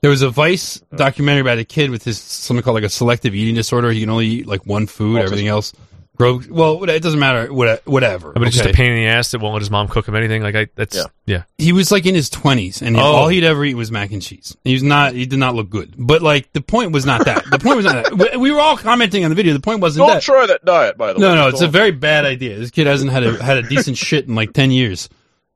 There 0.00 0.10
was 0.10 0.22
a 0.22 0.30
Vice 0.30 0.76
uh-huh. 0.80 0.96
documentary 0.96 1.40
about 1.40 1.58
a 1.58 1.64
kid 1.64 1.90
with 1.90 2.04
his 2.04 2.18
something 2.20 2.62
called 2.62 2.74
like 2.76 2.84
a 2.84 2.88
selective 2.88 3.34
eating 3.34 3.54
disorder. 3.56 3.90
He 3.90 4.00
can 4.00 4.10
only 4.10 4.26
eat 4.26 4.46
like 4.46 4.64
one 4.66 4.86
food. 4.86 5.18
Autism. 5.18 5.24
Everything 5.24 5.48
else, 5.48 5.72
grow. 6.16 6.40
Well, 6.48 6.84
it 6.84 7.02
doesn't 7.02 7.18
matter. 7.18 7.52
what- 7.52 7.84
Whatever. 7.84 8.32
But 8.32 8.44
it's 8.44 8.56
just 8.56 8.68
a 8.68 8.72
pain 8.72 8.92
in 8.92 8.96
the 8.98 9.06
ass 9.06 9.32
that 9.32 9.40
won't 9.40 9.54
let 9.54 9.62
his 9.62 9.72
mom 9.72 9.88
cook 9.88 10.06
him 10.06 10.14
anything. 10.14 10.40
Like, 10.40 10.54
I 10.54 10.68
that's 10.76 10.94
Yeah. 10.96 11.02
yeah. 11.26 11.42
he 11.58 11.72
was 11.72 11.90
like 11.90 12.06
in 12.06 12.14
his 12.14 12.30
twenties, 12.30 12.80
and 12.80 12.96
Oh. 12.96 13.00
all 13.00 13.28
he'd 13.28 13.42
ever 13.42 13.64
eat 13.64 13.74
was 13.74 13.90
mac 13.90 14.12
and 14.12 14.22
cheese. 14.22 14.56
He 14.62 14.74
was 14.74 14.84
not. 14.84 15.14
He 15.14 15.26
did 15.26 15.40
not 15.40 15.56
look 15.56 15.68
good. 15.68 15.94
But 15.98 16.22
like 16.22 16.52
the 16.52 16.60
point 16.60 16.92
was 16.92 17.04
not 17.04 17.24
that. 17.24 17.44
The 17.50 17.58
point 17.58 17.76
was 17.78 17.86
not 17.86 18.04
that. 18.04 18.14
We- 18.16 18.36
We 18.38 18.52
were 18.52 18.60
all 18.60 18.76
commenting 18.76 19.24
on 19.24 19.30
the 19.30 19.34
video. 19.36 19.52
The 19.52 19.58
point 19.60 19.80
wasn't 19.80 20.06
Don't 20.06 20.14
that. 20.14 20.22
try 20.22 20.46
that 20.46 20.64
diet, 20.64 20.96
by 20.96 21.12
the 21.12 21.18
way. 21.18 21.22
No, 21.26 21.34
no, 21.34 21.48
it's 21.48 21.60
a 21.60 21.64
Don't- 21.64 21.72
very 21.72 21.90
bad 21.90 22.24
idea. 22.24 22.56
This 22.56 22.70
kid 22.70 22.86
hasn't 22.86 23.10
had 23.10 23.24
a 23.24 23.42
had 23.42 23.56
a 23.56 23.62
decent 23.62 23.96
shit 24.06 24.28
in 24.28 24.36
like 24.36 24.52
ten 24.52 24.70
years. 24.70 25.08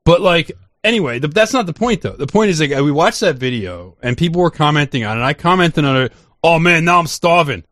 But 0.05 0.21
like 0.21 0.51
anyway, 0.83 1.19
the, 1.19 1.27
that's 1.27 1.53
not 1.53 1.65
the 1.65 1.73
point 1.73 2.01
though. 2.01 2.11
The 2.13 2.27
point 2.27 2.49
is 2.49 2.59
like 2.59 2.71
we 2.71 2.91
watched 2.91 3.21
that 3.21 3.37
video 3.37 3.95
and 4.01 4.17
people 4.17 4.41
were 4.41 4.51
commenting 4.51 5.03
on 5.05 5.11
it. 5.17 5.21
and 5.21 5.25
I 5.25 5.33
commented 5.33 5.85
on 5.85 6.03
it. 6.03 6.13
Oh 6.43 6.59
man, 6.59 6.85
now 6.85 6.99
I'm 6.99 7.07
starving. 7.07 7.63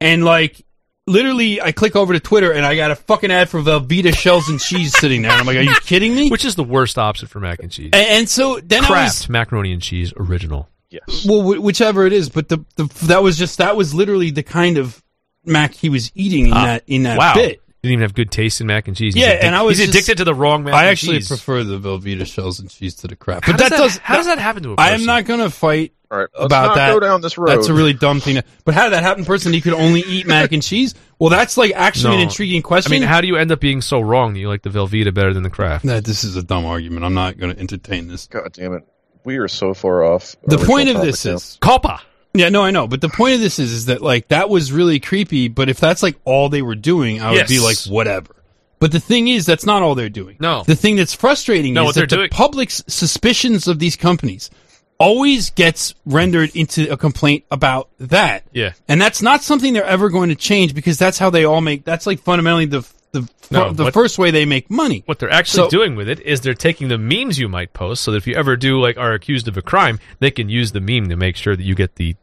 And 0.00 0.24
like 0.24 0.64
literally, 1.06 1.60
I 1.60 1.72
click 1.72 1.94
over 1.96 2.12
to 2.12 2.20
Twitter 2.20 2.52
and 2.52 2.66
I 2.66 2.74
got 2.76 2.90
a 2.90 2.96
fucking 2.96 3.30
ad 3.30 3.48
for 3.48 3.60
Velveeta 3.60 4.14
shells 4.16 4.48
and 4.48 4.60
cheese 4.60 4.96
sitting 4.96 5.22
there. 5.22 5.30
And 5.32 5.40
I'm 5.40 5.46
like, 5.46 5.56
are 5.56 5.62
you 5.62 5.74
kidding 5.82 6.14
me? 6.14 6.30
Which 6.30 6.44
is 6.44 6.54
the 6.56 6.64
worst 6.64 6.98
option 6.98 7.28
for 7.28 7.38
mac 7.40 7.60
and 7.60 7.70
cheese? 7.70 7.90
and, 7.92 8.06
and 8.06 8.28
so 8.28 8.58
then 8.60 8.84
I 8.84 9.04
was 9.04 9.28
macaroni 9.28 9.72
and 9.72 9.80
cheese 9.82 10.12
original. 10.16 10.68
Yes. 10.90 11.24
well, 11.26 11.40
wh- 11.40 11.62
whichever 11.62 12.04
it 12.06 12.12
is, 12.12 12.28
but 12.28 12.48
the, 12.48 12.58
the 12.76 12.84
that 13.06 13.22
was 13.22 13.38
just 13.38 13.56
that 13.58 13.76
was 13.76 13.94
literally 13.94 14.30
the 14.30 14.42
kind 14.42 14.76
of 14.76 15.02
mac 15.44 15.72
he 15.72 15.88
was 15.88 16.12
eating 16.14 16.48
in 16.48 16.52
Ah, 16.52 16.64
that 16.66 16.84
in 16.86 17.04
that 17.04 17.16
wow. 17.18 17.34
bit. 17.34 17.62
Didn't 17.82 17.94
even 17.94 18.02
have 18.02 18.14
good 18.14 18.30
taste 18.30 18.60
in 18.60 18.68
mac 18.68 18.86
and 18.86 18.96
cheese. 18.96 19.16
Yeah, 19.16 19.34
He's 19.34 19.42
and 19.44 19.56
I 19.56 19.62
was 19.62 19.76
he's 19.76 19.88
just- 19.88 19.96
addicted 19.98 20.18
to 20.18 20.24
the 20.24 20.34
wrong 20.34 20.62
mac 20.62 20.72
and 20.72 20.74
cheese. 20.74 20.78
I 20.78 20.82
and 20.84 20.90
actually 20.92 21.18
cheese. 21.18 21.28
prefer 21.28 21.64
the 21.64 21.80
Velveeta 21.80 22.24
shells 22.26 22.60
and 22.60 22.70
cheese 22.70 22.94
to 22.96 23.08
the 23.08 23.16
crap. 23.16 23.44
How 23.44 23.52
But 23.52 23.58
does 23.58 23.70
that 23.70 23.76
does 23.76 23.96
how 23.98 24.16
does 24.16 24.26
that 24.26 24.38
happen 24.38 24.62
to 24.62 24.68
a 24.70 24.72
I 24.74 24.76
person? 24.76 24.92
I 24.92 24.94
am 24.94 25.04
not 25.04 25.24
going 25.24 25.40
to 25.40 25.50
fight 25.50 25.92
All 26.08 26.18
right, 26.18 26.28
let's 26.32 26.46
about 26.46 26.66
not 26.66 26.74
that. 26.76 26.92
go 26.92 27.00
down 27.00 27.22
this 27.22 27.36
road. 27.36 27.48
That's 27.50 27.66
a 27.66 27.74
really 27.74 27.92
dumb 27.92 28.20
thing. 28.20 28.36
To, 28.36 28.44
but 28.64 28.74
how 28.74 28.84
did 28.84 28.92
that 28.92 29.02
happen? 29.02 29.24
Person, 29.24 29.52
he 29.52 29.60
could 29.60 29.72
only 29.72 30.02
eat 30.02 30.28
mac 30.28 30.52
and 30.52 30.62
cheese. 30.62 30.94
Well, 31.18 31.30
that's 31.30 31.56
like 31.56 31.72
actually 31.74 32.14
an 32.14 32.20
No. 32.20 32.22
intriguing 32.28 32.60
I 32.60 32.62
question. 32.62 32.92
mean, 32.92 33.02
how 33.02 33.20
do 33.20 33.26
you 33.26 33.34
end 33.36 33.50
up 33.50 33.58
being 33.58 33.80
so 33.80 34.00
wrong 34.00 34.34
that 34.34 34.38
you 34.38 34.48
like 34.48 34.62
the 34.62 34.70
Velveeta 34.70 35.12
better 35.12 35.34
than 35.34 35.42
the 35.42 35.50
Kraft? 35.50 35.84
Nah, 35.84 35.98
this 35.98 36.22
is 36.22 36.36
a 36.36 36.42
dumb 36.44 36.64
argument. 36.64 37.04
I'm 37.04 37.14
not 37.14 37.36
going 37.36 37.52
to 37.52 37.60
entertain 37.60 38.06
this. 38.06 38.28
God 38.28 38.52
damn 38.52 38.74
it. 38.74 38.84
We 39.24 39.38
are 39.38 39.48
so 39.48 39.74
far 39.74 40.04
off. 40.04 40.36
The 40.46 40.58
point 40.58 40.88
of 40.88 41.00
this 41.02 41.24
now. 41.24 41.32
is 41.34 41.58
COPPA. 41.60 41.98
Yeah, 42.34 42.48
no, 42.48 42.62
I 42.62 42.70
know. 42.70 42.86
But 42.86 43.00
the 43.00 43.08
point 43.08 43.34
of 43.34 43.40
this 43.40 43.58
is, 43.58 43.72
is 43.72 43.86
that 43.86 44.00
like 44.02 44.28
that 44.28 44.48
was 44.48 44.72
really 44.72 45.00
creepy. 45.00 45.48
But 45.48 45.68
if 45.68 45.78
that's 45.78 46.02
like 46.02 46.16
all 46.24 46.48
they 46.48 46.62
were 46.62 46.74
doing, 46.74 47.20
I 47.20 47.32
would 47.32 47.46
be 47.48 47.60
like, 47.60 47.76
whatever. 47.88 48.34
But 48.78 48.90
the 48.90 49.00
thing 49.00 49.28
is, 49.28 49.46
that's 49.46 49.64
not 49.66 49.82
all 49.82 49.94
they're 49.94 50.08
doing. 50.08 50.36
No. 50.40 50.64
The 50.64 50.74
thing 50.74 50.96
that's 50.96 51.14
frustrating 51.14 51.74
No, 51.74 51.82
is 51.82 51.86
what 51.86 51.94
that 51.94 52.00
they're 52.00 52.06
the 52.06 52.16
doing- 52.16 52.30
public's 52.30 52.82
suspicions 52.88 53.68
of 53.68 53.78
these 53.78 53.96
companies 53.96 54.50
always 54.98 55.50
gets 55.50 55.94
rendered 56.06 56.54
into 56.56 56.90
a 56.92 56.96
complaint 56.96 57.44
about 57.50 57.90
that. 57.98 58.44
Yeah. 58.52 58.72
And 58.88 59.00
that's 59.00 59.20
not 59.22 59.42
something 59.42 59.72
they're 59.72 59.84
ever 59.84 60.08
going 60.08 60.28
to 60.30 60.34
change 60.36 60.74
because 60.74 60.98
that's 60.98 61.18
how 61.18 61.28
they 61.30 61.44
all 61.44 61.60
make. 61.60 61.84
That's 61.84 62.06
like 62.06 62.20
fundamentally 62.20 62.66
the 62.66 62.88
the 63.12 63.28
No, 63.50 63.72
the 63.72 63.84
what- 63.84 63.92
first 63.94 64.18
way 64.18 64.30
they 64.30 64.44
make 64.46 64.70
money. 64.70 65.02
What 65.06 65.18
they're 65.18 65.30
actually 65.30 65.64
So- 65.64 65.70
doing 65.70 65.94
with 65.96 66.08
it 66.08 66.20
is 66.20 66.40
they're 66.40 66.54
taking 66.54 66.88
the 66.88 66.98
memes 66.98 67.38
you 67.38 67.48
might 67.48 67.72
post, 67.74 68.02
so 68.02 68.10
that 68.10 68.16
if 68.18 68.26
you 68.26 68.34
ever 68.34 68.56
do 68.56 68.80
like 68.80 68.96
are 68.96 69.12
accused 69.12 69.48
of 69.48 69.56
a 69.56 69.62
crime, 69.62 69.98
they 70.20 70.30
can 70.30 70.48
use 70.48 70.72
the 70.72 70.80
meme 70.80 71.08
to 71.10 71.16
make 71.16 71.36
sure 71.36 71.54
that 71.54 71.62
you 71.64 71.74
get 71.74 71.96
the 71.96 72.16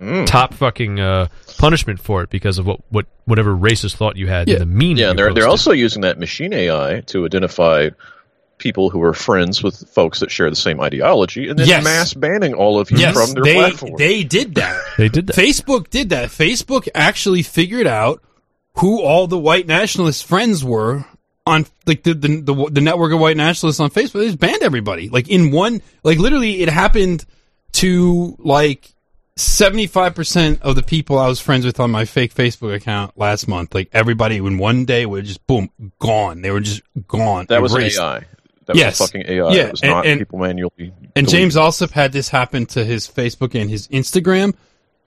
Mm. 0.00 0.26
top 0.26 0.54
fucking 0.54 1.00
uh, 1.00 1.26
punishment 1.58 1.98
for 1.98 2.22
it 2.22 2.30
because 2.30 2.56
of 2.58 2.66
what, 2.66 2.78
what 2.90 3.06
whatever 3.24 3.52
racist 3.52 3.96
thought 3.96 4.16
you 4.16 4.28
had 4.28 4.48
in 4.48 4.60
the 4.60 4.66
meme. 4.66 4.96
Yeah, 4.96 5.08
you 5.08 5.14
they're 5.16 5.34
they're 5.34 5.48
also 5.48 5.72
using 5.72 6.02
that 6.02 6.20
machine 6.20 6.52
AI 6.52 7.00
to 7.06 7.24
identify 7.24 7.88
people 8.58 8.90
who 8.90 9.02
are 9.02 9.12
friends 9.12 9.60
with 9.60 9.88
folks 9.88 10.20
that 10.20 10.30
share 10.30 10.50
the 10.50 10.54
same 10.56 10.80
ideology, 10.80 11.48
and 11.48 11.58
then 11.58 11.66
Yes. 11.66 11.82
mass 11.82 12.14
banning 12.14 12.54
all 12.54 12.78
of 12.78 12.90
you 12.92 12.98
Yes, 12.98 13.12
from 13.14 13.32
their 13.34 13.42
they 13.42 13.54
platform. 13.54 13.94
they 13.98 14.22
did 14.22 14.54
that. 14.54 14.80
they 14.98 15.08
did 15.08 15.26
that. 15.28 15.36
Facebook 15.36 15.90
did 15.90 16.10
that. 16.10 16.28
Facebook 16.28 16.86
actually 16.94 17.42
figured 17.42 17.86
out 17.88 18.22
who 18.80 19.00
all 19.02 19.26
the 19.26 19.38
white 19.38 19.66
nationalist 19.66 20.24
friends 20.26 20.64
were 20.64 21.04
on 21.46 21.66
like 21.86 22.02
the 22.02 22.12
the, 22.14 22.40
the, 22.40 22.70
the 22.70 22.80
network 22.80 23.12
of 23.12 23.20
white 23.20 23.36
nationalists 23.36 23.80
on 23.80 23.90
Facebook. 23.90 24.20
They 24.20 24.26
just 24.26 24.38
banned 24.38 24.62
everybody. 24.62 25.08
Like 25.08 25.28
in 25.28 25.50
one 25.50 25.82
like 26.04 26.18
literally 26.18 26.60
it 26.62 26.68
happened 26.68 27.24
to 27.72 28.36
like 28.38 28.92
75% 29.36 30.62
of 30.62 30.74
the 30.76 30.82
people 30.82 31.18
I 31.18 31.28
was 31.28 31.40
friends 31.40 31.64
with 31.64 31.78
on 31.80 31.90
my 31.90 32.04
fake 32.04 32.34
Facebook 32.34 32.74
account 32.74 33.16
last 33.16 33.46
month. 33.48 33.74
Like 33.74 33.88
everybody 33.92 34.36
in 34.36 34.58
one 34.58 34.84
day 34.84 35.06
would 35.06 35.24
just 35.24 35.46
boom 35.46 35.70
gone. 35.98 36.42
They 36.42 36.50
were 36.50 36.60
just 36.60 36.82
gone. 37.06 37.46
that 37.48 37.62
was 37.62 37.74
erased. 37.74 37.98
AI. 38.00 38.24
That 38.66 38.76
Yes. 38.76 39.00
was 39.00 39.08
fucking 39.10 39.24
AI. 39.28 39.52
Yeah, 39.54 39.62
it 39.62 39.70
was 39.72 39.80
and- 39.82 39.90
not 39.90 40.06
and- 40.06 40.20
people 40.20 40.38
manually. 40.40 40.92
And. 41.16 41.28
James 41.28 41.56
Allsup 41.56 41.90
had 41.90 42.12
this 42.12 42.28
happen 42.28 42.66
to 42.66 42.84
his 42.84 43.08
Facebook 43.08 43.58
and 43.60 43.70
his 43.70 43.88
Instagram, 43.88 44.54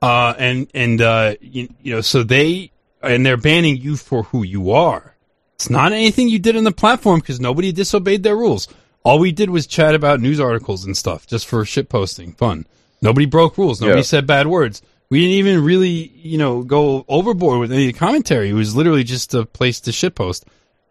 uh, 0.01 0.33
and 0.37 0.67
and 0.73 0.99
uh, 1.01 1.35
you, 1.41 1.69
you 1.81 1.93
know, 1.95 2.01
so 2.01 2.23
they 2.23 2.71
and 3.03 3.25
they're 3.25 3.37
banning 3.37 3.77
you 3.77 3.95
for 3.97 4.23
who 4.23 4.43
you 4.43 4.71
are. 4.71 5.15
It's 5.55 5.69
not 5.69 5.91
anything 5.91 6.27
you 6.29 6.39
did 6.39 6.55
on 6.57 6.63
the 6.63 6.71
platform 6.71 7.19
because 7.19 7.39
nobody 7.39 7.71
disobeyed 7.71 8.23
their 8.23 8.35
rules. 8.35 8.67
All 9.03 9.19
we 9.19 9.31
did 9.31 9.49
was 9.49 9.67
chat 9.67 9.95
about 9.95 10.19
news 10.19 10.39
articles 10.39 10.85
and 10.85 10.95
stuff 10.97 11.25
just 11.27 11.45
for 11.47 11.63
shit 11.65 11.89
posting, 11.89 12.33
fun. 12.33 12.65
Nobody 13.01 13.25
broke 13.25 13.57
rules. 13.57 13.81
Nobody 13.81 13.99
Yeah. 13.99 14.03
said 14.05 14.27
bad 14.27 14.47
words. 14.47 14.81
We 15.09 15.19
didn't 15.19 15.33
even 15.35 15.63
really, 15.63 16.11
you 16.15 16.37
know, 16.37 16.63
go 16.63 17.03
overboard 17.07 17.59
with 17.59 17.71
any 17.71 17.91
commentary. 17.93 18.49
It 18.49 18.53
was 18.53 18.75
literally 18.75 19.03
just 19.03 19.33
a 19.33 19.45
place 19.45 19.79
to 19.81 19.91
shitpost. 19.91 20.43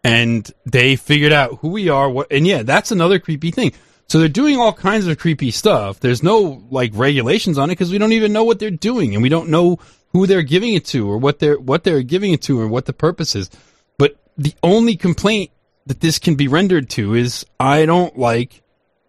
And 0.03 0.51
they 0.67 0.97
figured 0.97 1.33
out 1.33 1.59
who 1.61 1.69
we 1.69 1.89
are. 1.89 2.09
What, 2.11 2.27
and 2.31 2.47
yeah, 2.47 2.63
that's 2.63 2.91
another 2.91 3.19
creepy 3.19 3.51
thing. 3.51 3.73
So 4.09 4.19
they're 4.19 4.29
doing 4.29 4.59
all 4.59 4.73
kinds 4.73 5.07
of 5.07 5.19
creepy 5.19 5.51
stuff. 5.53 6.01
There's 6.01 6.23
no 6.23 6.63
like 6.71 6.91
regulations 6.95 7.59
on 7.59 7.71
it 7.71 7.75
because 7.75 7.93
we 7.93 7.99
don't 7.99 8.13
even 8.13 8.33
know 8.33 8.45
what 8.45 8.59
they're 8.59 8.71
doing 8.71 9.15
and 9.15 9.23
we 9.23 9.29
don't 9.29 9.51
know 9.51 9.79
who 10.13 10.27
they're 10.27 10.43
giving 10.43 10.75
it 10.75 10.85
to 10.87 11.09
or 11.11 11.19
what 11.19 11.39
they're 11.39 11.59
what 11.59 11.85
they're 11.85 12.03
giving 12.03 12.33
it 12.33 12.43
to 12.43 12.61
or 12.61 12.69
what 12.69 12.87
the 12.87 12.93
purpose 12.93 13.35
is. 13.35 13.51
But 13.99 14.17
the 14.37 14.55
only 14.63 14.97
complaint 14.97 15.51
that 15.87 16.01
this 16.01 16.19
can 16.19 16.35
be 16.35 16.49
rendered 16.49 16.91
to 16.91 17.15
is 17.15 17.45
I 17.59 17.87
don't 17.87 18.19
like 18.19 18.63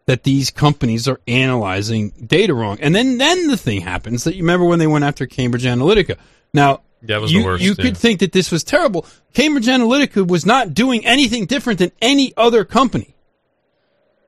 that 0.06 0.23
these 0.23 0.52
companies 0.52 1.07
are 1.07 1.19
analyzing 1.28 2.10
data 2.10 2.53
wrong. 2.53 2.78
And 2.82 2.95
then 2.95 3.18
then 3.18 3.48
the 3.48 3.57
thing 3.57 3.82
happens 3.82 4.23
that 4.23 4.36
you 4.36 4.44
remember 4.44 4.65
when 4.65 4.80
they 4.80 4.88
went 4.88 5.06
after 5.06 5.26
Cambridge 5.26 5.64
Analytica. 5.64 6.18
Now 6.53 6.82
That 7.03 7.22
was 7.22 7.32
the 7.32 7.44
worst, 7.44 7.64
you 7.64 7.76
yeah. 7.78 7.84
could 7.84 7.98
think 7.98 8.19
that 8.19 8.32
this 8.32 8.52
was 8.52 8.64
terrible. 8.64 9.06
Cambridge 9.34 9.68
Analytica 9.68 10.28
was 10.28 10.45
not 10.45 10.73
doing 10.73 11.06
anything 11.06 11.45
different 11.45 11.80
than 11.80 11.91
any 12.02 12.34
other 12.36 12.65
company. 12.65 13.15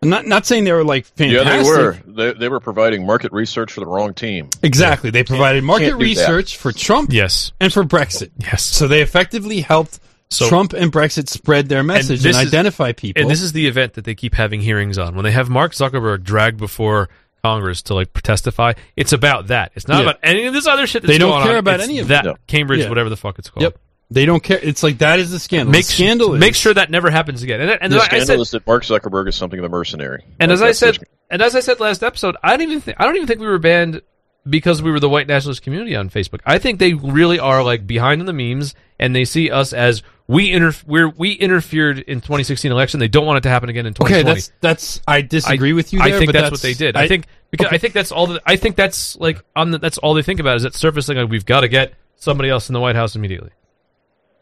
I'm 0.04 0.10
not 0.10 0.28
not 0.28 0.46
saying 0.46 0.64
they 0.66 0.72
were 0.72 0.84
like 0.84 1.06
fantastic. 1.06 1.46
yeah, 1.48 1.58
they 1.58 1.64
were. 1.68 1.98
They, 2.34 2.34
they 2.40 2.50
were 2.50 2.60
providing 2.60 3.06
market 3.06 3.32
research 3.32 3.74
for 3.74 3.80
the 3.80 3.88
wrong 3.88 4.14
team. 4.14 4.50
Exactly. 4.62 5.10
They 5.10 5.24
provided 5.24 5.64
market 5.64 5.86
can't 5.90 6.00
that. 6.00 6.04
research 6.06 6.58
for 6.58 6.72
Trump 6.72 7.12
yes. 7.12 7.52
and 7.60 7.72
for 7.74 7.84
Brexit. 7.84 8.30
Yes. 8.38 8.64
So 8.64 8.88
they 8.88 9.02
effectively 9.02 9.62
helped 9.62 10.00
So- 10.30 10.48
Trump 10.50 10.74
and 10.74 10.92
Brexit 10.92 11.30
spread 11.30 11.70
their 11.70 11.84
message 11.84 12.26
and, 12.26 12.34
this 12.34 12.42
is- 12.42 12.48
identify 12.48 12.92
people. 12.92 13.22
And 13.22 13.32
this 13.32 13.42
is 13.42 13.52
the 13.54 13.68
event 13.68 13.94
that 13.94 14.06
they 14.06 14.16
keep 14.16 14.36
having 14.36 14.62
hearings 14.62 14.98
on. 14.98 15.16
When 15.16 15.24
they 15.24 15.32
have 15.32 15.50
Mark 15.50 15.74
Zuckerberg 15.74 16.24
dragged 16.24 16.58
before 16.58 17.10
Congress 17.44 17.82
to 17.84 17.94
like 17.94 18.14
testify, 18.22 18.74
it's 18.96 19.12
about 19.14 19.48
that. 19.48 19.72
It's 19.76 19.88
not 19.88 19.98
Yeah. 19.98 20.10
about 20.12 20.20
any 20.24 20.46
of 20.46 20.54
this 20.54 20.66
other 20.68 20.88
shit. 20.88 21.02
That's 21.02 21.12
They 21.14 21.18
don't 21.18 21.32
going 21.32 21.44
care 21.44 21.54
on. 21.54 21.60
about 21.60 21.80
It's 21.82 21.90
any 21.90 22.00
of 22.00 22.08
that. 22.10 22.26
it. 22.26 22.38
Cambridge, 22.48 22.82
Yeah. 22.82 22.90
whatever 22.90 23.10
the 23.10 23.18
fuck 23.18 23.38
it's 23.40 23.50
called. 23.50 23.64
Yep. 23.64 23.78
They 24.14 24.26
don't 24.26 24.44
care. 24.44 24.60
It's 24.62 24.84
like 24.84 25.00
that 25.00 25.20
is 25.20 25.32
the 25.32 25.40
scandal. 25.40 25.72
Make 25.72 25.88
the 25.88 25.94
scandal 25.94 26.36
is 26.36 26.40
make 26.40 26.54
sure 26.54 26.74
that 26.74 26.92
never 26.92 27.10
happens 27.10 27.42
again. 27.42 27.62
And, 27.62 27.72
and 27.82 27.92
the 27.92 27.98
like 27.98 28.14
I 28.14 28.20
scandal 28.20 28.28
said, 28.28 28.40
is 28.42 28.52
that 28.52 28.68
Mark 28.68 28.84
Zuckerberg 28.84 29.28
is 29.28 29.36
something 29.36 29.58
of 29.58 29.66
a 29.66 29.70
mercenary. 29.70 30.24
And 30.40 30.52
Like, 30.52 30.56
as 30.56 30.62
I 30.62 30.72
said, 30.72 30.98
and 31.32 31.42
as 31.42 31.56
I 31.56 31.62
said 31.62 31.80
last 31.80 32.04
episode, 32.04 32.38
I 32.44 32.56
don't 32.56 32.70
even 32.70 32.82
think 32.82 32.98
I 33.00 33.06
don't 33.06 33.16
even 33.16 33.28
think 33.28 33.40
we 33.40 33.48
were 33.48 33.58
banned 33.58 34.02
because 34.48 34.84
we 34.84 34.92
were 34.92 35.00
the 35.00 35.10
white 35.10 35.28
nationalist 35.28 35.64
community 35.64 35.96
on 35.96 36.10
Facebook. 36.10 36.42
I 36.46 36.60
think 36.60 36.80
they 36.80 36.94
really 36.94 37.40
are 37.40 37.64
like 37.64 37.88
behind 37.88 38.22
in 38.22 38.28
the 38.28 38.34
memes, 38.34 38.76
and 39.00 39.16
they 39.16 39.26
see 39.26 39.50
us 39.50 39.74
as 39.74 40.04
we 40.28 40.52
inter- 40.52 40.74
we're, 40.86 41.10
we 41.10 41.34
interfered 41.34 42.00
in 42.00 42.22
2016 42.22 42.72
election. 42.72 43.00
They 43.00 43.08
don't 43.08 43.26
want 43.26 43.38
it 43.38 43.42
to 43.42 43.50
happen 43.50 43.70
again 43.70 43.86
in 43.86 43.94
2020. 43.94 44.22
Okay, 44.22 44.34
that's 44.34 44.52
that's. 44.62 45.02
I 45.08 45.22
disagree 45.22 45.74
with 45.74 45.92
you. 45.92 46.02
I 46.02 46.12
think 46.12 46.28
but 46.28 46.34
that's, 46.34 46.52
what 46.52 46.62
they 46.62 46.74
did. 46.74 46.96
I, 46.96 47.08
think 47.08 47.26
because 47.50 47.68
okay. 47.68 47.76
I 47.76 47.80
think 47.80 47.94
that's 47.94 48.12
all. 48.12 48.28
That, 48.28 48.44
I 48.46 48.58
think 48.58 48.76
that's 48.76 49.16
like 49.16 49.44
on 49.56 49.72
the, 49.72 49.80
that's 49.80 49.98
all 49.98 50.14
they 50.14 50.22
think 50.22 50.40
about 50.40 50.58
is 50.58 50.64
that 50.64 50.76
surfacing. 50.76 51.18
Like 51.18 51.30
we've 51.30 51.46
got 51.46 51.62
to 51.62 51.68
get 51.68 51.94
somebody 52.16 52.50
else 52.50 52.70
in 52.70 52.74
the 52.74 52.80
White 52.80 52.96
House 52.96 53.16
immediately. 53.16 53.52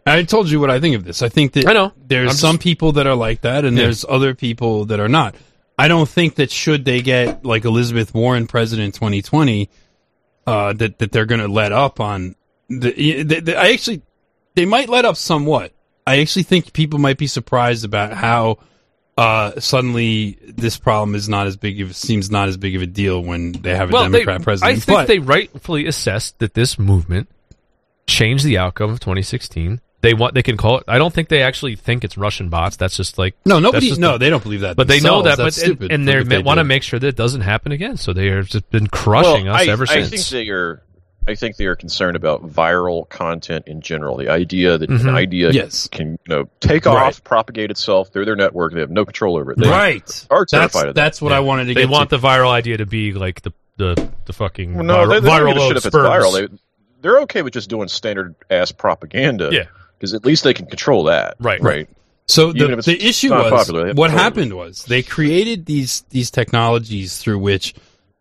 I 0.05 0.23
told 0.23 0.49
you 0.49 0.59
what 0.59 0.69
I 0.71 0.79
think 0.79 0.95
of 0.95 1.03
this. 1.03 1.21
I 1.21 1.29
think 1.29 1.53
that 1.53 1.67
I 1.67 1.73
know. 1.73 1.93
there's 2.07 2.31
just- 2.31 2.41
some 2.41 2.57
people 2.57 2.93
that 2.93 3.07
are 3.07 3.15
like 3.15 3.41
that, 3.41 3.65
and 3.65 3.77
Yeah. 3.77 3.83
there's 3.83 4.05
other 4.07 4.33
people 4.33 4.85
that 4.85 4.99
are 4.99 5.09
not. 5.09 5.35
I 5.77 5.87
don't 5.87 6.09
think 6.09 6.35
that 6.35 6.51
should 6.51 6.85
they 6.85 7.01
get 7.01 7.45
like 7.45 7.65
Elizabeth 7.65 8.13
Warren 8.13 8.47
president 8.47 8.93
2020, 8.95 9.69
uh, 10.47 10.73
that 10.73 10.99
that 10.99 11.11
they're 11.11 11.25
going 11.25 11.41
to 11.41 11.47
let 11.47 11.71
up 11.71 11.99
on. 11.99 12.35
The, 12.69 13.23
the, 13.23 13.39
the, 13.41 13.57
I 13.57 13.71
actually, 13.71 14.01
they 14.55 14.65
might 14.65 14.89
let 14.89 15.05
up 15.05 15.17
somewhat. 15.17 15.73
I 16.05 16.19
actually 16.19 16.43
think 16.43 16.73
people 16.73 16.99
might 16.99 17.17
be 17.17 17.27
surprised 17.27 17.85
about 17.85 18.13
how 18.13 18.57
uh, 19.17 19.59
suddenly 19.59 20.37
this 20.47 20.77
problem 20.77 21.15
is 21.15 21.29
not 21.29 21.47
as 21.47 21.57
big 21.57 21.81
of 21.81 21.95
seems 21.95 22.31
not 22.31 22.47
as 22.47 22.57
big 22.57 22.75
of 22.75 22.81
a 22.81 22.87
deal 22.87 23.21
when 23.21 23.51
they 23.51 23.75
have 23.75 23.89
a 23.89 23.93
well, 23.93 24.03
Democrat 24.03 24.39
they, 24.39 24.43
president. 24.43 24.77
I 24.77 24.79
think 24.79 24.97
but 24.97 25.07
they 25.07 25.19
rightfully 25.19 25.85
assessed 25.85 26.39
that 26.39 26.53
this 26.53 26.79
movement 26.79 27.29
changed 28.07 28.45
the 28.45 28.57
outcome 28.57 28.89
of 28.89 28.99
2016. 28.99 29.79
They 30.01 30.13
want 30.15 30.33
they 30.33 30.41
can 30.41 30.57
call 30.57 30.79
it. 30.79 30.83
I 30.87 30.97
don't 30.97 31.13
think 31.13 31.29
they 31.29 31.43
actually 31.43 31.75
think 31.75 32.03
it's 32.03 32.17
Russian 32.17 32.49
bots. 32.49 32.75
That's 32.75 32.97
just 32.97 33.17
like 33.19 33.35
no, 33.45 33.55
that's 33.55 33.63
nobody, 33.63 33.87
just 33.89 33.99
no, 34.01 34.13
the- 34.13 34.17
they 34.17 34.29
don't 34.31 34.41
believe 34.41 34.61
that. 34.61 34.75
but 34.75 34.87
they 34.87 34.99
know 34.99 35.21
that. 35.23 35.37
That's 35.37 35.57
But 35.57 35.63
and, 35.67 35.77
stupid 35.77 35.91
and 35.91 36.09
if 36.09 36.27
they 36.27 36.39
want 36.39 36.57
to 36.57 36.63
make 36.63 36.81
sure 36.83 36.97
that 36.99 37.07
it 37.07 37.15
doesn't 37.15 37.41
happen 37.41 37.71
again. 37.71 37.97
So 37.97 38.11
they 38.13 38.27
have 38.27 38.47
just 38.47 38.69
been 38.71 38.87
crushing 38.87 39.45
well, 39.45 39.55
us 39.55 39.67
I, 39.67 39.71
ever 39.71 39.83
I 39.83 40.01
since. 40.03 40.09
think 40.09 40.45
they 40.47 40.49
are. 40.51 40.81
I 41.27 41.35
think 41.35 41.55
they 41.57 41.65
are 41.67 41.75
concerned 41.75 42.15
about 42.15 42.41
viral 42.49 43.07
content 43.07 43.67
in 43.67 43.81
general. 43.81 44.17
The 44.17 44.29
idea 44.29 44.79
that 44.79 44.89
Mhm. 44.89 45.01
an 45.07 45.09
idea 45.15 45.51
Yes. 45.51 45.87
can 45.87 46.13
you 46.13 46.17
know 46.35 46.49
take 46.61 46.87
Right. 46.87 46.95
off, 47.09 47.23
propagate 47.23 47.69
itself 47.69 48.09
through 48.11 48.25
their 48.25 48.35
network. 48.35 48.73
They 48.73 48.79
have 48.79 48.89
no 48.89 49.05
control 49.05 49.37
over 49.37 49.51
it. 49.51 49.59
They 49.59 49.69
right. 49.69 50.25
are 50.31 50.47
That's 50.51 50.75
of 50.75 50.81
that. 50.81 50.95
that's 50.95 51.21
what 51.21 51.31
I 51.31 51.41
wanted 51.41 51.65
to 51.65 51.73
they 51.75 51.81
get 51.81 51.89
want 51.91 52.09
to. 52.09 52.17
the 52.17 52.27
viral 52.27 52.49
idea 52.49 52.77
to 52.77 52.87
be 52.87 53.13
like 53.13 53.43
the 53.43 53.53
the 53.77 54.09
the 54.25 54.33
fucking 54.33 54.73
Well, 54.73 54.83
no, 54.83 54.95
viral, 54.95 55.09
They, 55.09 55.19
they 55.19 55.27
don't 55.29 55.39
viral, 55.41 55.55
load 55.57 55.67
shit 55.67 55.77
if 55.77 55.85
it's 55.85 55.95
viral. 55.95 56.33
They, 56.49 56.57
they're 57.03 57.19
okay 57.21 57.43
with 57.43 57.53
just 57.53 57.69
doing 57.69 57.87
standard 57.87 58.33
ass 58.49 58.71
propaganda. 58.71 59.49
Yeah. 59.51 59.65
Because 60.01 60.15
at 60.15 60.25
least 60.25 60.43
they 60.43 60.53
can 60.55 60.65
control 60.65 61.03
that. 61.03 61.35
Right. 61.39 61.61
right. 61.61 61.87
So 62.25 62.51
the, 62.53 62.75
the 62.83 62.97
issue 63.07 63.29
was 63.29 63.51
popular, 63.51 63.93
what 63.93 64.07
control 64.09 64.23
happened 64.23 64.53
was 64.53 64.83
they 64.85 65.03
created 65.03 65.65
these 65.67 66.01
these 66.09 66.31
technologies 66.31 67.17
through 67.19 67.39
which 67.39 67.75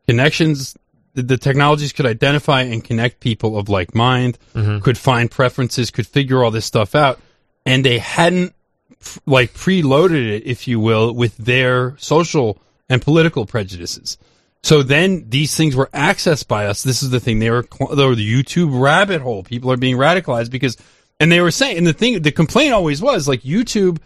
connections 0.07 0.77
the, 1.15 1.23
the 1.23 1.37
technologies 1.39 1.93
could 1.93 2.07
identify 2.07 2.63
and 2.63 2.85
connect 2.85 3.21
people 3.21 3.57
of 3.57 3.69
like 3.69 3.95
mind, 3.95 4.39
Mhm. 4.55 4.83
could 4.83 4.99
find 4.99 5.31
preferences, 5.31 5.91
could 5.91 6.07
figure 6.07 6.43
all 6.45 6.51
this 6.51 6.67
stuff 6.67 6.95
out, 6.95 7.19
and 7.65 7.85
they 7.85 7.99
hadn't 7.99 8.53
f- 9.01 9.19
like 9.27 9.55
preloaded 9.55 10.27
it, 10.37 10.45
if 10.47 10.69
you 10.69 10.79
will, 10.81 11.13
with 11.15 11.37
their 11.37 11.97
social 11.99 12.61
and 12.89 13.01
political 13.03 13.47
prejudices. 13.47 14.19
So 14.63 14.83
then 14.83 15.25
these 15.31 15.57
things 15.57 15.75
were 15.75 15.89
accessed 15.95 16.47
by 16.47 16.67
us. 16.67 16.83
This 16.83 17.03
is 17.03 17.11
the 17.11 17.19
thing. 17.21 17.39
They 17.39 17.51
were, 17.51 17.65
cl- 17.73 17.95
they 17.97 18.05
were 18.05 18.15
the 18.15 18.31
YouTube 18.43 18.79
rabbit 18.79 19.21
hole. 19.23 19.43
People 19.43 19.73
are 19.73 19.77
being 19.79 19.97
radicalized 19.97 20.51
because, 20.51 20.77
and 21.21 21.31
they 21.31 21.41
were 21.41 21.51
saying, 21.51 21.77
and 21.79 21.87
the 21.87 21.93
thing, 21.93 22.21
the 22.23 22.33
complaint 22.33 22.73
always 22.73 23.01
was 23.01 23.29
like 23.29 23.43
YouTube, 23.43 23.99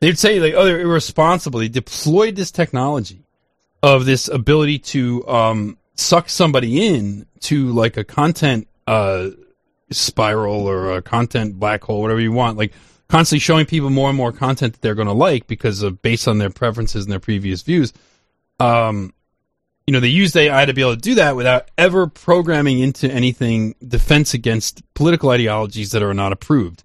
they'd 0.00 0.18
say 0.18 0.38
like, 0.38 0.54
oh, 0.54 0.64
they're 0.64 0.80
irresponsible. 0.80 1.60
They 1.60 1.68
deployed 1.68 2.36
this 2.36 2.50
technology 2.50 3.24
of 3.82 4.04
this 4.04 4.28
ability 4.28 4.78
to, 4.78 5.26
um, 5.26 5.78
suck 5.94 6.28
somebody 6.28 6.86
in 6.86 7.26
to 7.40 7.72
like 7.72 7.96
a 7.96 8.04
content, 8.04 8.68
uh, 8.86 9.30
spiral 9.90 10.66
or 10.66 10.96
a 10.96 11.02
content 11.02 11.58
black 11.58 11.82
hole, 11.82 12.02
whatever 12.02 12.20
you 12.20 12.30
want. 12.30 12.58
Like 12.58 12.72
constantly 13.08 13.40
showing 13.40 13.66
people 13.66 13.90
more 13.90 14.08
and 14.08 14.16
more 14.16 14.32
content 14.32 14.74
that 14.74 14.82
they're 14.82 14.94
going 14.94 15.08
to 15.08 15.14
like 15.14 15.46
because 15.46 15.82
of 15.82 16.02
based 16.02 16.28
on 16.28 16.38
their 16.38 16.50
preferences 16.50 17.04
and 17.04 17.12
their 17.12 17.18
previous 17.18 17.62
views. 17.62 17.92
Um, 18.60 19.14
you 19.88 19.92
know, 19.92 20.00
they 20.00 20.08
used 20.08 20.36
AI 20.36 20.66
to 20.66 20.74
be 20.74 20.82
able 20.82 20.96
to 20.96 21.00
do 21.00 21.14
that 21.14 21.34
without 21.34 21.70
ever 21.78 22.06
programming 22.06 22.78
into 22.78 23.10
anything 23.10 23.74
defense 23.82 24.34
against 24.34 24.82
political 24.92 25.30
ideologies 25.30 25.92
that 25.92 26.02
are 26.02 26.12
not 26.12 26.30
approved. 26.30 26.84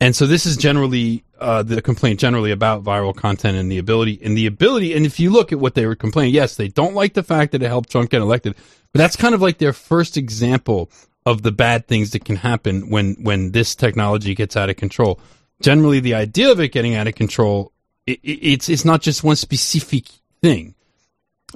And 0.00 0.14
so 0.14 0.28
this 0.28 0.46
is 0.46 0.56
generally 0.56 1.24
uh, 1.40 1.64
the 1.64 1.82
complaint 1.82 2.20
generally 2.20 2.52
about 2.52 2.84
viral 2.84 3.16
content 3.16 3.56
and 3.56 3.68
the 3.68 3.78
ability 3.78 4.20
and 4.22 4.38
the 4.38 4.46
ability. 4.46 4.94
And 4.94 5.04
if 5.04 5.18
you 5.18 5.30
look 5.30 5.50
at 5.50 5.58
what 5.58 5.74
they 5.74 5.86
were 5.86 5.96
complaining, 5.96 6.34
yes, 6.34 6.54
they 6.54 6.68
don't 6.68 6.94
like 6.94 7.14
the 7.14 7.24
fact 7.24 7.50
that 7.50 7.64
it 7.64 7.66
helped 7.66 7.90
Trump 7.90 8.10
get 8.10 8.22
elected, 8.22 8.54
but 8.92 8.98
that's 8.98 9.16
kind 9.16 9.34
of 9.34 9.42
like 9.42 9.58
their 9.58 9.72
first 9.72 10.16
example 10.16 10.88
of 11.24 11.42
the 11.42 11.50
bad 11.50 11.88
things 11.88 12.12
that 12.12 12.24
can 12.24 12.36
happen 12.36 12.90
when 12.90 13.14
when 13.14 13.50
this 13.50 13.74
technology 13.74 14.36
gets 14.36 14.56
out 14.56 14.70
of 14.70 14.76
control. 14.76 15.18
Generally, 15.62 15.98
the 15.98 16.14
idea 16.14 16.52
of 16.52 16.60
it 16.60 16.68
getting 16.68 16.94
out 16.94 17.08
of 17.08 17.16
control, 17.16 17.72
it, 18.06 18.20
it, 18.22 18.38
it's 18.52 18.68
it's 18.68 18.84
not 18.84 19.02
just 19.02 19.24
one 19.24 19.34
specific 19.34 20.04
thing 20.40 20.75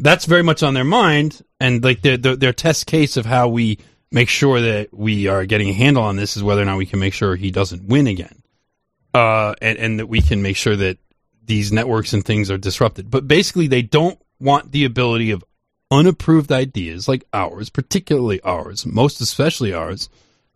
that's 0.02 0.24
very 0.24 0.42
much 0.42 0.62
on 0.62 0.74
their 0.74 0.84
mind 0.84 1.42
and 1.60 1.82
like 1.84 2.02
their, 2.02 2.16
their 2.16 2.36
their 2.36 2.52
test 2.52 2.86
case 2.86 3.16
of 3.16 3.26
how 3.26 3.48
we 3.48 3.78
make 4.10 4.28
sure 4.28 4.60
that 4.60 4.92
we 4.92 5.28
are 5.28 5.46
getting 5.46 5.68
a 5.68 5.72
handle 5.72 6.02
on 6.02 6.16
this 6.16 6.36
is 6.36 6.42
whether 6.42 6.62
or 6.62 6.64
not 6.64 6.78
we 6.78 6.86
can 6.86 6.98
make 6.98 7.14
sure 7.14 7.36
he 7.36 7.50
doesn't 7.50 7.84
win 7.84 8.06
again, 8.06 8.42
uh, 9.14 9.54
and 9.60 9.78
and 9.78 9.98
that 9.98 10.06
we 10.06 10.20
can 10.20 10.42
make 10.42 10.56
sure 10.56 10.76
that 10.76 10.98
these 11.44 11.72
networks 11.72 12.12
and 12.12 12.24
things 12.24 12.50
are 12.50 12.58
disrupted. 12.58 13.10
But 13.10 13.28
basically, 13.28 13.66
they 13.66 13.82
don't 13.82 14.20
want 14.38 14.72
the 14.72 14.84
ability 14.84 15.30
of 15.30 15.44
unapproved 15.90 16.52
ideas 16.52 17.08
like 17.08 17.24
ours, 17.32 17.70
particularly 17.70 18.40
ours, 18.42 18.86
most 18.86 19.20
especially 19.20 19.72
ours, 19.72 20.08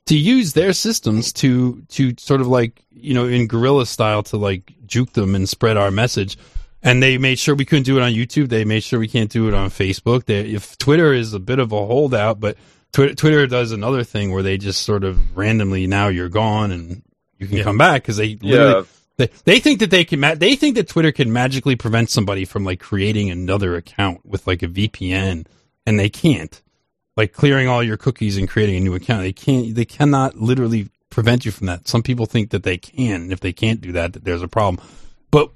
to 0.06 0.16
use 0.16 0.52
their 0.52 0.72
systems 0.72 1.32
to 1.34 1.82
to 1.90 2.14
sort 2.18 2.40
of 2.40 2.46
like 2.46 2.82
you 2.90 3.14
know 3.14 3.26
in 3.26 3.46
guerrilla 3.46 3.86
style 3.86 4.22
to 4.24 4.36
like 4.36 4.72
juke 4.86 5.12
them 5.12 5.34
and 5.34 5.48
spread 5.48 5.76
our 5.76 5.90
message. 5.90 6.36
And 6.86 7.02
they 7.02 7.16
made 7.18 7.38
sure 7.38 7.54
we 7.54 7.64
couldn't 7.64 7.84
do 7.84 7.96
it 7.96 8.02
on 8.02 8.12
YouTube. 8.12 8.50
They 8.50 8.64
made 8.64 8.82
sure 8.84 9.00
we 9.00 9.08
can't 9.08 9.30
do 9.30 9.48
it 9.48 9.54
on 9.54 9.70
Facebook. 9.70 10.26
They, 10.26 10.40
if 10.40 10.76
Twitter 10.78 11.12
is 11.14 11.32
a 11.32 11.40
bit 11.40 11.58
of 11.58 11.72
a 11.72 11.86
holdout, 11.86 12.38
but 12.40 12.58
Twitter, 12.92 13.14
Twitter 13.14 13.46
does 13.46 13.72
another 13.72 14.04
thing 14.04 14.30
where 14.32 14.42
they 14.42 14.58
just 14.58 14.82
sort 14.82 15.02
of 15.02 15.36
randomly 15.36 15.86
now 15.86 16.08
you're 16.08 16.28
gone 16.28 16.70
and 16.70 17.02
you 17.38 17.46
can 17.48 17.62
come 17.64 17.78
back 17.78 18.02
because 18.02 18.18
they 18.18 18.36
literally 18.36 18.74
Yeah. 18.74 18.82
they, 19.16 19.28
they 19.44 19.60
think 19.60 19.80
that 19.80 19.90
they 19.90 20.04
can 20.04 20.20
ma- 20.20 20.34
they 20.34 20.54
think 20.56 20.76
that 20.76 20.86
Twitter 20.88 21.10
can 21.10 21.32
magically 21.32 21.74
prevent 21.74 22.10
somebody 22.10 22.44
from 22.44 22.64
like 22.64 22.80
creating 22.80 23.30
another 23.30 23.74
account 23.76 24.24
with 24.24 24.46
like 24.46 24.62
a 24.62 24.68
VPN 24.68 25.46
and 25.86 25.98
they 25.98 26.08
can't 26.10 26.62
like 27.16 27.32
clearing 27.32 27.66
all 27.66 27.82
your 27.82 27.96
cookies 27.96 28.36
and 28.36 28.48
creating 28.48 28.76
a 28.76 28.80
new 28.80 28.94
account 28.94 29.22
they 29.22 29.32
can't 29.32 29.74
they 29.74 29.84
cannot 29.84 30.36
literally 30.36 30.88
prevent 31.10 31.44
you 31.44 31.50
from 31.50 31.66
that 31.66 31.86
some 31.88 32.02
people 32.02 32.26
think 32.26 32.50
that 32.50 32.62
they 32.62 32.76
can 32.78 33.32
if 33.32 33.40
they 33.40 33.52
can't 33.52 33.80
do 33.80 33.92
that 33.92 34.12
that 34.12 34.24
there's 34.24 34.42
a 34.42 34.48
problem 34.48 34.84
but 35.30 35.50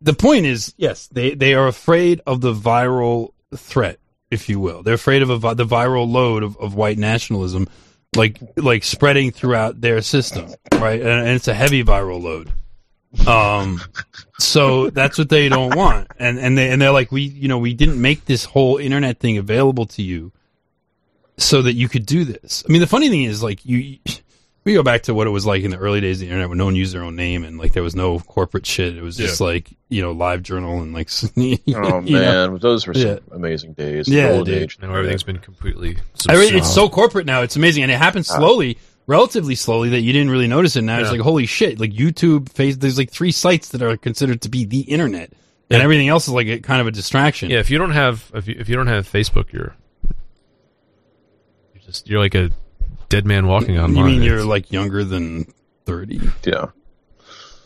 the 0.00 0.14
point 0.14 0.46
is 0.46 0.74
yes 0.76 1.06
they 1.08 1.34
they 1.34 1.54
are 1.54 1.66
afraid 1.66 2.20
of 2.26 2.40
the 2.40 2.52
viral 2.52 3.32
threat 3.56 3.98
if 4.30 4.48
you 4.48 4.58
will. 4.58 4.82
They're 4.82 4.94
afraid 4.94 5.22
of 5.22 5.30
a, 5.30 5.54
the 5.54 5.64
viral 5.64 6.10
load 6.10 6.42
of, 6.42 6.56
of 6.58 6.74
white 6.74 6.98
nationalism 6.98 7.68
like 8.14 8.40
like 8.56 8.84
spreading 8.84 9.30
throughout 9.30 9.80
their 9.80 10.00
system 10.00 10.52
right? 10.74 11.00
And, 11.00 11.10
and 11.10 11.28
it's 11.28 11.48
a 11.48 11.54
heavy 11.54 11.84
viral 11.84 12.22
load. 12.22 12.52
Um 13.26 13.80
so 14.38 14.90
that's 14.90 15.16
what 15.16 15.28
they 15.28 15.48
don't 15.48 15.74
want. 15.74 16.08
And 16.18 16.38
and 16.38 16.58
they 16.58 16.70
and 16.70 16.80
they're 16.80 16.90
like 16.90 17.12
we 17.12 17.22
you 17.22 17.48
know 17.48 17.58
we 17.58 17.74
didn't 17.74 18.00
make 18.00 18.24
this 18.24 18.44
whole 18.44 18.76
internet 18.78 19.18
thing 19.18 19.38
available 19.38 19.86
to 19.86 20.02
you 20.02 20.32
so 21.38 21.62
that 21.62 21.74
you 21.74 21.88
could 21.88 22.06
do 22.06 22.24
this. 22.24 22.64
I 22.68 22.72
mean 22.72 22.80
the 22.80 22.86
funny 22.86 23.08
thing 23.08 23.24
is 23.24 23.42
like 23.42 23.64
you 23.64 23.98
we 24.66 24.74
go 24.74 24.82
back 24.82 25.04
to 25.04 25.14
what 25.14 25.26
it 25.26 25.30
was 25.30 25.46
like 25.46 25.62
in 25.62 25.70
the 25.70 25.78
early 25.78 26.00
days 26.02 26.16
of 26.16 26.20
the 26.20 26.26
internet 26.26 26.50
when 26.50 26.58
no 26.58 26.66
one 26.66 26.76
used 26.76 26.92
their 26.94 27.02
own 27.04 27.16
name 27.16 27.44
and 27.44 27.56
like 27.56 27.72
there 27.72 27.82
was 27.82 27.96
no 27.96 28.18
corporate 28.18 28.66
shit 28.66 28.96
it 28.96 29.02
was 29.02 29.16
just 29.16 29.40
Yeah. 29.40 29.46
like 29.46 29.70
you 29.88 30.02
know 30.02 30.12
live 30.12 30.42
journal 30.42 30.82
and 30.82 30.92
like 30.92 31.08
you 31.36 31.56
Oh 31.74 31.80
know? 31.80 32.00
man, 32.02 32.58
those 32.58 32.86
were 32.86 32.92
some 32.92 33.06
Yeah. 33.08 33.18
amazing 33.32 33.72
days. 33.72 34.08
Yeah, 34.08 34.24
the 34.26 34.34
golden 34.34 34.54
dude. 34.54 34.62
age. 34.64 34.78
Now 34.82 34.94
everything's 34.94 35.22
been 35.22 35.38
completely. 35.38 35.96
Every- 36.28 36.48
it's 36.48 36.70
so 36.74 36.88
corporate 36.90 37.24
now. 37.26 37.40
It's 37.42 37.56
amazing, 37.56 37.84
and 37.84 37.92
it 37.92 37.96
happens 37.98 38.28
Ah. 38.30 38.36
slowly, 38.38 38.76
relatively 39.06 39.54
slowly, 39.54 39.88
that 39.90 40.00
you 40.00 40.12
didn't 40.12 40.30
really 40.30 40.48
notice 40.48 40.74
it. 40.76 40.82
Now 40.82 40.98
it's 41.00 41.10
like 41.12 41.20
holy 41.20 41.46
shit! 41.46 41.78
Like 41.80 41.92
YouTube, 41.92 42.50
face. 42.50 42.76
There's 42.76 42.98
like 42.98 43.10
three 43.10 43.30
sites 43.32 43.68
that 43.68 43.80
are 43.82 43.96
considered 43.96 44.42
to 44.42 44.48
be 44.48 44.64
the 44.64 44.80
internet, 44.80 45.32
and 45.70 45.80
everything 45.80 46.08
else 46.08 46.26
is 46.26 46.34
like 46.34 46.48
a 46.48 46.58
kind 46.58 46.80
of 46.80 46.88
a 46.88 46.90
distraction. 46.90 47.50
Yeah, 47.50 47.60
if 47.60 47.70
you 47.70 47.78
don't 47.78 47.92
have 47.92 48.30
if 48.34 48.48
you, 48.48 48.56
if 48.58 48.68
you 48.68 48.74
don't 48.74 48.88
have 48.88 49.08
Facebook, 49.08 49.52
you're 49.52 49.76
you're 51.74 51.82
just 51.84 52.08
you're 52.08 52.18
like 52.20 52.34
a 52.34 52.50
dead 53.08 53.26
man 53.26 53.46
walking 53.46 53.78
on. 53.78 53.94
You 53.96 54.04
mean 54.04 54.22
you're 54.22 54.44
like 54.44 54.72
younger 54.72 55.04
than 55.04 55.52
thirty? 55.84 56.20
Yeah. 56.44 56.66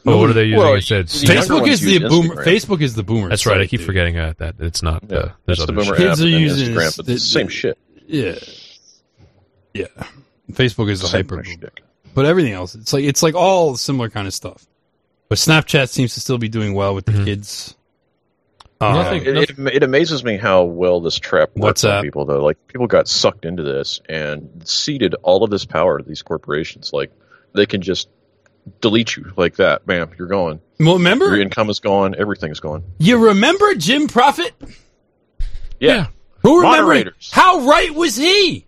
Oh, 0.07 0.17
what 0.19 0.31
are 0.31 0.33
they 0.33 0.45
using 0.45 0.59
Well, 0.59 0.75
instead? 0.75 1.09
the 1.09 1.27
Facebook 1.27 1.69
is 1.69 1.83
the 1.83 1.99
boomer. 1.99 2.37
Instagram. 2.37 2.45
Facebook 2.45 2.81
is 2.81 2.95
the 2.95 3.03
boomer. 3.03 3.29
That's 3.29 3.45
right. 3.45 3.61
I 3.61 3.67
keep 3.67 3.81
dude. 3.81 3.87
forgetting 3.87 4.17
uh, 4.19 4.33
that 4.39 4.55
it's 4.59 4.83
not. 4.83 5.05
Yeah, 5.09 5.17
uh, 5.17 5.33
there's 5.45 5.59
that's 5.59 5.59
the 5.59 5.62
other 5.65 5.73
boomer 5.75 5.85
shit. 5.85 5.93
app 5.95 5.99
Kids 5.99 6.23
are 6.23 6.29
using 6.29 6.69
Instagram, 6.75 6.97
but 6.97 7.09
it's 7.09 7.23
the 7.25 7.29
same 7.29 7.49
shit. 7.49 7.79
Yeah, 8.07 8.35
yeah. 9.75 9.87
Facebook 10.53 10.91
is 10.91 11.01
the 11.01 11.09
hyper, 11.09 11.45
shtick. 11.45 11.83
but 12.15 12.25
everything 12.27 12.53
else, 12.55 12.75
it's 12.75 12.93
like 12.93 13.05
it's 13.05 13.23
like 13.23 13.35
all 13.35 13.77
similar 13.77 14.09
kind 14.11 14.27
of 14.27 14.35
stuff. 14.35 14.67
But 15.29 15.39
Snapchat 15.39 15.89
seems 15.91 16.15
to 16.15 16.21
still 16.21 16.39
be 16.39 16.49
doing 16.49 16.75
well 16.75 16.95
with 16.95 17.05
the 17.05 17.12
Mm-hmm. 17.12 17.25
kids. 17.25 17.77
Uh, 18.81 18.86
Um, 19.11 19.16
it, 19.16 19.27
it, 19.51 19.59
it 19.74 19.82
amazes 19.82 20.24
me 20.24 20.36
how 20.36 20.62
well 20.65 21.01
this 21.01 21.19
trap 21.19 21.51
works 21.55 21.82
WhatsApp. 21.82 21.98
on 21.98 22.02
people, 22.05 22.24
though. 22.24 22.43
Like 22.43 22.66
people 22.66 22.86
got 22.86 23.09
sucked 23.09 23.44
into 23.44 23.62
this 23.62 24.01
and 24.09 24.62
ceded 24.65 25.15
all 25.23 25.44
of 25.44 25.51
this 25.51 25.65
power 25.66 25.98
to 25.98 26.05
these 26.05 26.23
corporations. 26.23 26.93
Like 26.93 27.12
they 27.55 27.66
can 27.66 27.82
just 27.82 28.09
delete 28.81 29.16
you 29.16 29.32
like 29.36 29.57
that. 29.57 29.86
Bam, 29.86 30.11
you're 30.19 30.28
gone. 30.28 30.61
Well, 30.78 30.94
remember 30.94 31.27
Your 31.27 31.40
income 31.43 31.69
is 31.69 31.78
gone. 31.81 32.15
Everything's 32.19 32.61
gone. 32.61 32.82
You 32.98 33.28
remember 33.28 33.74
Jim 33.74 34.07
Profit? 34.07 34.52
Yeah, 35.78 36.07
Who 36.43 36.61
remembers? 36.62 37.31
How 37.32 37.66
right 37.66 37.94
was 37.94 38.16
he? 38.16 38.66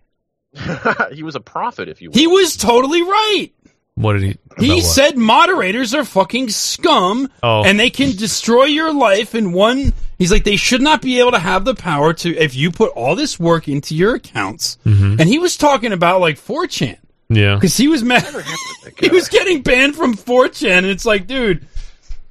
he 1.13 1.23
was 1.23 1.35
a 1.37 1.41
prophet, 1.41 1.89
if 1.89 2.03
you 2.03 2.11
will. 2.11 2.19
He 2.19 2.27
was 2.27 2.57
totally 2.57 3.03
right. 3.03 3.51
What 3.95 4.15
did 4.15 4.23
he? 4.23 4.39
He 4.59 4.75
what? 4.77 4.85
said 4.85 5.17
moderators 5.19 5.95
are 5.95 6.05
fucking 6.05 6.49
scum 6.51 7.29
Oh. 7.43 7.63
and 7.65 7.79
they 7.79 7.91
can 7.91 8.17
destroy 8.17 8.65
your 8.65 8.93
life 8.93 9.35
in 9.35 9.53
one. 9.53 9.93
He's 10.19 10.33
like, 10.33 10.45
they 10.45 10.57
should 10.57 10.81
not 10.83 11.03
be 11.03 11.21
able 11.21 11.33
to 11.33 11.39
have 11.39 11.65
the 11.65 11.75
power 11.75 12.13
to, 12.15 12.35
if 12.37 12.55
you 12.55 12.71
put 12.71 12.93
all 12.93 13.15
this 13.17 13.39
work 13.39 13.69
into 13.69 13.95
your 13.95 14.15
accounts. 14.15 14.79
Mhm. 14.87 15.21
And 15.21 15.29
he 15.29 15.39
was 15.39 15.57
talking 15.57 15.93
about 15.93 16.21
like 16.21 16.37
4chan 16.39 16.97
Yeah. 17.29 17.55
because 17.57 17.77
he 17.77 17.89
was 17.89 18.03
mad. 18.03 18.27
he 18.99 19.09
was 19.11 19.29
getting 19.29 19.63
banned 19.63 19.95
from 19.95 20.17
4chan. 20.17 20.71
And 20.79 20.87
it's 20.87 21.05
like, 21.05 21.27
dude, 21.27 21.67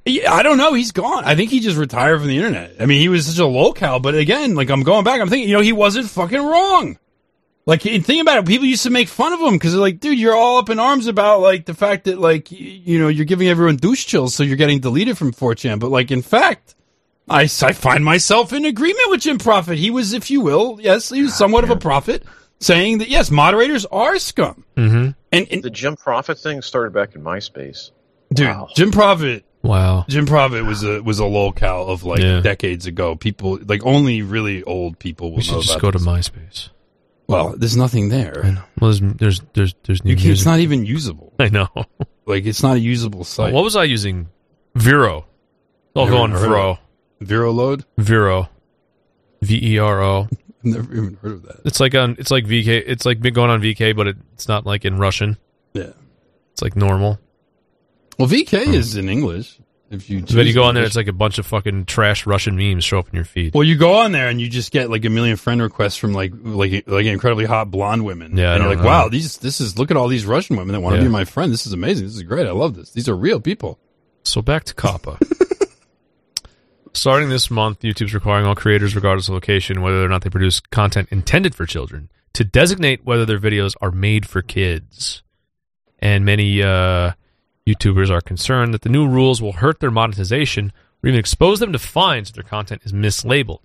I 0.06 0.42
don't 0.42 0.58
know. 0.58 0.74
He's 0.74 0.90
gone. 0.90 1.24
I 1.24 1.36
think 1.36 1.50
he 1.50 1.60
just 1.60 1.76
retired 1.76 2.18
from 2.18 2.26
the 2.28 2.36
internet. 2.36 2.74
I 2.80 2.86
mean, 2.86 3.00
he 3.00 3.08
was 3.08 3.26
such 3.26 3.38
a 3.38 3.42
lolcow, 3.48 4.02
but 4.02 4.16
again, 4.16 4.56
like 4.56 4.68
I'm 4.68 4.82
going 4.82 5.04
back, 5.04 5.20
I'm 5.20 5.28
thinking, 5.28 5.48
you 5.48 5.54
know, 5.54 5.62
he 5.62 5.72
wasn't 5.72 6.08
fucking 6.10 6.42
wrong. 6.42 6.98
Like, 7.64 7.86
and 7.86 8.04
think 8.04 8.20
about 8.22 8.38
it. 8.38 8.46
People 8.46 8.66
used 8.66 8.82
to 8.82 8.90
make 8.90 9.06
fun 9.08 9.32
of 9.32 9.40
him 9.40 9.52
because 9.54 9.72
they're 9.72 9.80
like, 9.80 10.00
dude, 10.00 10.18
you're 10.18 10.34
all 10.34 10.58
up 10.58 10.68
in 10.68 10.80
arms 10.80 11.06
about 11.06 11.40
like 11.40 11.64
the 11.66 11.74
fact 11.74 12.04
that 12.04 12.18
like 12.18 12.48
y- 12.50 12.56
you 12.58 12.98
know 12.98 13.06
you're 13.08 13.24
giving 13.24 13.48
everyone 13.48 13.76
douche 13.76 14.04
chills, 14.04 14.34
so 14.34 14.42
you're 14.42 14.56
getting 14.56 14.80
deleted 14.80 15.16
from 15.16 15.32
4chan. 15.32 15.78
But 15.78 15.90
like, 15.90 16.10
in 16.10 16.22
fact, 16.22 16.74
I, 17.28 17.42
I 17.42 17.46
find 17.46 18.04
myself 18.04 18.52
in 18.52 18.64
agreement 18.64 19.10
with 19.10 19.20
Jim 19.20 19.38
Profit. 19.38 19.78
He 19.78 19.90
was, 19.90 20.12
if 20.12 20.28
you 20.30 20.40
will, 20.40 20.78
yes, 20.80 21.08
he 21.10 21.22
was 21.22 21.34
somewhat 21.36 21.62
of 21.62 21.70
a 21.70 21.76
prophet, 21.76 22.24
saying 22.58 22.98
that 22.98 23.08
yes, 23.08 23.30
moderators 23.30 23.86
are 23.86 24.18
scum. 24.18 24.64
Mm-hmm. 24.76 25.10
And, 25.30 25.46
and 25.52 25.62
the 25.62 25.70
Jim 25.70 25.94
Profit 25.94 26.38
thing 26.40 26.62
started 26.62 26.92
back 26.92 27.14
in 27.14 27.22
MySpace. 27.22 27.92
dude, 28.32 28.56
Jim 28.74 28.90
Profit. 28.90 29.44
Wow. 29.62 30.04
Jim 30.08 30.26
Profit 30.26 30.64
was 30.66 30.82
a 30.82 31.00
was 31.00 31.20
a 31.20 31.22
lolcow 31.22 31.86
of 31.88 32.02
like 32.02 32.18
Yeah. 32.18 32.40
decades 32.40 32.86
ago. 32.86 33.14
People 33.14 33.60
like 33.64 33.86
only 33.86 34.20
really 34.22 34.64
old 34.64 34.98
people 34.98 35.30
will 35.30 35.36
We 35.36 35.42
should 35.44 35.52
know 35.54 35.60
just 35.62 35.78
about 35.78 35.82
go 35.82 35.90
to. 35.92 35.98
MySpace. 36.04 36.70
Well, 37.32 37.54
there's 37.56 37.76
nothing 37.76 38.08
there. 38.08 38.42
Well, 38.80 38.92
there's 38.92 39.00
there's 39.00 39.40
there's 39.54 39.74
there's 39.84 40.04
new 40.04 40.10
You 40.10 40.16
can't, 40.16 40.30
it's 40.30 40.40
music. 40.40 40.46
not 40.46 40.58
even 40.60 40.86
usable. 40.86 41.32
I 41.38 41.48
know. 41.48 41.68
Like 42.26 42.46
it's 42.46 42.62
not 42.62 42.76
a 42.76 42.80
usable 42.80 43.24
site. 43.24 43.52
What 43.52 43.64
was 43.64 43.76
I 43.76 43.84
using? 43.84 44.28
Vero. 44.74 45.26
I'll 45.94 46.04
Never 46.04 46.16
go 46.16 46.22
on 46.22 46.30
heard 46.30 46.36
of 46.36 46.42
Vero. 46.42 46.78
Vero 47.20 47.52
load? 47.52 47.84
Vero. 47.98 48.48
V 49.42 49.74
E 49.74 49.78
R 49.78 50.02
O. 50.02 50.28
Never 50.62 50.92
even 50.92 51.18
heard 51.20 51.32
of 51.32 51.42
that. 51.42 51.60
It's 51.64 51.80
like 51.80 51.94
on. 51.94 52.16
It's 52.18 52.30
like 52.30 52.44
VK. 52.44 52.84
It's 52.86 53.04
like 53.04 53.20
been 53.20 53.34
going 53.34 53.50
on 53.50 53.60
VK, 53.60 53.96
but 53.96 54.08
it's 54.08 54.48
not 54.48 54.64
like 54.64 54.84
in 54.84 54.98
Russian. 54.98 55.36
Yeah. 55.74 55.90
It's 56.52 56.62
like 56.62 56.76
normal. 56.76 57.18
Well, 58.18 58.28
VK 58.28 58.66
hmm. 58.66 58.74
is 58.74 58.96
in 58.96 59.08
English. 59.08 59.58
If 59.92 60.08
you 60.08 60.24
So 60.26 60.36
then 60.36 60.46
you 60.46 60.54
go 60.54 60.62
on 60.64 60.74
there, 60.74 60.84
it's 60.84 60.96
like 60.96 61.06
a 61.06 61.12
bunch 61.12 61.38
of 61.38 61.44
fucking 61.46 61.84
trash 61.84 62.26
Russian 62.26 62.56
memes 62.56 62.82
show 62.82 62.98
up 62.98 63.08
in 63.10 63.14
your 63.14 63.26
feed. 63.26 63.52
Well, 63.54 63.62
you 63.62 63.76
go 63.76 63.98
on 63.98 64.12
there 64.12 64.28
and 64.28 64.40
you 64.40 64.48
just 64.48 64.72
get 64.72 64.88
like 64.90 65.04
a 65.04 65.10
million 65.10 65.36
friend 65.36 65.60
requests 65.60 65.96
from 65.96 66.14
like 66.14 66.32
like 66.42 66.84
like 66.88 67.04
incredibly 67.06 67.44
hot 67.44 67.70
blonde 67.70 68.04
women. 68.04 68.36
Yeah, 68.36 68.52
I 68.52 68.54
and 68.54 68.62
you're 68.62 68.70
like, 68.74 68.80
know. 68.82 68.86
wow, 68.86 69.08
these 69.08 69.36
this 69.38 69.60
is 69.60 69.78
look 69.78 69.90
at 69.90 69.96
all 69.98 70.08
these 70.08 70.24
Russian 70.24 70.56
women 70.56 70.72
that 70.72 70.80
want 70.80 70.94
to 70.94 70.98
Yeah. 71.02 71.08
be 71.08 71.12
my 71.12 71.24
friend. 71.24 71.52
This 71.52 71.66
is 71.66 71.72
amazing. 71.74 72.06
This 72.06 72.16
is 72.16 72.22
great. 72.22 72.46
I 72.46 72.52
love 72.52 72.74
this. 72.74 72.90
These 72.92 73.08
are 73.08 73.14
real 73.16 73.38
people. 73.38 73.78
So 74.24 74.40
back 74.40 74.64
to 74.64 74.74
COPPA. 74.74 75.18
Starting 76.94 77.30
this 77.30 77.50
month, 77.50 77.80
YouTube's 77.80 78.12
requiring 78.14 78.46
all 78.46 78.54
creators, 78.54 78.94
regardless 78.94 79.28
of 79.28 79.34
location, 79.34 79.80
whether 79.80 80.04
or 80.04 80.08
not 80.08 80.22
they 80.22 80.30
produce 80.30 80.60
content 80.60 81.08
intended 81.10 81.54
for 81.54 81.64
children, 81.64 82.10
to 82.34 82.44
designate 82.44 83.04
whether 83.04 83.24
their 83.24 83.38
videos 83.38 83.74
are 83.80 83.90
made 83.90 84.26
for 84.28 84.42
kids. 84.42 85.22
And 86.00 86.24
many 86.26 86.62
uh, 86.62 87.12
YouTubers 87.66 88.10
are 88.10 88.20
concerned 88.20 88.74
that 88.74 88.82
the 88.82 88.88
new 88.88 89.06
rules 89.06 89.40
will 89.40 89.52
hurt 89.52 89.80
their 89.80 89.90
monetization 89.90 90.72
or 91.02 91.08
even 91.08 91.18
expose 91.18 91.60
them 91.60 91.72
to 91.72 91.78
fines 91.78 92.30
if 92.30 92.34
their 92.34 92.44
content 92.44 92.82
is 92.84 92.92
mislabeled. 92.92 93.60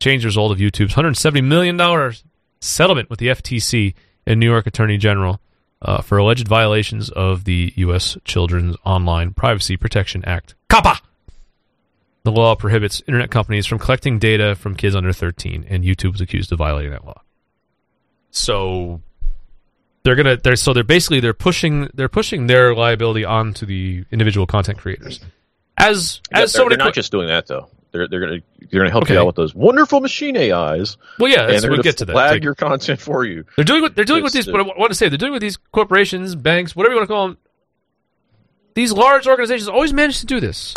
Change 0.00 0.24
result 0.24 0.52
of 0.52 0.58
YouTube's 0.58 0.94
$170 0.94 1.44
million 1.44 2.12
settlement 2.60 3.10
with 3.10 3.18
the 3.18 3.28
FTC 3.28 3.94
and 4.26 4.40
New 4.40 4.50
York 4.50 4.66
Attorney 4.66 4.96
General 4.96 5.40
uh, 5.82 6.00
for 6.00 6.18
alleged 6.18 6.48
violations 6.48 7.10
of 7.10 7.44
the 7.44 7.72
U.S. 7.76 8.16
Children's 8.24 8.76
Online 8.84 9.32
Privacy 9.32 9.76
Protection 9.76 10.24
Act. 10.24 10.54
COPPA! 10.68 11.00
The 12.24 12.30
law 12.30 12.54
prohibits 12.54 13.02
internet 13.08 13.30
companies 13.30 13.66
from 13.66 13.80
collecting 13.80 14.20
data 14.20 14.54
from 14.54 14.76
kids 14.76 14.94
under 14.94 15.12
13, 15.12 15.66
and 15.68 15.82
YouTube 15.82 16.12
was 16.12 16.20
accused 16.20 16.52
of 16.52 16.58
violating 16.58 16.92
that 16.92 17.04
law. 17.04 17.20
So 18.30 19.00
they're 20.04 20.14
gonna 20.16 20.36
they're 20.36 20.56
so 20.56 20.72
they're 20.72 20.84
basically 20.84 21.20
they're 21.20 21.32
pushing 21.34 21.88
they're 21.94 22.08
pushing 22.08 22.46
their 22.46 22.74
liability 22.74 23.24
onto 23.24 23.66
the 23.66 24.04
individual 24.10 24.46
content 24.46 24.78
creators. 24.78 25.20
As 25.78 26.20
Yeah, 26.30 26.40
as 26.40 26.52
they're, 26.52 26.58
somebody 26.60 26.76
they're 26.76 26.86
not 26.86 26.94
just 26.94 27.12
doing 27.12 27.28
that 27.28 27.46
though. 27.46 27.68
They're 27.92 28.08
they're 28.08 28.20
gonna 28.20 28.38
they're 28.70 28.80
gonna 28.80 28.90
help 28.90 29.04
Okay. 29.04 29.14
you 29.14 29.20
out 29.20 29.26
with 29.26 29.36
those 29.36 29.54
wonderful 29.54 30.00
machine 30.00 30.36
AIs. 30.36 30.96
Well, 31.18 31.30
yeah, 31.30 31.42
and 31.48 31.62
they're 31.62 31.70
we'll 31.70 31.78
gonna 31.78 31.82
get 31.82 31.98
to 31.98 32.04
that. 32.06 32.12
Flag 32.12 32.42
your 32.42 32.54
content 32.54 33.00
for 33.00 33.24
you. 33.24 33.44
They're 33.56 33.64
doing 33.64 33.82
what 33.82 33.94
they're 33.94 34.04
doing 34.06 34.22
with 34.22 34.32
these. 34.32 34.48
uh, 34.48 34.52
What 34.52 34.60
I 34.62 34.78
want 34.78 34.90
to 34.90 34.94
say, 34.94 35.08
they're 35.08 35.18
doing 35.18 35.32
with 35.32 35.42
these 35.42 35.58
corporations, 35.72 36.34
banks, 36.34 36.74
whatever 36.74 36.94
you 36.94 36.98
want 37.00 37.08
to 37.08 37.12
call 37.14 37.28
them. 37.28 37.38
These 38.74 38.92
large 38.92 39.26
organizations 39.26 39.68
always 39.68 39.92
manage 39.92 40.20
to 40.20 40.26
do 40.26 40.40
this. 40.40 40.72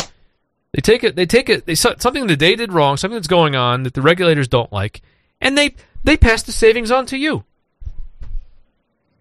They 0.74 0.82
take 0.82 1.02
it. 1.04 1.16
They 1.16 1.24
take 1.24 1.48
it. 1.48 1.64
They 1.64 1.74
something 1.74 2.26
that 2.26 2.38
they 2.38 2.54
did 2.54 2.70
wrong, 2.72 2.98
something 2.98 3.16
that's 3.16 3.26
going 3.28 3.56
on 3.56 3.84
that 3.84 3.94
the 3.94 4.02
regulators 4.02 4.46
don't 4.48 4.70
like, 4.70 5.00
and 5.40 5.56
they 5.56 5.74
they 6.04 6.18
pass 6.18 6.42
the 6.42 6.52
savings 6.52 6.90
on 6.90 7.06
to 7.06 7.16
you. 7.16 7.44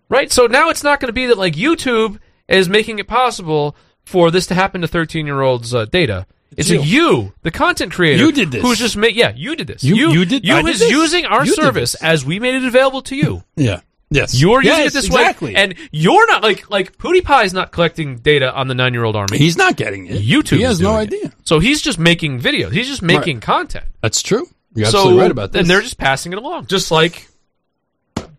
Right. 0.10 0.32
So 0.32 0.48
now 0.48 0.70
it's 0.70 0.84
not 0.84 1.00
going 1.00 1.08
to 1.10 1.14
be 1.14 1.26
that 1.28 1.38
like 1.38 1.54
YouTube 1.56 2.20
is 2.48 2.70
making 2.70 3.00
it 3.00 3.08
possible 3.08 3.76
for 4.04 4.30
this 4.32 4.48
to 4.48 4.54
happen 4.56 4.82
to 4.82 4.88
thirteen 4.88 5.26
year 5.26 5.42
olds' 5.42 5.74
uh, 5.74 5.86
data. 5.86 6.28
It's 6.58 6.70
you. 6.70 6.80
a 6.80 6.84
you, 6.84 7.34
the 7.42 7.52
content 7.52 7.92
creator, 7.92 8.24
You 8.24 8.32
did 8.32 8.52
this. 8.52 8.62
Who's 8.62 8.78
just 8.80 8.96
made? 8.96 9.16
Yeah, 9.16 9.34
you 9.36 9.56
did 9.58 9.68
this. 9.68 9.84
You- 9.84 10.12
you 10.12 10.24
did- 10.26 10.46
You 10.46 10.56
I 10.56 10.60
is 10.62 10.80
this. 10.80 10.90
using 10.90 11.26
our 11.26 11.44
You 11.46 11.54
service 11.54 11.96
as 11.96 12.24
we 12.24 12.40
made 12.40 12.56
it 12.56 12.64
available 12.64 13.02
to 13.04 13.16
you. 13.16 13.44
Yeah. 13.58 13.82
Yes. 14.12 14.40
You're 14.40 14.62
using 14.62 14.78
Yes, 14.78 14.92
it 14.92 14.94
this 14.94 15.06
exactly. 15.08 15.56
way, 15.56 15.60
and 15.62 15.76
you're 15.92 16.28
not 16.28 16.44
like 16.44 16.70
like 16.70 16.96
PewDiePie's 16.98 17.54
not 17.54 17.72
collecting 17.72 18.18
data 18.20 18.54
on 18.54 18.68
the 18.68 18.76
nine 18.76 18.94
year 18.94 19.04
old 19.04 19.16
army. 19.16 19.40
He's 19.40 19.58
not 19.58 19.76
getting 19.76 20.06
it. 20.06 20.22
YouTube. 20.22 20.58
He 20.58 20.62
has 20.62 20.76
is 20.76 20.82
no 20.82 20.96
idea. 20.96 21.26
it. 21.26 21.34
So 21.44 21.60
he's 21.60 21.82
just 21.82 21.98
making 21.98 22.40
videos. 22.40 22.72
He's 22.72 22.88
just 22.88 23.02
making 23.02 23.38
Right. 23.38 23.44
content. 23.44 23.86
That's 24.02 24.22
true. 24.22 24.48
You're 24.76 24.86
so, 24.86 25.00
absolutely 25.00 25.22
right 25.24 25.32
about 25.32 25.52
this. 25.54 25.62
And 25.62 25.70
they're 25.70 25.82
just 25.82 25.98
passing 25.98 26.32
it 26.34 26.38
along, 26.38 26.68
just 26.68 26.92
like 26.92 27.28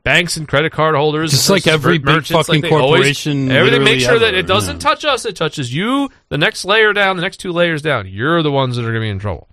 banks 0.07 0.37
and 0.37 0.47
credit 0.49 0.73
card 0.73 0.95
holders, 0.95 1.33
Just 1.33 1.51
like 1.51 1.67
every 1.67 1.99
big 1.99 2.07
merchants, 2.07 2.47
fucking 2.47 2.65
always- 2.65 2.81
corporation 2.89 3.51
everything. 3.51 3.83
Make 3.85 4.01
sure 4.01 4.19
that 4.21 4.35
it 4.35 4.47
doesn't 4.47 4.79
touch 4.79 5.05
us. 5.05 5.25
It 5.27 5.37
touches 5.37 5.75
you. 5.75 6.09
The 6.29 6.39
next 6.39 6.65
layer 6.65 6.93
down, 6.93 7.17
the 7.17 7.23
next 7.23 7.39
two 7.39 7.53
layers 7.53 7.83
down. 7.83 8.07
You're 8.09 8.43
the 8.43 8.53
ones 8.53 8.77
that 8.77 8.83
are 8.83 8.93
going 8.93 8.95
to 8.95 9.01
be 9.01 9.11
in 9.11 9.19
trouble 9.19 9.49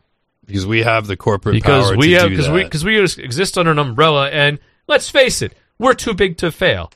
because 0.45 0.65
we 0.65 0.83
have 0.83 1.07
the 1.07 1.17
corporate 1.17 1.55
because 1.55 1.87
power 1.89 1.97
we 1.97 2.11
have 2.13 2.29
because 2.29 2.49
we 2.49 2.63
because 2.63 2.85
we 2.85 2.99
exist 3.01 3.57
under 3.57 3.71
an 3.71 3.79
umbrella. 3.79 4.29
And 4.29 4.59
let's 4.87 5.09
face 5.09 5.41
it, 5.41 5.53
we're 5.79 5.95
too 5.95 6.13
big 6.13 6.37
to 6.37 6.51
fail. 6.51 6.91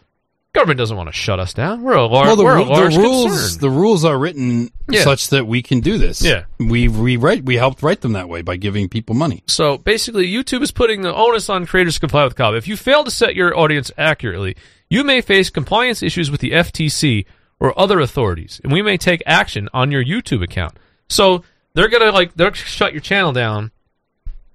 Government 0.58 0.78
doesn't 0.80 0.98
want 0.98 1.08
to 1.08 1.14
shut 1.14 1.40
us 1.40 1.54
down. 1.54 1.84
We're 1.84 1.94
a, 1.94 2.08
well, 2.08 2.36
the, 2.36 2.44
we're 2.44 2.58
a 2.58 2.64
large 2.64 2.96
the 2.96 3.00
rules 3.02 3.26
concern. 3.32 3.62
the 3.62 3.70
rules 3.70 4.04
are 4.04 4.18
written 4.18 4.72
Yeah. 4.90 5.04
such 5.04 5.30
that 5.30 5.46
we 5.46 5.62
can 5.62 5.82
do 5.82 5.98
this. 5.98 6.22
Yeah. 6.24 6.46
we 6.60 6.88
we 6.88 7.16
write 7.16 7.46
we 7.46 7.56
helped 7.58 7.84
write 7.84 8.02
them 8.02 8.14
that 8.14 8.28
way 8.28 8.42
by 8.42 8.56
giving 8.58 8.90
people 8.90 9.14
money. 9.16 9.44
So 9.48 9.78
basically, 9.78 10.28
YouTube 10.32 10.64
is 10.64 10.72
putting 10.72 11.04
the 11.04 11.14
onus 11.14 11.48
on 11.50 11.66
creators 11.68 11.94
to 11.96 12.00
comply 12.00 12.24
with 12.24 12.36
COPPA. 12.36 12.58
If 12.58 12.68
you 12.68 12.76
fail 12.76 13.04
to 13.04 13.12
set 13.12 13.36
your 13.36 13.58
audience 13.58 13.92
accurately, 13.98 14.56
you 14.90 15.04
may 15.04 15.22
face 15.22 15.50
compliance 15.52 16.02
issues 16.02 16.32
with 16.32 16.42
the 16.42 16.52
FTC 16.52 17.26
or 17.60 17.78
other 17.80 18.00
authorities, 18.00 18.60
and 18.64 18.72
we 18.74 18.82
may 18.82 18.98
take 18.98 19.22
action 19.26 19.70
on 19.74 19.92
your 19.92 20.04
YouTube 20.04 20.44
account. 20.44 20.78
So 21.10 21.44
they're 21.76 21.88
gonna 21.90 22.12
like 22.12 22.34
they're 22.36 22.48
gonna 22.50 22.56
shut 22.56 22.94
your 22.94 23.02
channel 23.02 23.32
down 23.32 23.72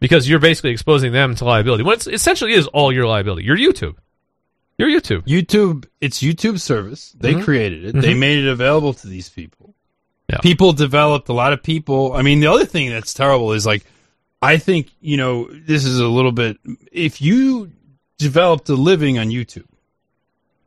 because 0.00 0.28
you're 0.28 0.40
basically 0.40 0.70
exposing 0.70 1.12
them 1.12 1.36
to 1.36 1.44
liability. 1.44 1.84
When 1.84 1.94
it's 1.94 2.06
essentially 2.08 2.54
is 2.54 2.66
all 2.66 2.92
your 2.92 3.06
liability. 3.06 3.44
Your 3.46 3.56
YouTube. 3.56 3.94
Your 4.82 5.00
YouTube. 5.00 5.22
YouTube, 5.26 5.84
it's 6.00 6.20
YouTube 6.20 6.58
service. 6.58 7.14
They 7.20 7.34
Mhm. 7.34 7.44
created 7.44 7.84
it. 7.84 8.00
They 8.00 8.14
Mhm. 8.14 8.18
made 8.18 8.38
it 8.38 8.48
available 8.48 8.92
to 8.94 9.06
these 9.06 9.28
people. 9.28 9.74
Yeah. 10.28 10.38
People 10.38 10.72
developed 10.72 11.28
a 11.28 11.32
lot 11.32 11.52
of 11.52 11.62
people. 11.62 12.12
I 12.14 12.22
mean, 12.22 12.40
the 12.40 12.48
other 12.48 12.64
thing 12.64 12.90
that's 12.90 13.14
terrible 13.14 13.52
is 13.52 13.64
like, 13.64 13.84
I 14.40 14.56
think 14.56 14.88
you 15.00 15.16
know 15.16 15.48
this 15.52 15.84
is 15.84 16.00
a 16.00 16.08
little 16.08 16.32
bit. 16.32 16.58
If 16.90 17.22
you 17.22 17.70
developed 18.18 18.68
a 18.70 18.74
living 18.74 19.18
on 19.18 19.28
YouTube, 19.28 19.68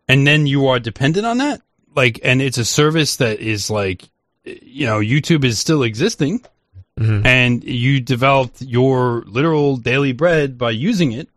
and 0.07 0.25
then 0.25 0.47
you 0.47 0.67
are 0.67 0.79
dependent 0.79 1.25
on 1.25 1.39
that, 1.39 1.61
like, 1.93 2.19
and 2.23 2.41
it's 2.41 2.57
a 2.57 2.63
service 2.65 3.17
that 3.17 3.41
is 3.41 3.69
like, 3.69 4.03
you 4.45 4.85
know, 4.85 4.99
YouTube 4.99 5.43
is 5.43 5.59
still 5.59 5.83
existing, 5.83 6.41
and 6.97 7.65
you 7.65 7.99
developed 7.99 8.61
your 8.61 9.25
literal 9.27 9.75
daily 9.75 10.13
bread 10.13 10.57
by 10.57 10.71
using 10.71 11.11
it, 11.11 11.27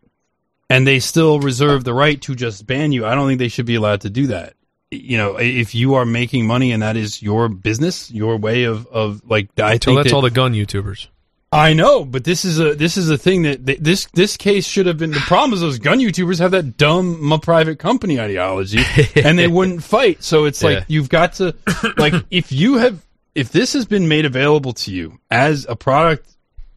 and 0.70 0.86
they 0.86 1.00
still 1.00 1.40
reserve 1.40 1.84
the 1.84 1.94
right 1.94 2.20
to 2.22 2.34
just 2.34 2.66
ban 2.66 2.92
you. 2.92 3.06
I 3.06 3.14
don't 3.14 3.26
think 3.28 3.38
they 3.38 3.48
should 3.48 3.66
be 3.66 3.74
allowed 3.76 4.02
to 4.02 4.10
do 4.10 4.28
that. 4.28 4.54
You 4.90 5.18
know, 5.18 5.36
if 5.38 5.74
you 5.74 5.94
are 5.94 6.06
making 6.06 6.46
money 6.46 6.72
and 6.72 6.82
that 6.82 6.96
is 6.96 7.22
your 7.22 7.48
business, 7.48 8.10
your 8.10 8.36
way 8.38 8.64
of 8.64 8.86
of 8.86 9.22
like, 9.28 9.48
I 9.58 9.74
So 9.74 9.78
think 9.78 9.98
that's 9.98 10.08
that- 10.10 10.14
all 10.14 10.22
the 10.22 10.30
gun 10.30 10.54
YouTubers. 10.54 11.08
I 11.50 11.72
know, 11.72 12.04
but 12.04 12.24
this 12.24 12.44
is 12.44 12.60
a 12.60 12.74
this 12.74 12.98
is 12.98 13.08
a 13.08 13.16
thing 13.16 13.40
that 13.44 13.64
th- 13.64 13.78
this 13.80 14.06
this 14.12 14.36
case 14.36 14.66
should 14.66 14.84
have 14.84 14.98
been. 14.98 15.12
The 15.12 15.20
problem 15.20 15.54
is 15.54 15.60
those 15.62 15.78
gun 15.78 15.98
YouTubers 15.98 16.38
have 16.40 16.50
that 16.50 16.76
dumb 16.76 17.24
my 17.24 17.38
private 17.38 17.78
company 17.78 18.20
ideology, 18.20 18.80
and 19.16 19.38
they 19.38 19.48
wouldn't 19.48 19.82
fight. 19.82 20.22
So 20.22 20.44
it's 20.44 20.62
like 20.62 20.84
you've 20.88 21.08
got 21.08 21.32
to 21.34 21.54
like 21.96 22.12
if 22.30 22.52
you 22.52 22.76
have 22.76 23.02
if 23.34 23.50
this 23.50 23.72
has 23.72 23.86
been 23.86 24.08
made 24.08 24.26
available 24.26 24.74
to 24.74 24.92
you 24.92 25.20
as 25.30 25.64
a 25.70 25.74
product, 25.74 26.28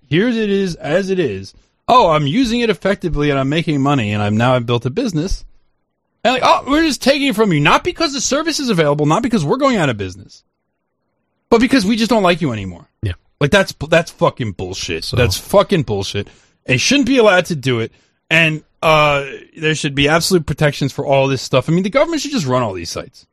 here 0.08 0.30
it 0.30 0.36
is 0.38 0.76
as 0.76 1.10
it 1.10 1.20
is. 1.20 1.54
Oh, 1.94 2.10
I'm 2.10 2.26
using 2.26 2.62
it 2.62 2.70
effectively 2.70 3.30
and 3.32 3.38
I'm 3.38 3.50
making 3.50 3.82
money, 3.82 4.14
and 4.14 4.24
I'm 4.24 4.38
now 4.38 4.56
I've 4.56 4.66
built 4.66 4.86
a 4.86 4.90
business. 4.90 5.44
And 6.24 6.34
like, 6.34 6.44
oh, 6.46 6.64
we're 6.66 6.84
just 6.84 7.02
taking 7.02 7.28
it 7.28 7.36
from 7.36 7.52
you, 7.52 7.60
not 7.60 7.84
because 7.84 8.14
the 8.14 8.22
service 8.22 8.62
is 8.62 8.70
available, 8.70 9.06
not 9.06 9.24
because 9.24 9.44
we're 9.44 9.58
going 9.58 9.76
out 9.76 9.90
of 9.90 9.98
business, 9.98 10.46
but 11.50 11.60
because 11.60 11.86
we 11.86 11.98
just 11.98 12.10
don't 12.10 12.24
like 12.24 12.40
you 12.40 12.54
anymore. 12.54 12.88
Yeah. 13.04 13.14
Like 13.42 13.52
that's 13.52 13.74
that's 13.90 14.10
fucking 14.10 14.54
bullshit. 14.54 15.04
So. 15.04 15.18
that's 15.18 15.38
fucking 15.38 15.84
bullshit. 15.84 16.30
They 16.64 16.78
shouldn't 16.78 17.08
be 17.08 17.18
allowed 17.18 17.46
to 17.48 17.56
do 17.56 17.82
it. 17.82 17.92
And 18.30 18.64
uh, 18.82 19.30
there 19.58 19.76
should 19.76 19.94
be 19.94 20.08
absolute 20.08 20.46
protections 20.46 20.94
for 20.94 21.06
all 21.06 21.28
this 21.28 21.42
stuff. 21.42 21.68
I 21.68 21.74
mean, 21.74 21.84
the 21.84 21.90
government 21.90 22.22
should 22.22 22.32
just 22.32 22.46
run 22.46 22.64
all 22.64 22.74
these 22.74 22.90
sites. 22.90 23.28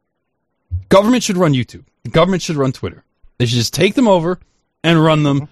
Government 0.89 1.23
should 1.23 1.37
run 1.37 1.53
YouTube. 1.53 1.85
The 2.03 2.11
government 2.11 2.43
should 2.43 2.57
run 2.57 2.73
Twitter. 2.73 3.05
They 3.39 3.47
should 3.47 3.59
just 3.59 3.75
take 3.75 3.95
them 3.95 4.09
over 4.09 4.41
and 4.83 5.03
run 5.03 5.23
them. 5.23 5.49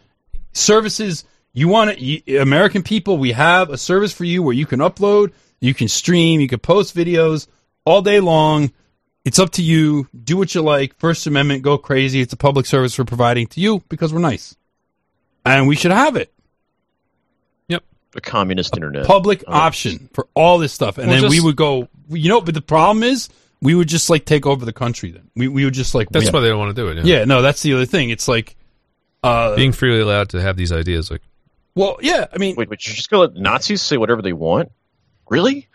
Services 0.53 1.25
you 1.57 1.69
want 1.69 1.99
to, 1.99 2.37
American 2.37 2.83
people, 2.83 3.17
we 3.17 3.33
have 3.33 3.71
a 3.71 3.79
service 3.79 4.13
for 4.13 4.25
you 4.25 4.43
where 4.43 4.53
you 4.55 4.67
can 4.67 4.81
upload, 4.81 5.33
you 5.59 5.73
can 5.73 5.89
stream, 5.89 6.41
you 6.43 6.49
can 6.49 6.59
post 6.59 6.95
videos 6.95 7.47
all 7.87 8.03
day 8.03 8.21
long. 8.21 8.71
It's 9.25 9.39
up 9.39 9.51
to 9.53 9.63
you. 9.63 10.07
Do 10.23 10.37
what 10.37 10.55
you 10.55 10.61
like. 10.61 10.95
First 10.99 11.27
Amendment, 11.27 11.63
go 11.63 11.79
crazy. 11.79 12.21
It's 12.21 12.35
a 12.35 12.37
public 12.37 12.67
service 12.67 12.99
we're 12.99 13.07
providing 13.07 13.47
to 13.49 13.61
you 13.61 13.83
because 13.89 14.13
we're 14.13 14.21
nice. 14.21 14.55
And 15.47 15.67
we 15.67 15.77
should 15.77 15.93
have 15.93 16.15
it. 16.17 16.31
Yep. 17.69 17.83
A 18.17 18.21
communist 18.21 18.77
internet. 18.77 19.07
Public 19.07 19.43
Uh, 19.49 19.53
option 19.53 20.11
for 20.13 20.29
all 20.35 20.59
this 20.59 20.75
stuff. 20.75 20.99
And 20.99 21.09
Well, 21.09 21.23
then 21.23 21.31
we 21.31 21.41
would 21.41 21.57
go, 21.57 21.89
you 22.11 22.29
know, 22.29 22.43
but 22.43 22.53
the 22.55 22.61
problem 22.61 23.03
is 23.03 23.31
we 23.63 23.75
would 23.75 23.89
just 23.89 24.11
like 24.11 24.27
take 24.27 24.45
over 24.45 24.65
the 24.67 24.75
country 24.75 25.11
then. 25.11 25.31
We, 25.35 25.49
we 25.49 25.65
would 25.65 25.75
just 25.75 25.95
like, 25.95 26.11
That's 26.11 26.27
win. 26.27 26.35
why 26.35 26.41
they 26.41 26.49
don't 26.49 26.59
want 26.59 26.77
to 26.77 26.83
do 26.83 26.89
it. 26.89 27.05
Yeah, 27.07 27.25
no, 27.25 27.41
that's 27.41 27.63
the 27.63 27.73
other 27.73 27.87
thing. 27.87 28.11
It's 28.11 28.29
like, 28.29 28.57
uh, 29.23 29.57
being 29.57 29.73
freely 29.73 30.01
allowed 30.01 30.29
to 30.31 30.41
have 30.43 30.57
these 30.59 30.71
ideas, 30.71 31.11
like 31.11 31.23
well, 31.77 31.99
yeah, 32.01 32.27
I 32.33 32.39
mean, 32.39 32.57
Wait, 32.57 32.69
wait, 32.69 32.85
you're 32.87 32.95
just 32.97 33.09
gonna 33.11 33.23
let 33.23 33.35
Nazis 33.37 33.81
say 33.83 33.97
whatever 33.97 34.23
they 34.23 34.33
want? 34.33 34.73
Really? 35.29 35.69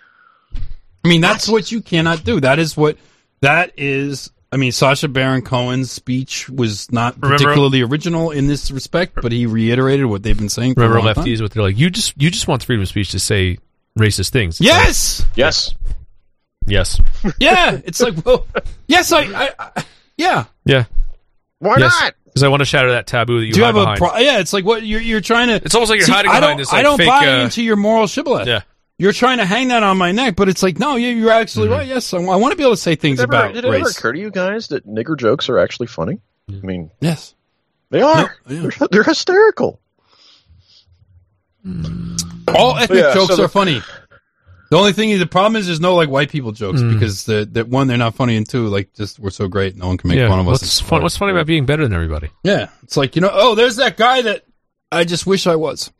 I 1.03 1.07
mean, 1.07 1.21
that's 1.21 1.47
what 1.47 1.71
you 1.71 1.81
cannot 1.81 2.23
do. 2.25 2.41
That 2.41 2.59
is 2.59 2.75
what 2.75 2.97
that 3.39 3.71
is. 3.77 4.29
I 4.51 4.57
mean, 4.57 4.73
Sacha 4.73 5.07
Baron 5.07 5.41
Cohen's 5.43 5.89
speech 5.91 6.49
was 6.49 6.91
not 6.91 7.15
Remember- 7.15 7.37
particularly 7.37 7.81
original 7.81 8.31
in 8.31 8.47
this 8.47 8.69
respect, 8.69 9.15
but 9.21 9.31
he 9.31 9.45
reiterated 9.45 10.05
what 10.07 10.23
they've 10.23 10.37
been 10.37 10.49
saying. 10.49 10.73
For 10.73 10.81
remember 10.81 10.97
a 10.97 11.01
long 11.03 11.13
time. 11.15 11.23
lefties, 11.25 11.41
what 11.41 11.51
they're 11.51 11.63
like. 11.63 11.77
You 11.77 11.89
just 11.89 12.21
you 12.21 12.29
just 12.29 12.47
want 12.49 12.61
freedom 12.63 12.81
of 12.81 12.89
speech 12.89 13.11
to 13.11 13.19
say 13.19 13.57
racist 13.97 14.31
things. 14.31 14.59
It's 14.59 14.67
Yes, 14.67 15.25
Yes. 15.35 15.73
yes, 16.67 16.99
yeah. 17.39 17.79
It's 17.85 18.01
like, 18.01 18.23
well, 18.25 18.45
yes, 18.87 19.11
I, 19.11 19.21
I, 19.21 19.49
I 19.57 19.83
yeah. 20.17 20.45
yeah. 20.65 20.85
Why 21.59 21.77
yes. 21.77 21.97
not? 22.01 22.13
Because 22.31 22.43
I 22.43 22.47
want 22.47 22.61
to 22.61 22.65
shatter 22.65 22.91
that 22.91 23.07
taboo 23.07 23.39
that 23.41 23.45
you 23.45 23.53
Do 23.53 23.59
you 23.59 23.65
hide 23.65 23.75
have 23.75 23.75
a 23.77 23.79
behind. 23.81 23.97
pro- 23.99 24.17
yeah? 24.17 24.39
It's 24.39 24.53
like 24.53 24.63
what 24.65 24.83
you're 24.83 25.01
you're 25.01 25.19
trying 25.21 25.47
to. 25.49 25.55
It's 25.55 25.75
almost 25.75 25.89
like 25.89 25.97
you're 25.99 26.05
See, 26.05 26.11
hiding 26.13 26.31
I 26.31 26.39
behind 26.39 26.51
don't, 26.53 26.57
this, 26.59 26.71
like, 26.71 26.79
I 26.79 26.83
don't 26.83 26.97
fake, 26.97 27.07
buy 27.09 27.27
uh, 27.27 27.43
into 27.43 27.61
your 27.61 27.75
moral 27.75 28.07
shibboleth. 28.07 28.47
Yeah. 28.47 28.61
You're 28.97 29.11
trying 29.13 29.39
to 29.39 29.45
hang 29.45 29.69
that 29.69 29.81
on 29.83 29.97
my 29.97 30.11
neck, 30.11 30.35
but 30.35 30.47
it's 30.47 30.61
like, 30.63 30.77
no, 30.79 30.95
you, 30.95 31.09
you're 31.09 31.31
absolutely 31.31 31.75
right. 31.75 31.87
Yes, 31.87 32.13
I, 32.13 32.19
want 32.19 32.51
to 32.51 32.55
be 32.55 32.63
able 32.63 32.73
to 32.73 32.77
say 32.77 32.95
things 32.95 33.17
Did 33.17 33.23
it 33.23 33.33
ever, 33.33 33.43
about 33.43 33.53
did 33.55 33.65
it 33.65 33.67
ever 33.67 33.77
race. 33.83 33.97
occur 33.97 34.13
to 34.13 34.19
you 34.19 34.29
guys 34.31 34.67
that 34.67 34.87
nigger 34.87 35.17
jokes 35.17 35.49
are 35.49 35.57
actually 35.57 35.87
funny? 35.87 36.19
I 36.49 36.53
mean, 36.65 36.91
Yes. 37.01 37.33
they 37.89 38.01
are. 38.01 38.37
Yeah. 38.47 38.69
they're, 38.69 38.87
they're 38.91 39.03
hysterical. 39.03 39.79
All 42.55 42.77
ethnic 42.77 42.99
Yeah, 42.99 43.13
jokes 43.13 43.27
so 43.29 43.35
the- 43.37 43.43
are 43.45 43.47
funny. 43.47 43.81
The 44.71 44.77
only 44.77 44.93
thing, 44.93 45.19
the 45.19 45.25
problem 45.27 45.57
is, 45.57 45.67
there's 45.67 45.81
no 45.81 45.95
like 45.95 46.09
white 46.09 46.29
people 46.31 46.53
jokes 46.53 46.79
Mm. 46.81 46.93
because 46.93 47.25
the 47.25 47.47
that 47.51 47.67
one 47.67 47.87
they're 47.87 47.97
not 47.97 48.15
funny, 48.15 48.37
and 48.37 48.47
two, 48.47 48.67
like 48.67 48.93
just 48.93 49.19
we're 49.19 49.29
so 49.29 49.47
great, 49.47 49.75
no 49.75 49.87
one 49.87 49.97
can 49.97 50.07
make 50.07 50.17
yeah. 50.17 50.29
fun 50.29 50.39
of 50.39 50.47
us. 50.47 50.61
What's 50.61 50.79
fun? 50.79 51.01
What's 51.03 51.17
funny 51.17 51.33
about 51.33 51.45
being 51.45 51.65
better 51.65 51.83
than 51.83 51.93
everybody? 51.93 52.29
Yeah, 52.43 52.69
it's 52.81 52.95
like 52.97 53.15
you 53.17 53.21
know, 53.21 53.29
oh, 53.31 53.53
there's 53.53 53.75
that 53.75 53.97
guy 53.97 54.21
that 54.23 54.45
I 54.91 55.03
just 55.03 55.27
wish 55.27 55.45
I 55.45 55.57
was. 55.57 55.91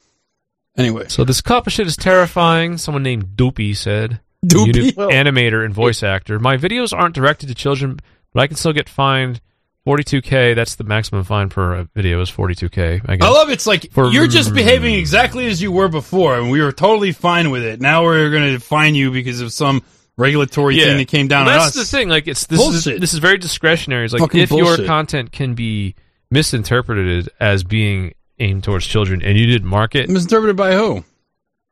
Anyway, 0.77 1.09
So 1.09 1.25
this 1.25 1.41
COPPA 1.41 1.69
shit 1.69 1.85
is 1.85 1.97
terrifying. 1.97 2.77
Someone 2.77 3.03
named 3.03 3.35
Doopy 3.35 3.75
said. 3.75 4.21
Doopy? 4.45 4.95
Well- 4.95 5.09
animator 5.09 5.65
and 5.65 5.73
voice 5.73 6.01
actor. 6.01 6.39
My 6.39 6.55
videos 6.55 6.97
aren't 6.97 7.13
directed 7.13 7.49
to 7.49 7.55
children, 7.55 7.99
but 8.33 8.41
I 8.41 8.47
can 8.47 8.55
still 8.55 8.71
get 8.73 8.87
fined 8.87 9.41
42k. 9.87 10.55
That's 10.55 10.75
the 10.75 10.83
maximum 10.83 11.23
fine 11.23 11.49
per 11.49 11.73
a 11.73 11.83
video 11.95 12.21
is 12.21 12.29
42k. 12.29 13.01
I 13.07 13.15
guess. 13.15 13.27
I 13.27 13.31
love 13.31 13.49
it's 13.49 13.65
like 13.67 13.91
For- 13.91 14.11
you're 14.11 14.27
just 14.27 14.53
behaving 14.53 14.95
exactly 14.95 15.47
as 15.47 15.61
you 15.61 15.71
were 15.71 15.87
before, 15.89 16.37
and 16.37 16.51
we 16.51 16.61
were 16.61 16.71
totally 16.71 17.11
fine 17.11 17.49
with 17.51 17.63
it. 17.63 17.81
Now 17.81 18.03
we're 18.03 18.29
going 18.29 18.53
to 18.53 18.59
fine 18.59 18.95
you 18.95 19.11
because 19.11 19.41
of 19.41 19.51
some 19.51 19.81
regulatory 20.17 20.77
thing 20.77 20.97
that 20.97 21.07
came 21.07 21.27
down 21.27 21.45
Well, 21.47 21.59
that's 21.59 21.75
the 21.75 21.85
thing. 21.85 22.09
Like 22.09 22.27
it's 22.27 22.45
this 22.47 22.61
is 22.61 22.83
this 22.99 23.13
is 23.13 23.19
very 23.19 23.37
discretionary. 23.37 24.05
It's 24.05 24.13
like 24.13 24.21
Fucking 24.21 24.41
if 24.41 24.49
bullshit. 24.49 24.79
your 24.79 24.87
content 24.87 25.31
can 25.31 25.55
be 25.55 25.95
misinterpreted 26.29 27.29
as 27.39 27.63
being 27.63 28.13
aimed 28.39 28.63
towards 28.63 28.85
children, 28.87 29.21
and 29.23 29.37
you 29.37 29.45
didn't 29.47 29.67
mark 29.67 29.95
it. 29.95 30.09
Misinterpreted 30.09 30.55
by 30.55 30.73
who? 30.73 31.03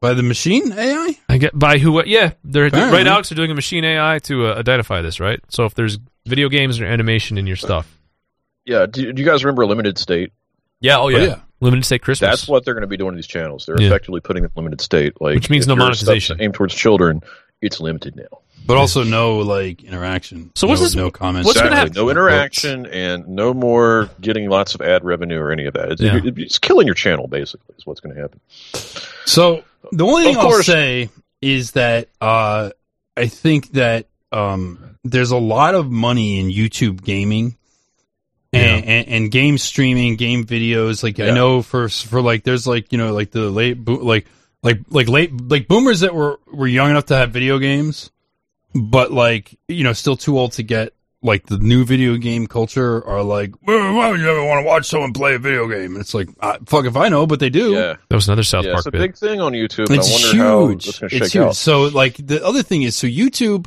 By 0.02 0.14
the 0.14 0.24
machine 0.24 0.72
AI? 0.72 1.18
I 1.28 1.38
get 1.38 1.58
by 1.58 1.78
who? 1.78 2.04
Yeah, 2.06 2.32
they're 2.44 2.68
Apparently. 2.68 2.98
right. 3.00 3.08
Alex, 3.08 3.30
they're 3.30 3.36
doing 3.36 3.52
a 3.52 3.56
machine 3.56 3.84
AI 3.84 4.20
to 4.24 4.48
uh, 4.48 4.56
identify 4.56 5.02
this, 5.02 5.20
right? 5.20 5.42
So 5.50 5.66
if 5.66 5.74
there's 5.76 6.00
video 6.26 6.48
games 6.48 6.80
or 6.80 6.86
animation 6.86 7.38
in 7.38 7.46
your 7.48 7.56
stuff, 7.58 7.99
Yeah. 8.70 8.86
Do, 8.86 9.12
do 9.14 9.22
you 9.22 9.28
guys 9.28 9.44
remember 9.44 9.66
Limited 9.66 9.98
State? 9.98 10.32
yeah, 10.82 10.98
oh 11.00 11.10
yeah, 11.10 11.18
yeah. 11.20 11.40
limited 11.60 11.84
state 11.84 12.02
Christmas. 12.02 12.30
That's 12.30 12.48
what 12.48 12.64
they're 12.64 12.74
going 12.74 12.84
to 12.84 12.88
be 12.88 12.96
doing 12.96 13.12
to 13.12 13.16
these 13.18 13.28
channels. 13.28 13.66
They're 13.66 13.80
Yeah. 13.82 13.88
effectively 13.88 14.22
putting 14.22 14.46
in 14.46 14.50
limited 14.56 14.80
state, 14.80 15.20
like 15.20 15.36
Which 15.36 15.50
means 15.50 15.68
no 15.68 15.76
monetization. 15.76 16.38
aimed 16.42 16.54
towards 16.54 16.74
children. 16.74 17.22
It's 17.62 17.82
limited 17.82 18.16
now. 18.16 18.40
But 18.66 18.78
also 18.78 19.04
no 19.04 19.40
like 19.40 19.84
interaction. 19.84 20.52
So 20.56 20.68
what's 20.68 20.80
no, 20.80 20.86
this- 20.86 20.96
No 20.96 21.12
comments. 21.12 21.46
what's 21.48 21.58
gonna 21.60 21.72
Exactly. 21.72 21.90
happen? 22.00 22.06
No 22.06 22.10
interaction 22.12 22.86
and 22.86 23.28
no 23.28 23.54
more 23.54 24.10
getting 24.22 24.48
lots 24.50 24.74
of 24.76 24.82
ad 24.82 25.04
revenue 25.04 25.40
or 25.40 25.52
any 25.52 25.66
of 25.66 25.74
that. 25.74 25.92
It's, 25.92 26.02
Yeah. 26.02 26.22
it's 26.24 26.60
killing 26.60 26.86
your 26.86 26.94
channel, 26.96 27.28
basically, 27.28 27.76
is 27.78 27.86
what's 27.86 28.00
going 28.00 28.16
to 28.16 28.22
happen. 28.22 28.40
So 29.26 29.64
the 29.92 30.06
only 30.06 30.24
thing 30.24 30.36
Of 30.38 30.42
I'll 30.44 30.48
course. 30.50 30.66
say 30.66 31.10
is 31.42 31.72
that 31.72 32.08
uh, 32.22 32.70
I 33.18 33.28
think 33.28 33.72
that 33.74 34.08
um, 34.32 34.96
there's 35.04 35.32
a 35.32 35.38
lot 35.38 35.76
of 35.76 35.90
money 35.90 36.40
in 36.40 36.48
YouTube 36.50 37.04
gaming 37.04 37.58
and, 38.54 38.86
and, 38.86 39.08
and 39.08 39.32
game 39.32 39.58
streaming, 39.58 40.16
game 40.16 40.46
videos. 40.46 41.04
Like 41.04 41.20
I 41.20 41.32
know 41.32 41.62
for 41.62 41.90
for 41.90 42.22
like 42.22 42.44
there's 42.44 42.66
like 42.68 42.92
you 42.92 42.98
know 42.98 43.14
like 43.14 43.32
the 43.32 43.50
late 43.50 43.74
bo- 43.84 43.94
like 43.96 44.26
like 44.64 44.80
like 44.90 45.08
late 45.08 45.32
like 45.50 45.68
boomers 45.68 46.00
that 46.02 46.14
were 46.16 46.40
were 46.52 46.68
young 46.68 46.90
enough 46.90 47.06
to 47.08 47.16
have 47.16 47.32
video 47.32 47.60
games, 47.60 48.12
but 48.74 49.12
like 49.12 49.58
you 49.68 49.84
know 49.84 49.94
still 49.94 50.16
too 50.18 50.38
old 50.38 50.54
to 50.54 50.64
get 50.64 50.94
like 51.22 51.46
the 51.48 51.58
new 51.58 51.84
video 51.84 52.16
game 52.16 52.48
culture 52.48 53.06
are 53.06 53.22
like, 53.22 53.52
well, 53.68 53.94
why 53.94 54.10
would 54.10 54.22
you 54.22 54.30
ever 54.30 54.42
want 54.46 54.64
to 54.64 54.68
watch 54.68 54.86
someone 54.88 55.12
play 55.12 55.36
a 55.36 55.38
video 55.40 55.68
game? 55.68 55.92
And 55.92 55.98
it's 55.98 56.14
like, 56.14 56.30
uh, 56.40 56.58
fuck 56.66 56.86
if 56.86 56.96
I 56.96 57.10
know, 57.10 57.28
but 57.28 57.42
they 57.42 57.50
do. 57.50 57.74
Yeah. 57.74 57.98
that 58.08 58.16
was 58.16 58.30
another 58.30 58.44
South 58.44 58.64
Yeah, 58.64 58.72
Park 58.72 58.80
it's 58.80 58.88
a 58.88 58.92
bit. 58.92 59.00
big 59.02 59.18
thing 59.18 59.42
on 59.42 59.52
YouTube. 59.52 59.92
It's 59.94 60.08
I 60.08 60.38
wonder 60.38 60.72
huge. 60.72 60.86
how 60.86 60.86
that's 60.86 61.00
going 61.00 61.10
to 61.10 61.16
it's 61.18 61.34
huge. 61.34 61.44
out. 61.46 61.56
So, 61.58 61.82
like 61.88 62.16
the 62.26 62.42
other 62.46 62.64
thing 62.64 62.84
is, 62.84 62.96
so 62.96 63.06
YouTube, 63.06 63.66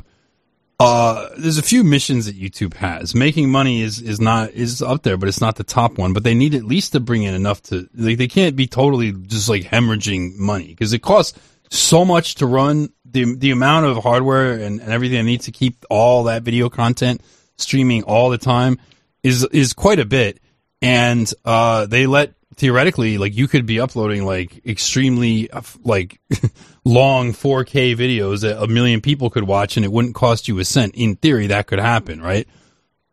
uh, 0.79 1.29
there's 1.37 1.57
a 1.57 1.63
few 1.63 1.83
missions 1.83 2.25
that 2.25 2.39
YouTube 2.39 2.73
has. 2.75 3.13
Making 3.13 3.49
money 3.49 3.81
is 3.81 4.01
is 4.01 4.19
not 4.19 4.51
is 4.51 4.81
up 4.81 5.03
there, 5.03 5.17
but 5.17 5.29
it's 5.29 5.41
not 5.41 5.55
the 5.55 5.63
top 5.63 5.97
one. 5.97 6.13
But 6.13 6.23
they 6.23 6.33
need 6.33 6.55
at 6.55 6.63
least 6.63 6.93
to 6.93 6.99
bring 6.99 7.23
in 7.23 7.33
enough 7.33 7.61
to 7.63 7.87
like 7.95 8.17
they 8.17 8.27
can't 8.27 8.55
be 8.55 8.67
totally 8.67 9.11
just 9.11 9.49
like 9.49 9.63
hemorrhaging 9.63 10.37
money 10.37 10.67
because 10.67 10.93
it 10.93 10.99
costs 10.99 11.39
so 11.69 12.03
much 12.03 12.35
to 12.35 12.45
run 12.45 12.89
the 13.05 13.35
the 13.35 13.51
amount 13.51 13.85
of 13.85 14.03
hardware 14.03 14.53
and, 14.53 14.81
and 14.81 14.91
everything 14.91 15.17
they 15.17 15.31
need 15.31 15.41
to 15.41 15.51
keep 15.51 15.85
all 15.89 16.23
that 16.23 16.43
video 16.43 16.69
content 16.69 17.21
streaming 17.57 18.03
all 18.03 18.29
the 18.29 18.37
time 18.37 18.77
is 19.21 19.43
is 19.45 19.73
quite 19.73 19.99
a 19.99 20.05
bit. 20.05 20.39
And 20.81 21.31
uh, 21.45 21.85
they 21.85 22.07
let 22.07 22.33
theoretically 22.57 23.17
like 23.17 23.35
you 23.35 23.47
could 23.47 23.65
be 23.65 23.79
uploading 23.79 24.25
like 24.25 24.65
extremely 24.65 25.49
uh, 25.51 25.61
like 25.83 26.19
long 26.85 27.33
4K 27.33 27.95
videos 27.95 28.41
that 28.41 28.61
a 28.61 28.67
million 28.67 29.01
people 29.01 29.29
could 29.29 29.45
watch 29.45 29.77
and 29.77 29.85
it 29.85 29.91
wouldn't 29.91 30.15
cost 30.15 30.47
you 30.47 30.59
a 30.59 30.65
cent. 30.65 30.95
In 30.95 31.15
theory, 31.15 31.47
that 31.47 31.67
could 31.67 31.79
happen, 31.79 32.21
right? 32.21 32.47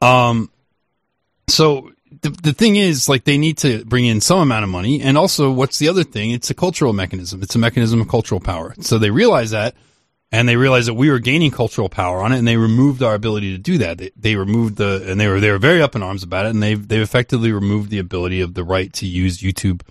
Um, 0.00 0.50
so 1.48 1.92
the 2.22 2.30
the 2.30 2.52
thing 2.52 2.76
is, 2.76 3.08
like, 3.08 3.24
they 3.24 3.38
need 3.38 3.58
to 3.58 3.84
bring 3.84 4.06
in 4.06 4.20
some 4.20 4.40
amount 4.40 4.64
of 4.64 4.70
money, 4.70 5.00
and 5.00 5.16
also, 5.16 5.50
what's 5.50 5.78
the 5.78 5.88
other 5.88 6.04
thing? 6.04 6.30
It's 6.30 6.50
a 6.50 6.54
cultural 6.54 6.92
mechanism. 6.92 7.42
It's 7.42 7.54
a 7.54 7.58
mechanism 7.58 8.00
of 8.00 8.08
cultural 8.08 8.40
power. 8.40 8.74
So 8.80 8.98
they 8.98 9.10
realize 9.10 9.50
that, 9.50 9.74
and 10.32 10.48
they 10.48 10.57
realized 10.57 10.89
that 10.89 10.94
we 10.94 11.11
were 11.11 11.19
gaining 11.19 11.51
cultural 11.51 11.89
power 11.89 12.20
on 12.20 12.32
it, 12.32 12.39
and 12.39 12.47
they 12.47 12.57
removed 12.57 13.02
our 13.02 13.15
ability 13.15 13.52
to 13.52 13.59
do 13.59 13.78
that. 13.78 13.98
They, 13.98 14.11
they 14.16 14.36
removed 14.36 14.77
the, 14.77 15.05
and 15.11 15.20
they 15.20 15.28
were 15.28 15.40
they 15.40 15.51
were 15.51 15.59
very 15.59 15.82
up 15.82 15.97
in 15.97 16.02
arms 16.02 16.23
about 16.23 16.47
it, 16.47 16.51
and 16.51 16.62
they've 16.62 16.86
they've 16.86 17.01
effectively 17.01 17.52
removed 17.52 17.90
the 17.90 17.98
ability 17.98 18.40
of 18.40 18.55
the 18.55 18.65
right 18.65 18.93
to 18.94 19.07
use 19.07 19.39
YouTube 19.39 19.82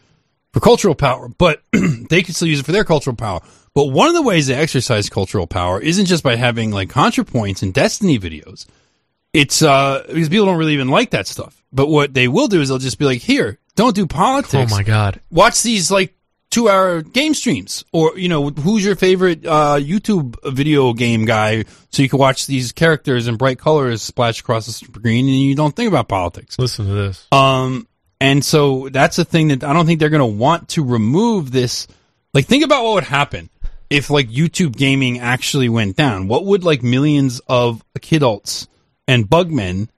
for 0.54 0.60
cultural 0.60 0.96
power, 0.96 1.28
but 1.28 1.62
they 2.10 2.24
can 2.24 2.34
still 2.34 2.48
use 2.48 2.60
it 2.60 2.66
for 2.66 2.72
their 2.72 2.84
cultural 2.84 3.16
power. 3.16 3.42
But 3.74 3.86
one 3.86 4.08
of 4.08 4.16
the 4.16 4.22
ways 4.22 4.48
they 4.48 4.56
exercise 4.56 5.10
cultural 5.10 5.48
power 5.48 5.80
isn't 5.80 6.06
just 6.06 6.24
by 6.24 6.36
having 6.36 6.72
like 6.72 6.90
ContraPoints 6.90 7.62
and 7.62 7.74
Destiny 7.74 8.18
videos. 8.18 8.66
It's 9.32 9.62
uh 9.62 10.04
because 10.08 10.30
people 10.30 10.48
don't 10.48 10.58
really 10.58 10.74
even 10.74 10.88
like 10.90 11.12
that 11.12 11.28
stuff. 11.28 11.64
But 11.72 11.88
what 11.88 12.14
they 12.14 12.28
will 12.28 12.48
do 12.48 12.62
is 12.62 12.70
they'll 12.70 12.80
just 12.80 12.98
be 12.98 13.06
like, 13.06 13.22
"Here, 13.22 13.60
don't 13.76 13.96
do 13.96 14.08
politics." 14.08 14.72
oh 14.72 14.76
my 14.76 14.84
god, 14.84 15.22
Watch 15.30 15.62
these 15.62 15.92
like 15.92 16.16
two-hour 16.52 17.02
game 17.02 17.34
streams, 17.34 17.86
or 17.92 18.18
you 18.18 18.30
know, 18.30 18.50
who's 18.50 18.84
your 18.84 18.96
favorite 18.96 19.46
uh, 19.46 19.78
YouTube 19.80 20.36
video 20.54 20.94
game 20.94 21.26
guy, 21.26 21.64
so 21.92 22.02
you 22.02 22.10
can 22.10 22.20
watch 22.20 22.48
these 22.48 22.72
characters 22.72 23.28
in 23.28 23.36
bright 23.36 23.60
colors 23.60 24.02
splash 24.02 24.40
across 24.42 24.66
the 24.66 24.72
screen, 24.72 25.28
and 25.28 25.36
you 25.36 25.56
don't 25.56 25.76
think 25.76 25.88
about 25.88 26.08
politics." 26.08 26.58
listen 26.60 26.86
to 26.86 26.94
this. 26.94 27.28
Um, 27.32 27.88
and 28.22 28.44
so 28.44 28.90
that's 28.90 29.18
a 29.18 29.26
thing 29.26 29.50
that 29.50 29.64
I 29.64 29.74
don't 29.74 29.86
think 29.86 30.00
they're 30.00 30.10
going 30.10 30.20
to 30.20 30.38
want 30.38 30.70
to 30.70 30.84
remove 30.84 31.52
this. 31.52 31.88
Like, 32.34 32.46
think 32.46 32.64
about 32.64 32.84
what 32.84 32.96
would 32.96 33.04
happen 33.06 33.50
if 33.90 34.10
like 34.10 34.30
YouTube 34.30 34.76
gaming 34.76 35.20
actually 35.20 35.70
went 35.70 35.96
down. 35.96 36.28
What 36.28 36.46
would 36.46 36.64
like 36.64 36.84
millions 36.84 37.40
of 37.48 37.84
kidults 38.00 38.68
and 39.08 39.30
bugmen 39.30 39.90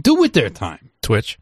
do 0.00 0.14
with 0.14 0.32
their 0.32 0.50
time? 0.50 0.90
Twitch. 1.02 1.38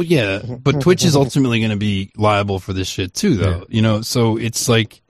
Well, 0.00 0.08
yeah, 0.08 0.40
but 0.62 0.80
Twitch 0.80 1.04
is 1.04 1.14
ultimately 1.14 1.58
going 1.58 1.72
to 1.72 1.76
be 1.76 2.10
liable 2.16 2.58
for 2.58 2.72
this 2.72 2.88
shit 2.88 3.12
too, 3.12 3.34
though. 3.34 3.58
Yeah. 3.58 3.64
You 3.68 3.82
know, 3.82 4.00
so 4.00 4.38
it's 4.38 4.66
like, 4.66 5.02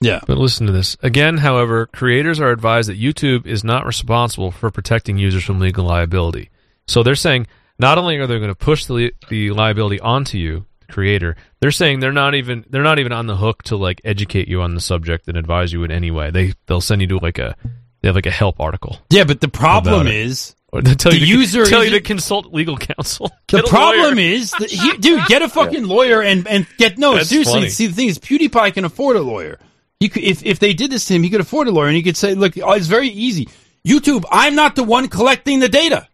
yeah, 0.00 0.20
But 0.28 0.38
listen 0.38 0.66
to 0.68 0.72
this. 0.72 0.96
Again, 1.02 1.38
however, 1.38 1.86
creators 1.86 2.38
are 2.38 2.52
advised 2.52 2.88
that 2.88 3.00
YouTube 3.00 3.46
is 3.46 3.64
not 3.64 3.84
responsible 3.84 4.52
for 4.52 4.70
protecting 4.70 5.18
users 5.18 5.42
from 5.42 5.58
legal 5.58 5.84
liability. 5.84 6.50
So 6.86 7.02
they're 7.02 7.16
saying 7.16 7.48
not 7.80 7.98
only 7.98 8.16
are 8.18 8.28
they 8.28 8.38
going 8.38 8.46
to 8.46 8.54
push 8.54 8.84
the, 8.84 8.92
li- 8.92 9.12
the 9.28 9.50
liability 9.50 9.98
onto 9.98 10.38
you, 10.38 10.66
the 10.86 10.92
creator, 10.92 11.34
they're 11.58 11.72
saying 11.72 11.98
they're 11.98 12.12
not 12.12 12.36
even 12.36 12.64
they're 12.70 12.84
not 12.84 13.00
even 13.00 13.10
on 13.10 13.26
the 13.26 13.36
hook 13.36 13.64
to 13.64 13.76
like 13.76 14.00
educate 14.04 14.46
you 14.46 14.62
on 14.62 14.76
the 14.76 14.80
subject 14.80 15.26
and 15.26 15.36
advise 15.36 15.72
you 15.72 15.82
in 15.82 15.90
any 15.90 16.12
way. 16.12 16.30
They 16.30 16.52
they'll 16.66 16.80
send 16.80 17.00
you 17.00 17.08
to 17.08 17.18
like 17.18 17.38
a 17.38 17.56
they 18.00 18.06
have 18.08 18.14
like 18.14 18.26
a 18.26 18.30
help 18.30 18.60
article. 18.60 18.98
yeah. 19.10 19.24
But 19.24 19.40
the 19.40 19.48
problem 19.48 20.06
is, 20.06 20.54
Or 20.70 20.82
tell 20.82 21.12
The 21.12 21.18
you 21.18 21.46
to, 21.46 21.64
tell 21.64 21.82
you 21.82 21.90
to 21.92 22.00
consult 22.00 22.52
legal 22.52 22.76
counsel. 22.76 23.30
The 23.48 23.62
problem 23.62 24.18
is, 24.18 24.50
that 24.50 24.70
he, 24.70 24.98
dude, 24.98 25.24
get 25.26 25.40
a 25.40 25.48
fucking 25.58 25.84
lawyer 25.84 26.22
and 26.22 26.46
and 26.46 26.66
get 26.76 26.98
no 26.98 27.14
That's 27.14 27.30
seriously. 27.30 27.52
funny. 27.54 27.68
See, 27.70 27.86
the 27.86 27.94
thing 27.94 28.08
is, 28.08 28.18
PewDiePie 28.18 28.74
can 28.74 28.84
afford 28.84 29.16
a 29.16 29.22
lawyer. 29.22 29.58
He 29.98 30.10
could, 30.10 30.22
if 30.24 30.44
if 30.44 30.58
they 30.58 30.74
did 30.74 30.90
this 30.90 31.06
to 31.06 31.14
him, 31.14 31.22
he 31.22 31.30
could 31.30 31.40
afford 31.40 31.68
a 31.68 31.70
lawyer, 31.70 31.86
and 31.86 31.96
he 31.96 32.02
could 32.02 32.16
say, 32.18 32.34
"Look, 32.34 32.58
oh, 32.58 32.72
it's 32.72 32.86
very 32.86 33.08
easy. 33.08 33.48
YouTube, 33.86 34.24
I'm 34.30 34.54
not 34.54 34.76
the 34.76 34.84
one 34.84 35.08
collecting 35.08 35.60
the 35.60 35.68
data. 35.70 36.06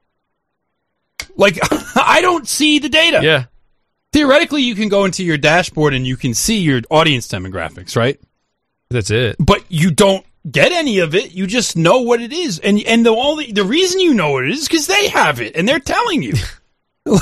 Like, 1.36 1.58
I 1.96 2.20
don't 2.22 2.46
see 2.46 2.78
the 2.78 2.88
data. 2.88 3.20
yeah. 3.24 3.44
Theoretically, 4.12 4.62
you 4.62 4.76
can 4.76 4.88
go 4.88 5.04
into 5.04 5.24
your 5.24 5.36
dashboard 5.36 5.92
and 5.92 6.06
you 6.06 6.16
can 6.16 6.34
see 6.34 6.58
your 6.60 6.80
audience 6.88 7.26
demographics, 7.26 7.96
right? 7.96 8.20
That's 8.88 9.10
it. 9.10 9.34
But 9.40 9.64
you 9.68 9.90
don't 9.90 10.24
get 10.50 10.72
any 10.72 10.98
of 10.98 11.14
it. 11.14 11.32
You 11.32 11.46
just 11.46 11.76
know 11.76 12.02
what 12.02 12.20
it 12.20 12.32
is, 12.32 12.58
and 12.58 12.80
and 12.82 13.04
the 13.04 13.10
only 13.10 13.52
the 13.52 13.64
reason 13.64 14.00
you 14.00 14.14
know 14.14 14.32
what 14.32 14.44
it 14.44 14.50
is 14.50 14.68
because 14.68 14.86
they 14.86 15.08
have 15.08 15.40
it 15.40 15.56
and 15.56 15.68
they're 15.68 15.80
telling 15.80 16.22
you. 16.22 16.34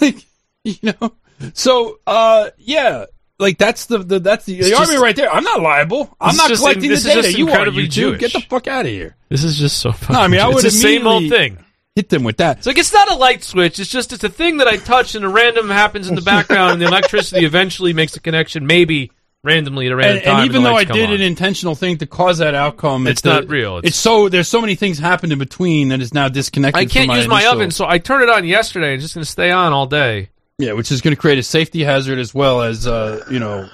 like 0.00 0.24
you 0.64 0.76
know, 0.82 1.12
so 1.54 1.98
uh, 2.06 2.50
yeah, 2.58 3.06
like 3.38 3.58
that's 3.58 3.86
the, 3.86 3.98
the 3.98 4.20
that's 4.20 4.44
the, 4.44 4.60
the 4.60 4.70
just- 4.70 4.96
right 4.98 5.16
there. 5.16 5.32
I'm 5.32 5.44
not 5.44 5.60
liable. 5.60 6.14
I'm 6.20 6.36
not 6.36 6.48
just- 6.48 6.62
collecting 6.62 6.90
the 6.90 6.96
data. 6.96 7.32
You 7.32 7.46
are 7.46 7.50
incredibly 7.50 7.88
YouTube. 7.88 8.18
Get 8.18 8.32
the 8.32 8.40
fuck 8.40 8.66
out 8.66 8.86
of 8.86 8.90
here. 8.92 9.16
This 9.28 9.44
is 9.44 9.58
just 9.58 9.78
so 9.78 9.92
funny. 9.92 10.18
No, 10.18 10.24
I 10.24 10.28
mean 10.28 10.40
I 10.40 10.48
would 10.48 10.62
the 10.62 10.70
same 10.70 11.06
old 11.06 11.28
thing. 11.28 11.58
Hit 11.94 12.08
them 12.08 12.24
with 12.24 12.38
that. 12.38 12.58
It's 12.58 12.66
like 12.66 12.78
it's 12.78 12.92
not 12.92 13.10
a 13.10 13.16
light 13.16 13.44
switch. 13.44 13.78
It's 13.78 13.90
just 13.90 14.14
it's 14.14 14.24
a 14.24 14.30
thing 14.30 14.58
that 14.58 14.66
I 14.66 14.78
touch 14.78 15.14
and 15.14 15.26
a 15.26 15.28
random 15.28 15.68
happens 15.68 16.08
in 16.08 16.14
the 16.14 16.22
background, 16.22 16.72
and 16.72 16.80
the 16.80 16.86
electricity 16.86 17.44
eventually 17.44 17.92
makes 17.92 18.16
a 18.16 18.20
connection, 18.20 18.66
maybe 18.66 19.10
randomly 19.44 19.86
at 19.86 19.92
a 19.92 19.96
random 19.96 20.16
and, 20.18 20.24
time. 20.24 20.36
and 20.40 20.44
even 20.50 20.62
the 20.62 20.68
though 20.70 20.76
I 20.76 20.84
did 20.84 21.08
on. 21.08 21.14
an 21.14 21.20
intentional 21.20 21.74
thing 21.74 21.98
to 21.98 22.06
cause 22.06 22.38
that 22.38 22.54
outcome, 22.54 23.06
It's 23.06 23.22
the- 23.22 23.40
not 23.40 23.48
real. 23.48 23.78
It's, 23.78 23.86
It's- 23.88 23.96
so 24.00 24.28
there's 24.28 24.48
so 24.48 24.60
many 24.60 24.74
things 24.74 24.98
happened 24.98 25.32
in 25.32 25.38
between 25.38 25.88
that 25.88 26.00
is 26.00 26.14
now 26.14 26.28
disconnected. 26.28 26.78
I 26.80 26.84
can't 26.86 27.06
from 27.06 27.14
my 27.14 27.18
use 27.18 27.28
my 27.28 27.40
initial- 27.40 27.52
oven, 27.56 27.70
so 27.72 27.86
I 27.88 27.98
turned 27.98 28.22
it 28.22 28.28
on 28.28 28.44
yesterday. 28.44 28.88
And 28.92 28.94
it's 28.94 29.04
just 29.04 29.14
going 29.14 29.24
to 29.24 29.30
stay 29.30 29.50
on 29.50 29.72
all 29.72 29.86
day. 29.86 30.28
Yeah, 30.58 30.72
which 30.72 30.92
is 30.92 31.00
going 31.00 31.14
to 31.14 31.20
create 31.20 31.38
a 31.38 31.42
safety 31.42 31.82
hazard 31.82 32.18
as 32.18 32.32
well 32.32 32.62
as 32.62 32.86
uh, 32.86 33.24
you 33.30 33.40
know, 33.40 33.68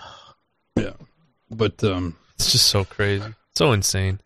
yeah. 0.77 0.93
But 1.51 1.83
um, 1.85 2.17
It's 2.37 2.53
just 2.53 2.69
so 2.69 2.85
crazy, 2.85 3.25
so 3.57 3.73
insane. 3.73 4.21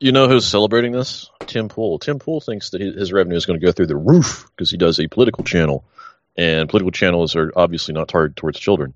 You 0.00 0.10
know 0.12 0.26
who's 0.28 0.46
celebrating 0.46 0.92
this? 0.92 1.28
Tim 1.46 1.68
Pool. 1.68 1.98
Tim 1.98 2.18
Pool 2.18 2.40
thinks 2.40 2.70
that 2.70 2.80
his 2.80 2.94
his 2.96 3.12
revenue 3.12 3.36
is 3.36 3.46
going 3.46 3.60
to 3.60 3.64
go 3.64 3.70
through 3.72 3.86
the 3.88 3.96
roof 3.96 4.48
because 4.56 4.70
he 4.70 4.76
does 4.76 4.98
a 4.98 5.06
political 5.06 5.44
channel, 5.44 5.84
and 6.36 6.68
political 6.68 6.90
channels 6.90 7.36
are 7.36 7.52
obviously 7.54 7.94
not 7.94 8.08
targeted 8.08 8.36
towards 8.36 8.58
children. 8.58 8.94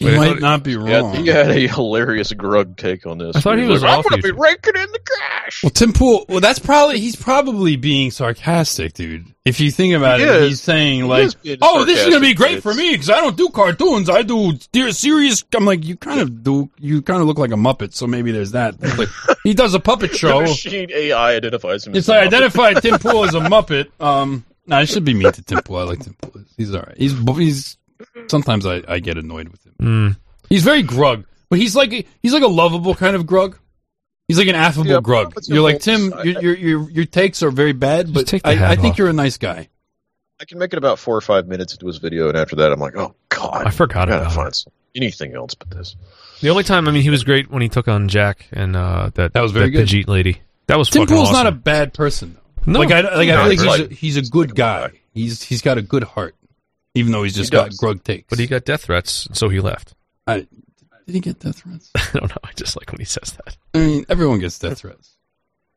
You 0.00 0.06
Wait, 0.08 0.16
might 0.16 0.40
not 0.40 0.62
be 0.64 0.70
He 0.72 0.90
had, 0.90 1.02
wrong. 1.02 1.14
he 1.14 1.26
had 1.28 1.50
a 1.50 1.66
hilarious 1.68 2.32
grug 2.32 2.76
take 2.76 3.06
on 3.06 3.18
this. 3.18 3.36
I 3.36 3.40
thought 3.40 3.58
he 3.58 3.66
was 3.66 3.82
like, 3.82 3.98
off 3.98 4.06
I'm 4.06 4.10
going 4.10 4.22
to 4.22 4.28
be 4.28 4.34
YouTube." 4.34 4.42
raking 4.42 4.76
in 4.82 4.92
the 4.92 4.98
cash. 5.18 5.62
Well, 5.62 5.70
Tim 5.70 5.92
Pool. 5.92 6.24
Well, 6.28 6.40
that's 6.40 6.58
probably 6.58 6.98
he's 7.00 7.16
probably 7.16 7.76
being 7.76 8.10
sarcastic, 8.10 8.94
dude. 8.94 9.26
If 9.44 9.58
you 9.60 9.70
think 9.70 9.94
about 9.94 10.20
He 10.20 10.26
it, 10.26 10.30
is. 10.36 10.48
he's 10.50 10.60
saying 10.62 10.96
He 10.96 11.02
like, 11.02 11.24
is 11.44 11.58
"Oh, 11.62 11.84
this 11.84 11.98
is 12.00 12.04
going 12.08 12.20
to 12.22 12.26
be 12.28 12.34
great 12.34 12.56
but 12.56 12.62
for 12.62 12.74
me 12.74 12.92
because 12.92 13.10
I 13.10 13.20
don't 13.20 13.36
do 13.36 13.48
cartoons. 13.50 14.08
I 14.08 14.22
do 14.22 14.52
serious." 14.92 15.44
I'm 15.54 15.64
like, 15.64 15.84
you 15.84 15.96
kind 15.96 16.20
of 16.20 16.42
do. 16.42 16.70
You 16.78 17.02
kind 17.02 17.20
of 17.20 17.26
look 17.26 17.38
like 17.38 17.50
a 17.50 17.54
muppet, 17.56 17.92
so 17.94 18.06
maybe 18.06 18.32
there's 18.32 18.52
that. 18.52 18.80
Like, 18.98 19.08
he 19.44 19.54
does 19.54 19.74
a 19.74 19.80
puppet 19.80 20.10
The 20.12 20.18
show. 20.18 20.40
machine 20.42 20.90
AI 20.92 21.34
identifies 21.34 21.86
him. 21.86 21.94
It's 21.94 22.08
as 22.08 22.08
like 22.08 22.26
identify 22.26 22.72
Tim 22.74 22.98
Pool 23.00 23.24
as 23.24 23.34
a 23.34 23.40
Muppet. 23.40 23.88
Um, 24.00 24.44
no, 24.66 24.76
I 24.76 24.84
should 24.84 25.04
be 25.04 25.14
mean 25.14 25.32
to 25.32 25.42
Tim 25.42 25.60
Pool. 25.62 25.76
I 25.78 25.82
like 25.84 26.00
Tim 26.00 26.14
Pool. 26.20 26.42
He's 26.56 26.74
all 26.74 26.82
right. 26.82 26.96
He's 26.96 27.12
he's 27.36 27.76
sometimes 28.28 28.66
I, 28.66 28.82
I 28.86 28.98
get 29.00 29.16
annoyed 29.18 29.48
with 29.48 29.64
him. 29.66 29.69
Mm. 29.80 30.16
He's 30.48 30.62
very 30.62 30.82
grug, 30.82 31.24
but 31.48 31.58
he's 31.58 31.74
like 31.76 32.06
he's 32.22 32.32
like 32.32 32.42
a 32.42 32.48
lovable 32.48 32.94
kind 32.94 33.16
of 33.16 33.24
grug. 33.24 33.56
He's 34.28 34.38
like 34.38 34.48
an 34.48 34.54
affable 34.54 34.90
Yeah, 34.90 34.98
grug. 34.98 35.48
You're 35.48 35.62
like. 35.62 35.80
Tim. 35.80 36.12
Your, 36.24 36.40
your 36.42 36.56
your 36.56 36.90
your 36.90 37.04
takes 37.04 37.42
are 37.42 37.50
very 37.50 37.72
bad, 37.72 38.12
but 38.14 38.32
I, 38.44 38.70
I 38.72 38.76
think 38.76 38.92
off. 38.92 38.98
you're 38.98 39.08
a 39.08 39.12
nice 39.12 39.38
guy. 39.38 39.68
I 40.40 40.44
can 40.44 40.58
make 40.58 40.72
it 40.72 40.78
about 40.78 40.98
four 40.98 41.16
or 41.16 41.20
five 41.20 41.46
minutes 41.48 41.72
into 41.74 41.86
his 41.86 41.98
video, 41.98 42.28
and 42.28 42.36
after 42.38 42.56
that, 42.56 42.72
I'm 42.72 42.80
like, 42.80 42.96
oh 42.96 43.14
god, 43.28 43.66
I 43.66 43.70
forgot 43.70 44.08
gotta 44.08 44.22
about 44.22 44.32
find 44.32 44.48
it. 44.48 44.64
anything 44.94 45.34
else 45.34 45.54
but 45.54 45.68
this. 45.70 45.96
The 46.40 46.48
only 46.48 46.62
time, 46.64 46.88
I 46.88 46.92
mean, 46.92 47.02
he 47.02 47.10
was 47.10 47.24
great 47.24 47.50
when 47.50 47.60
he 47.60 47.68
took 47.68 47.88
on 47.88 48.08
Jack 48.08 48.46
and 48.52 48.74
uh, 48.76 49.10
that 49.14 49.34
That 49.34 49.42
was 49.42 49.52
very 49.52 49.68
good. 49.70 49.86
Pidgeot 49.88 50.08
lady. 50.08 50.40
That 50.68 50.78
was 50.78 50.88
Tim 50.88 51.02
fucking 51.02 51.14
Pool's 51.16 51.28
awesome. 51.30 51.44
not 51.44 51.46
a 51.48 51.52
bad 51.56 51.92
person. 51.92 52.38
Though. 52.64 52.72
No. 52.72 52.78
like 52.80 52.90
I 52.92 53.00
like 53.00 53.28
I 53.28 53.34
No, 53.34 53.50
feel 53.50 53.66
like 53.66 53.80
he's 53.90 53.96
he's 53.98 54.16
a, 54.16 54.18
he's 54.20 54.28
a 54.28 54.30
good 54.30 54.54
guy. 54.54 54.92
He's 55.12 55.42
he's 55.42 55.60
got 55.60 55.76
a 55.76 55.82
good 55.82 56.04
heart, 56.04 56.36
even 56.94 57.12
though 57.12 57.22
he's 57.22 57.34
just 57.34 57.52
He 57.52 57.56
got 57.56 57.70
does. 57.70 57.78
grug 57.80 58.02
takes. 58.04 58.26
but 58.28 58.38
he 58.38 58.46
got 58.46 58.64
death 58.64 58.82
threats, 58.84 59.28
so 59.32 59.48
he 59.48 59.60
left. 59.60 59.94
I, 60.26 60.46
did 61.06 61.14
he 61.14 61.20
get 61.20 61.38
death 61.40 61.58
threats? 61.62 61.90
I 61.96 62.18
don't 62.18 62.28
know. 62.30 62.36
I 62.44 62.52
just 62.54 62.76
like 62.76 62.90
when 62.92 62.98
he 63.00 63.04
says 63.04 63.32
that. 63.44 63.56
I 63.74 63.78
mean, 63.78 64.04
everyone 64.08 64.38
gets 64.40 64.58
death 64.58 64.78
threats. 64.78 65.16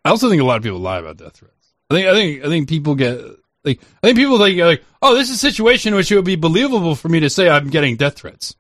I 0.05 0.09
also 0.09 0.29
think 0.29 0.41
a 0.41 0.45
lot 0.45 0.57
of 0.57 0.63
people 0.63 0.79
lie 0.79 0.99
about 0.99 1.17
death 1.17 1.37
threats. 1.37 1.53
I 1.89 1.93
think 1.95 2.07
I 2.07 2.13
think 2.13 2.45
I 2.45 2.47
think 2.49 2.69
people 2.69 2.95
get 2.95 3.19
like 3.63 3.79
I 4.03 4.07
think 4.07 4.17
people 4.17 4.37
think 4.37 4.59
like, 4.59 4.83
oh, 5.01 5.15
this 5.15 5.29
is 5.29 5.35
a 5.35 5.39
situation 5.39 5.93
in 5.93 5.95
which 5.97 6.11
it 6.11 6.15
would 6.15 6.25
be 6.25 6.35
believable 6.35 6.95
for 6.95 7.09
me 7.09 7.19
to 7.21 7.29
say 7.29 7.49
I'm 7.49 7.69
getting 7.69 7.95
death 7.95 8.15
threats, 8.15 8.55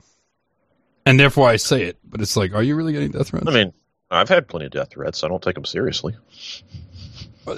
and 1.05 1.19
therefore 1.19 1.49
I 1.49 1.57
say 1.57 1.83
it. 1.83 1.97
But 2.03 2.21
it's 2.21 2.37
like, 2.37 2.53
are 2.53 2.63
you 2.63 2.75
really 2.75 2.93
getting 2.93 3.11
death 3.11 3.29
threats? 3.29 3.45
I 3.47 3.51
mean, 3.51 3.73
I've 4.09 4.29
had 4.29 4.47
plenty 4.47 4.65
of 4.67 4.71
death 4.71 4.91
threats. 4.91 5.23
I 5.23 5.27
don't 5.27 5.41
take 5.43 5.55
them 5.55 5.65
seriously. 5.65 6.15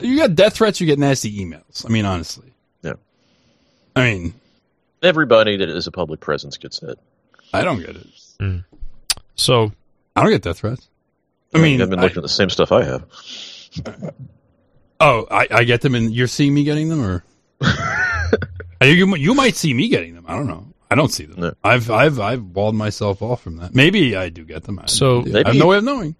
you 0.02 0.18
got 0.18 0.34
death 0.36 0.56
threats, 0.56 0.80
you 0.82 0.88
get 0.88 0.98
nasty 1.00 1.38
emails. 1.40 1.86
I 1.86 1.90
mean, 1.90 2.06
honestly. 2.06 2.54
Yeah. 2.82 2.94
I 3.96 4.04
mean, 4.12 4.34
Everybody 5.06 5.58
that 5.58 5.70
is 5.70 5.88
a 5.88 5.92
public 5.92 6.20
presence 6.20 6.58
gets 6.58 6.82
it. 6.84 6.98
I 7.54 7.64
don't 7.64 7.80
get 7.80 7.96
it. 7.96 8.08
Mm. 8.40 8.66
So 9.36 9.72
I 10.16 10.22
don't 10.24 10.32
get 10.32 10.42
death 10.42 10.60
threats. 10.60 10.90
I 11.54 11.60
mean, 11.60 11.82
I've 11.82 11.90
been 11.90 12.00
I- 12.00 12.04
looking 12.04 12.18
at 12.18 12.24
the 12.24 12.30
same 12.30 12.50
stuff 12.50 12.72
I 12.72 12.84
have. 12.84 13.06
Oh, 15.00 15.28
I, 15.30 15.48
I 15.52 15.64
get 15.66 15.82
them, 15.82 15.94
and 15.96 16.14
you're 16.14 16.28
seeing 16.28 16.54
me 16.54 16.64
getting 16.64 16.90
them, 16.90 17.02
or 17.02 17.24
you, 18.82 18.88
you 18.94 19.16
you 19.18 19.34
might 19.36 19.56
see 19.56 19.74
me 19.74 19.90
getting 19.90 20.16
them. 20.16 20.26
I 20.28 20.36
don't 20.36 20.48
know. 20.48 20.66
I 20.90 20.96
don't 20.96 21.12
see 21.12 21.26
them. 21.26 21.40
No. 21.42 21.54
I've 21.64 21.90
I've 21.92 22.20
I've 22.20 22.44
walled 22.44 22.76
myself 22.76 23.22
off 23.22 23.42
from 23.42 23.58
that. 23.58 23.76
Maybe 23.76 24.16
I 24.16 24.30
do 24.30 24.44
get 24.46 24.64
them. 24.64 24.80
I, 24.80 24.86
So- 24.88 25.22
I 25.34 25.44
have 25.48 25.56
no 25.56 25.68
way 25.68 25.78
of 25.78 25.84
knowing. 25.84 26.16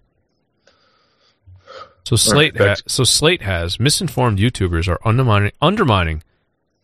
So 2.04 2.14
Slate, 2.14 2.56
ha- 2.56 2.76
so 2.86 3.02
Slate 3.02 3.42
has 3.42 3.80
misinformed 3.80 4.38
YouTubers 4.38 4.86
are 4.88 4.98
undermining 5.04 5.50
undermining 5.60 6.22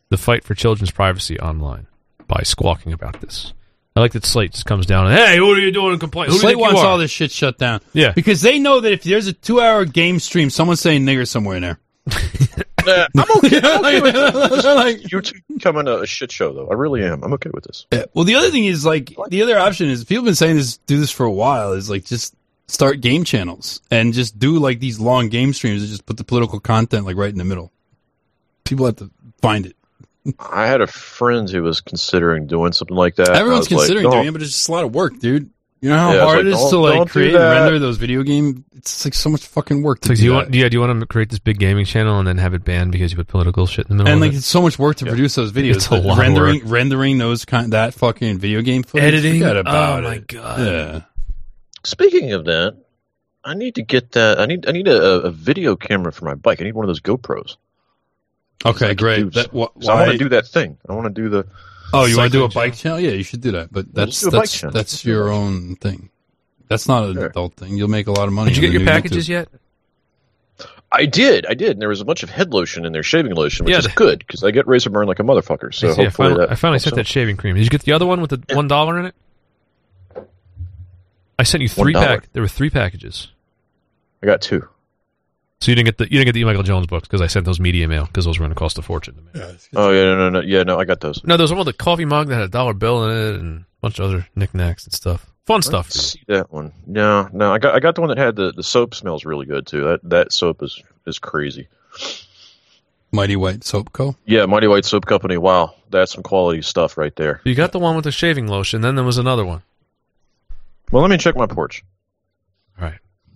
the 0.08 0.16
fight 0.16 0.42
for 0.42 0.54
children's 0.54 0.90
privacy 0.90 1.38
online 1.38 1.86
by 2.32 2.42
squawking 2.44 2.92
about 2.92 3.20
this. 3.20 3.52
I 3.94 4.00
like 4.00 4.12
that 4.12 4.24
Slate 4.24 4.52
just 4.52 4.64
comes 4.64 4.86
down 4.86 5.06
and 5.06 5.14
hey, 5.14 5.38
what 5.40 5.56
are 5.58 5.60
you 5.60 5.70
doing? 5.70 5.98
Complain. 5.98 6.28
Who 6.28 6.32
do 6.32 6.36
you 6.36 6.40
Slate 6.40 6.56
you 6.56 6.62
wants 6.62 6.80
all 6.80 6.96
this 6.96 7.10
shit 7.10 7.30
shut 7.30 7.58
down. 7.58 7.80
Yeah. 7.92 8.12
because 8.12 8.40
they 8.40 8.58
know 8.58 8.80
that 8.80 8.90
if 8.90 9.02
there's 9.02 9.26
a 9.26 9.34
two-hour 9.34 9.84
game 9.84 10.18
stream, 10.18 10.48
someone's 10.48 10.80
saying 10.80 11.02
nigger 11.04 11.28
somewhere 11.28 11.56
in 11.56 11.62
there. 11.62 11.78
Nah, 12.84 13.06
I'm 13.16 13.30
okay. 13.38 13.60
I'm 13.62 13.84
okay 13.84 14.00
with 14.00 14.14
this. 14.14 14.64
Like- 14.64 15.02
YouTube 15.02 15.40
becoming 15.52 15.86
a, 15.88 15.98
a 15.98 16.06
shit 16.06 16.32
show, 16.32 16.52
though. 16.52 16.68
I 16.68 16.74
really 16.74 17.04
am. 17.04 17.22
I'm 17.22 17.32
okay 17.34 17.50
with 17.52 17.64
this. 17.64 17.86
Yeah. 17.92 18.06
Well, 18.14 18.24
the 18.24 18.34
other 18.34 18.50
thing 18.50 18.64
is 18.64 18.84
like 18.84 19.12
the 19.28 19.42
other 19.42 19.58
option 19.58 19.88
is 19.88 20.02
people 20.04 20.22
have 20.22 20.28
been 20.28 20.34
saying 20.34 20.56
this, 20.56 20.78
do 20.78 20.98
this 20.98 21.10
for 21.12 21.24
a 21.24 21.30
while. 21.30 21.72
Is 21.74 21.88
like 21.90 22.04
just 22.04 22.34
start 22.66 23.00
game 23.02 23.22
channels 23.24 23.82
and 23.90 24.12
just 24.14 24.38
do 24.38 24.58
like 24.58 24.80
these 24.80 24.98
long 24.98 25.28
game 25.28 25.52
streams 25.52 25.82
and 25.82 25.90
just 25.90 26.06
put 26.06 26.16
the 26.16 26.24
political 26.24 26.58
content 26.58 27.04
like 27.04 27.16
right 27.16 27.30
in 27.30 27.38
the 27.38 27.44
middle. 27.44 27.70
People 28.64 28.86
have 28.86 28.96
to 28.96 29.10
find 29.42 29.66
it. 29.66 29.76
I 30.38 30.66
had 30.66 30.80
a 30.80 30.86
friend 30.86 31.48
who 31.50 31.62
was 31.62 31.80
considering 31.80 32.46
doing 32.46 32.72
something 32.72 32.96
like 32.96 33.16
that. 33.16 33.30
Everyone's 33.30 33.70
I 33.72 33.74
was 33.74 33.88
like, 33.88 33.88
considering 33.88 34.10
doing 34.10 34.26
it, 34.28 34.32
but 34.32 34.42
it's 34.42 34.52
just 34.52 34.68
a 34.68 34.72
lot 34.72 34.84
of 34.84 34.94
work, 34.94 35.18
dude. 35.18 35.50
You 35.80 35.88
know 35.88 35.96
how 35.98 36.12
Yeah, 36.12 36.20
hard 36.20 36.36
like, 36.38 36.46
it 36.46 36.52
is 36.52 36.70
to 36.70 36.78
like 36.78 37.08
create 37.10 37.34
and 37.34 37.42
render 37.42 37.78
those 37.80 37.96
video 37.96 38.22
game. 38.22 38.64
It's 38.76 39.04
like 39.04 39.14
so 39.14 39.28
much 39.30 39.44
fucking 39.44 39.82
work 39.82 39.98
to 40.02 40.04
It's 40.04 40.08
like, 40.10 40.16
do 40.18 40.20
do 40.20 40.24
you 40.26 40.30
that. 40.30 40.36
want? 40.36 40.54
Yeah, 40.54 40.68
do 40.68 40.76
you 40.76 40.80
want 40.80 41.00
to 41.00 41.06
create 41.06 41.30
this 41.30 41.40
big 41.40 41.58
gaming 41.58 41.84
channel 41.84 42.20
and 42.20 42.28
then 42.28 42.38
have 42.38 42.54
it 42.54 42.64
banned 42.64 42.92
because 42.92 43.10
you 43.10 43.16
put 43.16 43.26
political 43.26 43.66
shit 43.66 43.90
in 43.90 43.96
the 43.96 44.04
middle? 44.04 44.06
Of 44.06 44.10
it. 44.10 44.12
And 44.12 44.22
of 44.22 44.28
like 44.28 44.34
it? 44.34 44.38
it's 44.38 44.46
so 44.46 44.62
much 44.62 44.78
work 44.78 44.96
to 44.98 45.06
produce 45.06 45.34
those 45.34 45.50
videos. 45.50 45.74
It's 45.74 45.86
a 45.86 45.90
but 45.90 46.04
lot 46.04 46.12
of 46.12 46.18
rendering 46.18 46.60
work. 46.60 46.70
rendering 46.72 47.18
those 47.18 47.44
kind 47.44 47.72
that 47.72 47.94
fucking 47.94 48.38
video 48.38 48.62
game 48.62 48.84
footage. 48.84 49.08
Editing? 49.08 49.40
Forget 49.40 49.56
about 49.56 50.04
Oh, 50.04 50.08
my 50.08 50.14
it. 50.14 50.26
God. 50.28 50.60
Yeah. 50.60 51.00
Speaking 51.82 52.32
of 52.32 52.44
that, 52.44 52.76
I 53.44 53.54
need 53.54 53.74
to 53.74 53.82
get 53.82 54.12
that. 54.12 54.38
I 54.38 54.46
need 54.46 54.68
I 54.68 54.70
need 54.70 54.86
a, 54.86 55.02
a 55.22 55.30
video 55.32 55.74
camera 55.74 56.12
for 56.12 56.26
my 56.26 56.34
bike. 56.34 56.60
I 56.60 56.64
need 56.64 56.74
one 56.74 56.84
of 56.84 56.88
those 56.88 57.00
GoPros. 57.00 57.56
Okay, 58.64 58.90
I 58.90 58.94
great. 58.94 59.32
That, 59.32 59.46
wh- 59.48 59.82
so 59.82 59.92
I 59.92 60.06
want 60.06 60.12
to 60.12 60.18
do 60.18 60.28
that 60.30 60.46
thing. 60.46 60.78
I 60.88 60.92
want 60.92 61.14
to 61.14 61.22
do 61.22 61.28
the. 61.28 61.46
Oh, 61.92 62.06
you 62.06 62.16
want 62.16 62.32
to 62.32 62.38
do 62.38 62.44
a 62.44 62.48
bike 62.48 62.74
channel? 62.74 62.98
Yeah, 63.00 63.10
you 63.10 63.22
should 63.24 63.40
do 63.40 63.52
that. 63.52 63.72
But 63.72 63.92
that's 63.92 64.22
let's 64.22 64.22
do 64.22 64.28
a 64.28 64.30
bike 64.30 64.40
that's 64.48 64.60
that's 64.62 64.74
Let's 64.74 65.02
do 65.02 65.10
a 65.10 65.14
your 65.14 65.30
own 65.30 65.76
thing. 65.76 66.10
That's 66.68 66.88
not 66.88 67.04
an 67.04 67.14
Sure. 67.14 67.26
adult 67.26 67.54
thing. 67.56 67.76
You'll 67.76 67.88
make 67.88 68.06
a 68.06 68.12
lot 68.12 68.28
of 68.28 68.32
money. 68.34 68.50
Did 68.52 68.56
you 68.62 68.62
get 68.70 68.72
your 68.72 68.86
packages 68.86 69.26
YouTube. 69.26 69.30
yet? 69.30 69.48
I 70.94 71.06
did, 71.06 71.46
I 71.46 71.54
did, 71.54 71.70
and 71.72 71.80
there 71.80 71.88
was 71.88 72.00
a 72.02 72.04
bunch 72.04 72.22
of 72.22 72.28
head 72.30 72.52
lotion 72.52 72.84
in 72.84 72.92
there, 72.92 73.02
shaving 73.02 73.34
lotion, 73.34 73.64
which 73.64 73.72
Yeah, 73.72 73.78
is 73.78 73.84
the- 73.86 73.90
good 73.92 74.18
because 74.20 74.44
I 74.44 74.50
get 74.52 74.66
razor 74.66 74.90
burn 74.90 75.06
like 75.06 75.18
a 75.18 75.22
motherfucker. 75.22 75.74
So 75.74 75.88
I, 75.90 75.92
see, 75.94 76.02
I 76.06 76.08
finally, 76.10 76.40
that. 76.40 76.52
I 76.52 76.54
finally 76.54 76.78
sent 76.78 76.96
that 76.96 77.06
shaving 77.06 77.36
cream. 77.38 77.54
Did 77.56 77.64
you 77.64 77.70
get 77.70 77.82
the 77.82 77.92
other 77.92 78.06
one 78.06 78.20
with 78.20 78.30
the 78.30 78.54
one 78.54 78.68
dollar 78.68 78.98
in 78.98 79.06
it? 79.06 79.14
I 81.38 81.42
sent 81.44 81.62
you 81.62 81.68
three 81.68 81.94
$1. 81.94 81.96
pack. 82.06 82.32
There 82.32 82.42
were 82.42 82.48
three 82.48 82.70
packages. 82.70 83.28
I 84.22 84.26
got 84.26 84.40
two. 84.42 84.68
So 85.62 85.70
you 85.70 85.76
didn't 85.76 85.86
get 85.86 85.98
the 85.98 86.04
you 86.06 86.18
didn't 86.18 86.24
get 86.24 86.32
the 86.32 86.40
E. 86.40 86.44
Michael 86.44 86.64
Jones 86.64 86.88
books 86.88 87.06
because 87.06 87.20
I 87.20 87.28
sent 87.28 87.46
those 87.46 87.60
media 87.60 87.86
mail 87.86 88.06
because 88.06 88.24
those 88.24 88.36
were 88.36 88.42
going 88.42 88.50
to 88.50 88.58
cost 88.58 88.78
a 88.78 88.82
fortune 88.82 89.14
to 89.14 89.38
me. 89.38 89.56
Oh 89.76 89.92
yeah, 89.92 90.06
no, 90.06 90.16
no, 90.16 90.30
no, 90.30 90.40
yeah, 90.40 90.64
no, 90.64 90.76
I 90.76 90.84
got 90.84 90.98
those. 90.98 91.22
No, 91.22 91.36
there 91.36 91.44
was 91.44 91.52
one 91.52 91.60
with 91.60 91.68
a 91.68 91.72
coffee 91.72 92.04
mug 92.04 92.26
that 92.26 92.34
had 92.34 92.42
a 92.42 92.48
dollar 92.48 92.74
bill 92.74 93.08
in 93.08 93.16
it 93.16 93.38
and 93.38 93.60
a 93.60 93.64
bunch 93.80 94.00
of 94.00 94.06
other 94.06 94.26
knickknacks 94.34 94.84
and 94.86 94.92
stuff. 94.92 95.30
Fun 95.46 95.62
stuff. 95.62 95.86
Let's 95.86 96.14
see 96.14 96.22
that 96.26 96.52
one. 96.52 96.72
No, 96.84 97.28
no, 97.32 97.52
I 97.52 97.58
got 97.58 97.76
I 97.76 97.78
got 97.78 97.94
the 97.94 98.00
one 98.00 98.08
that 98.08 98.18
had 98.18 98.34
the, 98.34 98.50
the 98.50 98.64
soap 98.64 98.92
smells 98.92 99.24
really 99.24 99.46
good 99.46 99.64
too. 99.68 99.84
That 99.84 100.00
that 100.02 100.32
soap 100.32 100.64
is 100.64 100.82
is 101.06 101.20
crazy. 101.20 101.68
Mighty 103.12 103.36
White 103.36 103.62
Soap 103.62 103.92
Co. 103.92 104.16
Yeah, 104.26 104.46
Mighty 104.46 104.66
White 104.66 104.84
Soap 104.84 105.06
Company. 105.06 105.36
Wow, 105.36 105.76
that's 105.90 106.12
some 106.12 106.24
quality 106.24 106.62
stuff 106.62 106.96
right 106.96 107.14
there. 107.14 107.40
You 107.44 107.54
got 107.54 107.70
the 107.70 107.78
one 107.78 107.94
with 107.94 108.04
the 108.04 108.10
shaving 108.10 108.48
lotion. 108.48 108.80
Then 108.80 108.96
there 108.96 109.04
was 109.04 109.18
another 109.18 109.44
one. 109.44 109.62
Well, 110.90 111.02
let 111.02 111.10
me 111.10 111.18
check 111.18 111.36
my 111.36 111.46
porch. 111.46 111.84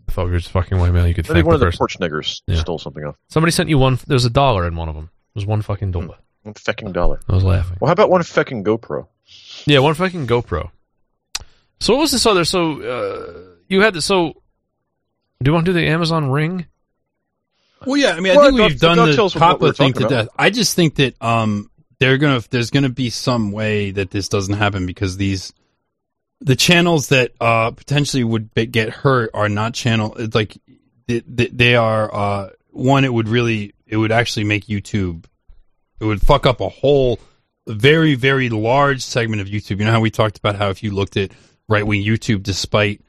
All 0.08 0.12
right. 0.12 0.12
I 0.12 0.12
thought 0.12 0.24
we 0.26 0.30
were 0.32 0.38
just 0.38 0.50
fucking 0.50 0.78
white 0.78 0.92
man. 0.92 1.06
You 1.08 1.14
could 1.14 1.26
I 1.26 1.28
think 1.28 1.34
thank 1.36 1.46
one 1.46 1.52
the 1.52 1.54
of 1.56 1.60
the 1.60 1.66
person. 1.66 1.78
porch 1.78 1.98
niggers 1.98 2.42
Yeah. 2.46 2.60
stole 2.60 2.78
something 2.78 3.04
off. 3.04 3.16
Somebody 3.28 3.50
sent 3.52 3.68
you 3.68 3.78
one. 3.78 3.98
There 4.06 4.14
was 4.14 4.24
a 4.24 4.30
dollar 4.30 4.66
in 4.66 4.76
one 4.76 4.88
of 4.88 4.94
them. 4.94 5.10
It 5.34 5.38
was 5.38 5.46
one 5.46 5.62
fucking 5.62 5.90
dollar. 5.92 6.16
One 6.42 6.54
fecking 6.54 6.92
dollar. 6.92 7.20
I 7.28 7.34
was 7.34 7.44
laughing. 7.44 7.78
Well, 7.80 7.88
how 7.88 7.92
about 7.92 8.10
one 8.10 8.22
fecking 8.22 8.62
GoPro? 8.64 9.08
Yeah, 9.66 9.80
one 9.80 9.94
fucking 9.94 10.26
GoPro. 10.26 10.70
So 11.80 11.94
what 11.94 12.00
was 12.02 12.12
this 12.12 12.24
other? 12.24 12.44
So 12.44 12.80
uh, 12.82 13.40
you 13.68 13.82
had 13.82 13.94
the 13.94 14.00
so. 14.02 14.34
Do 15.42 15.48
you 15.50 15.52
want 15.52 15.66
to 15.66 15.72
do 15.72 15.78
the 15.78 15.86
Amazon 15.86 16.30
Ring? 16.30 16.66
Well, 17.84 17.96
yeah, 17.98 18.12
I 18.12 18.20
mean, 18.20 18.32
I 18.32 18.36
Well, 18.36 18.46
think 18.56 18.60
we've 18.70 18.80
done 18.80 18.96
Doug 18.96 19.08
the 19.10 19.14
tells 19.16 19.36
us 19.36 19.40
what 19.40 19.60
we're 19.60 19.68
Papa 19.68 19.72
thing 19.76 19.92
to 19.92 20.00
talking 20.00 20.16
about. 20.16 20.24
death. 20.26 20.34
I 20.38 20.48
just 20.50 20.74
think 20.74 20.94
that 20.94 21.20
um, 21.22 21.70
they're 21.98 22.16
gonna 22.16 22.40
there's 22.50 22.70
gonna 22.70 22.88
be 22.88 23.10
some 23.10 23.52
way 23.52 23.90
that 23.90 24.10
this 24.10 24.28
doesn't 24.28 24.54
happen 24.54 24.86
because 24.86 25.16
these 25.18 25.52
the 26.40 26.56
channels 26.56 27.08
that 27.08 27.32
uh 27.40 27.70
potentially 27.70 28.24
would 28.24 28.52
be, 28.54 28.66
get 28.66 28.90
hurt 28.90 29.30
are 29.34 29.48
not 29.48 29.74
channel 29.74 30.14
it's 30.18 30.34
like 30.34 30.56
they, 31.06 31.20
they, 31.20 31.76
are 31.76 32.12
uh 32.14 32.50
one 32.70 33.04
it 33.04 33.12
would 33.12 33.28
really 33.28 33.74
it 33.86 33.96
would 33.96 34.12
actually 34.12 34.44
make 34.44 34.66
YouTube 34.66 35.24
it 36.00 36.04
would 36.04 36.20
fuck 36.20 36.46
up 36.46 36.60
a 36.60 36.68
whole 36.68 37.18
very 37.66 38.14
very 38.14 38.48
large 38.48 39.02
segment 39.02 39.42
of 39.42 39.48
YouTube. 39.48 39.78
You 39.78 39.86
know 39.86 39.92
how 39.92 40.00
we 40.00 40.10
talked 40.10 40.38
about 40.38 40.56
how 40.56 40.70
if 40.70 40.82
you 40.82 40.92
looked 40.92 41.16
at 41.16 41.32
right 41.68 41.86
wing 41.86 42.02
YouTube, 42.02 42.42
despite 42.42 43.00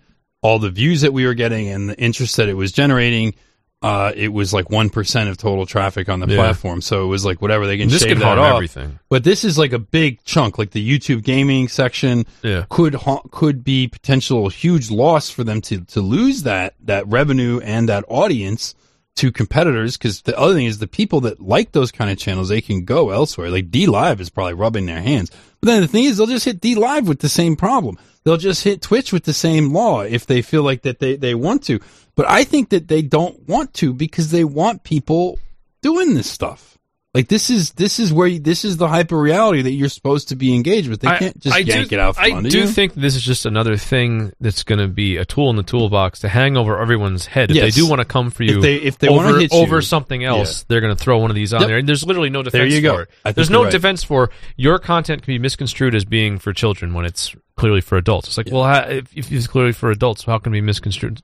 all 0.41 0.59
the 0.59 0.71
views 0.71 1.01
that 1.01 1.13
we 1.13 1.25
were 1.25 1.33
getting 1.33 1.67
and 1.69 1.89
the 1.89 1.99
interest 1.99 2.37
that 2.37 2.49
it 2.49 2.55
was 2.55 2.71
generating, 2.71 3.35
uh, 3.83 4.11
it 4.15 4.29
was 4.29 4.53
like 4.53 4.69
one 4.71 4.89
percent 4.89 5.29
of 5.29 5.37
total 5.37 5.65
traffic 5.65 6.09
on 6.09 6.19
the 6.19 6.27
Yeah. 6.27 6.37
platform. 6.37 6.81
So 6.81 7.03
it 7.03 7.07
was 7.07 7.23
like 7.23 7.41
whatever 7.41 7.67
they 7.67 7.77
can 7.77 7.89
This 7.89 8.01
shave 8.01 8.17
could 8.17 8.23
harm 8.23 8.39
off. 8.39 8.55
everything. 8.55 8.97
But 9.09 9.23
this 9.23 9.43
is 9.43 9.57
like 9.57 9.71
a 9.71 9.79
big 9.79 10.23
chunk, 10.23 10.57
like 10.57 10.71
the 10.71 10.83
YouTube 10.99 11.23
gaming 11.23 11.67
section 11.67 12.25
Yeah. 12.43 12.65
could 12.69 12.95
ha- 12.95 13.21
could 13.31 13.63
be 13.63 13.87
potential 13.87 14.49
huge 14.49 14.89
loss 14.89 15.29
for 15.29 15.43
them 15.43 15.61
to 15.61 15.81
to 15.81 16.01
lose 16.01 16.43
that 16.43 16.73
that 16.85 17.07
revenue 17.07 17.59
and 17.63 17.87
that 17.89 18.03
audience 18.07 18.73
to 19.17 19.31
competitors 19.31 19.97
because 19.97 20.21
the 20.21 20.37
other 20.37 20.53
thing 20.53 20.65
is 20.67 20.77
the 20.79 20.87
people 20.87 21.21
that 21.21 21.39
like 21.41 21.71
those 21.71 21.91
kind 21.91 22.09
of 22.11 22.17
channels 22.19 22.49
they 22.49 22.61
can 22.61 22.83
go 22.85 23.09
elsewhere 23.09 23.49
like 23.49 23.71
DLive 23.71 24.19
is 24.19 24.29
probably 24.29 24.53
rubbing 24.53 24.85
their 24.85 25.01
hands 25.01 25.31
but 25.59 25.65
then 25.67 25.81
the 25.81 25.87
thing 25.87 26.03
is 26.03 26.17
they'll 26.17 26.27
just 26.27 26.45
hit 26.45 26.61
DLive 26.61 27.05
with 27.07 27.19
the 27.19 27.27
same 27.29 27.55
problem 27.55 27.97
they'll 28.27 28.35
just 28.35 28.65
hit 28.65 28.81
Twitch 28.81 29.13
with 29.13 29.23
the 29.23 29.31
same 29.31 29.71
law 29.71 30.01
if 30.01 30.25
they 30.25 30.41
feel 30.41 30.61
like 30.61 30.81
that 30.81 30.99
they 30.99 31.15
they 31.15 31.33
want 31.33 31.63
to. 31.63 31.79
But 32.15 32.29
I 32.29 32.43
think 32.43 32.69
that 32.69 32.89
they 32.89 33.01
don't 33.01 33.47
want 33.47 33.73
to 33.75 33.93
because 33.93 34.31
they 34.31 34.43
want 34.43 34.83
people 34.83 35.39
doing 35.81 36.13
this 36.13 36.29
stuff 36.29 36.76
Like 37.17 37.27
this 37.29 37.49
is 37.49 37.71
this 37.71 37.99
is 37.99 38.13
where 38.13 38.27
you, 38.27 38.39
this 38.39 38.63
is 38.63 38.77
the 38.77 38.87
hyper 38.87 39.17
reality 39.19 39.63
that 39.63 39.71
you're 39.71 39.89
supposed 39.89 40.29
to 40.29 40.35
be 40.35 40.53
engaged 40.53 40.87
with. 40.87 40.99
They 41.01 41.07
I- 41.07 41.17
can't 41.17 41.39
just 41.39 41.55
I 41.55 41.59
yank 41.59 41.89
do, 41.89 41.95
it 41.95 41.99
out 41.99 42.15
from 42.15 42.25
I 42.31 42.37
under 42.37 42.47
do 42.49 42.59
you. 42.59 42.67
think 42.67 42.93
this 42.93 43.15
is 43.15 43.23
just 43.23 43.47
another 43.47 43.75
thing 43.75 44.31
that's 44.39 44.61
going 44.61 44.77
to 44.77 44.87
be 44.87 45.17
a 45.17 45.25
tool 45.25 45.49
in 45.49 45.55
the 45.55 45.63
toolbox 45.63 46.19
to 46.19 46.29
hang 46.29 46.55
over 46.55 46.79
everyone's 46.79 47.25
head. 47.25 47.49
If 47.49 47.55
Yes. 47.57 47.73
they 47.75 47.81
do 47.81 47.89
want 47.89 48.01
to 48.01 48.05
come 48.05 48.29
for 48.29 48.43
If 48.43 48.51
you, 48.51 48.61
they- 48.61 48.75
if 48.75 48.99
they 48.99 49.07
over, 49.07 49.39
hit 49.39 49.51
you, 49.51 49.57
over 49.59 49.81
something 49.81 50.23
else, 50.23 50.63
they're 50.67 50.79
going 50.79 50.95
to 50.95 51.03
throw 51.03 51.17
one 51.17 51.31
of 51.31 51.35
these 51.35 51.55
on 51.55 51.61
Yep. 51.61 51.67
there. 51.69 51.77
And 51.79 51.89
there's 51.89 52.05
literally 52.05 52.29
no 52.29 52.43
defense 52.43 52.51
There 52.61 52.67
you 52.67 52.81
go. 52.81 52.93
for 52.97 53.09
it. 53.25 53.35
There's 53.35 53.49
no 53.49 53.63
right. 53.63 53.71
defense 53.71 54.03
for 54.03 54.29
your 54.55 54.77
content 54.77 55.23
can 55.23 55.33
be 55.33 55.39
misconstrued 55.39 55.95
as 55.95 56.05
being 56.05 56.37
for 56.37 56.53
children 56.53 56.93
when 56.93 57.05
it's 57.05 57.35
clearly 57.55 57.81
for 57.81 57.97
adults. 57.97 58.27
It's 58.27 58.37
like, 58.37 58.49
well, 58.51 58.63
how, 58.63 58.81
if, 58.81 59.05
if 59.17 59.31
it's 59.31 59.47
clearly 59.47 59.71
for 59.71 59.89
adults, 59.89 60.23
how 60.25 60.37
can 60.37 60.53
it 60.53 60.57
be 60.57 60.61
misconstrued? 60.61 61.21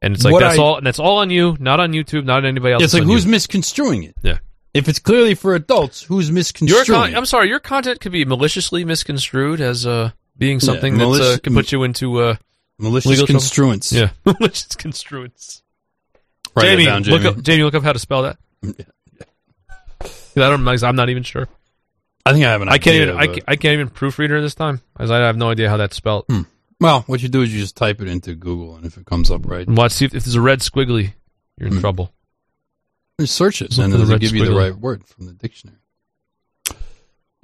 And 0.00 0.14
it's 0.14 0.24
like 0.24 0.32
What 0.32 0.40
that's 0.40 0.58
I- 0.58 0.62
all, 0.62 0.76
and 0.78 0.86
that's 0.86 0.98
all 0.98 1.18
on 1.18 1.28
you, 1.28 1.54
not 1.60 1.80
on 1.80 1.92
YouTube, 1.92 2.24
not 2.24 2.38
on 2.38 2.46
anybody 2.46 2.72
else. 2.72 2.82
It's 2.82 2.94
like 2.94 3.02
who's 3.02 3.26
you. 3.26 3.30
misconstruing 3.32 4.04
it? 4.04 4.14
Yeah. 4.22 4.38
If 4.78 4.88
it's 4.88 4.98
clearly 4.98 5.34
for 5.34 5.54
adults, 5.54 6.02
who's 6.02 6.28
Your 6.28 6.34
misconstruing 6.34 6.86
con- 6.86 7.14
I'm 7.16 7.26
sorry, 7.26 7.48
your 7.48 7.58
content 7.60 8.00
could 8.00 8.12
be 8.12 8.24
maliciously 8.24 8.84
misconstrued 8.84 9.60
as 9.60 9.86
uh, 9.86 10.10
being 10.36 10.60
something 10.60 10.98
Yeah, 10.98 11.06
that 11.06 11.34
uh, 11.34 11.38
can 11.42 11.54
put 11.54 11.72
you 11.72 11.82
into 11.82 12.18
uh, 12.20 12.36
Malicious 12.78 13.10
legal 13.10 13.26
trouble. 13.26 13.40
construance. 13.40 13.92
Yeah, 13.92 14.10
malicious 14.24 14.76
construance. 14.76 15.62
Jamie, 16.58 16.84
down, 16.86 17.02
look 17.02 17.24
up. 17.24 17.42
Jamie, 17.42 17.62
look 17.64 17.74
up 17.74 17.82
how 17.82 17.92
to 17.92 17.98
spell 17.98 18.22
that. 18.22 18.38
'Cause 18.62 18.84
I 20.36 20.48
don't. 20.50 20.66
I'm 20.84 20.96
not 20.96 21.08
even 21.08 21.22
sure. 21.22 21.48
I 22.24 22.32
think 22.32 22.44
I 22.44 22.50
have 22.50 22.62
an 22.62 22.68
I 22.68 22.78
can't 22.78 22.96
even. 22.96 23.16
I 23.16 23.22
I 23.48 23.56
can't 23.56 23.72
even 23.74 23.88
proofread 23.90 24.30
her 24.30 24.40
this 24.40 24.54
time, 24.54 24.80
as 24.98 25.10
I 25.10 25.18
have 25.18 25.36
no 25.36 25.50
idea 25.50 25.68
how 25.68 25.76
that's 25.76 25.96
spelled. 25.96 26.24
Hmm. 26.28 26.42
Well, 26.80 27.02
what 27.08 27.22
you 27.22 27.28
do 27.28 27.42
is 27.42 27.52
you 27.52 27.60
just 27.60 27.76
type 27.76 28.00
it 28.00 28.06
into 28.08 28.34
Google, 28.34 28.76
and 28.76 28.86
if 28.86 28.96
it 28.96 29.04
comes 29.06 29.30
up 29.30 29.46
right, 29.46 29.66
And 29.66 29.76
watch 29.76 29.92
see 29.92 30.04
if, 30.04 30.14
if 30.14 30.24
there's 30.24 30.36
a 30.36 30.40
red 30.40 30.60
squiggly, 30.60 31.14
you're 31.58 31.68
in 31.68 31.74
Hmm. 31.74 31.80
trouble. 31.80 32.12
Just 33.20 33.34
search 33.34 33.62
it, 33.62 33.68
Just 33.68 33.78
look 33.78 33.84
and 33.86 33.92
for 33.94 33.98
the 33.98 34.04
it'll 34.04 34.18
give 34.18 34.34
you 34.34 34.44
the 34.44 34.50
squiggly. 34.52 34.58
right 34.70 34.76
word 34.76 35.04
from 35.06 35.26
the 35.26 35.32
dictionary. 35.32 35.78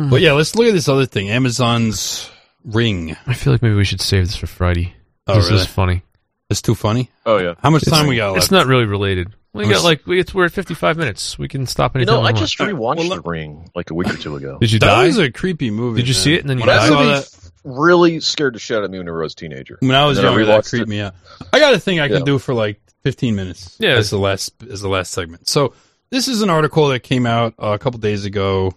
Hmm. 0.00 0.10
But 0.10 0.20
yeah, 0.20 0.32
let's 0.32 0.54
look 0.54 0.66
at 0.66 0.72
this 0.74 0.88
other 0.88 1.06
thing. 1.06 1.30
Amazon's 1.30 2.30
Ring. 2.64 3.16
I 3.26 3.34
feel 3.34 3.52
like 3.52 3.62
maybe 3.62 3.74
we 3.74 3.84
should 3.84 4.00
save 4.00 4.26
this 4.26 4.36
for 4.36 4.46
Friday. 4.46 4.94
Oh, 5.26 5.34
this 5.36 5.48
really? 5.50 5.60
is 5.62 5.66
funny. 5.66 6.02
It's 6.50 6.62
too 6.62 6.74
funny. 6.74 7.10
Oh 7.24 7.38
yeah. 7.38 7.54
How 7.62 7.70
much 7.70 7.82
It's- 7.82 7.96
time 7.98 8.08
we 8.08 8.16
got 8.16 8.32
left? 8.32 8.44
It's 8.44 8.50
not 8.50 8.66
really 8.66 8.84
related. 8.86 9.32
We 9.52 9.68
got 9.68 9.84
like 9.84 10.04
we- 10.06 10.18
it's 10.18 10.34
we're 10.34 10.46
at 10.46 10.52
55 10.52 10.96
minutes. 10.96 11.38
We 11.38 11.46
can 11.46 11.66
stop 11.66 11.94
You 11.94 12.00
anytime. 12.00 12.16
know, 12.16 12.20
I 12.22 12.24
want. 12.32 12.38
just 12.38 12.58
rewatched 12.58 12.96
Well, 13.08 13.08
The 13.08 13.22
Ring 13.22 13.70
like 13.74 13.90
a 13.90 13.94
week 13.94 14.12
or 14.12 14.16
two 14.16 14.34
ago. 14.36 14.58
Did 14.60 14.72
you 14.72 14.78
that 14.80 14.86
die? 14.86 15.06
was 15.06 15.18
a 15.18 15.30
creepy 15.30 15.70
movie. 15.70 16.00
Did 16.00 16.08
you 16.08 16.14
man. 16.14 16.22
see 16.22 16.34
it 16.34 16.40
and 16.40 16.50
then 16.50 16.58
you 16.58 16.62
when 16.66 16.70
I 16.70 16.76
died? 16.78 16.88
saw 16.88 16.98
movie 17.02 17.12
that, 17.14 17.50
really 17.64 18.20
scared 18.20 18.54
the 18.54 18.58
shit 18.58 18.76
out 18.76 18.84
of 18.84 18.90
me 18.90 18.98
when 18.98 19.08
I 19.08 19.12
was 19.12 19.32
a 19.32 19.36
teenager. 19.36 19.78
when 19.80 19.92
I 19.94 20.06
was 20.06 20.18
And 20.18 20.26
then 20.26 20.32
I 20.34 20.36
younger, 20.38 20.46
that 20.52 20.64
creeped 20.66 20.82
it. 20.82 20.88
me 20.88 21.00
out. 21.00 21.14
I 21.52 21.60
got 21.60 21.72
a 21.74 21.78
thing 21.78 22.00
I 22.00 22.08
can 22.08 22.24
do 22.24 22.38
for 22.38 22.52
like 22.52 22.80
15 23.04 23.36
minutes. 23.36 23.76
Yeah. 23.78 23.90
as 23.92 24.10
the 24.10 24.18
last 24.18 24.52
as 24.68 24.80
the 24.80 24.88
last 24.88 25.12
segment. 25.12 25.48
So 25.48 25.72
this 26.10 26.26
is 26.26 26.42
an 26.42 26.50
article 26.50 26.88
that 26.88 27.00
came 27.00 27.26
out 27.26 27.54
uh, 27.62 27.68
a 27.68 27.78
couple 27.78 28.00
days 28.00 28.24
ago 28.24 28.74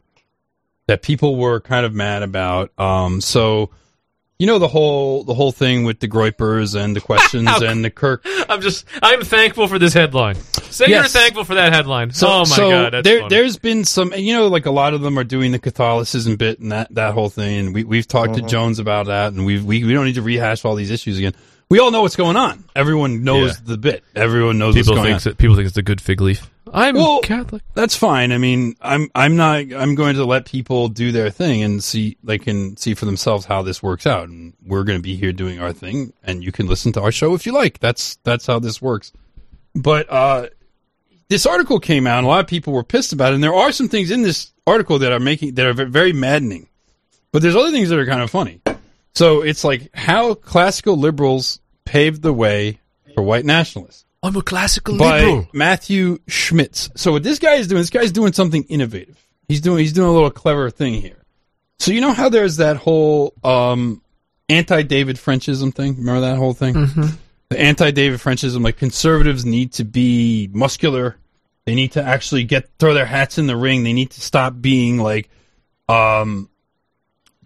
that 0.88 1.02
people 1.02 1.36
were 1.38 1.60
kind 1.60 1.86
of 1.86 1.94
mad 1.94 2.24
about. 2.24 2.72
Um, 2.80 3.20
so 3.22 3.72
you 4.40 4.46
know 4.46 4.60
the 4.60 4.68
whole 4.68 5.24
the 5.24 5.34
whole 5.34 5.52
thing 5.52 5.84
with 5.84 6.00
the 6.00 6.08
Groypers 6.08 6.80
and 6.80 6.96
the 6.96 7.02
questions 7.02 7.50
and 7.62 7.84
the 7.84 7.90
Kirk. 7.90 8.24
I'm 8.48 8.62
just. 8.62 8.86
I'm 9.02 9.24
thankful 9.24 9.68
for 9.68 9.80
this 9.80 9.94
headline. 9.94 10.36
Say 10.70 10.88
you're 10.90 11.04
thankful 11.06 11.44
for 11.44 11.56
that 11.56 11.74
headline. 11.74 12.12
So, 12.12 12.28
oh 12.28 12.40
my 12.40 12.44
so 12.46 12.70
god, 12.70 12.94
that's 12.94 13.04
there, 13.08 13.28
there's 13.30 13.58
been 13.58 13.84
some, 13.86 14.14
you 14.14 14.34
know, 14.36 14.48
like 14.48 14.66
a 14.68 14.72
lot 14.72 14.94
of 14.94 15.02
them 15.02 15.18
are 15.18 15.24
doing 15.24 15.52
the 15.54 15.60
Catholicism 15.60 16.36
bit 16.36 16.60
and 16.60 16.72
that, 16.72 16.94
that 16.94 17.14
whole 17.14 17.30
thing. 17.30 17.68
And 17.68 17.74
we, 17.74 17.84
we've 17.86 18.08
talked 18.08 18.34
Mm-hmm. 18.34 18.46
to 18.46 18.52
Jones 18.52 18.78
about 18.78 19.08
that, 19.08 19.32
and 19.34 19.46
we've, 19.46 19.64
we, 19.64 19.84
we 19.86 19.94
don't 19.94 20.06
need 20.06 20.16
to 20.16 20.22
rehash 20.22 20.66
all 20.66 20.76
these 20.76 20.92
issues 20.92 21.18
again. 21.18 21.34
We 21.70 21.80
all 21.80 21.92
know 21.92 22.02
what's 22.02 22.16
going 22.16 22.38
on. 22.38 22.64
Everyone 22.76 23.24
knows 23.26 23.56
Yeah. 23.58 23.62
the 23.66 23.78
bit. 23.78 24.04
Everyone 24.16 24.58
knows 24.58 24.76
people 24.76 24.94
what's 24.94 25.04
going 25.04 25.14
think 25.20 25.26
on. 25.28 25.32
that 25.32 25.38
people 25.38 25.56
think 25.58 25.68
it's 25.68 25.76
a 25.78 25.82
good 25.84 26.00
fig 26.00 26.22
leaf. 26.22 26.50
I'm 26.74 26.96
Well, 26.96 27.20
Catholic. 27.22 27.62
That's 27.74 27.96
fine. 27.96 28.32
I 28.32 28.38
mean, 28.38 28.76
I'm 28.82 29.10
I'm 29.16 29.36
not. 29.36 29.58
I'm 29.74 29.96
going 29.96 30.16
to 30.16 30.26
let 30.26 30.46
people 30.46 30.88
do 30.90 31.12
their 31.12 31.30
thing 31.30 31.64
and 31.64 31.84
see 31.84 32.18
they 32.24 32.38
can 32.38 32.76
see 32.78 32.94
for 32.94 33.06
themselves 33.06 33.46
how 33.46 33.62
this 33.64 33.82
works 33.84 34.06
out. 34.08 34.30
And 34.30 34.54
we're 34.66 34.84
going 34.84 34.98
to 35.00 35.04
be 35.04 35.16
here 35.16 35.32
doing 35.34 35.60
our 35.60 35.74
thing, 35.74 36.14
and 36.24 36.44
you 36.44 36.52
can 36.52 36.68
listen 36.68 36.92
to 36.94 37.02
our 37.02 37.12
show 37.12 37.34
if 37.34 37.46
you 37.46 37.52
like. 37.54 37.80
That's 37.80 38.18
that's 38.24 38.46
how 38.48 38.60
this 38.60 38.82
works. 38.82 39.12
But 39.76 40.10
uh, 40.10 40.48
this 41.30 41.46
article 41.46 41.80
came 41.80 42.06
out, 42.08 42.18
and 42.20 42.28
a 42.28 42.30
lot 42.30 42.42
of 42.42 42.48
people 42.48 42.74
were 42.74 42.84
pissed 42.84 43.14
about 43.14 43.32
it. 43.32 43.36
And 43.36 43.44
there 43.44 43.54
are 43.54 43.72
some 43.72 43.88
things 43.90 44.12
in 44.12 44.22
this 44.22 44.52
article 44.66 45.00
that 45.00 45.12
are 45.12 45.20
making 45.20 45.56
that 45.56 45.66
are 45.66 45.74
ve- 45.74 45.86
very 45.86 46.14
maddening. 46.14 46.68
But 47.32 47.42
there's 47.42 47.56
other 47.56 47.72
things 47.72 47.90
that 47.90 48.00
are 48.00 48.06
kind 48.06 48.22
of 48.22 48.30
funny. 48.32 48.62
So 49.18 49.42
it's 49.42 49.64
like 49.64 49.90
how 49.96 50.36
classical 50.36 50.98
liberals 50.98 51.60
paved 51.86 52.22
the 52.22 52.34
way 52.34 52.80
for 53.16 53.24
white 53.24 53.46
nationalists 53.46 54.06
I'm 54.24 54.36
a 54.36 54.42
classical 54.42 54.98
by 54.98 55.22
liberal. 55.22 55.48
Matthew 55.54 56.20
Schmitz. 56.28 56.90
So 56.96 57.14
what 57.14 57.24
this 57.24 57.40
guy 57.40 57.56
is 57.56 57.68
doing, 57.68 57.82
this 57.82 57.90
guy's 57.90 58.12
doing 58.12 58.34
something 58.34 58.64
innovative. 58.64 59.18
He's 59.48 59.62
doing 59.62 59.80
he's 59.80 59.94
doing 59.94 60.10
a 60.10 60.12
little 60.12 60.32
clever 60.32 60.70
thing 60.70 60.96
here. 60.96 61.24
So 61.80 61.92
you 61.92 62.02
know 62.02 62.14
how 62.14 62.30
there's 62.30 62.58
that 62.58 62.78
whole 62.78 63.34
um, 63.44 64.02
anti-David 64.50 65.18
Frenchism 65.18 65.74
thing? 65.74 65.98
Remember 65.98 66.22
that 66.22 66.38
whole 66.38 66.54
thing? 66.54 66.74
The 67.50 67.60
anti-David 67.62 68.20
Frenchism, 68.20 68.62
like 68.62 68.76
conservatives 68.76 69.46
need 69.46 69.72
to 69.74 69.86
be 69.86 70.50
muscular. 70.52 71.16
They 71.66 71.76
need 71.76 71.94
to 71.94 72.04
actually 72.04 72.44
get 72.44 72.70
throw 72.80 72.94
their 72.94 73.06
hats 73.06 73.38
in 73.38 73.48
the 73.48 73.56
ring. 73.56 73.84
They 73.84 73.94
need 73.94 74.12
to 74.12 74.22
stop 74.22 74.60
being 74.60 74.98
like, 74.98 75.30
um, 75.88 76.50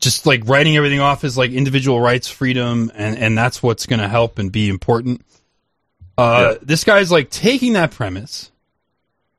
just 0.01 0.25
like 0.25 0.41
writing 0.47 0.75
everything 0.75 0.99
off 0.99 1.23
as 1.23 1.37
like 1.37 1.51
individual 1.51 2.01
rights, 2.01 2.27
freedom, 2.27 2.91
and 2.95 3.17
and 3.17 3.37
that's 3.37 3.63
what's 3.63 3.85
going 3.85 3.99
to 4.01 4.07
help 4.09 4.39
and 4.39 4.51
be 4.51 4.67
important. 4.67 5.21
Uh, 6.17 6.55
This 6.61 6.83
guy's 6.83 7.11
like 7.11 7.29
taking 7.29 7.73
that 7.73 7.91
premise, 7.91 8.51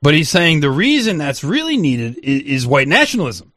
but 0.01 0.14
he's 0.14 0.30
saying 0.30 0.60
the 0.60 0.70
reason 0.70 1.18
that's 1.18 1.44
really 1.44 1.76
needed 1.76 2.18
is, 2.22 2.43
is 2.43 2.66
white 2.66 2.89
nationalism, 2.89 3.52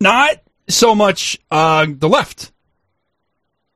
not 0.00 0.36
so 0.68 0.94
much 0.94 1.38
uh, 1.50 1.86
the 1.88 2.08
left, 2.08 2.50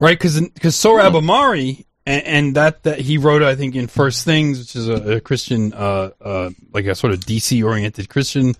right? 0.00 0.18
Because 0.18 0.40
because 0.40 0.74
Sohrab 0.74 1.12
Ahmari 1.20 1.84
and, 2.06 2.24
and 2.24 2.56
that 2.56 2.82
that 2.84 3.00
he 3.00 3.18
wrote, 3.18 3.42
I 3.42 3.54
think, 3.56 3.74
in 3.74 3.86
First 3.86 4.24
Things, 4.24 4.58
which 4.58 4.74
is 4.74 4.88
a, 4.88 5.16
a 5.16 5.20
Christian, 5.20 5.72
uh, 5.72 6.10
uh, 6.20 6.50
like 6.72 6.86
a 6.86 6.94
sort 6.94 7.12
of 7.12 7.20
DC 7.20 7.62
oriented 7.64 8.08
Christian 8.08 8.54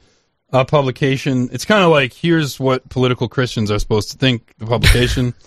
uh, 0.52 0.64
publication. 0.64 1.48
It's 1.52 1.64
kind 1.64 1.82
of 1.82 1.90
like 1.90 2.12
here's 2.12 2.60
what 2.60 2.88
political 2.88 3.28
Christians 3.28 3.70
are 3.70 3.78
supposed 3.78 4.10
to 4.12 4.18
think. 4.18 4.54
The 4.58 4.66
publication. 4.66 5.34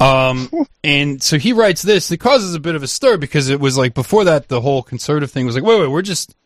Um, 0.00 0.48
and 0.84 1.20
so 1.20 1.38
he 1.38 1.52
writes 1.52 1.82
this. 1.82 2.12
It 2.12 2.18
causes 2.18 2.54
a 2.54 2.60
bit 2.60 2.76
of 2.76 2.84
a 2.84 2.86
stir 2.86 3.16
because 3.16 3.48
it 3.48 3.58
was 3.58 3.76
like 3.76 3.94
before 3.94 4.22
that, 4.22 4.46
the 4.46 4.60
whole 4.60 4.80
conservative 4.80 5.32
thing 5.32 5.44
was 5.44 5.56
like, 5.56 5.64
wait, 5.64 5.80
wait, 5.80 5.88
we're 5.88 6.02
just 6.02 6.36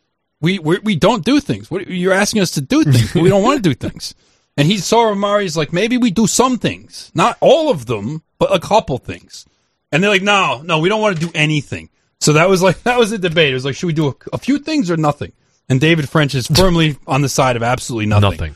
we 0.41 0.57
we're, 0.57 0.81
we 0.81 0.95
don't 0.95 1.23
do 1.23 1.39
things. 1.39 1.69
What 1.69 1.87
you're 1.87 2.13
asking 2.13 2.41
us 2.41 2.49
to 2.51 2.61
do 2.61 2.83
things, 2.83 3.13
but 3.13 3.21
we 3.21 3.29
don't 3.29 3.43
want 3.43 3.63
to 3.63 3.69
do 3.69 3.75
things. 3.89 4.15
And 4.57 4.67
he 4.67 4.79
saw 4.79 5.11
Ahmari's 5.11 5.55
like 5.55 5.71
maybe 5.71 5.97
we 5.97 6.09
do 6.09 6.25
some 6.25 6.57
things, 6.57 7.11
not 7.13 7.37
all 7.41 7.69
of 7.69 7.85
them, 7.85 8.23
but 8.39 8.53
a 8.53 8.59
couple 8.59 8.97
things. 8.97 9.45
And 9.91 10.03
they're 10.03 10.09
like, 10.09 10.23
no, 10.23 10.63
no, 10.63 10.79
we 10.79 10.89
don't 10.89 11.01
want 11.01 11.19
to 11.19 11.25
do 11.25 11.31
anything. 11.35 11.89
So 12.19 12.33
that 12.33 12.49
was 12.49 12.63
like 12.63 12.81
that 12.83 12.97
was 12.97 13.11
a 13.11 13.19
debate. 13.19 13.51
It 13.51 13.53
was 13.53 13.65
like, 13.65 13.75
should 13.75 13.87
we 13.87 13.93
do 13.93 14.07
a, 14.07 14.15
a 14.33 14.37
few 14.39 14.57
things 14.57 14.89
or 14.89 14.97
nothing? 14.97 15.33
And 15.69 15.79
David 15.79 16.09
French 16.09 16.35
is 16.35 16.47
firmly 16.47 16.97
on 17.07 17.21
the 17.21 17.29
side 17.29 17.55
of 17.55 17.63
absolutely 17.63 18.05
nothing. 18.05 18.31
Nothing. 18.31 18.55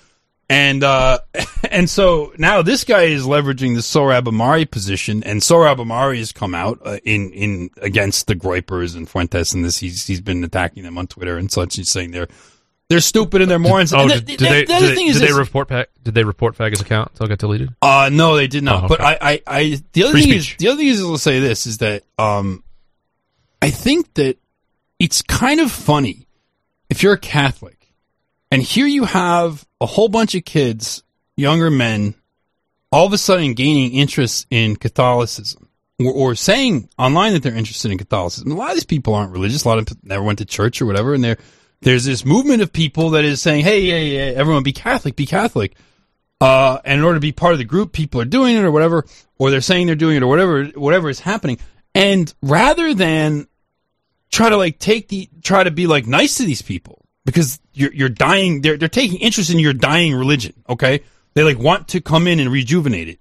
And 0.50 0.84
uh, 0.84 1.20
and 1.72 1.90
so 1.90 2.34
now 2.38 2.62
this 2.62 2.84
guy 2.84 3.04
is 3.04 3.26
leveraging 3.26 3.76
the 3.76 3.82
Sohrab 3.82 4.24
Ahmari 4.24 4.70
position, 4.70 5.24
and 5.24 5.42
Sohrab 5.42 5.78
Ahmari 5.78 6.20
has 6.20 6.32
come 6.32 6.56
out 6.56 6.80
uh, 6.86 7.00
in 7.04 7.32
in 7.32 7.70
against 7.82 8.28
the 8.28 8.36
Groypers 8.36 8.96
and 8.96 9.10
Fuentes, 9.10 9.54
and 9.54 9.66
this 9.66 9.78
he's 9.78 10.06
he's 10.08 10.22
been 10.22 10.44
attacking 10.44 10.84
them 10.84 10.98
on 10.98 11.08
Twitter 11.08 11.38
and 11.38 11.52
such. 11.52 11.76
He's 11.76 11.90
saying 11.90 12.12
they're 12.12 12.28
they're 12.90 13.02
stupid 13.02 13.42
and 13.42 13.52
they're 13.52 13.60
morons. 13.60 13.94
Oh, 13.94 14.08
did, 14.08 14.26
did 14.26 14.40
they? 14.40 14.64
the 14.64 14.74
other 14.74 14.88
did 14.88 14.98
they, 14.98 15.12
did 15.12 15.22
they 15.22 15.34
report? 15.34 15.68
Did 15.68 16.14
they 16.14 16.24
report 16.24 16.56
Fag's 16.56 16.80
account 16.80 17.12
until 17.12 17.26
it 17.26 17.30
got 17.30 17.40
deleted? 17.40 17.76
Uh, 17.82 18.10
no, 18.12 18.38
they 18.38 18.48
did 18.48 18.64
not. 18.64 18.86
Oh, 18.86 18.88
But. 18.88 19.02
I, 19.02 19.18
I, 19.22 19.42
I, 19.46 19.82
the 19.92 20.04
other 20.04 20.14
Free 20.14 20.22
thing 20.22 20.32
speech. 20.32 20.52
is, 20.52 20.58
the 20.58 20.68
other 20.70 20.78
thing 20.78 20.88
is, 20.88 21.02
I'll 21.02 21.18
say 21.18 21.40
this 21.40 21.68
is 21.68 21.80
that, 21.80 22.04
um, 22.18 22.64
I 23.62 23.72
think 23.72 24.14
that 24.14 24.38
it's 25.00 25.22
kind 25.22 25.60
of 25.60 25.70
funny 25.70 26.27
if 26.90 27.04
you're 27.04 27.14
a 27.14 27.20
Catholic 27.20 27.94
and 28.52 28.62
here 28.62 28.88
you 28.88 29.06
have 29.06 29.66
a 29.82 29.86
whole 29.86 30.10
bunch 30.10 30.36
of 30.36 30.46
kids, 30.46 31.04
younger 31.36 31.70
men, 31.70 32.16
all 32.92 33.06
of 33.06 33.14
a 33.14 33.18
sudden 33.18 33.54
gaining 33.54 33.94
interest 33.94 34.48
in 34.50 34.76
Catholicism 34.76 35.70
or, 36.00 36.12
or 36.12 36.36
saying 36.36 36.90
online 36.98 37.34
that 37.34 37.44
they're 37.44 37.54
interested 37.54 37.92
in 37.92 37.98
Catholicism. 37.98 38.52
A 38.52 38.56
lot 38.56 38.70
of 38.70 38.76
these 38.76 38.86
people 38.86 39.14
aren't 39.14 39.32
religious. 39.34 39.66
A 39.66 39.68
lot 39.68 39.80
of 39.80 39.86
them 39.86 40.00
never 40.04 40.24
went 40.24 40.40
to 40.40 40.46
church 40.46 40.82
or 40.82 40.86
whatever. 40.86 41.14
And 41.14 41.24
there, 41.24 41.38
there's 41.82 42.06
this 42.06 42.26
movement 42.26 42.62
of 42.62 42.72
people 42.72 43.12
that 43.12 43.26
is 43.26 43.42
saying, 43.42 43.64
Hey, 43.64 43.86
hey, 43.86 44.10
hey, 44.12 44.36
everyone 44.36 44.64
be 44.64 44.74
Catholic, 44.74 45.16
be 45.16 45.26
Catholic 45.26 45.76
uh, 46.40 46.80
and 46.86 47.00
in 47.00 47.06
order 47.06 47.18
to 47.18 47.22
be 47.22 47.32
part 47.32 47.54
of 47.54 47.58
the 47.58 47.66
group, 47.66 47.94
people 47.94 48.22
are 48.22 48.26
doing 48.26 48.56
it 48.56 48.64
or 48.64 48.72
whatever, 48.72 49.06
or 49.38 49.50
they're 49.50 49.62
saying 49.62 49.88
they're 49.88 49.96
doing 49.96 50.18
it 50.18 50.24
or 50.24 50.28
whatever, 50.28 50.66
whatever 50.66 51.10
is 51.10 51.20
happening. 51.20 51.58
And 51.96 52.32
rather 52.42 52.94
than 52.94 53.48
try 54.32 54.50
to 54.50 54.58
like 54.58 54.80
take 54.80 55.08
the, 55.08 55.30
try 55.44 55.64
to 55.64 55.72
be 55.72 55.88
like 55.88 56.08
nice 56.08 56.36
to 56.36 56.44
these 56.46 56.62
people 56.62 57.06
because 57.26 57.60
you're, 57.74 57.94
you're 57.94 58.10
dying, 58.10 58.62
they're, 58.62 58.78
they're 58.78 58.90
taking 58.90 59.20
interest 59.20 59.50
in 59.50 59.60
your 59.60 59.74
dying 59.74 60.14
religion. 60.14 60.54
Okay. 60.70 61.02
They 61.34 61.44
like 61.44 61.60
want 61.60 61.90
to 61.90 62.02
come 62.02 62.28
in 62.28 62.40
and 62.40 62.52
rejuvenate 62.52 63.10
it 63.10 63.20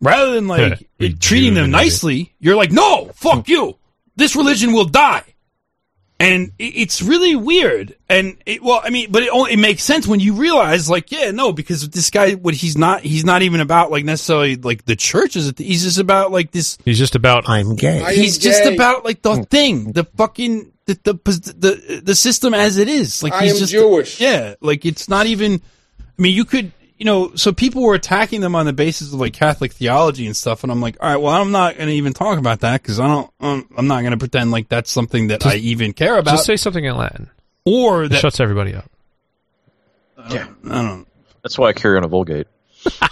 rather 0.00 0.34
than 0.34 0.48
like 0.48 0.88
treating 1.20 1.54
them 1.54 1.70
nicely. 1.70 2.34
You're 2.40 2.56
like, 2.56 2.72
no, 2.72 3.10
fuck 3.14 3.48
you. 3.48 3.78
This 4.16 4.36
religion 4.36 4.72
will 4.72 4.84
die. 4.84 5.24
And 6.20 6.52
it's 6.58 7.02
really 7.02 7.34
weird. 7.34 7.96
And 8.08 8.36
it, 8.46 8.62
well, 8.62 8.80
I 8.82 8.90
mean, 8.90 9.10
but 9.10 9.24
it 9.24 9.30
only 9.30 9.54
it 9.54 9.58
makes 9.58 9.82
sense 9.82 10.06
when 10.06 10.20
you 10.20 10.34
realize, 10.34 10.88
like, 10.88 11.10
yeah, 11.10 11.32
no, 11.32 11.52
because 11.52 11.88
this 11.88 12.10
guy, 12.10 12.32
what 12.34 12.54
he's 12.54 12.78
not, 12.78 13.02
he's 13.02 13.24
not 13.24 13.42
even 13.42 13.60
about 13.60 13.90
like 13.90 14.04
necessarily 14.04 14.56
like 14.56 14.84
the 14.84 14.96
church. 14.96 15.36
Is 15.36 15.48
it? 15.48 15.58
He's 15.58 15.82
just 15.82 15.98
about 15.98 16.30
like 16.30 16.52
this. 16.52 16.78
He's 16.84 16.98
just 16.98 17.14
about. 17.14 17.48
I'm 17.48 17.74
gay. 17.74 18.14
He's 18.14 18.38
just 18.38 18.64
about 18.64 19.04
like 19.04 19.22
the 19.22 19.44
thing, 19.50 19.92
the 19.92 20.04
fucking 20.04 20.72
the 20.86 20.94
the 21.02 21.14
the, 21.56 22.02
the 22.04 22.14
system 22.14 22.54
as 22.54 22.78
it 22.78 22.88
is. 22.88 23.22
Like 23.22 23.32
I 23.32 23.44
he's 23.44 23.52
am 23.54 23.58
just 23.58 23.72
Jewish. 23.72 24.20
yeah, 24.20 24.54
like 24.60 24.84
it's 24.86 25.08
not 25.08 25.26
even. 25.26 25.60
I 25.98 26.22
mean, 26.22 26.34
you 26.34 26.44
could. 26.44 26.72
You 26.96 27.04
know, 27.06 27.34
so 27.34 27.52
people 27.52 27.82
were 27.82 27.94
attacking 27.94 28.40
them 28.40 28.54
on 28.54 28.66
the 28.66 28.72
basis 28.72 29.12
of 29.12 29.18
like 29.20 29.32
Catholic 29.32 29.72
theology 29.72 30.26
and 30.26 30.36
stuff, 30.36 30.62
and 30.62 30.70
I'm 30.70 30.80
like, 30.80 30.96
all 31.00 31.08
right, 31.08 31.16
well, 31.16 31.34
I'm 31.34 31.50
not 31.50 31.76
going 31.76 31.88
to 31.88 31.94
even 31.94 32.12
talk 32.12 32.38
about 32.38 32.60
that 32.60 32.80
because 32.82 33.00
I 33.00 33.08
don't, 33.08 33.30
um, 33.40 33.68
I'm 33.76 33.88
not 33.88 34.00
going 34.02 34.12
to 34.12 34.16
pretend 34.16 34.52
like 34.52 34.68
that's 34.68 34.90
something 34.92 35.28
that 35.28 35.44
I 35.44 35.56
even 35.56 35.92
care 35.92 36.16
about. 36.18 36.30
Just 36.32 36.46
say 36.46 36.56
something 36.56 36.84
in 36.84 36.96
Latin. 36.96 37.30
or 37.64 38.04
It 38.04 38.14
shuts 38.14 38.38
everybody 38.38 38.74
up. 38.74 38.88
Yeah. 40.30 40.46
I 40.70 40.82
don't. 40.82 41.08
That's 41.42 41.58
why 41.58 41.68
I 41.68 41.72
carry 41.72 41.96
on 41.96 42.04
a 42.04 42.08
Vulgate. 42.08 42.46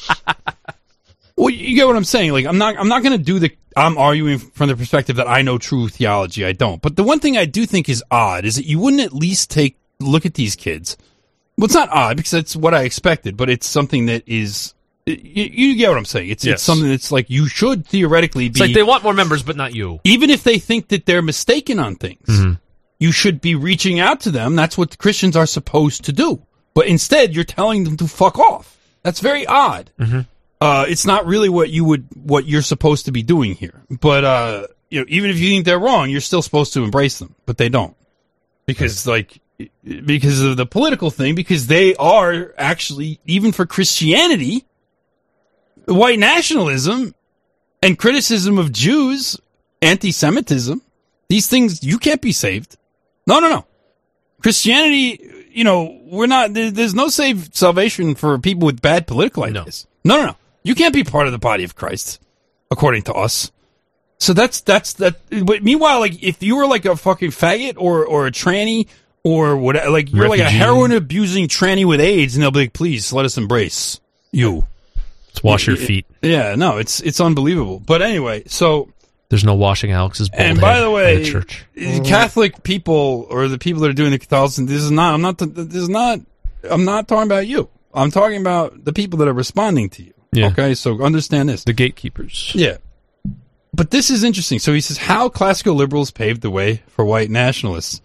Well, 1.36 1.50
you 1.50 1.74
get 1.74 1.86
what 1.86 1.96
I'm 1.96 2.04
saying. 2.04 2.32
Like, 2.32 2.46
I'm 2.46 2.58
not, 2.58 2.76
I'm 2.78 2.88
not 2.88 3.02
going 3.02 3.16
to 3.16 3.24
do 3.24 3.38
the. 3.38 3.50
I'm 3.74 3.96
arguing 3.96 4.38
from 4.38 4.68
the 4.68 4.76
perspective 4.76 5.16
that 5.16 5.26
I 5.26 5.42
know 5.42 5.56
true 5.58 5.88
theology. 5.88 6.44
I 6.44 6.52
don't. 6.52 6.80
But 6.82 6.94
the 6.94 7.02
one 7.02 7.20
thing 7.20 7.38
I 7.38 7.46
do 7.46 7.64
think 7.64 7.88
is 7.88 8.04
odd 8.10 8.44
is 8.44 8.56
that 8.56 8.66
you 8.66 8.78
wouldn't 8.78 9.02
at 9.02 9.12
least 9.14 9.50
take 9.50 9.78
look 9.98 10.26
at 10.26 10.34
these 10.34 10.54
kids. 10.56 10.96
Well, 11.58 11.66
it's 11.66 11.74
not 11.74 11.90
odd 11.90 12.16
because 12.16 12.30
that's 12.32 12.56
what 12.56 12.74
I 12.74 12.82
expected, 12.82 13.36
but 13.36 13.50
it's 13.50 13.66
something 13.66 14.06
that 14.06 14.22
is. 14.26 14.74
You, 15.04 15.16
you 15.44 15.76
get 15.76 15.88
what 15.88 15.98
I'm 15.98 16.04
saying? 16.04 16.30
It's 16.30 16.44
Yes. 16.44 16.54
it's 16.54 16.62
something 16.62 16.88
that's 16.88 17.10
like 17.10 17.28
you 17.28 17.48
should 17.48 17.86
theoretically 17.86 18.46
It's 18.46 18.58
be. 18.60 18.66
like 18.66 18.74
they 18.74 18.84
want 18.84 19.02
more 19.02 19.12
members, 19.14 19.42
but 19.42 19.56
not 19.56 19.74
you. 19.74 20.00
even 20.04 20.30
if 20.30 20.44
they 20.44 20.58
think 20.58 20.88
that 20.88 21.06
they're 21.06 21.22
mistaken 21.22 21.78
on 21.80 21.96
things, 21.96 22.56
you 23.00 23.10
should 23.12 23.40
be 23.40 23.54
reaching 23.56 23.98
out 23.98 24.20
to 24.20 24.30
them. 24.30 24.54
That's 24.54 24.78
what 24.78 24.96
Christians 24.98 25.36
are 25.36 25.46
supposed 25.46 26.04
to 26.04 26.12
do. 26.12 26.40
But 26.74 26.86
instead, 26.86 27.34
you're 27.34 27.44
telling 27.44 27.82
them 27.84 27.96
to 27.98 28.06
fuck 28.08 28.38
off. 28.38 28.78
That's 29.02 29.18
very 29.20 29.44
odd. 29.46 29.90
Uh, 30.60 30.86
it's 30.88 31.04
not 31.04 31.26
really 31.26 31.48
what 31.48 31.70
you 31.70 31.84
would 31.84 32.06
what 32.22 32.46
you're 32.46 32.62
supposed 32.62 33.06
to 33.06 33.12
be 33.12 33.22
doing 33.24 33.54
here. 33.56 33.82
But 33.90 34.24
uh, 34.24 34.66
you 34.88 35.00
know, 35.00 35.06
even 35.08 35.30
if 35.30 35.38
you 35.40 35.48
think 35.50 35.64
they're 35.64 35.80
wrong, 35.80 36.08
you're 36.10 36.20
still 36.20 36.42
supposed 36.42 36.72
to 36.74 36.84
embrace 36.84 37.18
them. 37.18 37.34
But 37.44 37.58
they 37.58 37.68
don't 37.68 37.96
because 38.66 39.04
like 39.06 39.40
because 39.84 40.40
of 40.40 40.56
the 40.56 40.66
political 40.66 41.10
thing. 41.10 41.34
Because 41.34 41.66
they 41.66 41.94
are 41.96 42.54
actually 42.56 43.20
even 43.24 43.52
for 43.52 43.66
Christianity, 43.66 44.64
white 45.86 46.18
nationalism 46.18 47.14
and 47.82 47.98
criticism 47.98 48.58
of 48.58 48.72
Jews, 48.72 49.38
anti-Semitism, 49.80 50.80
these 51.28 51.46
things 51.46 51.82
you 51.82 51.98
can't 51.98 52.20
be 52.20 52.32
saved. 52.32 52.76
No, 53.26 53.40
no, 53.40 53.48
no. 53.48 53.66
Christianity, 54.42 55.48
you 55.50 55.64
know, 55.64 56.00
we're 56.04 56.26
not. 56.26 56.52
There's 56.52 56.94
no 56.94 57.08
save 57.08 57.50
salvation 57.54 58.14
for 58.14 58.38
people 58.38 58.66
with 58.66 58.82
bad 58.82 59.06
political 59.06 59.44
ideas. 59.44 59.86
No. 60.04 60.16
no, 60.16 60.26
no, 60.26 60.36
You 60.64 60.74
can't 60.74 60.94
be 60.94 61.04
part 61.04 61.26
of 61.26 61.32
the 61.32 61.38
body 61.38 61.64
of 61.64 61.76
Christ, 61.76 62.20
according 62.70 63.02
to 63.02 63.14
us. 63.14 63.50
So 64.18 64.32
that's 64.32 64.60
that's 64.60 64.94
that. 64.94 65.16
But 65.44 65.62
meanwhile, 65.62 66.00
like 66.00 66.22
if 66.22 66.42
you 66.42 66.56
were 66.56 66.66
like 66.66 66.84
a 66.84 66.96
fucking 66.96 67.30
faggot 67.30 67.74
or 67.76 68.04
or 68.04 68.26
a 68.26 68.30
tranny 68.30 68.88
or 69.24 69.56
what, 69.56 69.76
like 69.90 70.12
you're 70.12 70.28
like 70.28 70.40
a 70.40 70.50
heroin 70.50 70.92
abusing 70.92 71.48
tranny 71.48 71.84
with 71.84 72.00
AIDS, 72.00 72.34
and 72.34 72.42
they'll 72.42 72.50
be 72.50 72.60
like, 72.60 72.72
please 72.72 73.12
let 73.12 73.24
us 73.24 73.38
embrace 73.38 74.00
you. 74.30 74.66
Let's 75.28 75.42
wash 75.42 75.66
your 75.66 75.76
feet. 75.76 76.06
Yeah, 76.20 76.54
no, 76.56 76.78
it's 76.78 77.00
it's 77.00 77.20
unbelievable. 77.20 77.80
But 77.80 78.02
anyway, 78.02 78.44
so 78.46 78.88
There's 79.32 79.44
no 79.44 79.54
washing 79.54 79.92
Alex's 79.92 80.28
bald 80.28 80.42
and 80.42 80.60
by 80.60 80.78
the 80.80 80.90
way, 80.90 81.24
church. 81.24 81.64
Catholic 82.04 82.62
people 82.64 83.26
or 83.30 83.48
the 83.48 83.56
people 83.56 83.80
that 83.80 83.88
are 83.88 83.94
doing 83.94 84.10
the 84.10 84.18
Catholicism, 84.18 84.66
this 84.66 84.82
is 84.82 84.90
not. 84.90 85.14
I'm 85.14 85.22
not. 85.22 85.38
This 85.38 85.74
is 85.74 85.88
not. 85.88 86.20
I'm 86.68 86.84
not 86.84 87.08
talking 87.08 87.28
about 87.28 87.46
you. 87.46 87.70
I'm 87.94 88.10
talking 88.10 88.42
about 88.42 88.84
the 88.84 88.92
people 88.92 89.20
that 89.20 89.28
are 89.28 89.32
responding 89.32 89.88
to 89.88 90.02
you. 90.02 90.12
Yeah. 90.32 90.48
Okay, 90.48 90.74
so 90.74 91.02
understand 91.02 91.48
this. 91.48 91.64
The 91.64 91.72
gatekeepers. 91.72 92.52
Yeah. 92.54 92.76
But 93.72 93.90
this 93.90 94.10
is 94.10 94.22
interesting. 94.22 94.58
So 94.58 94.74
he 94.74 94.82
says 94.82 94.98
how 94.98 95.30
classical 95.30 95.76
liberals 95.76 96.10
paved 96.10 96.42
the 96.42 96.50
way 96.50 96.82
for 96.88 97.02
white 97.06 97.30
nationalists, 97.30 98.02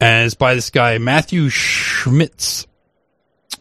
as 0.00 0.34
by 0.34 0.54
this 0.54 0.70
guy 0.70 0.98
Matthew 0.98 1.48
Schmitz 1.48 2.66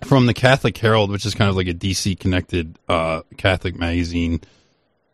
from 0.04 0.26
the 0.26 0.34
Catholic 0.34 0.78
Herald, 0.78 1.12
which 1.12 1.26
is 1.26 1.36
kind 1.36 1.50
of 1.50 1.56
like 1.56 1.68
a 1.68 1.74
DC 1.74 2.20
connected 2.20 2.80
uh, 2.88 3.22
Catholic 3.38 3.76
magazine. 3.76 4.42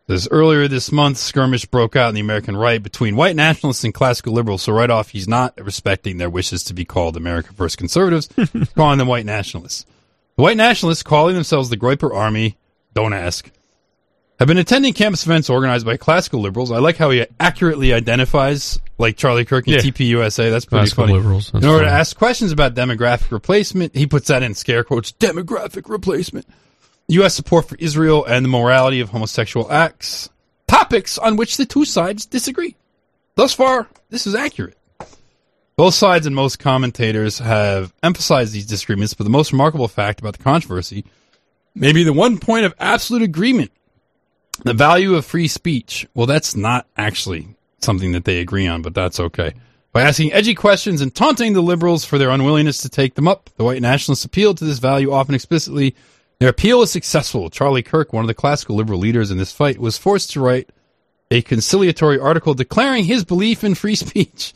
Says 0.08 0.28
earlier 0.30 0.68
this 0.68 0.92
month, 0.92 1.18
skirmish 1.18 1.66
broke 1.66 1.96
out 1.96 2.10
in 2.10 2.14
the 2.14 2.20
American 2.20 2.56
right 2.56 2.80
between 2.80 3.16
white 3.16 3.34
nationalists 3.34 3.82
and 3.82 3.92
classical 3.92 4.32
liberals. 4.32 4.62
So 4.62 4.72
right 4.72 4.88
off, 4.88 5.08
he's 5.08 5.26
not 5.26 5.54
respecting 5.60 6.18
their 6.18 6.30
wishes 6.30 6.62
to 6.64 6.74
be 6.74 6.84
called 6.84 7.16
America 7.16 7.52
First 7.52 7.76
conservatives, 7.76 8.28
calling 8.76 8.98
them 8.98 9.08
white 9.08 9.26
nationalists. 9.26 9.84
The 10.36 10.42
white 10.42 10.56
nationalists, 10.56 11.02
calling 11.02 11.34
themselves 11.34 11.70
the 11.70 11.76
Groyper 11.76 12.14
Army, 12.14 12.56
don't 12.94 13.14
ask, 13.14 13.50
have 14.38 14.48
been 14.48 14.58
attending 14.58 14.92
campus 14.92 15.24
events 15.24 15.48
organized 15.48 15.86
by 15.86 15.96
classical 15.96 16.40
liberals. 16.40 16.70
I 16.70 16.78
like 16.78 16.96
how 16.96 17.10
he 17.10 17.24
accurately 17.40 17.92
identifies, 17.94 18.78
like 18.98 19.16
Charlie 19.16 19.44
Kirk 19.44 19.66
and 19.66 19.76
Yeah. 19.76 19.80
TPUSA. 19.82 20.50
That's 20.50 20.64
pretty 20.66 20.82
Classical 20.82 21.04
funny. 21.04 21.14
liberals, 21.14 21.50
that's 21.52 21.64
in 21.64 21.70
order 21.70 21.86
to 21.86 21.90
ask 21.90 22.16
questions 22.16 22.52
about 22.52 22.74
demographic 22.74 23.30
replacement, 23.30 23.94
he 23.96 24.06
puts 24.06 24.28
that 24.28 24.42
in 24.42 24.54
scare 24.54 24.84
quotes: 24.84 25.12
demographic 25.12 25.88
replacement. 25.88 26.46
U.S. 27.08 27.34
support 27.34 27.68
for 27.68 27.76
Israel 27.76 28.24
and 28.24 28.44
the 28.44 28.48
morality 28.48 29.00
of 29.00 29.10
homosexual 29.10 29.70
acts, 29.70 30.28
topics 30.66 31.18
on 31.18 31.36
which 31.36 31.56
the 31.56 31.64
two 31.64 31.84
sides 31.84 32.26
disagree. 32.26 32.74
Thus 33.36 33.52
far, 33.52 33.86
this 34.10 34.26
is 34.26 34.34
accurate. 34.34 34.76
Both 35.76 35.94
sides 35.94 36.26
and 36.26 36.34
most 36.34 36.58
commentators 36.58 37.38
have 37.38 37.92
emphasized 38.02 38.52
these 38.54 38.66
disagreements, 38.66 39.14
but 39.14 39.24
the 39.24 39.30
most 39.30 39.52
remarkable 39.52 39.88
fact 39.88 40.20
about 40.20 40.36
the 40.36 40.42
controversy 40.42 41.04
may 41.74 41.92
be 41.92 42.02
the 42.02 42.14
one 42.14 42.38
point 42.38 42.64
of 42.64 42.74
absolute 42.80 43.22
agreement 43.22 43.70
the 44.64 44.74
value 44.74 45.14
of 45.14 45.24
free 45.24 45.48
speech. 45.48 46.06
Well, 46.14 46.26
that's 46.26 46.56
not 46.56 46.86
actually 46.96 47.48
something 47.80 48.12
that 48.12 48.24
they 48.24 48.40
agree 48.40 48.66
on, 48.66 48.82
but 48.82 48.94
that's 48.94 49.20
okay. 49.20 49.54
By 49.92 50.02
asking 50.02 50.32
edgy 50.32 50.54
questions 50.54 51.00
and 51.00 51.14
taunting 51.14 51.54
the 51.54 51.62
liberals 51.62 52.04
for 52.04 52.18
their 52.18 52.30
unwillingness 52.30 52.78
to 52.78 52.88
take 52.88 53.14
them 53.14 53.26
up, 53.26 53.48
the 53.56 53.64
white 53.64 53.80
nationalists 53.80 54.24
appealed 54.24 54.58
to 54.58 54.64
this 54.64 54.78
value 54.78 55.12
often 55.12 55.34
explicitly. 55.34 55.94
Their 56.38 56.50
appeal 56.50 56.80
was 56.80 56.90
successful. 56.90 57.48
Charlie 57.48 57.82
Kirk, 57.82 58.12
one 58.12 58.22
of 58.22 58.28
the 58.28 58.34
classical 58.34 58.76
liberal 58.76 58.98
leaders 58.98 59.30
in 59.30 59.38
this 59.38 59.52
fight, 59.52 59.78
was 59.78 59.96
forced 59.96 60.32
to 60.32 60.40
write 60.40 60.68
a 61.30 61.40
conciliatory 61.42 62.18
article 62.18 62.52
declaring 62.52 63.04
his 63.04 63.24
belief 63.24 63.64
in 63.64 63.74
free 63.74 63.94
speech. 63.94 64.52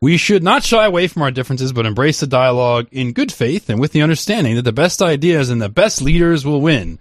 We 0.00 0.16
should 0.16 0.42
not 0.42 0.62
shy 0.62 0.86
away 0.86 1.08
from 1.08 1.22
our 1.22 1.32
differences, 1.32 1.72
but 1.72 1.84
embrace 1.84 2.20
the 2.20 2.26
dialogue 2.26 2.86
in 2.92 3.12
good 3.12 3.32
faith 3.32 3.68
and 3.68 3.80
with 3.80 3.92
the 3.92 4.02
understanding 4.02 4.54
that 4.54 4.62
the 4.62 4.72
best 4.72 5.02
ideas 5.02 5.50
and 5.50 5.60
the 5.60 5.68
best 5.68 6.00
leaders 6.00 6.46
will 6.46 6.60
win. 6.60 6.98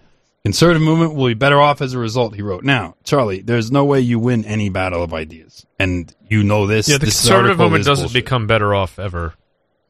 Conservative 0.47 0.81
movement 0.81 1.13
will 1.15 1.27
be 1.27 1.33
better 1.33 1.59
off 1.59 1.81
as 1.81 1.93
a 1.93 1.99
result, 1.99 2.35
he 2.35 2.41
wrote. 2.41 2.63
Now, 2.63 2.95
Charlie, 3.03 3.41
there's 3.41 3.71
no 3.71 3.85
way 3.85 3.99
you 4.01 4.17
win 4.19 4.45
any 4.45 4.69
battle 4.69 5.03
of 5.03 5.13
ideas. 5.13 5.65
And 5.79 6.13
you 6.29 6.43
know 6.43 6.67
this. 6.67 6.87
Yeah, 6.89 6.97
the 6.97 7.05
This 7.05 7.19
conservative 7.21 7.57
movement 7.57 7.85
doesn't 7.85 8.05
bullshit. 8.05 8.23
become 8.25 8.47
better 8.47 8.73
off 8.75 8.97
ever. 8.99 9.33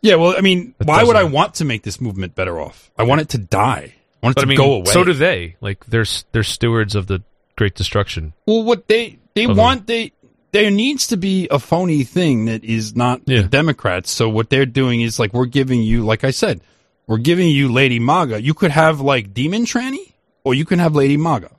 Yeah, 0.01 0.15
well, 0.15 0.35
I 0.38 0.41
mean, 0.41 0.75
It 0.79 0.88
why 0.88 1.03
would 1.03 1.15
I 1.15 1.23
want 1.23 1.55
to 1.55 1.65
make 1.65 1.84
this 1.84 1.99
movement 1.99 2.35
better 2.35 2.59
off? 2.59 2.91
I 2.97 3.03
want 3.03 3.21
it 3.21 3.29
to 3.29 3.38
die. 3.38 3.93
I 4.21 4.25
want 4.25 4.34
it 4.34 4.35
But 4.35 4.38
I 4.38 4.41
to 4.41 4.47
mean, 4.47 4.57
go 4.57 4.73
away. 4.73 4.85
so 4.85 5.03
do 5.03 5.13
they. 5.13 5.55
Like 5.61 5.85
they're 5.85 6.05
they're 6.31 6.43
stewards 6.43 6.95
of 6.95 7.07
the 7.07 7.23
Great 7.55 7.75
Destruction. 7.75 8.34
Well, 8.45 8.63
what 8.63 8.88
they 8.88 9.19
they 9.35 9.47
want 9.47 9.88
they 9.88 10.11
there 10.51 10.71
needs 10.71 11.07
to 11.07 11.17
be 11.17 11.47
a 11.51 11.59
phony 11.59 12.03
thing 12.03 12.45
that 12.45 12.63
is 12.63 12.95
not 12.95 13.25
the 13.25 13.43
Democrats. 13.43 14.09
So 14.11 14.29
what 14.29 14.49
they're 14.49 14.65
doing 14.65 15.01
is 15.01 15.19
like 15.19 15.34
we're 15.34 15.45
giving 15.45 15.81
you, 15.84 16.03
like 16.05 16.23
I 16.23 16.31
said, 16.31 16.61
we're 17.05 17.17
giving 17.17 17.49
you 17.49 17.71
Lady 17.71 17.99
Maga. 17.99 18.41
You 18.41 18.53
could 18.53 18.71
have 18.71 19.01
like 19.01 19.34
Demon 19.34 19.65
Tranny, 19.65 20.13
or 20.48 20.53
you 20.53 20.65
can 20.65 20.80
have 20.80 20.95
Lady 20.95 21.18
Maga. 21.18 21.52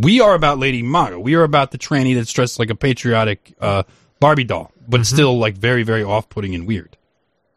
We 0.00 0.20
are 0.20 0.34
about 0.34 0.58
Lady 0.58 0.82
Maga. 0.82 1.18
We 1.18 1.34
are 1.34 1.42
about 1.42 1.70
the 1.70 1.78
tranny 1.78 2.14
that's 2.14 2.32
dressed 2.32 2.58
like 2.58 2.70
a 2.70 2.74
patriotic 2.74 3.54
uh, 3.60 3.82
Barbie 4.20 4.44
doll, 4.44 4.72
but 4.88 5.04
still 5.04 5.38
like 5.38 5.56
very 5.56 5.82
very 5.82 6.04
off 6.04 6.28
putting 6.28 6.54
and 6.54 6.66
weird. 6.66 6.96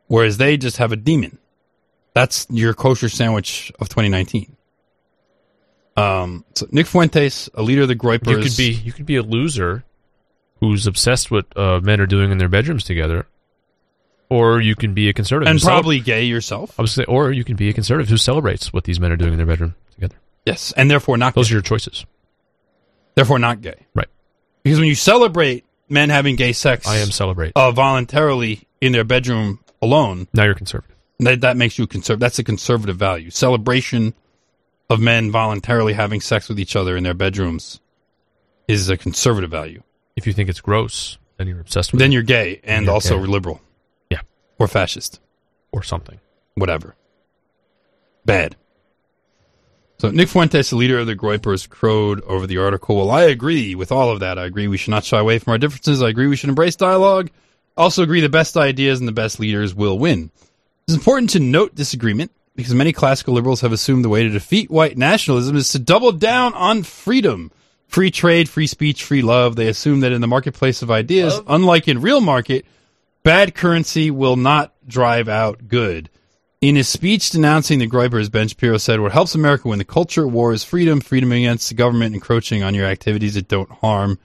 Whereas 0.08 0.38
they 0.38 0.58
just 0.58 0.78
have 0.78 0.92
a 0.92 0.96
demon. 0.96 1.38
That's 2.14 2.46
your 2.50 2.74
kosher 2.74 3.10
sandwich 3.10 3.72
of 3.80 3.90
2019. 3.90 4.56
Um, 5.96 6.46
so 6.56 6.68
Nick 6.72 6.88
Fuentes, 6.88 7.50
a 7.54 7.62
leader 7.62 7.84
of 7.84 7.88
the 7.88 7.96
Groypers. 7.96 8.28
You 8.30 8.44
could 8.44 8.58
be 8.58 8.72
you 8.72 8.92
could 8.92 9.06
be 9.06 9.16
a 9.16 9.24
loser 9.24 9.84
who's 10.60 10.88
obsessed 10.88 11.30
with 11.30 11.46
uh, 11.58 11.80
men 11.82 12.00
are 12.00 12.08
doing 12.08 12.32
in 12.32 12.38
their 12.38 12.50
bedrooms 12.50 12.84
together, 12.84 13.28
or 14.34 14.60
you 14.62 14.76
can 14.76 14.94
be 14.94 15.10
a 15.10 15.14
conservative 15.14 15.50
and 15.52 15.62
probably 15.62 16.00
gay 16.00 16.24
yourself. 16.24 16.78
I 16.80 16.84
would 16.84 16.90
say, 16.90 17.04
or 17.06 17.32
you 17.32 17.44
can 17.44 17.56
be 17.56 17.70
a 17.70 17.74
conservative 17.74 18.10
who 18.10 18.18
celebrates 18.18 18.74
what 18.74 18.84
these 18.86 19.00
men 19.00 19.12
are 19.12 19.16
doing 19.18 19.32
in 19.34 19.38
their 19.38 19.46
bedroom 19.46 19.76
together. 19.94 20.16
Yes, 20.46 20.74
and 20.76 20.90
therefore 20.90 21.18
not. 21.18 21.36
Those 21.36 21.48
gay. 21.50 21.54
are 21.54 21.56
your 21.58 21.62
choices. 21.62 22.06
Therefore 23.16 23.40
not 23.40 23.62
gay. 23.62 23.86
Right. 23.94 24.08
Because 24.64 24.80
when 24.80 24.88
you 24.88 24.96
celebrate 24.96 25.66
men 25.90 26.10
having 26.10 26.36
gay 26.36 26.54
sex, 26.54 26.88
I 26.88 26.98
am 26.98 27.12
celebrate. 27.12 27.54
uh, 27.56 27.72
voluntarily 27.72 28.68
in 28.82 28.92
their 28.92 29.04
bedroom 29.04 29.60
alone. 29.82 30.28
Now 30.34 30.44
you're 30.46 30.56
conservative. 30.56 30.96
That 31.20 31.42
that 31.42 31.58
makes 31.58 31.78
you 31.78 31.86
conservative. 31.88 32.20
That's 32.22 32.40
a 32.40 32.44
conservative 32.44 32.98
value. 32.98 33.30
Celebration 33.30 34.14
of 34.90 35.00
men 35.00 35.32
voluntarily 35.32 35.94
having 35.94 36.22
sex 36.22 36.50
with 36.50 36.60
each 36.60 36.76
other 36.76 36.98
in 36.98 37.04
their 37.04 37.14
bedrooms 37.14 37.80
is 38.68 38.90
a 38.90 38.98
conservative 38.98 39.52
value. 39.52 39.84
If 40.16 40.26
you 40.28 40.34
think 40.34 40.50
it's 40.50 40.62
gross, 40.62 41.18
then 41.38 41.48
you're 41.48 41.60
obsessed 41.62 41.92
with 41.92 42.00
then 42.00 42.12
it. 42.12 42.14
you're 42.16 42.24
gay 42.24 42.60
and 42.64 42.86
You're 42.86 42.94
also 42.94 43.20
gay. 43.20 43.26
liberal. 43.28 43.62
Or 44.64 44.68
fascist. 44.68 45.20
or 45.72 45.84
something. 45.84 46.20
Whatever. 46.56 46.96
Bad. 48.26 48.56
So 50.00 50.10
Nick 50.10 50.30
Fuentes, 50.30 50.70
the 50.70 50.76
leader 50.76 51.00
of 51.00 51.08
the 51.08 51.16
Groypers, 51.16 51.68
crowed 51.70 52.22
over 52.22 52.48
the 52.48 52.58
article. 52.58 52.96
Well, 52.96 53.12
I 53.12 53.24
agree 53.24 53.76
with 53.76 53.92
all 53.92 54.10
of 54.10 54.20
that. 54.22 54.38
I 54.38 54.46
agree 54.46 54.68
we 54.68 54.78
should 54.78 54.92
not 54.92 55.04
shy 55.04 55.20
away 55.20 55.40
from 55.40 55.52
our 55.52 55.58
differences. 55.58 56.02
I 56.02 56.10
agree 56.10 56.28
we 56.28 56.36
should 56.36 56.50
embrace 56.50 56.76
dialogue. 56.76 57.30
Also 57.76 58.04
agree 58.04 58.22
the 58.22 58.30
best 58.30 58.56
ideas 58.56 59.00
and 59.00 59.08
the 59.08 59.14
best 59.14 59.40
leaders 59.40 59.74
will 59.74 59.98
win. 59.98 60.32
It's 60.88 60.96
important 60.96 61.32
to 61.32 61.40
note 61.40 61.76
disagreement 61.76 62.32
because 62.56 62.74
many 62.74 62.94
classical 62.94 63.34
liberals 63.34 63.62
have 63.62 63.72
assumed 63.72 64.06
the 64.06 64.10
way 64.10 64.24
to 64.24 64.30
defeat 64.30 64.70
white 64.70 64.98
nationalism 64.98 65.56
is 65.56 65.70
to 65.70 65.80
double 65.80 66.12
down 66.12 66.54
on 66.54 66.84
freedom. 66.84 67.52
Free 67.88 68.12
trade, 68.12 68.50
free 68.50 68.68
speech, 68.68 69.04
free 69.04 69.22
love. 69.22 69.56
They 69.56 69.68
assume 69.68 70.02
that 70.02 70.12
in 70.12 70.22
the 70.22 70.28
marketplace 70.28 70.82
of 70.82 70.92
ideas, 70.92 71.40
unlike 71.48 71.88
in 71.88 72.02
real 72.02 72.22
market, 72.22 72.66
bad 73.24 73.56
currency 73.56 74.12
will 74.12 74.36
not 74.36 74.74
drive 74.88 75.28
out 75.28 75.68
good. 75.68 76.10
In 76.62 76.76
his 76.78 76.88
speech 76.88 77.30
denouncing 77.32 77.80
the 77.80 77.88
Groypers, 77.90 78.32
Ben 78.32 78.48
Shapiro 78.48 78.78
said, 78.78 79.02
What 79.02 79.12
helps 79.12 79.36
America 79.36 79.68
win 79.68 79.80
the 79.80 79.86
culture 79.86 80.26
war 80.26 80.54
is 80.54 80.64
freedom, 80.64 81.02
freedom 81.02 81.32
against 81.34 81.68
the 81.70 81.76
government 81.76 82.16
encroaching 82.16 82.64
on 82.64 82.74
your 82.74 82.86
activities 82.86 83.34
that 83.34 83.50
don't 83.50 83.70
harm 83.70 84.18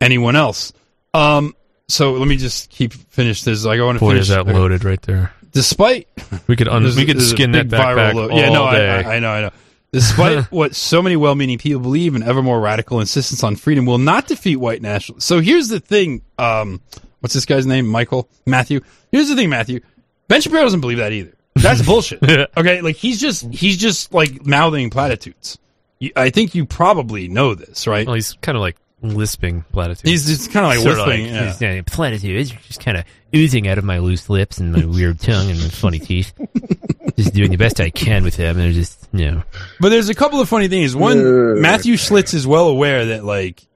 anyone 0.00 0.34
else. 0.34 0.72
Um, 1.14 1.54
so 1.86 2.14
let 2.14 2.26
me 2.26 2.36
just 2.36 2.70
keep 2.70 2.92
finish 2.92 3.42
this. 3.42 3.64
I 3.64 3.80
want 3.80 3.96
to 3.96 4.00
Boy, 4.00 4.10
finish. 4.10 4.22
is 4.22 4.28
that 4.28 4.46
loaded 4.46 4.84
right 4.84 5.00
there. 5.02 5.32
Despite 5.52 6.08
We 6.46 6.56
could 6.56 6.68
un- 6.68 6.84
we 6.96 7.06
could 7.06 7.22
skin 7.22 7.52
that 7.52 7.68
backpack 7.68 8.14
all 8.14 8.32
yeah, 8.32 8.50
no. 8.50 8.64
I, 8.64 8.76
I, 8.76 9.16
I 9.16 9.18
know, 9.20 9.30
I 9.30 9.40
know. 9.42 9.50
Despite 9.92 10.44
what 10.52 10.74
so 10.74 11.00
many 11.00 11.16
well-meaning 11.16 11.58
people 11.58 11.80
believe, 11.80 12.14
an 12.14 12.22
ever 12.22 12.42
more 12.42 12.60
radical 12.60 13.00
insistence 13.00 13.42
on 13.42 13.56
freedom 13.56 13.86
will 13.86 13.98
not 13.98 14.26
defeat 14.26 14.56
white 14.56 14.82
nationalism. 14.82 15.20
So 15.20 15.40
here's 15.40 15.68
the 15.68 15.80
thing. 15.80 16.22
Um, 16.38 16.82
what's 17.20 17.34
this 17.34 17.46
guy's 17.46 17.66
name? 17.66 17.86
Michael 17.86 18.28
Matthew. 18.46 18.80
Here's 19.12 19.28
the 19.28 19.36
thing, 19.36 19.50
Matthew. 19.50 19.80
Ben 20.28 20.40
Shapiro 20.40 20.62
doesn't 20.62 20.80
believe 20.80 20.98
that 20.98 21.12
either. 21.12 21.34
That's 21.54 21.82
bullshit. 21.86 22.22
okay, 22.22 22.80
like 22.80 22.96
he's 22.96 23.20
just 23.20 23.52
he's 23.52 23.76
just 23.76 24.12
like 24.14 24.44
mouthing 24.46 24.90
platitudes. 24.90 25.58
You, 25.98 26.12
I 26.14 26.30
think 26.30 26.54
you 26.54 26.64
probably 26.66 27.28
know 27.28 27.54
this, 27.54 27.86
right? 27.86 28.06
Well, 28.06 28.14
he's 28.14 28.34
kind 28.34 28.56
of 28.56 28.62
like 28.62 28.76
lisping 29.02 29.64
platitudes. 29.72 30.08
He's 30.08 30.26
just 30.26 30.52
kind 30.52 30.64
of 30.66 30.70
like 30.70 30.80
Sorta 30.80 31.10
lisping. 31.10 31.26
yeah. 31.26 31.44
These, 31.44 31.62
uh, 31.62 31.82
platitudes 31.86 32.52
are 32.52 32.58
just 32.66 32.80
kind 32.80 32.96
of 32.96 33.04
oozing 33.34 33.68
out 33.68 33.78
of 33.78 33.84
my 33.84 33.98
loose 33.98 34.28
lips 34.28 34.58
and 34.58 34.72
my 34.72 34.84
weird 34.84 35.20
tongue 35.20 35.50
and 35.50 35.58
my 35.60 35.68
funny 35.68 35.98
teeth. 35.98 36.32
just 37.16 37.34
doing 37.34 37.50
the 37.50 37.56
best 37.56 37.80
I 37.80 37.90
can 37.90 38.24
with 38.24 38.36
them. 38.36 38.56
They're 38.56 38.72
just, 38.72 39.08
you 39.12 39.30
know. 39.30 39.42
But 39.80 39.90
there's 39.90 40.08
a 40.08 40.14
couple 40.14 40.40
of 40.40 40.48
funny 40.48 40.68
things. 40.68 40.94
One, 40.94 41.60
Matthew 41.60 41.94
Schlitz 41.94 42.34
is 42.34 42.46
well 42.46 42.68
aware 42.68 43.06
that 43.06 43.24
like 43.24 43.66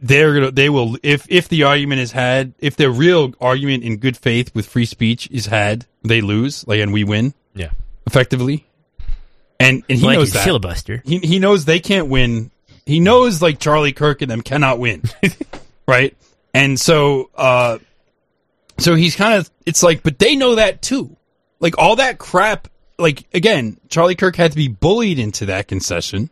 they're 0.00 0.34
gonna 0.34 0.50
they 0.50 0.68
will 0.68 0.96
if 1.02 1.26
if 1.28 1.48
the 1.48 1.64
argument 1.64 2.00
is 2.00 2.12
had 2.12 2.52
if 2.58 2.76
the 2.76 2.90
real 2.90 3.34
argument 3.40 3.82
in 3.82 3.96
good 3.96 4.16
faith 4.16 4.54
with 4.54 4.66
free 4.66 4.84
speech 4.86 5.28
is 5.30 5.46
had 5.46 5.86
they 6.02 6.20
lose 6.20 6.66
like 6.68 6.80
and 6.80 6.92
we 6.92 7.04
win 7.04 7.34
Yeah. 7.54 7.70
effectively. 8.06 8.64
And 9.60 9.82
and 9.88 9.98
he 9.98 10.04
Like 10.06 10.18
knows 10.18 10.32
that. 10.34 10.44
filibuster. 10.44 11.02
he 11.04 11.18
he 11.18 11.38
knows 11.40 11.64
they 11.64 11.80
can't 11.80 12.08
win. 12.08 12.50
He 12.86 13.00
knows 13.00 13.42
like 13.42 13.58
Charlie 13.58 13.92
Kirk 13.92 14.22
and 14.22 14.30
them 14.30 14.40
cannot 14.42 14.78
win. 14.78 15.02
Right? 15.86 16.16
And 16.54 16.78
so 16.78 17.30
uh 17.34 17.78
so 18.78 18.94
he's 18.94 19.16
kind 19.16 19.34
of 19.34 19.50
it's 19.66 19.82
like 19.82 20.02
but 20.02 20.18
they 20.18 20.36
know 20.36 20.54
that 20.56 20.80
too. 20.82 21.16
Like 21.60 21.76
all 21.78 21.96
that 21.96 22.18
crap 22.18 22.68
like 22.98 23.24
again 23.34 23.78
Charlie 23.88 24.14
Kirk 24.14 24.36
had 24.36 24.52
to 24.52 24.56
be 24.56 24.68
bullied 24.68 25.18
into 25.18 25.46
that 25.46 25.66
concession 25.66 26.30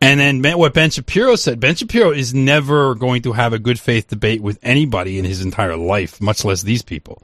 and 0.00 0.18
then 0.18 0.40
Ben- 0.40 0.58
what 0.58 0.72
Ben 0.74 0.90
Shapiro 0.90 1.36
said, 1.36 1.60
Ben 1.60 1.74
Shapiro 1.74 2.10
is 2.10 2.32
never 2.32 2.94
going 2.94 3.22
to 3.22 3.32
have 3.32 3.52
a 3.52 3.58
good 3.58 3.78
faith 3.78 4.08
debate 4.08 4.40
with 4.40 4.58
anybody 4.62 5.18
in 5.18 5.24
his 5.24 5.42
entire 5.42 5.76
life, 5.76 6.20
much 6.20 6.44
less 6.44 6.62
these 6.62 6.82
people. 6.82 7.22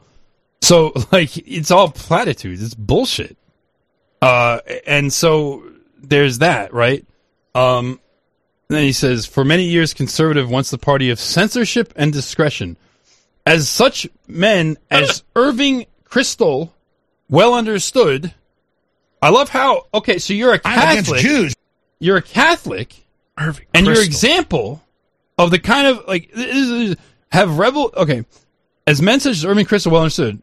So, 0.61 0.93
like, 1.12 1.36
it's 1.39 1.70
all 1.70 1.90
platitudes. 1.90 2.62
It's 2.62 2.74
bullshit. 2.74 3.36
Uh, 4.20 4.61
and 4.86 5.12
so 5.12 5.62
there's 5.98 6.39
that, 6.39 6.74
right? 6.74 7.05
Um, 7.55 8.01
then 8.69 8.82
he 8.82 8.93
says, 8.93 9.27
for 9.27 9.44
many 9.44 9.65
years, 9.65 9.94
conservative 9.94 10.51
wants 10.51 10.70
the 10.70 10.78
party 10.78 11.11
of 11.11 11.20
censorship 11.20 11.93
and 11.97 12.12
discretion. 12.12 12.77
As 13.47 13.69
such 13.69 14.09
men 14.27 14.77
as 14.90 15.23
Irving 15.36 15.86
Kristol 16.05 16.70
well 17.31 17.55
understood, 17.55 18.35
I 19.23 19.31
love 19.31 19.48
how, 19.48 19.86
okay, 19.94 20.19
so 20.19 20.35
you're 20.35 20.53
a 20.53 20.59
Catholic 20.59 21.20
you're 21.98 22.16
a 22.16 22.23
Catholic, 22.23 23.05
Irving 23.39 23.66
and 23.74 23.86
your 23.86 24.02
example 24.02 24.82
of 25.39 25.51
the 25.51 25.59
kind 25.59 25.86
of 25.86 26.06
like 26.06 26.31
this 26.32 26.68
is- 26.68 26.97
have 27.32 27.59
rebel. 27.59 27.93
Okay, 27.97 28.24
as 28.86 29.02
men 29.02 29.20
such 29.20 29.32
as 29.36 29.44
Irving 29.44 29.66
Kristol 29.66 29.93
well 29.93 30.02
understood, 30.02 30.40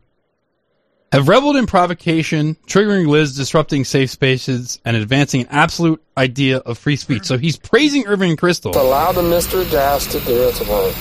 have 1.11 1.27
reveled 1.27 1.55
in 1.55 1.65
provocation, 1.65 2.55
triggering 2.67 3.07
lids, 3.07 3.35
disrupting 3.35 3.85
safe 3.85 4.09
spaces, 4.11 4.80
and 4.84 4.97
advancing 4.97 5.41
an 5.41 5.47
absolute 5.51 6.01
idea 6.17 6.57
of 6.57 6.77
free 6.77 6.95
speech. 6.95 7.23
So 7.25 7.38
he's 7.38 7.55
praising 7.57 8.05
Irving 8.07 8.35
Kristol. 8.35 8.75
Allow 8.75 9.11
the 9.11 9.21
Mr. 9.21 9.69
Gas 9.71 10.05
to 10.11 10.19
do 10.21 10.47
its 10.49 10.59
work. 10.67 10.93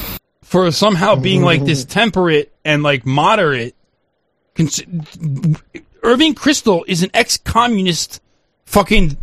for 0.42 0.70
somehow 0.70 1.14
being 1.16 1.42
like 1.42 1.64
this 1.64 1.84
temperate 1.86 2.52
and 2.64 2.82
like 2.82 3.06
moderate. 3.06 3.74
Cons- 4.54 4.82
Irving 6.02 6.34
Kristol 6.34 6.82
is 6.86 7.02
an 7.02 7.10
ex-communist, 7.14 8.20
fucking 8.66 9.16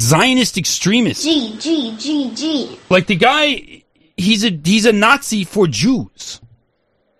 Zionist 0.00 0.56
extremist. 0.58 1.22
G 1.24 1.56
G 1.58 1.96
G 1.98 2.34
G. 2.34 2.78
Like 2.88 3.06
the 3.06 3.16
guy, 3.16 3.82
he's 4.16 4.44
a 4.44 4.50
he's 4.50 4.86
a 4.86 4.92
Nazi 4.92 5.44
for 5.44 5.66
Jews. 5.66 6.40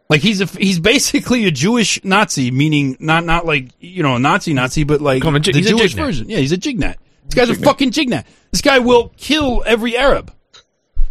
Like 0.08 0.20
he's 0.20 0.40
a 0.40 0.46
he's 0.46 0.78
basically 0.80 1.46
a 1.46 1.50
Jewish 1.50 2.02
Nazi, 2.04 2.50
meaning 2.50 2.96
not 3.00 3.24
not 3.24 3.46
like 3.46 3.70
you 3.80 4.02
know 4.02 4.16
a 4.16 4.18
Nazi 4.18 4.54
Nazi, 4.54 4.84
but 4.84 5.00
like 5.00 5.22
Come 5.22 5.34
on, 5.34 5.42
the 5.42 5.52
he's 5.52 5.66
a 5.66 5.70
Jewish 5.70 5.94
jignat. 5.94 6.04
version. 6.04 6.28
Yeah, 6.30 6.38
he's 6.38 6.52
a 6.52 6.58
jignat. 6.58 6.96
This 7.24 7.34
guy's 7.34 7.50
a 7.50 7.54
fucking 7.54 7.90
jignat. 7.90 8.24
This 8.50 8.60
guy 8.60 8.78
will 8.78 9.12
kill 9.16 9.62
every 9.66 9.96
Arab. 9.96 10.32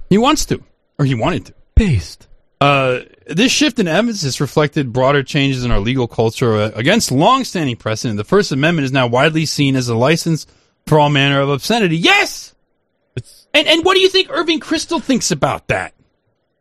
He 0.09 0.17
wants 0.17 0.45
to, 0.45 0.63
or 0.99 1.05
he 1.05 1.15
wanted 1.15 1.47
to. 1.47 1.53
Based. 1.75 2.27
Uh, 2.61 2.99
this 3.27 3.51
shift 3.51 3.79
in 3.79 3.87
emphasis 3.89 4.39
reflected 4.39 4.93
broader 4.93 5.23
changes 5.23 5.65
in 5.65 5.71
our 5.71 5.79
legal 5.79 6.07
culture 6.07 6.55
uh, 6.55 6.71
against 6.75 7.11
long-standing 7.11 7.75
precedent. 7.75 8.15
The 8.15 8.23
First 8.23 8.51
Amendment 8.53 8.85
is 8.85 8.91
now 8.93 9.07
widely 9.07 9.45
seen 9.45 9.75
as 9.75 9.89
a 9.89 9.95
license 9.95 10.45
for 10.87 10.99
all 10.99 11.09
manner 11.09 11.39
of 11.41 11.49
obscenity. 11.49 11.97
Yes, 11.97 12.53
and 13.53 13.67
and 13.67 13.83
what 13.85 13.95
do 13.95 14.01
you 14.01 14.09
think 14.09 14.29
Irving 14.29 14.59
Kristol 14.59 15.01
thinks 15.01 15.31
about 15.31 15.67
that? 15.67 15.93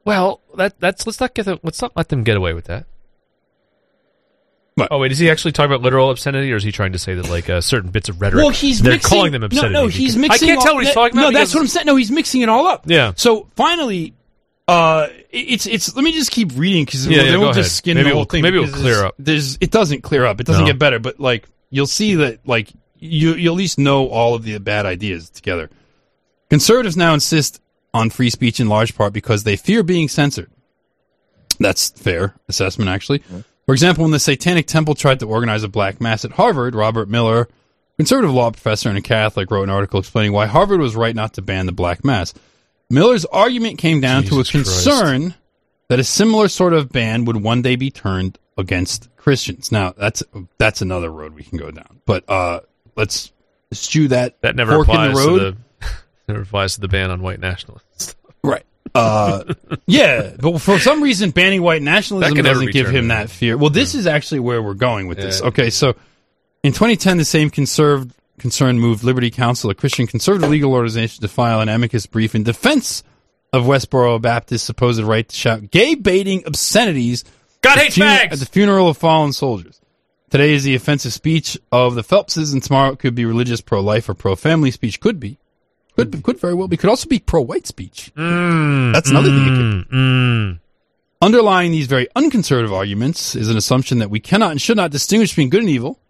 Well, 0.04 0.40
that 0.56 0.78
that's 0.80 1.06
let's 1.06 1.20
not 1.20 1.34
get 1.34 1.44
the, 1.46 1.58
let's 1.62 1.80
not 1.80 1.92
let 1.96 2.08
them 2.08 2.24
get 2.24 2.36
away 2.36 2.52
with 2.54 2.64
that. 2.66 2.86
What? 4.74 4.88
Oh 4.90 4.98
wait, 4.98 5.12
is 5.12 5.18
he 5.18 5.30
actually 5.30 5.52
talking 5.52 5.70
about 5.70 5.82
literal 5.82 6.10
obscenity, 6.10 6.50
or 6.50 6.56
is 6.56 6.62
he 6.62 6.72
trying 6.72 6.92
to 6.92 6.98
say 6.98 7.14
that 7.14 7.28
like 7.28 7.50
uh, 7.50 7.60
certain 7.60 7.90
bits 7.90 8.08
of 8.08 8.20
rhetoric? 8.22 8.42
Well, 8.42 8.50
he's 8.50 8.80
they're 8.80 8.94
mixing, 8.94 9.16
calling 9.18 9.32
them 9.32 9.42
obscenity. 9.42 9.74
No, 9.74 9.82
no, 9.82 9.88
he's 9.88 10.16
mixing. 10.16 10.48
I 10.48 10.50
can't 10.52 10.58
all- 10.60 10.64
tell 10.64 10.74
what 10.76 10.84
he's 10.84 10.94
talking 10.94 11.18
about. 11.18 11.30
No, 11.32 11.38
that's 11.38 11.50
because- 11.50 11.54
what 11.54 11.60
I'm 11.60 11.66
saying. 11.68 11.86
No, 11.86 11.96
he's 11.96 12.10
mixing 12.10 12.40
it 12.40 12.48
all 12.48 12.66
up. 12.66 12.84
Yeah. 12.86 13.12
So 13.16 13.48
finally, 13.54 14.14
uh, 14.68 15.08
it's 15.30 15.66
it's. 15.66 15.94
Let 15.94 16.02
me 16.04 16.12
just 16.12 16.30
keep 16.30 16.52
reading 16.56 16.86
because 16.86 17.06
Yeah, 17.06 17.18
then 17.18 17.26
yeah, 17.26 17.32
we'll 17.38 17.48
go 17.50 17.52
just 17.52 17.58
ahead. 17.68 17.76
skin 17.76 17.94
Maybe 17.96 18.04
the 18.04 18.14
whole 18.14 18.20
we'll- 18.20 18.24
thing. 18.26 18.42
maybe 18.42 18.62
it'll 18.62 18.74
clear 18.74 19.04
up. 19.04 19.14
There's 19.18 19.58
it 19.60 19.70
doesn't 19.70 20.00
clear 20.02 20.24
up. 20.24 20.40
It 20.40 20.46
doesn't 20.46 20.62
No. 20.64 20.70
get 20.70 20.78
better, 20.78 20.98
but 20.98 21.20
like 21.20 21.46
you'll 21.68 21.86
see 21.86 22.14
that 22.16 22.38
like 22.46 22.72
you 23.02 23.34
you 23.34 23.50
at 23.50 23.56
least 23.56 23.78
know 23.78 24.08
all 24.08 24.34
of 24.34 24.44
the 24.44 24.58
bad 24.58 24.86
ideas 24.86 25.28
together. 25.28 25.68
Conservatives 26.48 26.96
now 26.96 27.14
insist 27.14 27.60
on 27.92 28.10
free 28.10 28.30
speech 28.30 28.60
in 28.60 28.68
large 28.68 28.94
part 28.94 29.12
because 29.12 29.44
they 29.44 29.56
fear 29.56 29.82
being 29.82 30.08
censored. 30.08 30.50
That's 31.58 31.90
fair 31.90 32.34
assessment, 32.48 32.90
actually. 32.90 33.22
For 33.66 33.72
example, 33.72 34.04
when 34.04 34.10
the 34.10 34.18
Satanic 34.18 34.66
Temple 34.66 34.94
tried 34.94 35.20
to 35.20 35.26
organize 35.26 35.62
a 35.62 35.68
black 35.68 36.00
mass 36.00 36.24
at 36.24 36.32
Harvard, 36.32 36.74
Robert 36.74 37.08
Miller, 37.08 37.48
conservative 37.96 38.34
law 38.34 38.50
professor 38.50 38.88
and 38.88 38.98
a 38.98 39.02
Catholic, 39.02 39.50
wrote 39.50 39.64
an 39.64 39.70
article 39.70 40.00
explaining 40.00 40.32
why 40.32 40.46
Harvard 40.46 40.80
was 40.80 40.96
right 40.96 41.14
not 41.14 41.34
to 41.34 41.42
ban 41.42 41.66
the 41.66 41.72
black 41.72 42.04
mass. 42.04 42.34
Miller's 42.90 43.24
argument 43.26 43.78
came 43.78 44.00
down 44.00 44.24
to 44.24 44.40
a 44.40 44.44
Jesus 44.44 44.50
Christ. 44.50 44.84
concern 44.84 45.34
that 45.88 46.00
a 46.00 46.04
similar 46.04 46.48
sort 46.48 46.72
of 46.72 46.90
ban 46.90 47.24
would 47.24 47.36
one 47.36 47.62
day 47.62 47.76
be 47.76 47.90
turned 47.90 48.38
against 48.58 49.08
Christians. 49.16 49.72
Now, 49.72 49.94
that's 49.96 50.22
that's 50.58 50.82
another 50.82 51.10
road 51.10 51.34
we 51.34 51.42
can 51.42 51.58
go 51.58 51.70
down. 51.70 52.00
But 52.04 52.28
uh, 52.28 52.60
let's 52.96 53.32
stew 53.72 54.08
that 54.08 54.40
that 54.42 54.56
never 54.56 54.84
fork 54.84 54.88
in 54.88 55.12
the 55.12 55.18
road. 55.18 55.38
to 55.38 55.50
the 55.80 55.88
never 56.28 56.42
applies 56.42 56.74
to 56.74 56.80
the 56.80 56.88
ban 56.88 57.10
on 57.10 57.22
white 57.22 57.40
nationalists. 57.40 58.16
Right. 58.44 58.64
Uh, 58.92 59.54
yeah, 59.86 60.32
but 60.38 60.58
for 60.60 60.80
some 60.80 61.00
reason, 61.00 61.30
banning 61.30 61.62
white 61.62 61.80
nationalism 61.80 62.34
doesn't 62.42 62.72
give 62.72 62.88
him 62.88 63.08
that 63.08 63.30
fear. 63.30 63.56
Well, 63.56 63.70
this 63.70 63.94
is 63.94 64.08
actually 64.08 64.40
where 64.40 64.60
we're 64.60 64.74
going 64.74 65.06
with 65.06 65.16
this. 65.16 65.40
Yeah. 65.40 65.46
Okay, 65.46 65.70
so 65.70 65.94
in 66.64 66.72
2010, 66.72 67.18
the 67.18 67.24
same 67.24 67.50
conserved 67.50 68.12
concern 68.38 68.80
moved 68.80 69.04
Liberty 69.04 69.30
Counsel, 69.30 69.70
a 69.70 69.76
Christian 69.76 70.08
conservative 70.08 70.50
legal 70.50 70.72
organization, 70.72 71.22
to 71.22 71.28
file 71.28 71.60
an 71.60 71.68
amicus 71.68 72.06
brief 72.06 72.34
in 72.34 72.42
defense 72.42 73.04
of 73.52 73.64
Westboro 73.64 74.20
Baptist's 74.20 74.66
supposed 74.66 75.00
right 75.00 75.28
to 75.28 75.36
shout 75.36 75.70
gay 75.70 75.94
baiting 75.94 76.42
obscenities 76.46 77.24
God 77.60 77.78
hates 77.78 77.96
fun- 77.96 78.08
fags! 78.18 78.32
at 78.32 78.38
the 78.40 78.46
funeral 78.46 78.88
of 78.88 78.96
fallen 78.98 79.32
soldiers. 79.32 79.80
Today 80.32 80.54
is 80.54 80.64
the 80.64 80.74
offensive 80.74 81.12
speech 81.12 81.58
of 81.70 81.94
the 81.94 82.00
Phelpses, 82.00 82.54
and 82.54 82.62
tomorrow 82.62 82.92
it 82.92 82.98
could 82.98 83.14
be 83.14 83.26
religious, 83.26 83.60
pro-life, 83.60 84.08
or 84.08 84.14
pro-family 84.14 84.70
speech. 84.70 84.98
Could 84.98 85.20
be, 85.20 85.36
could 85.94 86.22
could 86.22 86.40
very 86.40 86.54
well 86.54 86.68
be. 86.68 86.78
Could 86.78 86.88
also 86.88 87.06
be 87.06 87.18
pro-white 87.18 87.66
speech. 87.66 88.10
Mm, 88.16 88.94
That's 88.94 89.10
another 89.10 89.28
thing 89.28 89.42
it 89.42 89.50
could 89.50 89.90
mm, 89.90 89.90
mm. 89.90 90.60
Underlying 91.20 91.70
these 91.70 91.86
very 91.86 92.08
unconservative 92.16 92.72
arguments 92.72 93.36
is 93.36 93.50
an 93.50 93.58
assumption 93.58 93.98
that 93.98 94.08
we 94.08 94.20
cannot 94.20 94.52
and 94.52 94.62
should 94.62 94.78
not 94.78 94.90
distinguish 94.90 95.32
between 95.32 95.50
good 95.50 95.60
and 95.60 95.68
evil, 95.68 96.00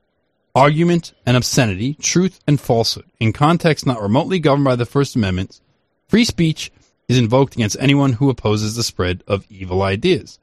argument 0.54 1.14
and 1.26 1.36
obscenity, 1.36 1.94
truth 1.94 2.38
and 2.46 2.60
falsehood. 2.60 3.06
In 3.18 3.32
context 3.32 3.86
not 3.86 4.00
remotely 4.00 4.38
governed 4.38 4.66
by 4.66 4.76
the 4.76 4.86
First 4.86 5.16
Amendment, 5.16 5.60
free 6.06 6.24
speech 6.24 6.70
is 7.08 7.18
invoked 7.18 7.56
against 7.56 7.76
anyone 7.80 8.12
who 8.12 8.30
opposes 8.30 8.76
the 8.76 8.84
spread 8.84 9.24
of 9.26 9.44
evil 9.50 9.82
ideas. 9.82 10.38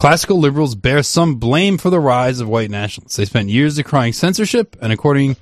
Classical 0.00 0.38
liberals 0.38 0.74
bear 0.74 1.02
some 1.02 1.34
blame 1.34 1.76
for 1.76 1.90
the 1.90 2.00
rise 2.00 2.40
of 2.40 2.48
white 2.48 2.70
nationalists. 2.70 3.16
They 3.16 3.26
spent 3.26 3.50
years 3.50 3.76
decrying 3.76 4.14
censorship 4.14 4.74
and 4.80 4.94
according 4.94 5.36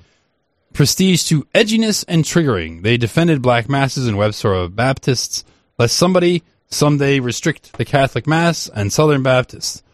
prestige 0.72 1.22
to 1.28 1.44
edginess 1.54 2.04
and 2.08 2.24
triggering. 2.24 2.82
They 2.82 2.96
defended 2.96 3.40
black 3.40 3.68
masses 3.68 4.08
and 4.08 4.16
Westboro 4.16 4.74
Baptists, 4.74 5.44
lest 5.78 5.96
somebody 5.96 6.42
someday 6.66 7.20
restrict 7.20 7.74
the 7.74 7.84
Catholic 7.84 8.26
Mass 8.26 8.68
and 8.74 8.92
Southern 8.92 9.22
Baptists. 9.22 9.84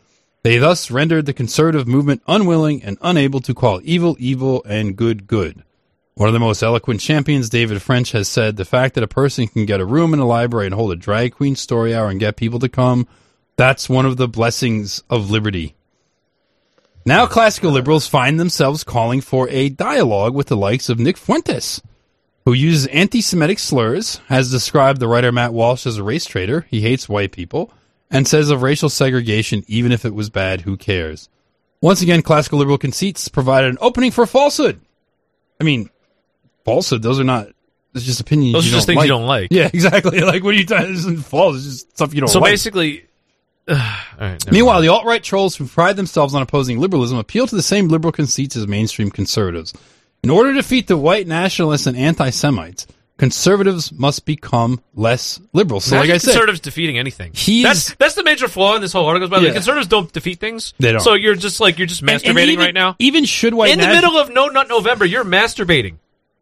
They 0.44 0.56
thus 0.56 0.90
rendered 0.90 1.26
the 1.26 1.34
conservative 1.34 1.86
movement 1.86 2.22
unwilling 2.26 2.82
and 2.82 2.96
unable 3.02 3.40
to 3.40 3.52
call 3.52 3.82
evil 3.84 4.16
evil 4.18 4.64
and 4.64 4.96
good 4.96 5.26
good. 5.26 5.62
One 6.14 6.30
of 6.30 6.32
the 6.32 6.40
most 6.40 6.62
eloquent 6.62 7.00
champions, 7.00 7.50
David 7.50 7.82
French, 7.82 8.12
has 8.12 8.28
said 8.28 8.56
the 8.56 8.64
fact 8.64 8.94
that 8.94 9.04
a 9.04 9.08
person 9.08 9.46
can 9.46 9.66
get 9.66 9.80
a 9.80 9.84
room 9.84 10.14
in 10.14 10.20
a 10.20 10.26
library 10.26 10.64
and 10.64 10.74
hold 10.74 10.92
a 10.92 10.96
drag 10.96 11.34
queen 11.34 11.54
story 11.54 11.94
hour 11.94 12.08
and 12.08 12.18
get 12.18 12.36
people 12.36 12.60
to 12.60 12.68
come, 12.70 13.06
that's 13.56 13.88
one 13.88 14.06
of 14.06 14.16
the 14.16 14.28
blessings 14.28 15.02
of 15.08 15.30
liberty. 15.30 15.74
Now, 17.06 17.26
classical 17.26 17.70
liberals 17.70 18.06
find 18.06 18.40
themselves 18.40 18.82
calling 18.82 19.20
for 19.20 19.48
a 19.50 19.68
dialogue 19.68 20.34
with 20.34 20.46
the 20.46 20.56
likes 20.56 20.88
of 20.88 20.98
Nick 20.98 21.18
Fuentes, 21.18 21.82
who 22.46 22.54
uses 22.54 22.86
anti 22.86 23.20
Semitic 23.20 23.58
slurs, 23.58 24.20
has 24.28 24.50
described 24.50 25.00
the 25.00 25.08
writer 25.08 25.30
Matt 25.30 25.52
Walsh 25.52 25.86
as 25.86 25.98
a 25.98 26.02
race 26.02 26.24
traitor, 26.24 26.66
he 26.70 26.80
hates 26.80 27.08
white 27.08 27.32
people, 27.32 27.70
and 28.10 28.26
says 28.26 28.50
of 28.50 28.62
racial 28.62 28.88
segregation, 28.88 29.64
even 29.66 29.92
if 29.92 30.04
it 30.04 30.14
was 30.14 30.30
bad, 30.30 30.62
who 30.62 30.76
cares? 30.76 31.28
Once 31.82 32.00
again, 32.00 32.22
classical 32.22 32.58
liberal 32.58 32.78
conceits 32.78 33.28
provide 33.28 33.64
an 33.64 33.76
opening 33.82 34.10
for 34.10 34.24
falsehood. 34.24 34.80
I 35.60 35.64
mean, 35.64 35.90
falsehood, 36.64 37.02
those 37.02 37.20
are 37.20 37.24
not. 37.24 37.48
It's 37.94 38.04
just 38.04 38.20
opinions. 38.20 38.54
Those 38.54 38.66
you 38.66 38.72
are 38.72 38.76
just 38.76 38.86
things 38.86 38.96
like. 38.96 39.04
you 39.04 39.12
don't 39.12 39.26
like. 39.26 39.48
Yeah, 39.52 39.68
exactly. 39.72 40.20
Like, 40.24 40.42
what 40.42 40.54
are 40.54 40.58
you 40.58 40.64
talking? 40.64 40.88
This 40.88 41.00
isn't 41.00 41.24
false. 41.26 41.56
It's 41.56 41.64
just 41.64 41.90
stuff 41.90 42.14
you 42.14 42.22
don't 42.22 42.28
like. 42.28 42.32
so 42.32 42.40
like. 42.40 42.52
basically, 42.52 43.00
all 43.00 43.06
right, 43.68 44.38
Meanwhile, 44.50 44.74
mind. 44.76 44.84
the 44.84 44.88
alt 44.92 45.04
right 45.04 45.22
trolls 45.22 45.56
who 45.56 45.66
pride 45.66 45.96
themselves 45.96 46.34
on 46.34 46.42
opposing 46.42 46.78
liberalism 46.80 47.18
appeal 47.18 47.46
to 47.46 47.54
the 47.56 47.62
same 47.62 47.88
liberal 47.88 48.12
conceits 48.12 48.56
as 48.56 48.66
mainstream 48.66 49.10
conservatives. 49.10 49.72
In 50.22 50.30
order 50.30 50.50
to 50.52 50.56
defeat 50.56 50.86
the 50.86 50.96
white 50.96 51.26
nationalists 51.26 51.86
and 51.86 51.96
anti 51.96 52.30
Semites, 52.30 52.86
conservatives 53.18 53.92
must 53.92 54.24
become 54.26 54.80
less 54.94 55.40
liberal. 55.52 55.80
So, 55.80 55.96
like 55.96 56.04
Imagine 56.06 56.14
I 56.14 56.18
said, 56.18 56.30
conservatives 56.32 56.60
defeating 56.60 56.98
anything. 56.98 57.32
He's- 57.34 57.64
that's 57.64 57.94
that's 57.96 58.14
the 58.14 58.24
major 58.24 58.48
flaw 58.48 58.74
in 58.74 58.80
this 58.82 58.92
whole 58.92 59.06
article. 59.06 59.28
By 59.28 59.40
the 59.40 59.46
way, 59.48 59.52
conservatives 59.52 59.88
don't 59.88 60.12
defeat 60.12 60.40
things. 60.40 60.74
They 60.78 60.92
don't. 60.92 61.00
So 61.00 61.14
you're 61.14 61.34
just 61.34 61.60
like 61.60 61.78
you're 61.78 61.86
just 61.86 62.02
And- 62.02 62.10
and 62.10 62.22
masturbating 62.22 62.48
even- 62.48 62.58
right 62.58 62.74
now. 62.74 62.96
Even 62.98 63.24
should 63.24 63.54
white 63.54 63.70
in 63.70 63.78
the 63.80 63.86
middle 63.88 64.16
of 64.18 64.30
No 64.32 64.48
Nut 64.48 64.68
November, 64.68 65.04
you're 65.04 65.24
masturbating. 65.24 65.96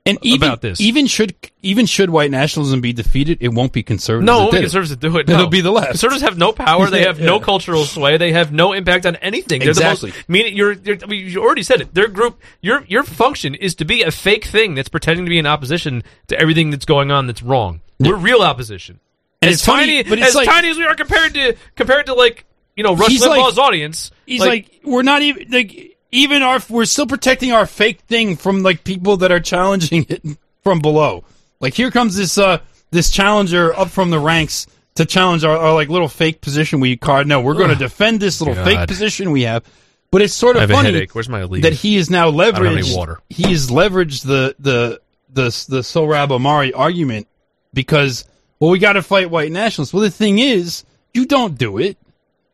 And 0.04 0.18
even, 0.22 0.48
about 0.48 0.60
this. 0.62 0.80
Even 0.80 1.06
should 1.06 1.34
even 1.62 1.86
should 1.86 2.10
white 2.10 2.30
nationalism 2.30 2.80
be 2.80 2.92
defeated, 2.92 3.38
it 3.40 3.52
won't 3.54 3.72
be 3.72 3.82
conservatives. 3.84 4.26
No, 4.26 4.46
only 4.46 4.58
it. 4.58 4.62
conservatives 4.62 4.90
that 4.90 5.00
do 5.00 5.16
it. 5.18 5.30
It'll 5.30 5.46
be 5.46 5.60
the 5.60 5.70
left. 5.70 5.90
Conservatives 5.90 6.22
have 6.22 6.36
no 6.36 6.52
power. 6.52 6.90
They 6.90 7.02
have 7.06 7.20
no 7.20 7.38
cultural 7.38 7.84
sway. 7.84 8.16
They 8.16 8.32
have 8.32 8.52
no 8.52 8.72
impact 8.72 9.06
on 9.06 9.14
anything. 9.16 9.60
They're 9.60 9.68
Exactly. 9.70 10.10
the 10.10 10.16
most. 10.16 10.28
Meaning, 10.28 10.56
you're, 10.56 10.72
you're. 10.72 10.96
I 11.02 11.06
mean, 11.06 11.28
you 11.28 11.40
already 11.40 11.62
said 11.62 11.80
it. 11.80 11.94
Their 11.94 12.08
group. 12.08 12.40
Your 12.60 12.84
your 12.88 13.04
function 13.04 13.54
is 13.54 13.76
to 13.76 13.84
be 13.84 14.02
a 14.02 14.10
fake 14.10 14.44
thing 14.44 14.74
that's 14.74 14.88
pretending 14.88 15.24
to 15.24 15.30
be 15.30 15.38
in 15.38 15.46
opposition 15.46 16.02
to 16.26 16.38
everything 16.38 16.70
that's 16.70 16.84
going 16.84 17.12
on 17.12 17.28
that's 17.28 17.42
wrong. 17.42 17.80
We're 18.00 18.16
real 18.16 18.40
opposition. 18.42 18.98
And 19.40 19.50
as 19.50 19.56
it's 19.58 19.64
funny, 19.64 20.02
tiny, 20.02 20.08
but 20.08 20.18
it's 20.18 20.28
as 20.28 20.34
like- 20.34 20.48
tiny 20.48 20.70
as 20.70 20.76
we 20.78 20.84
are 20.84 20.94
compared 20.96 21.34
to 21.34 21.56
compared 21.76 22.06
to 22.06 22.14
like 22.14 22.44
you 22.76 22.82
know 22.82 22.96
Rush 22.96 23.08
He's 23.10 23.24
like- 23.24 23.40
Limbaugh's 23.40 23.58
audience. 23.58 24.10
He's 24.26 24.40
like, 24.40 24.80
we're 24.84 25.02
not 25.02 25.22
even 25.22 25.46
like 25.50 25.91
even 26.12 26.42
our 26.42 26.60
we're 26.68 26.84
still 26.84 27.06
protecting 27.06 27.52
our 27.52 27.66
fake 27.66 28.00
thing 28.02 28.36
from 28.36 28.62
like 28.62 28.84
people 28.84 29.16
that 29.18 29.32
are 29.32 29.40
challenging 29.40 30.06
it 30.08 30.22
from 30.62 30.78
below. 30.78 31.24
Like 31.60 31.74
here 31.74 31.90
comes 31.90 32.16
this 32.16 32.38
uh 32.38 32.58
this 32.90 33.10
challenger 33.10 33.76
up 33.76 33.88
from 33.88 34.10
the 34.10 34.20
ranks 34.20 34.66
to 34.94 35.06
challenge 35.06 35.44
our, 35.44 35.56
our 35.56 35.74
like 35.74 35.88
little 35.88 36.08
fake 36.08 36.40
position 36.40 36.78
we 36.78 36.96
card. 36.96 37.26
No, 37.26 37.40
we're 37.40 37.54
going 37.54 37.70
to 37.70 37.74
defend 37.74 38.20
this 38.20 38.40
little 38.40 38.54
God. 38.54 38.64
fake 38.66 38.88
position 38.88 39.30
we 39.30 39.42
have. 39.42 39.64
But 40.10 40.20
it's 40.20 40.34
sort 40.34 40.56
of 40.56 40.60
I 40.60 40.62
have 40.64 40.70
a 40.70 40.74
funny 40.74 40.92
headache. 40.92 41.14
Where's 41.14 41.30
my 41.30 41.46
that 41.46 41.72
he 41.72 41.96
is 41.96 42.10
now 42.10 42.28
I 42.28 42.30
don't 42.30 42.54
have 42.54 42.66
any 42.66 42.82
leveraged. 42.82 42.96
water. 42.96 43.20
He 43.30 43.44
has 43.44 43.70
leveraged 43.70 44.24
the 44.24 44.54
the 44.58 45.00
the 45.30 45.44
the 45.68 45.80
Sohrab 45.80 46.28
Ahmari 46.28 46.72
argument 46.76 47.28
because 47.72 48.26
well 48.60 48.70
we 48.70 48.78
got 48.78 48.92
to 48.92 49.02
fight 49.02 49.30
white 49.30 49.50
nationalists. 49.50 49.94
Well, 49.94 50.02
the 50.02 50.10
thing 50.10 50.38
is, 50.38 50.84
you 51.14 51.24
don't 51.24 51.56
do 51.56 51.78
it. 51.78 51.96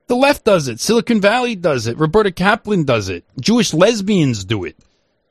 The 0.09 0.17
left 0.17 0.45
does 0.45 0.69
it. 0.69 0.81
Silicon 0.81 1.21
Valley 1.21 1.55
does 1.55 1.87
it. 1.87 1.99
Roberta 1.99 2.33
Kaplan 2.33 2.85
does 2.85 3.09
it. 3.09 3.25
Jewish 3.39 3.73
lesbians 3.73 4.45
do 4.45 4.65
it. 4.65 4.77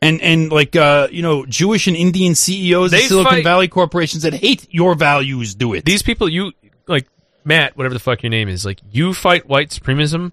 And 0.01 0.22
and 0.22 0.51
like 0.51 0.75
uh 0.75 1.07
you 1.11 1.23
know 1.23 1.45
Jewish 1.47 1.88
and 1.88 1.97
Indian 1.97 2.35
CEOs 2.35 2.91
They 2.91 3.01
of 3.03 3.07
Silicon 3.09 3.31
fight- 3.33 3.43
Valley 3.43 3.67
corporations 3.67 4.23
that 4.23 4.33
hate 4.35 4.67
your 4.69 4.93
values 4.95 5.56
do 5.56 5.73
it. 5.73 5.83
These 5.85 6.03
people, 6.03 6.30
you 6.30 6.51
like 6.88 7.07
Matt, 7.43 7.75
whatever 7.75 7.93
the 7.95 7.99
fuck 7.99 8.22
your 8.22 8.30
name 8.30 8.47
is, 8.47 8.64
like 8.65 8.80
you 8.91 9.14
fight 9.15 9.47
white 9.47 9.69
supremacism 9.72 10.31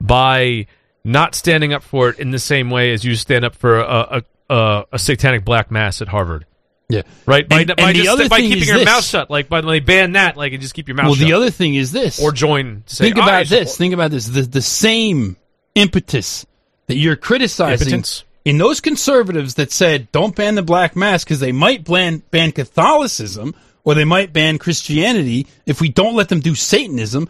by 0.00 0.66
not 1.02 1.34
standing 1.34 1.72
up 1.72 1.82
for 1.82 2.10
it 2.10 2.18
in 2.18 2.30
the 2.30 2.38
same 2.38 2.68
way 2.68 2.92
as 2.92 3.04
you 3.04 3.14
stand 3.14 3.44
up 3.46 3.54
for 3.54 3.80
a 3.80 4.22
a, 4.50 4.54
a, 4.54 4.84
a 4.92 4.98
satanic 4.98 5.44
black 5.46 5.70
mass 5.70 6.02
at 6.02 6.08
Harvard. 6.08 6.44
Yeah, 6.88 7.02
right. 7.26 7.48
By, 7.48 7.60
And- 7.62 7.76
by 7.76 7.90
and 7.90 7.98
the 7.98 8.04
just 8.04 8.30
by 8.30 8.40
keeping 8.40 8.62
your 8.68 8.76
this. 8.78 8.84
mouth 8.84 9.04
shut, 9.04 9.28
like 9.28 9.48
by 9.48 9.60
they 9.60 9.80
ban 9.80 10.12
that, 10.12 10.36
like 10.36 10.52
and 10.52 10.62
just 10.62 10.74
keep 10.74 10.86
your 10.86 10.94
mouth 10.96 11.06
well, 11.06 11.14
shut. 11.16 11.26
the 11.26 11.32
other 11.32 11.50
thing 11.50 11.74
is 11.74 11.90
this. 11.90 12.20
or 12.22 12.30
join. 12.30 12.84
Say, 12.86 13.06
think 13.06 13.18
"I 13.18 13.22
about 13.24 13.46
support-" 13.46 13.64
this. 13.66 13.76
Think 13.76 13.94
about 13.94 14.10
this. 14.12 14.26
The 14.26 14.42
the 14.42 14.62
same 14.62 15.36
impetus 15.74 16.46
that 16.86 16.96
you're 16.96 17.16
criticizing 17.16 17.88
Impotence? 17.88 18.22
in 18.44 18.58
those 18.58 18.80
conservatives 18.80 19.54
that 19.54 19.72
said 19.72 20.10
don't 20.12 20.36
ban 20.36 20.54
the 20.54 20.62
black 20.62 20.94
mass 20.94 21.24
because 21.24 21.40
they 21.40 21.50
might 21.52 21.84
ban 21.84 22.22
ban 22.30 22.52
Catholicism 22.52 23.54
or 23.82 23.94
they 23.94 24.04
might 24.04 24.32
ban 24.32 24.58
Christianity 24.58 25.48
if 25.66 25.80
we 25.80 25.88
don't 25.88 26.14
let 26.14 26.28
them 26.28 26.38
do 26.40 26.54
Satanism. 26.54 27.28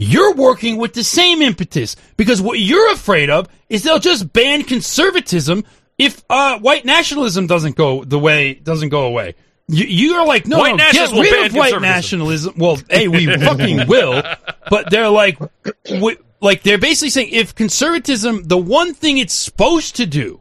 You're 0.00 0.34
working 0.34 0.76
with 0.76 0.94
the 0.94 1.02
same 1.02 1.42
impetus 1.42 1.96
because 2.16 2.40
what 2.40 2.60
you're 2.60 2.92
afraid 2.92 3.30
of 3.30 3.48
is 3.68 3.82
they'll 3.82 3.98
just 3.98 4.32
ban 4.32 4.62
conservatism 4.62 5.64
if 5.98 6.24
uh, 6.30 6.58
white 6.60 6.84
nationalism 6.84 7.46
doesn't 7.46 7.76
go 7.76 8.04
the 8.04 8.18
way 8.18 8.54
doesn't 8.54 8.88
go 8.88 9.06
away. 9.06 9.34
You, 9.70 9.84
you're 9.84 10.24
like, 10.24 10.46
no, 10.46 10.60
White 10.60 10.76
no, 10.76 10.92
get 10.92 11.12
rid 11.12 11.46
of 11.46 11.54
white 11.54 11.80
nationalism. 11.82 12.54
Well, 12.56 12.78
hey, 12.88 13.06
we 13.06 13.26
fucking 13.38 13.86
will, 13.86 14.22
but 14.70 14.90
they're 14.90 15.10
like, 15.10 15.38
we, 15.90 16.16
like 16.40 16.62
they're 16.62 16.78
basically 16.78 17.10
saying 17.10 17.28
if 17.32 17.54
conservatism, 17.54 18.44
the 18.44 18.56
one 18.56 18.94
thing 18.94 19.18
it's 19.18 19.34
supposed 19.34 19.96
to 19.96 20.06
do 20.06 20.40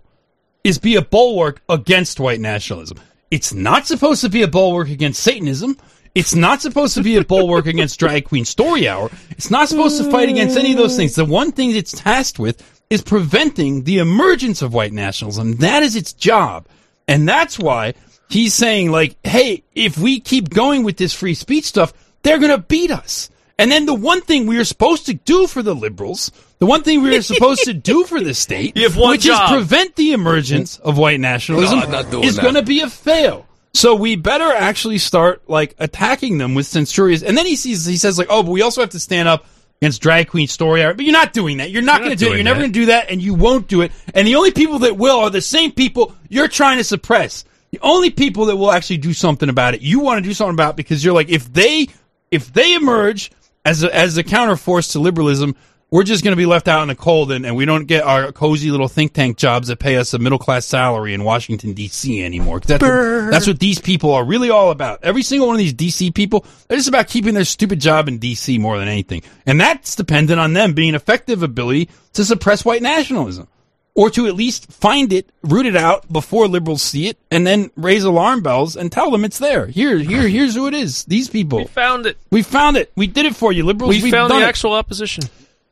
is 0.63 0.77
be 0.77 0.95
a 0.95 1.01
bulwark 1.01 1.61
against 1.67 2.19
white 2.21 2.39
nationalism. 2.39 2.99
It's 3.29 3.53
not 3.53 3.85
supposed 3.85 4.21
to 4.21 4.29
be 4.29 4.43
a 4.43 4.47
bulwark 4.47 4.89
against 4.89 5.21
Satanism. 5.21 5.77
It's 6.17 6.33
not 6.33 6.61
supposed 6.61 6.95
to 6.95 7.03
be 7.03 7.15
a 7.17 7.23
bulwark 7.23 7.67
against 7.67 7.99
Drag 7.99 8.25
Queen 8.25 8.43
Story 8.43 8.87
Hour. 8.87 9.11
It's 9.29 9.51
not 9.51 9.69
supposed 9.69 10.01
to 10.03 10.09
fight 10.09 10.29
against 10.29 10.57
any 10.57 10.71
of 10.71 10.77
those 10.77 10.95
things. 10.95 11.13
The 11.13 11.25
one 11.25 11.51
thing 11.51 11.75
it's 11.75 11.91
tasked 11.91 12.39
with 12.39 12.63
is 12.89 13.01
preventing 13.01 13.83
the 13.83 13.99
emergence 13.99 14.61
of 14.61 14.73
white 14.73 14.93
nationalism. 14.93 15.57
That 15.57 15.83
is 15.83 15.95
its 15.95 16.13
job. 16.13 16.65
And 17.07 17.27
that's 17.29 17.59
why 17.59 17.93
he's 18.29 18.53
saying, 18.53 18.91
like, 18.91 19.15
hey, 19.23 19.63
if 19.75 19.97
we 19.97 20.19
keep 20.19 20.49
going 20.49 20.83
with 20.83 20.97
this 20.97 21.13
free 21.13 21.33
speech 21.33 21.65
stuff, 21.65 21.93
they're 22.23 22.39
going 22.39 22.51
to 22.51 22.57
beat 22.57 22.91
us. 22.91 23.29
And 23.59 23.71
then 23.71 23.85
the 23.85 23.93
one 23.93 24.21
thing 24.21 24.45
we 24.45 24.57
are 24.57 24.65
supposed 24.65 25.07
to 25.07 25.13
do 25.13 25.47
for 25.47 25.63
the 25.63 25.73
liberals, 25.73 26.31
the 26.59 26.65
one 26.65 26.83
thing 26.83 27.01
we 27.01 27.15
are 27.17 27.21
supposed 27.21 27.63
to 27.63 27.73
do 27.73 28.03
for 28.03 28.19
the 28.21 28.33
state, 28.33 28.75
You 28.77 28.83
have 28.83 28.97
one 28.97 29.11
which 29.11 29.21
job. 29.21 29.51
is 29.51 29.55
prevent 29.57 29.95
the 29.95 30.13
emergence 30.13 30.77
of 30.79 30.97
white 30.97 31.19
nationalism, 31.19 31.79
No, 31.79 31.85
I'm 31.85 31.91
not 31.91 32.11
doing 32.11 32.25
is 32.25 32.37
going 32.37 32.53
to 32.55 32.61
be 32.63 32.81
a 32.81 32.89
fail. 32.89 33.46
So 33.77 33.93
we 33.93 34.15
better 34.15 34.51
actually 34.51 34.97
start 34.97 35.47
like 35.47 35.75
attacking 35.77 36.39
them 36.39 36.55
with 36.55 36.65
censurious. 36.65 37.21
And 37.21 37.37
then 37.37 37.45
he 37.45 37.55
sees, 37.55 37.85
he 37.85 37.95
says 37.95 38.17
like, 38.17 38.25
oh, 38.27 38.41
but 38.41 38.49
we 38.49 38.63
also 38.63 38.81
have 38.81 38.89
to 38.89 38.99
stand 38.99 39.27
up 39.27 39.45
against 39.79 40.01
drag 40.01 40.29
queen 40.29 40.47
story 40.47 40.83
hour. 40.83 40.95
But 40.95 41.05
you're 41.05 41.13
not 41.13 41.31
doing 41.31 41.57
that. 41.57 41.69
You're 41.69 41.83
not 41.83 41.99
going 41.99 42.09
to 42.09 42.15
do 42.15 42.33
it. 42.33 42.37
You're 42.37 42.43
never 42.43 42.59
going 42.59 42.73
to 42.73 42.79
do 42.79 42.87
that, 42.87 43.11
and 43.11 43.21
you 43.21 43.35
won't 43.35 43.67
do 43.67 43.81
it. 43.81 43.91
And 44.15 44.27
the 44.27 44.33
only 44.33 44.49
people 44.49 44.79
that 44.79 44.97
will 44.97 45.19
are 45.19 45.29
the 45.29 45.41
same 45.41 45.71
people 45.71 46.15
you're 46.27 46.47
trying 46.47 46.79
to 46.79 46.83
suppress. 46.83 47.45
The 47.69 47.77
only 47.83 48.09
people 48.09 48.45
that 48.45 48.55
will 48.55 48.71
actually 48.71 48.97
do 48.97 49.13
something 49.13 49.47
about 49.47 49.75
it, 49.75 49.81
you 49.81 49.99
want 49.99 50.23
to 50.23 50.27
do 50.27 50.33
something 50.33 50.55
about 50.55 50.71
it 50.71 50.77
because 50.77 51.05
you're 51.05 51.13
like, 51.13 51.29
if 51.29 51.53
they, 51.53 51.87
if 52.31 52.51
they 52.51 52.73
emerge 52.73 53.29
as 53.63 53.83
a, 53.83 53.95
as 53.95 54.17
a 54.17 54.23
counterforce 54.23 54.93
to 54.93 54.99
liberalism, 54.99 55.55
we're 55.89 56.03
just 56.03 56.23
going 56.23 56.33
to 56.33 56.37
be 56.37 56.45
left 56.45 56.67
out 56.67 56.81
in 56.81 56.89
the 56.89 56.95
cold 56.95 57.31
and, 57.31 57.45
and 57.45 57.55
we 57.55 57.63
don't 57.65 57.85
get 57.85 58.03
our 58.03 58.31
cozy 58.33 58.71
little 58.71 58.89
think 58.89 59.13
tank 59.13 59.37
jobs 59.37 59.69
that 59.69 59.79
pay 59.79 59.95
us 59.95 60.13
a 60.13 60.19
middle 60.19 60.37
class 60.37 60.65
salary 60.65 61.13
in 61.13 61.23
Washington 61.23 61.73
D.C. 61.73 62.21
anymore. 62.23 62.59
That's 62.59 62.81
what, 62.81 63.31
that's 63.31 63.47
what 63.47 63.59
these 63.59 63.79
people 63.79 64.13
are 64.13 64.25
really 64.25 64.49
all 64.49 64.71
about. 64.71 64.99
Every 65.03 65.23
single 65.23 65.47
one 65.47 65.55
of 65.55 65.59
these 65.59 65.73
D.C. 65.73 66.11
people, 66.11 66.45
they're 66.67 66.77
just 66.77 66.89
about 66.89 67.07
keeping 67.07 67.33
their 67.33 67.45
stupid 67.45 67.79
job 67.79 68.07
in 68.09 68.17
D.C. 68.17 68.57
more 68.57 68.77
than 68.79 68.87
anything, 68.89 69.21
and 69.45 69.61
that's 69.61 69.95
dependent 69.95 70.39
on 70.39 70.53
them 70.53 70.73
being 70.73 70.93
effective 70.93 71.41
ability 71.41 71.89
to 72.13 72.25
suppress 72.25 72.65
white 72.65 72.81
nationalism. 72.81 73.47
or 73.95 74.09
to 74.11 74.27
at 74.27 74.35
least 74.35 74.71
find 74.71 75.11
it, 75.13 75.31
root 75.41 75.65
it 75.65 75.75
out 75.75 76.11
before 76.11 76.47
liberals 76.47 76.81
see 76.83 77.07
it, 77.07 77.17
and 77.31 77.47
then 77.47 77.71
raise 77.77 78.03
alarm 78.03 78.41
bells 78.43 78.75
and 78.75 78.91
tell 78.91 79.09
them 79.09 79.23
it's 79.25 79.39
there. 79.39 79.65
Here, 79.67 79.97
here, 79.97 80.27
here's 80.27 80.53
who 80.53 80.67
it 80.67 80.73
is. 80.75 81.05
These 81.05 81.29
people. 81.29 81.59
We 81.59 81.65
found 81.65 82.05
it. 82.05 82.17
We 82.29 82.43
found 82.43 82.75
it. 82.77 82.91
We 82.95 83.07
did 83.07 83.25
it 83.25 83.35
for 83.35 83.51
you, 83.53 83.63
liberals. 83.65 83.89
We 83.95 84.03
We've 84.03 84.11
found 84.11 84.29
done 84.29 84.41
the 84.41 84.45
it. 84.45 84.49
actual 84.49 84.73
opposition. 84.73 85.23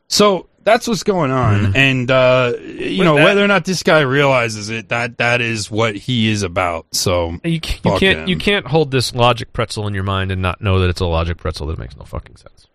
So 0.08 0.48
that's 0.62 0.86
what's 0.88 1.02
going 1.04 1.30
on, 1.30 1.76
and 1.76 2.10
uh, 2.10 2.52
you 2.58 2.98
With 2.98 3.04
know 3.06 3.16
that- 3.16 3.24
whether 3.24 3.44
or 3.44 3.46
not 3.48 3.64
this 3.64 3.82
guy 3.82 4.00
realizes 4.00 4.68
it, 4.68 4.88
that 4.88 5.18
that 5.18 5.40
is 5.40 5.70
what 5.70 5.94
he 5.96 6.28
is 6.28 6.42
about. 6.42 6.86
So 6.92 7.38
You, 7.44 7.52
you 7.52 7.60
can't 7.60 8.02
him. 8.02 8.28
you 8.28 8.36
can't 8.36 8.66
hold 8.66 8.90
this 8.90 9.14
logic 9.14 9.52
pretzel 9.52 9.86
in 9.86 9.94
your 9.94 10.02
mind 10.04 10.30
and 10.32 10.42
not 10.42 10.60
know 10.60 10.78
that 10.80 10.90
it's 10.90 11.00
a 11.00 11.06
logic 11.06 11.38
pretzel 11.38 11.66
that 11.68 11.78
makes 11.78 11.96
no 11.96 12.04
fucking 12.04 12.36
sense. 12.36 12.66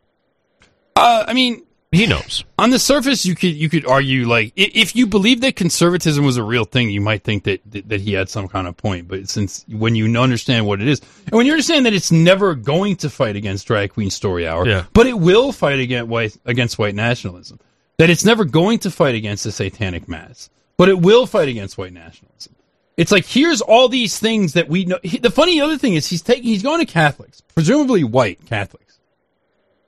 Uh, 0.96 1.26
I 1.28 1.34
mean, 1.34 1.64
he 1.92 2.06
knows. 2.08 2.44
On 2.58 2.70
the 2.70 2.80
surface, 2.80 3.26
you 3.26 3.36
could 3.36 3.54
you 3.54 3.68
could 3.70 3.86
argue 3.86 4.26
like 4.28 4.54
if 4.56 4.96
you 4.96 5.06
believe 5.08 5.42
that 5.42 5.56
conservatism 5.58 6.24
was 6.24 6.38
a 6.38 6.44
real 6.44 6.64
thing, 6.64 6.90
you 6.90 7.02
might 7.02 7.24
think 7.24 7.44
that 7.44 7.60
that 7.90 8.00
he 8.02 8.14
had 8.14 8.30
some 8.30 8.48
kind 8.48 8.68
of 8.68 8.78
point. 8.78 9.08
But 9.08 9.30
since 9.30 9.66
when 9.70 9.96
you 9.96 10.18
understand 10.20 10.66
what 10.66 10.82
it 10.82 10.88
is, 10.88 11.02
and 11.26 11.32
when 11.34 11.46
you 11.46 11.52
understand 11.52 11.86
that 11.86 11.94
it's 11.94 12.12
never 12.12 12.56
going 12.56 12.96
to 12.98 13.10
fight 13.10 13.36
against 13.36 13.68
drag 13.68 13.92
queen 13.94 14.10
story 14.10 14.48
hour, 14.48 14.66
Yeah. 14.68 14.86
but 14.94 15.06
it 15.08 15.20
will 15.20 15.52
fight 15.52 15.80
against 15.80 16.08
white 16.10 16.38
against 16.46 16.80
white 16.80 16.96
nationalism. 16.96 17.60
That 17.98 18.10
it's 18.10 18.26
never 18.26 18.46
going 18.46 18.80
to 18.80 18.90
fight 18.92 19.16
against 19.16 19.44
the 19.44 19.52
satanic 19.52 20.08
mass, 20.08 20.50
but 20.78 20.88
it 20.90 21.00
will 21.00 21.28
fight 21.28 21.50
against 21.50 21.78
white 21.78 21.94
nationalism. 21.94 22.56
It's 22.98 23.12
like 23.12 23.26
here's 23.26 23.62
all 23.62 23.90
these 23.90 24.18
things 24.18 24.54
that 24.54 24.70
we 24.70 24.86
know. 24.86 25.00
he- 25.04 25.18
The 25.18 25.30
funny 25.30 25.60
other 25.60 25.78
thing 25.78 25.96
is 25.96 26.08
he's 26.08 26.22
taking 26.22 26.44
he's 26.46 26.64
going 26.64 26.80
to 26.80 26.92
Catholics, 26.92 27.42
presumably 27.54 28.04
white 28.04 28.46
Catholics, 28.46 28.98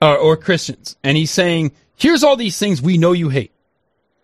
uh, 0.02 0.14
or 0.16 0.36
Christians, 0.36 0.96
and 1.02 1.16
he's 1.16 1.30
saying 1.30 1.72
here's 1.96 2.24
all 2.24 2.36
these 2.36 2.58
things 2.58 2.82
we 2.82 2.98
know 2.98 3.12
you 3.12 3.28
hate. 3.28 3.52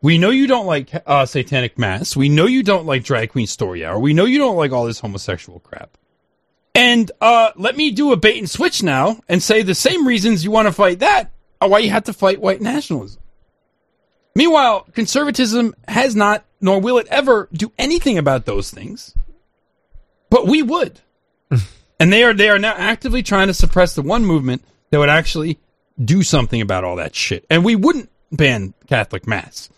We 0.03 0.17
know 0.17 0.31
you 0.31 0.47
don't 0.47 0.67
like 0.67 0.91
uh, 1.07 1.27
satanic 1.27 1.79
mass. 1.79 2.17
We 2.17 2.29
know 2.29 2.47
you 2.47 2.63
don't 2.63 2.87
like 2.87 3.05
drag 3.05 3.31
queen 3.31 3.47
story 3.47 3.85
hour. 3.85 3.99
We 3.99 4.15
know 4.15 4.25
you 4.25 4.39
don't 4.39 4.57
like 4.57 4.73
all 4.73 4.87
this 4.87 5.01
homosexual 5.01 5.61
crap. 5.61 5.99
And 6.75 7.11
uh, 7.21 7.51
let 7.57 7.77
me 7.77 7.91
do 7.91 8.13
a 8.13 8.17
bait 8.17 8.39
and 8.39 8.49
switch 8.49 8.83
now 8.83 9.21
and 9.29 9.43
say 9.43 9.63
the 9.63 9.75
same 9.75 10.07
reasons 10.07 10.45
you 10.45 10.51
want 10.51 10.69
to 10.69 10.73
fight 10.73 11.01
that 11.01 11.31
are 11.61 11.69
why 11.69 11.81
you 11.81 11.91
have 11.91 12.05
to 12.05 12.13
fight 12.13 12.41
white 12.41 12.63
nationalism. 12.63 13.21
Meanwhile, 14.35 14.87
conservatism 14.93 15.75
has 15.89 16.17
not, 16.17 16.45
nor 16.61 16.81
will 16.81 16.99
it 16.99 17.09
ever, 17.09 17.49
do 17.53 17.73
anything 17.79 18.17
about 18.17 18.47
those 18.47 18.71
things. 18.71 19.15
But 20.31 20.47
we 20.47 20.63
would. 20.63 21.01
and 22.01 22.13
they 22.13 22.23
are 22.23 22.33
they 22.33 22.49
are 22.49 22.59
now 22.59 22.75
actively 22.77 23.23
trying 23.23 23.49
to 23.49 23.55
suppress 23.55 23.95
the 23.95 24.03
one 24.03 24.25
movement 24.25 24.65
that 24.91 24.99
would 24.99 25.09
actually 25.09 25.59
do 26.03 26.23
something 26.23 26.61
about 26.61 26.85
all 26.85 26.97
that 26.97 27.15
shit. 27.15 27.45
And 27.51 27.65
we 27.65 27.77
wouldn't 27.77 28.11
ban 28.33 28.75
Catholic 28.87 29.27
mass 29.27 29.69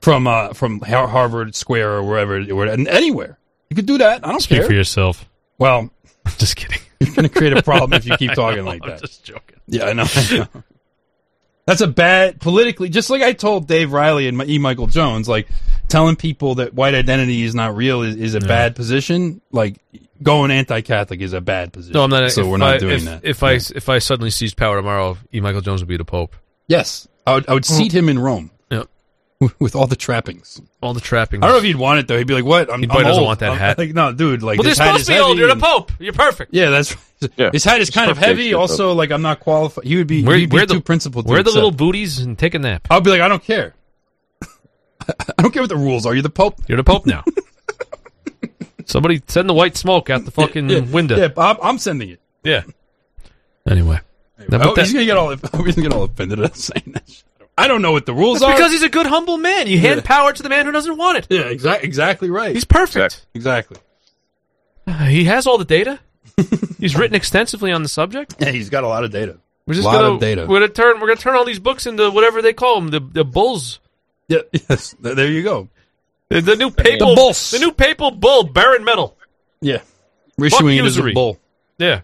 from 0.00 0.26
uh 0.26 0.52
from 0.52 0.80
Harvard 0.80 1.54
Square 1.54 1.92
or 1.92 2.02
wherever 2.02 2.40
or 2.52 2.66
anywhere. 2.66 3.38
You 3.70 3.76
could 3.76 3.86
do 3.86 3.98
that. 3.98 4.26
I 4.26 4.30
don't 4.30 4.40
Speak 4.40 4.58
care. 4.60 4.66
for 4.68 4.74
yourself. 4.74 5.28
Well, 5.58 5.90
just 6.38 6.56
kidding. 6.56 6.78
You're 7.00 7.14
going 7.14 7.28
to 7.28 7.34
create 7.34 7.52
a 7.52 7.62
problem 7.62 7.92
if 7.92 8.06
you 8.06 8.16
keep 8.16 8.32
talking 8.34 8.64
like 8.64 8.82
I'm 8.84 8.90
that. 8.90 9.00
just 9.00 9.24
joking. 9.24 9.56
Yeah, 9.66 9.86
I 9.86 9.92
know. 9.92 10.04
I 10.14 10.36
know. 10.38 10.62
That's 11.66 11.80
a 11.80 11.88
bad 11.88 12.40
politically. 12.40 12.88
Just 12.88 13.10
like 13.10 13.22
I 13.22 13.32
told 13.32 13.66
Dave 13.66 13.92
Riley 13.92 14.28
and 14.28 14.40
E. 14.48 14.58
Michael 14.58 14.86
Jones, 14.86 15.28
like 15.28 15.48
telling 15.88 16.16
people 16.16 16.56
that 16.56 16.74
white 16.74 16.94
identity 16.94 17.42
is 17.42 17.54
not 17.54 17.76
real 17.76 18.02
is, 18.02 18.16
is 18.16 18.34
a 18.34 18.40
Yeah. 18.40 18.46
bad 18.46 18.76
position. 18.76 19.40
Like 19.52 19.76
going 20.22 20.50
anti-Catholic 20.50 21.20
is 21.20 21.32
a 21.32 21.40
bad 21.40 21.72
position. 21.72 21.94
No, 21.94 22.04
I'm 22.04 22.10
not. 22.10 22.30
So 22.32 22.48
we're 22.48 22.56
not 22.56 22.74
I, 22.74 22.78
doing 22.78 22.94
if, 22.94 23.04
that. 23.04 23.20
If 23.24 23.42
I 23.42 23.52
if 23.52 23.88
I 23.88 23.98
suddenly 23.98 24.30
seized 24.30 24.56
power 24.56 24.76
tomorrow, 24.76 25.18
E. 25.32 25.40
Michael 25.40 25.60
Jones 25.60 25.80
would 25.82 25.88
be 25.88 25.96
the 25.96 26.04
Pope. 26.04 26.36
Yes, 26.68 27.06
I 27.26 27.34
would. 27.34 27.48
I 27.48 27.54
would 27.54 27.64
seat 27.64 27.92
mm. 27.92 27.96
him 27.96 28.08
in 28.08 28.18
Rome. 28.18 28.50
Yep. 28.70 28.88
With, 29.38 29.60
with 29.60 29.76
all 29.76 29.86
the 29.86 29.96
trappings. 29.96 30.60
All 30.82 30.94
the 30.94 31.00
trappings. 31.00 31.42
I 31.42 31.46
don't 31.46 31.54
know 31.54 31.58
if 31.58 31.64
he'd 31.64 31.76
want 31.76 32.00
it 32.00 32.08
though. 32.08 32.16
He'd 32.18 32.26
be 32.26 32.34
like, 32.34 32.44
"What? 32.44 32.72
I'm, 32.72 32.80
He 32.80 32.86
probably 32.86 33.04
I'm 33.04 33.08
doesn't 33.10 33.20
old. 33.20 33.26
want 33.28 33.40
that 33.40 33.50
I'm- 33.50 33.58
hat. 33.58 33.78
Like, 33.78 33.94
no, 33.94 34.12
dude. 34.12 34.42
Like, 34.42 34.58
well, 34.58 34.66
you're 34.66 34.74
hat 34.74 34.86
supposed 34.86 35.00
is 35.02 35.06
to 35.06 35.12
be 35.12 35.18
oh, 35.18 35.24
old. 35.28 35.38
You're 35.38 35.54
the 35.54 35.56
Pope. 35.56 35.92
You're 35.98 36.12
perfect. 36.12 36.54
Yeah, 36.54 36.70
that's 36.70 36.96
Yeah. 37.36 37.50
His 37.52 37.64
hat 37.64 37.80
is 37.80 37.90
kind 37.90 38.10
of 38.10 38.18
heavy. 38.18 38.44
shit, 38.44 38.52
though. 38.52 38.60
Also, 38.60 38.92
like 38.92 39.10
I'm 39.10 39.22
not 39.22 39.40
qualified. 39.40 39.84
He 39.84 39.96
would 39.96 40.06
be. 40.06 40.24
Where, 40.24 40.36
he'd 40.36 40.50
be 40.50 40.56
where 40.56 40.66
too 40.66 40.74
the 40.74 40.80
principled. 40.80 41.26
to 41.26 41.32
Where 41.32 41.42
the 41.42 41.50
little 41.50 41.70
booties 41.70 42.18
and 42.18 42.38
take 42.38 42.54
a 42.54 42.58
nap. 42.58 42.86
I'll 42.90 43.00
be 43.00 43.10
like, 43.10 43.20
I 43.20 43.28
don't 43.28 43.42
care. 43.42 43.74
I 45.38 45.42
don't 45.42 45.52
care 45.52 45.62
what 45.62 45.68
the 45.68 45.76
rules 45.76 46.06
are. 46.06 46.14
You're 46.14 46.22
the 46.22 46.30
Pope. 46.30 46.60
You're 46.68 46.76
the 46.78 46.84
Pope 46.84 47.06
now. 47.06 47.24
Somebody 48.86 49.20
send 49.26 49.48
the 49.48 49.54
white 49.54 49.76
smoke 49.76 50.10
out 50.10 50.24
the 50.24 50.30
fucking 50.30 50.70
Yeah, 50.70 50.80
window. 50.80 51.16
Yeah, 51.16 51.28
I'm, 51.36 51.56
I'm 51.62 51.78
sending 51.78 52.10
it. 52.10 52.20
Yeah. 52.44 52.62
Anyway. 53.68 53.98
Now, 54.48 54.70
Oh, 54.70 54.74
that- 54.74 54.84
he's 54.84 54.92
gonna 54.92 55.04
get 55.04 55.16
all. 55.16 55.34
Oh, 55.52 55.62
he's 55.64 55.74
gonna 55.74 55.88
get 55.88 55.92
all 55.96 56.04
offended 56.04 56.38
at 56.40 56.56
saying 56.56 56.92
that. 56.92 57.08
Shit. 57.08 57.24
I 57.58 57.68
don't 57.68 57.82
know 57.82 57.92
what 57.92 58.04
the 58.06 58.12
rules 58.14 58.40
That's 58.40 58.50
are. 58.50 58.54
because 58.56 58.70
he's 58.72 58.82
a 58.82 58.88
good, 58.88 59.06
humble 59.06 59.38
man. 59.38 59.66
You 59.66 59.78
hand 59.80 60.02
Yeah. 60.04 60.06
power 60.06 60.32
to 60.32 60.42
the 60.42 60.48
man 60.50 60.66
who 60.66 60.72
doesn't 60.72 60.96
want 60.96 61.18
it. 61.18 61.26
yeah, 61.30 61.40
exactly, 61.46 61.88
exactly 61.88 62.30
right. 62.30 62.54
He's 62.54 62.64
perfect. 62.66 63.26
exactly. 63.34 63.78
He 65.08 65.24
has 65.24 65.46
all 65.48 65.58
the 65.58 65.64
data. 65.64 65.98
he's 66.78 66.96
written 66.96 67.16
extensively 67.16 67.72
on 67.72 67.82
the 67.82 67.88
subject. 67.88 68.36
Yeah, 68.38 68.50
he's 68.50 68.68
got 68.70 68.84
a 68.84 68.88
lot 68.88 69.02
of 69.04 69.10
data. 69.10 69.38
We're 69.66 69.74
just 69.74 69.86
lot 69.86 69.94
gonna 69.94 70.14
of 70.14 70.20
data. 70.20 70.46
we're 70.46 70.60
gonna 70.60 70.68
turn 70.72 71.00
we're 71.00 71.08
gonna 71.08 71.16
turn 71.18 71.34
all 71.34 71.44
these 71.44 71.58
books 71.58 71.86
into 71.86 72.08
whatever 72.10 72.40
they 72.42 72.52
call 72.52 72.80
them 72.80 72.88
the 72.90 73.00
the 73.00 73.24
bulls. 73.24 73.80
Yeah, 74.28 74.38
yes. 74.52 74.94
There 75.00 75.30
you 75.30 75.42
go. 75.42 75.68
The, 76.28 76.40
the 76.40 76.56
new 76.56 76.70
papal 76.70 77.10
The 77.10 77.14
bulls. 77.14 77.50
the 77.52 77.58
new 77.60 77.70
papal 77.72 78.10
bull 78.10 78.42
bearing 78.44 78.84
metal. 78.84 79.16
Yeah, 79.60 79.82
we're 80.36 80.46
issuing 80.46 80.76
it 80.78 80.84
as 80.84 80.98
a 80.98 81.12
bull. 81.12 81.38
Yeah, 81.78 82.00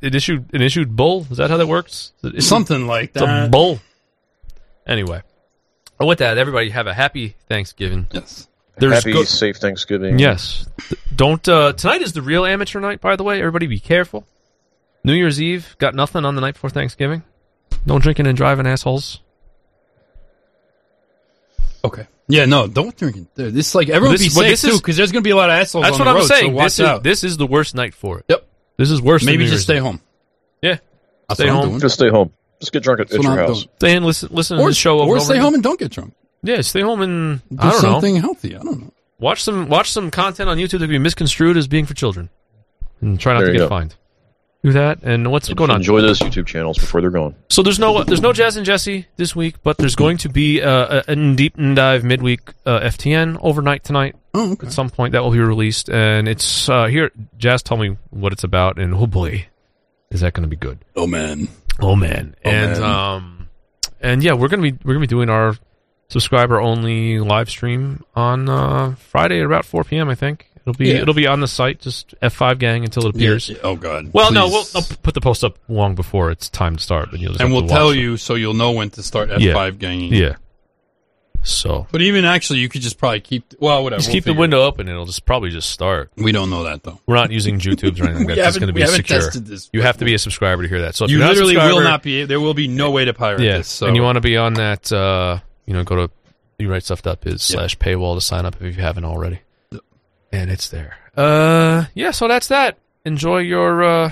it 0.00 0.14
issued 0.14 0.54
an 0.54 0.62
issued 0.62 0.96
bull. 0.96 1.26
Is 1.30 1.36
that 1.36 1.50
how 1.50 1.58
that 1.58 1.66
works? 1.68 2.12
Issued- 2.24 2.42
Something 2.44 2.86
like 2.86 3.10
It's 3.14 3.20
a 3.22 3.48
bull. 3.50 3.80
Anyway, 4.86 5.22
and 6.00 6.08
with 6.08 6.18
that, 6.18 6.38
everybody 6.38 6.70
have 6.70 6.86
a 6.86 6.94
happy 6.94 7.36
Thanksgiving. 7.48 8.06
Yes. 8.10 8.48
There's 8.78 8.94
Happy, 8.94 9.12
go- 9.12 9.24
safe 9.24 9.58
Thanksgiving. 9.58 10.18
Yes. 10.18 10.66
Don't 11.14 11.46
uh 11.46 11.74
tonight 11.74 12.00
is 12.00 12.14
the 12.14 12.22
real 12.22 12.46
amateur 12.46 12.80
night, 12.80 13.00
by 13.02 13.16
the 13.16 13.22
way. 13.22 13.38
Everybody 13.38 13.66
be 13.66 13.78
careful. 13.78 14.26
New 15.04 15.12
Year's 15.12 15.40
Eve, 15.42 15.76
got 15.78 15.94
nothing 15.94 16.24
on 16.24 16.34
the 16.36 16.40
night 16.40 16.54
before 16.54 16.70
Thanksgiving. 16.70 17.22
No 17.84 17.98
drinking 17.98 18.26
and 18.26 18.36
driving 18.36 18.66
assholes. 18.66 19.20
Okay. 21.84 22.06
Yeah, 22.28 22.44
no, 22.44 22.66
don't 22.68 22.96
drink 22.96 23.16
it. 23.16 23.34
Dude, 23.34 23.52
This 23.54 23.74
like 23.74 23.88
everyone 23.88 24.16
This- 24.16 24.32
be 24.34 24.38
well, 24.40 24.48
safe 24.48 24.60
this 24.60 24.70
too, 24.72 24.78
because 24.78 24.96
there's 24.96 25.10
gonna 25.12 25.22
be 25.22 25.30
a 25.30 25.36
lot 25.36 25.50
of 25.50 25.54
assholes 25.54 25.84
That's 25.84 25.94
on 25.94 25.98
what 26.00 26.04
the 26.04 26.10
I'm 26.10 26.16
road. 26.18 26.26
saying. 26.26 26.50
So 26.52 26.56
watch 26.56 26.64
this 26.64 26.78
is 26.78 26.86
out. 26.86 27.02
this 27.02 27.24
is 27.24 27.36
the 27.36 27.46
worst 27.46 27.74
night 27.74 27.94
for 27.94 28.18
it. 28.20 28.24
Yep. 28.28 28.46
This 28.78 28.90
is 28.90 29.02
worse 29.02 29.24
Maybe 29.24 29.38
than 29.44 29.46
New 29.46 29.50
just 29.56 29.68
Year's 29.68 29.78
stay 29.78 29.78
home. 29.78 30.00
Yeah. 30.62 30.76
That's 31.28 31.38
stay 31.40 31.46
what 31.46 31.50
I'm 31.50 31.56
home. 31.60 31.68
doing. 31.70 31.80
Just 31.80 31.94
stay 31.94 32.08
home. 32.08 32.32
Just 32.60 32.72
get 32.72 32.82
drunk 32.84 33.00
at, 33.00 33.08
That's 33.08 33.14
at 33.14 33.18
what 33.18 33.24
your 33.34 33.42
I'm 33.42 33.48
house. 33.48 33.62
doing. 33.64 33.68
Stay 33.78 33.96
and 33.96 34.06
listen 34.06 34.28
listen 34.32 34.58
Or, 34.58 34.66
to 34.66 34.70
the 34.70 34.74
show 34.74 35.00
over 35.00 35.10
or 35.12 35.14
and 35.16 35.24
stay 35.24 35.34
over 35.34 35.40
home 35.42 35.48
again. 35.48 35.54
and 35.54 35.62
don't 35.64 35.78
get 35.80 35.90
drunk. 35.90 36.14
Yeah, 36.44 36.60
stay 36.60 36.80
home 36.80 37.02
and 37.02 37.40
Do 37.50 37.56
I 37.58 37.70
don't 37.72 37.80
something 37.80 38.14
know. 38.14 38.20
healthy. 38.20 38.56
I 38.56 38.62
don't 38.62 38.80
know. 38.80 38.92
Watch 39.18 39.42
some 39.42 39.68
watch 39.68 39.90
some 39.90 40.10
content 40.10 40.48
on 40.48 40.58
YouTube 40.58 40.70
that 40.78 40.86
can 40.86 40.88
be 40.90 40.98
misconstrued 40.98 41.56
as 41.56 41.66
being 41.68 41.86
for 41.86 41.94
children. 41.94 42.28
And 43.00 43.18
try 43.18 43.32
not 43.34 43.40
There 43.40 43.48
to 43.48 43.52
you 43.54 43.58
get 43.58 43.64
go. 43.64 43.68
fined. 43.68 43.94
Do 44.64 44.72
that 44.74 45.00
and 45.02 45.30
what's 45.32 45.52
going 45.52 45.70
on? 45.70 45.78
Enjoy 45.78 46.00
those 46.00 46.20
YouTube 46.20 46.46
channels 46.46 46.78
before 46.78 47.00
they're 47.00 47.10
gone. 47.10 47.34
So 47.50 47.62
there's 47.64 47.80
no 47.80 48.04
there's 48.04 48.20
no 48.20 48.32
Jazz 48.32 48.56
and 48.56 48.64
Jesse 48.64 49.06
this 49.16 49.34
week, 49.34 49.56
but 49.64 49.76
there's 49.76 49.96
going 49.96 50.18
to 50.18 50.28
be 50.28 50.62
uh, 50.62 51.02
a, 51.08 51.12
a 51.12 51.34
deep 51.34 51.56
dive 51.56 52.04
midweek 52.04 52.40
uh, 52.64 52.78
FTN 52.80 53.38
overnight 53.42 53.82
tonight. 53.82 54.14
Oh, 54.34 54.52
okay. 54.52 54.68
At 54.68 54.72
some 54.72 54.88
point 54.88 55.12
that 55.12 55.22
will 55.24 55.32
be 55.32 55.40
released, 55.40 55.90
and 55.90 56.28
it's 56.28 56.68
uh, 56.68 56.86
here. 56.86 57.10
Jazz 57.38 57.62
tell 57.64 57.76
me 57.76 57.96
what 58.10 58.32
it's 58.32 58.44
about, 58.44 58.78
and 58.78 58.94
oh 58.94 59.08
boy, 59.08 59.46
is 60.10 60.20
that 60.20 60.32
going 60.32 60.44
to 60.44 60.48
be 60.48 60.56
good? 60.56 60.78
Oh 60.94 61.08
man. 61.08 61.48
Oh 61.80 61.96
man, 61.96 62.36
Oh, 62.44 62.50
and 62.50 62.80
man. 62.80 62.82
um, 62.82 63.48
and 64.00 64.22
yeah, 64.22 64.34
we're 64.34 64.46
gonna 64.48 64.62
be 64.62 64.78
we're 64.84 64.94
gonna 64.94 65.00
be 65.00 65.06
doing 65.08 65.28
our 65.28 65.56
subscriber 66.08 66.60
only 66.60 67.18
live 67.18 67.50
stream 67.50 68.04
on 68.14 68.48
uh, 68.48 68.94
Friday 68.94 69.40
at 69.40 69.46
about 69.46 69.64
4 69.64 69.82
p.m. 69.82 70.08
I 70.08 70.14
think 70.14 70.50
it'll 70.62 70.76
be 70.76 70.88
Yeah. 70.88 71.02
it'll 71.02 71.14
be 71.14 71.26
on 71.26 71.40
the 71.40 71.48
site, 71.48 71.80
just 71.80 72.14
F5 72.22 72.58
gang 72.58 72.84
until 72.84 73.06
it 73.06 73.14
appears. 73.14 73.48
Yeah, 73.48 73.56
yeah. 73.56 73.62
Oh 73.64 73.76
god. 73.76 74.10
Well, 74.12 74.32
no, 74.32 74.48
we'll 74.48 74.64
I'll 74.74 74.82
put 75.02 75.14
the 75.14 75.20
post 75.20 75.44
up 75.44 75.58
long 75.68 75.94
before 75.94 76.30
it's 76.30 76.48
time 76.48 76.76
to 76.76 76.82
start, 76.82 77.10
but 77.10 77.20
you'll 77.20 77.32
just 77.32 77.40
and 77.42 77.52
we'll 77.52 77.66
tell 77.68 77.90
it. 77.90 77.98
you 77.98 78.16
so 78.16 78.34
you'll 78.34 78.54
know 78.54 78.72
when 78.72 78.90
to 78.90 79.02
start 79.02 79.30
F5 79.30 79.40
Yeah. 79.40 79.70
ganging. 79.70 80.12
Yeah. 80.12 80.34
So 81.44 81.88
But 81.90 82.02
even 82.02 82.24
actually, 82.24 82.60
you 82.60 82.68
could 82.68 82.82
just 82.82 82.98
probably 82.98 83.18
keep. 83.20 83.54
Well, 83.58 83.82
whatever. 83.82 83.98
just 83.98 84.10
we'll 84.10 84.14
keep 84.14 84.24
the 84.24 84.32
window 84.34 84.62
open, 84.62 84.82
and 84.86 84.90
it'll 84.90 85.06
just 85.06 85.24
probably 85.24 85.50
just 85.50 85.70
start. 85.70 86.12
We 86.16 86.30
don't 86.30 86.50
know 86.50 86.62
that 86.64 86.84
though. 86.84 87.00
We're 87.06 87.16
not 87.16 87.32
using 87.32 87.58
YouTubes 87.58 88.00
or 88.00 88.08
anything. 88.08 88.28
That's 88.28 88.38
just 88.40 88.60
going 88.60 88.68
to 88.68 88.72
be 88.72 88.86
secure. 88.86 89.28
You 89.72 89.82
have 89.82 89.96
to 89.98 90.04
be 90.04 90.14
a 90.14 90.18
subscriber 90.20 90.62
to 90.62 90.68
hear 90.68 90.82
that. 90.82 90.94
So 90.94 91.04
if 91.06 91.10
you 91.10 91.18
you're 91.18 91.26
not 91.26 91.32
a 91.36 91.44
literally 91.44 91.56
will 91.56 91.82
not 91.82 92.04
be. 92.04 92.24
There 92.26 92.38
will 92.40 92.54
be 92.54 92.68
no 92.68 92.92
way 92.92 93.04
to 93.06 93.12
pirate 93.12 93.40
yeah, 93.40 93.58
this. 93.58 93.68
So 93.68 93.86
and 93.88 93.96
you 93.96 94.02
want 94.02 94.16
to 94.16 94.20
be 94.20 94.36
on 94.36 94.54
that, 94.54 94.92
uh, 94.92 95.40
you 95.66 95.74
know, 95.74 95.82
go 95.82 96.06
to 96.06 96.12
you 96.60 96.70
write 96.70 96.84
stuff 96.84 97.04
up 97.08 97.26
is 97.26 97.42
slash 97.42 97.76
paywall 97.76 98.14
to 98.14 98.20
sign 98.20 98.46
up 98.46 98.54
if 98.62 98.76
you 98.76 98.80
haven't 98.82 99.04
already, 99.04 99.40
and 100.32 100.50
it's 100.50 100.68
there. 100.70 100.96
Uh, 101.16 101.84
yeah. 101.94 102.10
So 102.10 102.26
that's 102.28 102.48
that. 102.48 102.78
Enjoy 103.04 103.38
your 103.38 103.82
uh, 103.82 104.10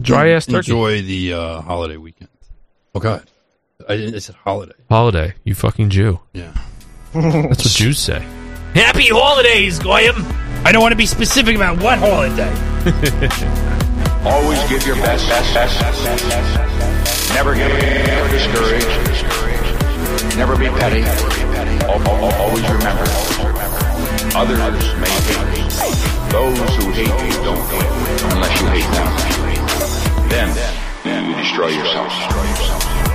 dry 0.00 0.30
ass 0.30 0.46
turkey 0.46 0.70
Enjoy 0.72 1.02
the 1.02 1.32
uh, 1.32 1.60
holiday 1.62 1.96
weekend. 1.96 2.28
Oh 2.94 3.00
God, 3.00 3.28
I, 3.88 3.94
I 3.94 4.18
said 4.18 4.34
holiday. 4.36 4.74
holiday. 4.88 5.34
You 5.44 5.54
fucking 5.54 5.90
Jew. 5.90 6.20
Yeah. 6.32 6.52
That's 7.12 7.64
what 7.64 7.72
Jews 7.72 7.98
say. 7.98 8.20
Happy 8.74 9.08
holidays, 9.08 9.78
Goyim! 9.78 10.14
I 10.66 10.70
don't 10.72 10.82
want 10.82 10.92
to 10.92 10.96
be 10.96 11.06
specific 11.06 11.56
about 11.56 11.80
what 11.82 11.98
holiday. 11.98 12.52
Always 14.26 14.58
give 14.68 14.84
your 14.86 14.96
best. 14.96 15.26
Never 17.32 17.54
get 17.54 17.70
never 18.06 18.28
discouraged. 18.28 18.86
Never 20.36 20.56
be 20.58 20.66
petty. 20.66 21.02
al- 21.86 22.02
al- 22.02 22.34
always 22.42 22.64
remember, 22.68 23.04
others 24.36 24.84
may 25.00 25.08
hate. 25.08 26.30
Those 26.30 26.58
who 26.76 26.90
hate 26.92 27.06
you 27.06 27.42
don't 27.42 27.66
hate 27.70 28.22
unless 28.34 28.60
you 28.60 28.66
hate 28.68 28.90
them. 28.92 29.10
Then 31.04 31.30
you 31.30 31.36
destroy 31.36 31.68
yourself. 31.68 33.05